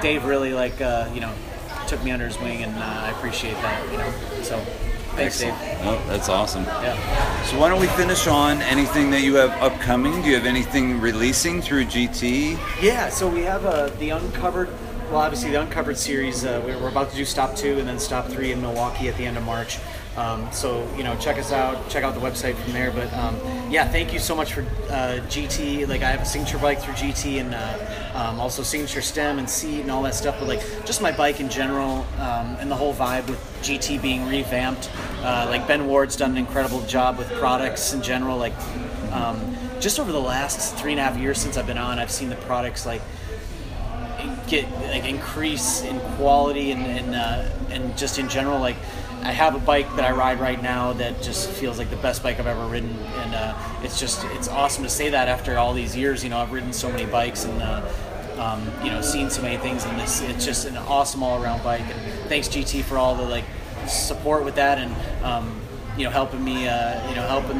Dave 0.02 0.26
really 0.26 0.52
like, 0.54 0.80
uh, 0.82 1.10
you 1.14 1.22
know, 1.22 1.32
took 1.90 2.04
me 2.04 2.12
under 2.12 2.28
his 2.28 2.40
wing, 2.40 2.62
and 2.62 2.76
uh, 2.78 2.82
I 2.82 3.10
appreciate 3.10 3.56
that. 3.56 3.92
You 3.92 3.98
know, 3.98 4.44
so 4.44 4.60
thanks, 5.16 5.40
Dave. 5.40 5.56
Oh, 5.82 6.00
that's 6.08 6.30
awesome. 6.30 6.64
Yeah. 6.64 7.44
So 7.46 7.58
why 7.58 7.68
don't 7.68 7.82
we 7.82 7.88
finish 7.88 8.28
on 8.28 8.62
anything 8.62 9.10
that 9.10 9.22
you 9.22 9.34
have 9.36 9.50
upcoming? 9.62 10.22
Do 10.22 10.30
you 10.30 10.36
have 10.36 10.46
anything 10.46 11.02
releasing 11.02 11.64
through 11.64 11.86
GT? 11.86 12.60
Yeah, 12.80 13.10
so 13.10 13.28
we 13.28 13.42
have 13.42 13.66
uh, 13.66 13.88
the 13.98 14.12
Uncovered, 14.12 14.70
well, 15.10 15.18
obviously 15.18 15.50
the 15.50 15.62
Uncovered 15.62 15.98
series. 15.98 16.46
Uh, 16.46 16.62
we're, 16.64 16.80
we're 16.80 16.90
about 16.90 17.10
to 17.10 17.16
do 17.16 17.26
Stop 17.26 17.56
2 17.56 17.80
and 17.80 17.88
then 17.88 17.98
Stop 17.98 18.28
3 18.28 18.52
in 18.52 18.62
Milwaukee 18.62 19.10
at 19.10 19.18
the 19.18 19.26
end 19.26 19.38
of 19.38 19.44
March. 19.44 19.80
Um, 20.18 20.52
so, 20.52 20.88
you 20.98 21.04
know, 21.04 21.16
check 21.18 21.38
us 21.38 21.52
out, 21.52 21.90
check 21.90 22.04
out 22.04 22.14
the 22.14 22.20
website 22.20 22.56
from 22.56 22.74
there. 22.74 22.92
But 22.92 23.14
um, 23.14 23.36
yeah, 23.72 23.88
thank 23.88 24.12
you 24.12 24.20
so 24.20 24.36
much 24.36 24.54
for 24.54 24.62
uh, 24.90 25.20
GT. 25.28 25.88
Like, 25.88 26.02
I 26.02 26.10
have 26.10 26.22
a 26.22 26.26
signature 26.26 26.58
bike 26.58 26.82
through 26.82 26.96
GT 26.96 27.40
and 27.40 27.54
uh, 27.54 28.12
um, 28.16 28.40
also 28.40 28.64
signature 28.64 29.02
stem 29.02 29.40
and 29.40 29.50
seat 29.50 29.82
and 29.82 29.92
all 29.92 30.04
that 30.04 30.16
stuff. 30.16 30.38
But 30.40 30.48
like, 30.48 30.62
just 30.86 31.02
my 31.02 31.12
bike 31.12 31.40
in 31.40 31.50
general 31.50 32.06
um, 32.18 32.58
and 32.60 32.70
the 32.70 32.76
whole 32.76 32.94
vibe 32.94 33.30
with 33.30 33.40
GT 33.62 34.02
being 34.02 34.28
revamped. 34.28 34.90
Uh, 35.22 35.48
like, 35.50 35.68
Ben 35.68 35.88
Ward's 35.88 36.16
done 36.16 36.32
an 36.32 36.38
incredible 36.38 36.82
job 36.82 37.18
with 37.18 37.32
products 37.34 37.94
in 37.94 38.02
general. 38.02 38.38
Like, 38.38 38.54
um, 39.12 39.56
just 39.80 40.00
over 40.00 40.12
the 40.12 40.20
last 40.20 40.76
three 40.78 40.92
and 40.92 41.00
a 41.00 41.04
half 41.04 41.18
years 41.18 41.40
since 41.40 41.56
I've 41.56 41.68
been 41.68 41.78
on, 41.78 42.00
I've 42.00 42.12
seen 42.12 42.30
the 42.30 42.36
products 42.36 42.86
like 42.86 43.02
get 44.48 44.70
like 44.82 45.06
increase 45.06 45.84
in 45.84 46.00
quality 46.18 46.72
and 46.72 46.86
and, 46.86 47.16
uh, 47.16 47.50
and 47.70 47.98
just 47.98 48.20
in 48.20 48.28
general 48.28 48.60
like 48.60 48.76
I 49.24 49.32
have 49.32 49.56
a 49.56 49.60
bike 49.60 49.94
that 49.96 50.06
I 50.06 50.12
ride 50.12 50.40
right 50.40 50.62
now 50.62 50.94
that 50.94 51.22
just 51.22 51.50
feels 51.50 51.78
like 51.78 51.90
the 51.90 51.98
best 51.98 52.24
bike 52.24 52.40
I've 52.40 52.48
ever 52.48 52.66
ridden, 52.68 52.96
and 52.96 53.36
uh, 53.36 53.58
it's 53.84 54.00
just 54.00 54.24
it's 54.26 54.48
awesome 54.48 54.84
to 54.84 54.90
say 54.90 55.10
that 55.10 55.28
after 55.28 55.58
all 55.58 55.74
these 55.74 55.96
years. 55.96 56.24
You 56.24 56.30
know, 56.30 56.38
I've 56.38 56.52
ridden 56.52 56.72
so 56.72 56.90
many 56.90 57.06
bikes 57.06 57.46
and 57.46 57.62
uh, 57.62 57.82
um, 58.38 58.66
you 58.84 58.92
know 58.92 59.02
seen 59.02 59.30
so 59.30 59.42
many 59.42 59.58
things, 59.58 59.86
and 59.86 60.00
this 60.00 60.22
it's 60.22 60.46
just 60.46 60.66
an 60.66 60.78
awesome 60.78 61.22
all 61.22 61.44
around 61.44 61.64
bike. 61.64 61.82
And 61.82 62.30
thanks 62.30 62.48
GT 62.48 62.84
for 62.84 62.98
all 62.98 63.16
the 63.16 63.24
like 63.24 63.46
support 63.88 64.46
with 64.46 64.56
that 64.56 64.78
and. 64.78 65.24
Um, 65.24 65.62
you 65.98 66.06
know, 66.06 66.12
helping 66.12 66.42
me, 66.42 66.66
uh, 66.66 67.10
you 67.10 67.16
know, 67.16 67.28
helping 67.28 67.60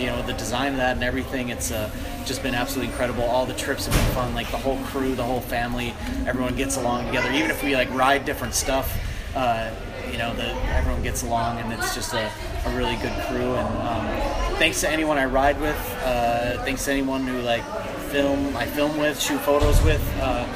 you 0.00 0.06
know 0.06 0.22
the 0.22 0.32
design 0.34 0.72
of 0.72 0.76
that 0.76 0.94
and 0.94 1.02
everything. 1.02 1.48
It's 1.48 1.72
uh, 1.72 1.90
just 2.24 2.40
been 2.40 2.54
absolutely 2.54 2.92
incredible. 2.92 3.24
All 3.24 3.46
the 3.46 3.54
trips 3.54 3.86
have 3.86 3.94
been 3.94 4.14
fun. 4.14 4.32
Like 4.32 4.48
the 4.52 4.58
whole 4.58 4.78
crew, 4.84 5.16
the 5.16 5.24
whole 5.24 5.40
family, 5.40 5.92
everyone 6.24 6.54
gets 6.54 6.76
along 6.76 7.06
together. 7.06 7.32
Even 7.32 7.50
if 7.50 7.64
we 7.64 7.74
like 7.74 7.92
ride 7.92 8.24
different 8.24 8.54
stuff, 8.54 8.96
uh, 9.34 9.70
you 10.10 10.18
know, 10.18 10.34
the, 10.34 10.52
everyone 10.72 11.02
gets 11.02 11.22
along, 11.22 11.58
and 11.58 11.72
it's 11.72 11.94
just 11.94 12.12
a, 12.14 12.30
a 12.66 12.76
really 12.76 12.96
good 12.96 13.12
crew. 13.26 13.54
And 13.54 13.78
um, 13.78 14.56
thanks 14.58 14.80
to 14.82 14.90
anyone 14.90 15.18
I 15.18 15.24
ride 15.24 15.60
with. 15.60 15.76
Uh, 16.04 16.62
thanks 16.64 16.84
to 16.84 16.92
anyone 16.92 17.26
who 17.26 17.40
like 17.40 17.64
film, 18.10 18.56
I 18.56 18.66
film 18.66 18.96
with, 18.98 19.20
shoot 19.20 19.40
photos 19.40 19.82
with. 19.82 20.02
Uh, 20.20 20.46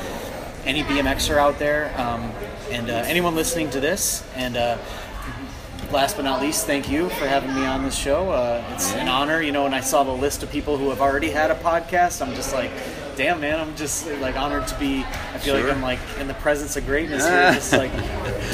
any 0.65 0.83
BMXer 0.83 1.37
out 1.37 1.59
there, 1.59 1.93
um, 2.01 2.33
and 2.71 2.89
uh, 2.89 3.05
anyone 3.07 3.35
listening 3.35 3.69
to 3.71 3.81
this, 3.81 4.25
and 4.35 4.57
uh, 4.57 4.79
last 5.93 6.17
but 6.17 6.25
not 6.25 6.41
least, 6.41 6.67
thank 6.67 6.91
you 6.91 7.09
for 7.11 7.27
having 7.27 7.55
me 7.55 7.65
on 7.65 7.83
this 7.83 7.97
show. 7.97 8.31
Uh, 8.31 8.65
it's 8.73 8.93
an 8.95 9.09
honor. 9.09 9.43
You 9.43 9.53
know, 9.53 9.65
when 9.65 9.75
I 9.75 9.81
saw 9.81 10.03
the 10.05 10.13
list 10.13 10.43
of 10.43 10.51
people 10.51 10.77
who 10.79 10.89
have 10.91 11.01
already 11.01 11.31
had 11.31 11.51
a 11.51 11.55
podcast, 11.55 12.27
I'm 12.27 12.35
just 12.35 12.53
like, 12.53 12.71
damn, 13.17 13.41
man, 13.41 13.59
I'm 13.61 13.75
just 13.77 14.07
like 14.21 14.37
honored 14.37 14.67
to 14.69 14.79
be. 14.79 15.05
I 15.33 15.39
feel 15.39 15.57
Sure. 15.57 15.65
like 15.67 15.75
I'm 15.77 15.83
like 15.83 15.99
in 16.21 16.29
the 16.29 16.35
presence 16.35 16.77
of 16.77 16.87
greatness 16.87 17.27
here, 17.27 17.53
just 17.53 17.73
like 17.73 17.91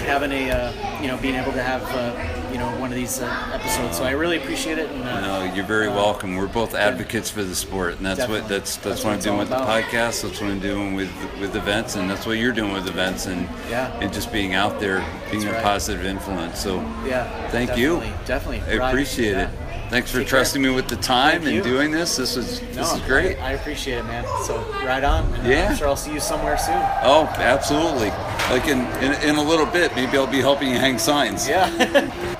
having 0.06 0.32
a, 0.32 0.50
uh, 0.50 1.00
you 1.00 1.08
know, 1.08 1.16
being 1.18 1.34
able 1.34 1.52
to 1.52 1.62
have, 1.62 1.82
uh, 1.94 2.52
you 2.52 2.58
know, 2.58 2.68
one 2.80 2.90
of 2.90 2.96
these 2.96 3.20
uh, 3.20 3.50
episodes. 3.54 3.96
So 3.98 4.04
I 4.04 4.10
really 4.12 4.36
appreciate 4.38 4.78
it. 4.78 4.90
And, 4.90 5.04
uh, 5.04 5.20
No, 5.20 5.54
you're 5.54 5.64
very 5.64 5.88
welcome. 5.88 6.36
We're 6.36 6.46
both 6.46 6.74
advocates 6.74 7.30
for 7.30 7.42
the 7.44 7.54
sport, 7.54 7.96
and 7.96 8.06
that's 8.06 8.18
Definitely. 8.18 8.40
what 8.42 8.48
that's 8.48 8.76
that's, 8.76 8.84
That's 8.84 9.04
what 9.04 9.10
what 9.10 9.16
I'm 9.16 9.22
doing 9.22 9.38
with 9.38 9.48
the 9.50 9.56
podcast. 9.56 10.22
That's 10.22 10.40
what 10.40 10.50
I'm 10.50 10.60
doing 10.60 10.94
with 10.94 11.10
with 11.40 11.54
events, 11.56 11.96
and 11.96 12.08
that's 12.10 12.26
what 12.26 12.38
you're 12.38 12.52
doing 12.52 12.72
with 12.72 12.86
events, 12.88 13.26
and 13.26 13.48
Yeah. 13.68 13.90
and 14.00 14.12
just 14.12 14.32
being 14.32 14.54
out 14.54 14.80
there, 14.80 14.98
being 15.30 15.42
That's 15.44 15.44
a 15.44 15.52
right. 15.52 15.62
positive 15.62 16.04
influence. 16.04 16.58
So 16.60 16.80
yeah, 17.06 17.48
thank 17.50 17.76
you. 17.76 18.00
definitely, 18.00 18.60
Definitely, 18.60 18.80
I 18.80 18.88
appreciate 18.90 19.32
yeah. 19.32 19.48
it. 19.48 19.50
Thanks 19.90 20.10
for 20.12 20.18
Take 20.18 20.28
care. 20.28 20.38
trusting 20.38 20.62
me 20.62 20.70
with 20.70 20.86
the 20.88 20.96
time 20.96 21.42
Thank 21.42 21.46
and 21.46 21.54
you. 21.56 21.62
doing 21.62 21.90
this. 21.90 22.16
This 22.16 22.36
is 22.36 22.62
No, 22.62 22.66
this 22.68 22.92
is 22.94 23.00
great. 23.02 23.38
I, 23.40 23.48
I 23.48 23.52
appreciate 23.52 23.98
it, 23.98 24.04
man. 24.04 24.24
So 24.44 24.56
right 24.84 25.02
on. 25.02 25.24
And, 25.34 25.46
Yeah. 25.46 25.68
I'm 25.70 25.76
sure 25.76 25.88
I'll 25.88 25.96
see 25.96 26.12
you 26.12 26.20
somewhere 26.20 26.56
soon. 26.56 26.80
Oh, 27.02 27.26
absolutely. 27.38 28.10
Like 28.50 28.66
in, 28.68 28.86
in 29.02 29.12
in 29.28 29.36
a 29.36 29.42
little 29.42 29.66
bit, 29.66 29.94
maybe 29.96 30.16
I'll 30.16 30.26
be 30.28 30.40
helping 30.40 30.68
you 30.70 30.76
hang 30.78 30.98
signs. 30.98 31.48
Yeah. 31.48 32.36